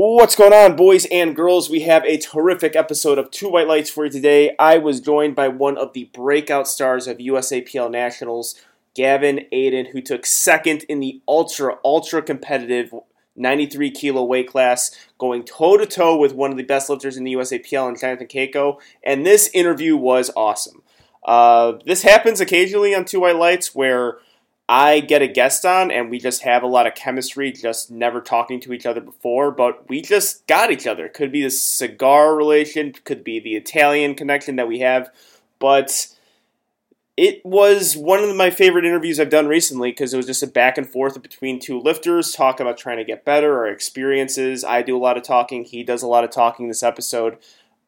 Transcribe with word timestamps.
What's 0.00 0.36
going 0.36 0.52
on, 0.52 0.76
boys 0.76 1.06
and 1.06 1.34
girls? 1.34 1.68
We 1.68 1.80
have 1.80 2.04
a 2.04 2.18
terrific 2.18 2.76
episode 2.76 3.18
of 3.18 3.32
Two 3.32 3.48
White 3.48 3.66
Lights 3.66 3.90
for 3.90 4.04
you 4.04 4.10
today. 4.12 4.54
I 4.56 4.78
was 4.78 5.00
joined 5.00 5.34
by 5.34 5.48
one 5.48 5.76
of 5.76 5.92
the 5.92 6.04
breakout 6.14 6.68
stars 6.68 7.08
of 7.08 7.18
USAPL 7.18 7.90
Nationals, 7.90 8.54
Gavin 8.94 9.46
Adin, 9.52 9.86
who 9.86 10.00
took 10.00 10.24
second 10.24 10.84
in 10.88 11.00
the 11.00 11.20
ultra, 11.26 11.78
ultra 11.84 12.22
competitive 12.22 12.94
93 13.34 13.90
kilo 13.90 14.22
weight 14.22 14.46
class, 14.46 14.96
going 15.18 15.42
toe 15.42 15.76
to 15.76 15.84
toe 15.84 16.16
with 16.16 16.32
one 16.32 16.52
of 16.52 16.56
the 16.56 16.62
best 16.62 16.88
lifters 16.88 17.16
in 17.16 17.24
the 17.24 17.32
USAPL, 17.32 17.88
and 17.88 17.98
Jonathan 17.98 18.28
Cayco. 18.28 18.76
And 19.02 19.26
this 19.26 19.50
interview 19.52 19.96
was 19.96 20.30
awesome. 20.36 20.84
Uh, 21.24 21.72
this 21.86 22.02
happens 22.02 22.40
occasionally 22.40 22.94
on 22.94 23.04
Two 23.04 23.22
White 23.22 23.34
Lights 23.34 23.74
where 23.74 24.18
I 24.68 25.00
get 25.00 25.22
a 25.22 25.28
guest 25.28 25.64
on 25.64 25.90
and 25.90 26.10
we 26.10 26.18
just 26.18 26.42
have 26.42 26.62
a 26.62 26.66
lot 26.66 26.86
of 26.86 26.94
chemistry, 26.94 27.52
just 27.52 27.90
never 27.90 28.20
talking 28.20 28.60
to 28.60 28.74
each 28.74 28.84
other 28.84 29.00
before, 29.00 29.50
but 29.50 29.88
we 29.88 30.02
just 30.02 30.46
got 30.46 30.70
each 30.70 30.86
other. 30.86 31.08
Could 31.08 31.32
be 31.32 31.42
the 31.42 31.50
cigar 31.50 32.36
relation, 32.36 32.92
could 33.04 33.24
be 33.24 33.40
the 33.40 33.56
Italian 33.56 34.14
connection 34.14 34.56
that 34.56 34.68
we 34.68 34.80
have, 34.80 35.10
but 35.58 36.08
it 37.16 37.44
was 37.44 37.96
one 37.96 38.22
of 38.22 38.36
my 38.36 38.50
favorite 38.50 38.84
interviews 38.84 39.18
I've 39.18 39.30
done 39.30 39.48
recently 39.48 39.90
because 39.90 40.14
it 40.14 40.18
was 40.18 40.26
just 40.26 40.42
a 40.42 40.46
back 40.46 40.76
and 40.76 40.88
forth 40.88 41.20
between 41.20 41.58
two 41.58 41.80
lifters 41.80 42.32
talking 42.32 42.64
about 42.64 42.78
trying 42.78 42.98
to 42.98 43.04
get 43.04 43.24
better 43.24 43.58
or 43.58 43.66
experiences. 43.66 44.64
I 44.64 44.82
do 44.82 44.96
a 44.96 45.00
lot 45.00 45.16
of 45.16 45.24
talking, 45.24 45.64
he 45.64 45.82
does 45.82 46.02
a 46.02 46.06
lot 46.06 46.24
of 46.24 46.30
talking 46.30 46.68
this 46.68 46.82
episode. 46.82 47.38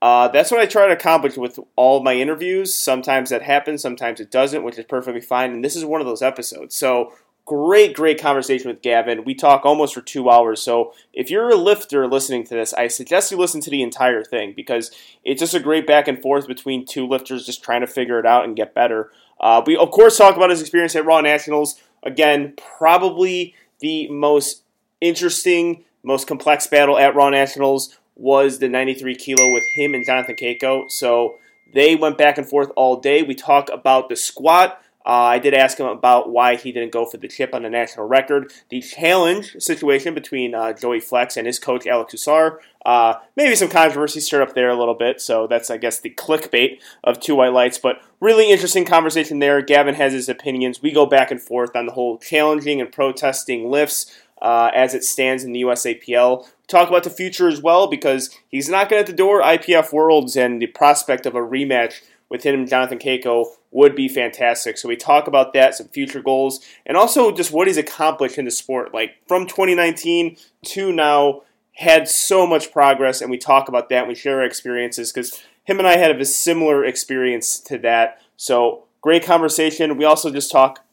Uh, 0.02 0.28
that's 0.28 0.50
what 0.50 0.60
I 0.60 0.66
try 0.66 0.86
to 0.86 0.94
accomplish 0.94 1.36
with 1.36 1.58
all 1.76 2.02
my 2.02 2.14
interviews. 2.14 2.74
Sometimes 2.74 3.30
that 3.30 3.42
happens, 3.42 3.82
sometimes 3.82 4.18
it 4.18 4.30
doesn't, 4.30 4.62
which 4.62 4.78
is 4.78 4.86
perfectly 4.86 5.20
fine. 5.20 5.52
And 5.52 5.64
this 5.64 5.76
is 5.76 5.84
one 5.84 6.00
of 6.00 6.06
those 6.06 6.22
episodes. 6.22 6.74
So, 6.74 7.12
great, 7.44 7.94
great 7.94 8.20
conversation 8.20 8.70
with 8.70 8.80
Gavin. 8.80 9.24
We 9.24 9.34
talk 9.34 9.66
almost 9.66 9.92
for 9.92 10.00
two 10.00 10.30
hours. 10.30 10.62
So, 10.62 10.94
if 11.12 11.30
you're 11.30 11.50
a 11.50 11.56
lifter 11.56 12.06
listening 12.06 12.44
to 12.44 12.54
this, 12.54 12.72
I 12.72 12.86
suggest 12.88 13.30
you 13.30 13.36
listen 13.36 13.60
to 13.60 13.70
the 13.70 13.82
entire 13.82 14.24
thing 14.24 14.54
because 14.56 14.90
it's 15.22 15.40
just 15.40 15.54
a 15.54 15.60
great 15.60 15.86
back 15.86 16.08
and 16.08 16.20
forth 16.22 16.46
between 16.46 16.86
two 16.86 17.06
lifters 17.06 17.44
just 17.44 17.62
trying 17.62 17.82
to 17.82 17.86
figure 17.86 18.18
it 18.18 18.26
out 18.26 18.44
and 18.44 18.56
get 18.56 18.74
better. 18.74 19.10
Uh, 19.38 19.62
we, 19.66 19.76
of 19.76 19.90
course, 19.90 20.16
talk 20.16 20.36
about 20.36 20.50
his 20.50 20.62
experience 20.62 20.96
at 20.96 21.04
Raw 21.04 21.20
Nationals. 21.20 21.78
Again, 22.02 22.54
probably 22.78 23.54
the 23.80 24.08
most 24.08 24.62
interesting, 25.02 25.84
most 26.02 26.26
complex 26.26 26.66
battle 26.66 26.98
at 26.98 27.14
Raw 27.14 27.28
Nationals 27.28 27.98
was 28.20 28.58
the 28.58 28.68
93 28.68 29.16
kilo 29.16 29.52
with 29.52 29.64
him 29.74 29.94
and 29.94 30.04
Jonathan 30.04 30.36
Cayco. 30.36 30.90
So 30.90 31.36
they 31.72 31.96
went 31.96 32.18
back 32.18 32.38
and 32.38 32.46
forth 32.46 32.70
all 32.76 32.96
day. 32.96 33.22
We 33.22 33.34
talk 33.34 33.68
about 33.72 34.08
the 34.08 34.16
squat. 34.16 34.80
Uh, 35.06 35.32
I 35.32 35.38
did 35.38 35.54
ask 35.54 35.78
him 35.78 35.86
about 35.86 36.30
why 36.30 36.56
he 36.56 36.72
didn't 36.72 36.92
go 36.92 37.06
for 37.06 37.16
the 37.16 37.26
chip 37.26 37.54
on 37.54 37.62
the 37.62 37.70
national 37.70 38.06
record. 38.06 38.52
The 38.68 38.82
challenge 38.82 39.56
situation 39.58 40.12
between 40.12 40.54
uh, 40.54 40.74
Joey 40.74 41.00
Flex 41.00 41.38
and 41.38 41.46
his 41.46 41.58
coach 41.58 41.86
Alex 41.86 42.12
Hussar. 42.12 42.58
Uh, 42.84 43.14
maybe 43.34 43.54
some 43.54 43.70
controversy 43.70 44.20
stirred 44.20 44.42
up 44.42 44.54
there 44.54 44.68
a 44.68 44.78
little 44.78 44.94
bit. 44.94 45.20
So 45.22 45.46
that's, 45.46 45.70
I 45.70 45.78
guess, 45.78 46.00
the 46.00 46.10
clickbait 46.10 46.80
of 47.02 47.18
Two 47.18 47.36
White 47.36 47.54
Lights. 47.54 47.78
But 47.78 48.02
really 48.20 48.50
interesting 48.50 48.84
conversation 48.84 49.38
there. 49.38 49.62
Gavin 49.62 49.94
has 49.94 50.12
his 50.12 50.28
opinions. 50.28 50.82
We 50.82 50.92
go 50.92 51.06
back 51.06 51.30
and 51.30 51.40
forth 51.40 51.74
on 51.74 51.86
the 51.86 51.92
whole 51.92 52.18
challenging 52.18 52.80
and 52.80 52.92
protesting 52.92 53.70
lifts 53.70 54.14
uh, 54.42 54.70
as 54.74 54.94
it 54.94 55.04
stands 55.04 55.44
in 55.44 55.52
the 55.52 55.62
USAPL. 55.62 56.46
Talk 56.66 56.88
about 56.88 57.04
the 57.04 57.10
future 57.10 57.48
as 57.48 57.60
well 57.60 57.88
because 57.88 58.30
he's 58.48 58.68
knocking 58.68 58.98
at 58.98 59.06
the 59.06 59.12
door 59.12 59.42
IPF 59.42 59.92
Worlds 59.92 60.36
and 60.36 60.62
the 60.62 60.66
prospect 60.66 61.26
of 61.26 61.34
a 61.34 61.40
rematch 61.40 62.00
with 62.28 62.44
him 62.44 62.60
and 62.60 62.68
Jonathan 62.68 62.98
Cayco 62.98 63.46
would 63.72 63.94
be 63.94 64.08
fantastic. 64.08 64.78
So 64.78 64.88
we 64.88 64.96
talk 64.96 65.26
about 65.26 65.52
that, 65.52 65.74
some 65.74 65.88
future 65.88 66.22
goals, 66.22 66.60
and 66.86 66.96
also 66.96 67.32
just 67.32 67.52
what 67.52 67.66
he's 67.66 67.76
accomplished 67.76 68.38
in 68.38 68.44
the 68.44 68.50
sport. 68.50 68.94
Like 68.94 69.16
from 69.26 69.46
2019 69.46 70.36
to 70.66 70.92
now, 70.92 71.42
had 71.74 72.08
so 72.08 72.46
much 72.46 72.72
progress, 72.72 73.22
and 73.22 73.30
we 73.30 73.38
talk 73.38 73.68
about 73.68 73.88
that. 73.88 74.06
We 74.06 74.14
share 74.14 74.40
our 74.40 74.44
experiences 74.44 75.12
because 75.12 75.42
him 75.64 75.78
and 75.78 75.88
I 75.88 75.96
had 75.96 76.20
a 76.20 76.24
similar 76.24 76.84
experience 76.84 77.58
to 77.60 77.78
that. 77.78 78.20
So 78.36 78.84
great 79.00 79.24
conversation. 79.24 79.96
We 79.96 80.04
also 80.04 80.30
just 80.30 80.50
talk 80.50 80.84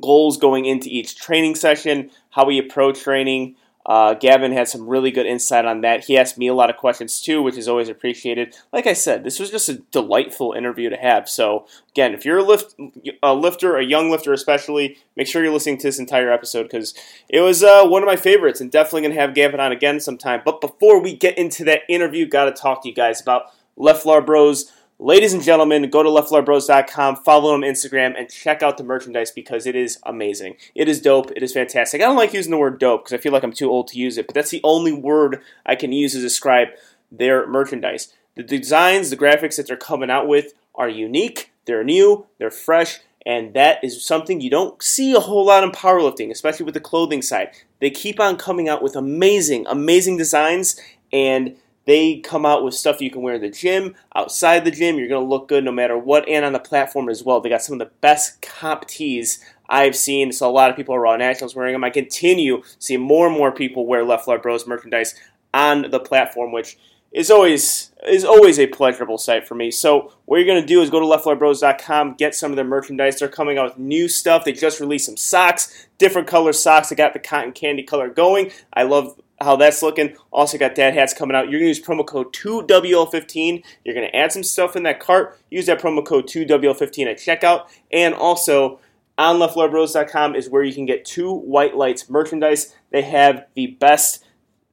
goals 0.00 0.36
going 0.36 0.64
into 0.64 0.88
each 0.88 1.16
training 1.16 1.54
session, 1.54 2.10
how 2.30 2.46
we 2.46 2.58
approach 2.58 3.00
training. 3.00 3.56
Uh, 3.84 4.14
Gavin 4.14 4.52
had 4.52 4.68
some 4.68 4.86
really 4.86 5.10
good 5.10 5.26
insight 5.26 5.64
on 5.64 5.80
that. 5.80 6.04
He 6.04 6.16
asked 6.16 6.38
me 6.38 6.46
a 6.46 6.54
lot 6.54 6.70
of 6.70 6.76
questions 6.76 7.20
too, 7.20 7.42
which 7.42 7.56
is 7.56 7.66
always 7.66 7.88
appreciated. 7.88 8.54
Like 8.72 8.86
I 8.86 8.92
said, 8.92 9.24
this 9.24 9.40
was 9.40 9.50
just 9.50 9.68
a 9.68 9.82
delightful 9.90 10.52
interview 10.52 10.88
to 10.88 10.96
have. 10.96 11.28
So 11.28 11.66
again, 11.90 12.14
if 12.14 12.24
you're 12.24 12.38
a, 12.38 12.44
lift, 12.44 12.76
a 13.22 13.34
lifter, 13.34 13.76
a 13.76 13.84
young 13.84 14.08
lifter 14.08 14.32
especially, 14.32 14.98
make 15.16 15.26
sure 15.26 15.42
you're 15.42 15.52
listening 15.52 15.78
to 15.78 15.88
this 15.88 15.98
entire 15.98 16.30
episode 16.30 16.64
because 16.64 16.94
it 17.28 17.40
was 17.40 17.64
uh, 17.64 17.84
one 17.84 18.02
of 18.02 18.06
my 18.06 18.16
favorites, 18.16 18.60
and 18.60 18.70
definitely 18.70 19.02
gonna 19.02 19.20
have 19.20 19.34
Gavin 19.34 19.58
on 19.58 19.72
again 19.72 19.98
sometime. 19.98 20.42
But 20.44 20.60
before 20.60 21.02
we 21.02 21.16
get 21.16 21.36
into 21.36 21.64
that 21.64 21.80
interview, 21.88 22.28
got 22.28 22.44
to 22.44 22.52
talk 22.52 22.82
to 22.82 22.88
you 22.88 22.94
guys 22.94 23.20
about 23.20 23.46
Leflar 23.76 24.24
Bros. 24.24 24.70
Ladies 25.02 25.34
and 25.34 25.42
gentlemen, 25.42 25.90
go 25.90 26.04
to 26.04 26.08
leftflarbros.com, 26.08 27.16
follow 27.24 27.50
them 27.50 27.64
on 27.64 27.68
Instagram, 27.68 28.16
and 28.16 28.30
check 28.30 28.62
out 28.62 28.76
the 28.76 28.84
merchandise 28.84 29.32
because 29.32 29.66
it 29.66 29.74
is 29.74 29.98
amazing. 30.04 30.54
It 30.76 30.86
is 30.86 31.00
dope. 31.00 31.32
It 31.34 31.42
is 31.42 31.52
fantastic. 31.52 32.00
I 32.00 32.04
don't 32.04 32.14
like 32.14 32.32
using 32.32 32.52
the 32.52 32.56
word 32.56 32.78
dope 32.78 33.02
because 33.02 33.12
I 33.12 33.20
feel 33.20 33.32
like 33.32 33.42
I'm 33.42 33.52
too 33.52 33.68
old 33.68 33.88
to 33.88 33.98
use 33.98 34.16
it, 34.16 34.28
but 34.28 34.34
that's 34.36 34.52
the 34.52 34.60
only 34.62 34.92
word 34.92 35.42
I 35.66 35.74
can 35.74 35.90
use 35.90 36.12
to 36.12 36.20
describe 36.20 36.68
their 37.10 37.48
merchandise. 37.48 38.14
The 38.36 38.44
designs, 38.44 39.10
the 39.10 39.16
graphics 39.16 39.56
that 39.56 39.66
they're 39.66 39.76
coming 39.76 40.08
out 40.08 40.28
with 40.28 40.52
are 40.76 40.88
unique, 40.88 41.50
they're 41.64 41.82
new, 41.82 42.28
they're 42.38 42.52
fresh, 42.52 43.00
and 43.26 43.54
that 43.54 43.82
is 43.82 44.06
something 44.06 44.40
you 44.40 44.50
don't 44.50 44.80
see 44.80 45.16
a 45.16 45.20
whole 45.20 45.44
lot 45.44 45.64
in 45.64 45.72
powerlifting, 45.72 46.30
especially 46.30 46.64
with 46.64 46.74
the 46.74 46.80
clothing 46.80 47.22
side. 47.22 47.50
They 47.80 47.90
keep 47.90 48.20
on 48.20 48.36
coming 48.36 48.68
out 48.68 48.84
with 48.84 48.94
amazing, 48.94 49.66
amazing 49.66 50.16
designs, 50.16 50.80
and 51.12 51.56
they 51.84 52.20
come 52.20 52.46
out 52.46 52.64
with 52.64 52.74
stuff 52.74 53.00
you 53.00 53.10
can 53.10 53.22
wear 53.22 53.34
in 53.34 53.40
the 53.40 53.50
gym, 53.50 53.94
outside 54.14 54.64
the 54.64 54.70
gym. 54.70 54.98
You're 54.98 55.08
going 55.08 55.24
to 55.24 55.28
look 55.28 55.48
good 55.48 55.64
no 55.64 55.72
matter 55.72 55.98
what, 55.98 56.28
and 56.28 56.44
on 56.44 56.52
the 56.52 56.58
platform 56.58 57.08
as 57.08 57.24
well. 57.24 57.40
They 57.40 57.48
got 57.48 57.62
some 57.62 57.80
of 57.80 57.86
the 57.86 57.94
best 58.00 58.40
comp 58.40 58.86
tees 58.86 59.44
I've 59.68 59.96
seen. 59.96 60.32
So 60.32 60.48
a 60.48 60.52
lot 60.52 60.70
of 60.70 60.76
people 60.76 60.94
are 60.94 61.00
Raw 61.00 61.16
Nationals 61.16 61.56
wearing 61.56 61.72
them. 61.72 61.84
I 61.84 61.90
continue 61.90 62.62
seeing 62.78 63.00
more 63.00 63.26
and 63.26 63.36
more 63.36 63.52
people 63.52 63.86
wear 63.86 64.04
Leflar 64.04 64.40
Bros 64.40 64.66
merchandise 64.66 65.14
on 65.54 65.90
the 65.90 66.00
platform, 66.00 66.52
which 66.52 66.78
is 67.12 67.30
always 67.30 67.90
is 68.06 68.24
always 68.24 68.58
a 68.58 68.66
pleasurable 68.66 69.18
sight 69.18 69.46
for 69.46 69.54
me. 69.54 69.70
So 69.70 70.12
what 70.24 70.38
you're 70.38 70.46
gonna 70.46 70.66
do 70.66 70.80
is 70.80 70.90
go 70.90 70.98
to 70.98 71.06
leftflarbros.com, 71.06 72.14
get 72.14 72.34
some 72.34 72.50
of 72.52 72.56
their 72.56 72.64
merchandise. 72.64 73.18
They're 73.18 73.28
coming 73.28 73.58
out 73.58 73.70
with 73.70 73.78
new 73.78 74.08
stuff. 74.08 74.44
They 74.44 74.52
just 74.52 74.80
released 74.80 75.06
some 75.06 75.16
socks, 75.16 75.88
different 75.98 76.26
color 76.26 76.52
socks. 76.52 76.88
They 76.88 76.96
got 76.96 77.12
the 77.12 77.18
cotton 77.18 77.52
candy 77.52 77.82
color 77.82 78.08
going. 78.08 78.50
I 78.72 78.84
love 78.84 79.20
how 79.44 79.56
that's 79.56 79.82
looking. 79.82 80.16
Also 80.30 80.58
got 80.58 80.74
dad 80.74 80.94
hats 80.94 81.14
coming 81.14 81.36
out. 81.36 81.50
You're 81.50 81.60
to 81.60 81.66
use 81.66 81.80
promo 81.80 82.06
code 82.06 82.32
2WL15. 82.32 83.62
You're 83.84 83.94
to 83.94 84.16
add 84.16 84.32
some 84.32 84.42
stuff 84.42 84.76
in 84.76 84.82
that 84.84 85.00
cart. 85.00 85.38
Use 85.50 85.66
that 85.66 85.80
promo 85.80 86.04
code 86.04 86.26
2WL15 86.26 87.06
at 87.06 87.18
checkout. 87.18 87.66
And 87.90 88.14
also 88.14 88.80
on 89.18 89.36
leftflarbros.com 89.36 90.34
is 90.34 90.48
where 90.48 90.62
you 90.62 90.74
can 90.74 90.86
get 90.86 91.04
two 91.04 91.32
White 91.32 91.76
Lights 91.76 92.08
merchandise. 92.08 92.74
They 92.90 93.02
have 93.02 93.46
the 93.54 93.68
best, 93.68 94.24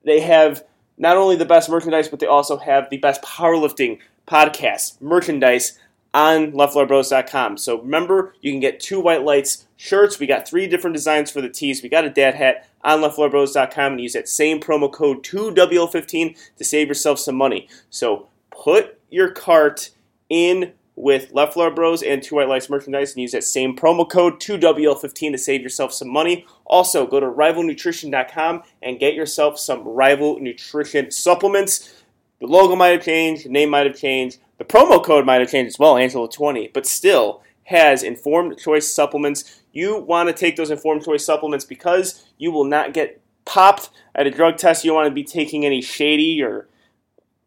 they 0.04 0.22
have 0.22 0.64
not 0.98 1.18
only 1.18 1.36
the 1.36 1.46
best 1.46 1.70
merchandise, 1.70 2.08
but 2.08 2.20
they 2.20 2.28
also 2.28 2.58
have 2.58 2.90
the 2.90 2.98
best 2.98 3.22
powerlifting 3.22 4.00
podcast 4.28 5.02
merchandise 5.02 5.78
on 6.14 6.52
leftflarbros.com. 6.54 7.58
So 7.58 7.82
remember, 7.82 8.34
you 8.42 8.52
can 8.52 8.60
get 8.60 8.80
two 8.80 9.00
White 9.00 9.24
Lights 9.24 9.68
shirts. 9.78 10.20
We 10.20 10.28
got 10.28 10.48
three 10.48 10.68
different 10.68 10.96
designs 10.96 11.30
for 11.30 11.42
the 11.42 11.50
tees. 11.50 11.84
We 11.84 11.90
got 11.90 12.06
a 12.06 12.10
dad 12.10 12.36
hat 12.36 12.68
on 12.84 13.02
leftfloorbros.com 13.02 13.94
and 13.94 14.02
use 14.02 14.14
that 14.14 14.28
same 14.28 14.60
promo 14.60 14.92
code 14.92 15.24
2WL15 15.24 16.36
to 16.58 16.64
save 16.64 16.88
yourself 16.88 17.20
some 17.20 17.36
money. 17.36 17.68
So 17.90 18.28
put 18.52 19.00
your 19.10 19.32
cart 19.32 19.92
in 20.30 20.74
with 20.96 21.32
Left 21.32 21.54
Floor 21.54 21.72
Bros 21.72 22.04
and 22.04 22.22
Two 22.22 22.36
White 22.36 22.50
Lights 22.50 22.70
merchandise 22.70 23.14
and 23.14 23.22
use 23.22 23.32
that 23.32 23.46
same 23.46 23.76
promo 23.76 24.08
code 24.08 24.42
2WL15 24.42 25.32
to 25.32 25.38
save 25.38 25.62
yourself 25.62 25.94
some 25.94 26.10
money. 26.10 26.46
Also, 26.66 27.08
go 27.08 27.22
to 27.22 27.26
rivalnutrition.com 27.26 28.64
and 28.82 29.00
get 29.00 29.14
yourself 29.14 29.58
some 29.58 29.88
Rival 29.88 30.40
Nutrition 30.40 31.10
supplements. 31.10 32.04
The 32.42 32.48
logo 32.48 32.76
might 32.76 32.90
have 32.90 33.04
changed, 33.04 33.46
the 33.46 33.50
name 33.50 33.70
might 33.70 33.86
have 33.86 33.98
changed, 33.98 34.40
the 34.60 34.66
promo 34.66 35.04
code 35.04 35.26
might 35.26 35.42
have 35.42 35.50
changed 35.50 35.70
as 35.70 35.80
well, 35.80 35.96
Angelo20, 35.96 36.72
but 36.74 36.86
still 36.86 37.42
has 37.64 38.04
informed 38.04 38.60
choice 38.60 38.92
supplements 38.92 39.60
you 39.72 40.00
want 40.00 40.28
to 40.28 40.34
take 40.34 40.56
those 40.56 40.72
informed 40.72 41.04
choice 41.04 41.26
supplements 41.26 41.66
because 41.66 42.26
you 42.38 42.52
will 42.52 42.64
not 42.64 42.94
get 42.94 43.22
popped 43.46 43.90
at 44.16 44.28
a 44.28 44.32
drug 44.32 44.58
test. 44.58 44.84
You 44.84 44.90
don't 44.90 44.96
want 44.96 45.08
to 45.08 45.14
be 45.14 45.24
taking 45.24 45.66
any 45.66 45.82
shady 45.82 46.42
or 46.42 46.68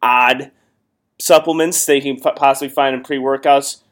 odd 0.00 0.50
supplements 1.18 1.84
that 1.86 1.96
you 1.96 2.14
can 2.14 2.34
possibly 2.34 2.68
find 2.68 2.94
in 2.94 3.02
pre 3.02 3.18
workouts. 3.18 3.82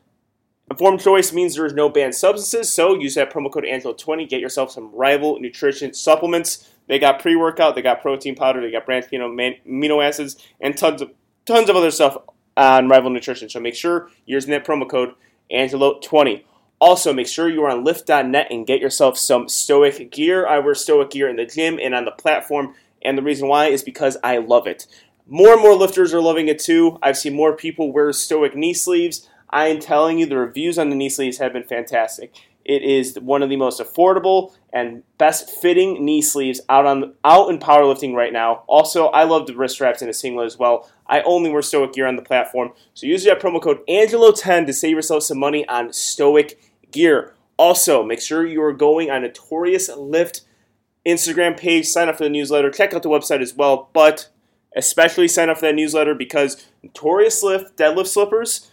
Informed 0.70 1.00
choice 1.00 1.32
means 1.32 1.56
there 1.56 1.66
is 1.66 1.72
no 1.72 1.88
banned 1.88 2.14
substances, 2.14 2.72
so 2.72 2.94
use 2.94 3.16
that 3.16 3.32
promo 3.32 3.52
code 3.52 3.64
Angelo20. 3.64 4.28
Get 4.28 4.40
yourself 4.40 4.70
some 4.70 4.94
rival 4.94 5.40
nutrition 5.40 5.92
supplements. 5.92 6.70
They 6.86 7.00
got 7.00 7.20
pre 7.20 7.34
workout, 7.34 7.74
they 7.74 7.82
got 7.82 8.00
protein 8.00 8.36
powder, 8.36 8.60
they 8.60 8.70
got 8.70 8.86
branched 8.86 9.10
amino 9.10 10.04
acids, 10.04 10.36
and 10.60 10.76
tons 10.76 11.02
of 11.02 11.10
tons 11.44 11.68
of 11.68 11.74
other 11.74 11.90
stuff 11.90 12.16
on 12.56 12.88
Rival 12.88 13.10
Nutrition. 13.10 13.48
So 13.48 13.60
make 13.60 13.74
sure 13.74 14.10
you're 14.26 14.38
using 14.38 14.50
that 14.50 14.66
promo 14.66 14.88
code 14.88 15.14
Angelo20. 15.52 16.44
Also, 16.80 17.12
make 17.12 17.26
sure 17.26 17.48
you 17.48 17.62
are 17.62 17.70
on 17.70 17.84
lift.net 17.84 18.46
and 18.50 18.66
get 18.66 18.80
yourself 18.80 19.18
some 19.18 19.48
Stoic 19.48 20.10
gear. 20.10 20.46
I 20.46 20.58
wear 20.60 20.74
Stoic 20.74 21.10
gear 21.10 21.28
in 21.28 21.36
the 21.36 21.44
gym 21.44 21.78
and 21.80 21.94
on 21.94 22.06
the 22.06 22.10
platform 22.10 22.74
And 23.02 23.16
the 23.16 23.22
reason 23.22 23.48
why 23.48 23.66
is 23.66 23.82
because 23.82 24.16
I 24.22 24.38
love 24.38 24.66
it. 24.66 24.86
More 25.26 25.52
and 25.52 25.62
more 25.62 25.74
lifters 25.74 26.12
are 26.12 26.20
loving 26.20 26.48
it 26.48 26.58
too. 26.58 26.98
I've 27.02 27.16
seen 27.16 27.34
more 27.34 27.54
people 27.54 27.92
wear 27.92 28.12
stoic 28.12 28.56
knee 28.56 28.74
sleeves. 28.74 29.28
I 29.48 29.68
am 29.68 29.80
telling 29.80 30.18
you, 30.18 30.26
the 30.26 30.36
reviews 30.36 30.78
on 30.78 30.90
the 30.90 30.96
knee 30.96 31.08
sleeves 31.08 31.38
have 31.38 31.52
been 31.52 31.64
fantastic. 31.64 32.34
It 32.64 32.82
is 32.82 33.18
one 33.18 33.42
of 33.42 33.48
the 33.48 33.56
most 33.56 33.80
affordable 33.80 34.52
and 34.72 35.02
best 35.18 35.50
fitting 35.50 36.04
knee 36.04 36.22
sleeves 36.22 36.60
out 36.68 36.86
on 36.86 37.14
out 37.24 37.50
in 37.50 37.58
powerlifting 37.58 38.14
right 38.14 38.32
now. 38.32 38.62
Also, 38.66 39.06
I 39.08 39.24
love 39.24 39.46
the 39.46 39.56
wrist 39.56 39.74
straps 39.74 40.02
in 40.02 40.08
a 40.08 40.12
singlet 40.12 40.46
as 40.46 40.58
well. 40.58 40.90
I 41.06 41.22
only 41.22 41.50
wear 41.50 41.62
Stoic 41.62 41.92
gear 41.92 42.06
on 42.06 42.16
the 42.16 42.22
platform, 42.22 42.72
so 42.94 43.06
use 43.06 43.24
that 43.24 43.40
promo 43.40 43.60
code 43.60 43.80
Angelo10 43.88 44.66
to 44.66 44.72
save 44.72 44.96
yourself 44.96 45.24
some 45.24 45.38
money 45.38 45.66
on 45.68 45.92
Stoic 45.92 46.60
gear. 46.90 47.34
Also, 47.56 48.02
make 48.02 48.20
sure 48.20 48.46
you 48.46 48.62
are 48.62 48.72
going 48.72 49.10
on 49.10 49.22
Notorious 49.22 49.88
Lift 49.88 50.42
Instagram 51.06 51.56
page, 51.58 51.86
sign 51.86 52.08
up 52.08 52.16
for 52.16 52.24
the 52.24 52.30
newsletter, 52.30 52.70
check 52.70 52.94
out 52.94 53.02
the 53.02 53.08
website 53.08 53.40
as 53.40 53.54
well, 53.54 53.90
but 53.92 54.28
especially 54.76 55.26
sign 55.28 55.48
up 55.48 55.58
for 55.58 55.66
that 55.66 55.74
newsletter 55.74 56.14
because 56.14 56.66
Notorious 56.82 57.42
Lift 57.42 57.76
deadlift 57.76 58.06
slippers 58.06 58.70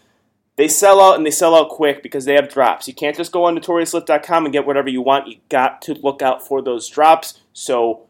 they 0.57 0.67
sell 0.67 0.99
out 0.99 1.15
and 1.15 1.25
they 1.25 1.31
sell 1.31 1.55
out 1.55 1.69
quick 1.69 2.03
because 2.03 2.25
they 2.25 2.33
have 2.33 2.49
drops. 2.49 2.87
You 2.87 2.93
can't 2.93 3.15
just 3.15 3.31
go 3.31 3.45
on 3.45 3.57
notoriouslift.com 3.57 4.45
and 4.45 4.51
get 4.51 4.65
whatever 4.65 4.89
you 4.89 5.01
want. 5.01 5.27
You 5.27 5.37
got 5.49 5.81
to 5.83 5.93
look 5.93 6.21
out 6.21 6.45
for 6.45 6.61
those 6.61 6.89
drops. 6.89 7.39
So 7.53 8.07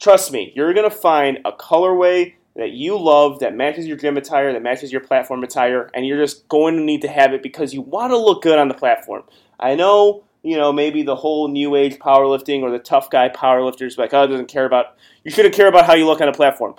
trust 0.00 0.32
me, 0.32 0.52
you're 0.54 0.74
going 0.74 0.90
to 0.90 0.94
find 0.94 1.38
a 1.44 1.52
colorway 1.52 2.34
that 2.56 2.72
you 2.72 2.98
love 2.98 3.38
that 3.38 3.54
matches 3.54 3.86
your 3.86 3.96
gym 3.96 4.16
attire, 4.16 4.52
that 4.52 4.62
matches 4.62 4.90
your 4.90 5.00
platform 5.00 5.44
attire, 5.44 5.88
and 5.94 6.04
you're 6.04 6.18
just 6.18 6.48
going 6.48 6.76
to 6.76 6.82
need 6.82 7.02
to 7.02 7.08
have 7.08 7.32
it 7.32 7.42
because 7.42 7.72
you 7.72 7.80
want 7.80 8.10
to 8.10 8.18
look 8.18 8.42
good 8.42 8.58
on 8.58 8.66
the 8.66 8.74
platform. 8.74 9.22
I 9.60 9.76
know, 9.76 10.24
you 10.42 10.56
know, 10.56 10.72
maybe 10.72 11.04
the 11.04 11.14
whole 11.14 11.46
new 11.46 11.76
age 11.76 12.00
powerlifting 12.00 12.62
or 12.62 12.72
the 12.72 12.80
tough 12.80 13.08
guy 13.10 13.28
powerlifters 13.28 13.96
like, 13.96 14.12
oh, 14.12 14.26
doesn't 14.26 14.48
care 14.48 14.64
about 14.64 14.96
you 15.22 15.30
shouldn't 15.30 15.54
care 15.54 15.68
about 15.68 15.86
how 15.86 15.94
you 15.94 16.06
look 16.06 16.20
on 16.20 16.28
a 16.28 16.32
platform. 16.32 16.74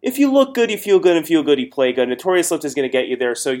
If 0.00 0.18
you 0.18 0.32
look 0.32 0.54
good, 0.54 0.70
you 0.70 0.78
feel 0.78 1.00
good, 1.00 1.16
and 1.16 1.26
feel 1.26 1.42
good, 1.42 1.58
you 1.58 1.68
play 1.68 1.92
good. 1.92 2.08
Notorious 2.08 2.50
Lift 2.50 2.64
is 2.64 2.74
going 2.74 2.88
to 2.88 2.92
get 2.92 3.08
you 3.08 3.16
there. 3.16 3.34
So 3.34 3.56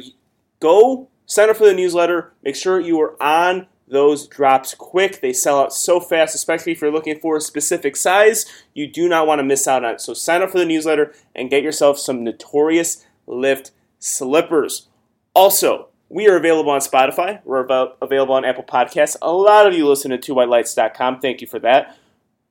go 0.60 1.08
sign 1.26 1.50
up 1.50 1.56
for 1.56 1.66
the 1.66 1.74
newsletter. 1.74 2.32
Make 2.42 2.56
sure 2.56 2.80
you 2.80 3.00
are 3.00 3.22
on 3.22 3.66
those 3.86 4.26
drops 4.26 4.74
quick. 4.74 5.20
They 5.20 5.32
sell 5.32 5.60
out 5.60 5.72
so 5.72 6.00
fast, 6.00 6.34
especially 6.34 6.72
if 6.72 6.80
you're 6.80 6.92
looking 6.92 7.18
for 7.18 7.36
a 7.36 7.40
specific 7.40 7.96
size. 7.96 8.46
You 8.74 8.86
do 8.86 9.08
not 9.08 9.26
want 9.26 9.38
to 9.38 9.44
miss 9.44 9.66
out 9.66 9.84
on 9.84 9.94
it. 9.94 10.00
So 10.00 10.14
sign 10.14 10.42
up 10.42 10.50
for 10.50 10.58
the 10.58 10.66
newsletter 10.66 11.14
and 11.34 11.50
get 11.50 11.62
yourself 11.62 11.98
some 11.98 12.24
notorious 12.24 13.06
lift 13.26 13.70
slippers. 13.98 14.88
Also, 15.34 15.88
we 16.08 16.28
are 16.28 16.36
available 16.36 16.70
on 16.70 16.80
Spotify. 16.80 17.40
We're 17.44 17.64
about 17.64 17.98
available 18.00 18.34
on 18.34 18.44
Apple 18.44 18.64
Podcasts. 18.64 19.16
A 19.20 19.32
lot 19.32 19.66
of 19.66 19.74
you 19.74 19.86
listen 19.86 20.10
to 20.10 20.18
2whitelights.com. 20.18 21.20
Thank 21.20 21.40
you 21.40 21.46
for 21.46 21.58
that. 21.60 21.96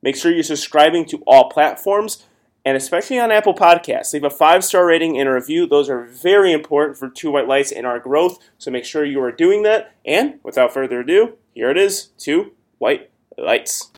Make 0.02 0.16
sure 0.16 0.32
you're 0.32 0.44
subscribing 0.44 1.04
to 1.06 1.22
all 1.26 1.50
platforms 1.50 2.24
and 2.64 2.76
especially 2.76 3.18
on 3.18 3.30
Apple 3.30 3.54
Podcasts. 3.54 4.12
Leave 4.12 4.24
a 4.24 4.30
five 4.30 4.64
star 4.64 4.86
rating 4.86 5.18
and 5.18 5.28
a 5.28 5.32
review. 5.32 5.66
Those 5.66 5.88
are 5.88 6.04
very 6.04 6.52
important 6.52 6.98
for 6.98 7.08
Two 7.08 7.30
White 7.30 7.48
Lights 7.48 7.72
and 7.72 7.86
our 7.86 7.98
growth. 7.98 8.38
So 8.58 8.70
make 8.70 8.84
sure 8.84 9.04
you 9.04 9.22
are 9.22 9.32
doing 9.32 9.62
that. 9.62 9.94
And 10.04 10.40
without 10.42 10.72
further 10.72 11.00
ado, 11.00 11.36
here 11.54 11.70
it 11.70 11.78
is 11.78 12.08
Two 12.18 12.52
White 12.78 13.10
Lights. 13.36 13.92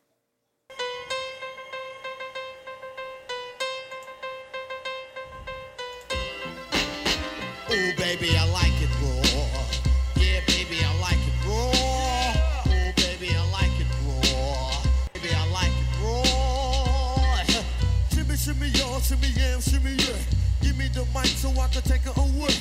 The 20.92 21.04
mic 21.14 21.26
so 21.26 21.50
I 21.50 21.68
can 21.68 21.82
take 21.82 22.06
it 22.06 22.16
away. 22.16 22.54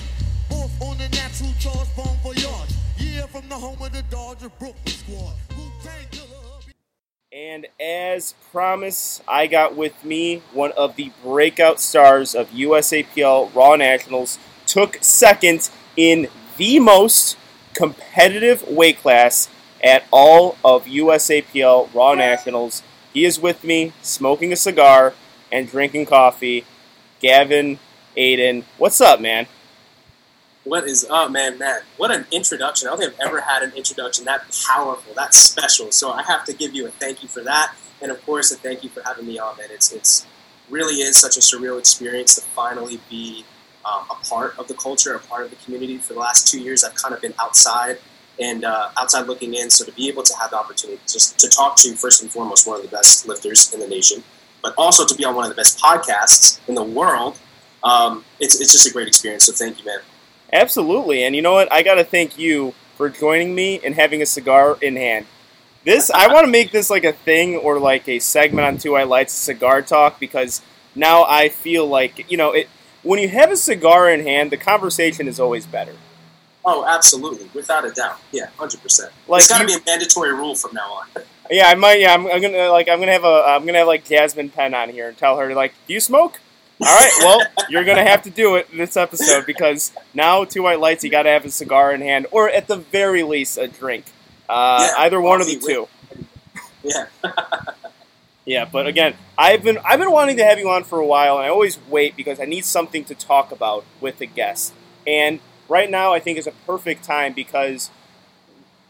Off 0.51 0.81
on 0.81 0.97
the 0.97 1.09
natural 1.09 1.53
charge, 1.59 1.87
bon 1.95 2.17
voyage. 2.23 2.73
Yeah, 2.97 3.25
from 3.27 3.47
the 3.49 3.55
home 3.55 3.81
of 3.81 3.91
the 3.91 4.03
Dodger 4.03 4.49
Brooklyn 4.49 4.87
squad. 4.87 5.33
And 7.31 7.67
as 7.79 8.33
promised, 8.51 9.21
I 9.27 9.45
got 9.45 9.75
with 9.75 10.03
me 10.03 10.41
one 10.51 10.71
of 10.71 10.95
the 10.95 11.11
breakout 11.23 11.79
stars 11.79 12.33
of 12.33 12.49
USAPL 12.49 13.53
Raw 13.53 13.75
Nationals. 13.75 14.39
Took 14.65 14.97
second 15.01 15.69
in 15.95 16.27
the 16.57 16.79
most 16.79 17.37
competitive 17.73 18.67
weight 18.67 18.99
class 18.99 19.47
at 19.83 20.05
all 20.11 20.57
of 20.65 20.85
USAPL 20.85 21.93
Raw 21.93 22.15
Nationals. 22.15 22.81
He 23.13 23.25
is 23.25 23.39
with 23.39 23.63
me, 23.63 23.93
smoking 24.01 24.51
a 24.51 24.55
cigar, 24.55 25.13
and 25.51 25.69
drinking 25.69 26.07
coffee. 26.07 26.65
Gavin, 27.21 27.79
Adin, 28.19 28.65
what's 28.77 28.99
up, 28.99 29.21
man? 29.21 29.47
What 30.65 30.83
is 30.83 31.07
up, 31.09 31.31
man? 31.31 31.57
Man, 31.57 31.79
what 31.95 32.11
an 32.11 32.25
introduction! 32.33 32.89
I 32.89 32.91
don't 32.91 32.99
think 32.99 33.13
I've 33.13 33.27
ever 33.27 33.39
had 33.39 33.63
an 33.63 33.71
introduction 33.77 34.25
that 34.25 34.43
powerful, 34.67 35.13
that 35.13 35.33
special. 35.33 35.89
So 35.93 36.11
I 36.11 36.23
have 36.23 36.43
to 36.43 36.53
give 36.53 36.75
you 36.75 36.85
a 36.85 36.89
thank 36.89 37.23
you 37.23 37.29
for 37.29 37.41
that, 37.43 37.73
and 38.01 38.11
of 38.11 38.21
course 38.25 38.51
a 38.51 38.57
thank 38.57 38.83
you 38.83 38.89
for 38.89 39.01
having 39.03 39.25
me 39.25 39.39
on, 39.39 39.55
man. 39.55 39.67
It's 39.71 39.93
it's 39.93 40.27
really 40.69 40.95
is 40.95 41.15
such 41.15 41.37
a 41.37 41.39
surreal 41.39 41.79
experience 41.79 42.35
to 42.35 42.41
finally 42.41 42.99
be 43.09 43.45
um, 43.85 44.03
a 44.11 44.15
part 44.25 44.59
of 44.59 44.67
the 44.67 44.73
culture, 44.73 45.15
a 45.15 45.19
part 45.19 45.45
of 45.45 45.51
the 45.51 45.55
community. 45.55 45.97
For 45.97 46.11
the 46.11 46.19
last 46.19 46.45
two 46.45 46.59
years, 46.59 46.83
I've 46.83 46.95
kind 46.95 47.15
of 47.15 47.21
been 47.21 47.33
outside 47.39 47.99
and 48.37 48.65
uh, 48.65 48.89
outside 48.97 49.27
looking 49.27 49.53
in. 49.53 49.69
So 49.69 49.85
to 49.85 49.93
be 49.93 50.09
able 50.09 50.23
to 50.23 50.35
have 50.41 50.49
the 50.49 50.57
opportunity 50.57 50.99
just 51.07 51.39
to 51.39 51.47
talk 51.47 51.77
to 51.77 51.93
first 51.93 52.21
and 52.21 52.29
foremost 52.29 52.67
one 52.67 52.75
of 52.75 52.83
the 52.83 52.93
best 52.93 53.29
lifters 53.29 53.73
in 53.73 53.79
the 53.79 53.87
nation, 53.87 54.25
but 54.61 54.73
also 54.77 55.05
to 55.05 55.15
be 55.15 55.23
on 55.23 55.35
one 55.35 55.45
of 55.45 55.49
the 55.49 55.55
best 55.55 55.79
podcasts 55.79 56.59
in 56.67 56.75
the 56.75 56.83
world. 56.83 57.39
Um, 57.83 58.25
it's, 58.39 58.59
it's 58.59 58.71
just 58.71 58.87
a 58.87 58.93
great 58.93 59.07
experience. 59.07 59.45
So 59.45 59.53
thank 59.53 59.79
you, 59.79 59.85
man. 59.85 59.99
Absolutely. 60.51 61.23
And 61.23 61.35
you 61.35 61.41
know 61.41 61.53
what? 61.53 61.71
I 61.71 61.83
got 61.83 61.95
to 61.95 62.03
thank 62.03 62.37
you 62.37 62.73
for 62.95 63.09
joining 63.09 63.55
me 63.55 63.79
and 63.83 63.95
having 63.95 64.21
a 64.21 64.25
cigar 64.25 64.77
in 64.81 64.95
hand. 64.95 65.25
This, 65.85 66.09
I 66.09 66.27
want 66.33 66.45
to 66.45 66.51
make 66.51 66.71
this 66.71 66.89
like 66.89 67.03
a 67.03 67.13
thing 67.13 67.55
or 67.55 67.79
like 67.79 68.07
a 68.07 68.19
segment 68.19 68.67
on 68.67 68.77
Two 68.77 68.93
White 68.93 69.07
Lights, 69.07 69.33
cigar 69.33 69.81
talk, 69.81 70.19
because 70.19 70.61
now 70.95 71.23
I 71.23 71.49
feel 71.49 71.87
like, 71.87 72.29
you 72.29 72.37
know, 72.37 72.51
it, 72.51 72.69
when 73.03 73.19
you 73.19 73.29
have 73.29 73.51
a 73.51 73.57
cigar 73.57 74.09
in 74.09 74.21
hand, 74.21 74.51
the 74.51 74.57
conversation 74.57 75.27
is 75.27 75.39
always 75.39 75.65
better. 75.65 75.95
Oh, 76.65 76.85
absolutely, 76.85 77.49
without 77.53 77.85
a 77.85 77.91
doubt. 77.91 78.19
Yeah, 78.31 78.49
hundred 78.57 78.83
percent. 78.83 79.11
Like, 79.27 79.39
it's 79.39 79.49
got 79.49 79.59
to 79.59 79.65
be 79.65 79.73
a 79.73 79.79
mandatory 79.85 80.33
rule 80.33 80.55
from 80.55 80.73
now 80.73 80.91
on. 80.91 81.07
Yeah, 81.51 81.67
I 81.67 81.73
might. 81.73 81.99
Yeah, 81.99 82.13
I'm, 82.13 82.27
I'm, 82.27 82.43
gonna 82.43 82.69
like. 82.69 82.87
I'm 82.87 82.99
gonna 82.99 83.11
have 83.11 83.23
a. 83.23 83.43
I'm 83.47 83.65
gonna 83.65 83.79
have 83.79 83.87
like 83.87 84.05
Jasmine 84.05 84.51
Penn 84.51 84.75
on 84.75 84.89
here 84.89 85.07
and 85.07 85.17
tell 85.17 85.35
her 85.37 85.51
like, 85.55 85.73
do 85.87 85.95
you 85.95 85.99
smoke? 85.99 86.39
All 86.81 86.95
right. 86.95 87.11
Well, 87.19 87.41
you're 87.69 87.83
gonna 87.83 88.05
have 88.05 88.23
to 88.23 88.29
do 88.29 88.55
it 88.55 88.69
this 88.75 88.95
episode 88.95 89.45
because 89.45 89.91
now 90.13 90.45
two 90.45 90.63
white 90.63 90.79
lights. 90.79 91.03
You 91.03 91.09
got 91.09 91.23
to 91.23 91.29
have 91.29 91.43
a 91.43 91.51
cigar 91.51 91.93
in 91.93 92.01
hand, 92.01 92.27
or 92.31 92.49
at 92.49 92.67
the 92.67 92.77
very 92.77 93.23
least 93.23 93.57
a 93.57 93.67
drink. 93.67 94.05
Uh, 94.47 94.87
yeah, 94.89 95.03
either 95.03 95.19
one 95.19 95.41
of 95.41 95.47
the 95.47 95.59
two. 95.59 95.87
Yeah. 96.83 97.07
yeah, 98.45 98.65
but 98.65 98.87
again, 98.87 99.15
I've 99.37 99.61
been 99.61 99.77
I've 99.83 99.99
been 99.99 100.11
wanting 100.11 100.37
to 100.37 100.45
have 100.45 100.57
you 100.57 100.69
on 100.69 100.85
for 100.85 100.99
a 100.99 101.05
while, 101.05 101.37
and 101.37 101.45
I 101.45 101.49
always 101.49 101.77
wait 101.89 102.15
because 102.15 102.39
I 102.39 102.45
need 102.45 102.63
something 102.63 103.03
to 103.05 103.15
talk 103.15 103.51
about 103.51 103.83
with 103.99 104.19
the 104.19 104.25
guest. 104.25 104.73
And 105.05 105.41
right 105.67 105.89
now, 105.89 106.13
I 106.13 106.19
think 106.21 106.37
is 106.37 106.47
a 106.47 106.53
perfect 106.65 107.03
time 107.03 107.33
because 107.33 107.91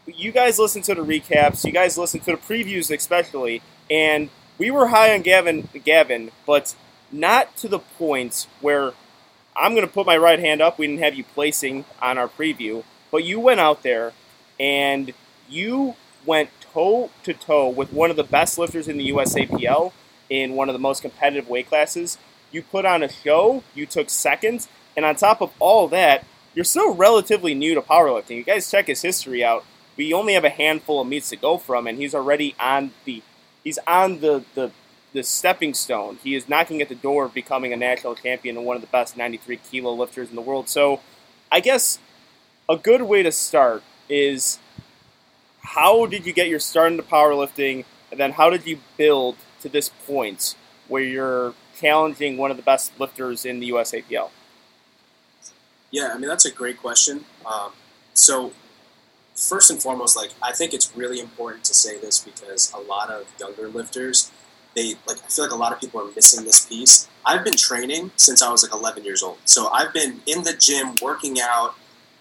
you 0.06 0.30
guys 0.30 0.60
listen 0.60 0.82
to 0.82 0.94
the 0.94 1.04
recaps, 1.04 1.64
you 1.64 1.72
guys 1.72 1.98
listen 1.98 2.20
to 2.20 2.32
the 2.32 2.36
previews 2.36 2.94
especially, 2.94 3.62
and 3.90 4.30
we 4.58 4.70
were 4.70 4.88
high 4.88 5.12
on 5.12 5.22
Gavin, 5.22 5.68
Gavin, 5.84 6.30
but 6.46 6.74
not 7.12 7.56
to 7.58 7.68
the 7.68 7.78
point 7.78 8.46
where 8.60 8.92
I'm 9.56 9.74
going 9.74 9.86
to 9.86 9.92
put 9.92 10.06
my 10.06 10.16
right 10.16 10.38
hand 10.38 10.60
up. 10.60 10.78
We 10.78 10.86
didn't 10.86 11.02
have 11.02 11.14
you 11.14 11.24
placing 11.24 11.84
on 12.00 12.18
our 12.18 12.28
preview, 12.28 12.84
but 13.10 13.24
you 13.24 13.40
went 13.40 13.60
out 13.60 13.82
there 13.82 14.12
and 14.58 15.12
you 15.48 15.96
went 16.24 16.50
toe 16.60 17.10
to 17.24 17.34
toe 17.34 17.68
with 17.68 17.92
one 17.92 18.10
of 18.10 18.16
the 18.16 18.24
best 18.24 18.58
lifters 18.58 18.88
in 18.88 18.96
the 18.96 19.10
USAPL 19.10 19.92
in 20.28 20.54
one 20.54 20.68
of 20.68 20.72
the 20.72 20.78
most 20.78 21.02
competitive 21.02 21.48
weight 21.48 21.68
classes. 21.68 22.18
You 22.52 22.62
put 22.62 22.84
on 22.84 23.02
a 23.02 23.08
show, 23.08 23.62
you 23.74 23.86
took 23.86 24.10
seconds, 24.10 24.68
and 24.96 25.04
on 25.04 25.16
top 25.16 25.40
of 25.40 25.52
all 25.58 25.88
that, 25.88 26.24
you're 26.54 26.64
still 26.64 26.94
relatively 26.94 27.54
new 27.54 27.74
to 27.74 27.82
powerlifting. 27.82 28.36
You 28.36 28.44
guys 28.44 28.70
check 28.70 28.88
his 28.88 29.02
history 29.02 29.42
out 29.42 29.64
we 30.00 30.14
only 30.14 30.32
have 30.32 30.44
a 30.44 30.50
handful 30.50 31.00
of 31.00 31.06
meets 31.06 31.28
to 31.28 31.36
go 31.36 31.58
from, 31.58 31.86
and 31.86 31.98
he's 31.98 32.14
already 32.14 32.54
on 32.58 32.92
the 33.04 33.22
he's 33.62 33.78
on 33.86 34.20
the 34.20 34.44
the 34.54 34.70
the 35.12 35.22
stepping 35.22 35.74
stone. 35.74 36.18
He 36.22 36.34
is 36.34 36.48
knocking 36.48 36.80
at 36.80 36.88
the 36.88 36.94
door 36.94 37.24
of 37.24 37.34
becoming 37.34 37.72
a 37.72 37.76
national 37.76 38.14
champion 38.14 38.56
and 38.56 38.64
one 38.64 38.76
of 38.76 38.82
the 38.82 38.88
best 38.88 39.16
93 39.16 39.58
kilo 39.70 39.92
lifters 39.92 40.30
in 40.30 40.36
the 40.36 40.42
world. 40.42 40.68
So, 40.68 41.00
I 41.50 41.60
guess 41.60 41.98
a 42.68 42.76
good 42.76 43.02
way 43.02 43.22
to 43.22 43.32
start 43.32 43.82
is 44.08 44.58
how 45.62 46.06
did 46.06 46.26
you 46.26 46.32
get 46.32 46.48
your 46.48 46.60
start 46.60 46.92
into 46.92 47.02
powerlifting, 47.02 47.84
and 48.10 48.18
then 48.20 48.32
how 48.32 48.50
did 48.50 48.66
you 48.66 48.78
build 48.96 49.36
to 49.62 49.68
this 49.68 49.90
point 50.06 50.54
where 50.88 51.02
you're 51.02 51.54
challenging 51.76 52.36
one 52.36 52.50
of 52.50 52.56
the 52.56 52.62
best 52.62 52.98
lifters 52.98 53.44
in 53.44 53.60
the 53.60 53.70
USAPL? 53.70 54.30
Yeah, 55.90 56.12
I 56.14 56.18
mean 56.18 56.28
that's 56.28 56.44
a 56.44 56.52
great 56.52 56.78
question. 56.78 57.24
Um, 57.44 57.72
so 58.14 58.52
first 59.34 59.70
and 59.70 59.82
foremost, 59.82 60.16
like 60.16 60.30
I 60.42 60.52
think 60.52 60.72
it's 60.72 60.94
really 60.96 61.20
important 61.20 61.64
to 61.64 61.74
say 61.74 61.98
this 61.98 62.20
because 62.20 62.72
a 62.72 62.78
lot 62.78 63.10
of 63.10 63.26
younger 63.38 63.68
lifters 63.68 64.30
they 64.74 64.94
like 65.06 65.18
I 65.18 65.28
feel 65.28 65.44
like 65.44 65.52
a 65.52 65.56
lot 65.56 65.72
of 65.72 65.80
people 65.80 66.00
are 66.00 66.10
missing 66.14 66.44
this 66.44 66.66
piece. 66.66 67.08
I've 67.24 67.44
been 67.44 67.56
training 67.56 68.12
since 68.16 68.42
I 68.42 68.50
was 68.50 68.62
like 68.62 68.72
11 68.72 69.04
years 69.04 69.22
old, 69.22 69.38
so 69.44 69.68
I've 69.68 69.92
been 69.92 70.20
in 70.26 70.44
the 70.44 70.54
gym 70.54 70.94
working 71.02 71.38
out, 71.40 71.74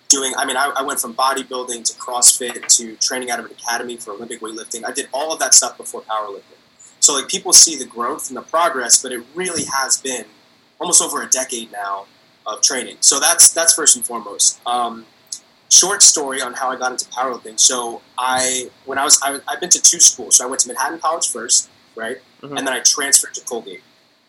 doing. 0.07 0.33
I 0.37 0.45
mean, 0.45 0.57
I, 0.57 0.71
I 0.75 0.81
went 0.81 0.99
from 0.99 1.13
bodybuilding 1.13 1.83
to 1.85 1.93
CrossFit 1.99 2.67
to 2.77 2.95
training 2.97 3.31
out 3.31 3.39
of 3.39 3.45
an 3.45 3.51
academy 3.51 3.97
for 3.97 4.11
Olympic 4.11 4.41
weightlifting. 4.41 4.83
I 4.85 4.91
did 4.91 5.07
all 5.11 5.31
of 5.31 5.39
that 5.39 5.53
stuff 5.53 5.77
before 5.77 6.01
powerlifting. 6.01 6.57
So 6.99 7.13
like 7.13 7.27
people 7.27 7.53
see 7.53 7.75
the 7.75 7.85
growth 7.85 8.29
and 8.29 8.37
the 8.37 8.41
progress, 8.41 9.01
but 9.01 9.11
it 9.11 9.23
really 9.35 9.63
has 9.65 9.97
been 9.97 10.25
almost 10.79 11.01
over 11.01 11.21
a 11.21 11.29
decade 11.29 11.71
now 11.71 12.05
of 12.45 12.61
training. 12.61 12.97
So 13.01 13.19
that's 13.19 13.51
that's 13.51 13.73
first 13.73 13.95
and 13.95 14.05
foremost. 14.05 14.59
Um, 14.65 15.05
short 15.71 16.01
story 16.01 16.41
on 16.41 16.53
how 16.53 16.69
I 16.69 16.75
got 16.75 16.91
into 16.91 17.05
powerlifting. 17.05 17.59
So 17.59 18.01
I 18.17 18.69
when 18.85 18.97
I 18.97 19.03
was 19.03 19.21
I, 19.21 19.39
have 19.47 19.59
been 19.59 19.69
to 19.69 19.81
two 19.81 19.99
schools. 19.99 20.37
So 20.37 20.45
I 20.45 20.49
went 20.49 20.61
to 20.61 20.67
Manhattan 20.67 20.99
College 20.99 21.29
first, 21.29 21.69
right, 21.95 22.17
mm-hmm. 22.41 22.57
and 22.57 22.65
then 22.65 22.73
I 22.73 22.81
transferred 22.81 23.33
to 23.35 23.41
Colgate. 23.41 23.81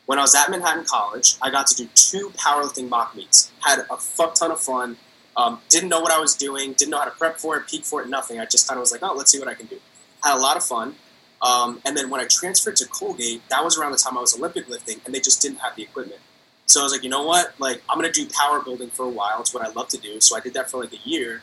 When 0.07 0.19
I 0.19 0.23
was 0.23 0.35
at 0.35 0.51
Manhattan 0.51 0.85
College, 0.85 1.37
I 1.41 1.51
got 1.51 1.67
to 1.69 1.77
do 1.77 1.89
two 1.95 2.31
powerlifting 2.37 2.89
mock 2.89 3.15
meets. 3.15 3.51
Had 3.61 3.87
a 3.91 3.97
fuck 3.97 4.35
ton 4.35 4.51
of 4.51 4.61
fun. 4.61 4.97
Um, 5.37 5.61
didn't 5.69 5.89
know 5.89 6.01
what 6.01 6.13
I 6.13 6.19
was 6.19 6.35
doing. 6.35 6.73
Didn't 6.73 6.91
know 6.91 6.99
how 6.99 7.05
to 7.05 7.13
prep 7.13 7.39
for 7.39 7.57
it, 7.57 7.69
peak 7.69 7.85
for 7.85 8.03
it, 8.03 8.09
nothing. 8.09 8.41
I 8.41 8.45
just 8.45 8.67
kind 8.67 8.77
of 8.77 8.83
was 8.83 8.93
like, 8.93 9.03
oh, 9.03 9.15
let's 9.15 9.31
see 9.31 9.39
what 9.39 9.49
I 9.49 9.55
can 9.55 9.67
do. 9.67 9.79
Had 10.23 10.37
a 10.37 10.41
lot 10.41 10.57
of 10.57 10.65
fun. 10.65 10.97
Um, 11.43 11.81
and 11.87 11.97
then 11.97 12.11
when 12.11 12.21
I 12.21 12.27
transferred 12.27 12.77
to 12.77 12.87
Colgate, 12.87 13.49
that 13.49 13.65
was 13.65 13.79
around 13.79 13.93
the 13.93 13.99
time 13.99 14.19
I 14.19 14.21
was 14.21 14.37
Olympic 14.37 14.69
lifting, 14.69 15.01
and 15.07 15.15
they 15.15 15.21
just 15.21 15.41
didn't 15.41 15.59
have 15.59 15.77
the 15.77 15.83
equipment. 15.83 16.21
So 16.67 16.81
I 16.81 16.83
was 16.85 16.93
like, 16.93 17.03
you 17.03 17.09
know 17.09 17.25
what? 17.25 17.55
Like, 17.59 17.83
I'm 17.89 17.97
gonna 17.97 18.13
do 18.13 18.27
power 18.27 18.61
building 18.61 18.91
for 18.91 19.05
a 19.05 19.09
while. 19.09 19.41
It's 19.41 19.55
what 19.55 19.65
I 19.65 19.71
love 19.71 19.89
to 19.89 19.99
do. 19.99 20.21
So 20.21 20.37
I 20.37 20.41
did 20.41 20.55
that 20.55 20.71
for 20.71 20.81
like 20.81 20.93
a 20.93 21.09
year, 21.09 21.43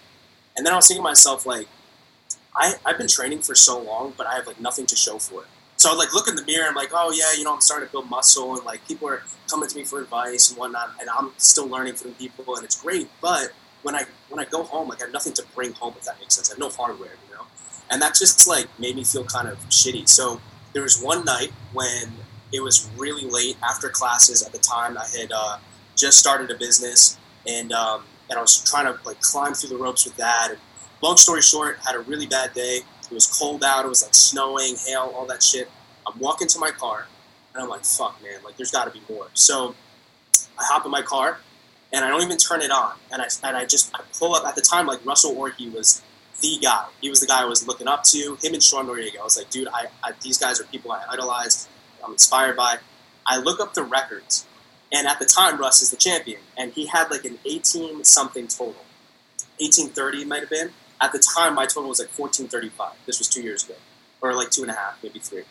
and 0.55 0.65
then 0.65 0.73
I 0.73 0.75
was 0.75 0.87
thinking 0.87 1.03
to 1.03 1.09
myself, 1.09 1.45
like, 1.45 1.67
I 2.55 2.75
I've 2.85 2.97
been 2.97 3.07
training 3.07 3.39
for 3.39 3.55
so 3.55 3.81
long, 3.81 4.13
but 4.15 4.27
I 4.27 4.35
have 4.35 4.47
like 4.47 4.59
nothing 4.59 4.85
to 4.85 4.95
show 4.95 5.17
for 5.17 5.41
it. 5.41 5.47
So 5.77 5.91
I 5.91 5.95
like 5.95 6.13
look 6.13 6.27
in 6.27 6.35
the 6.35 6.43
mirror. 6.43 6.67
I'm 6.67 6.75
like, 6.75 6.89
oh 6.91 7.11
yeah, 7.11 7.37
you 7.37 7.43
know, 7.43 7.53
I'm 7.53 7.61
starting 7.61 7.87
to 7.87 7.91
build 7.91 8.09
muscle, 8.09 8.55
and 8.55 8.65
like 8.65 8.85
people 8.87 9.07
are 9.07 9.23
coming 9.49 9.69
to 9.69 9.75
me 9.75 9.83
for 9.83 10.01
advice 10.01 10.49
and 10.49 10.57
whatnot, 10.57 10.93
and 10.99 11.09
I'm 11.09 11.31
still 11.37 11.67
learning 11.67 11.95
from 11.95 12.13
people, 12.15 12.55
and 12.55 12.65
it's 12.65 12.81
great. 12.81 13.09
But 13.21 13.51
when 13.83 13.95
I 13.95 14.05
when 14.29 14.43
I 14.43 14.49
go 14.49 14.63
home, 14.63 14.89
like 14.89 15.01
I 15.01 15.05
have 15.05 15.13
nothing 15.13 15.33
to 15.33 15.45
bring 15.55 15.73
home, 15.73 15.93
if 15.97 16.05
that 16.05 16.19
makes 16.19 16.35
sense. 16.35 16.49
I 16.49 16.53
have 16.53 16.59
no 16.59 16.69
hardware, 16.69 17.11
you 17.29 17.35
know, 17.35 17.43
and 17.91 18.01
that 18.01 18.15
just 18.15 18.47
like 18.47 18.67
made 18.79 18.95
me 18.95 19.03
feel 19.03 19.23
kind 19.23 19.47
of 19.47 19.59
shitty. 19.69 20.09
So 20.09 20.41
there 20.73 20.81
was 20.81 21.01
one 21.01 21.23
night 21.25 21.51
when 21.73 22.11
it 22.51 22.61
was 22.61 22.89
really 22.97 23.29
late 23.29 23.57
after 23.63 23.89
classes. 23.89 24.41
At 24.41 24.51
the 24.53 24.59
time, 24.59 24.97
I 24.97 25.05
had 25.17 25.31
uh, 25.31 25.59
just 25.95 26.17
started 26.17 26.49
a 26.49 26.57
business, 26.57 27.17
and 27.45 27.71
um, 27.71 28.03
and 28.29 28.39
I 28.39 28.41
was 28.41 28.63
trying 28.63 28.85
to 28.85 28.99
like 29.05 29.21
climb 29.21 29.53
through 29.53 29.69
the 29.69 29.77
ropes 29.77 30.05
with 30.05 30.17
that. 30.17 30.47
And 30.51 30.59
long 31.01 31.17
story 31.17 31.41
short, 31.41 31.77
had 31.85 31.95
a 31.95 31.99
really 31.99 32.25
bad 32.25 32.53
day. 32.53 32.79
It 33.09 33.13
was 33.13 33.27
cold 33.27 33.63
out. 33.63 33.85
It 33.85 33.89
was 33.89 34.03
like 34.03 34.13
snowing, 34.13 34.75
hail, 34.85 35.13
all 35.15 35.25
that 35.27 35.43
shit. 35.43 35.69
I'm 36.05 36.17
walking 36.19 36.47
to 36.47 36.59
my 36.59 36.71
car, 36.71 37.07
and 37.53 37.63
I'm 37.63 37.69
like, 37.69 37.85
"Fuck, 37.85 38.21
man! 38.21 38.43
Like, 38.43 38.57
there's 38.57 38.71
got 38.71 38.85
to 38.85 38.91
be 38.91 39.01
more." 39.09 39.27
So 39.33 39.75
I 40.57 40.63
hop 40.63 40.85
in 40.85 40.91
my 40.91 41.01
car, 41.01 41.39
and 41.93 42.03
I 42.03 42.09
don't 42.09 42.21
even 42.21 42.37
turn 42.37 42.61
it 42.61 42.71
on. 42.71 42.93
And 43.11 43.21
I 43.21 43.27
and 43.43 43.57
I 43.57 43.65
just 43.65 43.93
I 43.95 44.01
pull 44.17 44.35
up. 44.35 44.45
At 44.45 44.55
the 44.55 44.61
time, 44.61 44.87
like 44.87 45.05
Russell 45.05 45.35
Orhii 45.35 45.73
was 45.73 46.01
the 46.41 46.57
guy. 46.61 46.85
He 47.01 47.09
was 47.09 47.19
the 47.19 47.27
guy 47.27 47.41
I 47.41 47.45
was 47.45 47.67
looking 47.67 47.87
up 47.87 48.03
to. 48.05 48.37
Him 48.41 48.53
and 48.53 48.63
Sean 48.63 48.87
Noriega. 48.87 49.19
I 49.19 49.23
was 49.23 49.37
like, 49.37 49.49
dude, 49.49 49.67
I, 49.67 49.87
I 50.03 50.11
these 50.21 50.37
guys 50.37 50.59
are 50.59 50.65
people 50.65 50.91
I 50.91 51.03
idolize. 51.09 51.67
I'm 52.03 52.11
inspired 52.11 52.55
by. 52.55 52.77
I 53.25 53.37
look 53.37 53.59
up 53.59 53.73
the 53.73 53.83
records, 53.83 54.45
and 54.91 55.07
at 55.07 55.19
the 55.19 55.25
time, 55.25 55.59
Russ 55.59 55.81
is 55.81 55.89
the 55.91 55.97
champion, 55.97 56.39
and 56.57 56.71
he 56.73 56.85
had 56.87 57.09
like 57.11 57.25
an 57.25 57.39
18 57.45 58.03
something 58.03 58.47
total. 58.47 58.83
1830 59.59 60.25
might 60.25 60.41
have 60.41 60.49
been. 60.49 60.71
At 61.01 61.11
the 61.11 61.19
time, 61.19 61.55
my 61.55 61.65
total 61.65 61.89
was 61.89 61.99
like 61.99 62.09
1435. 62.09 62.93
This 63.05 63.19
was 63.19 63.27
two 63.27 63.41
years 63.41 63.63
ago, 63.63 63.75
or 64.21 64.33
like 64.33 64.49
two 64.49 64.63
and 64.63 64.71
a 64.71 64.73
half, 64.73 64.97
maybe 65.03 65.19
three. 65.19 65.43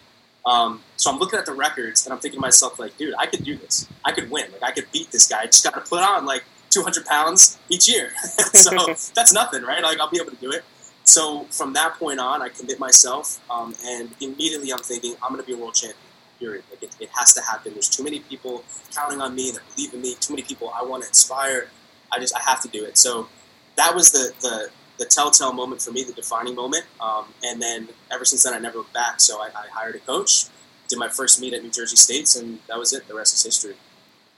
Um, 0.44 0.82
so 0.96 1.10
I'm 1.10 1.18
looking 1.18 1.38
at 1.38 1.46
the 1.46 1.54
records, 1.54 2.06
and 2.06 2.12
I'm 2.12 2.20
thinking 2.20 2.38
to 2.38 2.40
myself, 2.40 2.78
like, 2.78 2.96
dude, 2.96 3.14
I 3.18 3.26
could 3.26 3.44
do 3.44 3.56
this. 3.56 3.88
I 4.04 4.12
could 4.12 4.30
win. 4.30 4.50
Like, 4.52 4.62
I 4.62 4.70
could 4.70 4.90
beat 4.92 5.10
this 5.10 5.26
guy. 5.26 5.40
I 5.40 5.46
just 5.46 5.64
got 5.64 5.74
to 5.74 5.80
put 5.80 6.02
on 6.02 6.24
like 6.24 6.44
200 6.70 7.04
pounds 7.04 7.58
each 7.68 7.88
year. 7.88 8.12
so 8.54 8.70
that's 9.14 9.32
nothing, 9.32 9.62
right? 9.62 9.82
Like, 9.82 9.98
I'll 9.98 10.10
be 10.10 10.20
able 10.20 10.30
to 10.30 10.36
do 10.36 10.52
it. 10.52 10.64
So 11.06 11.44
from 11.50 11.72
that 11.74 11.94
point 11.94 12.18
on, 12.18 12.42
I 12.42 12.48
commit 12.48 12.80
myself, 12.80 13.40
um, 13.48 13.74
and 13.84 14.10
immediately 14.20 14.72
I'm 14.72 14.80
thinking 14.80 15.14
I'm 15.22 15.30
going 15.30 15.40
to 15.40 15.46
be 15.46 15.52
a 15.52 15.56
world 15.56 15.74
champion. 15.74 16.00
Period. 16.38 16.64
Like 16.68 16.82
it, 16.82 16.96
it, 17.00 17.10
has 17.16 17.32
to 17.34 17.40
happen. 17.40 17.72
There's 17.72 17.88
too 17.88 18.04
many 18.04 18.20
people 18.20 18.62
counting 18.94 19.22
on 19.22 19.34
me 19.34 19.52
that 19.52 19.62
believe 19.74 19.94
in 19.94 20.02
me. 20.02 20.16
Too 20.20 20.34
many 20.34 20.42
people 20.42 20.70
I 20.74 20.82
want 20.82 21.04
to 21.04 21.08
inspire. 21.08 21.70
I 22.12 22.18
just 22.18 22.36
I 22.36 22.40
have 22.40 22.60
to 22.60 22.68
do 22.68 22.84
it. 22.84 22.98
So 22.98 23.28
that 23.76 23.94
was 23.94 24.10
the 24.10 24.32
the, 24.42 24.68
the 24.98 25.04
telltale 25.04 25.52
moment 25.52 25.82
for 25.82 25.92
me, 25.92 26.04
the 26.04 26.12
defining 26.12 26.54
moment. 26.54 26.84
Um, 27.00 27.26
and 27.42 27.60
then 27.60 27.88
ever 28.10 28.24
since 28.24 28.42
then, 28.42 28.54
I 28.54 28.58
never 28.58 28.78
looked 28.78 28.92
back. 28.92 29.20
So 29.20 29.40
I, 29.40 29.46
I 29.48 29.68
hired 29.72 29.96
a 29.96 29.98
coach, 30.00 30.46
did 30.88 30.98
my 30.98 31.08
first 31.08 31.40
meet 31.40 31.52
at 31.54 31.62
New 31.62 31.70
Jersey 31.70 31.96
States, 31.96 32.36
and 32.36 32.58
that 32.68 32.78
was 32.78 32.92
it. 32.92 33.06
The 33.08 33.14
rest 33.14 33.34
is 33.34 33.42
history. 33.42 33.76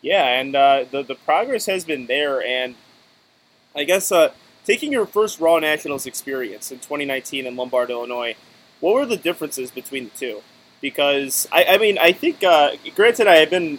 Yeah, 0.03 0.25
and 0.25 0.55
uh, 0.55 0.85
the 0.91 1.03
the 1.03 1.17
progress 1.17 1.67
has 1.67 1.85
been 1.85 2.07
there, 2.07 2.43
and 2.43 2.77
I 3.75 3.85
guess 3.85 4.13
uh, 4.13 4.33
taking 4.65 4.93
your 4.93 5.07
first 5.07 5.41
Raw 5.41 5.59
Nationals 5.59 6.07
experience 6.07 6.71
in 6.71 6.79
2019 6.79 7.47
in 7.47 7.57
Lombard, 7.57 7.91
Illinois, 7.91 8.37
what 8.81 8.95
were 8.95 9.07
the 9.07 9.17
differences 9.17 9.71
between 9.71 10.05
the 10.05 10.11
two? 10.11 10.43
because 10.81 11.47
I, 11.53 11.65
I 11.65 11.79
mean 11.79 11.99
I 11.99 12.13
think 12.13 12.43
uh, 12.45 12.73
granted 12.95 13.27
I 13.27 13.37
have 13.37 13.51
been 13.51 13.79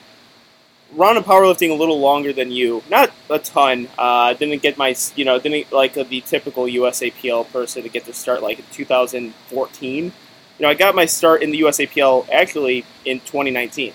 running 0.93 1.23
powerlifting 1.23 1.69
a 1.69 1.73
little 1.73 1.99
longer 1.99 2.33
than 2.33 2.51
you, 2.51 2.83
not 2.89 3.11
a 3.29 3.39
ton. 3.39 3.87
Uh, 3.97 4.33
didn't 4.33 4.61
get 4.61 4.77
my 4.77 4.95
you 5.15 5.25
know 5.25 5.39
didn't 5.39 5.71
like 5.71 5.93
the 5.93 6.21
typical 6.21 6.65
USAPL 6.65 7.51
person 7.51 7.83
to 7.83 7.89
get 7.89 8.05
to 8.05 8.13
start 8.13 8.41
like 8.41 8.59
in 8.59 8.65
2014. 8.71 10.03
You 10.05 10.11
know 10.59 10.69
I 10.69 10.73
got 10.73 10.95
my 10.95 11.05
start 11.05 11.41
in 11.41 11.51
the 11.51 11.61
USAPL 11.61 12.29
actually 12.29 12.85
in 13.05 13.19
2019, 13.21 13.93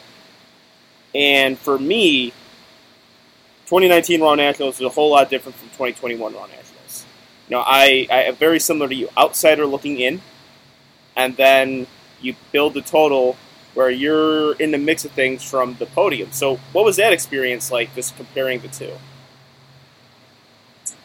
and 1.15 1.59
for 1.59 1.79
me. 1.79 2.33
2019 3.67 4.21
Raw 4.21 4.35
Nationals 4.35 4.79
was 4.79 4.87
a 4.87 4.95
whole 4.95 5.11
lot 5.11 5.31
different 5.31 5.57
from 5.57 5.69
2021 5.69 6.35
Raw 6.35 6.47
Nationals. 6.47 7.07
You 7.49 7.57
know, 7.57 7.63
I, 7.67 8.07
I 8.11 8.25
am 8.25 8.37
very 8.37 8.61
similar 8.61 8.89
to 8.89 8.95
you, 8.95 9.09
outsider 9.17 9.65
looking 9.65 9.99
in, 9.99 10.21
and 11.17 11.35
then 11.39 11.87
you 12.21 12.37
build 12.53 12.75
the 12.75 12.83
total 12.83 13.39
where 13.75 13.91
you're 13.91 14.55
in 14.55 14.71
the 14.71 14.79
mix 14.79 15.05
of 15.05 15.11
things 15.13 15.43
from 15.43 15.75
the 15.75 15.87
podium. 15.87 16.31
So, 16.33 16.57
what 16.73 16.85
was 16.85 16.97
that 16.97 17.13
experience 17.13 17.71
like, 17.71 17.95
just 17.95 18.17
comparing 18.17 18.61
the 18.61 18.69
two? 18.69 18.93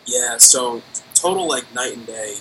Yeah, 0.05 0.37
so 0.37 0.81
total 1.13 1.47
like 1.47 1.73
night 1.73 1.95
and 1.95 2.05
day 2.05 2.35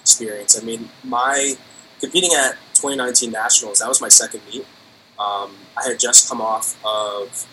experience. 0.00 0.60
I 0.60 0.64
mean, 0.64 0.88
my 1.02 1.54
competing 2.00 2.30
at 2.32 2.52
2019 2.74 3.30
Nationals, 3.30 3.80
that 3.80 3.88
was 3.88 4.00
my 4.00 4.08
second 4.08 4.40
meet. 4.52 4.66
Um, 5.18 5.52
I 5.76 5.88
had 5.88 5.98
just 5.98 6.28
come 6.28 6.40
off 6.40 6.78
of 6.84 7.46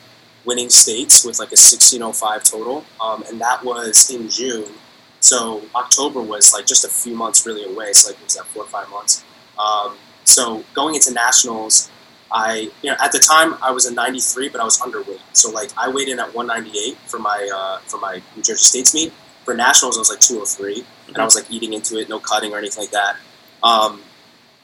winning 0.46 0.70
states 0.70 1.25
with 1.25 1.39
like 1.39 1.50
a 1.50 1.58
1605 1.58 2.44
total, 2.44 2.86
um, 3.01 3.24
and 3.27 3.41
that 3.41 3.63
was 3.63 4.10
in 4.12 4.29
June. 4.29 4.72
So 5.20 5.63
October 5.74 6.22
was 6.22 6.53
like 6.53 6.67
just 6.67 6.86
a 6.86 6.89
few 6.89 7.15
months 7.15 7.46
really 7.46 7.63
away. 7.63 7.94
So 7.94 8.12
like 8.12 8.20
it 8.20 8.24
was 8.24 8.36
that 8.36 8.46
four 8.46 8.63
or 8.63 8.67
five 8.67 8.89
months. 8.91 9.24
Um, 9.58 9.98
so 10.24 10.63
going 10.75 10.94
into 10.94 11.12
nationals, 11.13 11.89
I 12.36 12.70
you 12.82 12.92
know 12.92 12.98
at 13.01 13.13
the 13.13 13.20
time 13.20 13.56
I 13.63 13.72
was 13.72 13.86
a 13.86 13.94
93, 13.94 14.50
but 14.50 14.60
I 14.60 14.65
was 14.65 14.77
underweight. 14.80 15.22
So 15.32 15.50
like 15.50 15.70
I 15.77 15.89
weighed 15.89 16.10
in 16.10 16.20
at 16.20 16.36
198 16.36 16.98
for 17.08 17.18
my 17.18 17.50
uh, 17.56 17.80
for 17.88 17.98
my 17.98 18.22
New 18.36 18.44
Jersey 18.44 18.63
States 18.63 18.94
meet. 18.94 19.13
For 19.46 19.54
nationals, 19.54 19.96
I 19.96 20.00
was 20.00 20.10
like 20.10 20.20
203, 20.20 20.82
mm-hmm. 20.82 21.10
and 21.10 21.18
I 21.18 21.24
was 21.24 21.36
like 21.36 21.50
eating 21.50 21.74
into 21.74 21.98
it, 21.98 22.10
no 22.10 22.20
cutting 22.20 22.51
or 22.51 22.58
anything 22.58 22.84
like 22.84 22.92
that. 22.92 23.15
Um, 23.63 24.01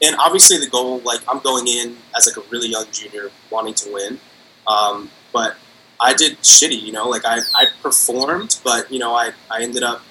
and 0.02 0.16
obviously 0.18 0.58
the 0.58 0.66
goal, 0.68 0.98
like 0.98 1.20
I'm 1.28 1.38
going 1.38 1.66
in 1.66 1.96
as 2.16 2.26
like 2.26 2.44
a 2.44 2.46
really 2.50 2.68
young 2.68 2.84
junior, 2.92 3.30
wanting 3.50 3.74
to 3.74 3.92
win. 3.92 4.20
Um, 4.66 5.10
but 5.32 5.56
I 5.98 6.12
did 6.14 6.38
shitty, 6.40 6.82
you 6.82 6.92
know. 6.92 7.08
Like 7.08 7.24
I, 7.24 7.38
I 7.54 7.66
performed, 7.80 8.60
but 8.62 8.92
you 8.92 8.98
know 8.98 9.14
I, 9.14 9.30
I 9.50 9.62
ended 9.62 9.82
up 9.82 10.02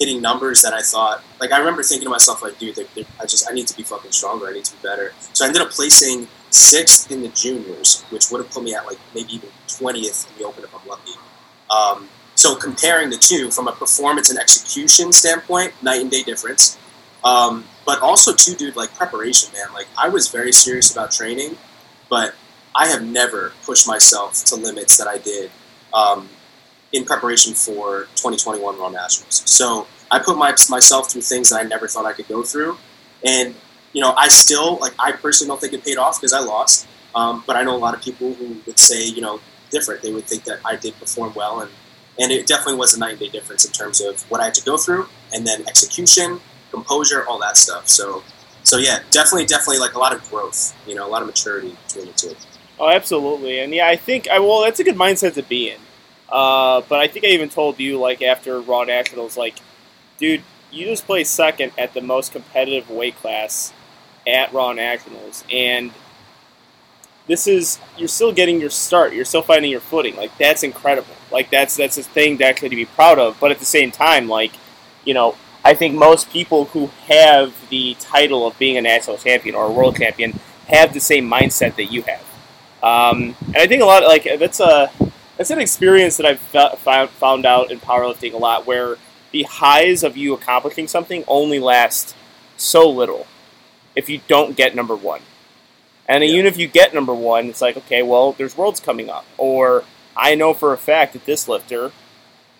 hitting 0.00 0.20
numbers 0.20 0.62
that 0.62 0.72
I 0.72 0.80
thought, 0.80 1.22
like 1.38 1.52
I 1.52 1.58
remember 1.58 1.82
thinking 1.84 2.06
to 2.06 2.10
myself, 2.10 2.42
like, 2.42 2.58
dude, 2.58 2.74
they're, 2.74 2.86
they're, 2.96 3.04
I 3.20 3.26
just 3.26 3.48
I 3.48 3.54
need 3.54 3.68
to 3.68 3.76
be 3.76 3.84
fucking 3.84 4.10
stronger. 4.10 4.48
I 4.48 4.52
need 4.52 4.64
to 4.64 4.72
be 4.72 4.82
better. 4.82 5.12
So 5.32 5.44
I 5.44 5.48
ended 5.48 5.62
up 5.62 5.70
placing 5.70 6.26
sixth 6.54 7.10
in 7.10 7.22
the 7.22 7.28
juniors, 7.28 8.02
which 8.10 8.30
would 8.30 8.42
have 8.42 8.50
put 8.50 8.62
me 8.62 8.74
at 8.74 8.86
like 8.86 8.98
maybe 9.14 9.34
even 9.34 9.48
twentieth 9.66 10.30
in 10.30 10.38
the 10.38 10.44
open 10.44 10.64
if 10.64 10.74
I'm 10.74 10.86
lucky. 10.86 11.12
Um, 11.70 12.08
so 12.36 12.54
comparing 12.54 13.10
the 13.10 13.16
two 13.16 13.50
from 13.50 13.68
a 13.68 13.72
performance 13.72 14.30
and 14.30 14.38
execution 14.38 15.12
standpoint, 15.12 15.72
night 15.82 16.00
and 16.00 16.10
day 16.10 16.22
difference. 16.22 16.78
Um, 17.24 17.64
but 17.86 18.00
also 18.02 18.34
too, 18.34 18.54
dude, 18.54 18.76
like 18.76 18.94
preparation, 18.94 19.52
man. 19.52 19.72
Like 19.72 19.86
I 19.96 20.08
was 20.08 20.28
very 20.28 20.52
serious 20.52 20.92
about 20.92 21.10
training, 21.10 21.56
but 22.10 22.34
I 22.74 22.88
have 22.88 23.02
never 23.02 23.52
pushed 23.64 23.86
myself 23.86 24.44
to 24.46 24.56
limits 24.56 24.96
that 24.98 25.08
I 25.08 25.18
did 25.18 25.50
um, 25.92 26.28
in 26.92 27.04
preparation 27.04 27.54
for 27.54 28.02
2021 28.16 28.78
Raw 28.78 28.88
Nationals. 28.90 29.42
So 29.46 29.86
I 30.10 30.18
put 30.18 30.36
my, 30.36 30.54
myself 30.68 31.10
through 31.10 31.22
things 31.22 31.50
that 31.50 31.60
I 31.60 31.62
never 31.62 31.88
thought 31.88 32.04
I 32.04 32.12
could 32.12 32.28
go 32.28 32.42
through, 32.42 32.76
and 33.24 33.54
you 33.94 34.02
know, 34.02 34.12
I 34.12 34.28
still 34.28 34.76
like 34.78 34.92
I 34.98 35.12
personally 35.12 35.48
don't 35.48 35.60
think 35.60 35.72
it 35.72 35.84
paid 35.84 35.96
off 35.96 36.20
because 36.20 36.34
I 36.34 36.40
lost. 36.40 36.86
Um, 37.14 37.44
but 37.46 37.56
I 37.56 37.62
know 37.62 37.76
a 37.76 37.78
lot 37.78 37.94
of 37.94 38.02
people 38.02 38.34
who 38.34 38.56
would 38.66 38.78
say, 38.78 39.06
you 39.06 39.22
know, 39.22 39.40
different. 39.70 40.02
They 40.02 40.12
would 40.12 40.24
think 40.24 40.44
that 40.44 40.58
I 40.64 40.76
did 40.76 40.98
perform 40.98 41.32
well, 41.34 41.60
and 41.60 41.70
and 42.18 42.30
it 42.32 42.46
definitely 42.46 42.76
was 42.76 42.94
a 42.94 42.98
night 42.98 43.12
and 43.12 43.20
day 43.20 43.28
difference 43.28 43.64
in 43.64 43.72
terms 43.72 44.00
of 44.00 44.28
what 44.30 44.40
I 44.40 44.46
had 44.46 44.54
to 44.54 44.64
go 44.64 44.76
through, 44.76 45.08
and 45.32 45.46
then 45.46 45.62
execution, 45.62 46.40
composure, 46.70 47.24
all 47.26 47.38
that 47.38 47.56
stuff. 47.56 47.88
So 47.88 48.22
so 48.64 48.78
yeah, 48.78 49.00
definitely, 49.10 49.46
definitely 49.46 49.78
like 49.78 49.94
a 49.94 49.98
lot 49.98 50.14
of 50.14 50.28
growth. 50.28 50.74
You 50.86 50.96
know, 50.96 51.06
a 51.06 51.10
lot 51.10 51.22
of 51.22 51.28
maturity 51.28 51.76
between 51.86 52.06
the 52.06 52.12
two. 52.12 52.34
Oh, 52.78 52.90
absolutely, 52.90 53.60
and 53.60 53.72
yeah, 53.72 53.86
I 53.86 53.96
think 53.96 54.28
I 54.28 54.40
well, 54.40 54.62
that's 54.62 54.80
a 54.80 54.84
good 54.84 54.96
mindset 54.96 55.34
to 55.34 55.42
be 55.42 55.70
in. 55.70 55.78
Uh, 56.28 56.80
but 56.88 56.98
I 56.98 57.06
think 57.06 57.24
I 57.24 57.28
even 57.28 57.48
told 57.48 57.78
you 57.78 58.00
like 58.00 58.22
after 58.22 58.60
Raw 58.60 58.82
Nationals, 58.82 59.36
like, 59.36 59.56
dude, 60.18 60.42
you 60.72 60.86
just 60.86 61.06
play 61.06 61.22
second 61.22 61.72
at 61.78 61.94
the 61.94 62.00
most 62.00 62.32
competitive 62.32 62.90
weight 62.90 63.16
class 63.16 63.72
at 64.26 64.52
Raw 64.52 64.72
Nationals, 64.72 65.44
and 65.50 65.92
this 67.26 67.46
is 67.46 67.78
you're 67.96 68.08
still 68.08 68.32
getting 68.32 68.60
your 68.60 68.70
start. 68.70 69.14
You're 69.14 69.24
still 69.24 69.42
finding 69.42 69.70
your 69.70 69.80
footing. 69.80 70.16
Like 70.16 70.36
that's 70.38 70.62
incredible. 70.62 71.14
Like 71.30 71.50
that's 71.50 71.76
that's 71.76 71.98
a 71.98 72.02
thing 72.02 72.38
to 72.38 72.44
actually 72.44 72.70
to 72.70 72.76
be 72.76 72.84
proud 72.84 73.18
of. 73.18 73.38
But 73.40 73.50
at 73.50 73.58
the 73.58 73.64
same 73.64 73.90
time, 73.90 74.28
like 74.28 74.52
you 75.04 75.14
know, 75.14 75.36
I 75.64 75.74
think 75.74 75.94
most 75.94 76.30
people 76.30 76.66
who 76.66 76.90
have 77.08 77.54
the 77.70 77.94
title 77.98 78.46
of 78.46 78.58
being 78.58 78.76
a 78.76 78.82
national 78.82 79.18
champion 79.18 79.54
or 79.54 79.66
a 79.66 79.72
world 79.72 79.96
champion 79.96 80.38
have 80.68 80.92
the 80.92 81.00
same 81.00 81.28
mindset 81.28 81.76
that 81.76 81.86
you 81.86 82.02
have. 82.02 82.22
Um, 82.82 83.34
and 83.46 83.56
I 83.56 83.66
think 83.66 83.82
a 83.82 83.86
lot 83.86 84.02
like 84.02 84.28
that's 84.38 84.60
a 84.60 84.90
that's 85.38 85.50
an 85.50 85.58
experience 85.58 86.18
that 86.18 86.26
I've 86.26 86.78
found 86.78 87.10
found 87.10 87.46
out 87.46 87.70
in 87.70 87.80
powerlifting 87.80 88.34
a 88.34 88.36
lot, 88.36 88.66
where 88.66 88.96
the 89.32 89.44
highs 89.44 90.04
of 90.04 90.16
you 90.16 90.34
accomplishing 90.34 90.86
something 90.86 91.24
only 91.26 91.58
last 91.58 92.14
so 92.56 92.88
little 92.88 93.26
if 93.94 94.08
you 94.08 94.20
don't 94.28 94.56
get 94.56 94.74
number 94.74 94.96
one. 94.96 95.20
And 96.06 96.22
yeah. 96.22 96.30
even 96.30 96.46
if 96.46 96.58
you 96.58 96.68
get 96.68 96.92
number 96.94 97.14
one, 97.14 97.48
it's 97.48 97.62
like, 97.62 97.76
okay, 97.76 98.02
well, 98.02 98.32
there's 98.32 98.56
worlds 98.56 98.80
coming 98.80 99.08
up. 99.08 99.24
Or 99.38 99.84
I 100.16 100.34
know 100.34 100.54
for 100.54 100.72
a 100.72 100.78
fact 100.78 101.14
that 101.14 101.24
this 101.24 101.48
lifter 101.48 101.92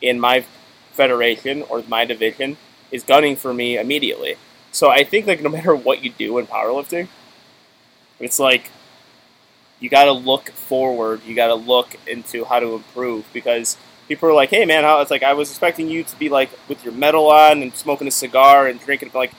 in 0.00 0.18
my 0.18 0.44
federation 0.92 1.62
or 1.62 1.82
my 1.88 2.04
division 2.04 2.56
is 2.90 3.02
gunning 3.02 3.36
for 3.36 3.52
me 3.52 3.76
immediately. 3.76 4.36
So 4.72 4.90
I 4.90 5.04
think 5.04 5.26
like 5.26 5.42
no 5.42 5.48
matter 5.50 5.74
what 5.74 6.02
you 6.02 6.10
do 6.10 6.38
in 6.38 6.46
powerlifting, 6.46 7.08
it's 8.18 8.38
like 8.38 8.70
you 9.80 9.88
got 9.88 10.04
to 10.04 10.12
look 10.12 10.50
forward. 10.50 11.20
You 11.26 11.34
got 11.34 11.48
to 11.48 11.54
look 11.54 11.96
into 12.06 12.44
how 12.44 12.60
to 12.60 12.74
improve 12.74 13.24
because 13.32 13.76
people 14.08 14.28
are 14.28 14.34
like, 14.34 14.50
"Hey 14.50 14.64
man, 14.64 14.84
how?" 14.84 15.00
It's 15.00 15.10
like 15.10 15.22
I 15.22 15.34
was 15.34 15.50
expecting 15.50 15.88
you 15.88 16.04
to 16.04 16.18
be 16.18 16.28
like 16.28 16.50
with 16.68 16.84
your 16.84 16.94
medal 16.94 17.30
on 17.30 17.62
and 17.62 17.74
smoking 17.74 18.08
a 18.08 18.10
cigar 18.12 18.66
and 18.66 18.80
drinking. 18.80 19.10
Like, 19.12 19.32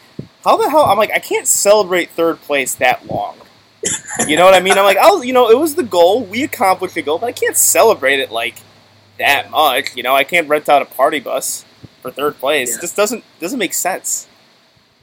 how 0.46 0.58
the 0.58 0.70
hell? 0.70 0.86
I'm 0.86 0.98
like, 0.98 1.12
I 1.12 1.20
can't 1.20 1.48
celebrate 1.48 2.12
third 2.12 2.40
place 2.42 2.76
that 2.76 3.06
long. 3.08 3.36
You 4.28 4.38
know 4.38 4.46
what 4.46 4.54
I 4.54 4.62
mean? 4.62 4.78
I'm 4.78 4.86
like, 4.86 4.98
oh, 5.00 5.22
you 5.22 5.34
know, 5.34 5.50
it 5.50 5.58
was 5.58 5.76
the 5.76 5.84
goal. 5.84 6.24
We 6.24 6.44
accomplished 6.44 6.96
the 6.96 7.02
goal, 7.02 7.20
but 7.20 7.28
I 7.28 7.32
can't 7.32 7.58
celebrate 7.58 8.20
it 8.20 8.32
like 8.32 8.56
that 9.20 9.52
much. 9.52 9.96
You 9.96 10.04
know, 10.04 10.16
I 10.16 10.24
can't 10.24 10.48
rent 10.48 10.70
out 10.70 10.82
a 10.82 10.86
party 10.86 11.20
bus 11.20 11.66
for 12.02 12.12
third 12.12 12.38
place. 12.38 12.70
Yeah. 12.70 12.78
It 12.78 12.82
just 12.82 12.96
doesn't 12.96 13.24
doesn't 13.40 13.60
make 13.60 13.74
sense. 13.74 14.28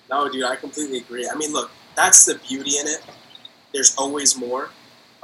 No, 0.09 0.29
dude, 0.29 0.45
I 0.45 0.57
completely 0.57 0.99
agree. 0.99 1.29
I 1.29 1.37
mean, 1.37 1.53
look, 1.53 1.71
that's 1.97 2.25
the 2.25 2.37
beauty 2.49 2.79
in 2.79 2.87
it. 2.87 3.03
There's 3.73 3.95
always 3.97 4.37
more. 4.37 4.71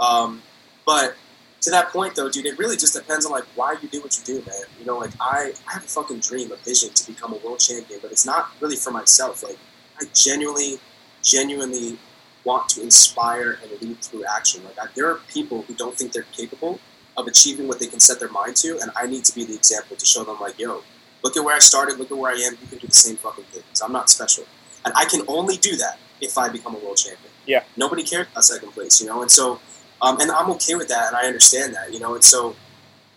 Um, 0.00 0.42
but 0.86 1.16
to 1.62 1.70
that 1.70 1.90
point, 1.90 2.14
though, 2.14 2.28
dude, 2.28 2.46
it 2.46 2.58
really 2.58 2.76
just 2.76 2.94
depends 2.94 3.26
on 3.26 3.32
like 3.32 3.44
why 3.54 3.76
you 3.80 3.88
do 3.88 4.00
what 4.00 4.16
you 4.18 4.24
do, 4.24 4.46
man. 4.46 4.62
You 4.78 4.86
know, 4.86 4.98
like 4.98 5.10
I, 5.20 5.52
I 5.68 5.72
have 5.74 5.84
a 5.84 5.88
fucking 5.88 6.20
dream, 6.20 6.50
a 6.52 6.56
vision 6.56 6.90
to 6.90 7.06
become 7.06 7.32
a 7.32 7.36
world 7.36 7.60
champion, 7.60 8.00
but 8.02 8.10
it's 8.12 8.26
not 8.26 8.50
really 8.60 8.76
for 8.76 8.90
myself. 8.90 9.42
Like 9.42 9.58
I 10.00 10.04
genuinely, 10.14 10.78
genuinely 11.22 11.98
want 12.44 12.68
to 12.70 12.82
inspire 12.82 13.58
and 13.62 13.82
lead 13.82 14.00
through 14.00 14.24
action. 14.24 14.64
Like 14.64 14.78
I, 14.80 14.86
there 14.94 15.10
are 15.10 15.16
people 15.28 15.62
who 15.62 15.74
don't 15.74 15.96
think 15.96 16.12
they're 16.12 16.22
capable 16.32 16.80
of 17.16 17.26
achieving 17.26 17.66
what 17.66 17.80
they 17.80 17.86
can 17.86 18.00
set 18.00 18.20
their 18.20 18.30
mind 18.30 18.56
to, 18.56 18.78
and 18.80 18.90
I 18.96 19.06
need 19.06 19.24
to 19.24 19.34
be 19.34 19.44
the 19.44 19.54
example 19.54 19.96
to 19.96 20.06
show 20.06 20.22
them, 20.22 20.38
like, 20.40 20.58
yo, 20.58 20.84
look 21.24 21.36
at 21.36 21.44
where 21.44 21.56
I 21.56 21.58
started, 21.58 21.98
look 21.98 22.12
at 22.12 22.16
where 22.16 22.30
I 22.30 22.36
am. 22.36 22.56
You 22.60 22.66
can 22.68 22.78
do 22.78 22.86
the 22.86 22.92
same 22.92 23.16
fucking 23.16 23.44
thing. 23.44 23.64
So 23.72 23.84
I'm 23.84 23.92
not 23.92 24.08
special, 24.08 24.44
and 24.84 24.94
I 24.96 25.04
can 25.04 25.22
only 25.26 25.56
do 25.56 25.76
that 25.76 25.98
if 26.20 26.38
I 26.38 26.48
become 26.48 26.76
a 26.76 26.78
world 26.78 26.96
champion. 26.96 27.32
Yeah. 27.44 27.64
Nobody 27.76 28.04
cares 28.04 28.28
about 28.30 28.44
second 28.44 28.70
place, 28.70 29.00
you 29.00 29.08
know, 29.08 29.20
and 29.22 29.30
so, 29.30 29.60
um, 30.00 30.20
and 30.20 30.30
I'm 30.30 30.48
okay 30.52 30.76
with 30.76 30.88
that, 30.88 31.08
and 31.08 31.16
I 31.16 31.26
understand 31.26 31.74
that, 31.74 31.92
you 31.92 31.98
know, 31.98 32.14
and 32.14 32.22
so. 32.22 32.54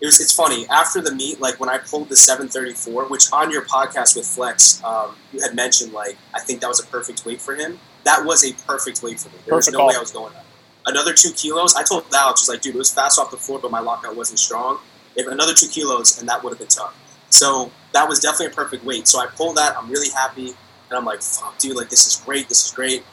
It 0.02 0.06
was, 0.06 0.20
it's 0.20 0.34
funny 0.34 0.66
after 0.68 1.00
the 1.00 1.14
meet, 1.14 1.40
like 1.40 1.58
when 1.60 1.70
I 1.70 1.78
pulled 1.78 2.10
the 2.10 2.16
734, 2.16 3.04
which 3.04 3.32
on 3.32 3.50
your 3.50 3.62
podcast 3.62 4.16
with 4.16 4.26
Flex, 4.26 4.82
um, 4.84 5.14
you 5.32 5.40
had 5.40 5.54
mentioned 5.54 5.92
like 5.92 6.18
I 6.34 6.40
think 6.40 6.60
that 6.60 6.68
was 6.68 6.80
a 6.80 6.86
perfect 6.86 7.24
weight 7.24 7.40
for 7.40 7.54
him 7.54 7.78
that 8.04 8.24
was 8.24 8.44
a 8.44 8.52
perfect 8.66 9.02
weight 9.02 9.20
for 9.20 9.28
me. 9.28 9.36
There 9.46 9.56
perfect 9.56 9.76
was 9.76 9.78
no 9.78 9.86
way 9.86 9.94
I 9.96 10.00
was 10.00 10.10
going 10.10 10.34
up. 10.34 10.44
Another 10.86 11.12
two 11.12 11.32
kilos, 11.32 11.74
I 11.76 11.82
told 11.84 12.10
Val, 12.10 12.34
she's 12.34 12.48
like, 12.48 12.60
dude, 12.60 12.74
it 12.74 12.78
was 12.78 12.92
fast 12.92 13.18
off 13.18 13.30
the 13.30 13.36
floor, 13.36 13.58
but 13.60 13.70
my 13.70 13.80
lockout 13.80 14.16
wasn't 14.16 14.38
strong. 14.38 14.78
If 15.14 15.28
another 15.28 15.54
two 15.54 15.68
kilos, 15.68 16.18
and 16.18 16.28
that 16.28 16.42
would 16.42 16.50
have 16.50 16.58
been 16.58 16.68
tough. 16.68 16.96
So 17.30 17.70
that 17.92 18.08
was 18.08 18.18
definitely 18.18 18.46
a 18.46 18.50
perfect 18.50 18.84
weight. 18.84 19.06
So 19.06 19.20
I 19.20 19.26
pulled 19.26 19.56
that. 19.56 19.76
I'm 19.76 19.88
really 19.88 20.10
happy, 20.10 20.48
and 20.48 20.98
I'm 20.98 21.04
like, 21.04 21.22
fuck, 21.22 21.56
dude, 21.58 21.76
like 21.76 21.90
this 21.90 22.06
is 22.06 22.16
great. 22.24 22.48
This 22.48 22.66
is 22.66 22.72
great. 22.72 23.04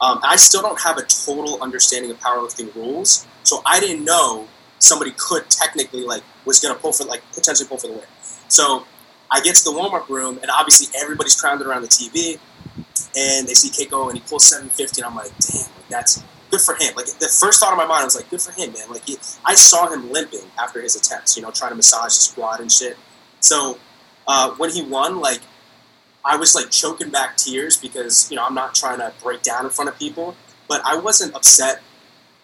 Um, 0.00 0.20
I 0.22 0.36
still 0.36 0.62
don't 0.62 0.80
have 0.80 0.96
a 0.96 1.02
total 1.02 1.60
understanding 1.60 2.10
of 2.10 2.20
powerlifting 2.20 2.74
rules, 2.74 3.26
so 3.42 3.60
I 3.66 3.80
didn't 3.80 4.04
know 4.04 4.46
somebody 4.78 5.12
could 5.16 5.48
technically 5.50 6.04
like 6.04 6.22
was 6.44 6.60
going 6.60 6.74
to 6.74 6.80
pull 6.80 6.92
for 6.92 7.04
like 7.04 7.22
potentially 7.32 7.68
pull 7.68 7.78
for 7.78 7.88
the 7.88 7.94
win. 7.94 8.04
So 8.48 8.86
I 9.30 9.40
get 9.40 9.54
to 9.56 9.64
the 9.64 9.72
warm 9.72 9.94
up 9.94 10.08
room, 10.08 10.38
and 10.42 10.50
obviously 10.50 10.86
everybody's 11.00 11.38
crowded 11.38 11.66
around 11.66 11.82
the 11.82 11.88
TV 11.88 12.38
and 13.16 13.48
they 13.48 13.54
see 13.54 13.70
Cayco 13.70 14.08
and 14.08 14.18
he 14.18 14.24
pulls 14.28 14.46
750, 14.46 15.02
and 15.02 15.10
I'm 15.10 15.16
like, 15.16 15.36
damn, 15.38 15.60
like, 15.60 15.88
that's 15.88 16.22
good 16.50 16.60
for 16.60 16.74
him. 16.74 16.94
Like 16.96 17.06
the 17.06 17.28
first 17.28 17.60
thought 17.60 17.72
in 17.72 17.78
my 17.78 17.86
mind, 17.86 18.04
was 18.04 18.16
like, 18.16 18.30
good 18.30 18.40
for 18.40 18.52
him, 18.52 18.72
man. 18.72 18.88
Like 18.90 19.06
he, 19.06 19.16
I 19.44 19.54
saw 19.54 19.92
him 19.92 20.12
limping 20.12 20.50
after 20.58 20.80
his 20.80 20.96
attempts, 20.96 21.36
you 21.36 21.42
know, 21.42 21.50
trying 21.50 21.70
to 21.70 21.76
massage 21.76 22.14
the 22.14 22.20
squad 22.20 22.60
and 22.60 22.70
shit. 22.70 22.96
So 23.40 23.78
uh, 24.26 24.52
when 24.52 24.70
he 24.70 24.82
won, 24.82 25.20
like 25.20 25.40
I 26.24 26.36
was 26.36 26.54
like 26.54 26.70
choking 26.70 27.10
back 27.10 27.36
tears 27.36 27.76
because 27.76 28.30
you 28.30 28.36
know 28.36 28.44
I'm 28.44 28.54
not 28.54 28.74
trying 28.74 28.98
to 28.98 29.12
break 29.22 29.42
down 29.42 29.64
in 29.64 29.70
front 29.70 29.90
of 29.90 29.98
people, 29.98 30.36
but 30.68 30.82
I 30.84 30.96
wasn't 30.96 31.34
upset 31.34 31.82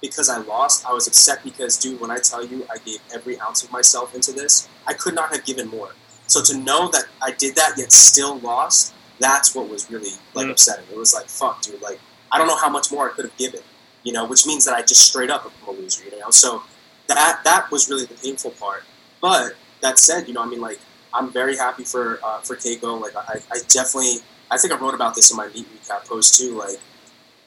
because 0.08 0.28
I 0.28 0.38
lost. 0.38 0.86
I 0.86 0.92
was 0.92 1.06
upset 1.06 1.42
because, 1.42 1.76
dude, 1.76 2.00
when 2.00 2.10
I 2.10 2.18
tell 2.18 2.44
you 2.44 2.66
I 2.70 2.78
gave 2.78 2.98
every 3.12 3.40
ounce 3.40 3.62
of 3.62 3.72
myself 3.72 4.14
into 4.14 4.32
this, 4.32 4.68
I 4.86 4.92
could 4.92 5.14
not 5.14 5.32
have 5.32 5.44
given 5.44 5.68
more. 5.68 5.92
So 6.26 6.42
to 6.42 6.56
know 6.56 6.88
that 6.90 7.04
I 7.22 7.30
did 7.32 7.54
that 7.56 7.74
yet 7.76 7.92
still 7.92 8.38
lost 8.38 8.94
that's 9.18 9.54
what 9.54 9.68
was 9.68 9.90
really 9.90 10.10
like 10.34 10.46
mm. 10.46 10.50
upsetting. 10.50 10.84
It 10.90 10.96
was 10.96 11.14
like, 11.14 11.28
fuck, 11.28 11.62
dude, 11.62 11.80
like 11.82 12.00
I 12.32 12.38
don't 12.38 12.46
know 12.46 12.56
how 12.56 12.68
much 12.68 12.90
more 12.90 13.10
I 13.10 13.12
could 13.12 13.24
have 13.24 13.36
given, 13.36 13.60
you 14.02 14.12
know, 14.12 14.26
which 14.26 14.46
means 14.46 14.64
that 14.64 14.74
I 14.74 14.82
just 14.82 15.08
straight 15.08 15.30
up 15.30 15.44
become 15.44 15.76
a 15.76 15.80
loser, 15.80 16.04
you 16.04 16.18
know. 16.18 16.30
So 16.30 16.62
that 17.08 17.40
that 17.44 17.70
was 17.70 17.88
really 17.88 18.06
the 18.06 18.14
painful 18.14 18.52
part. 18.52 18.84
But 19.20 19.54
that 19.80 19.98
said, 19.98 20.28
you 20.28 20.34
know, 20.34 20.42
I 20.42 20.46
mean, 20.46 20.60
like 20.60 20.80
I'm 21.12 21.30
very 21.30 21.56
happy 21.56 21.84
for 21.84 22.18
uh, 22.22 22.40
for 22.40 22.56
Cayco. 22.56 23.00
Like 23.00 23.16
I, 23.16 23.40
I 23.50 23.58
definitely, 23.68 24.16
I 24.50 24.58
think 24.58 24.72
I 24.72 24.78
wrote 24.78 24.94
about 24.94 25.14
this 25.14 25.30
in 25.30 25.36
my 25.36 25.48
meet 25.48 25.66
recap 25.74 26.06
post 26.06 26.38
too. 26.38 26.58
Like, 26.58 26.80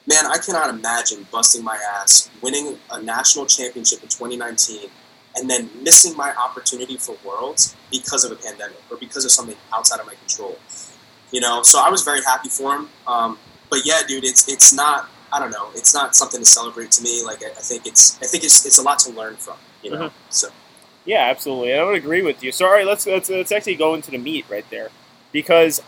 man, 0.08 0.26
I 0.26 0.38
cannot 0.38 0.70
imagine 0.70 1.26
busting 1.30 1.62
my 1.62 1.78
ass, 1.96 2.30
winning 2.40 2.78
a 2.90 3.00
national 3.00 3.46
championship 3.46 4.02
in 4.02 4.08
2019, 4.08 4.88
and 5.36 5.50
then 5.50 5.68
missing 5.82 6.16
my 6.16 6.34
opportunity 6.34 6.96
for 6.96 7.14
worlds 7.24 7.76
because 7.90 8.24
of 8.24 8.32
a 8.32 8.36
pandemic 8.36 8.78
or 8.90 8.96
because 8.96 9.24
of 9.24 9.30
something 9.30 9.56
outside 9.72 10.00
of 10.00 10.06
my 10.06 10.14
control. 10.14 10.58
You 11.30 11.42
know, 11.42 11.62
so 11.62 11.78
I 11.78 11.90
was 11.90 12.02
very 12.02 12.22
happy 12.22 12.48
for 12.48 12.74
him. 12.74 12.88
Um, 13.06 13.38
but 13.68 13.80
yeah, 13.84 14.00
dude, 14.08 14.24
it's 14.24 14.48
it's 14.48 14.72
not. 14.72 15.10
I 15.30 15.38
don't 15.38 15.50
know. 15.50 15.68
It's 15.74 15.92
not 15.92 16.16
something 16.16 16.40
to 16.40 16.46
celebrate 16.46 16.90
to 16.92 17.02
me. 17.02 17.22
Like 17.22 17.44
I, 17.44 17.48
I 17.48 17.60
think 17.60 17.86
it's 17.86 18.16
I 18.22 18.26
think 18.26 18.44
it's 18.44 18.64
it's 18.64 18.78
a 18.78 18.82
lot 18.82 18.98
to 19.00 19.12
learn 19.12 19.36
from. 19.36 19.58
You 19.82 19.90
know, 19.90 19.98
mm-hmm. 20.08 20.30
so. 20.30 20.48
Yeah, 21.04 21.28
absolutely. 21.30 21.74
I 21.74 21.84
would 21.84 21.94
agree 21.94 22.20
with 22.20 22.42
you. 22.42 22.52
So, 22.52 22.66
all 22.66 22.72
right, 22.72 22.86
let's, 22.86 23.06
let's 23.06 23.30
let's 23.30 23.52
actually 23.52 23.76
go 23.76 23.94
into 23.94 24.10
the 24.10 24.18
meat 24.18 24.44
right 24.50 24.68
there, 24.70 24.90
because 25.32 25.82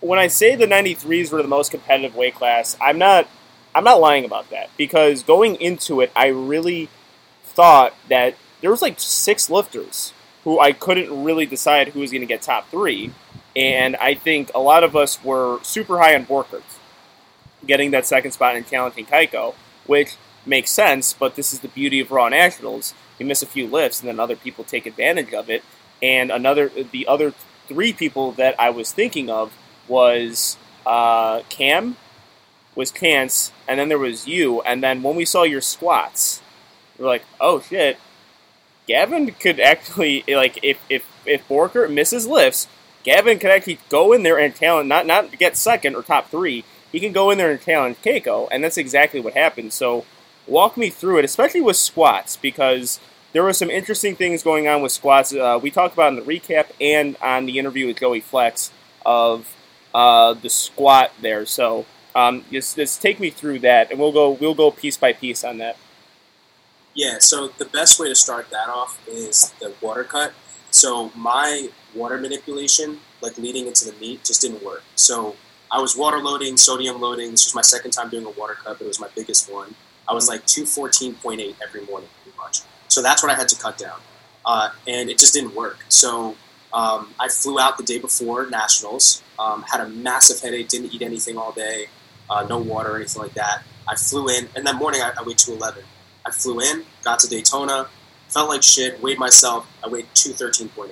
when 0.00 0.18
I 0.18 0.28
say 0.28 0.56
the 0.56 0.66
93s 0.66 1.32
were 1.32 1.42
the 1.42 1.48
most 1.48 1.70
competitive 1.70 2.14
weight 2.14 2.34
class, 2.34 2.76
I'm 2.80 2.98
not 2.98 3.28
I'm 3.74 3.84
not 3.84 4.00
lying 4.00 4.24
about 4.24 4.48
that 4.50 4.70
because 4.78 5.22
going 5.22 5.56
into 5.56 6.00
it, 6.00 6.10
I 6.16 6.28
really 6.28 6.88
thought 7.44 7.94
that 8.08 8.34
there 8.62 8.70
was 8.70 8.80
like 8.80 8.98
six 8.98 9.50
lifters 9.50 10.14
who 10.44 10.58
I 10.58 10.72
couldn't 10.72 11.24
really 11.24 11.44
decide 11.44 11.88
who 11.88 12.00
was 12.00 12.10
going 12.10 12.22
to 12.22 12.26
get 12.26 12.40
top 12.40 12.70
three. 12.70 13.12
And 13.54 13.96
I 13.96 14.14
think 14.14 14.50
a 14.54 14.60
lot 14.60 14.84
of 14.84 14.96
us 14.96 15.22
were 15.22 15.58
super 15.62 15.98
high 15.98 16.14
on 16.14 16.24
Borkert, 16.24 16.62
getting 17.66 17.90
that 17.90 18.06
second 18.06 18.32
spot 18.32 18.56
and 18.56 18.66
challenging 18.66 19.06
Cayco, 19.06 19.54
which 19.86 20.16
makes 20.46 20.70
sense, 20.70 21.12
but 21.12 21.36
this 21.36 21.52
is 21.52 21.60
the 21.60 21.68
beauty 21.68 22.00
of 22.00 22.10
Raw 22.10 22.28
Nationals. 22.28 22.94
You 23.18 23.26
miss 23.26 23.42
a 23.42 23.46
few 23.46 23.66
lifts, 23.66 24.00
and 24.00 24.08
then 24.08 24.20
other 24.20 24.36
people 24.36 24.62
take 24.62 24.86
advantage 24.86 25.34
of 25.34 25.50
it. 25.50 25.64
And 26.00 26.30
another, 26.30 26.68
the 26.68 27.06
other 27.08 27.34
three 27.66 27.92
people 27.92 28.32
that 28.32 28.54
I 28.58 28.70
was 28.70 28.92
thinking 28.92 29.28
of 29.28 29.52
was 29.88 30.56
uh, 30.84 31.42
Cam, 31.48 31.96
was 32.74 32.90
Cance, 32.90 33.52
and 33.66 33.78
then 33.78 33.88
there 33.88 33.98
was 33.98 34.26
you. 34.26 34.60
And 34.62 34.82
then 34.82 35.02
when 35.02 35.16
we 35.16 35.24
saw 35.24 35.42
your 35.42 35.60
squats, 35.60 36.42
we 36.98 37.04
are 37.04 37.08
like, 37.08 37.24
oh 37.40 37.60
shit, 37.60 37.98
Gavin 38.86 39.32
could 39.32 39.60
actually 39.60 40.24
like 40.28 40.58
if 40.62 40.78
if 40.88 41.04
if 41.24 41.46
Borkert 41.48 41.92
misses 41.92 42.26
lifts, 42.26 42.68
Gavin 43.02 43.38
can 43.38 43.50
actually 43.50 43.78
go 43.88 44.12
in 44.12 44.22
there 44.22 44.38
and 44.38 44.54
challenge, 44.54 44.88
not 44.88 45.06
not 45.06 45.38
get 45.38 45.56
second 45.56 45.94
or 45.94 46.02
top 46.02 46.30
three. 46.30 46.64
He 46.92 47.00
can 47.00 47.12
go 47.12 47.30
in 47.30 47.38
there 47.38 47.50
and 47.50 47.60
challenge 47.60 47.98
Cayco, 48.02 48.48
and 48.50 48.62
that's 48.62 48.78
exactly 48.78 49.20
what 49.20 49.34
happened. 49.34 49.72
So, 49.72 50.04
walk 50.46 50.76
me 50.76 50.88
through 50.88 51.18
it, 51.18 51.24
especially 51.24 51.60
with 51.60 51.76
squats, 51.76 52.36
because 52.36 53.00
there 53.32 53.42
were 53.42 53.52
some 53.52 53.70
interesting 53.70 54.16
things 54.16 54.42
going 54.42 54.66
on 54.68 54.82
with 54.82 54.92
squats. 54.92 55.34
Uh, 55.34 55.58
we 55.60 55.70
talked 55.70 55.94
about 55.94 56.12
in 56.12 56.16
the 56.16 56.22
recap 56.22 56.66
and 56.80 57.16
on 57.20 57.46
the 57.46 57.58
interview 57.58 57.88
with 57.88 57.98
Joey 57.98 58.20
Flex 58.20 58.70
of 59.04 59.55
uh, 59.96 60.34
the 60.34 60.50
squat 60.50 61.10
there. 61.22 61.46
So, 61.46 61.86
Um, 62.14 62.44
just, 62.50 62.76
just 62.76 63.02
take 63.02 63.20
me 63.20 63.28
through 63.28 63.58
that, 63.60 63.90
and 63.90 64.00
we'll 64.00 64.12
go 64.12 64.30
we'll 64.30 64.54
go 64.54 64.70
piece 64.70 64.96
by 64.96 65.12
piece 65.12 65.44
on 65.44 65.58
that. 65.58 65.76
Yeah, 66.94 67.18
so 67.18 67.48
the 67.58 67.66
best 67.66 68.00
way 68.00 68.08
to 68.08 68.14
start 68.14 68.48
that 68.50 68.68
off 68.70 68.98
is 69.06 69.52
the 69.60 69.74
water 69.82 70.02
cut. 70.04 70.32
So 70.70 71.10
my 71.14 71.68
water 71.94 72.16
manipulation, 72.18 73.00
like 73.20 73.36
leading 73.36 73.66
into 73.66 73.84
the 73.84 73.92
meet, 74.00 74.24
just 74.24 74.40
didn't 74.40 74.62
work. 74.62 74.82
So 74.94 75.36
I 75.70 75.78
was 75.78 75.94
water 75.94 76.18
loading, 76.18 76.56
sodium 76.56 77.00
loading. 77.02 77.30
This 77.32 77.44
was 77.44 77.54
my 77.54 77.66
second 77.74 77.90
time 77.90 78.08
doing 78.08 78.24
a 78.24 78.30
water 78.30 78.54
cut, 78.54 78.78
but 78.78 78.84
it 78.86 78.88
was 78.88 79.00
my 79.00 79.10
biggest 79.14 79.52
one. 79.52 79.74
I 80.08 80.14
was 80.14 80.26
like 80.26 80.46
214.8 80.46 81.54
every 81.62 81.84
morning, 81.84 82.08
pretty 82.22 82.36
much. 82.38 82.62
So 82.88 83.02
that's 83.02 83.22
what 83.22 83.30
I 83.30 83.36
had 83.36 83.48
to 83.48 83.56
cut 83.56 83.76
down. 83.76 84.00
Uh, 84.44 84.70
and 84.86 85.10
it 85.10 85.18
just 85.18 85.34
didn't 85.34 85.54
work. 85.54 85.78
So 85.90 86.36
um, 86.76 87.08
I 87.18 87.28
flew 87.28 87.58
out 87.58 87.78
the 87.78 87.84
day 87.84 87.98
before 87.98 88.50
nationals, 88.50 89.22
um, 89.38 89.62
had 89.62 89.80
a 89.80 89.88
massive 89.88 90.42
headache, 90.42 90.68
didn't 90.68 90.92
eat 90.92 91.00
anything 91.00 91.38
all 91.38 91.50
day, 91.50 91.86
uh, 92.28 92.46
no 92.46 92.58
water 92.58 92.92
or 92.92 92.96
anything 92.96 93.22
like 93.22 93.32
that. 93.32 93.62
I 93.88 93.96
flew 93.96 94.28
in, 94.28 94.50
and 94.54 94.66
that 94.66 94.74
morning 94.74 95.00
I, 95.00 95.12
I 95.18 95.22
weighed 95.22 95.38
211. 95.38 95.82
I 96.26 96.30
flew 96.30 96.60
in, 96.60 96.84
got 97.02 97.18
to 97.20 97.28
Daytona, 97.28 97.88
felt 98.28 98.50
like 98.50 98.62
shit, 98.62 99.02
weighed 99.02 99.18
myself, 99.18 99.66
I 99.82 99.88
weighed 99.88 100.06
213.8. 100.14 100.90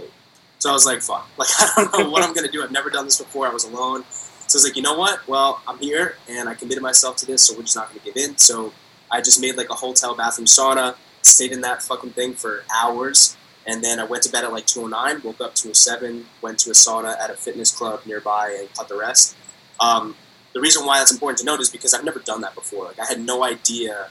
So 0.59 0.70
I 0.70 0.73
was 0.73 0.87
like, 0.87 1.03
fuck, 1.03 1.29
like 1.37 1.49
I 1.61 1.73
don't 1.77 1.99
know 1.99 2.09
what 2.09 2.23
I'm 2.23 2.33
gonna 2.33 2.51
do. 2.51 2.62
I've 2.62 2.73
never 2.73 2.88
done 2.88 3.05
this 3.05 3.18
before. 3.18 3.47
I 3.47 3.53
was 3.53 3.64
alone. 3.64 4.05
So 4.47 4.57
I 4.57 4.61
was 4.61 4.64
like, 4.64 4.77
you 4.77 4.83
know 4.83 4.97
what? 4.97 5.29
Well, 5.29 5.61
I'm 5.68 5.79
here 5.79 6.16
and 6.31 6.49
I 6.49 6.55
committed 6.55 6.83
myself 6.83 7.16
to 7.16 7.27
this, 7.27 7.44
so 7.44 7.55
we're 7.55 7.62
just 7.62 7.77
not 7.77 7.88
gonna 7.88 8.01
give 8.03 8.16
in. 8.16 8.38
So 8.38 8.73
I 9.11 9.20
just 9.20 9.38
made 9.38 9.57
like 9.57 9.68
a 9.68 9.75
hotel 9.75 10.14
bathroom 10.14 10.47
sauna, 10.47 10.97
stayed 11.20 11.53
in 11.53 11.61
that 11.61 11.83
fucking 11.83 12.12
thing 12.12 12.33
for 12.33 12.64
hours, 12.75 13.37
and 13.66 13.83
then 13.83 13.98
I 13.98 14.05
went 14.05 14.22
to 14.24 14.31
bed 14.31 14.44
at 14.44 14.53
like 14.53 14.66
209, 14.66 15.22
woke 15.22 15.40
up 15.40 15.55
207, 15.55 16.27
went 16.42 16.59
to 16.61 16.70
a 16.70 16.74
sauna 16.74 17.18
at 17.18 17.31
a 17.31 17.35
fitness 17.35 17.70
club 17.70 18.00
nearby 18.07 18.57
and 18.59 18.72
cut 18.74 18.88
the 18.88 18.96
rest. 18.96 19.37
Um, 19.81 20.16
the 20.53 20.61
reason 20.61 20.87
why 20.87 20.98
that's 20.98 21.12
important 21.12 21.38
to 21.38 21.44
note 21.44 21.61
is 21.61 21.70
because 21.70 21.94
I've 21.94 22.05
never 22.05 22.20
done 22.20 22.42
that 22.42 22.55
before. 22.55 22.85
Like 22.85 23.00
I 23.00 23.07
had 23.07 23.20
no 23.20 23.44
idea 23.44 24.09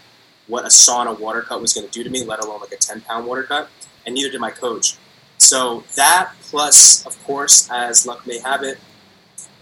what 0.48 0.66
a 0.66 0.70
sauna 0.70 1.18
water 1.18 1.42
cut 1.42 1.62
was 1.62 1.74
going 1.74 1.88
to 1.88 1.92
do 1.92 2.04
to 2.04 2.10
me, 2.10 2.24
let 2.24 2.44
alone 2.44 2.60
like 2.60 2.72
a 2.72 2.78
10 2.78 3.02
pound 3.02 3.26
water 3.26 3.44
cut, 3.44 3.70
and 4.06 4.16
neither 4.16 4.32
did 4.32 4.42
my 4.42 4.52
coach. 4.52 4.98
So 5.38 5.84
that 5.96 6.34
plus, 6.42 7.06
of 7.06 7.22
course, 7.24 7.70
as 7.72 8.06
luck 8.06 8.26
may 8.28 8.40
have 8.40 8.64
it, 8.64 8.78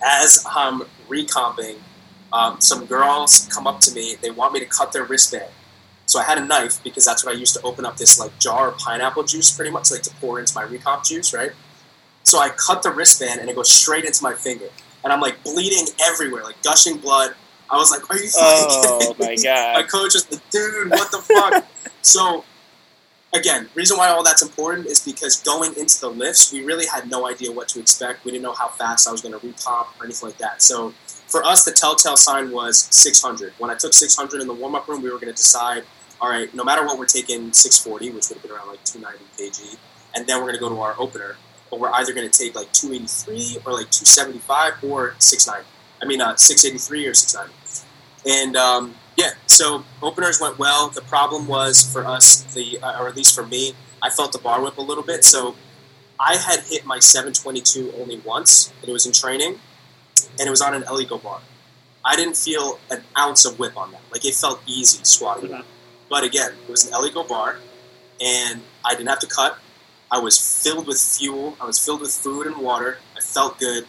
as 0.03 0.45
I'm 0.49 0.83
recomping, 1.07 1.77
um, 2.33 2.61
some 2.61 2.85
girls 2.85 3.47
come 3.51 3.67
up 3.67 3.79
to 3.81 3.93
me. 3.93 4.15
They 4.21 4.31
want 4.31 4.53
me 4.53 4.59
to 4.59 4.65
cut 4.65 4.93
their 4.93 5.03
wristband. 5.03 5.51
So 6.11 6.19
I 6.19 6.23
had 6.23 6.37
a 6.37 6.43
knife 6.45 6.83
because 6.83 7.05
that's 7.05 7.23
what 7.23 7.33
I 7.33 7.37
used 7.37 7.53
to 7.55 7.61
open 7.61 7.85
up 7.85 7.95
this 7.95 8.19
like 8.19 8.37
jar 8.37 8.67
of 8.67 8.77
pineapple 8.77 9.23
juice, 9.23 9.49
pretty 9.49 9.71
much 9.71 9.91
like 9.91 10.01
to 10.01 10.13
pour 10.15 10.41
into 10.41 10.53
my 10.53 10.65
recomp 10.65 11.07
juice, 11.07 11.33
right? 11.33 11.51
So 12.23 12.37
I 12.37 12.49
cut 12.49 12.83
the 12.83 12.91
wristband 12.91 13.39
and 13.39 13.49
it 13.49 13.55
goes 13.55 13.71
straight 13.71 14.03
into 14.03 14.21
my 14.21 14.33
finger, 14.33 14.65
and 15.05 15.13
I'm 15.13 15.21
like 15.21 15.41
bleeding 15.45 15.87
everywhere, 16.01 16.43
like 16.43 16.61
gushing 16.63 16.97
blood. 16.97 17.33
I 17.69 17.77
was 17.77 17.91
like, 17.91 18.09
"Are 18.09 18.17
you 18.17 18.29
oh 18.35 19.13
fucking 19.13 19.15
Oh 19.21 19.25
my 19.25 19.35
god! 19.41 19.73
My 19.81 19.83
coach 19.83 20.13
was 20.13 20.29
like, 20.29 20.41
"Dude, 20.49 20.89
what 20.89 21.11
the 21.11 21.19
fuck?" 21.19 21.65
so 22.01 22.43
again, 23.33 23.69
reason 23.73 23.97
why 23.97 24.09
all 24.09 24.21
that's 24.21 24.41
important 24.41 24.87
is 24.87 24.99
because 24.99 25.37
going 25.37 25.73
into 25.77 25.97
the 26.01 26.09
lifts, 26.09 26.51
we 26.51 26.61
really 26.65 26.87
had 26.87 27.09
no 27.09 27.25
idea 27.25 27.53
what 27.53 27.69
to 27.69 27.79
expect. 27.79 28.25
We 28.25 28.31
didn't 28.31 28.43
know 28.43 28.53
how 28.53 28.67
fast 28.67 29.07
I 29.07 29.13
was 29.13 29.21
going 29.21 29.39
to 29.39 29.39
recomp 29.39 29.87
or 29.97 30.03
anything 30.03 30.27
like 30.27 30.37
that. 30.39 30.61
So 30.61 30.93
for 31.27 31.43
us, 31.45 31.63
the 31.63 31.71
telltale 31.71 32.17
sign 32.17 32.51
was 32.51 32.89
600. 32.91 33.53
When 33.57 33.71
I 33.71 33.75
took 33.75 33.93
600 33.93 34.41
in 34.41 34.47
the 34.47 34.53
warm 34.53 34.75
up 34.75 34.89
room, 34.89 35.01
we 35.01 35.09
were 35.09 35.17
going 35.17 35.31
to 35.31 35.37
decide, 35.37 35.83
all 36.21 36.29
right, 36.29 36.53
no 36.53 36.63
matter 36.63 36.85
what, 36.85 36.99
we're 36.99 37.05
taking 37.05 37.51
640, 37.51 38.11
which 38.11 38.29
would 38.29 38.35
have 38.35 38.43
been 38.43 38.51
around 38.51 38.67
like 38.67 38.83
290 38.85 39.25
kg, 39.35 39.77
and 40.15 40.27
then 40.27 40.37
we're 40.37 40.43
going 40.43 40.55
to 40.55 40.59
go 40.59 40.69
to 40.69 40.79
our 40.79 40.95
opener. 40.99 41.35
But 41.71 41.79
we're 41.79 41.91
either 41.91 42.13
going 42.13 42.29
to 42.29 42.37
take 42.37 42.53
like 42.53 42.71
283 42.73 43.63
or 43.65 43.73
like 43.73 43.89
275 43.89 44.83
or 44.83 45.15
690. 45.17 45.67
I 46.01 46.05
mean, 46.05 46.21
uh, 46.21 46.35
683 46.35 47.07
or 47.07 47.13
690. 47.13 47.89
And 48.25 48.55
um, 48.55 48.95
yeah, 49.17 49.31
so 49.47 49.83
openers 50.03 50.39
went 50.39 50.59
well. 50.59 50.89
The 50.89 51.01
problem 51.01 51.47
was 51.47 51.81
for 51.91 52.05
us, 52.05 52.43
the 52.53 52.77
uh, 52.83 53.01
or 53.01 53.07
at 53.07 53.15
least 53.15 53.33
for 53.33 53.45
me, 53.45 53.73
I 54.01 54.09
felt 54.09 54.31
the 54.31 54.37
bar 54.37 54.61
whip 54.61 54.77
a 54.77 54.81
little 54.81 55.03
bit. 55.03 55.23
So 55.23 55.55
I 56.19 56.35
had 56.35 56.59
hit 56.59 56.85
my 56.85 56.99
722 56.99 57.93
only 57.99 58.19
once, 58.19 58.71
and 58.81 58.89
it 58.89 58.93
was 58.93 59.07
in 59.07 59.13
training, 59.13 59.59
and 60.37 60.47
it 60.47 60.51
was 60.51 60.61
on 60.61 60.75
an 60.75 60.83
Eleiko 60.83 61.21
bar. 61.21 61.41
I 62.03 62.15
didn't 62.15 62.37
feel 62.37 62.79
an 62.91 63.03
ounce 63.17 63.45
of 63.45 63.57
whip 63.57 63.77
on 63.77 63.91
that. 63.91 64.01
Like 64.11 64.25
it 64.25 64.35
felt 64.35 64.61
easy 64.67 65.03
squatting 65.03 65.49
that. 65.49 65.65
But 66.11 66.25
again, 66.25 66.51
it 66.67 66.69
was 66.69 66.85
an 66.85 66.93
illegal 66.93 67.23
bar, 67.23 67.55
and 68.19 68.59
I 68.83 68.95
didn't 68.95 69.07
have 69.07 69.19
to 69.19 69.27
cut. 69.27 69.57
I 70.11 70.19
was 70.19 70.37
filled 70.37 70.85
with 70.85 70.99
fuel. 70.99 71.55
I 71.61 71.65
was 71.65 71.83
filled 71.83 72.01
with 72.01 72.11
food 72.11 72.47
and 72.47 72.57
water. 72.57 72.97
I 73.15 73.21
felt 73.21 73.57
good. 73.59 73.85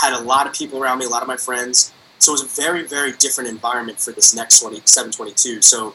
Had 0.00 0.14
a 0.14 0.22
lot 0.22 0.46
of 0.46 0.54
people 0.54 0.82
around 0.82 1.00
me, 1.00 1.04
a 1.04 1.10
lot 1.10 1.20
of 1.20 1.28
my 1.28 1.36
friends. 1.36 1.92
So 2.18 2.32
it 2.32 2.40
was 2.40 2.44
a 2.44 2.62
very, 2.62 2.82
very 2.86 3.12
different 3.12 3.50
environment 3.50 4.00
for 4.00 4.10
this 4.10 4.34
next 4.34 4.60
20, 4.60 4.80
722. 4.86 5.60
So 5.60 5.94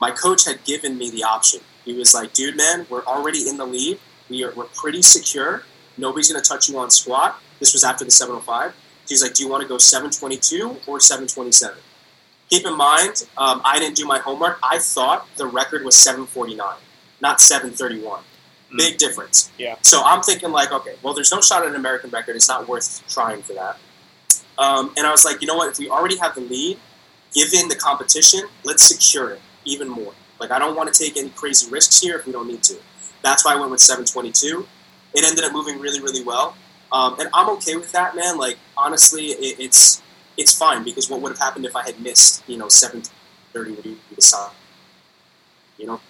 my 0.00 0.12
coach 0.12 0.46
had 0.46 0.64
given 0.64 0.96
me 0.96 1.10
the 1.10 1.24
option. 1.24 1.60
He 1.84 1.92
was 1.92 2.14
like, 2.14 2.32
dude, 2.32 2.56
man, 2.56 2.86
we're 2.88 3.04
already 3.04 3.46
in 3.46 3.58
the 3.58 3.66
lead. 3.66 3.98
We 4.30 4.44
are, 4.44 4.54
we're 4.54 4.64
pretty 4.64 5.02
secure. 5.02 5.62
Nobody's 5.98 6.32
going 6.32 6.42
to 6.42 6.48
touch 6.48 6.70
you 6.70 6.78
on 6.78 6.88
squat. 6.88 7.38
This 7.58 7.74
was 7.74 7.84
after 7.84 8.02
the 8.02 8.10
705. 8.10 8.74
He's 9.06 9.22
like, 9.22 9.34
do 9.34 9.44
you 9.44 9.50
want 9.50 9.60
to 9.60 9.68
go 9.68 9.76
722 9.76 10.78
or 10.86 11.00
727? 11.00 11.76
Keep 12.50 12.66
in 12.66 12.76
mind, 12.76 13.26
um, 13.36 13.60
I 13.64 13.78
didn't 13.78 13.96
do 13.96 14.06
my 14.06 14.18
homework. 14.18 14.58
I 14.62 14.78
thought 14.78 15.28
the 15.36 15.46
record 15.46 15.84
was 15.84 15.96
749, 15.96 16.76
not 17.20 17.40
731. 17.40 18.22
Big 18.76 18.98
difference. 18.98 19.50
Yeah. 19.58 19.76
So 19.82 20.02
I'm 20.02 20.22
thinking 20.22 20.50
like, 20.50 20.72
okay, 20.72 20.94
well, 21.02 21.14
there's 21.14 21.32
no 21.32 21.40
shot 21.40 21.62
at 21.62 21.68
an 21.68 21.74
American 21.74 22.10
record. 22.10 22.36
It's 22.36 22.48
not 22.48 22.68
worth 22.68 23.02
trying 23.08 23.42
for 23.42 23.54
that. 23.54 23.78
Um, 24.58 24.92
and 24.96 25.06
I 25.06 25.10
was 25.10 25.24
like, 25.24 25.40
you 25.40 25.46
know 25.46 25.56
what? 25.56 25.70
If 25.70 25.78
we 25.78 25.88
already 25.88 26.18
have 26.18 26.34
the 26.34 26.40
lead, 26.40 26.78
given 27.34 27.68
the 27.68 27.76
competition, 27.76 28.42
let's 28.64 28.82
secure 28.82 29.30
it 29.30 29.40
even 29.64 29.88
more. 29.88 30.12
Like, 30.40 30.50
I 30.50 30.58
don't 30.58 30.76
want 30.76 30.92
to 30.92 31.04
take 31.04 31.16
any 31.16 31.30
crazy 31.30 31.70
risks 31.70 32.00
here 32.00 32.16
if 32.18 32.26
we 32.26 32.32
don't 32.32 32.48
need 32.48 32.62
to. 32.64 32.76
That's 33.22 33.44
why 33.44 33.54
I 33.54 33.56
went 33.56 33.70
with 33.70 33.80
722. 33.80 34.66
It 35.14 35.24
ended 35.24 35.44
up 35.44 35.52
moving 35.52 35.78
really, 35.80 36.00
really 36.00 36.22
well. 36.22 36.56
Um, 36.92 37.18
and 37.20 37.28
I'm 37.34 37.48
okay 37.50 37.76
with 37.76 37.92
that, 37.92 38.16
man. 38.16 38.38
Like, 38.38 38.58
honestly, 38.76 39.26
it, 39.26 39.58
it's 39.58 40.02
it's 40.38 40.56
fine 40.56 40.84
because 40.84 41.10
what 41.10 41.20
would 41.20 41.32
have 41.32 41.38
happened 41.38 41.66
if 41.66 41.74
I 41.76 41.82
had 41.84 42.00
missed, 42.00 42.44
you 42.46 42.56
know, 42.56 42.68
730 42.68 43.72
would 43.72 43.82
be 43.82 43.98
the 44.14 44.22
sign. 44.22 44.52
You 45.76 45.86
know, 45.86 46.00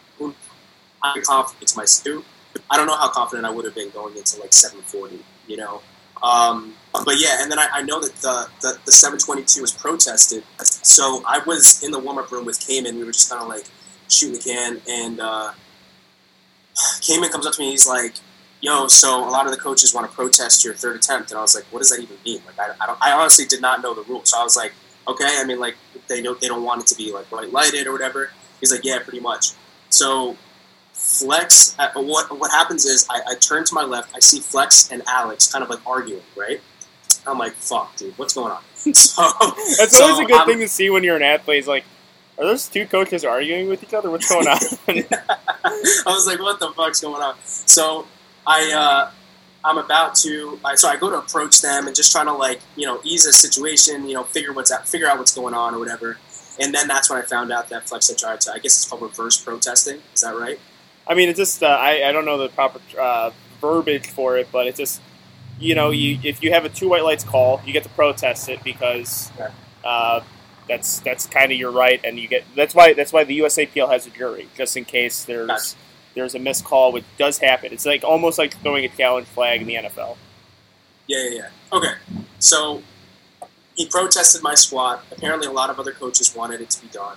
I'm 1.03 1.23
confident 1.23 1.69
to 1.69 1.77
my 1.77 1.87
suit. 1.87 2.25
I 2.71 2.77
don't 2.77 2.87
know 2.87 2.97
how 2.97 3.09
confident 3.09 3.47
I 3.47 3.51
would 3.51 3.65
have 3.65 3.75
been 3.75 3.91
going 3.91 4.17
into 4.17 4.39
like 4.41 4.53
740, 4.53 5.25
you 5.47 5.57
know. 5.57 5.81
Um, 6.23 6.75
but 6.93 7.19
yeah, 7.19 7.43
and 7.43 7.51
then 7.51 7.59
I, 7.59 7.69
I 7.73 7.83
know 7.83 8.01
that 8.01 8.15
the, 8.17 8.49
the, 8.61 8.79
the 8.85 8.93
722 8.93 9.63
was 9.63 9.73
protested. 9.73 10.43
So 10.63 11.23
I 11.27 11.41
was 11.47 11.83
in 11.83 11.91
the 11.91 11.99
warm 11.99 12.19
up 12.19 12.31
room 12.31 12.45
with 12.45 12.61
Cayman. 12.61 12.97
We 12.97 13.05
were 13.05 13.13
just 13.13 13.31
kind 13.31 13.43
of 13.43 13.49
like 13.49 13.65
shooting 14.09 14.35
the 14.35 14.43
can. 14.43 14.81
And 14.89 15.21
uh, 15.21 15.53
Cayman 17.01 17.31
comes 17.31 17.47
up 17.47 17.55
to 17.55 17.61
me. 17.61 17.71
He's 17.71 17.89
like, 17.89 18.15
yo, 18.61 18.89
so 18.89 19.27
a 19.29 19.31
lot 19.31 19.47
of 19.47 19.53
the 19.53 19.59
coaches 19.59 19.95
want 19.95 20.09
to 20.11 20.15
protest 20.15 20.65
your 20.65 20.75
third 20.75 20.97
attempt. 20.97 21.31
And 21.31 21.39
I 21.39 21.43
was 21.43 21.55
like, 21.55 21.65
what 21.71 21.81
does 21.81 21.91
that 21.91 22.01
even 22.01 22.17
mean? 22.25 22.41
Like, 22.47 22.59
I, 22.59 22.75
I, 22.83 22.87
don't, 22.87 22.99
I 23.01 23.13
honestly 23.13 23.45
did 23.47 23.61
not 23.61 23.83
know 23.83 23.95
the 23.95 24.03
rules. 24.03 24.31
So 24.31 24.41
I 24.41 24.45
was 24.45 24.57
like, 24.57 24.73
okay, 25.07 25.37
I 25.39 25.45
mean, 25.45 25.59
like, 25.61 25.77
they 26.09 26.23
don't, 26.23 26.41
they 26.41 26.49
don't 26.49 26.63
want 26.65 26.83
it 26.83 26.87
to 26.89 26.95
be 26.97 27.13
like 27.13 27.29
bright 27.31 27.53
lighted 27.53 27.87
or 27.87 27.93
whatever. 27.93 28.31
He's 28.61 28.73
like, 28.73 28.85
yeah, 28.85 28.99
pretty 28.99 29.21
much. 29.21 29.53
So 29.91 30.37
Flex, 30.93 31.77
uh, 31.79 31.91
what 31.95 32.37
what 32.39 32.51
happens 32.51 32.85
is 32.85 33.07
I, 33.09 33.21
I 33.29 33.35
turn 33.37 33.65
to 33.65 33.75
my 33.75 33.85
left, 33.85 34.15
I 34.15 34.21
see 34.21 34.41
Flex 34.41 34.91
and 34.91 35.03
Alex 35.07 35.51
kind 35.51 35.63
of 35.63 35.71
like 35.71 35.79
arguing, 35.87 36.23
right? 36.37 36.61
I'm 37.27 37.39
like, 37.39 37.53
fuck, 37.53 37.95
dude, 37.97 38.17
what's 38.19 38.35
going 38.35 38.53
on? 38.53 38.63
So 38.95 39.23
That's 39.79 39.97
so 39.97 40.05
always 40.05 40.19
a 40.21 40.25
good 40.25 40.37
I'm- 40.37 40.47
thing 40.49 40.59
to 40.61 40.69
see 40.69 40.89
when 40.91 41.05
you're 41.05 41.17
an 41.17 41.23
athlete. 41.23 41.61
Is 41.61 41.69
like, 41.69 41.85
are 42.39 42.45
those 42.45 42.69
two 42.69 42.87
coaches 42.87 43.25
arguing 43.25 43.69
with 43.69 43.83
each 43.83 43.95
other? 43.95 44.11
What's 44.11 44.29
going 44.29 44.47
on? 44.49 44.59
I 44.89 46.03
was 46.07 46.27
like, 46.27 46.41
what 46.41 46.59
the 46.61 46.71
fuck's 46.77 47.01
going 47.01 47.23
on? 47.23 47.37
So 47.45 48.07
I 48.49 48.73
uh, 48.73 49.11
I'm 49.65 49.77
about 49.79 50.15
to 50.17 50.59
I, 50.65 50.75
so 50.75 50.89
I 50.89 50.97
go 50.97 51.11
to 51.11 51.19
approach 51.19 51.61
them 51.61 51.87
and 51.87 51.95
just 51.95 52.11
trying 52.11 52.27
to 52.27 52.33
like 52.33 52.61
you 52.77 52.87
know 52.87 53.01
ease 53.05 53.25
the 53.27 53.33
situation, 53.33 54.09
you 54.09 54.15
know, 54.15 54.25
figure 54.25 54.53
what's 54.55 54.73
out, 54.73 54.89
figure 54.89 55.07
out 55.07 55.19
what's 55.19 55.35
going 55.35 55.55
on 55.55 55.75
or 55.75 55.79
whatever. 55.79 56.19
And 56.61 56.75
then 56.75 56.89
that's 56.89 57.09
when 57.11 57.21
I 57.21 57.23
found 57.23 57.53
out 57.53 57.69
that 57.69 57.89
Flex 57.89 58.09
had 58.09 58.19
tried 58.19 58.41
to 58.43 58.53
I 58.53 58.59
guess 58.59 58.75
it's 58.77 58.89
called 58.89 59.03
reverse 59.03 59.37
protesting. 59.37 60.01
Is 60.15 60.23
that 60.23 60.35
right? 60.35 60.59
I 61.07 61.15
mean, 61.15 61.29
it's 61.29 61.39
just 61.39 61.63
uh, 61.63 61.67
I 61.67 62.09
I 62.09 62.13
don't 62.13 62.25
know 62.25 62.39
the 62.39 62.49
proper 62.49 62.81
uh, 62.99 63.31
verbiage 63.61 64.07
for 64.09 64.39
it, 64.39 64.49
but 64.51 64.67
it's 64.67 64.79
just 64.79 65.01
you 65.61 65.75
know 65.75 65.91
you 65.91 66.19
if 66.25 66.43
you 66.43 66.53
have 66.53 66.65
a 66.65 66.69
two 66.71 66.89
white 66.89 67.05
lights 67.05 67.25
call, 67.25 67.61
you 67.67 67.73
get 67.75 67.83
to 67.85 67.91
protest 67.91 68.49
it 68.49 68.65
because 68.65 69.31
Okay. 69.39 69.53
uh, 69.85 70.21
that's 70.69 71.01
that's 71.01 71.27
kind 71.27 71.53
of 71.53 71.59
your 71.59 71.71
right, 71.71 72.01
and 72.05 72.19
you 72.19 72.29
get 72.29 72.45
that's 72.57 72.75
why 72.75 72.93
that's 72.95 73.13
why 73.13 73.25
the 73.25 73.39
USAPL 73.41 73.91
has 73.91 74.07
a 74.07 74.11
jury 74.11 74.49
just 74.57 74.77
in 74.77 74.85
case 74.85 75.25
there's 75.25 75.47
Gotcha. 75.49 75.75
There's 76.19 76.35
a 76.35 76.39
missed 76.39 76.65
call, 76.65 76.93
which 76.93 77.05
does 77.17 77.39
happen. 77.39 77.73
It's 77.73 77.87
like 77.87 78.05
almost 78.05 78.39
like 78.39 78.57
throwing 78.59 78.85
a 78.85 78.89
challenge 78.89 79.27
flag 79.29 79.61
in 79.61 79.67
the 79.67 79.75
NFL. 79.75 80.17
Yeah, 81.07 81.29
yeah, 81.29 81.37
yeah. 81.37 81.49
Okay. 81.73 81.93
So 82.39 82.83
he 83.75 83.87
protested 83.87 84.43
my 84.43 84.55
squat. 84.55 85.05
Apparently, 85.11 85.47
a 85.47 85.53
lot 85.53 85.71
of 85.71 85.79
other 85.79 85.93
coaches 85.93 86.35
wanted 86.35 86.61
it 86.61 86.71
to 86.71 86.83
be 86.83 86.89
done, 86.89 87.17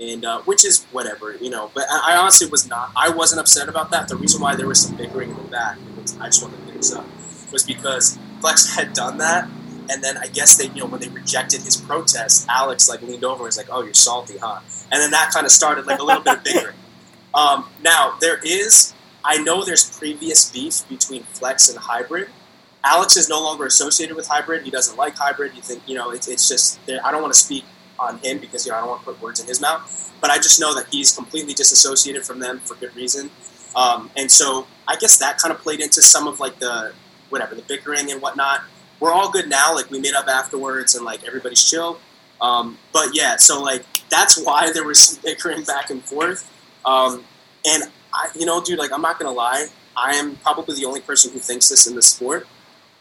and 0.00 0.24
uh, 0.24 0.42
which 0.42 0.64
is 0.64 0.84
whatever, 0.92 1.34
you 1.36 1.50
know. 1.50 1.70
But 1.74 1.86
I, 1.90 2.16
honestly 2.16 2.46
was 2.48 2.68
not. 2.68 2.92
I 2.94 3.08
wasn't 3.08 3.40
upset 3.40 3.68
about 3.68 3.90
that. 3.90 4.08
The 4.08 4.16
reason 4.16 4.40
why 4.40 4.54
there 4.54 4.68
was 4.68 4.80
some 4.80 4.96
bickering 4.96 5.30
in 5.30 5.36
the 5.36 5.42
back, 5.44 5.76
which 5.96 6.10
I 6.20 6.26
just 6.26 6.42
wanted 6.42 6.64
to 6.66 6.72
this 6.74 6.94
up, 6.94 7.06
was 7.50 7.62
because 7.62 8.18
Flex 8.40 8.74
had 8.76 8.92
done 8.92 9.18
that, 9.18 9.48
and 9.90 10.04
then 10.04 10.16
I 10.18 10.28
guess 10.28 10.56
they, 10.56 10.66
you 10.66 10.80
know, 10.80 10.86
when 10.86 11.00
they 11.00 11.08
rejected 11.08 11.62
his 11.62 11.76
protest, 11.76 12.46
Alex 12.48 12.88
like 12.88 13.02
leaned 13.02 13.24
over 13.24 13.36
and 13.36 13.46
was 13.46 13.56
like, 13.56 13.68
"Oh, 13.70 13.82
you're 13.82 13.94
salty, 13.94 14.38
huh?" 14.38 14.60
And 14.92 15.02
then 15.02 15.10
that 15.10 15.30
kind 15.32 15.46
of 15.46 15.52
started 15.52 15.86
like 15.86 15.98
a 15.98 16.04
little 16.04 16.22
bit 16.22 16.36
of 16.36 16.44
bickering. 16.44 16.76
Um, 17.34 17.68
now 17.82 18.16
there 18.20 18.38
is, 18.44 18.94
I 19.24 19.38
know 19.38 19.64
there's 19.64 19.98
previous 19.98 20.50
beef 20.50 20.88
between 20.88 21.24
Flex 21.24 21.68
and 21.68 21.78
Hybrid. 21.78 22.28
Alex 22.84 23.16
is 23.16 23.28
no 23.28 23.40
longer 23.42 23.66
associated 23.66 24.14
with 24.14 24.28
Hybrid. 24.28 24.62
He 24.62 24.70
doesn't 24.70 24.96
like 24.96 25.16
Hybrid. 25.16 25.54
You 25.54 25.62
think, 25.62 25.82
you 25.86 25.94
know, 25.94 26.10
it's, 26.10 26.28
it's 26.28 26.48
just 26.48 26.78
I 26.88 27.10
don't 27.10 27.22
want 27.22 27.32
to 27.32 27.40
speak 27.40 27.64
on 27.98 28.18
him 28.18 28.38
because 28.38 28.66
you 28.66 28.72
know 28.72 28.78
I 28.78 28.80
don't 28.80 28.90
want 28.90 29.00
to 29.02 29.06
put 29.06 29.22
words 29.22 29.40
in 29.40 29.46
his 29.46 29.60
mouth. 29.60 30.12
But 30.20 30.30
I 30.30 30.36
just 30.36 30.60
know 30.60 30.74
that 30.74 30.86
he's 30.90 31.14
completely 31.14 31.54
disassociated 31.54 32.24
from 32.24 32.38
them 32.40 32.60
for 32.60 32.74
good 32.76 32.94
reason. 32.96 33.30
Um, 33.76 34.10
and 34.16 34.30
so 34.30 34.66
I 34.86 34.96
guess 34.96 35.18
that 35.18 35.38
kind 35.38 35.52
of 35.52 35.60
played 35.60 35.80
into 35.80 36.00
some 36.02 36.26
of 36.26 36.40
like 36.40 36.58
the 36.58 36.92
whatever 37.30 37.54
the 37.54 37.62
bickering 37.62 38.10
and 38.10 38.22
whatnot. 38.22 38.62
We're 39.00 39.12
all 39.12 39.30
good 39.30 39.48
now. 39.48 39.74
Like 39.74 39.90
we 39.90 40.00
made 40.00 40.14
up 40.14 40.28
afterwards, 40.28 40.94
and 40.94 41.04
like 41.04 41.24
everybody's 41.24 41.68
chill. 41.68 41.98
Um, 42.40 42.78
but 42.92 43.08
yeah, 43.12 43.36
so 43.36 43.62
like 43.62 43.84
that's 44.08 44.38
why 44.38 44.70
there 44.72 44.84
was 44.84 45.00
some 45.00 45.22
bickering 45.22 45.64
back 45.64 45.90
and 45.90 46.02
forth. 46.02 46.50
Um, 46.84 47.24
and 47.66 47.84
I, 48.12 48.30
you 48.34 48.46
know, 48.46 48.62
dude, 48.62 48.78
like 48.78 48.92
I'm 48.92 49.02
not 49.02 49.18
gonna 49.18 49.34
lie, 49.34 49.66
I 49.96 50.14
am 50.14 50.36
probably 50.36 50.76
the 50.76 50.84
only 50.84 51.00
person 51.00 51.32
who 51.32 51.38
thinks 51.38 51.68
this 51.68 51.86
in 51.86 51.94
the 51.94 52.02
sport. 52.02 52.46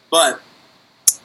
But 0.10 0.42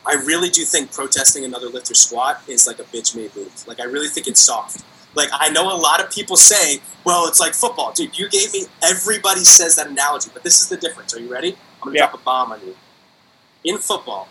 I 0.07 0.15
really 0.15 0.49
do 0.49 0.65
think 0.65 0.93
protesting 0.93 1.45
another 1.45 1.69
lift 1.69 1.91
or 1.91 1.95
squat 1.95 2.43
is 2.49 2.67
like 2.67 2.79
a 2.79 2.85
bitch 2.85 3.15
made 3.15 3.35
move. 3.37 3.67
Like 3.67 3.81
I 3.81 3.85
really 3.85 4.09
think 4.09 4.27
it's 4.27 4.41
soft. 4.41 4.83
Like 5.15 5.29
I 5.33 5.51
know 5.51 5.73
a 5.73 5.77
lot 5.77 6.03
of 6.03 6.11
people 6.11 6.37
say, 6.37 6.81
"Well, 7.05 7.27
it's 7.27 7.41
like 7.41 7.55
football, 7.55 7.93
dude." 7.93 8.19
You 8.19 8.29
gave 8.29 8.53
me. 8.53 8.67
Everybody 8.83 9.45
says 9.45 9.77
that 9.77 9.89
analogy, 9.89 10.31
but 10.33 10.43
this 10.43 10.61
is 10.61 10.69
the 10.69 10.77
difference. 10.77 11.15
Are 11.15 11.21
you 11.21 11.31
ready? 11.31 11.57
I'm 11.83 11.89
gonna 11.89 11.97
yeah. 11.97 12.07
drop 12.07 12.21
a 12.21 12.25
bomb 12.25 12.53
on 12.53 12.61
you. 12.61 12.77
In 13.65 13.79
football, 13.79 14.29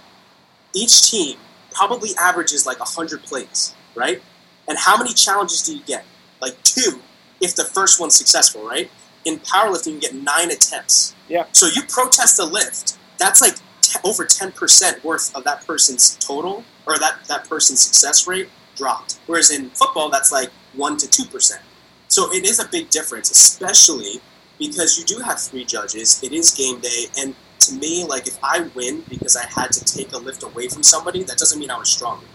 each 0.73 1.09
team 1.09 1.37
probably 1.71 2.11
averages 2.19 2.65
like 2.65 2.77
hundred 2.79 3.23
plays, 3.23 3.75
right? 3.95 4.21
And 4.67 4.77
how 4.77 4.97
many 4.97 5.13
challenges 5.13 5.63
do 5.63 5.75
you 5.75 5.83
get? 5.83 6.05
Like 6.41 6.61
two, 6.63 7.01
if 7.41 7.55
the 7.55 7.63
first 7.63 7.99
one's 7.99 8.15
successful, 8.15 8.65
right? 8.65 8.89
In 9.25 9.39
powerlifting, 9.39 9.93
you 9.93 9.99
get 9.99 10.15
nine 10.15 10.51
attempts. 10.51 11.15
Yeah. 11.27 11.45
So 11.51 11.67
you 11.67 11.83
protest 11.83 12.39
a 12.39 12.45
lift. 12.45 12.97
That's 13.17 13.41
like 13.41 13.55
t- 13.81 13.99
over 14.03 14.25
ten 14.25 14.51
percent 14.51 15.03
worth 15.03 15.35
of 15.35 15.43
that 15.43 15.65
person's 15.65 16.15
total 16.17 16.63
or 16.85 16.97
that 16.97 17.25
that 17.27 17.49
person's 17.49 17.81
success 17.81 18.27
rate 18.27 18.49
dropped. 18.75 19.19
Whereas 19.25 19.51
in 19.51 19.69
football, 19.71 20.09
that's 20.09 20.31
like 20.31 20.49
1% 20.77 20.99
to 20.99 21.23
2%. 21.23 21.59
So 22.07 22.31
it 22.33 22.45
is 22.45 22.59
a 22.59 22.67
big 22.67 22.89
difference, 22.89 23.29
especially 23.31 24.21
because 24.57 24.97
you 24.97 25.03
do 25.03 25.21
have 25.23 25.39
three 25.41 25.65
judges. 25.65 26.23
It 26.23 26.31
is 26.31 26.51
game 26.51 26.79
day. 26.79 27.07
And 27.19 27.35
to 27.59 27.73
me, 27.73 28.05
like 28.05 28.27
if 28.27 28.37
I 28.41 28.69
win 28.75 29.03
because 29.09 29.35
I 29.35 29.45
had 29.45 29.71
to 29.73 29.83
take 29.83 30.13
a 30.13 30.17
lift 30.17 30.43
away 30.43 30.69
from 30.69 30.83
somebody, 30.83 31.23
that 31.23 31.37
doesn't 31.37 31.59
mean 31.59 31.71
I 31.71 31.77
was 31.77 31.89
stronger. 31.89 32.25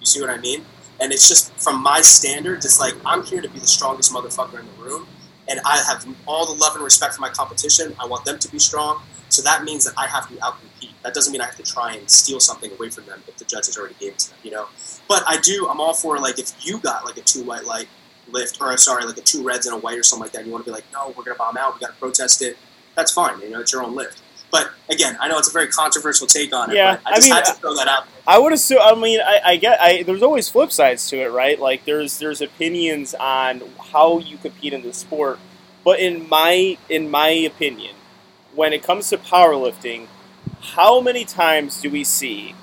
You 0.00 0.06
see 0.06 0.20
what 0.20 0.30
I 0.30 0.38
mean? 0.38 0.64
And 1.00 1.12
it's 1.12 1.28
just 1.28 1.52
from 1.54 1.82
my 1.82 2.00
standards, 2.00 2.64
it's 2.64 2.80
like 2.80 2.94
I'm 3.04 3.24
here 3.24 3.40
to 3.40 3.48
be 3.48 3.58
the 3.58 3.66
strongest 3.66 4.12
motherfucker 4.12 4.60
in 4.60 4.66
the 4.66 4.82
room. 4.82 5.06
And 5.48 5.60
I 5.64 5.78
have 5.78 6.06
all 6.26 6.46
the 6.46 6.52
love 6.52 6.74
and 6.74 6.84
respect 6.84 7.14
for 7.14 7.20
my 7.20 7.28
competition. 7.28 7.94
I 7.98 8.06
want 8.06 8.24
them 8.24 8.38
to 8.38 8.48
be 8.48 8.58
strong. 8.58 9.02
So 9.28 9.42
that 9.42 9.64
means 9.64 9.84
that 9.84 9.94
I 9.96 10.06
have 10.06 10.28
to 10.28 10.34
outcompete. 10.36 10.92
That 11.02 11.14
doesn't 11.14 11.32
mean 11.32 11.40
I 11.40 11.46
have 11.46 11.56
to 11.56 11.62
try 11.62 11.94
and 11.94 12.08
steal 12.08 12.38
something 12.38 12.70
away 12.72 12.90
from 12.90 13.06
them 13.06 13.22
if 13.26 13.36
the 13.38 13.44
judges 13.44 13.76
already 13.76 13.94
gave 13.98 14.12
it 14.12 14.18
to 14.20 14.30
them, 14.30 14.38
you 14.42 14.50
know? 14.50 14.68
But 15.08 15.24
I 15.26 15.38
do, 15.38 15.68
I'm 15.68 15.80
all 15.80 15.94
for 15.94 16.18
like 16.18 16.38
if 16.38 16.52
you 16.64 16.78
got 16.78 17.04
like 17.04 17.16
a 17.16 17.22
two 17.22 17.42
white 17.42 17.64
light 17.64 17.88
lift, 18.30 18.58
or 18.60 18.76
sorry, 18.76 19.04
like 19.04 19.16
a 19.16 19.22
two 19.22 19.42
reds 19.42 19.66
and 19.66 19.74
a 19.74 19.78
white 19.78 19.98
or 19.98 20.02
something 20.02 20.24
like 20.24 20.32
that, 20.32 20.46
you 20.46 20.52
want 20.52 20.64
to 20.64 20.70
be 20.70 20.74
like, 20.74 20.84
no, 20.92 21.08
we're 21.08 21.24
going 21.24 21.34
to 21.34 21.38
bomb 21.38 21.56
out, 21.56 21.74
we 21.74 21.80
got 21.80 21.88
to 21.88 21.98
protest 21.98 22.40
it, 22.42 22.56
that's 22.94 23.12
fine, 23.12 23.40
you 23.40 23.50
know, 23.50 23.60
it's 23.60 23.72
your 23.72 23.82
own 23.82 23.94
lift. 23.94 24.21
But 24.52 24.70
again, 24.88 25.16
I 25.18 25.28
know 25.28 25.38
it's 25.38 25.48
a 25.48 25.52
very 25.52 25.68
controversial 25.68 26.28
take 26.28 26.54
on 26.54 26.70
it. 26.70 26.76
Yeah, 26.76 26.98
I 27.04 27.16
just 27.16 27.26
I 27.26 27.34
mean, 27.34 27.34
had 27.34 27.44
to 27.46 27.54
throw 27.54 27.74
that 27.74 27.88
out. 27.88 28.06
I 28.26 28.38
would 28.38 28.52
assume. 28.52 28.78
I 28.80 28.94
mean, 28.94 29.18
I, 29.20 29.40
I 29.44 29.56
get. 29.56 29.80
I, 29.80 30.02
there's 30.04 30.22
always 30.22 30.48
flip 30.48 30.70
sides 30.70 31.08
to 31.08 31.16
it, 31.16 31.32
right? 31.32 31.58
Like 31.58 31.86
there's 31.86 32.18
there's 32.18 32.40
opinions 32.40 33.14
on 33.14 33.62
how 33.92 34.18
you 34.18 34.36
compete 34.36 34.74
in 34.74 34.82
the 34.82 34.92
sport, 34.92 35.40
but 35.84 35.98
in 35.98 36.28
my 36.28 36.76
in 36.88 37.10
my 37.10 37.30
opinion, 37.30 37.96
when 38.54 38.72
it 38.72 38.82
comes 38.82 39.08
to 39.08 39.16
powerlifting, 39.16 40.06
how 40.60 41.00
many 41.00 41.24
times 41.24 41.80
do 41.80 41.90
we 41.90 42.04
see 42.04 42.54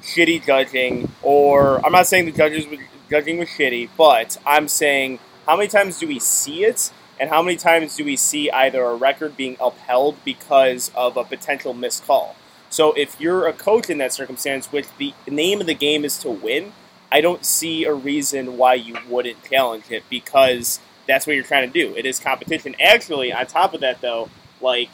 shitty 0.00 0.46
judging, 0.46 1.10
or 1.22 1.84
I'm 1.84 1.92
not 1.92 2.06
saying 2.06 2.26
the 2.26 2.32
judges 2.32 2.66
were, 2.66 2.78
judging 3.10 3.38
was 3.38 3.48
shitty, 3.48 3.90
but 3.96 4.38
I'm 4.46 4.68
saying 4.68 5.18
how 5.46 5.56
many 5.56 5.68
times 5.68 5.98
do 5.98 6.06
we 6.06 6.18
see 6.20 6.64
it, 6.64 6.90
and 7.18 7.30
how 7.30 7.42
many 7.42 7.56
times 7.56 7.96
do 7.96 8.04
we 8.04 8.16
see 8.16 8.50
either 8.50 8.82
a 8.82 8.94
record 8.94 9.36
being 9.36 9.56
upheld 9.60 10.16
because 10.24 10.90
of 10.94 11.16
a 11.16 11.24
potential 11.24 11.74
missed 11.74 12.06
call? 12.06 12.36
So 12.68 12.92
if 12.92 13.20
you're 13.20 13.46
a 13.46 13.52
coach 13.52 13.88
in 13.88 13.98
that 13.98 14.12
circumstance, 14.12 14.72
which 14.72 14.86
the 14.98 15.14
name 15.26 15.60
of 15.60 15.66
the 15.66 15.74
game 15.74 16.04
is 16.04 16.18
to 16.18 16.30
win, 16.30 16.72
I 17.10 17.20
don't 17.20 17.44
see 17.44 17.84
a 17.84 17.94
reason 17.94 18.56
why 18.56 18.74
you 18.74 18.96
wouldn't 19.08 19.42
challenge 19.44 19.90
it 19.90 20.02
because 20.10 20.80
that's 21.06 21.26
what 21.26 21.36
you're 21.36 21.44
trying 21.44 21.70
to 21.70 21.72
do. 21.72 21.94
It 21.96 22.04
is 22.04 22.18
competition. 22.18 22.74
Actually, 22.80 23.32
on 23.32 23.46
top 23.46 23.74
of 23.74 23.80
that, 23.80 24.00
though, 24.00 24.28
like 24.60 24.90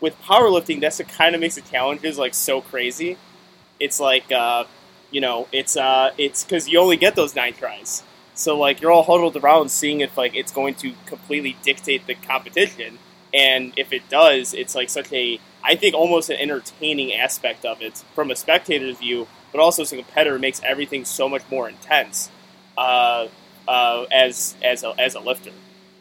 with 0.00 0.20
powerlifting, 0.22 0.80
that's 0.80 0.98
what 0.98 1.08
kind 1.08 1.34
of 1.34 1.40
makes 1.40 1.54
the 1.54 1.62
challenges 1.62 2.18
like 2.18 2.34
so 2.34 2.60
crazy 2.60 3.16
it's 3.80 4.00
like 4.00 4.30
uh, 4.32 4.64
you 5.10 5.20
know 5.20 5.48
it's 5.52 5.76
uh, 5.76 6.10
it's 6.18 6.44
because 6.44 6.68
you 6.68 6.78
only 6.78 6.96
get 6.96 7.14
those 7.14 7.34
nine 7.34 7.54
tries. 7.54 8.02
So 8.36 8.56
like 8.56 8.80
you're 8.80 8.92
all 8.92 9.02
huddled 9.02 9.36
around 9.36 9.70
seeing 9.70 10.00
if 10.00 10.16
like 10.16 10.36
it's 10.36 10.52
going 10.52 10.74
to 10.76 10.92
completely 11.06 11.56
dictate 11.62 12.06
the 12.06 12.14
competition, 12.14 12.98
and 13.34 13.72
if 13.76 13.92
it 13.92 14.08
does, 14.08 14.54
it's 14.54 14.74
like 14.74 14.90
such 14.90 15.12
a 15.12 15.40
I 15.64 15.74
think 15.74 15.94
almost 15.94 16.30
an 16.30 16.36
entertaining 16.36 17.12
aspect 17.14 17.64
of 17.64 17.82
it 17.82 18.04
from 18.14 18.30
a 18.30 18.36
spectator's 18.36 18.98
view, 18.98 19.26
but 19.50 19.60
also 19.60 19.82
as 19.82 19.92
a 19.92 19.96
competitor 19.96 20.38
makes 20.38 20.60
everything 20.62 21.04
so 21.04 21.28
much 21.28 21.42
more 21.50 21.68
intense 21.68 22.30
uh, 22.78 23.26
uh, 23.66 24.04
as 24.12 24.54
as 24.62 24.84
a, 24.84 24.94
as 24.98 25.14
a 25.14 25.20
lifter. 25.20 25.50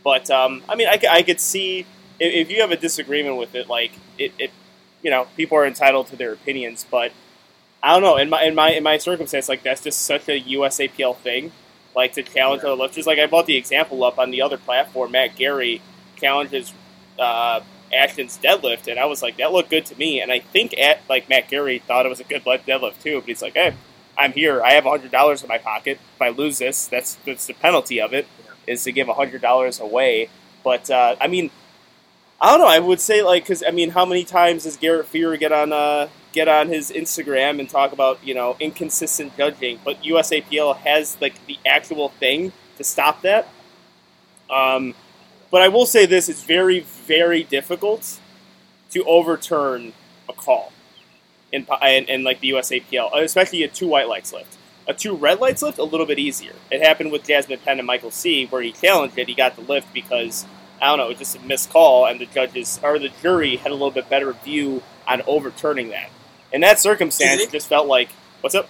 But 0.04 0.30
um, 0.30 0.62
I 0.70 0.76
mean, 0.76 0.88
I, 0.88 1.00
I 1.10 1.24
could 1.24 1.40
see 1.40 1.80
if, 2.20 2.48
if, 2.48 2.52
you 2.52 2.62
have 2.62 2.72
a 2.72 2.78
disagreement 2.78 3.38
with 3.38 3.56
it, 3.56 3.68
like 3.68 3.92
it, 4.20 4.34
it, 4.38 4.52
you 5.02 5.10
know, 5.10 5.28
people 5.36 5.58
are 5.58 5.66
entitled 5.66 6.08
to 6.08 6.16
their 6.16 6.34
opinions, 6.34 6.86
but 6.90 7.12
I 7.82 7.94
don't 7.94 8.04
know. 8.04 8.18
In 8.18 8.30
my 8.30 8.44
in 8.44 8.56
my 8.56 8.72
in 8.72 8.84
my 8.84 8.98
circumstance, 8.98 9.50
like 9.50 9.64
that's 9.64 9.82
just 9.82 10.02
such 10.02 10.30
a 10.30 10.40
USAPL 10.40 11.18
thing, 11.18 11.52
like 11.96 12.14
to 12.14 12.24
challenge 12.24 12.64
yeah. 12.64 12.70
other 12.70 12.82
lifters. 12.82 13.08
Like 13.08 13.20
I 13.20 13.26
brought 13.26 13.46
the 13.46 13.58
example 13.58 14.04
up 14.04 14.20
on 14.20 14.32
the 14.32 14.42
other 14.42 14.58
platform. 14.58 15.12
Matt 15.12 15.36
Gary 15.36 15.82
challenges 16.18 16.74
uh, 17.20 17.62
Ashton's 17.94 18.38
deadlift, 18.38 18.90
and 18.90 19.00
I 19.00 19.06
was 19.06 19.22
like, 19.22 19.38
that 19.38 19.52
looked 19.52 19.70
good 19.70 19.86
to 19.88 19.98
me. 19.98 20.22
And 20.22 20.32
I 20.32 20.40
think 20.40 20.78
at 20.78 21.02
like 21.10 21.30
Matt 21.30 21.50
Gary 21.50 21.80
thought 21.80 22.06
it 22.06 22.10
was 22.10 22.20
a 22.20 22.24
good 22.24 22.44
deadlift 22.44 23.02
too. 23.02 23.20
But 23.20 23.28
he's 23.28 23.42
like, 23.42 23.54
hey, 23.54 23.74
I'm 24.18 24.34
here. 24.34 24.62
I 24.64 24.74
have 24.74 24.84
hundred 24.84 25.12
dollars 25.12 25.44
in 25.44 25.50
my 25.50 25.58
pocket. 25.58 26.00
If 26.16 26.22
I 26.22 26.30
lose 26.30 26.58
this, 26.58 26.88
that's 26.88 27.16
that's 27.26 27.46
the 27.48 27.54
penalty 27.54 28.02
of 28.02 28.14
it 28.14 28.28
yeah. 28.44 28.74
is 28.74 28.84
to 28.84 28.92
give 28.92 29.08
hundred 29.08 29.42
dollars 29.42 29.80
away. 29.80 30.30
But 30.64 30.90
uh, 30.90 31.16
I 31.22 31.28
mean, 31.28 31.52
I 32.42 32.52
don't 32.52 32.60
know. 32.60 32.68
I 32.68 32.80
would 32.80 33.00
say 33.00 33.24
like 33.24 33.44
because 33.44 33.64
I 33.66 33.72
mean, 33.72 33.92
how 33.92 34.06
many 34.06 34.24
times 34.24 34.64
does 34.64 34.78
Garrett 34.78 35.08
Fear 35.08 35.38
get 35.38 35.52
on 35.52 35.72
uh, 35.72 36.10
get 36.34 36.48
on 36.48 36.68
his 36.68 36.92
Instagram 36.92 37.60
and 37.60 37.70
talk 37.70 37.94
about 37.94 38.20
you 38.26 38.34
know 38.34 38.58
inconsistent 38.60 39.36
judging, 39.38 39.80
but 39.84 40.02
USAPL 40.04 40.78
has 40.78 41.18
like 41.22 41.44
the 41.48 41.58
actual 41.66 42.10
thing 42.10 42.52
to 42.78 42.84
stop 42.84 43.22
that. 43.22 43.48
Um, 44.50 44.94
but 45.50 45.62
I 45.62 45.70
will 45.70 45.86
say 45.86 46.06
this: 46.06 46.28
it's 46.28 46.44
very 46.44 46.82
very 46.82 47.44
difficult 47.44 48.20
to 48.92 49.04
overturn 49.06 49.94
a 50.30 50.34
call 50.34 50.72
in, 51.52 51.66
in, 51.82 52.06
in 52.06 52.24
like 52.24 52.42
the 52.42 52.52
USAPL, 52.52 53.18
especially 53.24 53.64
a 53.64 53.68
two 53.68 53.88
white 53.88 54.08
lights 54.10 54.34
lift. 54.34 54.58
A 54.88 54.94
two 54.94 55.16
red 55.16 55.40
lights 55.40 55.62
lift 55.62 55.80
a 55.80 55.84
little 55.84 56.06
bit 56.06 56.20
easier. 56.20 56.54
It 56.70 56.82
happened 56.82 57.12
with 57.12 57.26
Jasmine 57.26 57.60
Penn 57.60 57.80
and 57.80 57.88
Michael 57.88 58.12
C, 58.12 58.46
where 58.48 58.62
he 58.62 58.72
challenged 58.72 59.18
it. 59.18 59.28
He 59.28 59.34
got 59.34 59.56
the 59.56 59.62
lift 59.62 59.92
because 59.94 60.46
I 60.82 60.88
don't 60.88 60.98
know, 60.98 61.06
it 61.06 61.10
was 61.10 61.20
just 61.20 61.36
a 61.38 61.40
missed 61.42 61.70
call, 61.70 62.06
and 62.06 62.20
the 62.20 62.26
judges 62.26 62.80
or 62.84 63.00
the 63.00 63.10
jury 63.22 63.56
had 63.56 63.72
a 63.72 63.76
little 63.76 63.92
bit 63.92 64.10
better 64.10 64.34
view 64.34 64.84
on 65.08 65.22
overturning 65.28 65.90
that 65.90 66.10
in 66.56 66.62
that 66.62 66.80
circumstance, 66.80 67.38
they, 67.38 67.44
it 67.44 67.52
just 67.52 67.68
felt 67.68 67.86
like, 67.86 68.10
what's 68.40 68.56
up? 68.56 68.70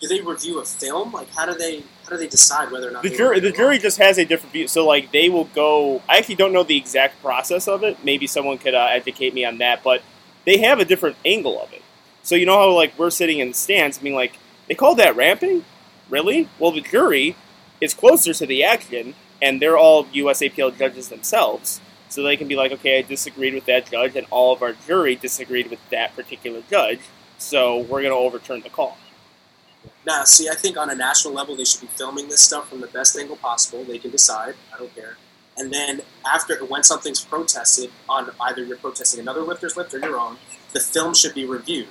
Do 0.00 0.08
they 0.08 0.20
review 0.20 0.60
a 0.60 0.64
film? 0.64 1.12
Like, 1.12 1.30
how 1.30 1.46
do 1.46 1.54
they 1.54 1.82
how 2.04 2.10
do 2.10 2.16
they 2.18 2.26
decide 2.26 2.70
whether 2.70 2.88
or 2.88 2.90
not 2.90 3.02
the 3.02 3.10
jury 3.10 3.40
the 3.40 3.52
jury 3.52 3.78
just 3.78 3.98
has 3.98 4.18
a 4.18 4.24
different 4.24 4.52
view? 4.52 4.68
So 4.68 4.86
like 4.86 5.10
they 5.10 5.28
will 5.28 5.44
go. 5.44 6.02
I 6.08 6.18
actually 6.18 6.34
don't 6.34 6.52
know 6.52 6.64
the 6.64 6.76
exact 6.76 7.22
process 7.22 7.66
of 7.66 7.82
it. 7.82 8.04
Maybe 8.04 8.26
someone 8.26 8.58
could 8.58 8.74
uh, 8.74 8.88
educate 8.90 9.32
me 9.32 9.44
on 9.44 9.58
that. 9.58 9.82
But 9.82 10.02
they 10.44 10.58
have 10.58 10.80
a 10.80 10.84
different 10.84 11.16
angle 11.24 11.62
of 11.62 11.72
it. 11.72 11.82
So 12.24 12.34
you 12.34 12.46
know 12.46 12.58
how 12.58 12.72
like 12.72 12.98
we're 12.98 13.10
sitting 13.10 13.38
in 13.38 13.48
the 13.48 13.54
stands, 13.54 13.98
I 13.98 14.02
mean 14.02 14.14
like 14.14 14.38
they 14.66 14.74
call 14.74 14.96
that 14.96 15.16
ramping, 15.16 15.64
really? 16.10 16.48
Well, 16.58 16.72
the 16.72 16.80
jury 16.80 17.36
is 17.80 17.94
closer 17.94 18.34
to 18.34 18.44
the 18.44 18.64
action, 18.64 19.14
and 19.42 19.60
they're 19.60 19.76
all 19.76 20.04
USAPL 20.06 20.78
judges 20.78 21.08
themselves. 21.08 21.80
So 22.08 22.22
they 22.22 22.36
can 22.36 22.46
be 22.46 22.56
like, 22.56 22.72
okay, 22.72 22.98
I 22.98 23.02
disagreed 23.02 23.54
with 23.54 23.66
that 23.66 23.90
judge, 23.90 24.16
and 24.16 24.26
all 24.30 24.52
of 24.52 24.62
our 24.62 24.72
jury 24.72 25.16
disagreed 25.16 25.68
with 25.68 25.80
that 25.90 26.14
particular 26.14 26.62
judge, 26.70 27.00
so 27.38 27.78
we're 27.78 28.02
going 28.02 28.12
to 28.12 28.18
overturn 28.18 28.60
the 28.60 28.68
call. 28.70 28.96
Now, 30.06 30.24
see, 30.24 30.48
I 30.48 30.54
think 30.54 30.76
on 30.76 30.90
a 30.90 30.94
national 30.94 31.34
level, 31.34 31.56
they 31.56 31.64
should 31.64 31.80
be 31.80 31.86
filming 31.88 32.28
this 32.28 32.40
stuff 32.40 32.68
from 32.68 32.80
the 32.80 32.86
best 32.86 33.16
angle 33.18 33.36
possible. 33.36 33.82
They 33.84 33.98
can 33.98 34.10
decide. 34.10 34.54
I 34.74 34.78
don't 34.78 34.94
care. 34.94 35.16
And 35.56 35.72
then 35.72 36.02
after, 36.26 36.64
when 36.64 36.82
something's 36.82 37.24
protested 37.24 37.90
on 38.08 38.30
either 38.40 38.64
you're 38.64 38.76
protesting 38.76 39.20
another 39.20 39.42
lifter's 39.42 39.76
lift 39.76 39.92
or 39.94 39.98
your 39.98 40.18
own, 40.18 40.36
the 40.72 40.80
film 40.80 41.14
should 41.14 41.34
be 41.34 41.44
reviewed. 41.44 41.88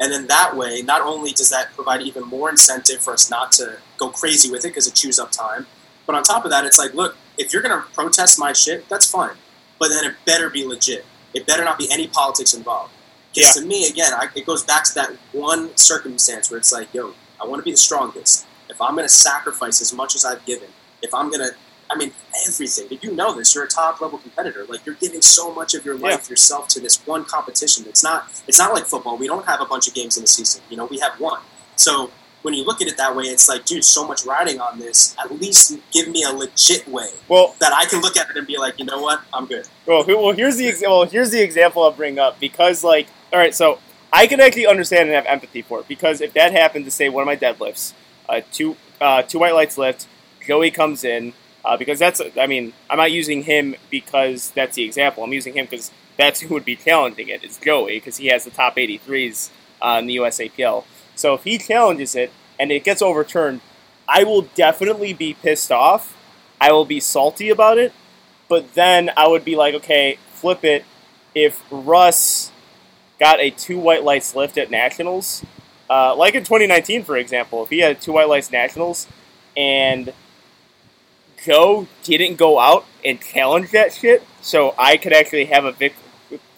And 0.00 0.12
then 0.12 0.26
that 0.28 0.56
way, 0.56 0.82
not 0.82 1.02
only 1.02 1.32
does 1.32 1.50
that 1.50 1.74
provide 1.74 2.02
even 2.02 2.24
more 2.24 2.48
incentive 2.50 3.00
for 3.00 3.12
us 3.12 3.30
not 3.30 3.52
to 3.52 3.78
go 3.96 4.10
crazy 4.10 4.50
with 4.50 4.64
it 4.64 4.68
because 4.68 4.86
it 4.86 4.94
chews 4.94 5.18
up 5.18 5.32
time, 5.32 5.66
but 6.08 6.16
on 6.16 6.22
top 6.22 6.46
of 6.46 6.50
that, 6.50 6.64
it's 6.64 6.78
like, 6.78 6.94
look, 6.94 7.16
if 7.36 7.52
you're 7.52 7.60
going 7.60 7.78
to 7.78 7.86
protest 7.90 8.38
my 8.40 8.54
shit, 8.54 8.88
that's 8.88 9.08
fine. 9.08 9.36
But 9.78 9.90
then 9.90 10.04
it 10.06 10.14
better 10.24 10.48
be 10.48 10.66
legit. 10.66 11.04
It 11.34 11.46
better 11.46 11.62
not 11.64 11.78
be 11.78 11.86
any 11.92 12.06
politics 12.08 12.54
involved. 12.54 12.94
Because 13.34 13.54
Yeah. 13.54 13.60
to 13.62 13.68
me, 13.68 13.86
again, 13.86 14.14
I, 14.14 14.28
it 14.34 14.46
goes 14.46 14.64
back 14.64 14.84
to 14.84 14.94
that 14.94 15.10
one 15.32 15.76
circumstance 15.76 16.50
where 16.50 16.56
it's 16.58 16.72
like, 16.72 16.88
yo, 16.94 17.12
I 17.38 17.46
want 17.46 17.60
to 17.60 17.64
be 17.64 17.72
the 17.72 17.76
strongest. 17.76 18.46
If 18.70 18.80
I'm 18.80 18.94
going 18.94 19.06
to 19.06 19.12
sacrifice 19.12 19.82
as 19.82 19.92
much 19.92 20.16
as 20.16 20.24
I've 20.24 20.42
given, 20.46 20.68
if 21.02 21.12
I'm 21.12 21.28
going 21.28 21.40
to, 21.40 21.50
I 21.90 21.96
mean, 21.96 22.12
everything. 22.46 22.88
Did 22.88 23.02
you 23.04 23.14
know 23.14 23.34
this? 23.34 23.54
You're 23.54 23.64
a 23.64 23.68
top 23.68 24.00
level 24.00 24.18
competitor. 24.18 24.64
Like 24.66 24.86
you're 24.86 24.94
giving 24.94 25.20
so 25.20 25.54
much 25.54 25.74
of 25.74 25.84
your 25.84 25.96
life 25.98 26.28
yourself 26.30 26.68
to 26.68 26.80
this 26.80 26.96
one 27.06 27.24
competition. 27.26 27.84
It's 27.86 28.02
not. 28.02 28.28
It's 28.48 28.58
not 28.58 28.72
like 28.74 28.86
football. 28.86 29.18
We 29.18 29.26
don't 29.26 29.44
have 29.46 29.60
a 29.60 29.66
bunch 29.66 29.88
of 29.88 29.94
games 29.94 30.16
in 30.16 30.24
a 30.24 30.26
season. 30.26 30.62
You 30.70 30.78
know, 30.78 30.86
we 30.86 30.98
have 31.00 31.20
one. 31.20 31.40
So 31.76 32.10
when 32.48 32.54
you 32.54 32.64
look 32.64 32.80
at 32.80 32.88
it 32.88 32.96
that 32.96 33.14
way, 33.14 33.24
it's 33.24 33.46
like, 33.46 33.66
dude, 33.66 33.84
so 33.84 34.08
much 34.08 34.24
riding 34.24 34.58
on 34.58 34.78
this. 34.78 35.14
At 35.22 35.30
least 35.38 35.76
give 35.92 36.08
me 36.08 36.22
a 36.22 36.30
legit 36.32 36.88
way 36.88 37.10
Well, 37.28 37.54
that 37.58 37.74
I 37.74 37.84
can 37.84 38.00
look 38.00 38.16
at 38.16 38.30
it 38.30 38.36
and 38.38 38.46
be 38.46 38.56
like, 38.56 38.78
you 38.78 38.86
know 38.86 39.02
what, 39.02 39.20
I'm 39.34 39.44
good. 39.44 39.68
Well, 39.84 40.02
well, 40.06 40.32
here's 40.32 40.56
the 40.56 40.66
ex- 40.66 40.80
well, 40.80 41.04
here's 41.04 41.30
the 41.30 41.42
example 41.42 41.82
I'll 41.82 41.92
bring 41.92 42.18
up 42.18 42.40
because, 42.40 42.82
like, 42.82 43.06
all 43.34 43.38
right, 43.38 43.54
so 43.54 43.80
I 44.14 44.26
can 44.26 44.40
actually 44.40 44.66
understand 44.66 45.10
and 45.10 45.14
have 45.14 45.26
empathy 45.26 45.60
for 45.60 45.80
it 45.80 45.88
because 45.88 46.22
if 46.22 46.32
that 46.32 46.52
happened 46.52 46.86
to 46.86 46.90
say 46.90 47.10
one 47.10 47.20
of 47.20 47.26
my 47.26 47.36
deadlifts, 47.36 47.92
uh, 48.30 48.40
two 48.50 48.78
uh, 48.98 49.20
two 49.20 49.40
white 49.40 49.52
lights 49.54 49.76
lift, 49.76 50.06
Joey 50.46 50.70
comes 50.70 51.04
in 51.04 51.34
uh, 51.66 51.76
because 51.76 51.98
that's 51.98 52.22
I 52.40 52.46
mean 52.46 52.72
I'm 52.88 52.96
not 52.96 53.12
using 53.12 53.42
him 53.42 53.74
because 53.90 54.52
that's 54.52 54.76
the 54.76 54.84
example. 54.84 55.22
I'm 55.22 55.34
using 55.34 55.52
him 55.52 55.66
because 55.66 55.90
that's 56.16 56.40
who 56.40 56.54
would 56.54 56.64
be 56.64 56.76
challenging 56.76 57.28
it 57.28 57.44
is 57.44 57.58
Joey 57.58 57.96
because 57.98 58.16
he 58.16 58.28
has 58.28 58.44
the 58.44 58.50
top 58.50 58.76
83s 58.76 59.50
uh, 59.82 59.98
in 59.98 60.06
the 60.06 60.16
USAPL. 60.16 60.84
So 61.18 61.34
if 61.34 61.44
he 61.44 61.58
challenges 61.58 62.14
it 62.14 62.32
and 62.58 62.70
it 62.70 62.84
gets 62.84 63.02
overturned, 63.02 63.60
I 64.08 64.24
will 64.24 64.42
definitely 64.42 65.12
be 65.12 65.34
pissed 65.34 65.70
off. 65.70 66.16
I 66.60 66.72
will 66.72 66.84
be 66.84 67.00
salty 67.00 67.50
about 67.50 67.78
it 67.78 67.92
but 68.48 68.74
then 68.74 69.10
I 69.16 69.28
would 69.28 69.44
be 69.44 69.56
like, 69.56 69.74
okay, 69.74 70.18
flip 70.32 70.64
it. 70.64 70.84
If 71.34 71.62
Russ 71.70 72.50
got 73.20 73.38
a 73.38 73.50
two 73.50 73.78
white 73.78 74.02
lights 74.02 74.34
lift 74.34 74.58
at 74.58 74.70
nationals, 74.70 75.44
uh, 75.88 76.16
like 76.16 76.34
in 76.34 76.42
2019, 76.42 77.04
for 77.04 77.16
example, 77.16 77.62
if 77.62 77.70
he 77.70 77.78
had 77.80 78.00
two 78.00 78.12
white 78.12 78.28
lights 78.28 78.50
nationals 78.50 79.06
and 79.56 80.12
Joe 81.44 81.86
didn't 82.02 82.36
go 82.36 82.58
out 82.58 82.86
and 83.04 83.20
challenge 83.20 83.70
that 83.70 83.92
shit, 83.92 84.22
so 84.40 84.74
I 84.78 84.96
could 84.96 85.12
actually 85.12 85.46
have 85.46 85.64
a 85.64 85.72
vic- 85.72 85.94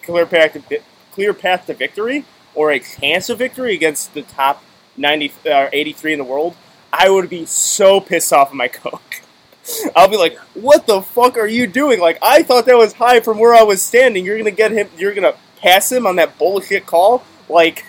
clear 0.01 0.25
path 0.25 0.53
to 0.53 0.59
vi- 0.59 0.83
clear 1.11 1.33
path 1.33 1.67
to 1.67 1.73
victory 1.73 2.25
or 2.55 2.71
a 2.71 2.79
chance 2.79 3.29
of 3.29 3.37
victory 3.37 3.73
against 3.73 4.13
the 4.13 4.21
top 4.21 4.63
90 4.97 5.33
uh, 5.49 5.69
83 5.71 6.13
in 6.13 6.19
the 6.19 6.25
world, 6.25 6.55
I 6.91 7.09
would 7.09 7.29
be 7.29 7.45
so 7.45 7.99
pissed 8.01 8.33
off 8.33 8.49
at 8.49 8.55
my 8.55 8.67
coach. 8.67 9.21
I'll 9.95 10.09
be 10.09 10.17
like, 10.17 10.37
"What 10.53 10.87
the 10.87 11.01
fuck 11.01 11.37
are 11.37 11.47
you 11.47 11.67
doing? 11.67 11.99
Like, 11.99 12.17
I 12.21 12.43
thought 12.43 12.65
that 12.65 12.77
was 12.77 12.93
high 12.93 13.19
from 13.19 13.39
where 13.39 13.53
I 13.53 13.63
was 13.63 13.81
standing. 13.81 14.25
You're 14.25 14.37
gonna 14.37 14.51
get 14.51 14.71
him. 14.71 14.89
You're 14.97 15.13
gonna 15.13 15.35
pass 15.61 15.91
him 15.91 16.05
on 16.07 16.15
that 16.17 16.37
bullshit 16.37 16.85
call. 16.85 17.23
Like, 17.47 17.85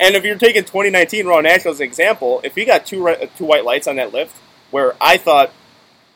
and 0.00 0.14
if 0.14 0.24
you're 0.24 0.38
taking 0.38 0.62
2019 0.64 1.26
Raw 1.26 1.40
Nationals 1.40 1.76
as 1.76 1.80
an 1.80 1.86
example, 1.86 2.40
if 2.42 2.54
he 2.54 2.64
got 2.64 2.86
two 2.86 3.04
ri- 3.04 3.30
two 3.36 3.44
white 3.44 3.64
lights 3.64 3.86
on 3.86 3.96
that 3.96 4.12
lift, 4.12 4.36
where 4.70 4.94
I 5.00 5.18
thought 5.18 5.52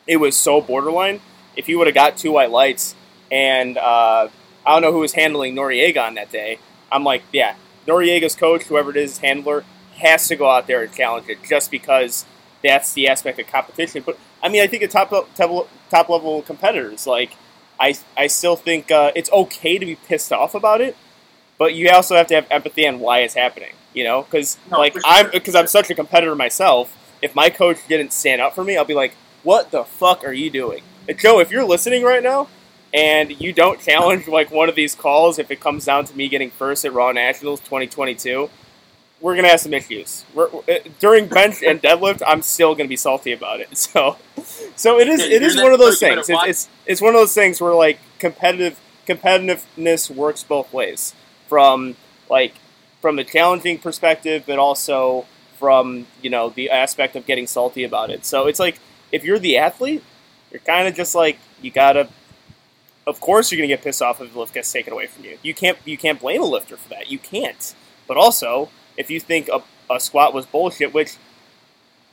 it 0.07 0.17
was 0.17 0.35
so 0.35 0.59
borderline, 0.59 1.21
if 1.55 1.67
he 1.67 1.75
would 1.75 1.87
have 1.87 1.93
got 1.93 2.17
two 2.17 2.31
white 2.31 2.51
lights, 2.51 2.95
and 3.31 3.77
uh, 3.77 4.27
I 4.65 4.73
don't 4.73 4.81
know 4.81 4.91
who 4.91 4.99
was 4.99 5.13
handling 5.13 5.55
Noriega 5.55 6.01
on 6.01 6.15
that 6.15 6.31
day, 6.31 6.59
I'm 6.91 7.03
like, 7.03 7.23
yeah, 7.31 7.55
Noriega's 7.87 8.35
coach, 8.35 8.63
whoever 8.63 8.91
it 8.91 8.97
is, 8.97 9.11
his 9.11 9.19
handler, 9.19 9.63
has 9.97 10.27
to 10.27 10.35
go 10.35 10.49
out 10.49 10.67
there 10.67 10.83
and 10.83 10.93
challenge 10.93 11.29
it 11.29 11.39
just 11.47 11.71
because 11.71 12.25
that's 12.63 12.93
the 12.93 13.07
aspect 13.07 13.39
of 13.39 13.47
competition. 13.47 14.03
But 14.05 14.17
I 14.41 14.49
mean, 14.49 14.61
I 14.61 14.67
think 14.67 14.83
at 14.83 14.91
top 14.91 15.09
top, 15.35 15.69
top 15.89 16.09
level 16.09 16.41
competitors, 16.41 17.07
like 17.07 17.35
I 17.79 17.95
I 18.17 18.27
still 18.27 18.55
think 18.55 18.91
uh, 18.91 19.11
it's 19.15 19.31
okay 19.31 19.77
to 19.77 19.85
be 19.85 19.95
pissed 19.95 20.31
off 20.31 20.55
about 20.55 20.81
it, 20.81 20.95
but 21.57 21.73
you 21.75 21.89
also 21.89 22.15
have 22.15 22.27
to 22.27 22.35
have 22.35 22.47
empathy 22.49 22.87
on 22.87 22.99
why 22.99 23.19
it's 23.19 23.35
happening. 23.35 23.73
You 23.93 24.03
know, 24.03 24.23
because 24.23 24.57
No, 24.69 24.79
like 24.79 24.93
for 24.93 25.01
I'm 25.05 25.31
because 25.31 25.55
I'm 25.55 25.67
such 25.67 25.89
a 25.89 25.95
competitor 25.95 26.35
myself. 26.35 26.97
If 27.21 27.33
my 27.33 27.49
coach 27.49 27.77
didn't 27.87 28.11
stand 28.11 28.41
up 28.41 28.53
for 28.53 28.63
me, 28.63 28.77
I'll 28.77 28.85
be 28.85 28.93
like, 28.93 29.15
"What 29.43 29.71
the 29.71 29.83
fuck 29.83 30.23
are 30.25 30.33
you 30.33 30.49
doing?" 30.49 30.83
And 31.07 31.17
Joe, 31.17 31.39
if 31.39 31.51
you're 31.51 31.63
listening 31.63 32.03
right 32.03 32.21
now, 32.21 32.49
and 32.95 33.41
you 33.41 33.51
don't 33.51 33.79
challenge 33.81 34.27
like 34.27 34.51
one 34.51 34.69
of 34.69 34.75
these 34.75 34.95
calls, 34.95 35.37
if 35.37 35.51
it 35.51 35.59
comes 35.59 35.85
down 35.85 36.05
to 36.05 36.15
me 36.15 36.29
getting 36.29 36.49
first 36.49 36.85
at 36.85 36.93
Raw 36.93 37.11
Nationals 37.11 37.59
2022, 37.59 38.49
we're 39.19 39.35
gonna 39.35 39.49
have 39.49 39.59
some 39.59 39.73
issues. 39.73 40.23
We're, 40.33 40.47
uh, 40.47 40.79
during 40.99 41.27
bench 41.27 41.61
and 41.61 41.81
deadlift, 41.81 42.21
I'm 42.25 42.41
still 42.41 42.73
gonna 42.73 42.87
be 42.87 42.95
salty 42.95 43.33
about 43.33 43.59
it. 43.59 43.69
So, 43.75 44.17
so 44.75 44.99
it 44.99 45.07
is. 45.07 45.21
It 45.21 45.41
is 45.41 45.57
one 45.61 45.73
of 45.73 45.79
those 45.79 45.99
so 45.99 46.05
you 46.05 46.11
better 46.11 46.23
things. 46.23 46.39
It's, 46.39 46.47
it's 46.47 46.69
it's 46.85 47.01
one 47.01 47.15
of 47.15 47.19
those 47.19 47.33
things 47.33 47.59
where 47.59 47.73
like 47.73 47.99
competitive 48.19 48.79
competitiveness 49.07 50.09
works 50.09 50.43
both 50.43 50.71
ways. 50.71 51.13
From 51.47 51.95
like 52.29 52.55
from 53.01 53.15
the 53.15 53.23
challenging 53.23 53.77
perspective, 53.77 54.43
but 54.47 54.59
also 54.59 55.25
from 55.59 56.07
you 56.21 56.29
know 56.29 56.49
the 56.49 56.69
aspect 56.69 57.15
of 57.15 57.25
getting 57.25 57.47
salty 57.47 57.83
about 57.83 58.09
it. 58.09 58.25
So 58.25 58.47
it's 58.47 58.59
like 58.59 58.79
if 59.11 59.23
you're 59.23 59.39
the 59.39 59.57
athlete, 59.57 60.03
you're 60.51 60.61
kind 60.61 60.87
of 60.87 60.95
just 60.95 61.15
like 61.15 61.39
you 61.61 61.71
gotta. 61.71 62.07
Of 63.07 63.19
course, 63.19 63.51
you're 63.51 63.57
gonna 63.59 63.67
get 63.67 63.83
pissed 63.83 64.01
off 64.01 64.19
if 64.21 64.33
the 64.33 64.39
lift 64.39 64.53
gets 64.53 64.71
taken 64.71 64.91
away 64.93 65.07
from 65.07 65.25
you. 65.25 65.37
You 65.43 65.53
can't 65.53 65.77
you 65.85 65.97
can't 65.97 66.19
blame 66.19 66.41
a 66.41 66.45
lifter 66.45 66.75
for 66.77 66.89
that. 66.89 67.11
You 67.11 67.19
can't. 67.19 67.75
But 68.07 68.17
also, 68.17 68.69
if 68.97 69.09
you 69.11 69.19
think 69.19 69.47
a, 69.49 69.61
a 69.93 69.99
squat 69.99 70.33
was 70.33 70.45
bullshit, 70.45 70.93
which 70.93 71.15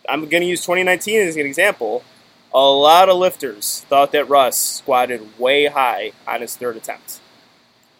I'm 0.08 0.28
gonna 0.28 0.44
use 0.44 0.60
2019 0.62 1.20
as 1.20 1.36
an 1.36 1.46
example, 1.46 2.04
a 2.52 2.60
lot 2.60 3.08
of 3.08 3.16
lifters 3.16 3.80
thought 3.88 4.12
that 4.12 4.28
Russ 4.28 4.56
squatted 4.58 5.38
way 5.38 5.66
high 5.66 6.12
on 6.26 6.40
his 6.42 6.56
third 6.56 6.76
attempt. 6.76 7.20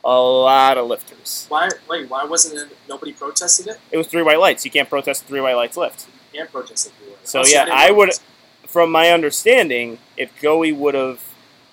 A 0.05 0.19
lot 0.21 0.77
of 0.79 0.89
lifters. 0.89 1.47
Why? 1.49 1.69
Wait, 1.89 2.11
why 2.11 2.25
wasn't 2.25 2.71
it? 2.73 2.77
Nobody 2.89 3.13
protested 3.13 3.69
it. 3.69 3.79
It 3.93 3.97
was 3.97 4.09
three 4.09 4.23
white 4.23 4.41
lights. 4.41 4.65
You 4.65 4.71
can't 4.71 4.91
protest 4.91 5.23
a 5.23 5.27
three 5.27 5.41
white 5.41 5.55
lights 5.55 5.77
lift. 5.77 6.09
You 6.33 6.41
can't 6.41 6.51
protest 6.53 6.89
it. 6.89 6.93
anyway. 7.01 7.19
So 7.23 7.41
Oh, 7.41 7.45
yeah, 7.47 7.67
didn't 7.67 7.79
I 7.79 7.91
would, 7.93 8.11
from 8.67 8.91
my 8.91 9.11
understanding, 9.11 9.99
if 10.17 10.39
Joey 10.41 10.73
would 10.73 10.95
have, 10.95 11.21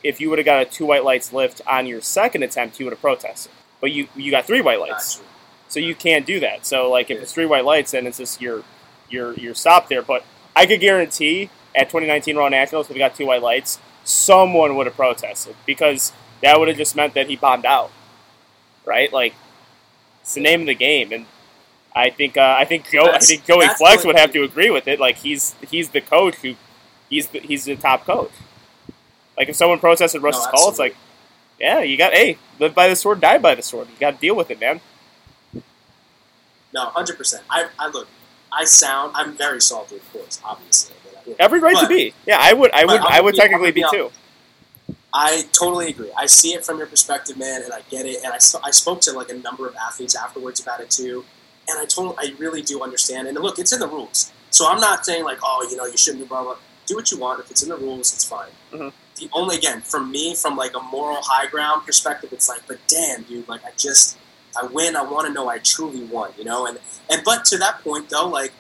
if 0.04 0.20
you 0.22 0.30
would 0.30 0.40
have 0.40 0.46
got 0.46 0.62
a 0.62 0.66
two 0.66 0.86
white 0.86 1.04
lights 1.04 1.34
lift 1.34 1.62
on 1.68 1.86
your 1.88 2.02
second 2.02 2.44
attempt, 2.44 2.80
you 2.80 2.86
would 2.86 2.94
have 2.94 3.02
protested. 3.02 3.52
But 3.82 3.92
you 3.92 4.08
you 4.16 4.32
got 4.32 4.46
three 4.46 4.62
white 4.62 4.80
lights, 4.80 5.22
so 5.68 5.80
you 5.80 5.96
can't 5.96 6.26
do 6.26 6.40
that. 6.42 6.66
So 6.66 6.90
like 6.90 7.10
if 7.10 7.18
Yeah. 7.18 7.24
it's 7.24 7.34
three 7.34 7.46
white 7.46 7.66
lights, 7.66 7.92
then 7.92 8.08
it's 8.08 8.18
just 8.18 8.42
your 8.42 8.64
your 9.10 9.34
your 9.34 9.54
stop 9.54 9.88
there. 9.90 10.02
But 10.02 10.24
I 10.56 10.66
could 10.66 10.80
guarantee 10.82 11.50
at 11.76 11.90
2019 11.90 12.36
Raw 12.38 12.50
Nationals, 12.50 12.88
if 12.90 12.94
we 12.94 13.00
got 13.00 13.16
two 13.16 13.26
white 13.28 13.42
lights, 13.42 13.80
someone 14.04 14.76
would 14.76 14.88
have 14.88 14.96
protested 14.96 15.56
because 15.66 16.12
that 16.42 16.60
would 16.60 16.68
have 16.68 16.78
just 16.78 16.96
meant 16.96 17.14
that 17.14 17.28
he 17.28 17.36
bombed 17.36 17.66
out, 17.66 17.92
right? 18.86 19.12
Like 19.14 19.34
it's 20.22 20.34
the 20.34 20.42
name 20.42 20.62
of 20.62 20.68
the 20.68 20.76
game, 20.76 21.12
and 21.12 21.26
I 21.96 22.10
think 22.10 22.38
uh, 22.38 22.56
I 22.58 22.66
think 22.66 22.90
Joe 22.90 23.10
I 23.12 23.20
think 23.20 23.46
Joey 23.46 23.68
Flex 23.78 24.06
would 24.06 24.18
have 24.18 24.32
to 24.34 24.44
agree 24.44 24.70
with 24.70 24.88
it. 24.88 25.00
Like 25.00 25.18
he's 25.18 25.56
he's 25.70 25.90
the 25.90 26.02
coach 26.02 26.36
who 26.38 26.56
he's 27.10 27.28
the, 27.28 27.40
he's 27.40 27.66
the 27.66 27.76
top 27.76 28.06
coach. 28.06 28.32
Like 29.40 29.48
if 29.50 29.56
someone 29.56 29.80
protested 29.80 30.22
Russ's 30.22 30.46
No, 30.46 30.52
call, 30.52 30.70
it's 30.70 30.80
like, 30.80 30.96
yeah, 31.60 31.82
you 31.82 31.98
got 31.98 32.12
hey, 32.14 32.38
live 32.60 32.76
by 32.76 32.90
the 32.90 32.96
sword, 32.96 33.22
die 33.22 33.38
by 33.38 33.56
the 33.56 33.62
sword. 33.64 33.88
You 33.88 33.96
got 33.98 34.12
to 34.12 34.18
deal 34.18 34.36
with 34.36 34.52
it, 34.52 34.60
man. 34.60 34.82
No, 36.74 36.86
hundred 36.88 37.18
percent. 37.18 37.44
I, 37.50 37.68
I 37.80 37.88
look. 37.88 38.08
I 38.52 38.66
sound. 38.66 39.14
I'm 39.16 39.34
very 39.38 39.62
salty, 39.62 39.96
of 39.96 40.14
course, 40.14 40.42
obviously. 40.44 40.96
but 41.04 41.24
I- 41.40 41.44
Every 41.44 41.60
right 41.60 41.78
to 41.80 41.88
be. 41.88 42.14
Yeah, 42.28 42.38
I 42.40 42.54
would 42.54 42.72
I 42.72 42.84
would 42.86 43.00
I'm 43.02 43.24
would 43.24 43.32
be- 43.34 43.38
technically 43.38 43.68
I'm 43.70 43.74
be 43.74 43.86
too. 43.90 44.12
I 45.14 45.44
totally 45.54 45.90
agree. 45.90 46.12
I 46.18 46.26
see 46.28 46.50
it 46.54 46.64
from 46.66 46.78
your 46.78 46.86
perspective, 46.88 47.38
man, 47.38 47.64
and 47.64 47.74
I 47.74 47.82
get 47.90 48.06
it. 48.06 48.18
And 48.24 48.32
I, 48.34 48.38
I 48.64 48.72
spoke 48.72 49.02
to 49.02 49.14
like 49.14 49.30
a 49.30 49.36
number 49.38 49.68
of 49.68 49.76
athletes 49.76 50.16
afterwards 50.16 50.60
about 50.60 50.82
it 50.82 50.92
too, 50.92 51.26
and 51.68 51.80
I 51.80 51.86
told 51.86 52.16
I 52.20 52.34
really 52.38 52.62
do 52.62 52.84
understand. 52.84 53.28
And 53.28 53.38
look, 53.40 53.58
it's 53.58 53.72
in 53.74 53.80
the 53.80 53.88
rules, 53.88 54.32
so 54.52 54.68
I'm 54.70 54.80
not 54.82 55.06
saying 55.06 55.24
like, 55.24 55.40
oh, 55.44 55.66
you 55.72 55.78
know, 55.78 55.86
you 55.86 55.98
shouldn't 55.98 56.24
do 56.24 56.28
blah 56.28 56.44
blah. 56.44 56.58
Do 56.86 56.96
what 56.96 57.10
you 57.12 57.18
want. 57.18 57.40
If 57.40 57.50
it's 57.52 57.64
in 57.64 57.70
the 57.70 57.78
rules, 57.78 58.14
it's 58.14 58.24
fine. 58.26 58.50
Mhm. 58.74 58.92
The 59.16 59.30
only 59.34 59.58
again, 59.58 59.82
from 59.82 60.12
me, 60.12 60.36
from 60.36 60.56
like 60.56 60.76
a 60.76 60.82
moral 60.82 61.20
high 61.22 61.48
ground 61.48 61.86
perspective, 61.86 62.32
it's 62.32 62.48
like, 62.48 62.62
but 62.68 62.80
damn, 62.88 63.24
dude, 63.24 63.48
like 63.48 63.64
I 63.66 63.72
just, 63.78 64.18
I 64.62 64.66
win. 64.66 64.96
I 64.96 65.04
want 65.04 65.28
to 65.28 65.34
know 65.34 65.50
I 65.50 65.60
truly 65.60 66.04
won, 66.04 66.32
you 66.38 66.46
know. 66.46 66.66
And 66.66 66.80
and 67.10 67.22
but 67.24 67.46
to 67.46 67.58
that 67.58 67.84
point 67.84 68.10
though, 68.10 68.28
like. 68.28 68.54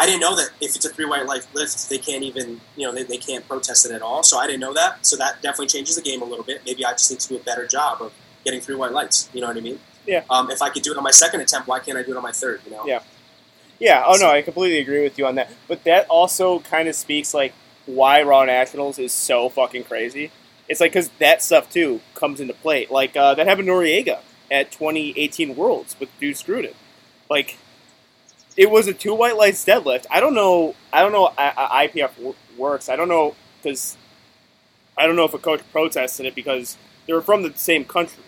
I 0.00 0.06
didn't 0.06 0.20
know 0.20 0.36
that 0.36 0.50
if 0.60 0.76
it's 0.76 0.84
a 0.84 0.90
three 0.90 1.06
white 1.06 1.26
light 1.26 1.44
lift, 1.54 1.90
they 1.90 1.98
can't 1.98 2.22
even, 2.22 2.60
you 2.76 2.86
know, 2.86 2.92
they, 2.94 3.02
they 3.02 3.16
can't 3.16 3.44
protest 3.48 3.84
it 3.84 3.90
at 3.90 4.00
all. 4.00 4.22
So 4.22 4.38
I 4.38 4.46
didn't 4.46 4.60
know 4.60 4.72
that. 4.72 5.04
So 5.04 5.16
that 5.16 5.42
definitely 5.42 5.66
changes 5.66 5.96
the 5.96 6.02
game 6.02 6.22
a 6.22 6.24
little 6.24 6.44
bit. 6.44 6.62
Maybe 6.64 6.84
I 6.84 6.92
just 6.92 7.10
need 7.10 7.18
to 7.18 7.28
do 7.28 7.36
a 7.36 7.40
better 7.40 7.66
job 7.66 8.00
of 8.00 8.12
getting 8.44 8.60
three 8.60 8.76
white 8.76 8.92
lights. 8.92 9.28
You 9.32 9.40
know 9.40 9.48
what 9.48 9.56
I 9.56 9.60
mean? 9.60 9.80
Yeah. 10.06 10.22
Um, 10.30 10.52
if 10.52 10.62
I 10.62 10.70
could 10.70 10.84
do 10.84 10.92
it 10.92 10.96
on 10.96 11.02
my 11.02 11.10
second 11.10 11.40
attempt, 11.40 11.66
why 11.66 11.80
can't 11.80 11.98
I 11.98 12.04
do 12.04 12.12
it 12.12 12.16
on 12.16 12.22
my 12.22 12.30
third? 12.30 12.60
You 12.64 12.70
know? 12.70 12.86
Yeah. 12.86 13.00
Yeah, 13.80 14.04
oh 14.06 14.16
no, 14.20 14.30
I 14.30 14.42
completely 14.42 14.78
agree 14.78 15.02
with 15.02 15.18
you 15.18 15.26
on 15.26 15.34
that. 15.34 15.50
But 15.66 15.82
that 15.82 16.06
also 16.06 16.60
kind 16.60 16.88
of 16.88 16.94
speaks 16.94 17.34
like 17.34 17.52
why 17.88 18.22
Raw 18.22 18.44
Nationals 18.44 18.98
is 18.98 19.12
so 19.12 19.48
fucking 19.48 19.84
crazy. 19.84 20.30
It's 20.68 20.80
like 20.80 20.92
because 20.92 21.08
that 21.18 21.42
stuff 21.42 21.70
too 21.70 22.00
comes 22.14 22.40
into 22.40 22.52
play. 22.52 22.86
Like 22.90 23.16
uh, 23.16 23.34
that 23.34 23.46
happened 23.46 23.66
to 23.66 23.72
Noriega 23.72 24.20
at 24.50 24.70
2018 24.70 25.56
Worlds 25.56 25.96
with 25.98 26.10
Dude 26.20 26.36
Screwed 26.36 26.66
It. 26.66 26.76
Like 27.30 27.56
it 28.56 28.70
was 28.70 28.86
a 28.86 28.92
two 28.92 29.14
white 29.14 29.36
lights 29.36 29.64
deadlift. 29.64 30.04
I 30.10 30.20
don't 30.20 30.34
know. 30.34 30.74
I 30.92 31.00
don't 31.00 31.12
know. 31.12 31.32
I, 31.38 31.88
IPF 31.88 32.14
w- 32.16 32.34
works. 32.58 32.88
I 32.88 32.96
don't 32.96 33.08
know 33.08 33.34
because 33.62 33.96
I 34.96 35.06
don't 35.06 35.16
know 35.16 35.24
if 35.24 35.32
a 35.32 35.38
coach 35.38 35.62
protested 35.72 36.26
it 36.26 36.34
because 36.34 36.76
they 37.06 37.14
were 37.14 37.22
from 37.22 37.42
the 37.42 37.54
same 37.56 37.86
country, 37.86 38.22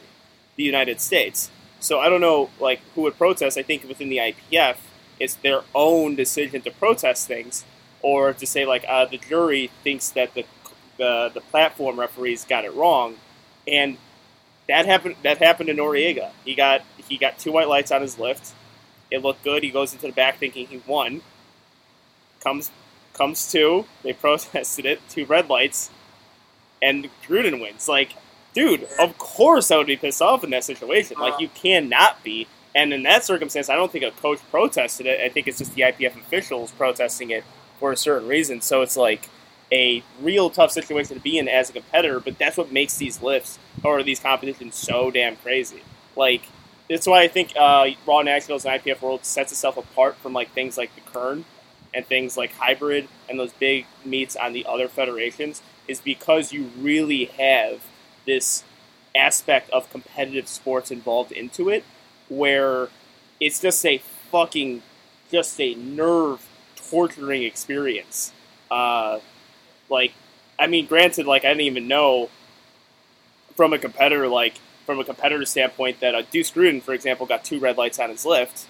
the 0.56 0.62
United 0.62 1.00
States. 1.00 1.50
So 1.80 2.00
I 2.00 2.08
don't 2.08 2.22
know 2.22 2.48
like 2.58 2.80
who 2.94 3.02
would 3.02 3.18
protest. 3.18 3.58
I 3.58 3.62
think 3.62 3.86
within 3.86 4.08
the 4.08 4.18
IPF, 4.18 4.76
it's 5.18 5.34
their 5.34 5.62
own 5.74 6.14
decision 6.14 6.62
to 6.62 6.70
protest 6.70 7.28
things, 7.28 7.66
or 8.02 8.32
to 8.32 8.46
say 8.46 8.64
like 8.64 8.84
uh, 8.88 9.06
the 9.06 9.18
jury 9.18 9.70
thinks 9.82 10.10
that 10.10 10.34
the 10.34 10.44
the 10.96 11.30
the 11.32 11.40
platform 11.40 11.98
referees 11.98 12.44
got 12.44 12.64
it 12.64 12.74
wrong, 12.74 13.16
and 13.66 13.96
that 14.68 14.86
happened. 14.86 15.16
That 15.22 15.38
happened 15.38 15.68
to 15.68 15.74
Noriega. 15.74 16.30
He 16.44 16.54
got 16.54 16.82
he 17.08 17.16
got 17.16 17.38
two 17.38 17.52
white 17.52 17.68
lights 17.68 17.90
on 17.90 18.02
his 18.02 18.18
lift. 18.18 18.52
It 19.10 19.22
looked 19.22 19.42
good. 19.42 19.62
He 19.62 19.70
goes 19.70 19.92
into 19.92 20.06
the 20.06 20.12
back 20.12 20.38
thinking 20.38 20.66
he 20.66 20.82
won. 20.86 21.22
Comes 22.40 22.70
comes 23.12 23.50
to. 23.52 23.86
They 24.02 24.12
protested 24.24 24.86
it. 24.86 25.00
Two 25.08 25.24
red 25.24 25.48
lights, 25.48 25.90
and 26.80 27.08
Gruden 27.26 27.60
wins. 27.60 27.88
Like, 27.88 28.14
dude, 28.54 28.86
of 28.98 29.18
course 29.18 29.70
I 29.70 29.78
would 29.78 29.86
be 29.86 29.96
pissed 29.96 30.22
off 30.22 30.44
in 30.44 30.50
that 30.50 30.64
situation. 30.64 31.18
Like, 31.18 31.40
you 31.40 31.48
cannot 31.48 32.22
be. 32.22 32.46
And 32.72 32.92
in 32.92 33.02
that 33.02 33.24
circumstance, 33.24 33.68
I 33.68 33.74
don't 33.74 33.90
think 33.90 34.04
a 34.04 34.12
coach 34.12 34.38
protested 34.48 35.06
it. 35.06 35.20
I 35.20 35.28
think 35.28 35.48
it's 35.48 35.58
just 35.58 35.74
the 35.74 35.82
IPF 35.82 36.16
officials 36.16 36.70
protesting 36.70 37.30
it 37.30 37.42
for 37.80 37.90
a 37.90 37.96
certain 37.96 38.28
reason. 38.28 38.60
So 38.60 38.82
it's 38.82 38.96
like 38.96 39.28
a 39.72 40.04
real 40.20 40.50
tough 40.50 40.70
situation 40.70 41.16
to 41.16 41.20
be 41.20 41.38
in 41.38 41.48
as 41.48 41.70
a 41.70 41.72
competitor. 41.72 42.20
But 42.20 42.38
that's 42.38 42.56
what 42.56 42.70
makes 42.70 42.96
these 42.98 43.20
lifts 43.22 43.58
or 43.82 44.04
these 44.04 44.20
competitions 44.20 44.76
so 44.76 45.10
damn 45.10 45.34
crazy. 45.36 45.82
Like 46.14 46.42
that's 46.88 47.06
why 47.06 47.22
I 47.22 47.28
think 47.28 47.54
uh, 47.58 47.86
Raw 48.06 48.22
Nationals 48.22 48.64
and 48.64 48.80
IPF 48.80 49.00
World 49.00 49.24
sets 49.24 49.50
itself 49.50 49.76
apart 49.76 50.16
from 50.16 50.32
like 50.32 50.50
things 50.52 50.78
like 50.78 50.94
the 50.94 51.00
Kern 51.00 51.44
and 51.92 52.06
things 52.06 52.36
like 52.36 52.52
hybrid 52.52 53.08
and 53.28 53.38
those 53.38 53.52
big 53.54 53.86
meets 54.04 54.36
on 54.36 54.52
the 54.52 54.66
other 54.68 54.86
federations 54.88 55.62
is 55.88 56.00
because 56.00 56.52
you 56.52 56.70
really 56.78 57.24
have 57.24 57.82
this 58.26 58.62
aspect 59.16 59.70
of 59.70 59.90
competitive 59.90 60.46
sports 60.46 60.92
involved 60.92 61.32
into 61.32 61.68
it 61.68 61.82
where 62.28 62.88
it's 63.40 63.60
just 63.60 63.84
a 63.84 63.98
fucking 64.30 64.82
just 65.32 65.60
a 65.60 65.74
nerve 65.74 66.46
torturing 66.90 67.44
experience 67.44 68.32
uh, 68.70 69.18
like 69.88 70.12
i 70.58 70.66
mean 70.66 70.86
granted 70.86 71.26
like 71.26 71.44
i 71.44 71.48
didn't 71.48 71.62
even 71.62 71.88
know 71.88 72.28
from 73.54 73.72
a 73.72 73.78
competitor 73.78 74.28
like 74.28 74.54
from 74.90 74.98
a 74.98 75.04
competitor 75.04 75.44
standpoint 75.44 76.00
that 76.00 76.16
uh, 76.16 76.22
Deuce 76.32 76.50
Gruden, 76.50 76.82
for 76.82 76.92
example, 76.92 77.24
got 77.24 77.44
two 77.44 77.60
red 77.60 77.78
lights 77.78 78.00
on 78.00 78.10
his 78.10 78.26
lift 78.26 78.66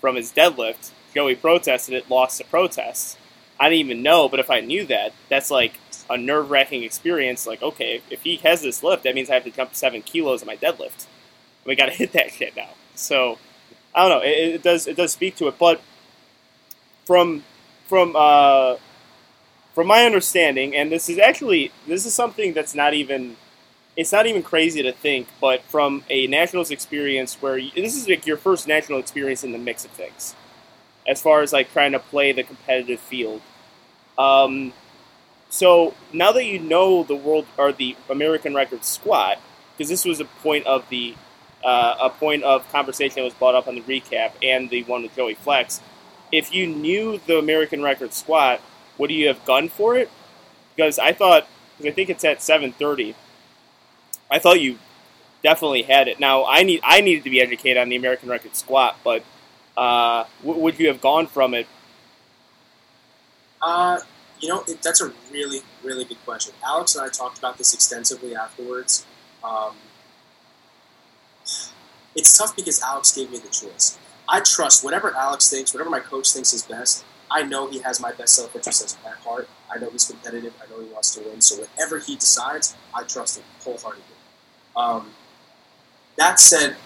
from 0.00 0.16
his 0.16 0.32
deadlift. 0.32 0.90
Joey 1.14 1.34
protested 1.34 1.94
it, 1.94 2.08
lost 2.08 2.38
the 2.38 2.44
protest. 2.44 3.18
I 3.58 3.68
didn't 3.68 3.80
even 3.80 4.02
know, 4.02 4.26
but 4.26 4.40
if 4.40 4.48
I 4.50 4.60
knew 4.60 4.86
that, 4.86 5.12
that's 5.28 5.50
like 5.50 5.74
a 6.08 6.16
nerve 6.16 6.50
wracking 6.50 6.82
experience. 6.82 7.46
Like, 7.46 7.62
okay, 7.62 8.00
if 8.08 8.22
he 8.22 8.36
has 8.36 8.62
this 8.62 8.82
lift, 8.82 9.02
that 9.04 9.14
means 9.14 9.28
I 9.28 9.34
have 9.34 9.44
to 9.44 9.50
jump 9.50 9.74
seven 9.74 10.00
kilos 10.00 10.40
on 10.40 10.46
my 10.46 10.56
deadlift. 10.56 11.06
We 11.66 11.76
got 11.76 11.86
to 11.86 11.92
hit 11.94 12.12
that 12.12 12.30
shit 12.30 12.56
now. 12.56 12.70
So 12.94 13.38
I 13.94 14.08
don't 14.08 14.18
know. 14.18 14.24
It, 14.24 14.54
it, 14.54 14.62
does 14.62 14.86
it 14.86 14.96
does 14.96 15.12
speak 15.12 15.36
to 15.36 15.48
it, 15.48 15.58
but 15.58 15.82
from 17.10 17.42
from 17.88 18.14
uh, 18.14 18.76
from 19.74 19.88
my 19.88 20.04
understanding, 20.04 20.76
and 20.76 20.92
this 20.92 21.08
is 21.08 21.18
actually 21.18 21.72
this 21.88 22.06
is 22.06 22.14
something 22.14 22.52
that's 22.52 22.72
not 22.72 22.94
even 22.94 23.36
it's 23.96 24.12
not 24.12 24.26
even 24.26 24.44
crazy 24.44 24.80
to 24.84 24.92
think, 24.92 25.26
but 25.40 25.60
from 25.64 26.04
a 26.08 26.28
nationals 26.28 26.70
experience 26.70 27.34
where 27.42 27.58
you, 27.58 27.72
this 27.74 27.96
is 27.96 28.08
like 28.08 28.28
your 28.28 28.36
first 28.36 28.68
national 28.68 29.00
experience 29.00 29.42
in 29.42 29.50
the 29.50 29.58
mix 29.58 29.84
of 29.84 29.90
things, 29.90 30.36
as 31.04 31.20
far 31.20 31.42
as 31.42 31.52
like 31.52 31.72
trying 31.72 31.90
to 31.90 31.98
play 31.98 32.30
the 32.30 32.44
competitive 32.44 33.00
field. 33.00 33.42
Um, 34.16 34.72
so 35.48 35.94
now 36.12 36.30
that 36.30 36.44
you 36.44 36.60
know 36.60 37.02
the 37.02 37.16
world 37.16 37.46
or 37.58 37.72
the 37.72 37.96
American 38.08 38.54
record 38.54 38.84
squat, 38.84 39.40
because 39.76 39.88
this 39.88 40.04
was 40.04 40.20
a 40.20 40.26
point 40.44 40.64
of 40.64 40.88
the 40.90 41.16
uh, 41.64 41.96
a 42.02 42.10
point 42.10 42.44
of 42.44 42.70
conversation 42.70 43.16
that 43.16 43.24
was 43.24 43.34
brought 43.34 43.56
up 43.56 43.66
on 43.66 43.74
the 43.74 43.80
recap 43.80 44.30
and 44.44 44.70
the 44.70 44.84
one 44.84 45.02
with 45.02 45.16
Joey 45.16 45.34
Flex. 45.34 45.80
If 46.32 46.54
you 46.54 46.66
knew 46.66 47.20
the 47.26 47.38
American 47.38 47.82
record 47.82 48.14
squat, 48.14 48.60
would 48.98 49.10
you 49.10 49.28
have 49.28 49.44
gone 49.44 49.68
for 49.68 49.96
it? 49.96 50.10
Because 50.76 50.98
I 50.98 51.12
thought, 51.12 51.48
because 51.76 51.92
I 51.92 51.94
think 51.94 52.10
it's 52.10 52.24
at 52.24 52.42
730 52.42 53.14
I 54.30 54.38
thought 54.38 54.60
you 54.60 54.78
definitely 55.42 55.82
had 55.82 56.08
it. 56.08 56.20
Now 56.20 56.44
I 56.44 56.62
need 56.62 56.80
I 56.84 57.00
needed 57.00 57.24
to 57.24 57.30
be 57.30 57.40
educated 57.40 57.78
on 57.78 57.88
the 57.88 57.96
American 57.96 58.28
record 58.28 58.54
squat, 58.54 58.98
but 59.02 59.24
uh, 59.76 60.24
w- 60.42 60.60
would 60.62 60.78
you 60.78 60.88
have 60.88 61.00
gone 61.00 61.26
from 61.26 61.54
it? 61.54 61.66
Uh, 63.60 63.98
you 64.38 64.48
know, 64.48 64.62
it, 64.68 64.80
that's 64.82 65.00
a 65.00 65.12
really 65.32 65.60
really 65.82 66.04
good 66.04 66.24
question. 66.24 66.54
Alex 66.64 66.94
and 66.94 67.04
I 67.04 67.08
talked 67.08 67.38
about 67.38 67.58
this 67.58 67.74
extensively 67.74 68.36
afterwards. 68.36 69.04
Um, 69.42 69.74
it's 72.14 72.36
tough 72.36 72.54
because 72.54 72.80
Alex 72.82 73.12
gave 73.12 73.30
me 73.30 73.38
the 73.38 73.48
choice. 73.48 73.98
I 74.30 74.40
trust 74.40 74.84
whatever 74.84 75.14
Alex 75.14 75.50
thinks, 75.50 75.74
whatever 75.74 75.90
my 75.90 75.98
coach 75.98 76.32
thinks 76.32 76.52
is 76.52 76.62
best. 76.62 77.04
I 77.28 77.42
know 77.42 77.68
he 77.68 77.80
has 77.80 78.00
my 78.00 78.12
best 78.12 78.36
self 78.36 78.54
interest 78.54 78.96
at 79.04 79.16
heart. 79.18 79.48
I 79.68 79.78
know 79.78 79.90
he's 79.90 80.04
competitive. 80.04 80.54
I 80.62 80.70
know 80.70 80.80
he 80.80 80.92
wants 80.92 81.14
to 81.16 81.20
win. 81.28 81.40
So 81.40 81.60
whatever 81.60 81.98
he 81.98 82.14
decides, 82.14 82.76
I 82.94 83.02
trust 83.02 83.38
him 83.38 83.44
wholeheartedly. 83.64 84.04
Um, 84.76 85.10
that 86.16 86.38
said, 86.38 86.76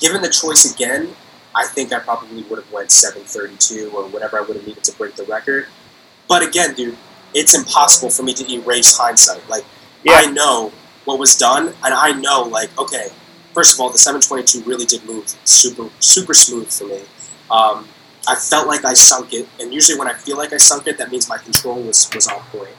given 0.00 0.22
the 0.22 0.30
choice 0.30 0.74
again, 0.74 1.14
I 1.54 1.66
think 1.66 1.92
I 1.92 1.98
probably 1.98 2.42
would 2.44 2.58
have 2.58 2.72
went 2.72 2.90
732 2.90 3.90
or 3.94 4.08
whatever 4.08 4.38
I 4.38 4.40
would 4.40 4.56
have 4.56 4.66
needed 4.66 4.84
to 4.84 4.96
break 4.96 5.14
the 5.16 5.24
record. 5.24 5.66
But 6.26 6.42
again, 6.42 6.74
dude, 6.74 6.96
it's 7.34 7.54
impossible 7.54 8.08
for 8.08 8.22
me 8.22 8.32
to 8.34 8.50
erase 8.50 8.96
hindsight. 8.96 9.46
Like, 9.48 9.64
yeah. 10.04 10.14
I 10.16 10.26
know 10.26 10.72
what 11.04 11.18
was 11.18 11.36
done, 11.36 11.68
and 11.84 11.94
I 11.94 12.12
know, 12.12 12.44
like, 12.44 12.76
okay, 12.78 13.08
first 13.52 13.74
of 13.74 13.80
all, 13.80 13.90
the 13.90 13.98
722 13.98 14.68
really 14.68 14.86
did 14.86 15.04
move 15.04 15.28
super, 15.44 15.88
super 16.00 16.34
smooth 16.34 16.70
for 16.70 16.84
me. 16.84 17.00
Um, 17.50 17.88
I 18.26 18.36
felt 18.36 18.66
like 18.68 18.84
I 18.84 18.94
sunk 18.94 19.32
it, 19.32 19.48
and 19.60 19.72
usually 19.74 19.98
when 19.98 20.08
I 20.08 20.14
feel 20.14 20.36
like 20.36 20.52
I 20.52 20.56
sunk 20.56 20.86
it, 20.86 20.98
that 20.98 21.10
means 21.10 21.28
my 21.28 21.38
control 21.38 21.82
was, 21.82 22.08
was 22.14 22.28
on 22.28 22.40
point. 22.52 22.76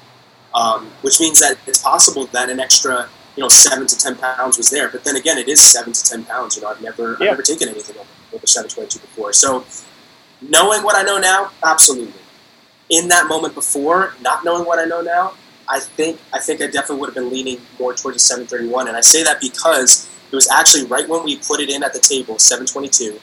Um, 0.53 0.91
which 1.01 1.19
means 1.19 1.39
that 1.39 1.57
it's 1.65 1.81
possible 1.81 2.27
that 2.27 2.49
an 2.49 2.59
extra 2.59 3.09
you 3.35 3.41
know 3.41 3.49
seven 3.49 3.87
to 3.87 3.97
ten 3.97 4.15
pounds 4.15 4.57
was 4.57 4.69
there. 4.69 4.87
But 4.89 5.03
then 5.03 5.15
again, 5.15 5.37
it 5.37 5.47
is 5.47 5.61
seven 5.61 5.93
to 5.93 6.03
ten 6.03 6.23
pounds. 6.25 6.55
You 6.55 6.61
know, 6.61 6.69
I've 6.69 6.81
never 6.81 7.11
yeah. 7.11 7.13
I've 7.13 7.31
never 7.31 7.41
taken 7.41 7.69
anything 7.69 7.97
over, 7.97 8.07
over 8.33 8.47
seven 8.47 8.69
twenty 8.69 8.89
two 8.89 8.99
before. 8.99 9.33
So 9.33 9.65
knowing 10.41 10.83
what 10.83 10.95
I 10.95 11.01
know 11.01 11.17
now, 11.17 11.51
absolutely. 11.63 12.21
In 12.89 13.07
that 13.07 13.27
moment 13.27 13.55
before, 13.55 14.13
not 14.21 14.43
knowing 14.45 14.65
what 14.65 14.77
I 14.77 14.85
know 14.85 15.01
now, 15.01 15.33
I 15.67 15.79
think 15.79 16.19
I 16.31 16.39
think 16.39 16.61
I 16.61 16.67
definitely 16.67 16.97
would 16.97 17.07
have 17.07 17.15
been 17.15 17.31
leaning 17.31 17.59
more 17.79 17.93
towards 17.93 18.27
thirty 18.27 18.67
one. 18.67 18.87
And 18.87 18.95
I 18.95 19.01
say 19.01 19.23
that 19.23 19.41
because 19.41 20.09
it 20.33 20.35
was 20.35 20.49
actually 20.49 20.85
right 20.85 21.07
when 21.07 21.23
we 21.23 21.37
put 21.37 21.59
it 21.59 21.69
in 21.69 21.83
at 21.83 21.93
the 21.93 21.99
table, 21.99 22.39
seven 22.39 22.65
twenty 22.65 22.89
two. 22.89 23.19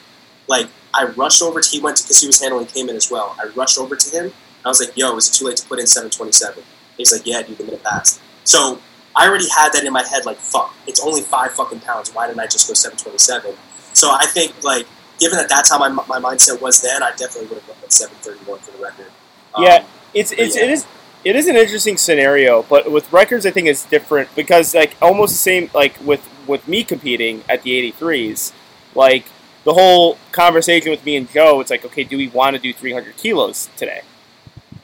Like 0.47 0.67
I 0.93 1.05
rushed 1.05 1.41
over 1.41 1.59
to 1.59 1.69
he 1.69 1.79
went 1.79 1.97
to 1.97 2.03
because 2.03 2.21
he 2.21 2.27
was 2.27 2.41
handling 2.41 2.67
Cayman 2.67 2.95
as 2.95 3.11
well. 3.11 3.35
I 3.37 3.47
rushed 3.53 3.77
over 3.77 3.95
to 3.95 4.09
him. 4.09 4.31
I 4.63 4.69
was 4.69 4.79
like, 4.79 4.95
"Yo, 4.95 5.15
is 5.17 5.29
it 5.29 5.33
too 5.33 5.45
late 5.45 5.57
to 5.57 5.67
put 5.67 5.79
in 5.79 5.87
727?" 5.87 6.63
He's 6.97 7.11
like, 7.11 7.25
"Yeah, 7.25 7.41
dude, 7.41 7.57
the 7.57 7.65
minute 7.65 7.83
passed." 7.83 8.21
So 8.45 8.79
I 9.15 9.27
already 9.27 9.49
had 9.49 9.73
that 9.73 9.83
in 9.83 9.91
my 9.91 10.03
head, 10.07 10.25
like, 10.25 10.37
fuck, 10.37 10.73
it's 10.87 10.99
only 11.01 11.21
five 11.21 11.51
fucking 11.51 11.81
pounds. 11.81 12.13
Why 12.13 12.27
didn't 12.27 12.39
I 12.39 12.47
just 12.47 12.67
go 12.67 12.73
727? 12.73 13.55
So 13.93 14.09
I 14.09 14.25
think, 14.25 14.63
like, 14.63 14.87
given 15.19 15.37
that 15.37 15.49
that's 15.49 15.69
how 15.69 15.77
my, 15.77 15.89
my 15.89 16.19
mindset 16.19 16.61
was 16.61 16.81
then, 16.81 17.03
I 17.03 17.11
definitely 17.11 17.47
would 17.47 17.59
have 17.59 17.67
gone 17.67 17.77
with 17.81 17.91
731 17.91 18.59
for 18.59 18.71
the 18.71 18.83
record. 18.83 19.11
Um, 19.53 19.63
yeah, 19.63 19.85
it's, 20.13 20.31
it's, 20.31 20.55
yeah. 20.55 20.63
it 20.63 20.69
is. 20.71 20.85
It 21.23 21.35
is 21.35 21.47
an 21.47 21.55
interesting 21.55 21.97
scenario, 21.97 22.63
but 22.63 22.91
with 22.91 23.11
records, 23.13 23.45
I 23.45 23.51
think 23.51 23.67
it's 23.67 23.85
different 23.85 24.33
because, 24.35 24.73
like, 24.73 24.95
almost 25.01 25.33
the 25.33 25.37
same, 25.37 25.69
like 25.73 25.99
with 26.03 26.27
with 26.47 26.67
me 26.67 26.83
competing 26.83 27.43
at 27.47 27.61
the 27.61 27.91
83s, 27.91 28.51
like 28.95 29.25
the 29.63 29.73
whole 29.73 30.17
conversation 30.31 30.89
with 30.89 31.05
me 31.05 31.15
and 31.15 31.29
Joe, 31.29 31.61
it's 31.61 31.69
like, 31.69 31.85
okay, 31.85 32.03
do 32.03 32.17
we 32.17 32.27
want 32.27 32.55
to 32.55 32.61
do 32.61 32.73
300 32.73 33.15
kilos 33.17 33.69
today? 33.77 34.01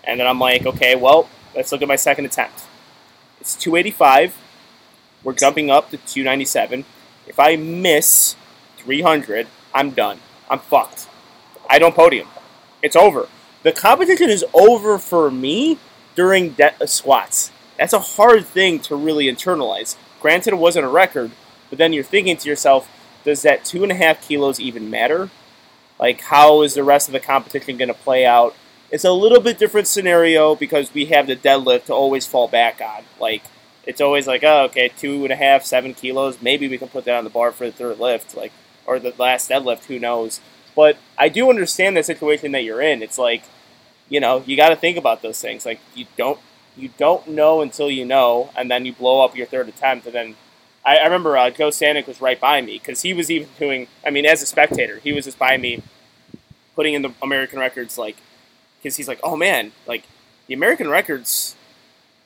And 0.03 0.19
then 0.19 0.27
I'm 0.27 0.39
like, 0.39 0.65
okay, 0.65 0.95
well, 0.95 1.27
let's 1.55 1.71
look 1.71 1.81
at 1.81 1.87
my 1.87 1.95
second 1.95 2.25
attempt. 2.25 2.63
It's 3.41 3.55
285. 3.55 4.37
We're 5.23 5.33
jumping 5.33 5.69
up 5.71 5.89
to 5.89 5.97
297. 5.97 6.85
If 7.25 7.39
I 7.39 7.55
miss 7.55 8.35
300, 8.77 9.47
I'm 9.73 9.91
done. 9.91 10.19
I'm 10.49 10.59
fucked. 10.59 11.07
I 11.69 11.79
don't 11.79 11.95
podium. 11.95 12.27
It's 12.81 12.95
over. 12.95 13.27
The 13.63 13.71
competition 13.71 14.29
is 14.29 14.45
over 14.53 14.97
for 14.99 15.29
me 15.29 15.79
during 16.17 16.49
de- 16.49 16.83
uh, 16.83 16.85
squats. 16.85 17.51
That's 17.77 17.93
a 17.93 17.99
hard 17.99 18.45
thing 18.45 18.79
to 18.81 18.95
really 18.95 19.27
internalize. 19.27 19.95
Granted, 20.19 20.55
it 20.55 20.57
wasn't 20.57 20.85
a 20.85 20.89
record, 20.89 21.31
but 21.69 21.77
then 21.77 21.93
you're 21.93 22.03
thinking 22.03 22.35
to 22.37 22.49
yourself, 22.49 22.91
does 23.23 23.43
that 23.43 23.63
two 23.63 23.83
and 23.83 23.91
a 23.91 23.95
half 23.95 24.27
kilos 24.27 24.59
even 24.59 24.89
matter? 24.89 25.29
Like, 25.99 26.21
how 26.21 26.63
is 26.63 26.73
the 26.73 26.83
rest 26.83 27.07
of 27.07 27.13
the 27.13 27.19
competition 27.19 27.77
going 27.77 27.87
to 27.87 27.93
play 27.93 28.25
out? 28.25 28.55
It's 28.89 29.03
a 29.05 29.11
little 29.11 29.39
bit 29.39 29.59
different 29.59 29.87
scenario 29.87 30.55
because 30.55 30.93
we 30.93 31.05
have 31.05 31.27
the 31.27 31.35
deadlift 31.35 31.85
to 31.85 31.93
always 31.93 32.25
fall 32.25 32.47
back 32.47 32.81
on. 32.81 33.03
Like 33.19 33.43
it's 33.85 34.01
always 34.01 34.27
like, 34.27 34.43
oh, 34.43 34.63
okay, 34.65 34.89
two 34.89 35.23
and 35.23 35.33
a 35.33 35.35
half, 35.35 35.63
seven 35.63 35.93
kilos. 35.93 36.41
Maybe 36.41 36.67
we 36.67 36.77
can 36.77 36.87
put 36.87 37.05
that 37.05 37.15
on 37.15 37.23
the 37.23 37.29
bar 37.29 37.51
for 37.51 37.65
the 37.65 37.71
third 37.71 37.99
lift, 37.99 38.35
like 38.35 38.51
or 38.85 38.99
the 38.99 39.13
last 39.17 39.49
deadlift. 39.49 39.85
Who 39.85 39.99
knows? 39.99 40.39
But 40.75 40.97
I 41.17 41.29
do 41.29 41.49
understand 41.49 41.97
the 41.97 42.03
situation 42.03 42.51
that 42.53 42.63
you're 42.63 42.81
in. 42.81 43.01
It's 43.01 43.17
like, 43.17 43.43
you 44.09 44.19
know, 44.19 44.43
you 44.45 44.55
got 44.55 44.69
to 44.69 44.75
think 44.75 44.97
about 44.97 45.21
those 45.21 45.39
things. 45.41 45.65
Like 45.65 45.79
you 45.95 46.05
don't 46.17 46.39
you 46.75 46.89
don't 46.97 47.27
know 47.27 47.61
until 47.61 47.89
you 47.89 48.05
know, 48.05 48.51
and 48.55 48.69
then 48.69 48.85
you 48.85 48.93
blow 48.93 49.23
up 49.23 49.35
your 49.35 49.47
third 49.47 49.67
attempt, 49.67 50.05
and 50.05 50.15
then 50.15 50.35
I, 50.85 50.97
I 50.97 51.03
remember 51.03 51.37
uh, 51.37 51.49
Joe 51.49 51.69
Stanek 51.69 52.07
was 52.07 52.21
right 52.21 52.39
by 52.39 52.61
me 52.61 52.77
because 52.77 53.01
he 53.01 53.13
was 53.13 53.29
even 53.29 53.49
doing. 53.59 53.87
I 54.05 54.09
mean, 54.09 54.25
as 54.25 54.41
a 54.41 54.45
spectator, 54.45 54.99
he 54.99 55.13
was 55.13 55.25
just 55.25 55.39
by 55.39 55.57
me, 55.57 55.83
putting 56.75 56.93
in 56.93 57.01
the 57.01 57.13
American 57.21 57.59
records 57.59 57.97
like 57.97 58.17
because 58.77 58.95
he's 58.95 59.07
like, 59.07 59.19
oh 59.23 59.35
man, 59.35 59.71
like 59.85 60.03
the 60.47 60.53
American 60.53 60.89
records, 60.89 61.55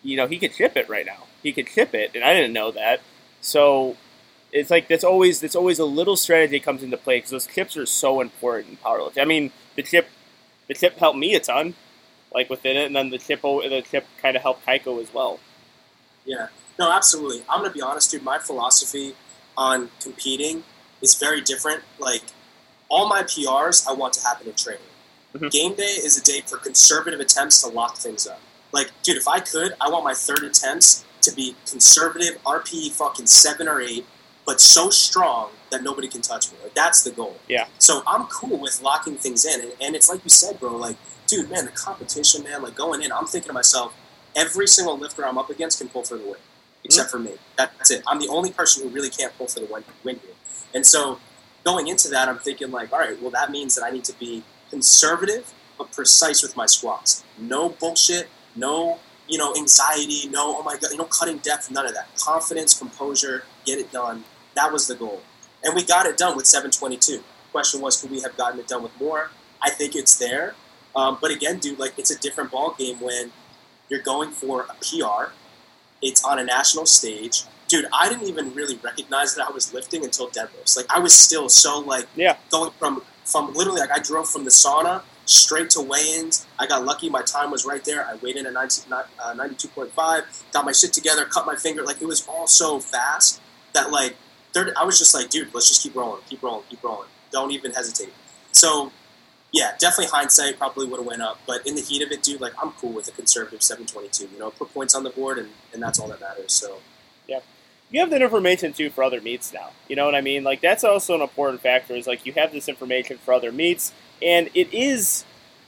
you 0.04 0.18
know, 0.18 0.28
he 0.28 0.38
could 0.38 0.54
ship 0.54 0.78
it 0.78 0.88
right 0.90 1.06
now. 1.06 1.24
He 1.42 1.52
could 1.52 1.68
ship 1.68 1.96
it, 1.96 2.12
and 2.14 2.24
I 2.24 2.34
didn't 2.34 2.54
know 2.54 2.72
that. 2.72 3.02
So 3.42 3.98
it's 4.52 4.70
like 4.70 4.88
that's 4.88 5.04
always 5.04 5.40
that's 5.40 5.56
always 5.56 5.80
a 5.80 5.86
little 5.86 6.16
strategy 6.16 6.60
comes 6.60 6.84
into 6.84 6.98
play 6.98 7.18
because 7.18 7.32
those 7.32 7.48
chips 7.48 7.76
are 7.78 7.86
so 7.86 8.22
important 8.22 8.70
in 8.72 8.78
powerlifting. 8.78 9.22
I 9.22 9.26
mean, 9.26 9.52
the 9.76 9.84
chip 9.84 10.08
the 10.72 10.80
chip 10.80 10.98
helped 10.98 11.18
me 11.18 11.36
a 11.36 11.40
ton, 11.42 11.76
like 12.34 12.50
within 12.50 12.78
it, 12.78 12.86
and 12.86 12.96
then 12.96 13.10
the 13.10 13.18
chip 13.18 13.42
the 13.42 13.84
chip 13.90 14.06
kind 14.22 14.38
of 14.38 14.42
helped 14.42 14.66
Cayco 14.66 15.02
as 15.02 15.14
well. 15.14 15.38
Yeah, 16.26 16.48
no, 16.80 16.90
absolutely. 16.90 17.44
I'm 17.50 17.62
gonna 17.62 17.74
be 17.74 17.82
honest, 17.82 18.10
dude. 18.10 18.24
My 18.24 18.40
philosophy 18.40 19.14
on 19.58 19.90
competing 20.00 20.64
is 21.02 21.16
very 21.16 21.42
different. 21.42 21.84
Like 22.00 22.22
all 22.88 23.10
my 23.10 23.24
PRs, 23.24 23.86
I 23.86 23.92
want 23.92 24.14
to 24.14 24.22
happen 24.24 24.48
in 24.48 24.54
training. 24.54 24.82
Mm-hmm. 25.34 25.50
Game 25.50 25.74
day 25.76 25.84
is 25.84 26.18
a 26.18 26.24
day 26.24 26.40
for 26.46 26.58
conservative 26.58 27.20
attempts 27.20 27.62
to 27.64 27.68
lock 27.68 27.98
things 27.98 28.26
up. 28.26 28.40
Like, 28.72 28.92
dude, 29.04 29.18
if 29.18 29.28
I 29.28 29.42
could, 29.42 29.74
I 29.82 29.90
want 29.90 30.06
my 30.06 30.14
third 30.14 30.44
attempts 30.44 31.04
to 31.24 31.36
be 31.36 31.54
conservative 31.70 32.42
RPE 32.46 32.92
fucking 32.92 33.28
seven 33.28 33.68
or 33.68 33.82
eight, 33.82 34.06
but 34.46 34.60
so 34.60 34.90
strong 34.90 35.52
that 35.70 35.84
nobody 35.84 36.08
can 36.08 36.22
touch 36.22 36.52
me. 36.52 36.58
Like 36.64 36.74
that's 36.74 37.04
the 37.04 37.12
goal. 37.12 37.38
Yeah. 37.48 37.68
So 37.80 38.02
I'm 38.08 38.26
cool 38.28 38.58
with 38.58 38.82
locking 38.82 39.16
things 39.16 39.46
in, 39.46 39.62
and, 39.62 39.72
and 39.82 39.96
it's 39.96 40.10
like 40.10 40.24
you 40.24 40.30
said, 40.30 40.60
bro. 40.60 40.76
Like, 40.76 40.98
dude, 41.28 41.50
man, 41.50 41.66
the 41.66 41.72
competition, 41.72 42.44
man. 42.44 42.62
Like 42.62 42.76
going 42.76 43.02
in, 43.02 43.12
I'm 43.12 43.26
thinking 43.26 43.50
to 43.50 43.54
myself, 43.54 43.96
every 44.36 44.68
single 44.68 44.98
lifter 44.98 45.26
I'm 45.26 45.38
up 45.38 45.50
against 45.50 45.80
can 45.80 45.90
pull 45.90 46.04
for 46.04 46.18
the 46.18 46.26
win, 46.26 46.36
except 46.84 47.10
mm-hmm. 47.10 47.26
for 47.26 47.32
me. 47.32 47.38
That's 47.58 47.92
it. 47.92 48.04
I'm 48.08 48.20
the 48.20 48.30
only 48.30 48.52
person 48.52 48.84
who 48.84 48.90
really 48.94 49.10
can't 49.10 49.36
pull 49.38 49.48
for 49.48 49.60
the 49.60 49.68
win, 49.68 49.84
win 50.04 50.18
here. 50.18 50.34
And 50.74 50.86
so 50.86 51.20
going 51.64 51.88
into 51.88 52.10
that, 52.10 52.28
I'm 52.28 52.40
thinking 52.40 52.72
like, 52.72 52.92
all 52.92 53.00
right, 53.00 53.22
well, 53.22 53.32
that 53.32 53.52
means 53.52 53.76
that 53.76 53.84
I 53.84 53.92
need 53.92 54.06
to 54.06 54.14
be 54.18 54.44
conservative 54.70 55.54
but 55.78 55.92
precise 55.92 56.44
with 56.44 56.56
my 56.56 56.66
squats. 56.66 57.24
No 57.38 57.70
bullshit. 57.70 58.28
No 58.56 59.00
you 59.32 59.38
know, 59.38 59.56
anxiety, 59.56 60.28
no, 60.28 60.58
oh 60.58 60.64
my 60.64 60.74
god, 60.74 60.92
you 60.92 60.98
know, 60.98 61.06
cutting 61.06 61.38
depth, 61.38 61.72
none 61.72 61.86
of 61.86 61.94
that. 61.94 62.14
Confidence, 62.18 62.78
composure, 62.78 63.46
get 63.66 63.80
it 63.80 63.90
done. 63.92 64.26
That 64.56 64.72
was 64.72 64.88
the 64.88 64.96
goal. 64.96 65.22
And 65.64 65.76
we 65.76 65.84
got 65.84 66.06
it 66.06 66.18
done 66.18 66.36
with 66.36 66.48
722. 66.48 67.24
Question 67.52 67.82
was, 67.82 68.02
could 68.02 68.12
we 68.12 68.22
have 68.22 68.36
gotten 68.38 68.60
it 68.60 68.68
done 68.68 68.84
with 68.84 69.00
more? 69.00 69.30
I 69.62 69.70
think 69.70 69.96
it's 69.96 70.18
there. 70.18 70.56
Um, 70.96 71.18
but 71.22 71.32
again, 71.32 71.60
dude, 71.60 71.80
like 71.80 71.94
it's 71.98 72.12
a 72.12 72.20
different 72.20 72.52
ball 72.52 72.76
game 72.78 73.00
when 73.00 73.32
you're 73.90 74.02
going 74.02 74.32
for 74.32 74.62
a 74.70 74.74
PR. 74.76 75.32
It's 76.02 76.24
on 76.26 76.40
a 76.40 76.44
national 76.44 76.86
stage. 76.86 77.44
Dude, 77.68 77.86
I 77.94 78.10
didn't 78.10 78.28
even 78.28 78.54
really 78.54 78.78
recognize 78.84 79.36
that 79.36 79.48
I 79.48 79.52
was 79.52 79.74
lifting 79.74 80.04
until 80.04 80.28
deadlifts. 80.28 80.76
Like 80.76 80.88
I 80.90 81.00
was 81.00 81.14
still 81.14 81.48
so 81.48 81.80
like 81.80 82.08
yeah. 82.16 82.38
going 82.50 82.72
from 82.72 83.04
from 83.24 83.54
literally 83.54 83.80
like 83.80 83.92
I 83.92 84.00
drove 84.00 84.30
from 84.30 84.44
the 84.44 84.50
sauna 84.50 85.04
straight 85.26 85.70
to 85.72 85.82
weigh-ins. 85.82 86.46
I 86.60 86.68
got 86.68 86.84
lucky; 86.84 87.10
my 87.10 87.22
time 87.22 87.52
was 87.52 87.66
right 87.66 87.84
there. 87.86 88.06
I 88.06 88.16
weighed 88.16 88.36
in 88.36 88.46
at 88.46 88.54
90, 88.54 88.92
uh, 88.92 89.34
92.5, 89.36 90.52
got 90.52 90.66
my 90.66 90.72
shit 90.72 90.92
together, 90.92 91.26
cut 91.26 91.46
my 91.46 91.56
finger. 91.56 91.84
Like 91.84 92.02
it 92.02 92.08
was 92.08 92.28
all 92.28 92.48
so 92.48 92.80
fast 92.80 93.40
that 93.74 93.92
like 93.92 94.18
third, 94.54 94.74
I 94.80 94.86
was 94.86 94.98
just 94.98 95.14
like, 95.14 95.30
dude, 95.30 95.54
let's 95.54 95.68
just 95.68 95.82
keep 95.82 95.96
rolling, 95.96 96.22
keep 96.30 96.42
rolling, 96.44 96.64
keep 96.70 96.84
rolling. 96.84 97.08
Don't 97.32 97.52
even 97.52 97.72
hesitate. 97.72 98.14
So 98.52 98.92
yeah, 99.52 99.74
definitely 99.80 100.12
hindsight 100.12 100.58
probably 100.58 100.88
would 100.88 101.00
have 101.00 101.06
went 101.06 101.22
up, 101.22 101.40
but 101.46 101.66
in 101.68 101.76
the 101.76 101.82
heat 101.82 102.02
of 102.02 102.12
it, 102.12 102.24
dude, 102.24 102.40
like 102.40 102.54
I'm 102.62 102.72
cool 102.72 102.94
with 102.94 103.08
a 103.08 103.12
conservative 103.12 103.62
722. 103.62 104.34
You 104.34 104.40
know, 104.40 104.52
put 104.52 104.74
points 104.74 104.96
on 104.96 105.04
the 105.04 105.10
board, 105.10 105.40
and, 105.40 105.50
and 105.74 105.82
that's 105.82 106.00
all 106.00 106.08
that 106.08 106.22
matters. 106.22 106.54
So 106.54 106.78
yeah. 107.28 107.40
You 107.90 108.00
have 108.00 108.10
that 108.12 108.22
information 108.22 108.72
too 108.72 108.90
for 108.90 109.04
other 109.04 109.20
meets 109.20 109.52
now. 109.54 109.72
You 109.90 109.98
know 109.98 110.06
what 110.06 110.16
I 110.16 110.22
mean? 110.22 110.46
Like 110.46 110.62
that's 110.62 110.86
also 110.86 111.16
an 111.16 111.22
important 111.22 111.62
factor. 111.62 111.94
Is 111.94 112.08
like 112.08 112.26
you 112.26 112.32
have 112.34 112.54
this 112.54 112.70
information 112.70 113.18
for 113.18 113.34
other 113.34 113.52
meets 113.52 113.92
and 114.22 114.50
it 114.54 114.74
is. 114.74 115.26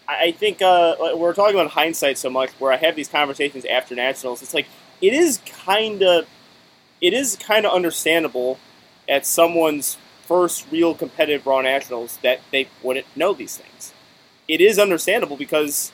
I 0.07 0.31
think 0.31 0.61
uh, 0.61 0.95
we're 1.15 1.33
talking 1.33 1.55
about 1.55 1.71
hindsight 1.71 2.17
so 2.17 2.29
much, 2.29 2.49
where 2.59 2.73
I 2.73 2.75
have 2.75 2.93
these 2.95 3.07
conversations 3.07 3.63
after 3.63 3.95
nationals. 3.95 4.41
It's 4.41 4.53
like 4.53 4.67
it 5.01 5.13
is 5.13 5.39
kind 5.63 6.03
of, 6.03 6.27
it 7.01 7.13
is 7.13 7.37
kind 7.37 7.65
of 7.65 7.71
understandable 7.71 8.59
at 9.13 9.25
someone's 9.25 9.97
first 10.23 10.65
real 10.71 10.95
competitive 10.95 11.45
raw 11.45 11.61
nationals 11.61 12.17
that 12.23 12.41
they 12.51 12.67
wouldn't 12.81 13.05
know 13.15 13.33
these 13.33 13.57
things. 13.57 13.93
It 14.47 14.59
is 14.59 14.79
understandable 14.79 15.37
because 15.37 15.91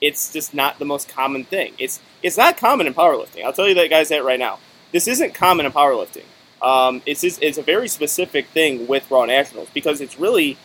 it's 0.00 0.32
just 0.32 0.52
not 0.52 0.78
the 0.78 0.84
most 0.84 1.08
common 1.08 1.44
thing. 1.44 1.74
It's 1.78 2.00
it's 2.22 2.36
not 2.36 2.56
common 2.56 2.86
in 2.86 2.94
powerlifting. 2.94 3.44
I'll 3.44 3.52
tell 3.52 3.68
you 3.68 3.74
that 3.76 3.88
guys 3.88 4.08
that 4.08 4.24
right 4.24 4.38
now. 4.38 4.58
This 4.92 5.06
isn't 5.06 5.34
common 5.34 5.64
in 5.64 5.72
powerlifting. 5.72 6.24
Um, 6.60 7.02
it's 7.06 7.22
it's 7.22 7.58
a 7.58 7.62
very 7.62 7.88
specific 7.88 8.46
thing 8.48 8.88
with 8.88 9.08
raw 9.10 9.24
nationals 9.26 9.68
because 9.72 10.00
it's 10.00 10.18
really 10.18 10.58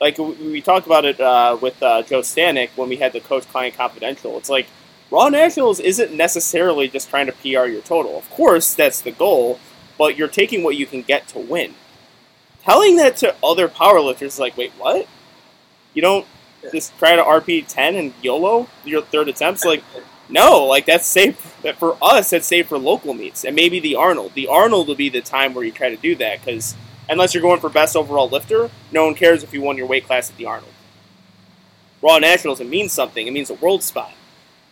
like 0.00 0.16
we 0.16 0.62
talked 0.62 0.86
about 0.86 1.04
it 1.04 1.20
uh, 1.20 1.58
with 1.60 1.80
uh, 1.82 2.02
Joe 2.02 2.20
Stanek 2.20 2.70
when 2.76 2.88
we 2.88 2.96
had 2.96 3.12
the 3.12 3.20
coach 3.20 3.46
client 3.48 3.76
confidential. 3.76 4.38
It's 4.38 4.48
like 4.48 4.66
Raw 5.10 5.28
Nationals 5.28 5.80
isn't 5.80 6.14
necessarily 6.14 6.88
just 6.88 7.10
trying 7.10 7.26
to 7.26 7.32
PR 7.32 7.66
your 7.66 7.82
total. 7.82 8.16
Of 8.16 8.30
course, 8.30 8.74
that's 8.74 9.00
the 9.02 9.10
goal, 9.10 9.58
but 10.00 10.16
you're 10.16 10.28
taking 10.28 10.62
what 10.62 10.76
you 10.76 10.86
can 10.86 11.02
get 11.02 11.28
to 11.28 11.38
win. 11.38 11.74
Telling 12.64 12.96
that 12.96 13.18
to 13.18 13.36
other 13.44 13.68
powerlifters 13.68 14.22
is 14.22 14.38
like, 14.38 14.56
wait, 14.56 14.72
what? 14.78 15.06
You 15.92 16.00
don't 16.00 16.26
just 16.72 16.98
try 16.98 17.16
to 17.16 17.22
RP 17.22 17.66
ten 17.68 17.94
and 17.96 18.14
YOLO 18.22 18.66
your 18.82 19.02
third 19.02 19.28
attempts? 19.28 19.62
Like, 19.62 19.84
no, 20.30 20.64
like 20.64 20.86
that's 20.86 21.06
safe. 21.06 21.54
That 21.60 21.78
For 21.78 21.98
us, 22.00 22.30
that's 22.30 22.46
safe 22.46 22.68
for 22.68 22.78
local 22.78 23.12
meets 23.12 23.44
and 23.44 23.54
maybe 23.54 23.78
the 23.78 23.94
Arnold. 23.94 24.32
The 24.32 24.48
Arnold 24.48 24.88
will 24.88 24.94
be 24.94 25.10
the 25.10 25.20
time 25.20 25.52
where 25.52 25.66
you 25.66 25.70
try 25.70 25.90
to 25.90 25.96
do 25.96 26.14
that 26.14 26.42
because 26.42 26.74
unless 27.06 27.34
you're 27.34 27.42
going 27.42 27.60
for 27.60 27.68
best 27.68 27.94
overall 27.94 28.30
lifter, 28.30 28.70
no 28.90 29.04
one 29.04 29.14
cares 29.14 29.42
if 29.42 29.52
you 29.52 29.60
won 29.60 29.76
your 29.76 29.86
weight 29.86 30.06
class 30.06 30.30
at 30.30 30.36
the 30.38 30.46
Arnold. 30.46 30.72
Raw 32.00 32.18
Nationals, 32.18 32.58
it 32.58 32.68
means 32.68 32.92
something. 32.92 33.26
It 33.26 33.32
means 33.32 33.50
a 33.50 33.54
world 33.54 33.82
spot. 33.82 34.14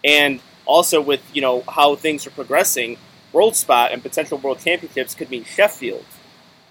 And 0.03 0.41
also 0.64 1.03
with, 1.03 1.20
you 1.35 1.43
know, 1.43 1.64
how 1.68 1.97
things 1.97 2.26
are 2.26 2.31
progressing, 2.31 2.97
world 3.33 3.57
spot 3.57 3.93
and 3.93 4.03
potential 4.03 4.39
world 4.39 4.61
championships 4.61 5.14
could 5.14 5.31
mean 5.31 5.45
Sheffield. 5.45 6.05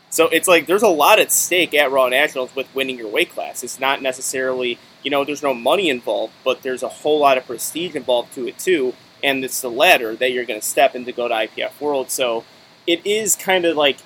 So 0.09 0.27
it's 0.29 0.47
like 0.47 0.67
there's 0.67 0.83
a 0.83 0.87
lot 0.87 1.19
at 1.19 1.31
stake 1.31 1.73
at 1.73 1.91
Raw 1.91 2.07
Nationals 2.07 2.55
with 2.55 2.73
winning 2.73 2.97
your 2.97 3.09
weight 3.09 3.31
class. 3.31 3.63
It's 3.63 3.79
not 3.79 4.01
necessarily, 4.01 4.79
you 5.03 5.11
know, 5.11 5.25
there's 5.25 5.43
no 5.43 5.53
money 5.53 5.89
involved, 5.89 6.33
but 6.43 6.61
there's 6.61 6.83
a 6.83 6.87
whole 6.87 7.19
lot 7.19 7.37
of 7.37 7.45
prestige 7.45 7.95
involved 7.95 8.33
to 8.33 8.47
it 8.47 8.57
too. 8.57 8.93
And 9.23 9.43
it's 9.43 9.61
the 9.61 9.69
ladder 9.69 10.15
that 10.15 10.31
you're 10.31 10.45
going 10.45 10.59
to 10.59 10.65
step 10.65 10.95
in 10.95 11.05
to 11.05 11.11
go 11.11 11.27
to 11.27 11.33
IPF 11.33 11.79
World. 11.81 12.09
So 12.09 12.45
it 12.85 13.05
is 13.05 13.35
kind 13.35 13.65
of 13.65 13.75
like 13.75 13.97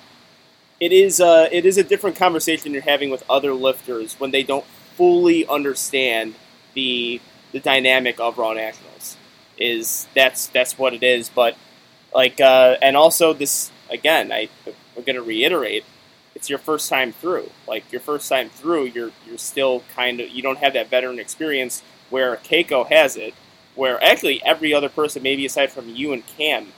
it 0.80 0.92
is 0.92 1.20
uh, 1.20 1.48
it 1.52 1.64
is 1.64 1.78
a 1.78 1.84
different 1.84 2.16
conversation 2.16 2.72
you're 2.72 2.82
having 2.82 3.10
with 3.10 3.22
other 3.30 3.54
lifters 3.54 4.18
when 4.18 4.32
they 4.32 4.42
don't 4.42 4.64
fully 4.96 5.46
understand 5.46 6.34
the 6.74 7.20
the 7.52 7.60
dynamic 7.60 8.18
of 8.18 8.36
Raw 8.36 8.52
Nationals. 8.52 9.16
Is 9.56 10.08
that's 10.14 10.48
that's 10.48 10.76
what 10.76 10.92
it 10.92 11.04
is. 11.04 11.28
But 11.28 11.56
like 12.14 12.40
uh, 12.40 12.76
and 12.82 12.96
also 12.96 13.32
this 13.32 13.70
again, 13.90 14.32
I 14.32 14.48
I'm 14.96 15.02
going 15.04 15.16
to 15.16 15.22
reiterate. 15.22 15.84
It's 16.34 16.48
your 16.48 16.58
first 16.58 16.88
time 16.88 17.12
through. 17.12 17.50
Like 17.68 17.90
your 17.92 18.00
first 18.00 18.28
time 18.28 18.48
through, 18.50 18.84
you're 18.86 19.12
you're 19.26 19.38
still 19.38 19.82
kind 19.94 20.20
of 20.20 20.28
you 20.30 20.42
don't 20.42 20.58
have 20.58 20.72
that 20.74 20.90
veteran 20.90 21.18
experience 21.18 21.82
where 22.10 22.36
Cayco 22.36 22.88
has 22.90 23.16
it. 23.16 23.34
Where 23.74 24.02
actually 24.04 24.42
every 24.44 24.74
other 24.74 24.90
person, 24.90 25.22
maybe 25.22 25.46
aside 25.46 25.72
from 25.72 25.88
you 25.88 26.12
and 26.12 26.26
Cam, 26.26 26.72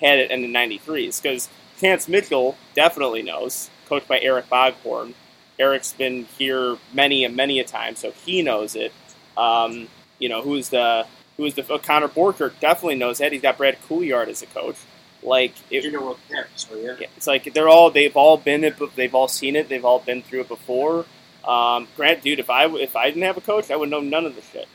had 0.00 0.18
it 0.18 0.32
in 0.32 0.42
the 0.42 0.48
93s 0.48 1.22
because 1.22 1.48
Chance 1.80 2.08
Mitchell 2.08 2.56
definitely 2.74 3.22
knows, 3.22 3.70
coached 3.86 4.08
by 4.08 4.18
Eric 4.20 4.48
Boghorn. 4.50 5.14
Eric's 5.58 5.92
been 5.92 6.24
here 6.38 6.76
many 6.92 7.24
and 7.24 7.36
many 7.36 7.60
a 7.60 7.64
time, 7.64 7.94
so 7.94 8.10
he 8.10 8.42
knows 8.42 8.74
it. 8.74 8.92
Um, 9.36 9.88
you 10.18 10.28
know, 10.28 10.42
who's 10.42 10.70
the 10.70 11.06
who's 11.40 11.54
the 11.54 11.72
uh, 11.72 11.78
Connor 11.78 12.08
Borkert 12.08 12.52
definitely 12.60 12.96
knows 12.96 13.18
that. 13.18 13.32
He's 13.32 13.42
got 13.42 13.56
Brad 13.56 13.78
Couillard 13.88 14.28
as 14.28 14.42
a 14.42 14.46
coach. 14.46 14.76
Like 15.22 15.52
it, 15.70 15.84
you 15.84 15.92
know, 15.92 16.16
yeah, 16.30 16.44
so 16.54 16.74
yeah. 16.76 17.06
it's 17.16 17.26
like 17.26 17.52
they're 17.52 17.68
all 17.68 17.90
they've 17.90 18.16
all 18.16 18.38
been 18.38 18.64
it, 18.64 18.76
they've 18.96 19.14
all 19.14 19.28
seen 19.28 19.54
it, 19.54 19.68
they've 19.68 19.84
all 19.84 19.98
been 19.98 20.22
through 20.22 20.42
it 20.42 20.48
before. 20.48 21.04
Um, 21.46 21.88
Grant, 21.96 22.22
dude, 22.22 22.38
if 22.38 22.48
I 22.48 22.66
if 22.66 22.96
I 22.96 23.08
didn't 23.08 23.22
have 23.22 23.36
a 23.36 23.42
coach, 23.42 23.70
I 23.70 23.76
would 23.76 23.90
know 23.90 24.00
none 24.00 24.24
of 24.24 24.34
the 24.34 24.42
shit. 24.42 24.68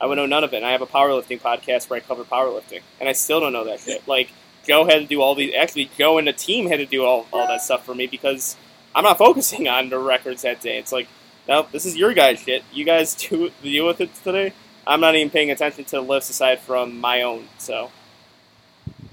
I 0.00 0.06
would 0.06 0.16
know 0.16 0.26
none 0.26 0.44
of 0.44 0.52
it. 0.52 0.58
And 0.58 0.66
I 0.66 0.72
have 0.72 0.82
a 0.82 0.86
powerlifting 0.86 1.40
podcast 1.40 1.88
where 1.88 1.98
I 1.98 2.00
cover 2.00 2.24
powerlifting, 2.24 2.82
and 3.00 3.08
I 3.08 3.12
still 3.12 3.40
don't 3.40 3.52
know 3.52 3.64
that 3.64 3.80
shit. 3.80 4.06
Like 4.06 4.28
Joe 4.66 4.84
had 4.84 5.00
to 5.00 5.06
do 5.06 5.22
all 5.22 5.34
these. 5.34 5.54
Actually, 5.56 5.90
Joe 5.96 6.18
and 6.18 6.26
the 6.26 6.32
team 6.32 6.68
had 6.68 6.78
to 6.78 6.86
do 6.86 7.04
all, 7.04 7.26
all 7.32 7.46
that 7.46 7.62
stuff 7.62 7.84
for 7.84 7.94
me 7.94 8.06
because 8.06 8.56
I'm 8.94 9.04
not 9.04 9.18
focusing 9.26 9.68
on 9.68 9.88
the 9.88 9.98
records 9.98 10.42
that 10.42 10.60
day. 10.60 10.78
It's 10.78 10.92
like, 10.92 11.08
no, 11.48 11.66
this 11.72 11.86
is 11.86 11.96
your 11.96 12.14
guys' 12.14 12.40
shit. 12.40 12.64
You 12.72 12.84
guys 12.84 13.14
do 13.28 13.50
deal 13.62 13.86
with 13.86 14.00
it 14.00 14.14
today. 14.22 14.52
I'm 14.86 15.00
not 15.00 15.14
even 15.14 15.30
paying 15.30 15.50
attention 15.50 15.84
to 15.84 15.96
the 15.96 16.02
lifts 16.02 16.30
aside 16.30 16.60
from 16.60 17.00
my 17.00 17.22
own. 17.22 17.48
So, 17.58 17.90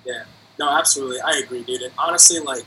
yeah, 0.05 0.23
no, 0.59 0.69
absolutely, 0.69 1.21
I 1.21 1.41
agree, 1.43 1.63
dude. 1.63 1.81
And 1.81 1.93
honestly, 1.97 2.39
like 2.39 2.63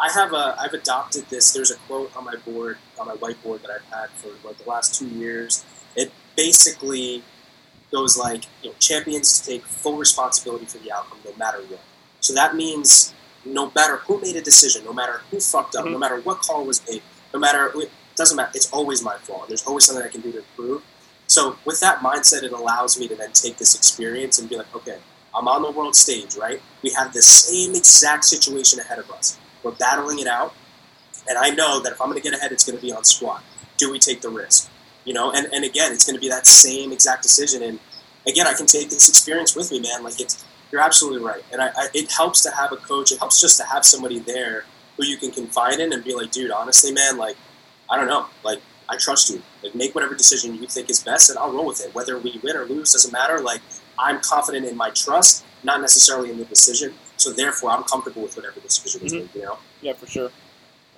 I 0.00 0.10
have 0.12 0.32
a 0.32 0.56
I've 0.58 0.74
adopted 0.74 1.26
this. 1.30 1.52
There's 1.52 1.70
a 1.70 1.76
quote 1.86 2.14
on 2.16 2.24
my 2.24 2.36
board 2.36 2.78
on 2.98 3.06
my 3.06 3.14
whiteboard 3.14 3.62
that 3.62 3.70
I've 3.70 3.92
had 3.92 4.10
for 4.10 4.28
like 4.46 4.58
the 4.58 4.68
last 4.68 4.94
two 4.94 5.08
years. 5.08 5.64
It 5.94 6.12
basically 6.36 7.22
goes 7.90 8.18
like 8.18 8.44
you 8.62 8.70
know 8.70 8.76
champions 8.78 9.40
take 9.40 9.64
full 9.64 9.96
responsibility 9.96 10.66
for 10.66 10.78
the 10.78 10.92
outcome 10.92 11.18
no 11.24 11.32
matter 11.36 11.58
what. 11.68 11.80
So 12.20 12.34
that 12.34 12.56
means 12.56 13.14
no 13.44 13.70
matter 13.74 13.98
who 13.98 14.20
made 14.20 14.36
a 14.36 14.42
decision, 14.42 14.84
no 14.84 14.92
matter 14.92 15.22
who 15.30 15.40
fucked 15.40 15.76
up, 15.76 15.84
mm-hmm. 15.84 15.92
no 15.92 15.98
matter 15.98 16.20
what 16.20 16.40
call 16.40 16.64
was 16.64 16.82
made, 16.88 17.02
no 17.32 17.40
matter 17.40 17.72
it 17.76 17.90
doesn't 18.16 18.36
matter. 18.36 18.50
It's 18.54 18.70
always 18.72 19.02
my 19.02 19.16
fault. 19.18 19.48
There's 19.48 19.64
always 19.64 19.84
something 19.84 20.04
I 20.04 20.08
can 20.08 20.20
do 20.20 20.32
to 20.32 20.38
improve. 20.38 20.82
So 21.26 21.56
with 21.64 21.80
that 21.80 21.98
mindset, 21.98 22.42
it 22.42 22.52
allows 22.52 22.98
me 22.98 23.08
to 23.08 23.16
then 23.16 23.32
take 23.32 23.58
this 23.58 23.74
experience 23.74 24.38
and 24.38 24.48
be 24.48 24.56
like, 24.56 24.74
okay, 24.74 24.98
I'm 25.34 25.48
on 25.48 25.62
the 25.62 25.70
world 25.70 25.96
stage, 25.96 26.36
right? 26.36 26.62
We 26.82 26.90
have 26.90 27.12
the 27.12 27.22
same 27.22 27.74
exact 27.74 28.24
situation 28.24 28.80
ahead 28.80 28.98
of 28.98 29.10
us. 29.10 29.38
We're 29.62 29.72
battling 29.72 30.20
it 30.20 30.26
out, 30.26 30.54
and 31.28 31.36
I 31.36 31.50
know 31.50 31.80
that 31.80 31.92
if 31.92 32.00
I'm 32.00 32.08
going 32.08 32.20
to 32.20 32.22
get 32.22 32.38
ahead, 32.38 32.52
it's 32.52 32.64
going 32.64 32.78
to 32.78 32.82
be 32.82 32.92
on 32.92 33.04
squat. 33.04 33.42
Do 33.76 33.90
we 33.90 33.98
take 33.98 34.20
the 34.20 34.30
risk? 34.30 34.70
You 35.04 35.12
know, 35.12 35.32
and, 35.32 35.46
and 35.52 35.64
again, 35.64 35.92
it's 35.92 36.04
going 36.04 36.16
to 36.16 36.20
be 36.20 36.28
that 36.28 36.46
same 36.46 36.92
exact 36.92 37.22
decision. 37.22 37.62
And 37.62 37.78
again, 38.26 38.46
I 38.46 38.54
can 38.54 38.66
take 38.66 38.90
this 38.90 39.08
experience 39.08 39.54
with 39.54 39.70
me, 39.70 39.80
man. 39.80 40.02
Like 40.02 40.20
it's, 40.20 40.44
you're 40.72 40.80
absolutely 40.80 41.24
right. 41.24 41.44
And 41.52 41.60
I, 41.62 41.68
I, 41.68 41.88
it 41.94 42.10
helps 42.10 42.42
to 42.42 42.50
have 42.50 42.72
a 42.72 42.76
coach. 42.76 43.12
It 43.12 43.18
helps 43.18 43.40
just 43.40 43.56
to 43.58 43.64
have 43.64 43.84
somebody 43.84 44.18
there 44.18 44.64
who 44.96 45.04
you 45.04 45.16
can 45.16 45.30
confide 45.30 45.78
in 45.78 45.92
and 45.92 46.02
be 46.02 46.14
like, 46.14 46.30
dude, 46.30 46.50
honestly, 46.50 46.92
man, 46.92 47.18
like, 47.18 47.36
I 47.88 47.96
don't 47.96 48.08
know, 48.08 48.26
like, 48.42 48.60
I 48.88 48.96
trust 48.96 49.30
you. 49.30 49.42
Like, 49.62 49.74
make 49.74 49.94
whatever 49.94 50.14
decision 50.14 50.54
you 50.54 50.66
think 50.66 50.90
is 50.90 51.02
best, 51.02 51.30
and 51.30 51.38
I'll 51.38 51.52
roll 51.52 51.66
with 51.66 51.84
it. 51.84 51.94
Whether 51.94 52.18
we 52.18 52.40
win 52.42 52.56
or 52.56 52.64
lose 52.64 52.92
doesn't 52.92 53.12
matter. 53.12 53.40
Like, 53.40 53.60
I'm 53.98 54.20
confident 54.20 54.66
in 54.66 54.76
my 54.76 54.90
trust, 54.90 55.44
not 55.62 55.80
necessarily 55.80 56.30
in 56.30 56.38
the 56.38 56.44
decision. 56.44 56.94
So 57.16 57.32
therefore, 57.32 57.70
I'm 57.70 57.84
comfortable 57.84 58.22
with 58.22 58.36
whatever 58.36 58.60
decision 58.60 59.02
is 59.02 59.12
mm-hmm. 59.12 59.22
made. 59.22 59.34
You 59.34 59.42
know? 59.42 59.58
Yeah, 59.82 59.92
for 59.94 60.06
sure. 60.06 60.30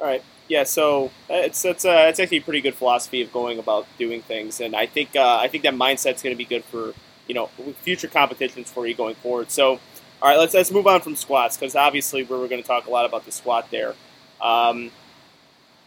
All 0.00 0.06
right. 0.06 0.22
Yeah. 0.48 0.64
So 0.64 1.06
uh, 1.30 1.34
it's 1.34 1.64
it's 1.64 1.84
uh, 1.84 2.06
it's 2.08 2.20
actually 2.20 2.38
a 2.38 2.42
pretty 2.42 2.60
good 2.60 2.74
philosophy 2.74 3.22
of 3.22 3.32
going 3.32 3.58
about 3.58 3.86
doing 3.98 4.22
things, 4.22 4.60
and 4.60 4.74
I 4.74 4.86
think 4.86 5.14
uh, 5.16 5.38
I 5.40 5.48
think 5.48 5.64
that 5.64 5.74
mindset's 5.74 6.22
going 6.22 6.34
to 6.34 6.38
be 6.38 6.44
good 6.44 6.64
for 6.64 6.94
you 7.26 7.34
know 7.34 7.46
future 7.82 8.08
competitions 8.08 8.70
for 8.70 8.86
you 8.86 8.94
going 8.94 9.14
forward. 9.16 9.50
So. 9.50 9.80
All 10.20 10.28
right, 10.28 10.36
let's 10.36 10.52
let's 10.52 10.72
move 10.72 10.88
on 10.88 11.00
from 11.00 11.14
squats 11.14 11.56
because 11.56 11.76
obviously 11.76 12.24
we're, 12.24 12.40
we're 12.40 12.48
going 12.48 12.60
to 12.60 12.66
talk 12.66 12.88
a 12.88 12.90
lot 12.90 13.06
about 13.06 13.24
the 13.24 13.30
squat 13.30 13.70
there. 13.70 13.94
Um, 14.42 14.90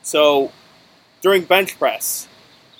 so 0.03 0.53
during 1.22 1.43
bench 1.43 1.78
press, 1.78 2.28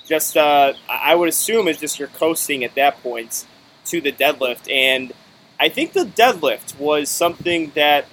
just 0.06 0.36
uh, 0.36 0.74
I 0.88 1.14
would 1.14 1.28
assume 1.28 1.68
it's 1.68 1.80
just 1.80 1.98
you're 1.98 2.08
coasting 2.08 2.64
at 2.64 2.74
that 2.74 3.02
point 3.02 3.46
to 3.86 4.00
the 4.00 4.12
deadlift, 4.12 4.70
and 4.70 5.12
I 5.60 5.68
think 5.68 5.92
the 5.92 6.04
deadlift 6.04 6.78
was 6.78 7.08
something 7.08 7.72
that 7.74 8.06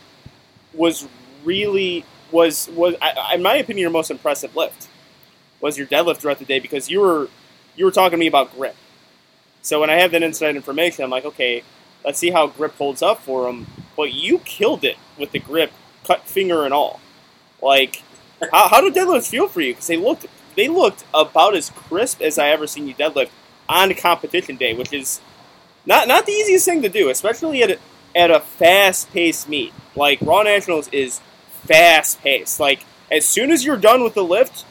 was 0.74 1.08
really 1.44 2.06
was 2.32 2.70
was 2.76 2.96
I, 3.02 3.34
in 3.36 3.42
my 3.42 3.56
opinion 3.56 3.82
your 3.82 3.92
most 3.92 4.12
impressive 4.12 4.56
lift 4.56 4.88
was 5.62 5.78
your 5.78 5.88
deadlift 5.88 6.18
throughout 6.18 6.40
the 6.40 6.46
day 6.46 6.60
because 6.60 6.90
you 6.90 7.00
were 7.02 7.28
you 7.76 7.86
were 7.86 7.92
talking 7.92 8.12
to 8.12 8.18
me 8.18 8.28
about 8.28 8.56
grip. 8.56 8.76
So 9.62 9.80
when 9.80 9.90
I 9.90 9.96
have 9.96 10.12
that 10.12 10.24
inside 10.24 10.56
information, 10.56 11.04
I'm 11.04 11.10
like, 11.10 11.26
okay, 11.26 11.64
let's 12.06 12.20
see 12.20 12.30
how 12.30 12.48
grip 12.48 12.76
holds 12.76 13.02
up 13.02 13.22
for 13.22 13.50
him. 13.50 13.68
But 13.96 14.14
you 14.14 14.40
killed 14.40 14.84
it 14.84 14.98
with 15.18 15.32
the 15.32 15.40
grip, 15.40 15.72
cut 16.06 16.28
finger 16.28 16.64
and 16.64 16.74
all. 16.74 17.00
Like, 17.62 18.04
how, 18.52 18.68
how 18.68 18.82
did 18.82 18.94
deadlifts 18.94 19.30
feel 19.30 19.48
for 19.48 19.62
you? 19.62 19.74
Because 19.74 19.88
they 19.88 19.98
looked 19.98 20.26
they 20.56 20.68
looked 20.68 21.06
about 21.14 21.56
as 21.56 21.70
crisp 21.70 22.22
as 22.22 22.38
I 22.38 22.50
ever 22.50 22.68
seen 22.68 22.88
you 22.88 22.94
deadlift 22.94 23.30
on 23.68 23.94
competition 23.94 24.58
day, 24.58 24.74
which 24.74 24.94
is 24.94 25.22
not 25.86 26.08
not 26.08 26.26
the 26.26 26.32
easiest 26.32 26.66
thing 26.66 26.82
to 26.82 26.90
do, 26.90 27.10
especially 27.10 27.64
at 27.64 27.72
a, 27.72 27.80
at 28.16 28.32
a 28.32 28.40
fast 28.40 29.12
paced 29.12 29.48
meet. 29.48 29.74
Like 29.96 30.20
Raw 30.22 30.44
Nationals 30.44 30.90
is 30.92 31.20
fast 31.64 32.22
paced. 32.22 32.60
Like 32.60 32.84
as 33.12 33.26
soon 33.26 33.52
as 33.52 33.64
you're 33.66 33.78
done 33.78 34.04
with 34.04 34.14
the 34.14 34.24
lift, 34.24 34.66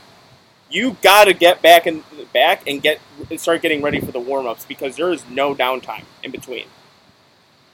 you 0.70 0.96
got 1.02 1.24
to 1.24 1.34
get 1.34 1.62
back 1.62 1.86
and 1.86 2.02
back 2.32 2.66
and 2.66 2.82
get 2.82 3.00
start 3.36 3.62
getting 3.62 3.82
ready 3.82 4.00
for 4.00 4.12
the 4.12 4.20
warm 4.20 4.46
ups 4.46 4.64
because 4.64 4.96
there 4.96 5.12
is 5.12 5.24
no 5.28 5.54
downtime 5.54 6.04
in 6.22 6.30
between. 6.30 6.66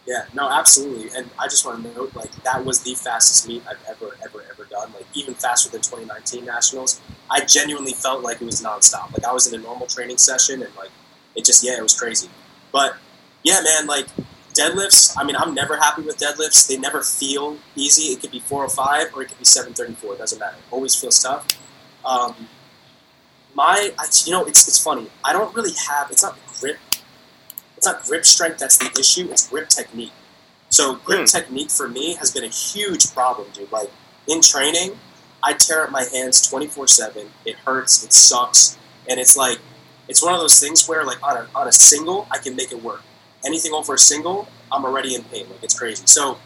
Yeah, 0.06 0.26
no, 0.34 0.50
absolutely. 0.50 1.10
And 1.16 1.30
I 1.38 1.48
just 1.48 1.64
want 1.64 1.82
to 1.82 1.94
note, 1.94 2.14
like, 2.14 2.30
that 2.42 2.64
was 2.64 2.82
the 2.82 2.94
fastest 2.94 3.48
meet 3.48 3.62
I've 3.66 3.82
ever, 3.88 4.16
ever, 4.22 4.44
ever 4.50 4.64
done. 4.64 4.92
Like, 4.92 5.06
even 5.14 5.34
faster 5.34 5.70
than 5.70 5.80
2019 5.80 6.44
Nationals. 6.44 7.00
I 7.30 7.40
genuinely 7.44 7.92
felt 7.92 8.22
like 8.22 8.42
it 8.42 8.44
was 8.44 8.60
nonstop. 8.60 9.12
Like, 9.14 9.24
I 9.24 9.32
was 9.32 9.50
in 9.50 9.58
a 9.58 9.62
normal 9.62 9.86
training 9.86 10.18
session 10.18 10.62
and, 10.62 10.74
like, 10.76 10.90
it 11.34 11.44
just, 11.44 11.64
yeah, 11.64 11.78
it 11.78 11.82
was 11.82 11.98
crazy. 11.98 12.28
But, 12.70 12.96
yeah, 13.44 13.60
man, 13.64 13.86
like, 13.86 14.06
deadlifts, 14.52 15.14
I 15.16 15.24
mean, 15.24 15.36
I'm 15.36 15.54
never 15.54 15.78
happy 15.78 16.02
with 16.02 16.18
deadlifts. 16.18 16.68
They 16.68 16.76
never 16.76 17.02
feel 17.02 17.56
easy. 17.74 18.12
It 18.12 18.20
could 18.20 18.30
be 18.30 18.40
405 18.40 19.16
or 19.16 19.22
it 19.22 19.28
could 19.28 19.38
be 19.38 19.44
734. 19.44 20.14
It 20.14 20.18
doesn't 20.18 20.38
matter. 20.38 20.56
It 20.56 20.72
always 20.72 20.94
feels 20.94 21.22
tough. 21.22 21.46
Um, 22.04 22.48
my, 23.54 23.92
I, 23.98 24.06
you 24.26 24.32
know, 24.32 24.44
it's, 24.44 24.68
it's 24.68 24.82
funny. 24.82 25.08
I 25.24 25.32
don't 25.32 25.54
really 25.54 25.72
have, 25.88 26.10
it's 26.10 26.22
not 26.22 26.36
grip 26.60 26.76
it's 27.84 27.92
not 27.92 28.04
grip 28.04 28.24
strength 28.24 28.58
that's 28.58 28.78
the 28.78 28.90
issue, 28.98 29.30
it's 29.30 29.48
grip 29.48 29.68
technique. 29.68 30.12
So 30.70 30.96
grip 30.96 31.20
mm. 31.20 31.30
technique 31.30 31.70
for 31.70 31.88
me 31.88 32.14
has 32.14 32.30
been 32.30 32.44
a 32.44 32.48
huge 32.48 33.12
problem, 33.12 33.48
dude. 33.52 33.70
Like 33.70 33.90
in 34.26 34.40
training, 34.40 34.98
I 35.42 35.52
tear 35.52 35.84
up 35.84 35.90
my 35.90 36.04
hands 36.04 36.50
24-7. 36.50 37.26
It 37.44 37.56
hurts, 37.56 38.02
it 38.04 38.12
sucks, 38.12 38.78
and 39.08 39.20
it's 39.20 39.36
like 39.36 39.58
it's 40.08 40.22
one 40.22 40.34
of 40.34 40.40
those 40.40 40.58
things 40.58 40.88
where 40.88 41.04
like 41.04 41.22
on 41.22 41.36
a, 41.36 41.46
on 41.54 41.68
a 41.68 41.72
single, 41.72 42.26
I 42.30 42.38
can 42.38 42.56
make 42.56 42.72
it 42.72 42.82
work. 42.82 43.02
Anything 43.44 43.72
over 43.72 43.94
a 43.94 43.98
single, 43.98 44.48
I'm 44.72 44.84
already 44.84 45.14
in 45.14 45.24
pain. 45.24 45.46
Like 45.50 45.62
it's 45.62 45.78
crazy. 45.78 46.06
So 46.06 46.38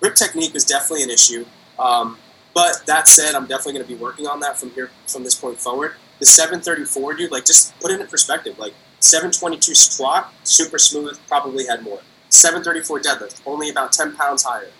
grip 0.00 0.14
technique 0.14 0.54
is 0.54 0.64
definitely 0.64 1.04
an 1.04 1.10
issue. 1.10 1.46
Um, 1.78 2.18
but 2.54 2.82
that 2.86 3.08
said, 3.08 3.34
I'm 3.34 3.46
definitely 3.46 3.74
going 3.74 3.84
to 3.84 3.88
be 3.88 3.98
working 3.98 4.26
on 4.26 4.40
that 4.40 4.58
from 4.58 4.70
here 4.70 4.90
from 5.06 5.24
this 5.24 5.34
point 5.34 5.58
forward. 5.58 5.94
The 6.18 6.26
734, 6.26 7.14
dude, 7.14 7.30
like 7.30 7.44
just 7.44 7.78
put 7.80 7.90
it 7.90 8.00
in 8.00 8.06
perspective. 8.06 8.58
Like 8.58 8.74
722 9.00 9.74
squat, 9.74 10.32
super 10.44 10.78
smooth, 10.78 11.18
probably 11.28 11.66
had 11.66 11.82
more. 11.82 12.00
734 12.28 13.00
deadlift, 13.00 13.40
only 13.46 13.70
about 13.70 13.92
10 13.92 14.16
pounds 14.16 14.42
higher. 14.42 14.70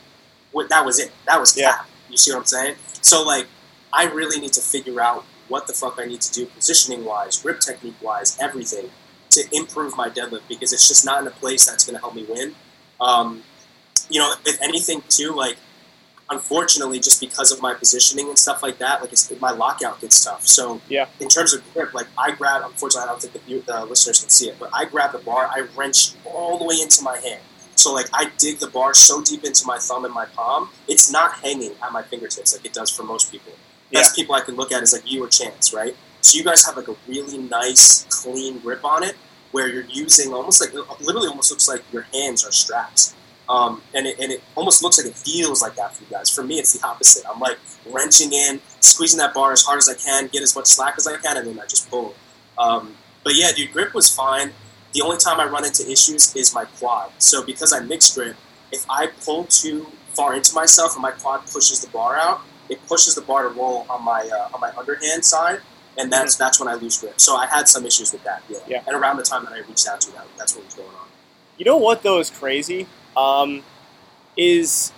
That 0.68 0.84
was 0.84 0.98
it. 0.98 1.12
That 1.26 1.38
was 1.38 1.56
yeah. 1.56 1.72
cap. 1.72 1.88
You 2.08 2.16
see 2.16 2.32
what 2.32 2.38
I'm 2.38 2.44
saying? 2.46 2.76
So, 3.02 3.22
like, 3.22 3.46
I 3.92 4.04
really 4.04 4.40
need 4.40 4.52
to 4.54 4.60
figure 4.60 5.00
out 5.00 5.24
what 5.48 5.66
the 5.66 5.72
fuck 5.72 5.98
I 6.00 6.06
need 6.06 6.20
to 6.22 6.32
do 6.32 6.46
positioning 6.46 7.04
wise, 7.04 7.40
grip 7.40 7.60
technique 7.60 7.96
wise, 8.02 8.36
everything 8.40 8.90
to 9.30 9.44
improve 9.52 9.96
my 9.96 10.08
deadlift 10.08 10.48
because 10.48 10.72
it's 10.72 10.88
just 10.88 11.04
not 11.04 11.20
in 11.20 11.26
a 11.26 11.30
place 11.30 11.66
that's 11.66 11.84
going 11.84 11.94
to 11.94 12.00
help 12.00 12.14
me 12.14 12.24
win. 12.28 12.54
Um, 13.00 13.42
you 14.08 14.18
know, 14.18 14.32
if 14.44 14.60
anything, 14.62 15.02
too, 15.08 15.32
like, 15.32 15.56
unfortunately, 16.30 16.98
just 16.98 17.20
because 17.20 17.52
of 17.52 17.60
my 17.62 17.74
positioning 17.74 18.28
and 18.28 18.38
stuff 18.38 18.62
like 18.62 18.78
that, 18.78 19.00
like 19.00 19.40
my 19.40 19.52
lockout 19.52 20.00
gets 20.00 20.24
tough. 20.24 20.46
So 20.46 20.80
yeah, 20.88 21.08
in 21.20 21.28
terms 21.28 21.54
of 21.54 21.62
grip, 21.72 21.94
like 21.94 22.08
I 22.18 22.32
grab. 22.32 22.62
Unfortunately, 22.64 23.08
I 23.08 23.12
don't 23.12 23.22
think 23.22 23.34
the, 23.46 23.72
the 23.72 23.84
listeners 23.84 24.20
can 24.20 24.30
see 24.30 24.48
it, 24.48 24.56
but 24.58 24.70
I 24.72 24.84
grab 24.84 25.12
the 25.12 25.18
bar, 25.18 25.48
I 25.50 25.66
wrench 25.76 26.12
all 26.24 26.58
the 26.58 26.64
way 26.64 26.76
into 26.80 27.02
my 27.02 27.18
hand. 27.18 27.40
So 27.76 27.92
like 27.92 28.06
I 28.12 28.30
dig 28.38 28.58
the 28.58 28.68
bar 28.68 28.94
so 28.94 29.22
deep 29.22 29.44
into 29.44 29.66
my 29.66 29.78
thumb 29.78 30.04
and 30.04 30.14
my 30.14 30.26
palm, 30.26 30.70
it's 30.88 31.12
not 31.12 31.34
hanging 31.34 31.72
at 31.82 31.92
my 31.92 32.02
fingertips 32.02 32.56
like 32.56 32.64
it 32.64 32.72
does 32.72 32.90
for 32.90 33.02
most 33.02 33.30
people. 33.30 33.52
Best 33.92 34.16
people 34.16 34.34
I 34.34 34.40
can 34.40 34.56
look 34.56 34.72
at 34.72 34.82
is 34.82 34.92
like 34.92 35.10
you 35.10 35.22
or 35.22 35.28
Chance, 35.28 35.72
right? 35.72 35.94
So 36.20 36.38
you 36.38 36.44
guys 36.44 36.64
have 36.66 36.76
like 36.76 36.88
a 36.88 36.96
really 37.06 37.38
nice, 37.38 38.04
clean 38.10 38.58
grip 38.58 38.84
on 38.84 39.04
it, 39.04 39.14
where 39.52 39.68
you're 39.68 39.84
using 39.84 40.34
almost 40.34 40.60
like 40.60 40.74
literally 41.00 41.28
almost 41.28 41.50
looks 41.50 41.68
like 41.68 41.82
your 41.92 42.02
hands 42.12 42.44
are 42.44 42.52
straps. 42.52 43.14
Um, 43.48 43.80
and, 43.94 44.06
it, 44.06 44.18
and 44.18 44.32
it 44.32 44.42
almost 44.56 44.82
looks 44.82 44.98
like 44.98 45.06
it 45.06 45.16
feels 45.16 45.62
like 45.62 45.76
that 45.76 45.94
for 45.94 46.02
you 46.02 46.10
guys. 46.10 46.30
For 46.30 46.42
me, 46.42 46.58
it's 46.58 46.72
the 46.72 46.84
opposite. 46.86 47.24
I'm 47.30 47.38
like 47.38 47.58
wrenching 47.88 48.32
in, 48.32 48.60
squeezing 48.80 49.18
that 49.18 49.34
bar 49.34 49.52
as 49.52 49.62
hard 49.62 49.78
as 49.78 49.88
I 49.88 49.94
can, 49.94 50.26
get 50.28 50.42
as 50.42 50.56
much 50.56 50.66
slack 50.66 50.94
as 50.98 51.06
I 51.06 51.16
can, 51.16 51.36
and 51.36 51.46
then 51.46 51.60
I 51.60 51.66
just 51.66 51.88
pull. 51.88 52.14
Um, 52.58 52.96
but 53.22 53.36
yeah, 53.36 53.52
dude, 53.52 53.72
grip 53.72 53.94
was 53.94 54.10
fine. 54.10 54.52
The 54.92 55.02
only 55.02 55.18
time 55.18 55.40
I 55.40 55.46
run 55.46 55.64
into 55.64 55.88
issues 55.88 56.34
is 56.34 56.54
my 56.54 56.64
quad. 56.64 57.12
So 57.18 57.44
because 57.44 57.72
I 57.72 57.80
mix 57.80 58.14
grip, 58.14 58.36
if 58.72 58.84
I 58.90 59.08
pull 59.24 59.44
too 59.44 59.86
far 60.14 60.34
into 60.34 60.54
myself 60.54 60.94
and 60.94 61.02
my 61.02 61.10
quad 61.10 61.42
pushes 61.46 61.80
the 61.80 61.88
bar 61.88 62.16
out, 62.16 62.40
it 62.68 62.84
pushes 62.86 63.14
the 63.14 63.20
bar 63.20 63.42
to 63.42 63.48
roll 63.50 63.86
on 63.88 64.04
my 64.04 64.28
uh, 64.32 64.48
on 64.54 64.60
my 64.60 64.72
underhand 64.76 65.24
side, 65.24 65.60
and 65.98 66.12
that's 66.12 66.34
mm-hmm. 66.34 66.42
that's 66.42 66.58
when 66.58 66.68
I 66.68 66.74
lose 66.74 66.98
grip. 66.98 67.20
So 67.20 67.36
I 67.36 67.46
had 67.46 67.68
some 67.68 67.86
issues 67.86 68.12
with 68.12 68.24
that. 68.24 68.42
Yeah. 68.48 68.58
yeah. 68.66 68.82
And 68.86 68.96
around 68.96 69.18
the 69.18 69.22
time 69.22 69.44
that 69.44 69.52
I 69.52 69.58
reached 69.58 69.86
out 69.86 70.00
to 70.02 70.12
that, 70.12 70.26
that's 70.36 70.56
what 70.56 70.64
was 70.64 70.74
going 70.74 70.88
on. 70.88 71.06
You 71.58 71.64
know 71.64 71.76
what 71.76 72.02
though 72.02 72.18
is 72.18 72.30
crazy? 72.30 72.86
Um, 73.16 73.62
is 74.36 74.92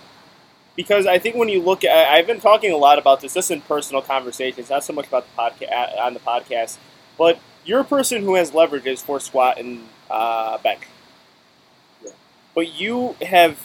because 0.77 1.07
I 1.07 1.19
think 1.19 1.37
when 1.37 1.49
you 1.49 1.61
look 1.61 1.85
at, 1.85 2.09
I've 2.09 2.27
been 2.27 2.41
talking 2.41 2.73
a 2.73 2.77
lot 2.77 2.99
about 2.99 3.21
this, 3.21 3.35
just 3.35 3.51
in 3.51 3.61
personal 3.63 4.01
conversations, 4.03 4.71
not 4.71 4.85
so 4.85 4.93
much 4.93 5.09
about 5.09 5.27
the 5.27 5.43
podcast 5.43 5.99
on 6.01 6.15
the 6.15 6.21
podcast, 6.21 6.79
but 7.19 7.39
you're 7.65 7.81
a 7.81 7.85
person 7.85 8.23
who 8.23 8.37
has 8.37 8.53
leverages 8.53 9.01
for 9.03 9.21
squat 9.21 9.59
and 9.59 9.81
uh, 10.11 10.59
bench. 10.59 10.83
Yeah. 12.05 12.13
But 12.55 12.81
you 12.81 13.17
have, 13.21 13.59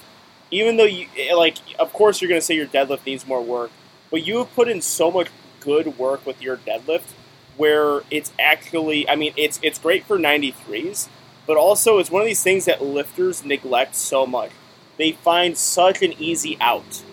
even 0.51 0.78
though 0.78 0.86
you 0.86 1.08
like, 1.36 1.58
of 1.80 1.93
course, 1.93 2.22
you're 2.22 2.30
going 2.30 2.41
to 2.41 2.45
say 2.45 2.56
your 2.56 2.68
deadlift 2.68 3.06
needs 3.06 3.28
more 3.28 3.43
work, 3.43 3.72
but 4.10 4.26
you 4.26 4.39
have 4.39 4.54
put 4.56 4.68
in 4.68 4.82
so 4.82 5.12
much 5.12 5.28
good 5.60 5.97
work 5.97 6.26
with 6.26 6.41
your 6.41 6.58
deadlift 6.58 7.14
where 7.58 8.01
it's 8.10 8.32
actually, 8.39 9.08
I 9.08 9.16
mean, 9.16 9.34
it's 9.38 9.60
it's 9.62 9.80
great 9.80 10.06
for 10.06 10.18
93s, 10.18 11.08
but 11.48 11.58
also 11.58 12.00
it's 12.00 12.12
one 12.12 12.22
of 12.22 12.28
these 12.28 12.44
things 12.44 12.66
that 12.66 12.82
lifters 12.84 13.44
neglect 13.46 13.96
so 13.96 14.26
much. 14.26 14.52
They 14.98 15.14
find 15.14 15.58
such 15.58 16.02
an 16.02 16.14
easy 16.20 16.58
out 16.62 17.04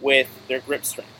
with 0.00 0.28
their 0.48 0.60
grip 0.60 0.84
strength. 0.84 1.10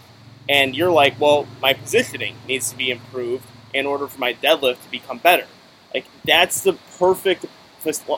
and 0.48 0.76
you're 0.76 0.92
like, 0.92 1.18
well, 1.20 1.46
my 1.62 1.72
positioning 1.74 2.36
needs 2.48 2.70
to 2.70 2.76
be 2.76 2.90
improved 2.90 3.44
in 3.74 3.86
order 3.86 4.06
for 4.08 4.20
my 4.20 4.34
deadlift 4.34 4.82
to 4.84 4.90
become 4.90 5.18
better. 5.18 5.46
Like 5.94 6.06
that's 6.26 6.62
the 6.62 6.74
perfect 6.98 7.46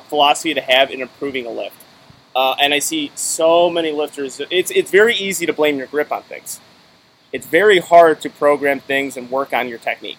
philosophy 0.08 0.54
to 0.54 0.60
have 0.60 0.90
in 0.90 1.00
improving 1.02 1.46
a 1.46 1.50
lift. 1.50 1.76
Uh, 2.36 2.54
and 2.60 2.74
I 2.74 2.78
see 2.80 3.12
so 3.14 3.70
many 3.70 3.92
lifters. 3.92 4.40
It's 4.50 4.70
it's 4.70 4.90
very 4.90 5.14
easy 5.16 5.46
to 5.46 5.52
blame 5.52 5.78
your 5.78 5.86
grip 5.88 6.12
on 6.12 6.22
things. 6.24 6.60
It's 7.32 7.46
very 7.46 7.78
hard 7.80 8.20
to 8.22 8.30
program 8.30 8.80
things 8.80 9.16
and 9.16 9.30
work 9.30 9.52
on 9.52 9.68
your 9.68 9.78
technique. 9.78 10.18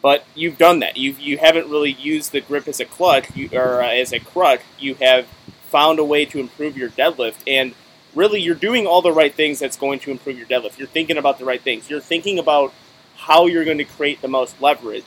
But 0.00 0.24
you've 0.34 0.58
done 0.58 0.78
that. 0.80 0.96
You 0.96 1.16
you 1.18 1.38
haven't 1.38 1.68
really 1.68 1.92
used 1.92 2.32
the 2.32 2.40
grip 2.40 2.68
as 2.68 2.80
a 2.80 2.84
clutch 2.84 3.34
you, 3.34 3.50
or 3.52 3.82
uh, 3.82 3.88
as 3.88 4.12
a 4.12 4.20
crutch. 4.20 4.60
You 4.78 4.94
have 4.96 5.26
found 5.70 5.98
a 5.98 6.04
way 6.04 6.24
to 6.26 6.38
improve 6.38 6.76
your 6.76 6.90
deadlift, 6.90 7.36
and 7.46 7.74
really 8.14 8.40
you're 8.40 8.54
doing 8.54 8.86
all 8.86 9.02
the 9.02 9.12
right 9.12 9.34
things 9.34 9.58
that's 9.58 9.76
going 9.76 9.98
to 10.00 10.10
improve 10.10 10.38
your 10.38 10.46
deadlift. 10.46 10.78
You're 10.78 10.88
thinking 10.88 11.16
about 11.16 11.38
the 11.38 11.44
right 11.44 11.60
things. 11.60 11.90
You're 11.90 12.00
thinking 12.00 12.38
about 12.38 12.72
how 13.16 13.46
you're 13.46 13.64
going 13.64 13.78
to 13.78 13.84
create 13.84 14.22
the 14.22 14.28
most 14.28 14.60
leverage 14.60 15.04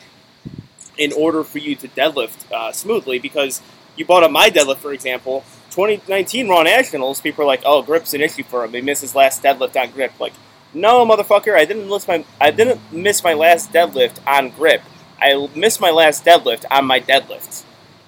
in 0.98 1.14
order 1.14 1.44
for 1.44 1.58
you 1.58 1.76
to 1.76 1.88
deadlift 1.88 2.52
uh, 2.52 2.72
smoothly. 2.72 3.18
Because 3.18 3.62
you 3.96 4.06
bought 4.06 4.24
up 4.24 4.32
my 4.32 4.50
deadlift, 4.50 4.78
for 4.78 4.94
example, 4.94 5.44
2019 5.72 6.50
Raw 6.50 6.64
Nationals. 6.64 7.22
People 7.22 7.44
are 7.44 7.48
like, 7.48 7.62
"Oh, 7.66 7.82
grip's 7.82 8.14
an 8.14 8.22
issue 8.22 8.44
for 8.44 8.64
him. 8.66 8.74
He 8.74 8.82
missed 8.82 9.02
his 9.02 9.16
last 9.16 9.42
deadlift 9.42 9.82
on 9.82 9.92
grip." 9.92 10.20
Like, 10.20 10.34
no, 10.74 11.06
motherfucker, 11.06 11.56
I 11.56 11.66
didn't 11.66 11.90
miss 11.90 12.08
my 12.08 12.26
I 12.40 12.52
didn't 12.52 12.80
miss 12.92 13.24
my 13.24 13.34
last 13.34 13.72
deadlift 13.72 14.20
on 14.26 14.50
grip. 14.50 14.82
I 15.20 15.50
missed 15.56 15.82
my 15.82 15.92
last 15.92 16.26
deadlift 16.26 16.66
on 16.72 16.86
my 16.86 17.00
deadlift. 17.00 17.64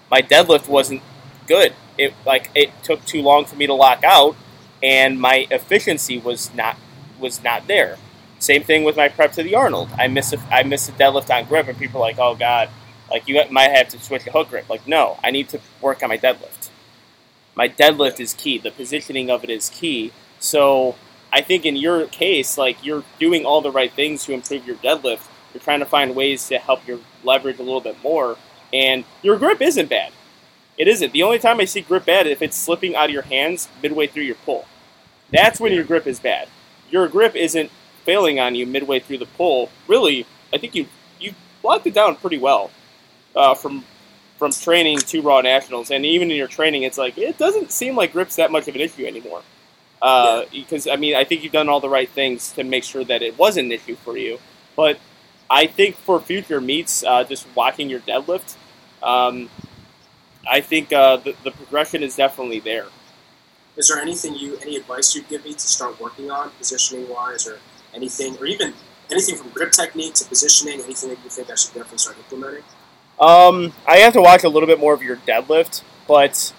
My 0.09 0.21
deadlift 0.21 0.67
wasn't 0.67 1.01
good. 1.47 1.73
It 1.97 2.13
like 2.25 2.49
it 2.55 2.71
took 2.83 3.05
too 3.05 3.21
long 3.21 3.45
for 3.45 3.55
me 3.55 3.67
to 3.67 3.73
lock 3.73 4.03
out, 4.03 4.35
and 4.81 5.19
my 5.19 5.47
efficiency 5.51 6.17
was 6.17 6.53
not 6.53 6.77
was 7.19 7.43
not 7.43 7.67
there. 7.67 7.97
Same 8.39 8.63
thing 8.63 8.83
with 8.83 8.97
my 8.97 9.07
prep 9.07 9.31
to 9.33 9.43
the 9.43 9.55
Arnold. 9.55 9.89
I 9.97 10.07
missed 10.07 10.33
a, 10.33 10.39
I 10.51 10.63
missed 10.63 10.89
a 10.89 10.93
deadlift 10.93 11.33
on 11.33 11.45
grip, 11.45 11.67
and 11.67 11.77
people 11.77 12.01
are 12.01 12.07
like, 12.07 12.19
"Oh 12.19 12.35
God, 12.35 12.69
like 13.11 13.27
you 13.27 13.41
might 13.51 13.71
have 13.71 13.89
to 13.89 13.99
switch 13.99 14.25
a 14.27 14.31
hook 14.31 14.49
grip." 14.49 14.69
Like, 14.69 14.87
no, 14.87 15.17
I 15.23 15.31
need 15.31 15.49
to 15.49 15.59
work 15.81 16.01
on 16.01 16.09
my 16.09 16.17
deadlift. 16.17 16.69
My 17.55 17.69
deadlift 17.69 18.19
is 18.19 18.33
key. 18.33 18.57
The 18.57 18.71
positioning 18.71 19.29
of 19.29 19.43
it 19.43 19.49
is 19.49 19.69
key. 19.69 20.11
So 20.39 20.95
I 21.33 21.41
think 21.41 21.65
in 21.65 21.75
your 21.75 22.05
case, 22.07 22.59
like 22.59 22.85
you're 22.85 23.03
doing 23.17 23.43
all 23.43 23.61
the 23.61 23.71
right 23.71 23.91
things 23.91 24.23
to 24.25 24.33
improve 24.33 24.67
your 24.67 24.75
deadlift. 24.77 25.27
You're 25.51 25.61
trying 25.61 25.79
to 25.79 25.85
find 25.85 26.15
ways 26.15 26.47
to 26.49 26.59
help 26.59 26.87
your 26.87 26.99
leverage 27.23 27.57
a 27.59 27.63
little 27.63 27.81
bit 27.81 28.01
more, 28.03 28.37
and 28.71 29.03
your 29.23 29.37
grip 29.39 29.59
isn't 29.59 29.89
bad. 29.89 30.11
It 30.77 30.87
isn't. 30.87 31.11
The 31.11 31.23
only 31.23 31.39
time 31.39 31.59
I 31.59 31.65
see 31.65 31.81
grip 31.81 32.05
bad 32.05 32.27
is 32.27 32.33
if 32.33 32.41
it's 32.43 32.55
slipping 32.55 32.95
out 32.95 33.05
of 33.05 33.11
your 33.11 33.23
hands 33.23 33.67
midway 33.81 34.05
through 34.05 34.23
your 34.23 34.35
pull. 34.35 34.65
That's 35.31 35.59
when 35.59 35.73
your 35.73 35.83
grip 35.83 36.05
is 36.05 36.19
bad. 36.19 36.49
Your 36.91 37.07
grip 37.07 37.35
isn't 37.35 37.71
failing 38.05 38.39
on 38.39 38.53
you 38.53 38.67
midway 38.67 38.99
through 38.99 39.17
the 39.17 39.25
pull. 39.25 39.69
Really, 39.87 40.27
I 40.53 40.59
think 40.59 40.75
you 40.75 40.85
you 41.19 41.33
locked 41.63 41.87
it 41.87 41.95
down 41.95 42.15
pretty 42.15 42.37
well 42.37 42.69
uh, 43.35 43.55
from 43.55 43.85
from 44.37 44.51
training 44.51 44.99
to 44.99 45.21
Raw 45.21 45.41
Nationals, 45.41 45.89
and 45.89 46.05
even 46.05 46.29
in 46.29 46.37
your 46.37 46.47
training, 46.47 46.83
it's 46.83 46.97
like 46.99 47.17
it 47.17 47.39
doesn't 47.39 47.71
seem 47.71 47.95
like 47.95 48.13
grip's 48.13 48.35
that 48.35 48.51
much 48.51 48.67
of 48.67 48.75
an 48.75 48.81
issue 48.81 49.05
anymore. 49.05 49.41
Uh, 50.03 50.43
yeah. 50.51 50.61
Because 50.61 50.85
I 50.85 50.97
mean, 50.97 51.15
I 51.15 51.23
think 51.23 51.43
you've 51.43 51.53
done 51.53 51.69
all 51.69 51.79
the 51.79 51.89
right 51.89 52.09
things 52.09 52.51
to 52.51 52.63
make 52.63 52.83
sure 52.83 53.05
that 53.05 53.21
it 53.23 53.39
was 53.39 53.55
an 53.57 53.71
issue 53.71 53.95
for 53.95 54.17
you. 54.17 54.37
But 54.75 54.99
I 55.49 55.65
think 55.65 55.95
for 55.95 56.19
future 56.19 56.59
meets, 56.59 57.03
uh, 57.03 57.23
just 57.23 57.47
watching 57.55 57.89
your 57.89 58.01
deadlift, 58.01 58.55
um, 59.01 59.49
I 60.49 60.59
think 60.59 60.91
uh, 60.91 61.17
the, 61.17 61.35
the 61.43 61.51
progression 61.51 62.03
is 62.03 62.17
definitely 62.17 62.59
there. 62.59 62.87
Is 63.77 63.87
there 63.87 64.01
anything 64.01 64.35
you, 64.35 64.57
any 64.57 64.75
advice 64.75 65.15
you'd 65.15 65.29
give 65.29 65.45
me 65.45 65.53
to 65.53 65.59
start 65.59 65.99
working 66.01 66.29
on 66.29 66.49
positioning 66.51 67.09
wise, 67.09 67.47
or 67.47 67.59
anything, 67.93 68.37
or 68.37 68.45
even 68.45 68.73
anything 69.09 69.35
from 69.35 69.49
grip 69.49 69.71
technique 69.71 70.15
to 70.15 70.25
positioning? 70.25 70.81
Anything 70.81 71.09
that 71.09 71.19
you 71.23 71.29
think 71.29 71.49
I 71.49 71.55
should 71.55 71.73
definitely 71.73 71.97
start 71.99 72.17
implementing? 72.17 72.63
Um, 73.19 73.73
I 73.87 73.97
have 73.97 74.13
to 74.13 74.21
watch 74.21 74.43
a 74.43 74.49
little 74.49 74.67
bit 74.67 74.79
more 74.79 74.93
of 74.93 75.01
your 75.01 75.15
deadlift, 75.17 75.81
but 76.07 76.53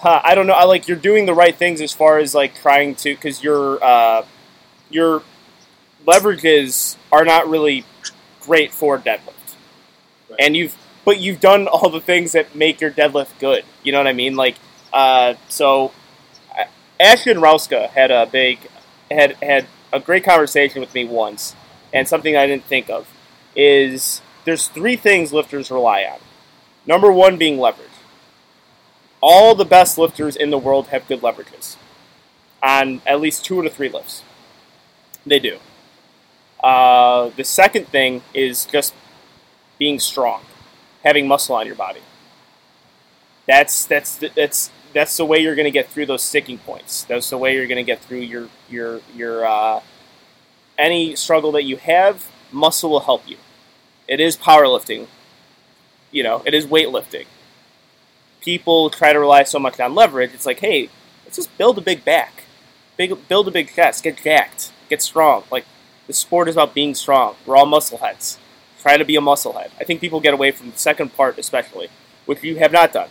huh, 0.00 0.20
I 0.24 0.34
don't 0.34 0.46
know. 0.46 0.54
I 0.54 0.64
like 0.64 0.88
you're 0.88 0.96
doing 0.96 1.26
the 1.26 1.34
right 1.34 1.54
things 1.54 1.80
as 1.80 1.92
far 1.92 2.18
as 2.18 2.34
like 2.34 2.54
trying 2.60 2.94
to 2.96 3.14
because 3.14 3.42
your 3.42 3.82
uh, 3.82 4.24
your 4.90 5.22
leverages 6.06 6.96
are 7.12 7.24
not 7.24 7.48
really 7.48 7.84
great 8.40 8.72
for 8.72 8.98
deadlift, 8.98 9.56
right. 10.28 10.40
and 10.40 10.56
you've 10.56 10.76
but 11.04 11.18
you've 11.20 11.40
done 11.40 11.68
all 11.68 11.90
the 11.90 12.00
things 12.00 12.32
that 12.32 12.54
make 12.54 12.80
your 12.80 12.90
deadlift 12.90 13.38
good. 13.38 13.64
You 13.82 13.92
know 13.92 13.98
what 13.98 14.06
I 14.06 14.12
mean? 14.12 14.36
Like 14.36 14.56
uh, 14.92 15.34
so, 15.48 15.92
Ashton 16.98 17.38
Rouska 17.38 17.90
had 17.90 18.10
a 18.10 18.26
big 18.26 18.58
had 19.10 19.36
had 19.42 19.66
a 19.92 20.00
great 20.00 20.24
conversation 20.24 20.80
with 20.80 20.94
me 20.94 21.04
once, 21.04 21.54
and 21.92 22.08
something 22.08 22.36
I 22.36 22.46
didn't 22.46 22.64
think 22.64 22.88
of 22.90 23.08
is 23.54 24.22
there's 24.44 24.68
three 24.68 24.96
things 24.96 25.32
lifters 25.32 25.70
rely 25.70 26.04
on. 26.04 26.18
Number 26.86 27.12
one 27.12 27.36
being 27.36 27.58
leverage. 27.58 27.89
All 29.20 29.54
the 29.54 29.64
best 29.64 29.98
lifters 29.98 30.36
in 30.36 30.50
the 30.50 30.58
world 30.58 30.88
have 30.88 31.06
good 31.06 31.20
leverages 31.20 31.76
on 32.62 33.02
at 33.06 33.20
least 33.20 33.44
two 33.44 33.62
to 33.62 33.70
three 33.70 33.88
lifts. 33.88 34.22
They 35.26 35.38
do. 35.38 35.58
Uh, 36.62 37.30
the 37.36 37.44
second 37.44 37.88
thing 37.88 38.22
is 38.34 38.64
just 38.66 38.94
being 39.78 39.98
strong, 39.98 40.42
having 41.04 41.26
muscle 41.26 41.54
on 41.54 41.66
your 41.66 41.74
body. 41.74 42.00
That's 43.46 43.86
that's 43.86 44.16
that's 44.16 44.70
that's 44.92 45.16
the 45.16 45.24
way 45.24 45.38
you're 45.38 45.54
going 45.54 45.64
to 45.64 45.70
get 45.70 45.88
through 45.88 46.06
those 46.06 46.22
sticking 46.22 46.58
points. 46.58 47.04
That's 47.04 47.30
the 47.30 47.38
way 47.38 47.54
you're 47.54 47.66
going 47.66 47.76
to 47.76 47.82
get 47.84 48.00
through 48.00 48.20
your 48.20 48.48
your 48.68 49.00
your 49.14 49.46
uh, 49.46 49.80
any 50.78 51.16
struggle 51.16 51.52
that 51.52 51.64
you 51.64 51.76
have. 51.76 52.30
Muscle 52.52 52.90
will 52.90 53.00
help 53.00 53.28
you. 53.28 53.36
It 54.08 54.20
is 54.20 54.36
powerlifting. 54.36 55.06
You 56.10 56.22
know, 56.22 56.42
it 56.44 56.54
is 56.54 56.66
weightlifting. 56.66 57.26
People 58.40 58.90
try 58.90 59.12
to 59.12 59.20
rely 59.20 59.44
so 59.44 59.58
much 59.58 59.78
on 59.80 59.94
leverage. 59.94 60.32
It's 60.32 60.46
like, 60.46 60.60
hey, 60.60 60.88
let's 61.24 61.36
just 61.36 61.56
build 61.58 61.78
a 61.78 61.82
big 61.82 62.04
back, 62.04 62.44
big 62.96 63.28
build 63.28 63.48
a 63.48 63.50
big 63.50 63.72
chest, 63.74 64.02
get 64.02 64.22
jacked, 64.22 64.72
get 64.88 65.02
strong. 65.02 65.44
Like 65.50 65.64
the 66.06 66.12
sport 66.12 66.48
is 66.48 66.56
about 66.56 66.74
being 66.74 66.94
strong. 66.94 67.36
We're 67.46 67.56
all 67.56 67.66
muscle 67.66 67.98
heads. 67.98 68.38
Try 68.80 68.96
to 68.96 69.04
be 69.04 69.16
a 69.16 69.20
muscle 69.20 69.52
head. 69.52 69.70
I 69.78 69.84
think 69.84 70.00
people 70.00 70.20
get 70.20 70.34
away 70.34 70.50
from 70.52 70.70
the 70.70 70.78
second 70.78 71.14
part, 71.14 71.38
especially, 71.38 71.88
which 72.24 72.42
you 72.42 72.56
have 72.56 72.72
not 72.72 72.92
done. 72.92 73.10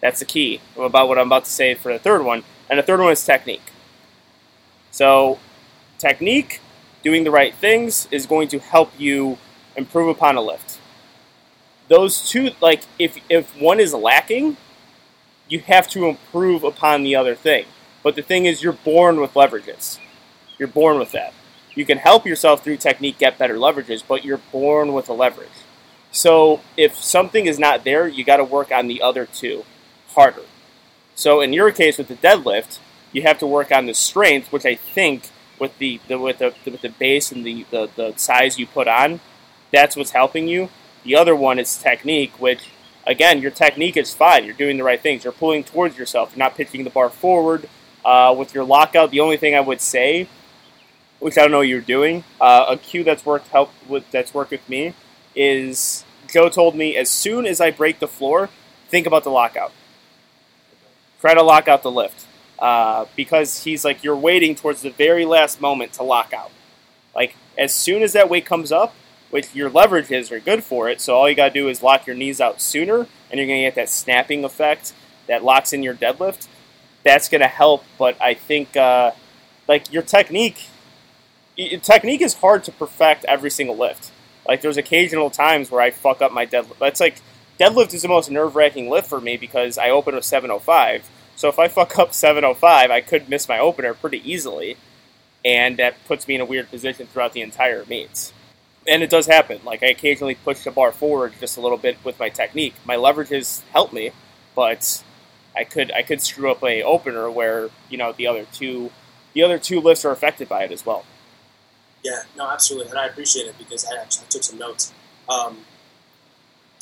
That's 0.00 0.18
the 0.18 0.24
key 0.24 0.60
about 0.76 1.08
what 1.08 1.18
I'm 1.18 1.28
about 1.28 1.44
to 1.44 1.50
say 1.50 1.74
for 1.74 1.92
the 1.92 1.98
third 1.98 2.24
one. 2.24 2.42
And 2.68 2.78
the 2.78 2.82
third 2.82 3.00
one 3.00 3.12
is 3.12 3.24
technique. 3.24 3.72
So, 4.90 5.38
technique, 5.98 6.60
doing 7.02 7.24
the 7.24 7.30
right 7.30 7.54
things, 7.54 8.08
is 8.10 8.26
going 8.26 8.48
to 8.48 8.58
help 8.58 8.92
you 8.98 9.38
improve 9.76 10.08
upon 10.08 10.36
a 10.36 10.40
lift. 10.40 10.73
Those 11.88 12.28
two, 12.28 12.50
like, 12.60 12.82
if, 12.98 13.18
if 13.28 13.60
one 13.60 13.80
is 13.80 13.92
lacking, 13.92 14.56
you 15.48 15.60
have 15.60 15.88
to 15.88 16.06
improve 16.06 16.64
upon 16.64 17.02
the 17.02 17.16
other 17.16 17.34
thing. 17.34 17.66
But 18.02 18.16
the 18.16 18.22
thing 18.22 18.46
is, 18.46 18.62
you're 18.62 18.72
born 18.72 19.20
with 19.20 19.34
leverages. 19.34 19.98
You're 20.58 20.68
born 20.68 20.98
with 20.98 21.12
that. 21.12 21.34
You 21.74 21.84
can 21.84 21.98
help 21.98 22.24
yourself 22.26 22.62
through 22.62 22.76
technique 22.78 23.18
get 23.18 23.38
better 23.38 23.56
leverages, 23.56 24.02
but 24.06 24.24
you're 24.24 24.40
born 24.52 24.92
with 24.92 25.08
a 25.08 25.12
leverage. 25.12 25.48
So 26.12 26.60
if 26.76 26.94
something 26.94 27.46
is 27.46 27.58
not 27.58 27.84
there, 27.84 28.06
you 28.06 28.24
got 28.24 28.36
to 28.36 28.44
work 28.44 28.70
on 28.70 28.86
the 28.86 29.02
other 29.02 29.26
two 29.26 29.64
harder. 30.10 30.44
So 31.16 31.40
in 31.40 31.52
your 31.52 31.72
case 31.72 31.98
with 31.98 32.08
the 32.08 32.14
deadlift, 32.14 32.78
you 33.12 33.22
have 33.22 33.38
to 33.40 33.46
work 33.46 33.72
on 33.72 33.86
the 33.86 33.94
strength, 33.94 34.52
which 34.52 34.64
I 34.64 34.76
think 34.76 35.30
with 35.58 35.76
the, 35.78 36.00
the 36.08 36.18
with 36.18 36.38
the 36.38 36.54
with 36.64 36.82
the 36.82 36.88
base 36.88 37.30
and 37.32 37.44
the, 37.44 37.64
the, 37.70 37.88
the 37.94 38.14
size 38.16 38.58
you 38.58 38.66
put 38.66 38.88
on, 38.88 39.20
that's 39.72 39.96
what's 39.96 40.10
helping 40.12 40.48
you. 40.48 40.68
The 41.04 41.16
other 41.16 41.36
one 41.36 41.58
is 41.58 41.76
technique, 41.76 42.40
which 42.40 42.70
again, 43.06 43.40
your 43.40 43.50
technique 43.50 43.96
is 43.96 44.12
fine. 44.12 44.44
You're 44.44 44.54
doing 44.54 44.76
the 44.76 44.84
right 44.84 45.00
things. 45.00 45.24
You're 45.24 45.32
pulling 45.32 45.64
towards 45.64 45.96
yourself. 45.96 46.32
You're 46.32 46.44
not 46.44 46.56
pitching 46.56 46.84
the 46.84 46.90
bar 46.90 47.10
forward. 47.10 47.68
Uh, 48.04 48.34
with 48.36 48.54
your 48.54 48.64
lockout, 48.64 49.10
the 49.10 49.20
only 49.20 49.38
thing 49.38 49.54
I 49.54 49.60
would 49.60 49.80
say, 49.80 50.28
which 51.20 51.38
I 51.38 51.42
don't 51.42 51.50
know 51.50 51.62
you're 51.62 51.80
doing, 51.80 52.24
uh, 52.38 52.66
a 52.68 52.76
cue 52.76 53.02
that's 53.02 53.24
worked 53.24 53.48
help 53.48 53.72
with 53.88 54.10
that's 54.10 54.34
worked 54.34 54.50
with 54.50 54.68
me, 54.68 54.92
is 55.34 56.04
Joe 56.30 56.50
told 56.50 56.74
me 56.74 56.98
as 56.98 57.08
soon 57.08 57.46
as 57.46 57.62
I 57.62 57.70
break 57.70 58.00
the 58.00 58.08
floor, 58.08 58.50
think 58.90 59.06
about 59.06 59.24
the 59.24 59.30
lockout 59.30 59.72
try 61.24 61.32
to 61.32 61.42
lock 61.42 61.68
out 61.68 61.82
the 61.82 61.90
lift 61.90 62.26
uh, 62.58 63.06
because 63.16 63.64
he's 63.64 63.82
like 63.82 64.04
you're 64.04 64.14
waiting 64.14 64.54
towards 64.54 64.82
the 64.82 64.90
very 64.90 65.24
last 65.24 65.58
moment 65.58 65.90
to 65.94 66.02
lock 66.02 66.34
out. 66.34 66.50
Like 67.16 67.34
as 67.56 67.72
soon 67.72 68.02
as 68.02 68.12
that 68.12 68.28
weight 68.28 68.44
comes 68.44 68.70
up, 68.70 68.94
which 69.34 69.52
your 69.52 69.68
leverages 69.68 70.30
are 70.30 70.38
good 70.38 70.62
for 70.62 70.88
it, 70.88 71.00
so 71.00 71.16
all 71.16 71.28
you 71.28 71.34
gotta 71.34 71.52
do 71.52 71.66
is 71.68 71.82
lock 71.82 72.06
your 72.06 72.14
knees 72.14 72.40
out 72.40 72.60
sooner, 72.60 73.08
and 73.28 73.40
you're 73.40 73.48
gonna 73.48 73.62
get 73.62 73.74
that 73.74 73.88
snapping 73.88 74.44
effect 74.44 74.92
that 75.26 75.42
locks 75.42 75.72
in 75.72 75.82
your 75.82 75.92
deadlift. 75.92 76.46
That's 77.02 77.28
gonna 77.28 77.48
help, 77.48 77.82
but 77.98 78.16
I 78.22 78.34
think 78.34 78.76
uh, 78.76 79.10
like 79.66 79.92
your 79.92 80.02
technique, 80.02 80.68
technique 81.82 82.22
is 82.22 82.34
hard 82.34 82.62
to 82.62 82.70
perfect 82.70 83.24
every 83.24 83.50
single 83.50 83.76
lift. 83.76 84.12
Like 84.46 84.60
there's 84.60 84.76
occasional 84.76 85.30
times 85.30 85.68
where 85.68 85.80
I 85.80 85.90
fuck 85.90 86.22
up 86.22 86.30
my 86.30 86.46
deadlift. 86.46 86.78
That's 86.78 87.00
like 87.00 87.16
deadlift 87.58 87.92
is 87.92 88.02
the 88.02 88.08
most 88.08 88.30
nerve 88.30 88.54
wracking 88.54 88.88
lift 88.88 89.08
for 89.08 89.20
me 89.20 89.36
because 89.36 89.78
I 89.78 89.90
open 89.90 90.14
with 90.14 90.24
705. 90.24 91.10
So 91.34 91.48
if 91.48 91.58
I 91.58 91.66
fuck 91.66 91.98
up 91.98 92.14
705, 92.14 92.88
I 92.88 93.00
could 93.00 93.28
miss 93.28 93.48
my 93.48 93.58
opener 93.58 93.94
pretty 93.94 94.22
easily. 94.30 94.76
and 95.44 95.76
that 95.78 95.96
puts 96.06 96.28
me 96.28 96.36
in 96.36 96.40
a 96.40 96.44
weird 96.44 96.70
position 96.70 97.06
throughout 97.08 97.32
the 97.32 97.42
entire 97.42 97.84
meets. 97.86 98.32
And 98.86 99.02
it 99.02 99.10
does 99.10 99.26
happen. 99.26 99.60
Like 99.64 99.82
I 99.82 99.86
occasionally 99.86 100.34
push 100.34 100.64
the 100.64 100.70
bar 100.70 100.92
forward 100.92 101.34
just 101.40 101.56
a 101.56 101.60
little 101.60 101.78
bit 101.78 101.96
with 102.04 102.18
my 102.18 102.28
technique. 102.28 102.74
My 102.84 102.96
leverages 102.96 103.62
help 103.72 103.92
me, 103.92 104.10
but 104.54 105.02
I 105.56 105.64
could 105.64 105.92
I 105.92 106.02
could 106.02 106.20
screw 106.20 106.50
up 106.50 106.62
a 106.62 106.82
opener 106.82 107.30
where 107.30 107.70
you 107.88 107.96
know 107.96 108.12
the 108.12 108.26
other 108.26 108.46
two 108.52 108.90
the 109.32 109.42
other 109.42 109.58
two 109.58 109.80
lifts 109.80 110.04
are 110.04 110.10
affected 110.10 110.48
by 110.48 110.64
it 110.64 110.72
as 110.72 110.84
well. 110.84 111.04
Yeah, 112.02 112.24
no, 112.36 112.50
absolutely, 112.50 112.90
and 112.90 112.98
I 112.98 113.06
appreciate 113.06 113.46
it 113.46 113.56
because 113.56 113.86
I 113.86 114.00
actually 114.00 114.26
took 114.28 114.42
some 114.42 114.58
notes. 114.58 114.92
Um, 115.28 115.58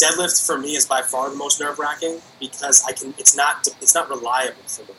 deadlift 0.02 0.44
for 0.44 0.58
me 0.58 0.74
is 0.74 0.84
by 0.86 1.02
far 1.02 1.30
the 1.30 1.36
most 1.36 1.60
nerve 1.60 1.78
wracking 1.78 2.20
because 2.40 2.84
I 2.84 2.92
can. 2.92 3.14
It's 3.18 3.36
not. 3.36 3.68
It's 3.80 3.94
not 3.94 4.08
reliable 4.08 4.62
for 4.66 4.82
me. 4.82 4.98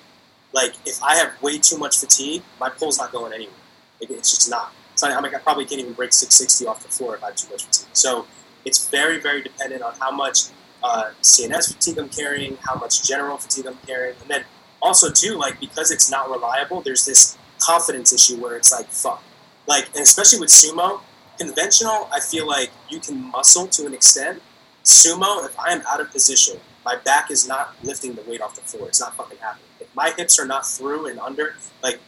Like 0.53 0.73
if 0.85 1.01
I 1.03 1.15
have 1.15 1.41
way 1.41 1.57
too 1.57 1.77
much 1.77 1.97
fatigue, 1.99 2.43
my 2.59 2.69
pull's 2.69 2.99
not 2.99 3.11
going 3.11 3.33
anywhere. 3.33 3.55
it's 3.99 4.31
just 4.31 4.49
not. 4.49 4.71
I, 5.03 5.17
I 5.17 5.39
probably 5.39 5.65
can't 5.65 5.81
even 5.81 5.93
break 5.93 6.13
660 6.13 6.67
off 6.67 6.83
the 6.83 6.89
floor 6.89 7.15
if 7.15 7.23
I 7.23 7.27
have 7.27 7.35
too 7.35 7.49
much 7.51 7.65
fatigue. 7.65 7.87
So 7.93 8.25
it's 8.65 8.87
very, 8.89 9.19
very 9.19 9.41
dependent 9.41 9.81
on 9.81 9.93
how 9.99 10.11
much 10.11 10.45
uh, 10.83 11.11
CNS 11.21 11.73
fatigue 11.73 11.97
I'm 11.97 12.09
carrying, 12.09 12.57
how 12.61 12.75
much 12.75 13.07
general 13.07 13.37
fatigue 13.37 13.65
I'm 13.67 13.77
carrying, 13.85 14.15
and 14.21 14.29
then 14.29 14.43
also 14.81 15.09
too, 15.09 15.35
like 15.35 15.59
because 15.59 15.91
it's 15.91 16.11
not 16.11 16.29
reliable, 16.29 16.81
there's 16.81 17.05
this 17.05 17.37
confidence 17.59 18.11
issue 18.11 18.41
where 18.41 18.57
it's 18.57 18.71
like 18.71 18.87
fuck, 18.87 19.23
like 19.67 19.87
and 19.93 20.01
especially 20.01 20.39
with 20.39 20.49
sumo, 20.49 21.01
conventional, 21.37 22.09
I 22.11 22.19
feel 22.19 22.45
like 22.45 22.71
you 22.89 22.99
can 22.99 23.31
muscle 23.31 23.67
to 23.67 23.85
an 23.85 23.93
extent. 23.93 24.41
Sumo, 24.83 25.45
if 25.45 25.57
I 25.57 25.71
am 25.71 25.81
out 25.87 26.01
of 26.01 26.11
position, 26.11 26.59
my 26.83 26.97
back 26.97 27.31
is 27.31 27.47
not 27.47 27.75
lifting 27.83 28.15
the 28.15 28.21
weight 28.23 28.41
off 28.41 28.55
the 28.55 28.61
floor. 28.61 28.89
It's 28.89 28.99
not 28.99 29.15
fucking 29.15 29.37
happening. 29.37 29.65
If 29.79 29.95
my 29.95 30.11
hips 30.17 30.37
are 30.37 30.45
not 30.45 30.65
through 30.67 31.07
and 31.07 31.19
under, 31.19 31.55
like 31.81 31.99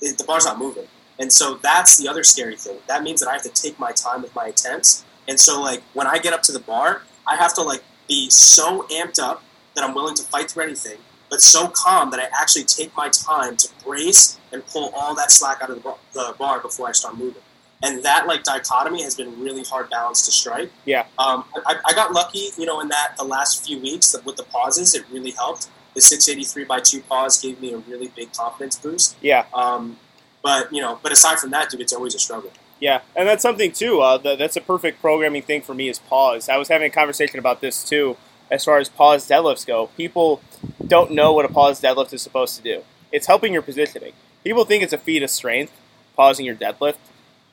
the 0.00 0.24
bar's 0.26 0.46
not 0.46 0.58
moving. 0.58 0.86
And 1.22 1.32
so 1.32 1.54
that's 1.62 1.96
the 1.96 2.08
other 2.08 2.24
scary 2.24 2.56
thing. 2.56 2.78
That 2.88 3.04
means 3.04 3.20
that 3.20 3.28
I 3.28 3.32
have 3.34 3.42
to 3.44 3.48
take 3.48 3.78
my 3.78 3.92
time 3.92 4.22
with 4.22 4.34
my 4.34 4.46
attempts. 4.46 5.04
And 5.28 5.38
so 5.38 5.62
like 5.62 5.80
when 5.94 6.08
I 6.08 6.18
get 6.18 6.32
up 6.32 6.42
to 6.42 6.52
the 6.52 6.58
bar, 6.58 7.02
I 7.28 7.36
have 7.36 7.54
to 7.54 7.62
like 7.62 7.84
be 8.08 8.28
so 8.28 8.82
amped 8.90 9.20
up 9.20 9.44
that 9.76 9.84
I'm 9.84 9.94
willing 9.94 10.16
to 10.16 10.22
fight 10.24 10.50
through 10.50 10.64
anything, 10.64 10.98
but 11.30 11.40
so 11.40 11.68
calm 11.68 12.10
that 12.10 12.18
I 12.18 12.28
actually 12.38 12.64
take 12.64 12.94
my 12.96 13.08
time 13.08 13.56
to 13.56 13.68
brace 13.84 14.36
and 14.52 14.66
pull 14.66 14.92
all 14.96 15.14
that 15.14 15.30
slack 15.30 15.62
out 15.62 15.70
of 15.70 15.76
the 15.76 15.82
bar, 15.82 15.96
the 16.12 16.34
bar 16.36 16.60
before 16.60 16.88
I 16.88 16.92
start 16.92 17.16
moving 17.16 17.40
and 17.82 18.02
that 18.04 18.26
like 18.26 18.44
dichotomy 18.44 19.02
has 19.02 19.14
been 19.14 19.40
really 19.40 19.64
hard 19.64 19.90
balance 19.90 20.24
to 20.26 20.30
strike. 20.30 20.70
Yeah. 20.84 21.06
Um, 21.18 21.44
I, 21.66 21.76
I, 21.84 21.92
got 21.94 22.12
lucky, 22.12 22.50
you 22.56 22.64
know, 22.64 22.80
in 22.80 22.88
that 22.88 23.14
the 23.16 23.24
last 23.24 23.66
few 23.66 23.80
weeks 23.80 24.14
with 24.24 24.36
the 24.36 24.44
pauses, 24.44 24.94
it 24.94 25.04
really 25.10 25.32
helped. 25.32 25.68
The 25.94 26.00
683 26.00 26.64
by 26.64 26.80
two 26.80 27.02
pause 27.02 27.40
gave 27.40 27.60
me 27.60 27.72
a 27.72 27.78
really 27.78 28.08
big 28.08 28.32
confidence 28.32 28.78
boost. 28.78 29.16
Yeah. 29.20 29.46
Um, 29.52 29.98
but 30.42 30.72
you 30.72 30.80
know, 30.80 30.98
but 31.02 31.12
aside 31.12 31.38
from 31.38 31.50
that, 31.50 31.70
dude, 31.70 31.80
it's 31.80 31.92
always 31.92 32.14
a 32.14 32.18
struggle. 32.18 32.50
Yeah, 32.80 33.02
and 33.14 33.28
that's 33.28 33.42
something 33.42 33.72
too. 33.72 34.00
Uh, 34.00 34.18
the, 34.18 34.36
that's 34.36 34.56
a 34.56 34.60
perfect 34.60 35.00
programming 35.00 35.42
thing 35.42 35.62
for 35.62 35.74
me 35.74 35.88
is 35.88 35.98
pause. 35.98 36.48
I 36.48 36.56
was 36.56 36.68
having 36.68 36.88
a 36.88 36.94
conversation 36.94 37.38
about 37.38 37.60
this 37.60 37.84
too, 37.84 38.16
as 38.50 38.64
far 38.64 38.78
as 38.78 38.88
pause 38.88 39.28
deadlifts 39.28 39.66
go. 39.66 39.88
People 39.96 40.40
don't 40.86 41.12
know 41.12 41.32
what 41.32 41.44
a 41.44 41.48
pause 41.48 41.80
deadlift 41.80 42.12
is 42.12 42.22
supposed 42.22 42.56
to 42.56 42.62
do. 42.62 42.82
It's 43.12 43.26
helping 43.26 43.52
your 43.52 43.62
positioning. 43.62 44.14
People 44.42 44.64
think 44.64 44.82
it's 44.82 44.92
a 44.92 44.98
feat 44.98 45.22
of 45.22 45.30
strength, 45.30 45.72
pausing 46.16 46.44
your 46.44 46.56
deadlift 46.56 46.96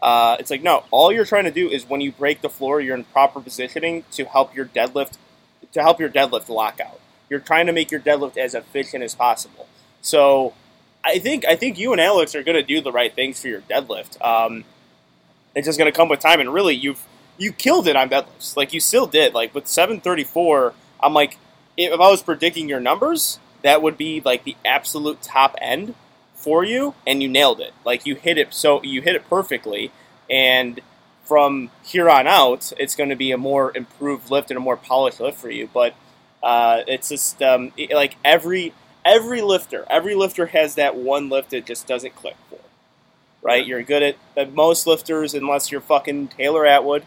uh, 0.01 0.37
it's 0.39 0.49
like 0.49 0.63
no, 0.63 0.83
all 0.91 1.11
you're 1.11 1.25
trying 1.25 1.43
to 1.43 1.51
do 1.51 1.69
is 1.69 1.87
when 1.87 2.01
you 2.01 2.11
break 2.11 2.41
the 2.41 2.49
floor, 2.49 2.79
you're 2.79 2.95
in 2.95 3.03
proper 3.05 3.41
positioning 3.41 4.03
to 4.11 4.25
help 4.25 4.55
your 4.55 4.65
deadlift 4.65 5.17
to 5.73 5.81
help 5.81 5.99
your 5.99 6.09
deadlift 6.09 6.49
lock 6.49 6.79
out. 6.79 6.99
You're 7.29 7.41
trying 7.41 7.67
to 7.67 7.73
make 7.73 7.91
your 7.91 7.99
deadlift 7.99 8.37
as 8.37 8.55
efficient 8.55 9.03
as 9.03 9.13
possible. 9.13 9.67
So 10.01 10.53
I 11.03 11.19
think 11.19 11.45
I 11.45 11.55
think 11.55 11.77
you 11.77 11.91
and 11.91 12.01
Alex 12.01 12.35
are 12.35 12.43
going 12.43 12.57
to 12.57 12.63
do 12.63 12.81
the 12.81 12.91
right 12.91 13.13
things 13.13 13.41
for 13.41 13.47
your 13.47 13.61
deadlift. 13.61 14.21
Um, 14.21 14.65
it's 15.55 15.65
just 15.65 15.79
going 15.79 15.91
to 15.91 15.95
come 15.95 16.09
with 16.09 16.19
time, 16.19 16.39
and 16.39 16.53
really, 16.53 16.75
you've 16.75 17.03
you 17.37 17.51
killed 17.51 17.87
it 17.87 17.95
on 17.95 18.09
deadlifts. 18.09 18.55
Like 18.57 18.73
you 18.73 18.79
still 18.79 19.07
did. 19.07 19.33
Like 19.33 19.55
with 19.55 19.67
734, 19.67 20.73
I'm 21.01 21.13
like, 21.13 21.37
if 21.77 21.93
I 21.93 22.09
was 22.09 22.21
predicting 22.21 22.67
your 22.69 22.81
numbers, 22.81 23.39
that 23.63 23.81
would 23.81 23.97
be 23.97 24.21
like 24.21 24.43
the 24.43 24.55
absolute 24.65 25.21
top 25.21 25.55
end 25.61 25.95
for 26.33 26.63
you 26.63 26.95
and 27.05 27.21
you 27.21 27.29
nailed 27.29 27.59
it. 27.59 27.73
Like 27.85 28.05
you 28.05 28.15
hit 28.15 28.37
it 28.37 28.53
so 28.53 28.81
you 28.83 29.01
hit 29.01 29.15
it 29.15 29.27
perfectly 29.29 29.91
and 30.29 30.79
from 31.25 31.69
here 31.83 32.09
on 32.09 32.25
out 32.27 32.71
it's 32.77 32.95
going 32.95 33.09
to 33.09 33.15
be 33.15 33.31
a 33.31 33.37
more 33.37 33.75
improved 33.75 34.31
lift 34.31 34.49
and 34.49 34.57
a 34.57 34.61
more 34.61 34.77
polished 34.77 35.19
lift 35.19 35.37
for 35.37 35.49
you, 35.49 35.69
but 35.73 35.93
uh, 36.41 36.81
it's 36.87 37.09
just 37.09 37.41
um, 37.43 37.73
like 37.91 38.15
every 38.23 38.73
every 39.05 39.41
lifter, 39.41 39.85
every 39.89 40.15
lifter 40.15 40.47
has 40.47 40.75
that 40.75 40.95
one 40.95 41.29
lift 41.29 41.51
that 41.51 41.65
just 41.65 41.87
doesn't 41.87 42.15
click 42.15 42.35
for. 42.49 42.59
Right? 43.41 43.65
You're 43.65 43.83
good 43.83 44.03
at, 44.03 44.15
at 44.35 44.53
most 44.53 44.85
lifters 44.85 45.33
unless 45.33 45.71
you're 45.71 45.81
fucking 45.81 46.29
Taylor 46.29 46.65
Atwood 46.65 47.05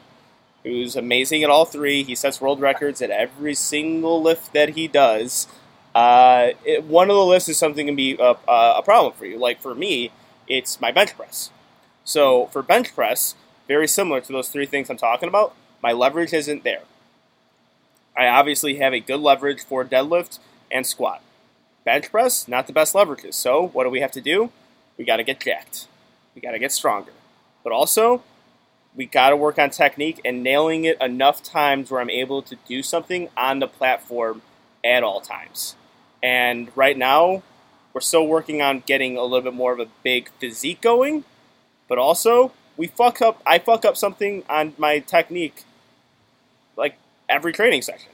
who's 0.63 0.95
amazing 0.95 1.43
at 1.43 1.51
all 1.51 1.65
three. 1.65 2.05
He 2.05 2.15
sets 2.15 2.41
world 2.41 2.61
records 2.61 3.03
at 3.03 3.11
every 3.11 3.53
single 3.53 4.23
lift 4.23 4.53
that 4.53 4.71
he 4.71 4.87
does 4.87 5.49
uh, 5.95 6.53
it, 6.65 6.85
one 6.85 7.11
of 7.11 7.17
the 7.17 7.25
lifts 7.25 7.49
is 7.49 7.59
something 7.59 7.87
can 7.87 7.97
be 7.97 8.17
a, 8.19 8.37
a 8.49 8.83
problem 8.83 9.13
for 9.13 9.27
you. 9.27 9.39
Like 9.39 9.61
for 9.61 9.75
me, 9.75 10.11
it's 10.49 10.81
my 10.81 10.91
bench 10.91 11.17
press. 11.17 11.51
So 12.05 12.47
for 12.47 12.63
bench 12.63 12.95
press, 12.95 13.35
very 13.69 13.87
similar 13.87 14.21
to 14.21 14.33
those 14.33 14.49
three 14.49 14.67
things 14.67 14.91
I'm 14.91 14.97
talking 14.97 15.29
about, 15.29 15.55
my 15.83 15.93
leverage 15.93 16.33
isn't 16.33 16.65
there. 16.65 16.83
I 18.17 18.27
obviously 18.27 18.77
have 18.77 18.93
a 18.93 19.01
good 19.01 19.21
leverage 19.21 19.63
for 19.63 19.85
deadlift 19.85 20.39
and 20.71 20.87
squat. 20.87 21.23
Bench 21.85 22.11
press, 22.11 22.47
not 22.47 22.67
the 22.67 22.73
best 22.73 22.95
leverages. 22.95 23.35
So 23.35 23.69
what 23.69 23.85
do 23.85 23.91
we 23.91 24.01
have 24.01 24.13
to 24.13 24.21
do? 24.21 24.51
We 24.97 25.05
got 25.05 25.17
to 25.17 25.25
get 25.25 25.41
jacked. 25.41 25.89
We 26.35 26.41
got 26.41 26.53
to 26.53 26.59
get 26.59 26.73
stronger. 26.73 27.13
But 27.65 27.73
also, 27.73 28.23
we 28.95 29.07
got 29.07 29.31
to 29.31 29.37
work 29.37 29.59
on 29.59 29.71
technique 29.71 30.21
and 30.25 30.43
nailing 30.43 30.85
it 30.85 31.01
enough 31.01 31.43
times 31.43 31.91
where 31.91 32.01
I'm 32.01 32.11
able 32.11 32.43
to 32.43 32.57
do 32.67 32.83
something 32.83 33.29
on 33.37 33.59
the 33.59 33.67
platform 33.67 34.43
at 34.85 35.03
all 35.03 35.21
times. 35.21 35.77
And 36.23 36.71
right 36.77 36.97
now, 36.97 37.43
we're 37.93 38.01
still 38.01 38.27
working 38.27 38.63
on 38.63 38.83
getting 38.87 39.17
a 39.17 39.23
little 39.23 39.43
bit 39.43 39.55
more 39.55 39.73
of 39.73 39.81
a 39.81 39.89
big 40.03 40.31
physique 40.39 40.81
going, 40.81 41.25
but 41.89 41.99
also 41.99 42.53
we 42.77 42.87
fuck 42.87 43.21
up. 43.21 43.43
I 43.47 43.59
fuck 43.59 43.85
up 43.85 43.97
something 43.97 44.45
on 44.49 44.75
my 44.79 45.01
technique, 45.01 45.65
like 46.77 46.97
every 47.29 47.53
training 47.53 47.83
session. 47.83 48.11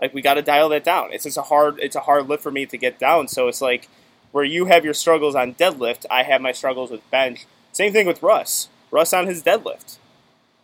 Like 0.00 0.14
we 0.14 0.22
got 0.22 0.34
to 0.34 0.42
dial 0.42 0.68
that 0.70 0.84
down. 0.84 1.12
It's 1.12 1.24
just 1.24 1.36
a 1.36 1.42
hard. 1.42 1.78
It's 1.80 1.96
a 1.96 2.00
hard 2.00 2.28
lift 2.28 2.42
for 2.42 2.50
me 2.50 2.66
to 2.66 2.78
get 2.78 2.98
down. 2.98 3.28
So 3.28 3.48
it's 3.48 3.60
like 3.60 3.88
where 4.32 4.44
you 4.44 4.66
have 4.66 4.84
your 4.84 4.94
struggles 4.94 5.34
on 5.34 5.54
deadlift, 5.54 6.06
I 6.10 6.22
have 6.22 6.40
my 6.40 6.52
struggles 6.52 6.90
with 6.90 7.08
bench. 7.10 7.46
Same 7.72 7.92
thing 7.92 8.06
with 8.06 8.22
Russ. 8.22 8.68
Russ 8.90 9.12
on 9.12 9.26
his 9.26 9.42
deadlift. 9.42 9.98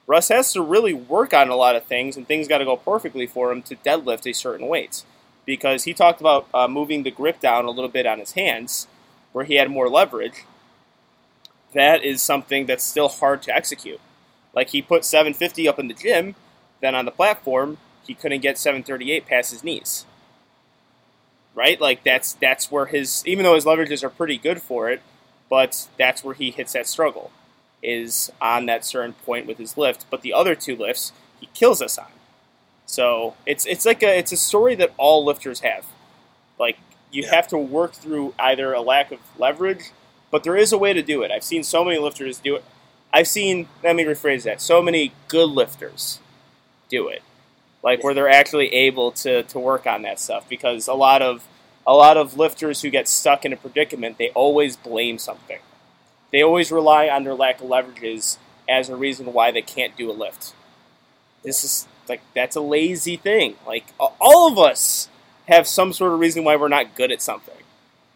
Russ 0.06 0.28
has 0.28 0.52
to 0.52 0.62
really 0.62 0.94
work 0.94 1.34
on 1.34 1.48
a 1.48 1.56
lot 1.56 1.74
of 1.74 1.84
things, 1.84 2.16
and 2.16 2.26
things 2.26 2.46
got 2.46 2.58
to 2.58 2.64
go 2.64 2.76
perfectly 2.76 3.26
for 3.26 3.50
him 3.50 3.62
to 3.62 3.76
deadlift 3.76 4.28
a 4.28 4.32
certain 4.32 4.68
weight 4.68 5.04
because 5.44 5.84
he 5.84 5.94
talked 5.94 6.20
about 6.20 6.46
uh, 6.54 6.68
moving 6.68 7.02
the 7.02 7.10
grip 7.10 7.40
down 7.40 7.64
a 7.64 7.70
little 7.70 7.90
bit 7.90 8.06
on 8.06 8.18
his 8.18 8.32
hands 8.32 8.86
where 9.32 9.44
he 9.44 9.54
had 9.56 9.70
more 9.70 9.88
leverage. 9.88 10.44
That 11.72 12.04
is 12.04 12.22
something 12.22 12.66
that's 12.66 12.84
still 12.84 13.08
hard 13.08 13.42
to 13.42 13.54
execute. 13.54 14.00
Like 14.54 14.70
he 14.70 14.80
put 14.80 15.04
750 15.04 15.68
up 15.68 15.78
in 15.78 15.88
the 15.88 15.94
gym, 15.94 16.34
then 16.80 16.94
on 16.94 17.04
the 17.04 17.10
platform, 17.10 17.78
he 18.06 18.14
couldn't 18.14 18.40
get 18.40 18.58
738 18.58 19.26
past 19.26 19.52
his 19.52 19.64
knees. 19.64 20.06
Right? 21.54 21.80
Like 21.80 22.04
that's 22.04 22.34
that's 22.34 22.70
where 22.70 22.86
his 22.86 23.22
even 23.26 23.44
though 23.44 23.54
his 23.54 23.64
leverages 23.64 24.02
are 24.02 24.10
pretty 24.10 24.38
good 24.38 24.60
for 24.60 24.90
it, 24.90 25.00
but 25.48 25.88
that's 25.96 26.22
where 26.22 26.34
he 26.34 26.50
hits 26.50 26.72
that 26.72 26.86
struggle 26.86 27.30
is 27.82 28.32
on 28.40 28.66
that 28.66 28.84
certain 28.84 29.12
point 29.12 29.46
with 29.46 29.58
his 29.58 29.78
lift, 29.78 30.06
but 30.10 30.22
the 30.22 30.32
other 30.32 30.54
two 30.54 30.76
lifts 30.76 31.12
he 31.40 31.48
kills 31.54 31.80
us 31.80 31.96
on. 31.98 32.08
So 32.86 33.34
it's 33.46 33.66
it's 33.66 33.84
like 33.84 34.02
a 34.02 34.18
it's 34.18 34.32
a 34.32 34.36
story 34.36 34.74
that 34.76 34.92
all 34.96 35.24
lifters 35.24 35.60
have. 35.60 35.86
Like 36.58 36.78
you 37.10 37.22
yeah. 37.22 37.34
have 37.34 37.48
to 37.48 37.58
work 37.58 37.92
through 37.92 38.34
either 38.38 38.72
a 38.72 38.80
lack 38.80 39.12
of 39.12 39.18
leverage, 39.38 39.90
but 40.30 40.44
there 40.44 40.56
is 40.56 40.72
a 40.72 40.78
way 40.78 40.92
to 40.92 41.02
do 41.02 41.22
it. 41.22 41.30
I've 41.30 41.44
seen 41.44 41.62
so 41.62 41.84
many 41.84 41.98
lifters 41.98 42.38
do 42.38 42.56
it. 42.56 42.64
I've 43.12 43.28
seen 43.28 43.68
let 43.82 43.96
me 43.96 44.04
rephrase 44.04 44.44
that. 44.44 44.60
So 44.60 44.82
many 44.82 45.12
good 45.28 45.50
lifters 45.50 46.20
do 46.88 47.08
it. 47.08 47.22
Like 47.86 48.02
where 48.02 48.14
they're 48.14 48.28
actually 48.28 48.74
able 48.74 49.12
to, 49.12 49.44
to 49.44 49.60
work 49.60 49.86
on 49.86 50.02
that 50.02 50.18
stuff 50.18 50.48
because 50.48 50.88
a 50.88 50.94
lot 50.94 51.22
of 51.22 51.46
a 51.86 51.94
lot 51.94 52.16
of 52.16 52.36
lifters 52.36 52.82
who 52.82 52.90
get 52.90 53.06
stuck 53.06 53.44
in 53.44 53.52
a 53.52 53.56
predicament, 53.56 54.18
they 54.18 54.30
always 54.30 54.76
blame 54.76 55.18
something. 55.18 55.60
They 56.32 56.42
always 56.42 56.72
rely 56.72 57.08
on 57.08 57.22
their 57.22 57.36
lack 57.36 57.60
of 57.60 57.68
leverages 57.68 58.38
as 58.68 58.88
a 58.88 58.96
reason 58.96 59.32
why 59.32 59.52
they 59.52 59.62
can't 59.62 59.96
do 59.96 60.10
a 60.10 60.12
lift. 60.12 60.52
This 61.44 61.62
is 61.62 61.86
like 62.08 62.22
that's 62.34 62.56
a 62.56 62.60
lazy 62.60 63.16
thing. 63.16 63.54
Like 63.64 63.86
all 64.00 64.50
of 64.50 64.58
us 64.58 65.08
have 65.46 65.68
some 65.68 65.92
sort 65.92 66.12
of 66.12 66.18
reason 66.18 66.42
why 66.42 66.56
we're 66.56 66.66
not 66.66 66.96
good 66.96 67.12
at 67.12 67.22
something. 67.22 67.54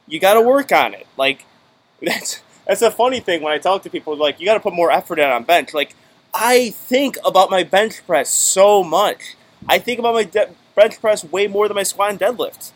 You 0.09 0.19
got 0.19 0.35
to 0.35 0.41
work 0.41 0.73
on 0.73 0.95
it. 0.95 1.07
Like 1.17 1.45
that's 2.03 2.43
that's 2.67 2.83
a 2.83 2.91
funny 2.91 3.21
thing 3.21 3.41
when 3.41 3.53
I 3.53 3.59
talk 3.59 3.85
to 3.85 3.91
people. 3.91 4.17
Like 4.17 4.41
you 4.41 4.47
got 4.47 4.55
to 4.55 4.61
put 4.61 4.75
more 4.75 4.91
effort 4.91 5.21
in 5.21 5.31
on 5.31 5.45
bench. 5.45 5.73
Like 5.75 5.95
I 6.35 6.71
think 6.71 7.19
about 7.25 7.53
my 7.53 7.63
bench 7.63 8.05
press 8.05 8.31
so 8.31 8.83
much. 8.83 9.37
I 9.69 9.79
think 9.79 9.99
about 9.99 10.15
my 10.15 10.25
de- 10.25 10.51
bench 10.75 11.01
press 11.01 11.25
way 11.25 11.47
more 11.47 11.69
than 11.69 11.75
my 11.75 11.83
squat 11.83 12.11
and 12.11 12.21
deadlift. 12.21 12.73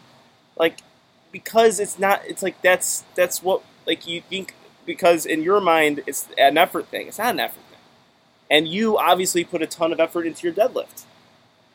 Like 0.56 0.78
because 1.34 1.80
it's 1.80 1.98
not. 1.98 2.22
It's 2.26 2.44
like 2.44 2.62
that's 2.62 3.02
that's 3.16 3.42
what 3.42 3.62
like 3.88 4.06
you 4.06 4.20
think 4.20 4.54
because 4.86 5.26
in 5.26 5.42
your 5.42 5.60
mind 5.60 6.00
it's 6.06 6.28
an 6.38 6.56
effort 6.56 6.86
thing. 6.86 7.08
It's 7.08 7.18
not 7.18 7.34
an 7.34 7.40
effort 7.40 7.60
thing, 7.70 7.80
and 8.48 8.68
you 8.68 8.96
obviously 8.96 9.42
put 9.42 9.60
a 9.60 9.66
ton 9.66 9.92
of 9.92 9.98
effort 9.98 10.28
into 10.28 10.46
your 10.46 10.54
deadlift, 10.54 11.02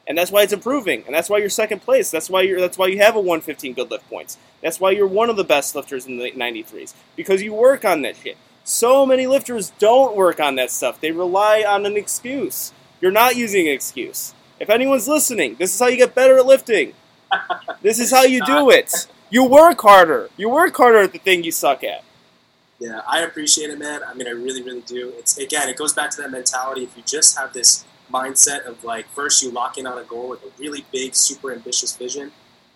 and 0.07 0.17
that's 0.17 0.31
why 0.31 0.43
it's 0.43 0.53
improving, 0.53 1.03
and 1.05 1.13
that's 1.13 1.29
why 1.29 1.39
you're 1.39 1.49
second 1.49 1.81
place. 1.81 2.09
That's 2.09 2.29
why 2.29 2.43
you're 2.43 2.61
that's 2.61 2.77
why 2.77 2.87
you 2.87 2.99
have 2.99 3.17
a 3.17 3.19
115 3.19 3.73
good 3.73 3.91
lift 3.91 4.09
points. 4.09 4.37
That's 4.63 4.79
why 4.79 4.91
you're 4.91 5.07
one 5.07 5.29
of 5.29 5.35
the 5.35 5.43
best 5.43 5.75
lifters 5.75 6.05
in 6.05 6.17
the 6.17 6.31
93s 6.31 6.93
because 7.17 7.41
you 7.41 7.53
work 7.53 7.83
on 7.83 8.01
that 8.03 8.15
shit. 8.15 8.37
So 8.63 9.05
many 9.05 9.27
lifters 9.27 9.71
don't 9.77 10.15
work 10.15 10.39
on 10.39 10.55
that 10.55 10.71
stuff. 10.71 11.01
They 11.01 11.11
rely 11.11 11.65
on 11.67 11.85
an 11.85 11.97
excuse. 11.97 12.71
You're 13.01 13.11
not 13.11 13.35
using 13.35 13.67
an 13.67 13.73
excuse. 13.73 14.33
If 14.59 14.69
anyone's 14.69 15.07
listening, 15.07 15.55
this 15.55 15.73
is 15.73 15.79
how 15.79 15.87
you 15.87 15.97
get 15.97 16.13
better 16.13 16.37
at 16.37 16.45
lifting. 16.45 16.93
This 17.81 17.97
is 17.97 18.11
how 18.11 18.23
you 18.23 18.43
do 18.45 18.69
it. 18.71 19.07
You 19.29 19.45
work 19.45 19.79
harder. 19.79 20.29
You 20.35 20.49
work 20.49 20.75
harder 20.75 20.97
at 20.97 21.13
the 21.13 21.17
thing 21.17 21.45
you 21.45 21.51
suck 21.51 21.81
at. 21.81 22.03
Yeah, 22.77 23.01
I 23.07 23.21
appreciate 23.21 23.69
it, 23.69 23.79
man. 23.79 24.01
I 24.03 24.13
mean, 24.13 24.27
I 24.27 24.31
really, 24.31 24.61
really 24.61 24.81
do. 24.81 25.13
It's 25.17 25.37
again, 25.37 25.69
it 25.69 25.77
goes 25.77 25.93
back 25.93 26.09
to 26.11 26.21
that 26.21 26.31
mentality. 26.31 26.83
If 26.83 26.97
you 26.97 27.03
just 27.05 27.37
have 27.37 27.53
this 27.53 27.85
mindset 28.11 28.65
of 28.65 28.83
like, 28.83 29.07
first 29.09 29.41
you 29.41 29.51
lock 29.51 29.77
in 29.77 29.87
on 29.87 29.97
a 29.97 30.03
goal 30.03 30.29
with 30.29 30.43
a 30.43 30.49
really 30.57 30.85
big, 30.91 31.15
super 31.15 31.53
ambitious 31.53 31.95
vision, 31.95 32.33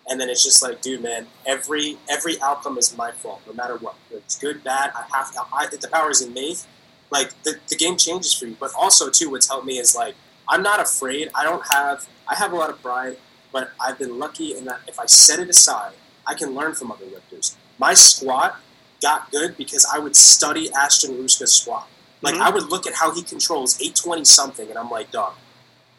and 0.08 0.22
then 0.22 0.30
it's 0.30 0.44
just 0.44 0.62
like, 0.62 0.82
dude, 0.82 1.02
man, 1.02 1.28
every 1.46 1.98
every 2.10 2.40
outcome 2.42 2.78
is 2.78 2.96
my 2.96 3.12
fault, 3.12 3.42
no 3.48 3.54
matter 3.54 3.76
what. 3.76 3.96
If 4.10 4.18
it's 4.18 4.40
good, 4.40 4.64
bad. 4.64 4.92
I 4.96 5.06
have 5.18 5.34
to. 5.34 5.42
I, 5.54 5.68
the 5.68 5.90
power 5.90 6.12
is 6.12 6.22
in 6.22 6.34
me. 6.34 6.56
Like 7.10 7.42
the, 7.44 7.60
the 7.68 7.76
game 7.76 7.98
changes 7.98 8.34
for 8.34 8.46
you, 8.46 8.58
but 8.60 8.72
also 8.78 9.10
too, 9.10 9.30
what's 9.30 9.48
helped 9.48 9.66
me 9.66 9.78
is 9.78 9.96
like 9.96 10.16
I'm 10.48 10.62
not 10.62 10.80
afraid. 10.80 11.30
I 11.36 11.44
don't 11.44 11.64
have. 11.72 12.08
I 12.28 12.36
have 12.36 12.52
a 12.52 12.56
lot 12.56 12.70
of 12.70 12.82
pride, 12.82 13.18
but 13.52 13.72
I've 13.80 13.98
been 13.98 14.20
lucky 14.20 14.56
in 14.56 14.66
that 14.66 14.82
if 14.88 15.00
I 15.00 15.06
set 15.06 15.40
it 15.40 15.50
aside, 15.50 15.94
I 16.26 16.34
can 16.34 16.54
learn 16.56 16.74
from 16.74 16.92
other 16.92 17.06
lifters. 17.06 17.56
My 17.78 17.94
squat 17.94 18.60
got 19.02 19.32
good 19.32 19.58
because 19.58 19.86
I 19.94 20.00
would 20.00 20.16
study 20.16 20.72
Ashton 20.74 21.12
Rouska's 21.18 21.54
squat. 21.54 21.88
Like 22.22 22.36
Mhm. 22.36 22.42
I 22.42 22.50
would 22.50 22.70
look 22.70 22.88
at 22.88 22.96
how 22.96 23.12
he 23.12 23.22
controls 23.22 23.78
820 23.82 24.24
something, 24.26 24.70
and 24.70 24.78
I'm 24.80 24.90
like, 24.90 25.12
dog, 25.12 25.34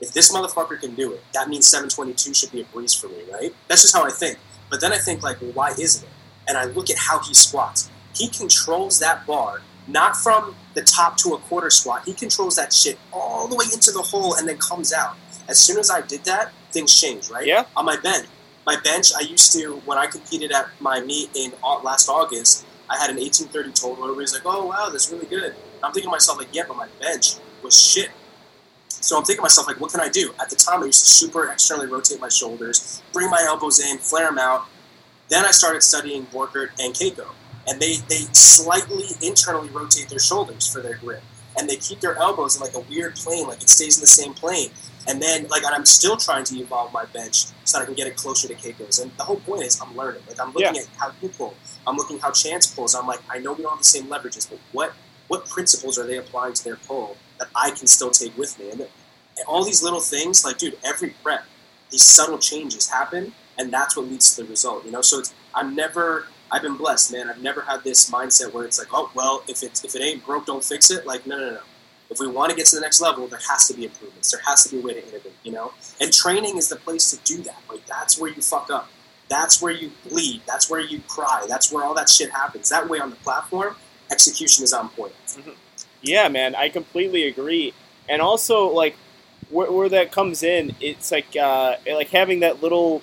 if 0.00 0.12
this 0.12 0.32
motherfucker 0.32 0.80
can 0.80 0.94
do 0.94 1.12
it, 1.12 1.22
that 1.32 1.48
means 1.48 1.66
722 1.68 2.32
should 2.34 2.50
be 2.50 2.62
a 2.62 2.64
breeze 2.64 2.94
for 2.94 3.08
me, 3.08 3.22
right? 3.30 3.54
That's 3.68 3.82
just 3.82 3.94
how 3.94 4.04
I 4.04 4.10
think. 4.10 4.38
But 4.70 4.80
then 4.80 4.92
I 4.92 4.98
think 4.98 5.22
like, 5.22 5.40
well, 5.42 5.52
why 5.52 5.70
isn't 5.78 6.02
it? 6.02 6.10
And 6.48 6.56
I 6.56 6.64
look 6.64 6.90
at 6.90 6.98
how 6.98 7.20
he 7.20 7.34
squats. 7.34 7.88
He 8.14 8.28
controls 8.28 8.98
that 9.00 9.26
bar 9.26 9.60
not 9.86 10.16
from 10.16 10.54
the 10.74 10.82
top 10.82 11.16
to 11.18 11.34
a 11.34 11.38
quarter 11.38 11.70
squat. 11.70 12.02
He 12.04 12.14
controls 12.14 12.56
that 12.56 12.72
shit 12.72 12.98
all 13.12 13.48
the 13.48 13.56
way 13.56 13.66
into 13.72 13.92
the 13.92 14.02
hole 14.02 14.34
and 14.34 14.48
then 14.48 14.58
comes 14.58 14.92
out. 14.92 15.16
As 15.48 15.58
soon 15.58 15.78
as 15.78 15.90
I 15.90 16.00
did 16.00 16.24
that, 16.24 16.52
things 16.70 16.98
changed, 16.98 17.30
right? 17.30 17.46
Yeah. 17.46 17.66
On 17.76 17.84
my 17.84 17.96
bench, 17.96 18.26
my 18.66 18.76
bench, 18.80 19.12
I 19.14 19.20
used 19.20 19.52
to 19.52 19.76
when 19.84 19.98
I 19.98 20.06
competed 20.06 20.52
at 20.52 20.68
my 20.80 21.00
meet 21.00 21.30
in 21.34 21.52
last 21.82 22.08
August. 22.08 22.64
I 22.88 22.96
had 22.98 23.10
an 23.10 23.16
1830 23.16 23.72
total. 23.72 24.04
Everybody's 24.04 24.32
like, 24.32 24.42
"Oh 24.44 24.66
wow, 24.66 24.88
that's 24.90 25.10
really 25.10 25.26
good." 25.26 25.54
I'm 25.82 25.92
thinking 25.92 26.10
to 26.10 26.12
myself 26.12 26.38
like, 26.38 26.48
"Yeah, 26.52 26.64
but 26.66 26.76
my 26.76 26.88
bench 27.00 27.34
was 27.62 27.78
shit." 27.78 28.10
So 28.88 29.18
I'm 29.18 29.24
thinking 29.24 29.40
to 29.40 29.42
myself 29.42 29.66
like, 29.66 29.80
"What 29.80 29.90
can 29.90 30.00
I 30.00 30.08
do?" 30.08 30.34
At 30.40 30.50
the 30.50 30.56
time, 30.56 30.82
I 30.82 30.86
used 30.86 31.00
to 31.00 31.06
super 31.06 31.50
externally 31.50 31.86
rotate 31.86 32.20
my 32.20 32.28
shoulders, 32.28 33.02
bring 33.12 33.28
my 33.30 33.42
elbows 33.46 33.80
in, 33.80 33.98
flare 33.98 34.26
them 34.26 34.38
out. 34.38 34.66
Then 35.28 35.44
I 35.44 35.50
started 35.50 35.82
studying 35.82 36.26
Borkert 36.26 36.70
and 36.78 36.94
Cayco, 36.94 37.28
and 37.66 37.80
they 37.80 37.96
they 38.08 38.26
slightly 38.32 39.06
internally 39.22 39.68
rotate 39.70 40.08
their 40.08 40.18
shoulders 40.18 40.70
for 40.70 40.80
their 40.80 40.96
grip, 40.96 41.22
and 41.58 41.68
they 41.68 41.76
keep 41.76 42.00
their 42.00 42.16
elbows 42.16 42.56
in 42.56 42.62
like 42.62 42.74
a 42.74 42.80
weird 42.80 43.14
plane, 43.16 43.46
like 43.46 43.62
it 43.62 43.68
stays 43.68 43.96
in 43.96 44.00
the 44.00 44.06
same 44.06 44.34
plane. 44.34 44.70
And 45.06 45.20
then 45.20 45.46
like 45.48 45.64
and 45.64 45.74
I'm 45.74 45.84
still 45.84 46.16
trying 46.16 46.44
to 46.44 46.56
evolve 46.58 46.92
my 46.92 47.04
bench 47.06 47.46
so 47.64 47.78
that 47.78 47.82
I 47.82 47.86
can 47.86 47.94
get 47.94 48.06
it 48.06 48.16
closer 48.16 48.48
to 48.48 48.54
Cayco's. 48.54 48.98
And 48.98 49.10
the 49.16 49.24
whole 49.24 49.36
point 49.36 49.62
is 49.62 49.80
I'm 49.80 49.94
learning. 49.96 50.22
Like 50.26 50.40
I'm 50.40 50.52
looking 50.52 50.78
at 50.78 50.86
how 50.98 51.12
you 51.20 51.28
pull, 51.28 51.54
I'm 51.86 51.96
looking 51.96 52.18
how 52.18 52.30
Chance 52.30 52.74
pulls. 52.74 52.94
I'm 52.94 53.06
like 53.06 53.20
I 53.28 53.38
know 53.38 53.52
we 53.52 53.62
don't 53.62 53.72
have 53.72 53.80
the 53.80 53.84
same 53.84 54.06
leverages, 54.06 54.48
but 54.48 54.58
what 54.72 54.94
what 55.28 55.48
principles 55.48 55.98
are 55.98 56.06
they 56.06 56.18
applying 56.18 56.54
to 56.54 56.64
their 56.64 56.76
pull 56.76 57.16
that 57.38 57.48
I 57.54 57.70
can 57.70 57.86
still 57.86 58.10
take 58.10 58.36
with 58.36 58.58
me? 58.58 58.70
And, 58.70 58.80
and 58.80 59.46
all 59.48 59.64
these 59.64 59.82
little 59.82 60.00
things, 60.00 60.44
like 60.44 60.58
dude, 60.58 60.78
every 60.84 61.10
prep, 61.22 61.44
these 61.90 62.02
subtle 62.02 62.38
changes 62.38 62.90
happen, 62.90 63.34
and 63.58 63.72
that's 63.72 63.96
what 63.96 64.06
leads 64.06 64.34
to 64.36 64.42
the 64.42 64.48
result. 64.48 64.84
You 64.84 64.90
know, 64.92 65.02
so 65.02 65.18
it's 65.20 65.34
I'm 65.54 65.74
never. 65.74 66.26
I've 66.50 66.62
been 66.62 66.76
blessed, 66.76 67.12
man. 67.12 67.28
I've 67.28 67.42
never 67.42 67.62
had 67.62 67.82
this 67.84 68.10
mindset 68.10 68.52
where 68.52 68.64
it's 68.64 68.78
like, 68.78 68.88
oh 68.92 69.10
well, 69.14 69.42
if 69.48 69.62
it 69.62 69.82
if 69.84 69.94
it 69.94 70.02
ain't 70.02 70.24
broke, 70.24 70.46
don't 70.46 70.64
fix 70.64 70.90
it. 70.90 71.06
Like, 71.06 71.26
no, 71.26 71.38
no, 71.38 71.50
no. 71.50 71.60
If 72.10 72.20
we 72.20 72.28
want 72.28 72.50
to 72.50 72.56
get 72.56 72.66
to 72.66 72.76
the 72.76 72.82
next 72.82 73.00
level, 73.00 73.26
there 73.26 73.40
has 73.48 73.66
to 73.68 73.74
be 73.74 73.86
improvements. 73.86 74.30
There 74.30 74.40
has 74.46 74.64
to 74.64 74.70
be 74.70 74.80
a 74.80 74.82
way 74.84 74.94
to 74.94 75.02
innovate. 75.08 75.32
You 75.42 75.52
know, 75.52 75.72
and 76.00 76.12
training 76.12 76.56
is 76.56 76.68
the 76.68 76.76
place 76.76 77.10
to 77.10 77.16
do 77.24 77.42
that. 77.44 77.58
Like, 77.68 77.84
that's 77.86 78.18
where 78.18 78.30
you 78.30 78.42
fuck 78.42 78.70
up. 78.70 78.88
That's 79.28 79.62
where 79.62 79.72
you 79.72 79.90
bleed. 80.08 80.42
That's 80.46 80.68
where 80.68 80.80
you 80.80 81.00
cry. 81.08 81.46
That's 81.48 81.72
where 81.72 81.82
all 81.82 81.94
that 81.94 82.10
shit 82.10 82.30
happens. 82.30 82.68
That 82.68 82.88
way, 82.88 83.00
on 83.00 83.10
the 83.10 83.16
platform, 83.16 83.74
execution 84.10 84.64
is 84.64 84.72
on 84.74 84.90
point. 84.90 85.14
Yeah, 86.02 86.28
man, 86.28 86.54
I 86.54 86.68
completely 86.68 87.26
agree. 87.26 87.72
And 88.08 88.20
also, 88.20 88.68
like, 88.68 88.96
where, 89.48 89.72
where 89.72 89.88
that 89.88 90.12
comes 90.12 90.42
in, 90.42 90.76
it's 90.80 91.10
like 91.10 91.34
uh, 91.36 91.76
like 91.86 92.10
having 92.10 92.40
that 92.40 92.62
little, 92.62 93.00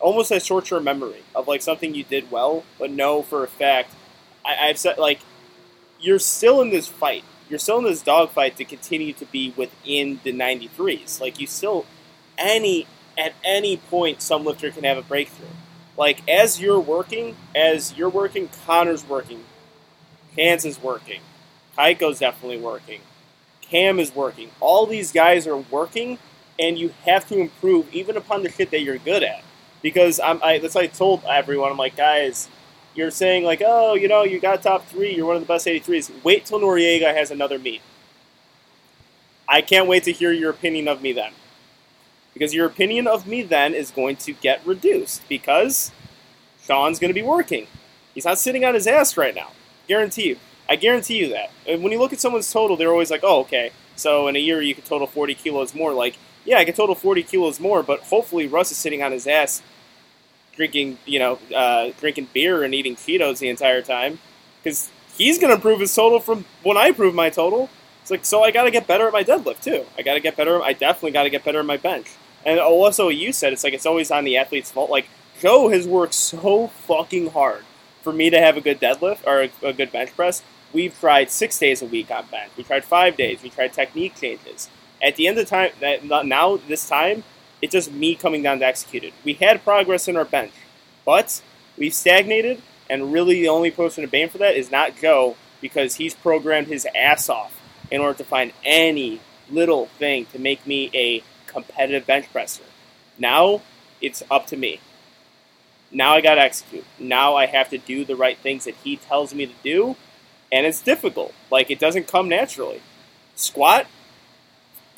almost 0.00 0.30
a 0.30 0.40
short-term 0.40 0.84
memory 0.84 1.22
of 1.34 1.46
like 1.46 1.62
something 1.62 1.94
you 1.94 2.04
did 2.04 2.30
well, 2.30 2.64
but 2.78 2.90
know 2.90 3.22
for 3.22 3.44
a 3.44 3.48
fact. 3.48 3.92
I, 4.44 4.68
I've 4.68 4.78
said 4.78 4.98
like, 4.98 5.20
you're 6.00 6.18
still 6.18 6.60
in 6.60 6.70
this 6.70 6.88
fight. 6.88 7.24
You're 7.48 7.58
still 7.58 7.78
in 7.78 7.84
this 7.84 8.02
dogfight 8.02 8.56
to 8.56 8.64
continue 8.64 9.12
to 9.14 9.26
be 9.26 9.52
within 9.56 10.20
the 10.22 10.32
93s. 10.32 11.20
Like, 11.20 11.40
you 11.40 11.46
still, 11.46 11.84
any 12.38 12.86
at 13.18 13.34
any 13.44 13.76
point, 13.76 14.22
some 14.22 14.44
lifter 14.44 14.70
can 14.70 14.84
have 14.84 14.96
a 14.96 15.02
breakthrough. 15.02 15.48
Like, 15.96 16.26
as 16.28 16.60
you're 16.60 16.80
working, 16.80 17.36
as 17.54 17.94
you're 17.96 18.08
working, 18.08 18.48
Connor's 18.64 19.06
working, 19.06 19.44
Hans 20.36 20.64
is 20.64 20.82
working. 20.82 21.20
Cayco's 21.76 22.20
definitely 22.20 22.58
working. 22.58 23.00
Cam 23.60 23.98
is 23.98 24.14
working. 24.14 24.50
All 24.60 24.86
these 24.86 25.12
guys 25.12 25.46
are 25.46 25.56
working, 25.56 26.18
and 26.58 26.78
you 26.78 26.94
have 27.04 27.28
to 27.28 27.38
improve 27.38 27.92
even 27.94 28.16
upon 28.16 28.42
the 28.42 28.50
shit 28.50 28.70
that 28.70 28.80
you're 28.80 28.98
good 28.98 29.22
at. 29.22 29.42
Because 29.82 30.20
I'm, 30.20 30.42
I, 30.42 30.58
that's 30.58 30.74
what 30.74 30.84
I 30.84 30.88
told 30.88 31.24
everyone. 31.24 31.70
I'm 31.70 31.78
like, 31.78 31.96
guys, 31.96 32.48
you're 32.94 33.10
saying 33.10 33.44
like, 33.44 33.62
oh, 33.64 33.94
you 33.94 34.08
know, 34.08 34.24
you 34.24 34.40
got 34.40 34.62
top 34.62 34.86
three. 34.86 35.14
You're 35.14 35.26
one 35.26 35.36
of 35.36 35.42
the 35.42 35.48
best 35.48 35.66
83s. 35.66 36.10
Wait 36.22 36.44
till 36.44 36.60
Noriega 36.60 37.14
has 37.14 37.30
another 37.30 37.58
meet. 37.58 37.80
I 39.48 39.62
can't 39.62 39.88
wait 39.88 40.04
to 40.04 40.12
hear 40.12 40.32
your 40.32 40.50
opinion 40.50 40.86
of 40.88 41.02
me 41.02 41.12
then. 41.12 41.32
Because 42.34 42.54
your 42.54 42.66
opinion 42.66 43.06
of 43.06 43.26
me 43.26 43.42
then 43.42 43.74
is 43.74 43.90
going 43.90 44.16
to 44.16 44.32
get 44.32 44.64
reduced 44.64 45.28
because 45.28 45.90
Sean's 46.62 46.98
going 46.98 47.10
to 47.10 47.14
be 47.14 47.22
working. 47.22 47.66
He's 48.14 48.24
not 48.24 48.38
sitting 48.38 48.64
on 48.64 48.74
his 48.74 48.86
ass 48.86 49.16
right 49.16 49.34
now. 49.34 49.50
Guarantee 49.88 50.28
you. 50.28 50.36
I 50.68 50.76
guarantee 50.76 51.18
you 51.18 51.30
that. 51.30 51.50
And 51.66 51.82
when 51.82 51.90
you 51.90 51.98
look 51.98 52.12
at 52.12 52.20
someone's 52.20 52.52
total, 52.52 52.76
they're 52.76 52.92
always 52.92 53.10
like, 53.10 53.22
oh, 53.24 53.40
okay, 53.40 53.72
so 54.00 54.28
in 54.28 54.36
a 54.36 54.38
year 54.38 54.60
you 54.62 54.74
could 54.74 54.84
total 54.84 55.06
40 55.06 55.34
kilos 55.34 55.74
more. 55.74 55.92
Like, 55.92 56.16
yeah, 56.44 56.58
I 56.58 56.64
could 56.64 56.76
total 56.76 56.94
40 56.94 57.22
kilos 57.22 57.60
more, 57.60 57.82
but 57.82 58.00
hopefully 58.00 58.46
Russ 58.46 58.70
is 58.70 58.78
sitting 58.78 59.02
on 59.02 59.12
his 59.12 59.26
ass 59.26 59.62
drinking, 60.56 60.98
you 61.06 61.18
know, 61.18 61.38
uh, 61.54 61.90
drinking 62.00 62.28
beer 62.32 62.62
and 62.62 62.74
eating 62.74 62.96
ketos 62.96 63.38
the 63.38 63.48
entire 63.48 63.82
time. 63.82 64.18
Because 64.62 64.90
he's 65.16 65.38
going 65.38 65.50
to 65.50 65.54
improve 65.54 65.80
his 65.80 65.94
total 65.94 66.20
from 66.20 66.44
when 66.62 66.76
I 66.76 66.88
improve 66.88 67.14
my 67.14 67.30
total. 67.30 67.70
It's 68.02 68.10
like, 68.10 68.24
so 68.24 68.42
I 68.42 68.50
got 68.50 68.64
to 68.64 68.70
get 68.70 68.86
better 68.86 69.06
at 69.06 69.12
my 69.12 69.24
deadlift, 69.24 69.62
too. 69.62 69.84
I 69.96 70.02
got 70.02 70.14
to 70.14 70.20
get 70.20 70.36
better. 70.36 70.62
I 70.62 70.72
definitely 70.72 71.12
got 71.12 71.24
to 71.24 71.30
get 71.30 71.44
better 71.44 71.60
at 71.60 71.66
my 71.66 71.76
bench. 71.76 72.08
And 72.44 72.58
also, 72.58 73.08
you 73.08 73.32
said, 73.32 73.52
it's 73.52 73.62
like 73.62 73.74
it's 73.74 73.86
always 73.86 74.10
on 74.10 74.24
the 74.24 74.36
athlete's 74.38 74.70
fault. 74.70 74.90
Like, 74.90 75.06
Joe 75.40 75.68
has 75.68 75.86
worked 75.86 76.14
so 76.14 76.68
fucking 76.68 77.30
hard 77.30 77.64
for 78.02 78.12
me 78.12 78.30
to 78.30 78.38
have 78.38 78.56
a 78.56 78.60
good 78.60 78.80
deadlift 78.80 79.26
or 79.26 79.42
a, 79.42 79.68
a 79.68 79.72
good 79.72 79.92
bench 79.92 80.14
press. 80.16 80.42
We've 80.72 80.98
tried 80.98 81.30
six 81.30 81.58
days 81.58 81.82
a 81.82 81.86
week 81.86 82.10
on 82.10 82.26
bench. 82.30 82.52
We 82.56 82.64
tried 82.64 82.84
five 82.84 83.16
days. 83.16 83.42
We 83.42 83.50
tried 83.50 83.72
technique 83.72 84.16
changes. 84.20 84.68
At 85.02 85.16
the 85.16 85.26
end 85.26 85.38
of 85.38 85.48
time, 85.48 85.70
now 85.80 86.56
this 86.56 86.88
time, 86.88 87.24
it's 87.62 87.72
just 87.72 87.92
me 87.92 88.14
coming 88.14 88.42
down 88.42 88.60
to 88.60 88.66
execute 88.66 89.04
it. 89.04 89.12
We 89.24 89.34
had 89.34 89.64
progress 89.64 90.08
in 90.08 90.16
our 90.16 90.24
bench, 90.24 90.52
but 91.04 91.42
we've 91.76 91.94
stagnated, 91.94 92.62
and 92.88 93.12
really 93.12 93.40
the 93.40 93.48
only 93.48 93.70
person 93.70 94.02
to 94.02 94.08
blame 94.08 94.28
for 94.28 94.38
that 94.38 94.56
is 94.56 94.70
not 94.70 94.96
Joe 94.96 95.36
because 95.60 95.96
he's 95.96 96.14
programmed 96.14 96.68
his 96.68 96.86
ass 96.94 97.28
off 97.28 97.60
in 97.90 98.00
order 98.00 98.16
to 98.18 98.24
find 98.24 98.52
any 98.64 99.20
little 99.50 99.86
thing 99.98 100.26
to 100.26 100.38
make 100.38 100.66
me 100.66 100.90
a 100.94 101.22
competitive 101.46 102.06
bench 102.06 102.30
presser. 102.32 102.62
Now 103.18 103.62
it's 104.00 104.22
up 104.30 104.46
to 104.46 104.56
me. 104.56 104.80
Now 105.90 106.14
I 106.14 106.20
got 106.20 106.36
to 106.36 106.40
execute. 106.40 106.84
Now 106.98 107.34
I 107.34 107.46
have 107.46 107.68
to 107.70 107.78
do 107.78 108.04
the 108.04 108.16
right 108.16 108.38
things 108.38 108.64
that 108.64 108.76
he 108.76 108.96
tells 108.96 109.34
me 109.34 109.46
to 109.46 109.52
do, 109.64 109.96
and 110.52 110.66
it's 110.66 110.80
difficult. 110.80 111.34
Like 111.50 111.70
it 111.70 111.78
doesn't 111.78 112.06
come 112.06 112.28
naturally. 112.28 112.82
Squat, 113.36 113.86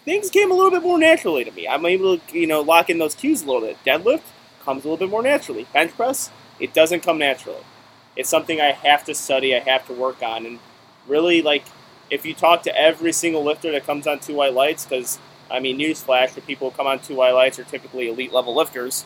things 0.04 0.30
came 0.30 0.50
a 0.50 0.54
little 0.54 0.70
bit 0.70 0.82
more 0.82 0.98
naturally 0.98 1.44
to 1.44 1.50
me. 1.52 1.68
I'm 1.68 1.86
able 1.86 2.18
to, 2.18 2.38
you 2.38 2.46
know, 2.46 2.60
lock 2.60 2.90
in 2.90 2.98
those 2.98 3.14
cues 3.14 3.42
a 3.42 3.46
little 3.46 3.62
bit. 3.62 3.78
Deadlift 3.84 4.22
comes 4.64 4.84
a 4.84 4.88
little 4.88 5.06
bit 5.06 5.10
more 5.10 5.22
naturally. 5.22 5.66
Bench 5.72 5.92
press, 5.96 6.30
it 6.58 6.72
doesn't 6.74 7.02
come 7.02 7.18
naturally. 7.18 7.64
It's 8.16 8.28
something 8.28 8.60
I 8.60 8.72
have 8.72 9.04
to 9.04 9.14
study, 9.14 9.54
I 9.54 9.60
have 9.60 9.86
to 9.86 9.92
work 9.92 10.22
on, 10.22 10.44
and 10.44 10.58
really, 11.08 11.40
like, 11.40 11.64
if 12.10 12.26
you 12.26 12.34
talk 12.34 12.62
to 12.64 12.76
every 12.76 13.12
single 13.12 13.42
lifter 13.42 13.72
that 13.72 13.86
comes 13.86 14.06
on 14.06 14.18
two 14.18 14.34
white 14.34 14.52
lights, 14.52 14.84
because 14.84 15.18
I 15.50 15.60
mean, 15.60 15.78
newsflash: 15.78 16.34
the 16.34 16.42
people 16.42 16.70
who 16.70 16.76
come 16.76 16.86
on 16.86 16.98
two 16.98 17.14
white 17.14 17.32
lights 17.32 17.58
are 17.58 17.64
typically 17.64 18.08
elite 18.08 18.32
level 18.32 18.54
lifters. 18.54 19.04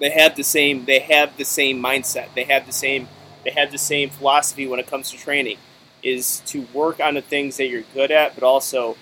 They 0.00 0.10
have 0.10 0.34
the 0.34 0.42
same. 0.42 0.84
They 0.84 0.98
have 0.98 1.36
the 1.36 1.44
same 1.44 1.80
mindset. 1.80 2.34
They 2.34 2.44
have 2.44 2.66
the 2.66 2.72
same 2.72 3.08
they 3.44 3.50
have 3.50 3.72
the 3.72 3.78
same 3.78 4.10
philosophy 4.10 4.66
when 4.66 4.80
it 4.80 4.86
comes 4.86 5.10
to 5.10 5.16
training, 5.16 5.58
is 6.02 6.40
to 6.46 6.66
work 6.72 7.00
on 7.00 7.14
the 7.14 7.22
things 7.22 7.56
that 7.56 7.68
you're 7.68 7.84
good 7.94 8.10
at, 8.10 8.34
but 8.34 8.44
also 8.44 8.96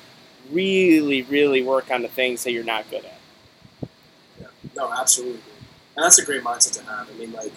really, 0.51 1.23
really 1.23 1.63
work 1.63 1.91
on 1.91 2.03
the 2.03 2.09
things 2.09 2.45
that 2.45 2.53
you're 2.53 2.65
not 2.65 2.89
good 2.91 3.05
at. 3.05 3.19
Yeah, 4.41 4.47
no, 4.77 4.93
absolutely, 4.93 5.41
and 5.97 6.05
that's 6.05 6.19
a 6.19 6.25
great 6.25 6.43
mindset 6.43 6.73
to 6.79 6.85
have. 6.85 7.09
I 7.11 7.19
mean, 7.19 7.33
like, 7.33 7.53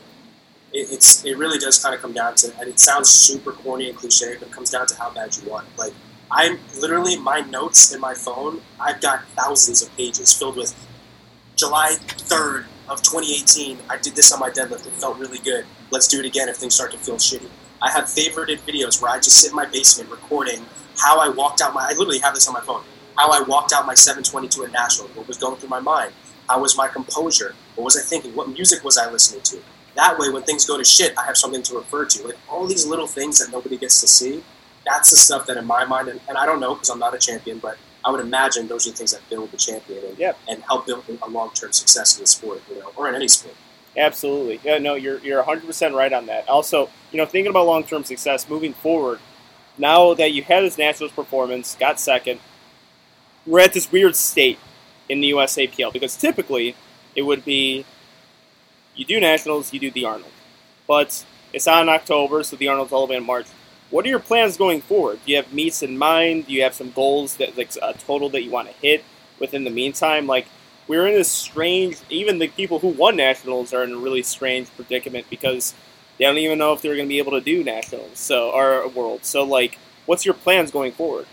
it, 0.74 0.92
it's 0.92 1.24
it 1.26 1.38
really 1.38 1.58
does 1.58 1.82
kind 1.82 1.96
of 1.96 2.02
come 2.02 2.14
down 2.14 2.36
to, 2.36 2.54
and 2.60 2.70
it 2.70 2.80
sounds 2.80 3.10
super 3.10 3.52
corny 3.52 3.90
and 3.90 3.98
cliche, 3.98 4.36
but 4.40 4.48
it 4.50 4.52
comes 4.52 4.70
down 4.70 4.88
to 4.88 4.96
how 4.96 5.10
bad 5.10 5.36
you 5.38 5.50
want. 5.50 5.68
Like, 5.78 5.94
I'm 6.32 6.60
literally 6.80 7.18
my 7.18 7.42
notes 7.42 7.94
in 7.94 8.02
my 8.02 8.14
phone. 8.14 8.62
I've 8.80 9.00
got 9.02 9.24
thousands 9.36 9.82
of 9.82 9.96
pages 9.96 10.34
filled 10.34 10.58
with 10.58 10.76
July 11.56 11.96
third 12.00 12.66
of 12.90 13.02
2018. 13.04 13.78
I 13.90 13.98
did 13.98 14.16
this 14.16 14.32
on 14.32 14.40
my 14.40 14.50
deadlift. 14.50 14.88
It 14.88 14.94
felt 14.94 15.18
really 15.20 15.40
good. 15.40 15.66
Let's 15.94 16.08
do 16.08 16.20
it 16.20 16.26
again 16.26 16.50
if 16.50 16.56
things 16.56 16.74
start 16.74 16.92
to 16.94 16.98
feel 16.98 17.18
shitty. 17.18 17.48
I 17.80 17.92
have 17.92 18.06
favorited 18.06 18.58
videos 18.62 19.00
where 19.00 19.12
I 19.12 19.18
just 19.18 19.40
sit 19.40 19.52
in 19.52 19.56
my 19.56 19.68
basement 19.68 20.10
recording 20.10 20.66
how 20.98 21.20
I 21.20 21.30
walked 21.30 21.62
out 21.62 21.72
my. 21.76 21.86
I 21.88 21.90
literally 21.90 22.18
have 22.18 22.34
this 22.34 22.48
on 22.48 22.56
my 22.56 22.62
phone. 22.62 22.82
How 23.16 23.30
I 23.30 23.42
walked 23.42 23.74
out 23.74 23.86
my 23.86 23.94
722 23.94 24.66
at 24.66 24.72
National. 24.72 25.08
What 25.10 25.28
was 25.28 25.38
going 25.38 25.58
through 25.58 25.70
my 25.70 25.80
mind? 25.80 26.12
How 26.50 26.60
was 26.60 26.76
my 26.76 26.88
composure? 26.88 27.54
What 27.76 27.84
was 27.84 27.96
I 27.96 28.02
thinking? 28.02 28.34
What 28.34 28.50
music 28.50 28.84
was 28.84 28.98
I 28.98 29.12
listening 29.12 29.44
to? 29.44 29.60
That 29.94 30.18
way, 30.18 30.32
when 30.32 30.42
things 30.42 30.66
go 30.66 30.80
to 30.80 30.84
shit, 30.84 31.16
I 31.16 31.26
have 31.26 31.38
something 31.38 31.62
to 31.62 31.76
refer 31.76 32.06
to. 32.06 32.24
Like 32.26 32.40
all 32.50 32.66
these 32.66 32.88
little 32.88 33.06
things 33.06 33.38
that 33.38 33.52
nobody 33.52 33.78
gets 33.78 34.02
to 34.02 34.08
see. 34.08 34.44
That's 34.88 35.12
the 35.12 35.16
stuff 35.16 35.46
that, 35.46 35.58
in 35.58 35.66
my 35.66 35.86
mind, 35.86 36.08
and, 36.08 36.20
and 36.28 36.40
I 36.40 36.48
don't 36.48 36.60
know 36.60 36.74
because 36.74 36.90
I'm 36.90 36.98
not 36.98 37.14
a 37.14 37.20
champion, 37.20 37.60
but 37.60 37.78
I 38.04 38.10
would 38.10 38.20
imagine 38.20 38.68
those 38.68 38.88
are 38.88 38.90
the 38.90 38.98
things 38.98 39.12
that 39.12 39.22
build 39.30 39.52
the 39.52 39.58
champion 39.58 40.04
and, 40.06 40.18
yep. 40.18 40.40
and 40.50 40.64
help 40.64 40.88
build 40.88 41.06
a 41.22 41.30
long 41.30 41.52
term 41.52 41.72
success 41.72 42.18
in 42.18 42.24
the 42.24 42.28
sport, 42.28 42.64
you 42.68 42.80
know, 42.80 42.92
or 42.96 43.08
in 43.08 43.14
any 43.14 43.28
sport. 43.28 43.56
Absolutely. 43.96 44.60
Yeah, 44.64 44.80
no, 44.80 44.96
you're 44.96 45.20
you're 45.20 45.44
100% 45.44 45.94
right 45.94 46.12
on 46.12 46.26
that. 46.26 46.48
Also, 46.50 46.90
you 47.12 47.18
know, 47.18 47.26
thinking 47.26 47.50
about 47.50 47.68
long 47.68 47.84
term 47.84 48.04
success 48.04 48.50
moving 48.50 48.74
forward, 48.74 49.20
now 49.78 50.14
that 50.16 50.32
you 50.32 50.44
had 50.44 50.64
this 50.64 50.78
Nationals 50.78 51.12
performance, 51.12 51.76
got 51.76 52.00
second, 52.00 52.40
we're 53.46 53.60
at 53.60 53.74
this 53.74 53.92
weird 53.92 54.16
state 54.16 54.58
in 55.10 55.22
the 55.22 55.32
USAPL 55.32 55.94
because 55.94 56.16
typically 56.16 56.76
it 57.16 57.24
would 57.24 57.46
be 57.46 57.86
you 58.96 59.06
do 59.06 59.20
Nationals, 59.20 59.74
you 59.74 59.80
do 59.80 59.92
the 59.92 60.06
Arnold. 60.06 60.32
But 60.88 61.26
it's 61.52 61.68
on 61.68 61.90
October, 61.90 62.44
so 62.44 62.56
the 62.56 62.68
Arnold's 62.68 62.92
all 62.92 63.06
the 63.06 63.12
way 63.12 63.18
in 63.18 63.26
March. 63.26 63.48
What 63.90 64.06
are 64.06 64.10
your 64.10 64.20
plans 64.20 64.58
going 64.58 64.82
forward? 64.82 65.20
Do 65.26 65.32
you 65.32 65.38
have 65.38 65.54
meets 65.54 65.84
in 65.84 65.98
mind? 65.98 66.48
Do 66.48 66.54
you 66.54 66.64
have 66.64 66.74
some 66.74 66.92
goals 66.92 67.38
that 67.38 67.58
like 67.58 67.76
a 67.82 67.94
total 67.94 68.30
that 68.30 68.44
you 68.44 68.50
want 68.50 68.70
to 68.70 68.74
hit 68.76 69.04
within 69.40 69.64
the 69.64 69.70
meantime? 69.70 70.26
Like 70.26 70.48
we're 70.88 71.08
in 71.08 71.14
this 71.14 71.32
strange. 71.32 71.98
Even 72.10 72.40
the 72.40 72.48
people 72.48 72.80
who 72.80 72.90
won 72.90 73.16
nationals 73.16 73.74
are 73.74 73.84
in 73.84 73.94
a 73.94 73.98
really 73.98 74.24
strange 74.24 74.70
predicament 74.76 75.28
because 75.30 75.74
they 76.18 76.26
don't 76.26 76.38
even 76.38 76.58
know 76.58 76.74
if 76.74 76.82
they're 76.82 76.96
going 76.96 77.08
to 77.08 77.10
be 77.10 77.20
able 77.20 77.32
to 77.32 77.42
do 77.42 77.64
nationals. 77.64 78.20
So 78.20 78.52
or 78.52 78.88
world. 78.90 79.26
So 79.26 79.44
like, 79.44 79.78
what's 80.06 80.26
your 80.26 80.36
plans 80.36 80.72
going 80.72 80.92
forward? 80.92 81.26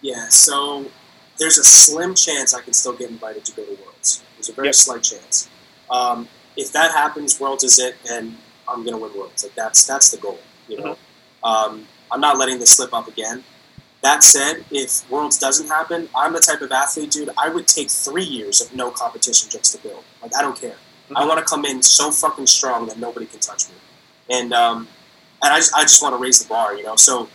Yeah. 0.00 0.28
So 0.28 0.86
there's 1.38 1.58
a 1.58 1.64
slim 1.64 2.14
chance 2.14 2.54
I 2.54 2.62
can 2.62 2.72
still 2.72 2.94
get 2.94 3.10
invited 3.10 3.44
to 3.46 3.52
go 3.52 3.64
to 3.64 3.82
Worlds. 3.82 4.22
There's 4.36 4.48
a 4.48 4.52
very 4.52 4.68
yep. 4.68 4.74
slight 4.74 5.02
chance. 5.02 5.48
Um, 5.90 6.28
if 6.56 6.72
that 6.72 6.92
happens, 6.92 7.38
Worlds 7.38 7.64
is 7.64 7.78
it, 7.78 7.96
and 8.10 8.36
I'm 8.68 8.84
going 8.84 8.96
to 8.96 9.02
win 9.02 9.16
Worlds. 9.16 9.44
Like 9.44 9.54
that's 9.54 9.84
that's 9.86 10.10
the 10.10 10.16
goal. 10.18 10.38
You 10.68 10.78
know. 10.78 10.92
Mm-hmm. 10.92 11.44
Um, 11.44 11.86
I'm 12.10 12.20
not 12.20 12.38
letting 12.38 12.58
this 12.58 12.70
slip 12.70 12.94
up 12.94 13.08
again. 13.08 13.44
That 14.06 14.22
said, 14.22 14.64
if 14.70 15.10
Worlds 15.10 15.36
doesn't 15.36 15.66
happen, 15.66 16.08
I'm 16.14 16.32
the 16.32 16.38
type 16.38 16.60
of 16.60 16.70
athlete, 16.70 17.10
dude. 17.10 17.30
I 17.36 17.48
would 17.48 17.66
take 17.66 17.90
three 17.90 18.22
years 18.22 18.60
of 18.60 18.72
no 18.72 18.92
competition 18.92 19.50
just 19.50 19.74
to 19.74 19.82
build. 19.82 20.04
Like 20.22 20.32
I 20.32 20.42
don't 20.42 20.56
care. 20.56 20.76
Mm-hmm. 20.76 21.16
I 21.16 21.26
want 21.26 21.40
to 21.40 21.44
come 21.44 21.64
in 21.64 21.82
so 21.82 22.12
fucking 22.12 22.46
strong 22.46 22.86
that 22.86 23.00
nobody 23.00 23.26
can 23.26 23.40
touch 23.40 23.68
me, 23.68 23.74
and 24.30 24.52
um, 24.52 24.86
and 25.42 25.52
I 25.52 25.56
just 25.56 25.74
I 25.74 25.82
just 25.82 26.00
want 26.00 26.12
to 26.12 26.18
raise 26.18 26.40
the 26.40 26.48
bar, 26.48 26.76
you 26.76 26.84
know. 26.84 26.94
So 26.94 27.28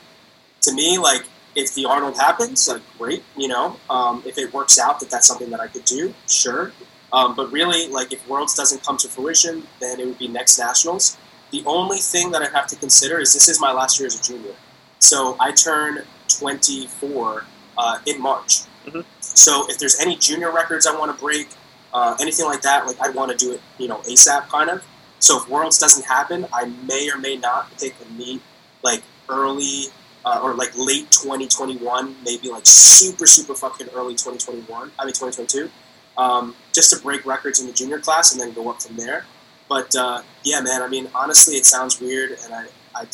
to 0.61 0.73
me, 0.73 0.97
like 0.97 1.25
if 1.57 1.75
the 1.75 1.83
Arnold 1.83 2.15
happens, 2.15 2.69
like 2.69 2.83
great, 2.97 3.25
you 3.35 3.49
know. 3.49 3.75
Um, 3.89 4.23
if 4.25 4.37
it 4.37 4.53
works 4.53 4.79
out 4.79 5.01
that 5.01 5.09
that's 5.09 5.27
something 5.27 5.49
that 5.49 5.59
I 5.59 5.67
could 5.67 5.83
do, 5.83 6.13
sure. 6.29 6.71
Um, 7.11 7.35
but 7.35 7.51
really, 7.51 7.89
like 7.89 8.13
if 8.13 8.25
Worlds 8.29 8.55
doesn't 8.55 8.81
come 8.85 8.95
to 8.99 9.09
fruition, 9.09 9.67
then 9.81 9.99
it 9.99 10.05
would 10.05 10.19
be 10.19 10.29
next 10.29 10.57
nationals. 10.57 11.17
The 11.51 11.63
only 11.65 11.97
thing 11.97 12.31
that 12.31 12.41
I 12.41 12.49
have 12.57 12.67
to 12.67 12.77
consider 12.77 13.19
is 13.19 13.33
this 13.33 13.49
is 13.49 13.59
my 13.59 13.73
last 13.73 13.99
year 13.99 14.07
as 14.07 14.17
a 14.17 14.23
junior. 14.23 14.55
So 14.99 15.35
I 15.37 15.51
turn 15.51 16.05
24 16.39 17.45
uh, 17.77 17.99
in 18.05 18.21
March. 18.21 18.61
Mm-hmm. 18.85 19.01
So 19.19 19.69
if 19.69 19.77
there's 19.77 19.99
any 19.99 20.15
junior 20.15 20.51
records 20.51 20.87
I 20.87 20.97
want 20.97 21.15
to 21.15 21.21
break, 21.21 21.49
uh, 21.93 22.15
anything 22.19 22.45
like 22.45 22.61
that, 22.61 22.85
like 22.87 22.99
I 22.99 23.09
want 23.09 23.31
to 23.31 23.37
do 23.37 23.53
it, 23.53 23.61
you 23.77 23.87
know, 23.87 23.97
ASAP 23.99 24.47
kind 24.49 24.69
of. 24.69 24.83
So 25.19 25.37
if 25.37 25.47
Worlds 25.49 25.77
doesn't 25.77 26.05
happen, 26.05 26.47
I 26.51 26.65
may 26.87 27.09
or 27.13 27.19
may 27.19 27.37
not 27.37 27.77
take 27.77 27.95
a 28.03 28.11
meet 28.13 28.41
like 28.83 29.03
early 29.29 29.85
uh, 30.25 30.39
or 30.43 30.53
like 30.53 30.71
late 30.75 31.11
2021, 31.11 32.15
maybe 32.23 32.49
like 32.49 32.65
super 32.65 33.27
super 33.27 33.53
fucking 33.53 33.87
early 33.93 34.13
2021. 34.13 34.91
I 34.97 35.05
mean 35.05 35.13
2022, 35.13 35.69
um, 36.17 36.55
just 36.73 36.91
to 36.91 36.99
break 36.99 37.25
records 37.25 37.59
in 37.59 37.67
the 37.67 37.73
junior 37.73 37.99
class 37.99 38.31
and 38.31 38.41
then 38.41 38.53
go 38.53 38.69
up 38.69 38.81
from 38.81 38.95
there. 38.95 39.25
But 39.69 39.95
uh, 39.95 40.21
yeah, 40.43 40.59
man. 40.61 40.81
I 40.81 40.87
mean, 40.87 41.07
honestly, 41.15 41.55
it 41.55 41.65
sounds 41.65 42.01
weird, 42.01 42.37
and 42.43 42.53
I, 42.53 42.65
I 42.93 43.05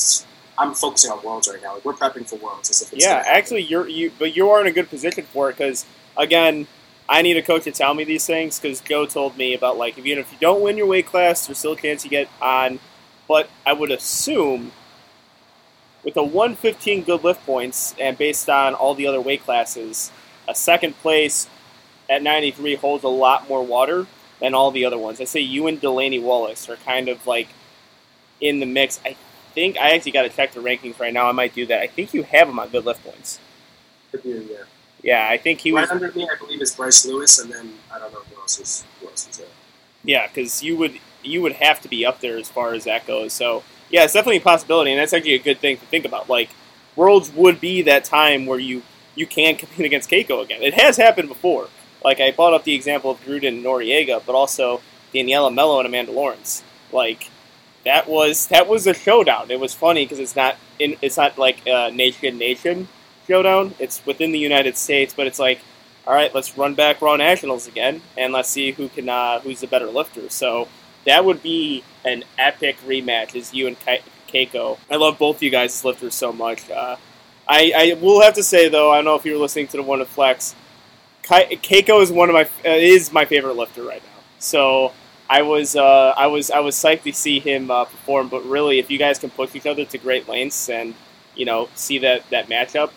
I'm 0.58 0.74
focusing 0.74 1.12
on 1.12 1.24
worlds 1.24 1.48
right 1.48 1.62
now. 1.62 1.76
Like, 1.76 1.86
we're 1.86 1.94
prepping 1.94 2.28
for 2.28 2.38
worlds 2.38 2.70
as 2.70 2.82
if 2.82 2.94
it's 2.94 3.06
yeah. 3.06 3.24
Actually, 3.26 3.64
you're 3.64 3.88
you, 3.88 4.12
but 4.18 4.36
you 4.36 4.50
are 4.50 4.62
in 4.62 4.68
a 4.68 4.72
good 4.72 4.90
position 4.90 5.24
for 5.26 5.50
it 5.50 5.58
because 5.58 5.86
again, 6.16 6.68
I 7.10 7.22
need 7.22 7.38
a 7.38 7.42
coach 7.42 7.64
to 7.64 7.72
tell 7.72 7.94
me 7.94 8.04
these 8.04 8.26
things 8.26 8.60
because 8.60 8.82
Joe 8.82 9.06
told 9.06 9.38
me 9.38 9.54
about 9.54 9.78
like 9.78 9.98
if 9.98 10.06
you 10.06 10.18
if 10.20 10.32
you 10.32 10.38
don't 10.40 10.62
win 10.62 10.78
your 10.78 10.88
weight 10.88 11.06
class, 11.06 11.48
there's 11.48 11.60
still 11.60 11.74
a 11.74 11.78
chance 11.78 12.04
you 12.04 12.10
get 12.10 12.30
on. 12.42 12.80
But 13.28 13.50
I 13.66 13.74
would 13.74 13.92
assume 13.92 14.72
with 16.04 16.16
a 16.16 16.24
115 16.24 17.04
good 17.04 17.24
lift 17.24 17.46
points 17.46 17.94
and 18.00 18.18
based 18.18 18.50
on 18.50 18.74
all 18.74 18.96
the 18.96 19.08
other 19.08 19.20
weight 19.20 19.44
classes, 19.44 20.12
a 20.48 20.56
second 20.56 20.96
place 20.98 21.50
at 22.10 22.24
93 22.24 22.76
holds 22.76 23.04
a 23.04 23.10
lot 23.10 23.50
more 23.50 23.64
water 23.66 24.08
than 24.40 24.54
all 24.54 24.72
the 24.72 24.86
other 24.86 24.98
ones. 24.98 25.20
I 25.20 25.26
say 25.26 25.42
you 25.42 25.68
and 25.68 25.80
Delaney 25.82 26.20
Wallace 26.20 26.70
are 26.70 26.78
kind 26.78 27.10
of 27.10 27.28
like 27.28 27.50
in 28.40 28.60
the 28.60 28.66
mix. 28.66 29.00
I 29.06 29.16
think 29.58 29.76
I 29.76 29.96
actually 29.96 30.12
got 30.12 30.22
to 30.22 30.30
check 30.30 30.54
the 30.54 30.60
rankings 30.60 31.00
right 31.00 31.12
now. 31.12 31.28
I 31.28 31.32
might 31.32 31.56
do 31.56 31.66
that. 31.66 31.82
I 31.82 31.88
think 31.88 32.14
you 32.14 32.22
have 32.22 32.48
him 32.48 32.60
on 32.60 32.70
good 32.70 32.86
lift 32.86 33.04
points. 33.04 33.40
Yeah. 34.24 34.44
Yeah, 35.02 35.28
I 35.28 35.38
think 35.38 35.62
he 35.62 35.72
right 35.72 35.82
was 35.82 35.90
under 35.90 36.12
me. 36.12 36.28
I 36.32 36.36
believe 36.38 36.62
is 36.62 36.76
Bryce 36.76 37.08
Lewis, 37.08 37.40
and 37.40 37.52
then 37.52 37.74
I 37.92 37.98
don't 37.98 38.14
know 38.14 38.20
who 38.20 38.40
else 38.40 38.60
is 38.60 38.86
who 39.00 39.08
else 39.08 39.28
is 39.28 39.38
there. 39.38 39.48
Yeah, 40.04 40.28
because 40.28 40.62
you 40.62 40.78
would 40.78 41.00
you 41.24 41.42
would 41.42 41.54
have 41.54 41.82
to 41.82 41.88
be 41.88 42.06
up 42.06 42.20
there 42.20 42.38
as 42.38 42.50
far 42.50 42.76
as 42.76 42.84
that 42.84 43.08
goes. 43.08 43.34
So 43.34 43.64
yeah, 43.90 44.04
it's 44.04 44.14
definitely 44.14 44.38
a 44.38 44.42
possibility, 44.42 44.92
and 44.92 45.00
that's 45.00 45.14
actually 45.14 45.34
a 45.34 45.40
good 45.40 45.58
thing 45.58 45.78
to 45.78 45.86
think 45.88 46.06
about. 46.06 46.30
Like 46.30 46.50
Worlds 46.96 47.32
would 47.32 47.60
be 47.60 47.82
that 47.84 48.04
time 48.04 48.46
where 48.46 48.60
you 48.60 48.84
you 49.16 49.26
can 49.26 49.56
compete 49.56 49.88
against 49.88 50.10
Cayco 50.10 50.44
again. 50.44 50.62
It 50.62 50.76
has 50.76 50.98
happened 50.98 51.30
before. 51.30 51.70
Like 52.04 52.20
I 52.20 52.30
brought 52.30 52.54
up 52.54 52.64
the 52.64 52.76
example 52.76 53.10
of 53.10 53.24
Gruden 53.26 53.48
and 53.48 53.66
Noriega, 53.66 54.22
but 54.24 54.36
also 54.36 54.82
Daniella 55.14 55.52
Melo 55.52 55.80
and 55.80 55.88
Amanda 55.88 56.12
Lawrence. 56.12 56.64
Like 56.92 57.32
that 57.88 58.08
was 58.08 58.48
that 58.48 58.68
was 58.68 58.86
a 58.86 58.94
showdown. 58.94 59.50
It 59.50 59.60
was 59.60 59.74
funny 59.74 60.04
because 60.04 60.20
it's 60.20 60.36
not 60.36 60.58
in 60.78 60.98
it's 61.02 61.16
not 61.16 61.38
like 61.38 61.66
a 61.66 61.90
nation 61.90 62.38
nation 62.38 62.90
showdown. 63.28 63.74
It's 63.80 64.06
within 64.06 64.34
the 64.34 64.40
United 64.40 64.76
States, 64.76 65.14
but 65.14 65.26
it's 65.26 65.40
like, 65.40 65.62
all 66.06 66.14
right, 66.14 66.34
let's 66.36 66.58
run 66.58 66.76
back 66.76 67.02
Raw 67.02 67.16
Nationals 67.16 67.66
again, 67.66 68.02
and 68.18 68.34
let's 68.34 68.50
see 68.50 68.72
who 68.72 68.90
can 68.90 69.08
uh, 69.08 69.40
who's 69.40 69.62
the 69.62 69.68
better 69.68 69.88
lifter. 69.88 70.30
So 70.30 70.68
that 71.06 71.24
would 71.24 71.42
be 71.42 71.84
an 72.04 72.26
epic 72.38 72.78
rematch. 72.86 73.36
Is 73.36 73.54
you 73.54 73.68
and 73.68 73.78
Cayco? 73.80 74.78
I 74.92 74.98
love 74.98 75.18
both 75.18 75.38
of 75.38 75.44
you 75.44 75.50
guys' 75.50 75.74
as 75.76 75.86
lifters 75.86 76.14
so 76.14 76.34
much. 76.34 76.70
Uh, 76.70 76.98
I, 77.48 77.72
I 77.74 77.94
will 78.02 78.22
have 78.22 78.34
to 78.34 78.44
say 78.44 78.68
though, 78.68 78.92
I 78.92 78.98
don't 78.98 79.06
know 79.06 79.16
if 79.16 79.24
you're 79.24 79.38
listening 79.38 79.68
to 79.68 79.78
the 79.78 79.84
one 79.84 80.02
of 80.02 80.10
Flex. 80.10 80.56
Cayco 81.24 82.02
is 82.02 82.12
one 82.12 82.30
of 82.30 82.34
my 82.34 82.44
uh, 82.70 82.76
is 82.76 83.14
my 83.14 83.24
favorite 83.24 83.56
lifter 83.56 83.84
right 83.84 84.04
now. 84.04 84.24
So 84.40 84.92
I 85.30 85.42
was 85.42 85.76
uh, 85.76 86.14
I 86.16 86.28
was 86.28 86.52
I 86.52 86.60
was 86.60 86.76
psyched 86.76 87.04
to 87.04 87.14
see 87.14 87.40
him 87.40 87.70
uh, 87.70 87.86
perform. 87.86 88.30
But 88.30 88.46
really, 88.46 88.80
if 88.80 88.90
you 88.90 88.98
guys 88.98 89.20
can 89.20 89.30
push 89.30 89.56
each 89.56 89.66
other 89.66 89.86
to 89.86 89.98
great 89.98 90.28
lengths 90.28 90.70
and 90.70 90.94
you 91.36 91.46
know 91.46 91.70
see 91.76 92.00
that 92.00 92.30
that 92.30 92.48
matchup, 92.48 92.92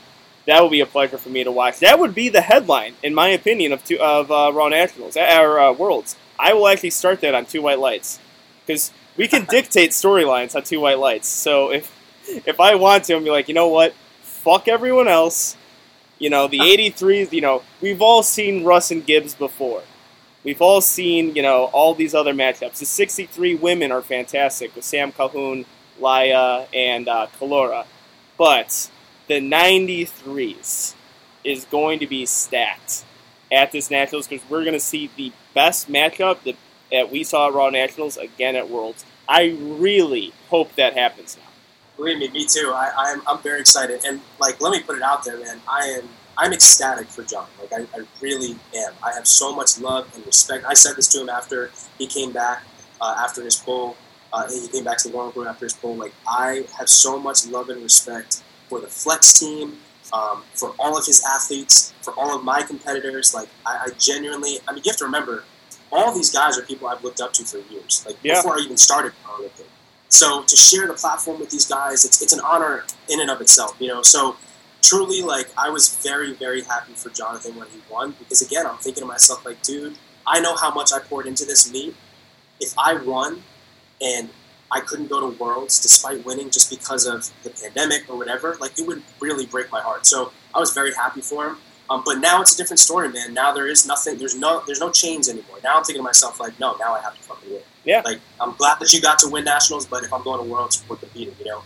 that 0.46 0.62
would 0.62 0.70
be 0.70 0.80
a 0.80 0.86
pleasure 0.86 1.18
for 1.18 1.28
me 1.28 1.44
to 1.44 1.50
watch. 1.50 1.80
That 1.80 1.98
would 1.98 2.14
be 2.14 2.28
the 2.28 2.42
headline, 2.42 2.94
in 3.02 3.14
my 3.14 3.28
opinion, 3.28 3.72
of 3.72 3.84
two, 3.84 3.98
of 4.00 4.30
uh, 4.30 4.52
Raw 4.52 4.68
Nationals 4.68 5.16
uh, 5.16 5.38
or 5.40 5.60
uh, 5.60 5.72
Worlds. 5.72 6.16
I 6.38 6.54
will 6.54 6.68
actually 6.68 6.90
start 6.90 7.20
that 7.20 7.34
on 7.34 7.46
Two 7.46 7.62
White 7.62 7.78
Lights 7.78 8.18
because 8.66 8.92
we 9.16 9.26
can 9.28 9.44
dictate 9.48 9.90
storylines 9.90 10.54
on 10.54 10.62
Two 10.62 10.80
White 10.80 10.98
Lights. 10.98 11.28
So 11.28 11.72
if 11.72 11.96
if 12.46 12.60
I 12.60 12.76
want 12.76 13.04
to, 13.04 13.16
I'm 13.16 13.24
be 13.24 13.30
like, 13.30 13.48
you 13.48 13.54
know 13.54 13.68
what, 13.68 13.94
fuck 14.22 14.68
everyone 14.68 15.08
else. 15.08 15.56
You 16.18 16.28
know, 16.28 16.48
the 16.48 16.58
83s, 16.58 17.32
you 17.32 17.40
know, 17.40 17.62
we've 17.80 18.02
all 18.02 18.22
seen 18.22 18.62
Russ 18.62 18.90
and 18.90 19.04
Gibbs 19.06 19.34
before. 19.34 19.82
We've 20.42 20.62
all 20.62 20.80
seen, 20.80 21.34
you 21.34 21.42
know, 21.42 21.64
all 21.66 21.94
these 21.94 22.14
other 22.14 22.32
matchups. 22.32 22.78
The 22.78 22.86
63 22.86 23.56
women 23.56 23.92
are 23.92 24.00
fantastic 24.00 24.74
with 24.74 24.84
Sam 24.84 25.12
Calhoun, 25.12 25.66
Laya, 25.98 26.66
and 26.72 27.08
uh, 27.08 27.26
Kalora. 27.38 27.84
But 28.38 28.90
the 29.28 29.40
93s 29.40 30.94
is 31.44 31.64
going 31.66 31.98
to 31.98 32.06
be 32.06 32.24
stacked 32.24 33.04
at 33.52 33.72
this 33.72 33.90
Nationals 33.90 34.26
because 34.28 34.48
we're 34.48 34.62
going 34.62 34.74
to 34.74 34.80
see 34.80 35.10
the 35.16 35.32
best 35.54 35.90
matchup 35.90 36.42
that, 36.44 36.56
that 36.90 37.10
we 37.10 37.22
saw 37.22 37.48
at 37.48 37.54
Raw 37.54 37.68
Nationals 37.68 38.16
again 38.16 38.56
at 38.56 38.70
Worlds. 38.70 39.04
I 39.28 39.56
really 39.60 40.32
hope 40.48 40.74
that 40.76 40.94
happens 40.94 41.36
now. 41.36 41.48
Believe 41.96 42.18
me, 42.18 42.28
me 42.28 42.46
too. 42.46 42.72
I, 42.74 42.90
I'm, 42.96 43.22
I'm 43.28 43.42
very 43.42 43.60
excited. 43.60 44.00
And, 44.06 44.22
like, 44.38 44.60
let 44.60 44.72
me 44.72 44.80
put 44.80 44.96
it 44.96 45.02
out 45.02 45.22
there, 45.24 45.38
man. 45.38 45.60
I 45.68 45.98
am 45.98 46.08
I'm 46.36 46.52
ecstatic 46.52 47.08
for 47.08 47.22
John. 47.22 47.46
Like 47.60 47.72
I, 47.72 47.98
I, 47.98 48.04
really 48.20 48.56
am. 48.74 48.92
I 49.02 49.12
have 49.14 49.26
so 49.26 49.54
much 49.54 49.78
love 49.78 50.10
and 50.14 50.24
respect. 50.24 50.64
I 50.66 50.74
said 50.74 50.96
this 50.96 51.08
to 51.08 51.20
him 51.20 51.28
after 51.28 51.70
he 51.98 52.06
came 52.06 52.32
back 52.32 52.64
uh, 53.00 53.14
after 53.18 53.42
his 53.42 53.56
pull. 53.56 53.96
Uh, 54.32 54.48
he 54.48 54.68
came 54.68 54.84
back 54.84 54.98
to 54.98 55.08
the 55.08 55.14
Warren 55.14 55.32
Group 55.32 55.48
after 55.48 55.66
his 55.66 55.74
pull. 55.74 55.96
Like 55.96 56.14
I 56.26 56.64
have 56.78 56.88
so 56.88 57.18
much 57.18 57.46
love 57.46 57.68
and 57.68 57.82
respect 57.82 58.42
for 58.68 58.80
the 58.80 58.86
flex 58.86 59.38
team, 59.38 59.78
um, 60.12 60.42
for 60.54 60.74
all 60.78 60.96
of 60.96 61.04
his 61.04 61.22
athletes, 61.24 61.92
for 62.02 62.14
all 62.14 62.36
of 62.36 62.44
my 62.44 62.62
competitors. 62.62 63.34
Like 63.34 63.48
I, 63.66 63.86
I, 63.86 63.90
genuinely, 63.98 64.58
I 64.66 64.72
mean, 64.72 64.82
you 64.84 64.90
have 64.90 64.98
to 64.98 65.04
remember, 65.04 65.44
all 65.92 66.14
these 66.14 66.30
guys 66.30 66.56
are 66.56 66.62
people 66.62 66.88
I've 66.88 67.02
looked 67.02 67.20
up 67.20 67.32
to 67.34 67.44
for 67.44 67.58
years. 67.72 68.04
Like 68.06 68.16
yeah. 68.22 68.34
before 68.36 68.58
I 68.58 68.62
even 68.62 68.76
started 68.76 69.12
powerlifting. 69.24 69.66
So 70.08 70.42
to 70.42 70.56
share 70.56 70.86
the 70.86 70.94
platform 70.94 71.38
with 71.38 71.50
these 71.50 71.66
guys, 71.66 72.04
it's 72.04 72.20
it's 72.20 72.32
an 72.32 72.40
honor 72.40 72.84
in 73.08 73.20
and 73.20 73.30
of 73.30 73.40
itself. 73.40 73.76
You 73.78 73.88
know, 73.88 74.02
so 74.02 74.36
truly, 74.82 75.22
like, 75.22 75.48
I 75.56 75.70
was 75.70 75.96
very, 76.02 76.32
very 76.34 76.62
happy 76.62 76.92
for 76.94 77.10
Jonathan 77.10 77.56
when 77.56 77.68
he 77.68 77.80
won 77.90 78.14
because, 78.18 78.42
again, 78.42 78.66
I'm 78.66 78.78
thinking 78.78 79.02
to 79.02 79.06
myself, 79.06 79.44
like, 79.44 79.62
dude, 79.62 79.96
I 80.26 80.40
know 80.40 80.56
how 80.56 80.72
much 80.72 80.92
I 80.92 80.98
poured 81.00 81.26
into 81.26 81.44
this 81.44 81.70
meet. 81.72 81.94
If 82.60 82.74
I 82.78 82.94
won 82.94 83.42
and 84.00 84.28
I 84.70 84.80
couldn't 84.80 85.08
go 85.08 85.20
to 85.20 85.38
Worlds 85.38 85.80
despite 85.80 86.24
winning 86.24 86.50
just 86.50 86.70
because 86.70 87.06
of 87.06 87.30
the 87.42 87.50
pandemic 87.50 88.08
or 88.08 88.16
whatever, 88.16 88.56
like, 88.60 88.78
it 88.78 88.86
would 88.86 89.02
really 89.20 89.46
break 89.46 89.70
my 89.72 89.80
heart. 89.80 90.06
So 90.06 90.32
I 90.54 90.58
was 90.60 90.72
very 90.72 90.94
happy 90.94 91.20
for 91.20 91.48
him. 91.48 91.56
Um, 91.90 92.02
but 92.04 92.18
now 92.18 92.40
it's 92.40 92.54
a 92.54 92.56
different 92.56 92.78
story, 92.78 93.08
man. 93.08 93.34
Now 93.34 93.52
there 93.52 93.66
is 93.66 93.84
nothing. 93.84 94.16
There's 94.16 94.38
no. 94.38 94.62
There's 94.64 94.78
no 94.78 94.92
chains 94.92 95.28
anymore. 95.28 95.58
Now 95.64 95.76
I'm 95.76 95.82
thinking 95.82 95.98
to 95.98 96.04
myself, 96.04 96.38
like, 96.38 96.58
no. 96.60 96.76
Now 96.76 96.94
I 96.94 97.00
have 97.00 97.16
to 97.16 97.22
fucking 97.22 97.50
win. 97.50 97.62
Yeah. 97.84 98.02
Like 98.04 98.20
I'm 98.40 98.54
glad 98.54 98.78
that 98.78 98.92
you 98.92 99.00
got 99.00 99.18
to 99.20 99.28
win 99.28 99.42
nationals, 99.42 99.86
but 99.86 100.04
if 100.04 100.12
I'm 100.12 100.22
going 100.22 100.38
to 100.40 100.48
worlds, 100.48 100.84
we're 100.88 100.96
competing. 100.96 101.34
You 101.40 101.46
know. 101.46 101.62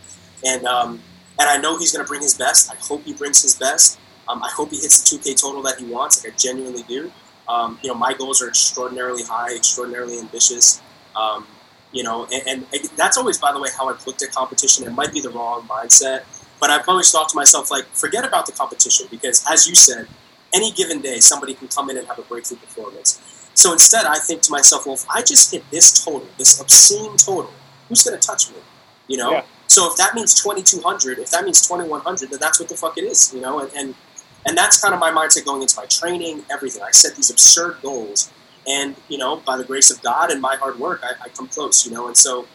And 0.46 0.64
um, 0.64 1.02
and 1.38 1.48
I 1.48 1.56
know 1.56 1.78
he's 1.78 1.92
going 1.92 2.04
to 2.04 2.08
bring 2.08 2.22
his 2.22 2.34
best. 2.34 2.70
I 2.70 2.76
hope 2.76 3.04
he 3.04 3.12
brings 3.12 3.42
his 3.42 3.54
best. 3.54 3.98
Um, 4.28 4.42
I 4.42 4.48
hope 4.50 4.70
he 4.70 4.76
hits 4.76 5.10
the 5.10 5.18
2K 5.18 5.40
total 5.40 5.62
that 5.62 5.78
he 5.78 5.86
wants. 5.86 6.24
Like 6.24 6.32
I 6.32 6.36
genuinely 6.36 6.82
do. 6.84 7.12
Um, 7.48 7.78
you 7.82 7.88
know, 7.88 7.94
my 7.94 8.14
goals 8.14 8.42
are 8.42 8.48
extraordinarily 8.48 9.22
high, 9.22 9.54
extraordinarily 9.54 10.18
ambitious. 10.18 10.80
Um, 11.14 11.46
you 11.92 12.02
know, 12.02 12.26
and, 12.32 12.66
and, 12.72 12.84
that's 12.96 13.16
always, 13.16 13.38
by 13.38 13.52
the 13.52 13.60
way, 13.60 13.68
how 13.76 13.88
I've 13.88 14.04
looked 14.06 14.22
at 14.22 14.32
competition. 14.32 14.86
It 14.86 14.92
might 14.92 15.12
be 15.12 15.20
the 15.20 15.30
wrong 15.30 15.62
mindset, 15.68 16.24
but 16.58 16.70
I've 16.70 16.88
always 16.88 17.10
thought 17.10 17.28
to 17.28 17.36
myself, 17.36 17.70
like, 17.70 17.84
forget 17.86 18.24
about 18.24 18.46
the 18.46 18.52
competition 18.52 19.06
because, 19.10 19.44
as 19.48 19.68
you 19.68 19.74
said, 19.74 20.08
any 20.52 20.72
given 20.72 21.00
day 21.00 21.20
somebody 21.20 21.54
can 21.54 21.68
come 21.68 21.90
in 21.90 21.96
and 21.96 22.06
have 22.08 22.18
a 22.18 22.22
breakthrough 22.22 22.58
performance. 22.58 23.20
So 23.54 23.72
instead, 23.72 24.04
I 24.06 24.18
think 24.18 24.42
to 24.42 24.50
myself, 24.50 24.86
well, 24.86 24.94
if 24.94 25.08
I 25.08 25.22
just 25.22 25.52
hit 25.52 25.68
this 25.70 26.04
total, 26.04 26.26
this 26.38 26.60
obscene 26.60 27.16
total, 27.16 27.52
who's 27.88 28.02
going 28.02 28.18
to 28.18 28.26
touch 28.26 28.50
me? 28.50 28.56
You 29.06 29.18
know, 29.18 29.32
yeah. 29.32 29.44
So 29.66 29.90
if 29.90 29.96
that 29.96 30.14
means 30.14 30.34
2200, 30.42 31.18
if 31.18 31.30
that 31.30 31.44
means 31.44 31.66
2100, 31.66 32.30
then 32.30 32.38
that's 32.40 32.60
what 32.60 32.68
the 32.68 32.76
fuck 32.76 32.98
it 32.98 33.04
is, 33.04 33.32
you 33.34 33.40
know? 33.40 33.60
And, 33.60 33.70
and, 33.74 33.94
and 34.46 34.56
that's 34.56 34.80
kind 34.80 34.94
of 34.94 35.00
my 35.00 35.10
mindset 35.10 35.44
going 35.44 35.62
into 35.62 35.74
my 35.76 35.86
training, 35.86 36.44
everything. 36.50 36.82
I 36.82 36.90
set 36.90 37.16
these 37.16 37.30
absurd 37.30 37.78
goals. 37.82 38.30
And, 38.66 38.96
you 39.08 39.18
know, 39.18 39.36
by 39.36 39.56
the 39.56 39.64
grace 39.64 39.90
of 39.90 40.02
God 40.02 40.30
and 40.30 40.40
my 40.40 40.56
hard 40.56 40.78
work, 40.78 41.02
I, 41.02 41.12
I 41.24 41.28
come 41.28 41.48
close, 41.48 41.86
you 41.86 41.92
know? 41.92 42.06
And 42.06 42.16
so 42.16 42.46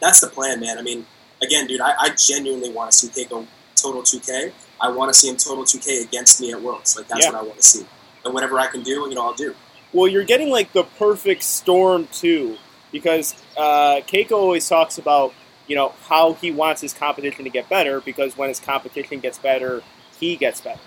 that's 0.00 0.20
the 0.20 0.28
plan, 0.28 0.60
man. 0.60 0.78
I 0.78 0.82
mean, 0.82 1.06
again, 1.42 1.66
dude, 1.66 1.80
I, 1.80 1.94
I 1.98 2.10
genuinely 2.10 2.70
want 2.70 2.90
to 2.92 2.96
see 2.96 3.08
Cayco 3.08 3.46
total 3.74 4.02
2K. 4.02 4.52
I 4.80 4.90
want 4.90 5.12
to 5.12 5.18
see 5.18 5.28
him 5.28 5.36
total 5.36 5.64
2K 5.64 6.04
against 6.04 6.40
me 6.40 6.52
at 6.52 6.60
Worlds. 6.60 6.96
Like, 6.96 7.08
that's 7.08 7.24
yeah. 7.24 7.32
what 7.32 7.40
I 7.40 7.42
want 7.44 7.56
to 7.56 7.62
see. 7.62 7.86
And 8.24 8.34
whatever 8.34 8.58
I 8.58 8.66
can 8.66 8.82
do, 8.82 8.90
you 8.90 9.14
know, 9.14 9.26
I'll 9.26 9.34
do. 9.34 9.54
Well, 9.92 10.08
you're 10.08 10.24
getting 10.24 10.50
like 10.50 10.72
the 10.72 10.84
perfect 10.98 11.42
storm, 11.42 12.08
too, 12.12 12.56
because 12.92 13.34
uh, 13.56 14.00
Cayco 14.06 14.32
always 14.32 14.68
talks 14.68 14.98
about 14.98 15.32
you 15.66 15.74
know, 15.74 15.94
how 16.08 16.34
he 16.34 16.50
wants 16.50 16.80
his 16.80 16.92
competition 16.92 17.44
to 17.44 17.50
get 17.50 17.68
better 17.68 18.00
because 18.00 18.36
when 18.36 18.48
his 18.48 18.60
competition 18.60 19.20
gets 19.20 19.38
better, 19.38 19.82
he 20.18 20.36
gets 20.36 20.60
better. 20.60 20.80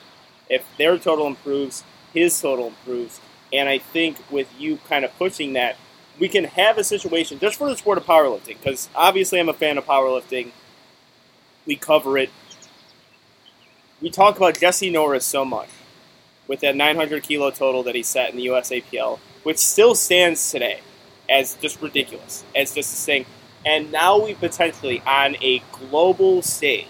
If 0.49 0.65
their 0.77 0.97
total 0.97 1.27
improves, 1.27 1.83
his 2.13 2.39
total 2.39 2.67
improves. 2.67 3.19
And 3.51 3.67
I 3.67 3.79
think 3.79 4.17
with 4.31 4.47
you 4.57 4.77
kind 4.87 5.03
of 5.03 5.15
pushing 5.17 5.53
that, 5.53 5.75
we 6.19 6.27
can 6.27 6.43
have 6.45 6.77
a 6.77 6.83
situation 6.83 7.39
just 7.39 7.57
for 7.57 7.69
the 7.69 7.77
sport 7.77 7.97
of 7.97 8.05
powerlifting, 8.05 8.57
because 8.57 8.89
obviously 8.93 9.39
I'm 9.39 9.49
a 9.49 9.53
fan 9.53 9.77
of 9.77 9.85
powerlifting. 9.85 10.51
We 11.65 11.75
cover 11.75 12.17
it. 12.17 12.29
We 14.01 14.09
talk 14.09 14.37
about 14.37 14.59
Jesse 14.59 14.89
Norris 14.89 15.25
so 15.25 15.45
much 15.45 15.69
with 16.47 16.61
that 16.61 16.75
900 16.75 17.23
kilo 17.23 17.51
total 17.51 17.83
that 17.83 17.95
he 17.95 18.03
set 18.03 18.31
in 18.31 18.37
the 18.37 18.47
USAPL, 18.47 19.19
which 19.43 19.57
still 19.57 19.95
stands 19.95 20.51
today 20.51 20.81
as 21.29 21.55
just 21.55 21.81
ridiculous. 21.81 22.43
As 22.55 22.73
just 22.73 22.93
a 22.93 22.97
thing 22.97 23.25
and 23.69 23.91
now 23.91 24.17
we 24.17 24.33
potentially, 24.33 24.99
on 25.05 25.35
a 25.43 25.61
global 25.71 26.41
stage 26.41 26.87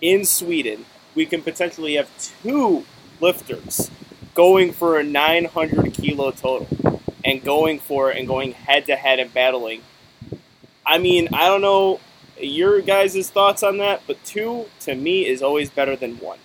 in 0.00 0.24
Sweden, 0.24 0.86
we 1.16 1.26
can 1.26 1.42
potentially 1.42 1.96
have 1.96 2.08
two 2.40 2.84
lifters 3.20 3.90
going 4.32 4.72
for 4.72 4.96
a 4.96 5.02
900 5.02 5.92
kilo 5.92 6.30
total 6.30 7.00
and 7.24 7.42
going 7.42 7.80
for 7.80 8.12
it 8.12 8.16
and 8.16 8.28
going 8.28 8.52
head 8.52 8.86
to 8.86 8.94
head 8.94 9.18
and 9.18 9.34
battling. 9.34 9.82
I 10.86 10.98
mean, 10.98 11.30
I 11.32 11.48
don't 11.48 11.62
know 11.62 11.98
your 12.40 12.80
guys' 12.80 13.28
thoughts 13.28 13.64
on 13.64 13.78
that, 13.78 14.02
but 14.06 14.22
two 14.24 14.66
to 14.82 14.94
me 14.94 15.26
is 15.26 15.42
always 15.42 15.68
better 15.68 15.96
than 15.96 16.18
one. 16.18 16.38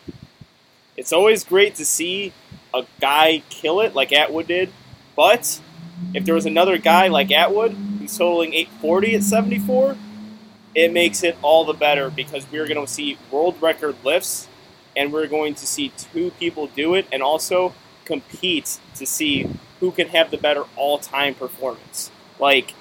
It's 0.97 1.13
always 1.13 1.43
great 1.43 1.75
to 1.75 1.85
see 1.85 2.33
a 2.73 2.87
guy 2.99 3.43
kill 3.51 3.81
it 3.81 3.93
like 3.93 4.11
Atwood 4.13 4.47
did, 4.47 4.73
but 5.15 5.61
if 6.15 6.25
there 6.25 6.33
was 6.33 6.47
another 6.47 6.79
guy 6.79 7.09
like 7.09 7.31
Atwood 7.31 7.98
who's 8.10 8.18
totaling 8.18 8.53
840 8.53 9.15
at 9.15 9.23
74, 9.23 9.98
it 10.76 10.91
makes 10.91 11.23
it 11.23 11.38
all 11.41 11.65
the 11.65 11.73
better 11.73 12.10
because 12.10 12.45
we're 12.52 12.68
going 12.68 12.86
to 12.86 12.91
see 12.91 13.18
world 13.31 13.61
record 13.61 13.95
lifts 14.03 14.48
and 14.95 15.14
we're 15.14 15.27
going 15.27 15.56
to 15.56 15.68
see 15.68 15.90
two 15.98 16.31
people 16.31 16.68
do 16.68 16.95
it 16.95 17.07
and 17.11 17.22
also 17.22 17.73
compete 18.06 18.80
to 18.95 19.06
see 19.06 19.48
who 19.80 19.91
can 19.91 20.10
have 20.10 20.31
the 20.31 20.38
better 20.38 20.64
all-time 20.76 21.36
performance. 21.36 22.11
Like 22.40 22.73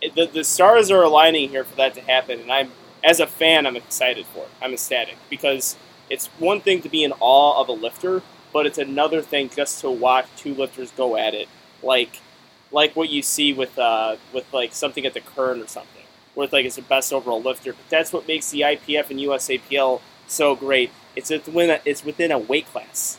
the 0.00 0.26
the 0.26 0.44
stars 0.44 0.90
are 0.90 1.02
aligning 1.02 1.48
here 1.48 1.64
for 1.64 1.76
that 1.76 1.94
to 1.94 2.00
happen 2.00 2.40
and 2.40 2.52
I'm 2.52 2.70
as 3.02 3.20
a 3.20 3.26
fan 3.26 3.66
I'm 3.66 3.76
excited 3.76 4.26
for 4.26 4.40
it. 4.44 4.50
I'm 4.62 4.72
ecstatic 4.72 5.16
because 5.28 5.76
it's 6.10 6.26
one 6.38 6.60
thing 6.60 6.82
to 6.82 6.88
be 6.88 7.04
in 7.04 7.12
awe 7.20 7.60
of 7.60 7.68
a 7.68 7.72
lifter, 7.72 8.22
but 8.52 8.66
it's 8.66 8.78
another 8.78 9.20
thing 9.22 9.50
just 9.50 9.80
to 9.80 9.90
watch 9.90 10.26
two 10.36 10.54
lifters 10.54 10.90
go 10.92 11.16
at 11.16 11.34
it. 11.34 11.48
Like 11.82 12.20
like 12.70 12.94
what 12.96 13.08
you 13.08 13.22
see 13.22 13.52
with 13.52 13.78
uh, 13.78 14.16
with 14.32 14.52
like 14.52 14.74
something 14.74 15.06
at 15.06 15.14
the 15.14 15.20
Kern 15.20 15.60
or 15.60 15.66
something, 15.66 16.02
where 16.34 16.44
it's 16.44 16.52
like 16.52 16.64
it's 16.64 16.76
the 16.76 16.82
best 16.82 17.12
overall 17.12 17.42
lifter. 17.42 17.72
But 17.72 17.88
that's 17.88 18.12
what 18.12 18.28
makes 18.28 18.50
the 18.50 18.60
IPF 18.60 19.10
and 19.10 19.18
USAPL 19.20 20.00
so 20.26 20.54
great. 20.54 20.90
It's 21.16 21.30
within 21.30 21.70
a, 21.70 21.80
it's 21.84 22.04
within 22.04 22.30
a 22.30 22.38
weight 22.38 22.66
class. 22.66 23.18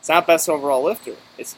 It's 0.00 0.08
not 0.08 0.26
best 0.26 0.48
overall 0.48 0.82
lifter. 0.82 1.16
It's 1.36 1.56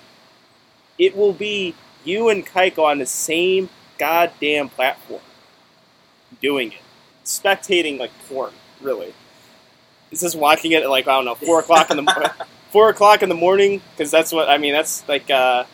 it 0.99 1.17
will 1.17 1.33
be 1.33 1.75
you 2.05 2.29
and 2.29 2.45
Cayco 2.47 2.85
on 2.85 2.99
the 2.99 3.07
same 3.07 3.69
goddamn 3.99 4.69
platform 4.69 5.23
doing 6.41 6.73
it, 6.73 6.79
spectating 7.25 7.99
like 7.99 8.11
porn, 8.29 8.53
really. 8.81 9.15
It's 10.11 10.23
just 10.23 10.37
watching 10.37 10.73
it 10.73 10.83
at 10.83 10.91
like 10.91 11.07
I 11.07 11.13
don't 11.13 11.25
know 11.25 11.37
four 11.37 11.61
o'clock 11.61 11.91
in 11.91 12.05
the 12.05 12.35
four 12.71 12.89
o'clock 12.91 13.23
in 13.23 13.29
the 13.29 13.35
morning 13.37 13.81
because 13.93 14.11
that's 14.11 14.33
what 14.33 14.49
I 14.49 14.59
mean. 14.59 14.73
That's 14.73 15.07
like. 15.09 15.31
Uh, 15.31 15.65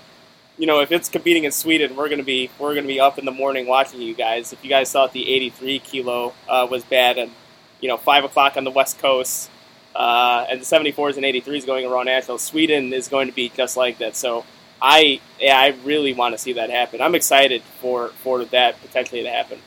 you 0.59 0.67
know, 0.67 0.81
if 0.81 0.91
it's 0.91 1.09
competing 1.09 1.45
in 1.45 1.53
Sweden, 1.53 1.97
we're 1.97 2.09
gonna 2.09 2.23
be 2.23 2.51
we're 2.59 2.75
gonna 2.75 2.87
be 2.87 3.01
up 3.01 3.19
in 3.19 3.25
the 3.25 3.33
morning 3.33 3.67
watching 3.67 4.01
you 4.01 4.15
guys. 4.15 4.53
If 4.53 4.63
you 4.65 4.71
guys 4.71 4.91
thought 4.91 5.13
the 5.13 5.29
83 5.29 5.79
kilo 5.81 6.35
uh, 6.49 6.67
was 6.71 6.85
bad, 6.85 7.19
and 7.19 7.33
you 7.81 7.89
know, 7.89 7.97
five 7.97 8.25
o'clock 8.25 8.57
on 8.57 8.65
the 8.65 8.71
West 8.71 8.99
Coast, 8.99 9.51
uh, 9.95 10.47
and 10.51 10.61
the 10.61 10.65
74s 10.65 11.17
and 11.17 11.25
83s 11.25 11.67
going 11.67 11.87
around 11.87 12.07
national, 12.07 12.39
Sweden 12.39 12.93
is 12.93 13.09
going 13.09 13.29
to 13.29 13.35
be 13.35 13.51
just 13.51 13.77
like 13.77 13.99
that. 13.99 14.17
So 14.17 14.45
I 14.81 15.21
yeah, 15.41 15.59
I 15.59 15.77
really 15.85 16.15
want 16.15 16.35
to 16.35 16.39
see 16.39 16.55
that 16.55 16.71
happen. 16.71 17.01
I'm 17.01 17.15
excited 17.15 17.63
for 17.81 18.09
for 18.09 18.45
that 18.47 18.81
potentially 18.81 19.23
to 19.23 19.31
happen. 19.31 19.59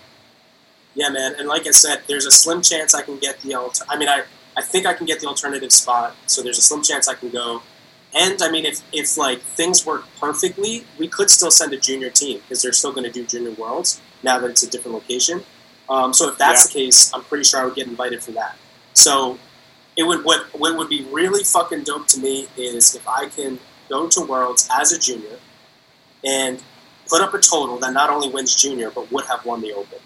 Yeah, 0.95 1.09
man, 1.09 1.35
and 1.37 1.47
like 1.47 1.67
I 1.67 1.71
said, 1.71 2.01
there's 2.07 2.25
a 2.25 2.31
slim 2.31 2.61
chance 2.61 2.95
I 2.95 3.03
can 3.03 3.19
get 3.19 3.41
the 3.41 3.53
alter- 3.53 3.85
I 3.87 3.97
mean, 3.97 4.09
I 4.09 4.23
I 4.57 4.61
think 4.63 4.85
I 4.85 4.93
can 4.93 5.05
get 5.05 5.19
the 5.19 5.27
alternative 5.27 5.71
spot. 5.71 6.15
So 6.25 6.41
there's 6.41 6.57
a 6.57 6.61
slim 6.61 6.81
chance 6.81 7.07
I 7.07 7.13
can 7.13 7.29
go 7.29 7.61
and 8.13 8.41
I 8.41 8.49
mean, 8.49 8.65
if, 8.65 8.81
if 8.91 9.17
like 9.17 9.39
things 9.41 9.85
work 9.85 10.05
perfectly, 10.19 10.83
we 10.97 11.07
could 11.07 11.29
still 11.29 11.51
send 11.51 11.73
a 11.73 11.77
junior 11.77 12.09
team 12.09 12.39
because 12.39 12.61
they're 12.61 12.73
still 12.73 12.91
going 12.91 13.03
to 13.05 13.11
do 13.11 13.25
junior 13.25 13.51
worlds 13.51 14.01
now 14.23 14.39
that 14.39 14.49
it's 14.49 14.63
a 14.63 14.69
different 14.69 14.95
location. 14.95 15.43
Um, 15.89 16.13
so 16.13 16.29
if 16.29 16.37
that's 16.37 16.65
yeah. 16.65 16.79
the 16.79 16.85
case, 16.85 17.13
I'm 17.13 17.23
pretty 17.23 17.43
sure 17.43 17.61
I 17.61 17.65
would 17.65 17.75
get 17.75 17.87
invited 17.87 18.23
for 18.23 18.31
that. 18.31 18.57
So 18.93 19.37
it 19.95 20.03
would 20.03 20.23
what 20.23 20.47
what 20.57 20.77
would 20.77 20.89
be 20.89 21.03
really 21.11 21.43
fucking 21.43 21.83
dope 21.83 22.07
to 22.07 22.19
me 22.19 22.47
is 22.57 22.95
if 22.95 23.07
I 23.07 23.27
can 23.27 23.59
go 23.89 24.07
to 24.07 24.21
worlds 24.21 24.67
as 24.71 24.91
a 24.91 24.99
junior 24.99 25.37
and 26.23 26.61
put 27.07 27.21
up 27.21 27.33
a 27.33 27.39
total 27.39 27.77
that 27.79 27.93
not 27.93 28.09
only 28.09 28.29
wins 28.29 28.55
junior 28.55 28.91
but 28.91 29.11
would 29.11 29.25
have 29.25 29.45
won 29.45 29.61
the 29.61 29.73
open. 29.73 29.99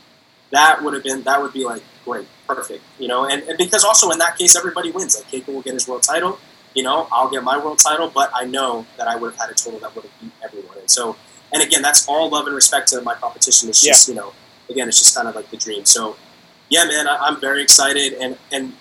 That 0.51 0.84
would 0.84 0.93
have 0.93 1.03
been 1.03 1.23
that 1.23 1.41
would 1.41 1.53
be 1.53 1.65
like 1.65 1.84
great, 2.05 2.27
perfect, 2.47 2.84
you 2.99 3.07
know. 3.07 3.25
And, 3.27 3.43
and 3.43 3.57
because 3.57 3.84
also 3.84 4.09
in 4.11 4.19
that 4.19 4.38
case 4.38 4.55
everybody 4.55 4.91
wins. 4.91 5.17
Like 5.17 5.30
Cayco 5.30 5.53
will 5.53 5.61
get 5.61 5.73
his 5.73 5.88
world 5.88 6.03
title 6.03 6.39
you 6.74 6.84
know, 6.84 7.08
I'll 7.12 7.30
get 7.30 7.44
my 7.44 7.58
world 7.58 7.80
title, 7.80 8.10
but 8.10 8.32
I 8.34 8.45
know 8.45 8.86
that 8.98 9.08
I 9.08 9.16
would 9.16 9.32
have 9.32 9.40
had 9.40 9.50
a 9.50 9.54
total 9.54 9.80
that 9.80 9.95
would 9.95 10.06
have 10.06 10.22
beat 10.22 10.32
everyone. 10.44 10.78
And 10.78 10.90
so, 10.90 11.16
and 11.52 11.62
again, 11.62 11.82
that's 11.82 12.08
all 12.08 12.30
love 12.30 12.48
and 12.48 12.56
respect 12.56 12.88
to 12.90 13.02
my 13.02 13.14
competition. 13.16 13.70
It's 13.70 13.82
just, 13.82 14.08
yeah. 14.08 14.14
you 14.14 14.20
know, 14.20 14.34
again, 14.70 14.88
it's 14.88 15.00
just 15.00 15.16
kind 15.16 15.28
of 15.28 15.36
like 15.36 15.50
the 15.52 15.58
dream. 15.58 15.86
So, 15.86 16.16
yeah, 16.70 16.86
man, 16.86 17.08
I, 17.08 17.28
am 17.28 17.40
very 17.40 17.62
excited. 17.62 18.14
And, 18.14 18.38
and 18.52 18.74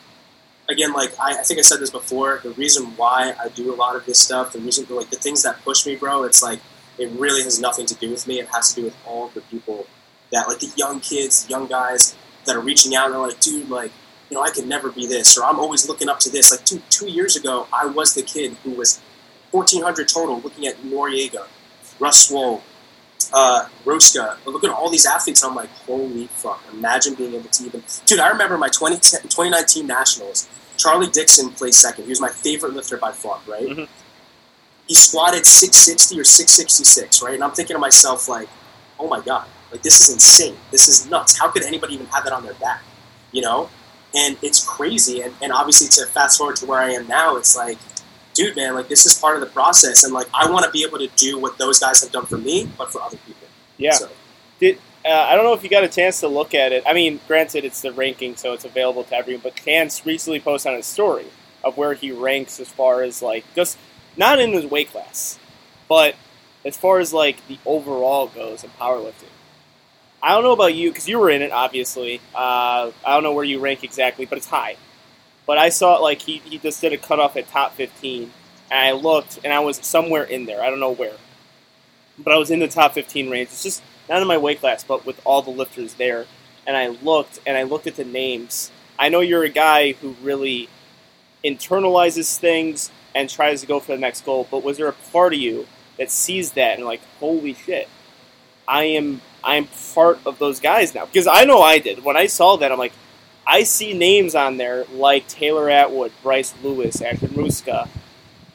again, 0.68 0.92
like 0.92 1.12
I, 1.20 1.38
I, 1.38 1.42
think 1.42 1.58
I 1.58 1.62
said 1.62 1.80
this 1.80 1.90
before, 1.90 2.40
the 2.42 2.50
reason 2.50 2.96
why 2.96 3.34
I 3.38 3.48
do 3.48 3.74
a 3.74 3.76
lot 3.76 3.94
of 3.94 4.06
this 4.06 4.18
stuff, 4.18 4.52
the 4.52 4.58
reason, 4.60 4.86
for 4.86 4.94
like 4.94 5.10
the 5.10 5.16
things 5.16 5.42
that 5.42 5.62
push 5.62 5.86
me, 5.86 5.96
bro, 5.96 6.24
it's 6.24 6.42
like, 6.42 6.60
it 6.98 7.10
really 7.10 7.42
has 7.42 7.60
nothing 7.60 7.86
to 7.86 7.94
do 7.94 8.10
with 8.10 8.26
me. 8.26 8.38
It 8.38 8.48
has 8.48 8.70
to 8.74 8.80
do 8.80 8.84
with 8.84 8.96
all 9.06 9.28
the 9.28 9.40
people 9.42 9.86
that, 10.30 10.48
like 10.48 10.60
the 10.60 10.72
young 10.76 11.00
kids, 11.00 11.48
young 11.48 11.66
guys 11.66 12.16
that 12.46 12.56
are 12.56 12.60
reaching 12.60 12.94
out 12.94 13.06
and 13.06 13.14
they're 13.14 13.20
like, 13.20 13.40
dude, 13.40 13.68
like, 13.68 13.92
you 14.32 14.38
know, 14.38 14.44
I 14.44 14.48
could 14.48 14.66
never 14.66 14.90
be 14.90 15.06
this, 15.06 15.36
or 15.36 15.44
I'm 15.44 15.60
always 15.60 15.86
looking 15.86 16.08
up 16.08 16.18
to 16.20 16.30
this. 16.30 16.50
Like 16.50 16.64
two, 16.64 16.80
two 16.88 17.06
years 17.06 17.36
ago, 17.36 17.68
I 17.70 17.84
was 17.84 18.14
the 18.14 18.22
kid 18.22 18.56
who 18.64 18.70
was 18.70 18.98
1,400 19.50 20.08
total 20.08 20.40
looking 20.40 20.66
at 20.66 20.78
Noriega, 20.78 21.46
Russ 22.00 22.30
Swoll, 22.30 22.62
uh, 23.34 23.68
Rouska. 23.84 24.38
Look 24.46 24.64
at 24.64 24.70
all 24.70 24.88
these 24.88 25.04
athletes. 25.04 25.44
I'm 25.44 25.54
like, 25.54 25.68
holy 25.86 26.28
fuck! 26.28 26.64
Imagine 26.72 27.14
being 27.14 27.34
able 27.34 27.50
to 27.50 27.64
even. 27.64 27.84
Dude, 28.06 28.20
I 28.20 28.30
remember 28.30 28.56
my 28.56 28.70
20, 28.70 28.96
2019 28.96 29.86
Nationals. 29.86 30.48
Charlie 30.78 31.10
Dixon 31.10 31.50
placed 31.50 31.82
second. 31.82 32.04
He 32.04 32.08
was 32.08 32.20
my 32.20 32.30
favorite 32.30 32.72
lifter 32.72 32.96
by 32.96 33.12
far, 33.12 33.38
right? 33.46 33.68
Mm-hmm. 33.68 33.84
He 34.88 34.94
squatted 34.94 35.44
660 35.44 36.18
or 36.18 36.24
666, 36.24 37.22
right? 37.22 37.34
And 37.34 37.44
I'm 37.44 37.50
thinking 37.50 37.76
to 37.76 37.80
myself, 37.80 38.30
like, 38.30 38.48
oh 38.98 39.08
my 39.08 39.20
god, 39.20 39.46
like 39.70 39.82
this 39.82 40.00
is 40.00 40.14
insane. 40.14 40.56
This 40.70 40.88
is 40.88 41.10
nuts. 41.10 41.38
How 41.38 41.50
could 41.50 41.64
anybody 41.64 41.92
even 41.92 42.06
have 42.06 42.24
that 42.24 42.32
on 42.32 42.44
their 42.44 42.54
back? 42.54 42.82
You 43.30 43.42
know? 43.42 43.68
And 44.14 44.36
it's 44.42 44.64
crazy. 44.64 45.22
And, 45.22 45.34
and 45.42 45.52
obviously, 45.52 45.88
to 45.88 46.10
fast 46.10 46.38
forward 46.38 46.56
to 46.56 46.66
where 46.66 46.80
I 46.80 46.90
am 46.90 47.08
now, 47.08 47.36
it's 47.36 47.56
like, 47.56 47.78
dude, 48.34 48.56
man, 48.56 48.74
like 48.74 48.88
this 48.88 49.06
is 49.06 49.18
part 49.18 49.36
of 49.36 49.40
the 49.40 49.46
process, 49.46 50.04
and 50.04 50.12
like 50.12 50.28
I 50.34 50.50
want 50.50 50.64
to 50.64 50.70
be 50.70 50.84
able 50.84 50.98
to 50.98 51.08
do 51.16 51.38
what 51.38 51.58
those 51.58 51.78
guys 51.78 52.02
have 52.02 52.12
done 52.12 52.26
for 52.26 52.38
me, 52.38 52.68
but 52.76 52.92
for 52.92 53.00
other 53.00 53.16
people. 53.18 53.48
Yeah. 53.78 53.92
So. 53.92 54.08
Did 54.60 54.78
uh, 55.04 55.08
I 55.08 55.34
don't 55.34 55.44
know 55.44 55.52
if 55.52 55.64
you 55.64 55.70
got 55.70 55.82
a 55.82 55.88
chance 55.88 56.20
to 56.20 56.28
look 56.28 56.54
at 56.54 56.72
it. 56.72 56.84
I 56.86 56.92
mean, 56.92 57.20
granted, 57.26 57.64
it's 57.64 57.80
the 57.80 57.92
ranking, 57.92 58.36
so 58.36 58.52
it's 58.52 58.64
available 58.64 59.02
to 59.04 59.14
everyone. 59.16 59.42
But 59.42 59.56
Chance 59.56 60.06
recently 60.06 60.38
posted 60.38 60.70
on 60.70 60.76
his 60.76 60.86
story 60.86 61.26
of 61.64 61.76
where 61.76 61.94
he 61.94 62.12
ranks 62.12 62.60
as 62.60 62.68
far 62.68 63.02
as 63.02 63.22
like 63.22 63.44
just 63.54 63.78
not 64.16 64.38
in 64.38 64.52
his 64.52 64.66
weight 64.66 64.90
class, 64.90 65.38
but 65.88 66.14
as 66.64 66.76
far 66.76 67.00
as 67.00 67.12
like 67.12 67.46
the 67.48 67.58
overall 67.66 68.28
goes 68.28 68.62
in 68.62 68.70
powerlifting. 68.70 69.31
I 70.22 70.34
don't 70.34 70.44
know 70.44 70.52
about 70.52 70.74
you 70.74 70.90
because 70.90 71.08
you 71.08 71.18
were 71.18 71.30
in 71.30 71.42
it, 71.42 71.50
obviously. 71.50 72.20
Uh, 72.34 72.92
I 73.04 73.14
don't 73.14 73.24
know 73.24 73.32
where 73.32 73.44
you 73.44 73.58
rank 73.58 73.82
exactly, 73.82 74.24
but 74.24 74.38
it's 74.38 74.46
high. 74.46 74.76
But 75.46 75.58
I 75.58 75.70
saw 75.70 75.96
it 75.96 76.02
like 76.02 76.22
he, 76.22 76.38
he 76.38 76.58
just 76.58 76.80
did 76.80 76.92
a 76.92 76.96
cutoff 76.96 77.36
at 77.36 77.48
top 77.48 77.74
15, 77.74 78.30
and 78.70 78.78
I 78.78 78.92
looked 78.92 79.40
and 79.42 79.52
I 79.52 79.60
was 79.60 79.78
somewhere 79.78 80.22
in 80.22 80.46
there. 80.46 80.62
I 80.62 80.70
don't 80.70 80.78
know 80.78 80.92
where, 80.92 81.16
but 82.16 82.32
I 82.32 82.36
was 82.36 82.50
in 82.52 82.60
the 82.60 82.68
top 82.68 82.94
15 82.94 83.30
range. 83.30 83.48
It's 83.48 83.64
just 83.64 83.82
not 84.08 84.22
in 84.22 84.28
my 84.28 84.38
weight 84.38 84.60
class, 84.60 84.84
but 84.84 85.04
with 85.04 85.20
all 85.24 85.42
the 85.42 85.50
lifters 85.50 85.94
there. 85.94 86.26
And 86.66 86.76
I 86.76 86.88
looked 86.88 87.40
and 87.44 87.56
I 87.56 87.64
looked 87.64 87.88
at 87.88 87.96
the 87.96 88.04
names. 88.04 88.70
I 88.96 89.08
know 89.08 89.20
you're 89.20 89.42
a 89.42 89.48
guy 89.48 89.92
who 89.92 90.14
really 90.22 90.68
internalizes 91.44 92.38
things 92.38 92.92
and 93.14 93.28
tries 93.28 93.62
to 93.62 93.66
go 93.66 93.80
for 93.80 93.92
the 93.92 93.98
next 93.98 94.24
goal. 94.24 94.46
But 94.48 94.62
was 94.62 94.76
there 94.76 94.86
a 94.86 94.92
part 94.92 95.34
of 95.34 95.40
you 95.40 95.66
that 95.98 96.12
sees 96.12 96.52
that 96.52 96.76
and 96.76 96.86
like, 96.86 97.00
holy 97.18 97.54
shit, 97.54 97.88
I 98.68 98.84
am 98.84 99.20
I 99.44 99.56
am 99.56 99.68
part 99.94 100.20
of 100.26 100.38
those 100.38 100.60
guys 100.60 100.94
now? 100.94 101.06
Because 101.06 101.26
I 101.26 101.44
know 101.44 101.60
I 101.60 101.78
did 101.78 102.04
when 102.04 102.16
I 102.16 102.26
saw 102.26 102.56
that. 102.56 102.70
I'm 102.70 102.78
like, 102.78 102.92
I 103.46 103.64
see 103.64 103.92
names 103.92 104.34
on 104.34 104.56
there 104.56 104.84
like 104.92 105.26
Taylor 105.28 105.68
Atwood, 105.68 106.12
Bryce 106.22 106.54
Lewis, 106.62 107.00
Ashton 107.00 107.30
Rouska, 107.30 107.88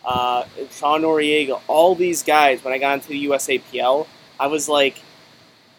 uh, 0.05 0.45
Sean 0.71 1.01
Noriega, 1.01 1.61
all 1.67 1.95
these 1.95 2.23
guys. 2.23 2.63
When 2.63 2.73
I 2.73 2.77
got 2.77 2.95
into 2.95 3.09
the 3.09 3.25
USAPL, 3.25 4.07
I 4.39 4.47
was 4.47 4.69
like, 4.69 5.01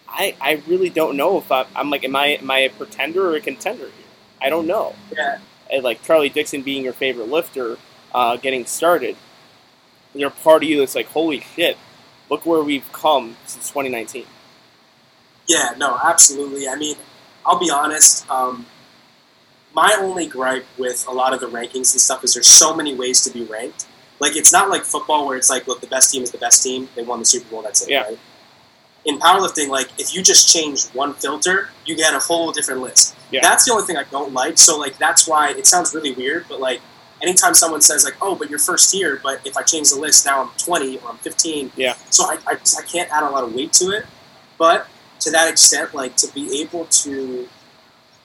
I, 0.07 0.35
I 0.41 0.63
really 0.67 0.91
don't 0.91 1.17
know 1.17 1.39
if 1.39 1.51
I, 1.51 1.67
am 1.75 1.91
like, 1.91 2.05
am 2.05 2.17
I 2.17 2.27
am 2.37 2.51
I 2.51 2.61
a 2.61 2.71
pretender 2.71 3.31
or 3.31 3.37
a 3.37 3.41
contender 3.41 3.85
here? 3.85 4.07
I 4.41 4.51
don't 4.51 4.67
know. 4.67 4.95
Yeah. 5.17 5.39
And 5.71 5.83
like 5.83 6.03
Charlie 6.03 6.29
Dixon 6.29 6.63
being 6.63 6.85
your 6.85 6.93
favorite 6.93 7.29
lifter, 7.29 7.79
uh, 8.15 8.37
getting 8.37 8.67
started, 8.67 9.17
they're 10.15 10.31
part 10.31 10.63
of 10.63 10.69
you 10.69 10.79
that's 10.79 10.95
like, 10.95 11.07
holy 11.07 11.41
shit, 11.41 11.77
look 12.31 12.47
where 12.47 12.63
we've 12.63 12.91
come 12.93 13.37
since 13.47 13.69
2019. 13.69 14.25
Yeah, 15.49 15.75
no, 15.79 15.99
absolutely. 16.03 16.69
I 16.69 16.77
mean, 16.77 16.97
I'll 17.45 17.59
be 17.59 17.71
honest. 17.71 18.29
Um, 18.31 18.67
my 19.75 19.97
only 20.01 20.27
gripe 20.27 20.67
with 20.77 21.07
a 21.09 21.13
lot 21.13 21.33
of 21.33 21.41
the 21.41 21.47
rankings 21.47 21.93
and 21.93 22.01
stuff 22.01 22.25
is 22.25 22.35
there's 22.35 22.49
so 22.49 22.75
many 22.75 22.95
ways 22.95 23.21
to 23.23 23.31
be 23.31 23.45
ranked. 23.45 23.87
Like 24.21 24.37
it's 24.37 24.53
not 24.53 24.69
like 24.69 24.85
football 24.85 25.27
where 25.27 25.37
it's 25.37 25.51
like, 25.51 25.67
look, 25.67 25.81
the 25.81 25.87
best 25.87 26.13
team 26.13 26.23
is 26.23 26.31
the 26.31 26.39
best 26.39 26.63
team. 26.63 26.89
They 26.95 27.03
won 27.03 27.21
the 27.21 27.25
Super 27.25 27.49
Bowl. 27.51 27.63
That's 27.63 27.83
it, 27.83 27.91
yeah. 27.91 28.03
right? 28.03 28.19
In 29.05 29.19
powerlifting, 29.19 29.69
like 29.69 29.89
if 29.99 30.15
you 30.15 30.23
just 30.23 30.53
change 30.53 30.87
one 30.89 31.15
filter, 31.15 31.71
you 31.87 31.97
get 31.97 32.15
a 32.15 32.19
whole 32.19 32.53
different 32.53 32.83
list. 32.83 33.15
Yeah. 33.31 33.41
That's 33.43 33.65
the 33.65 33.73
only 33.73 33.87
thing 33.87 33.97
I 33.97 34.05
don't 34.11 34.33
like. 34.33 34.59
So 34.59 34.79
like 34.79 34.99
that's 34.99 35.27
why 35.27 35.51
it 35.51 35.67
sounds 35.67 35.95
really 35.95 36.13
weird, 36.13 36.47
but 36.49 36.61
like 36.61 36.81
anytime 37.23 37.55
someone 37.55 37.81
says 37.81 38.05
like, 38.05 38.17
oh, 38.21 38.35
but 38.35 38.51
you're 38.51 38.59
first 38.59 38.93
here, 38.93 39.21
but 39.23 39.41
if 39.47 39.57
I 39.57 39.63
change 39.63 39.91
the 39.91 39.97
list 39.97 40.27
now 40.27 40.43
I'm 40.43 40.51
20 40.59 40.99
or 40.99 41.11
I'm 41.11 41.19
15. 41.19 41.73
Yeah. 41.77 41.95
So 42.11 42.25
I, 42.25 42.39
I, 42.47 42.53
I 42.55 42.83
can't 42.83 43.11
add 43.13 43.23
a 43.23 43.31
lot 43.31 43.45
of 43.45 43.55
weight 43.55 43.73
to 43.75 43.91
it, 43.91 44.07
but 44.59 44.89
to 45.21 45.31
that 45.31 45.49
extent, 45.49 45.95
like 45.95 46.17
to 46.17 46.33
be 46.33 46.61
able 46.61 46.87
to 46.87 47.49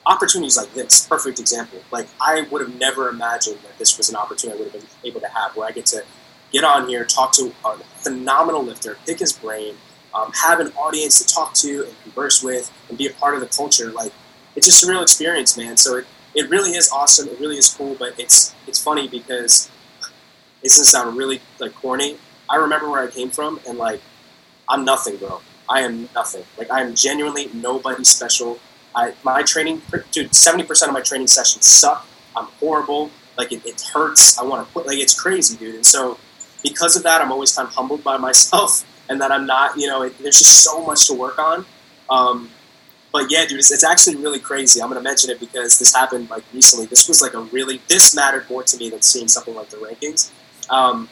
opportunities 0.06 0.56
like 0.56 0.72
this, 0.74 1.06
perfect 1.06 1.40
example. 1.40 1.80
Like 1.90 2.08
I 2.20 2.42
would 2.50 2.60
have 2.60 2.78
never 2.78 3.08
imagined 3.08 3.58
that 3.62 3.78
this 3.78 3.96
was 3.96 4.08
an 4.08 4.16
opportunity 4.16 4.58
I 4.58 4.62
would 4.62 4.72
have 4.72 4.80
been 4.82 4.90
able 5.04 5.20
to 5.20 5.28
have, 5.28 5.56
where 5.56 5.66
I 5.66 5.72
get 5.72 5.86
to 5.86 6.04
get 6.52 6.64
on 6.64 6.88
here, 6.88 7.04
talk 7.04 7.32
to 7.32 7.52
a 7.64 7.76
phenomenal 8.02 8.62
lifter, 8.62 8.98
pick 9.06 9.18
his 9.18 9.32
brain, 9.32 9.74
um, 10.14 10.30
have 10.42 10.60
an 10.60 10.68
audience 10.72 11.18
to 11.24 11.34
talk 11.34 11.54
to 11.54 11.84
and 11.84 12.02
converse 12.02 12.42
with, 12.42 12.72
and 12.88 12.96
be 12.96 13.06
a 13.06 13.12
part 13.12 13.34
of 13.34 13.40
the 13.40 13.46
culture. 13.46 13.90
Like 13.90 14.12
it's 14.54 14.66
just 14.66 14.84
a 14.84 14.90
real 14.90 15.02
experience, 15.02 15.56
man. 15.56 15.76
So 15.76 15.96
it, 15.96 16.06
it 16.34 16.50
really 16.50 16.72
is 16.72 16.90
awesome. 16.90 17.28
It 17.28 17.40
really 17.40 17.56
is 17.56 17.72
cool. 17.72 17.96
But 17.98 18.18
it's 18.18 18.54
it's 18.66 18.82
funny 18.82 19.08
because 19.08 19.70
it's 20.62 20.76
gonna 20.76 20.84
sound 20.84 21.16
really 21.16 21.40
like 21.58 21.74
corny. 21.74 22.18
I 22.48 22.56
remember 22.56 22.90
where 22.90 23.02
I 23.02 23.10
came 23.10 23.30
from, 23.30 23.60
and 23.66 23.78
like 23.78 24.00
I'm 24.68 24.84
nothing, 24.84 25.16
bro. 25.16 25.40
I 25.68 25.80
am 25.80 26.08
nothing. 26.14 26.44
Like 26.58 26.70
I 26.70 26.82
am 26.82 26.94
genuinely 26.94 27.48
nobody 27.52 28.04
special. 28.04 28.58
I, 28.94 29.14
my 29.24 29.42
training, 29.42 29.82
dude, 30.12 30.34
seventy 30.34 30.64
percent 30.64 30.90
of 30.90 30.94
my 30.94 31.00
training 31.00 31.26
sessions 31.26 31.66
suck. 31.66 32.06
I'm 32.36 32.46
horrible. 32.60 33.10
Like 33.36 33.52
it, 33.52 33.64
it 33.66 33.80
hurts. 33.80 34.38
I 34.38 34.44
want 34.44 34.66
to 34.66 34.72
quit. 34.72 34.86
Like 34.86 34.98
it's 34.98 35.18
crazy, 35.18 35.56
dude. 35.56 35.74
And 35.74 35.86
so 35.86 36.18
because 36.62 36.96
of 36.96 37.02
that, 37.02 37.20
I'm 37.20 37.32
always 37.32 37.54
kind 37.54 37.66
of 37.68 37.74
humbled 37.74 38.04
by 38.04 38.16
myself, 38.28 38.84
and 39.08 39.20
that 39.20 39.32
I'm 39.32 39.46
not. 39.46 39.76
You 39.78 39.88
know, 39.88 40.02
it, 40.02 40.18
there's 40.18 40.38
just 40.38 40.62
so 40.62 40.84
much 40.84 41.06
to 41.08 41.14
work 41.14 41.38
on. 41.38 41.66
Um, 42.10 42.50
but 43.12 43.30
yeah, 43.30 43.46
dude, 43.46 43.60
it's, 43.60 43.70
it's, 43.70 43.84
actually 43.84 44.16
really 44.16 44.40
crazy. 44.40 44.82
I'm 44.82 44.92
to 44.92 45.00
mention 45.00 45.30
it 45.30 45.38
because 45.38 45.78
this 45.78 45.94
happened 45.94 46.28
like 46.30 46.42
recently. 46.52 46.86
This 46.86 47.06
was 47.06 47.22
like 47.22 47.32
a 47.34 47.42
really 47.42 47.80
this 47.88 48.14
mattered 48.14 48.50
more 48.50 48.64
to 48.64 48.76
me 48.76 48.90
than 48.90 49.02
seeing 49.02 49.28
something 49.28 49.54
like 49.54 49.70
the 49.70 49.76
rankings. 49.76 50.32
Um, 50.68 51.08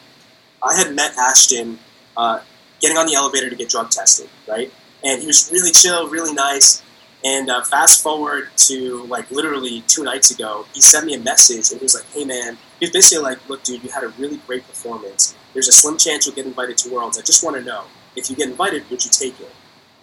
I 0.61 0.75
had 0.75 0.93
met 0.93 1.17
Ashton 1.17 1.79
uh, 2.17 2.41
getting 2.83 2.97
on 2.97 3.07
the 3.07 3.15
elevator 3.15 3.49
to 3.49 3.55
get 3.55 3.69
drug 3.69 3.89
tested, 3.89 4.29
right? 4.45 4.71
And 5.03 5.21
he 5.21 5.25
was 5.25 5.49
really 5.51 5.71
chill, 5.71 6.09
really 6.09 6.33
nice. 6.33 6.83
And 7.23 7.49
uh, 7.49 7.63
fast 7.63 8.03
forward 8.03 8.49
to 8.67 9.05
like 9.05 9.31
literally 9.31 9.81
two 9.87 10.03
nights 10.03 10.29
ago, 10.31 10.65
he 10.73 10.81
sent 10.81 11.05
me 11.05 11.13
a 11.13 11.19
message 11.19 11.71
and 11.71 11.79
he 11.79 11.85
was 11.85 11.95
like, 11.95 12.05
"Hey 12.11 12.25
man," 12.25 12.57
he 12.79 12.85
was 12.85 12.91
basically 12.91 13.23
like, 13.23 13.39
"Look, 13.47 13.63
dude, 13.63 13.81
you 13.81 13.89
had 13.89 14.03
a 14.03 14.09
really 14.19 14.37
great 14.45 14.67
performance. 14.67 15.33
There's 15.53 15.69
a 15.69 15.71
slim 15.71 15.97
chance 15.97 16.25
you'll 16.25 16.35
get 16.35 16.45
invited 16.45 16.77
to 16.79 16.89
Worlds. 16.89 17.17
I 17.17 17.21
just 17.21 17.41
want 17.41 17.55
to 17.55 17.63
know 17.63 17.85
if 18.17 18.29
you 18.29 18.35
get 18.35 18.49
invited, 18.49 18.89
would 18.89 19.05
you 19.05 19.09
take 19.09 19.39
it?" 19.39 19.51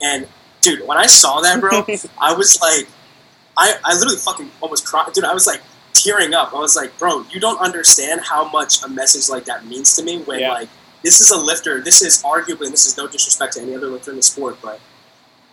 And 0.00 0.26
dude, 0.62 0.86
when 0.88 0.96
I 0.96 1.04
saw 1.04 1.40
that, 1.42 1.60
bro, 1.60 1.84
I 2.18 2.32
was 2.32 2.58
like, 2.62 2.88
I, 3.58 3.74
I 3.84 3.92
literally 3.92 4.16
fucking 4.16 4.50
almost 4.62 4.86
cried, 4.86 5.12
dude. 5.12 5.24
I 5.24 5.34
was 5.34 5.46
like 5.46 5.60
tearing 5.92 6.32
up. 6.32 6.54
I 6.54 6.58
was 6.58 6.74
like, 6.74 6.98
bro, 6.98 7.26
you 7.30 7.38
don't 7.38 7.60
understand 7.60 8.22
how 8.22 8.48
much 8.48 8.82
a 8.82 8.88
message 8.88 9.28
like 9.28 9.44
that 9.44 9.66
means 9.66 9.94
to 9.96 10.02
me. 10.02 10.22
When 10.22 10.40
yeah. 10.40 10.52
like 10.54 10.70
this 11.02 11.20
is 11.20 11.30
a 11.30 11.38
lifter, 11.38 11.80
this 11.80 12.02
is 12.02 12.22
arguably, 12.22 12.64
and 12.64 12.72
this 12.72 12.86
is 12.86 12.96
no 12.96 13.06
disrespect 13.06 13.54
to 13.54 13.60
any 13.60 13.74
other 13.74 13.88
lifter 13.88 14.10
in 14.10 14.16
the 14.16 14.22
sport, 14.22 14.58
but 14.62 14.80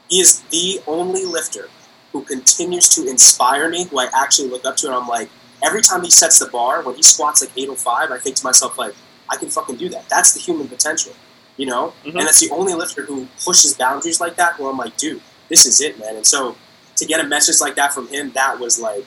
he 0.10 0.20
is 0.20 0.42
the 0.44 0.82
only 0.88 1.26
lifter 1.26 1.70
who 2.12 2.22
continues 2.22 2.90
to 2.90 3.08
inspire 3.08 3.70
me, 3.70 3.86
who 3.86 4.00
I 4.00 4.10
actually 4.14 4.50
look 4.50 4.66
up 4.66 4.78
to, 4.78 4.88
and 4.88 4.96
I'm 4.96 5.08
like, 5.08 5.30
every 5.64 5.82
time 5.82 6.04
he 6.04 6.10
sets 6.10 6.40
the 6.40 6.48
bar, 6.48 6.82
when 6.82 6.96
he 6.96 7.04
squats 7.04 7.42
like 7.42 7.52
805, 7.56 8.12
I 8.12 8.18
think 8.18 8.36
to 8.38 8.46
myself, 8.46 8.78
like, 8.78 8.96
I 9.30 9.36
can 9.36 9.50
fucking 9.50 9.76
do 9.76 9.90
that. 9.90 10.08
That's 10.10 10.34
the 10.34 10.40
human 10.40 10.68
potential, 10.68 11.14
you 11.58 11.66
know? 11.66 11.94
Mm-hmm. 12.04 12.18
And 12.18 12.28
that's 12.28 12.40
the 12.40 12.54
only 12.54 12.74
lifter 12.74 13.04
who 13.04 13.28
pushes 13.44 13.74
boundaries 13.74 14.22
like 14.22 14.36
that, 14.38 14.60
where 14.60 14.70
I'm 14.70 14.78
like, 14.78 14.96
dude, 14.98 15.22
this 15.50 15.66
is 15.66 15.82
it, 15.82 16.00
man. 16.00 16.16
And 16.16 16.26
so 16.26 16.56
to 16.96 17.06
get 17.06 17.20
a 17.20 17.28
message 17.28 17.62
like 17.62 17.76
that 17.76 17.94
from 17.94 18.08
him, 18.08 18.32
that 18.32 18.60
was 18.60 18.80
like, 18.80 19.06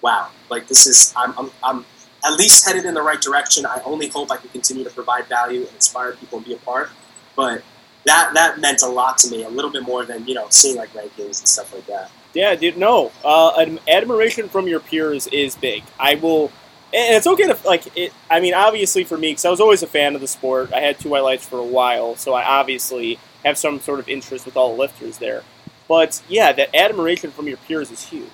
wow, 0.00 0.28
like 0.50 0.68
this 0.68 0.86
is, 0.86 1.12
I'm, 1.16 1.34
I'm, 1.38 1.50
I'm 1.62 1.84
at 2.24 2.34
least 2.36 2.66
headed 2.66 2.84
in 2.84 2.94
the 2.94 3.02
right 3.02 3.20
direction. 3.20 3.66
I 3.66 3.80
only 3.84 4.08
hope 4.08 4.30
I 4.30 4.36
can 4.36 4.48
continue 4.50 4.84
to 4.84 4.90
provide 4.90 5.26
value 5.26 5.60
and 5.60 5.74
inspire 5.74 6.12
people 6.12 6.38
and 6.38 6.46
be 6.46 6.54
a 6.54 6.58
part. 6.58 6.90
But 7.36 7.62
that 8.04 8.32
that 8.34 8.58
meant 8.60 8.82
a 8.82 8.88
lot 8.88 9.18
to 9.18 9.30
me, 9.30 9.44
a 9.44 9.48
little 9.48 9.70
bit 9.70 9.82
more 9.82 10.04
than 10.04 10.26
you 10.26 10.34
know 10.34 10.46
seeing 10.50 10.76
like 10.76 10.92
rankings 10.92 11.38
and 11.38 11.48
stuff 11.48 11.72
like 11.72 11.86
that. 11.86 12.10
Yeah, 12.34 12.54
dude. 12.54 12.76
No, 12.76 13.12
uh, 13.24 13.76
admiration 13.86 14.48
from 14.48 14.66
your 14.66 14.80
peers 14.80 15.26
is 15.28 15.56
big. 15.56 15.82
I 15.98 16.16
will, 16.16 16.46
and 16.92 17.16
it's 17.16 17.26
okay 17.26 17.46
to 17.46 17.58
like 17.64 17.96
it. 17.96 18.12
I 18.30 18.40
mean, 18.40 18.54
obviously 18.54 19.04
for 19.04 19.16
me, 19.16 19.30
because 19.30 19.44
I 19.44 19.50
was 19.50 19.60
always 19.60 19.82
a 19.82 19.86
fan 19.86 20.14
of 20.14 20.20
the 20.20 20.28
sport. 20.28 20.72
I 20.72 20.80
had 20.80 20.98
two 20.98 21.10
white 21.10 21.22
lights 21.22 21.46
for 21.46 21.58
a 21.58 21.64
while, 21.64 22.16
so 22.16 22.34
I 22.34 22.44
obviously 22.44 23.18
have 23.44 23.56
some 23.56 23.80
sort 23.80 24.00
of 24.00 24.08
interest 24.08 24.44
with 24.44 24.56
all 24.56 24.74
the 24.74 24.80
lifters 24.80 25.18
there. 25.18 25.42
But 25.86 26.22
yeah, 26.28 26.52
that 26.52 26.74
admiration 26.74 27.30
from 27.30 27.48
your 27.48 27.56
peers 27.56 27.90
is 27.90 28.04
huge. 28.04 28.30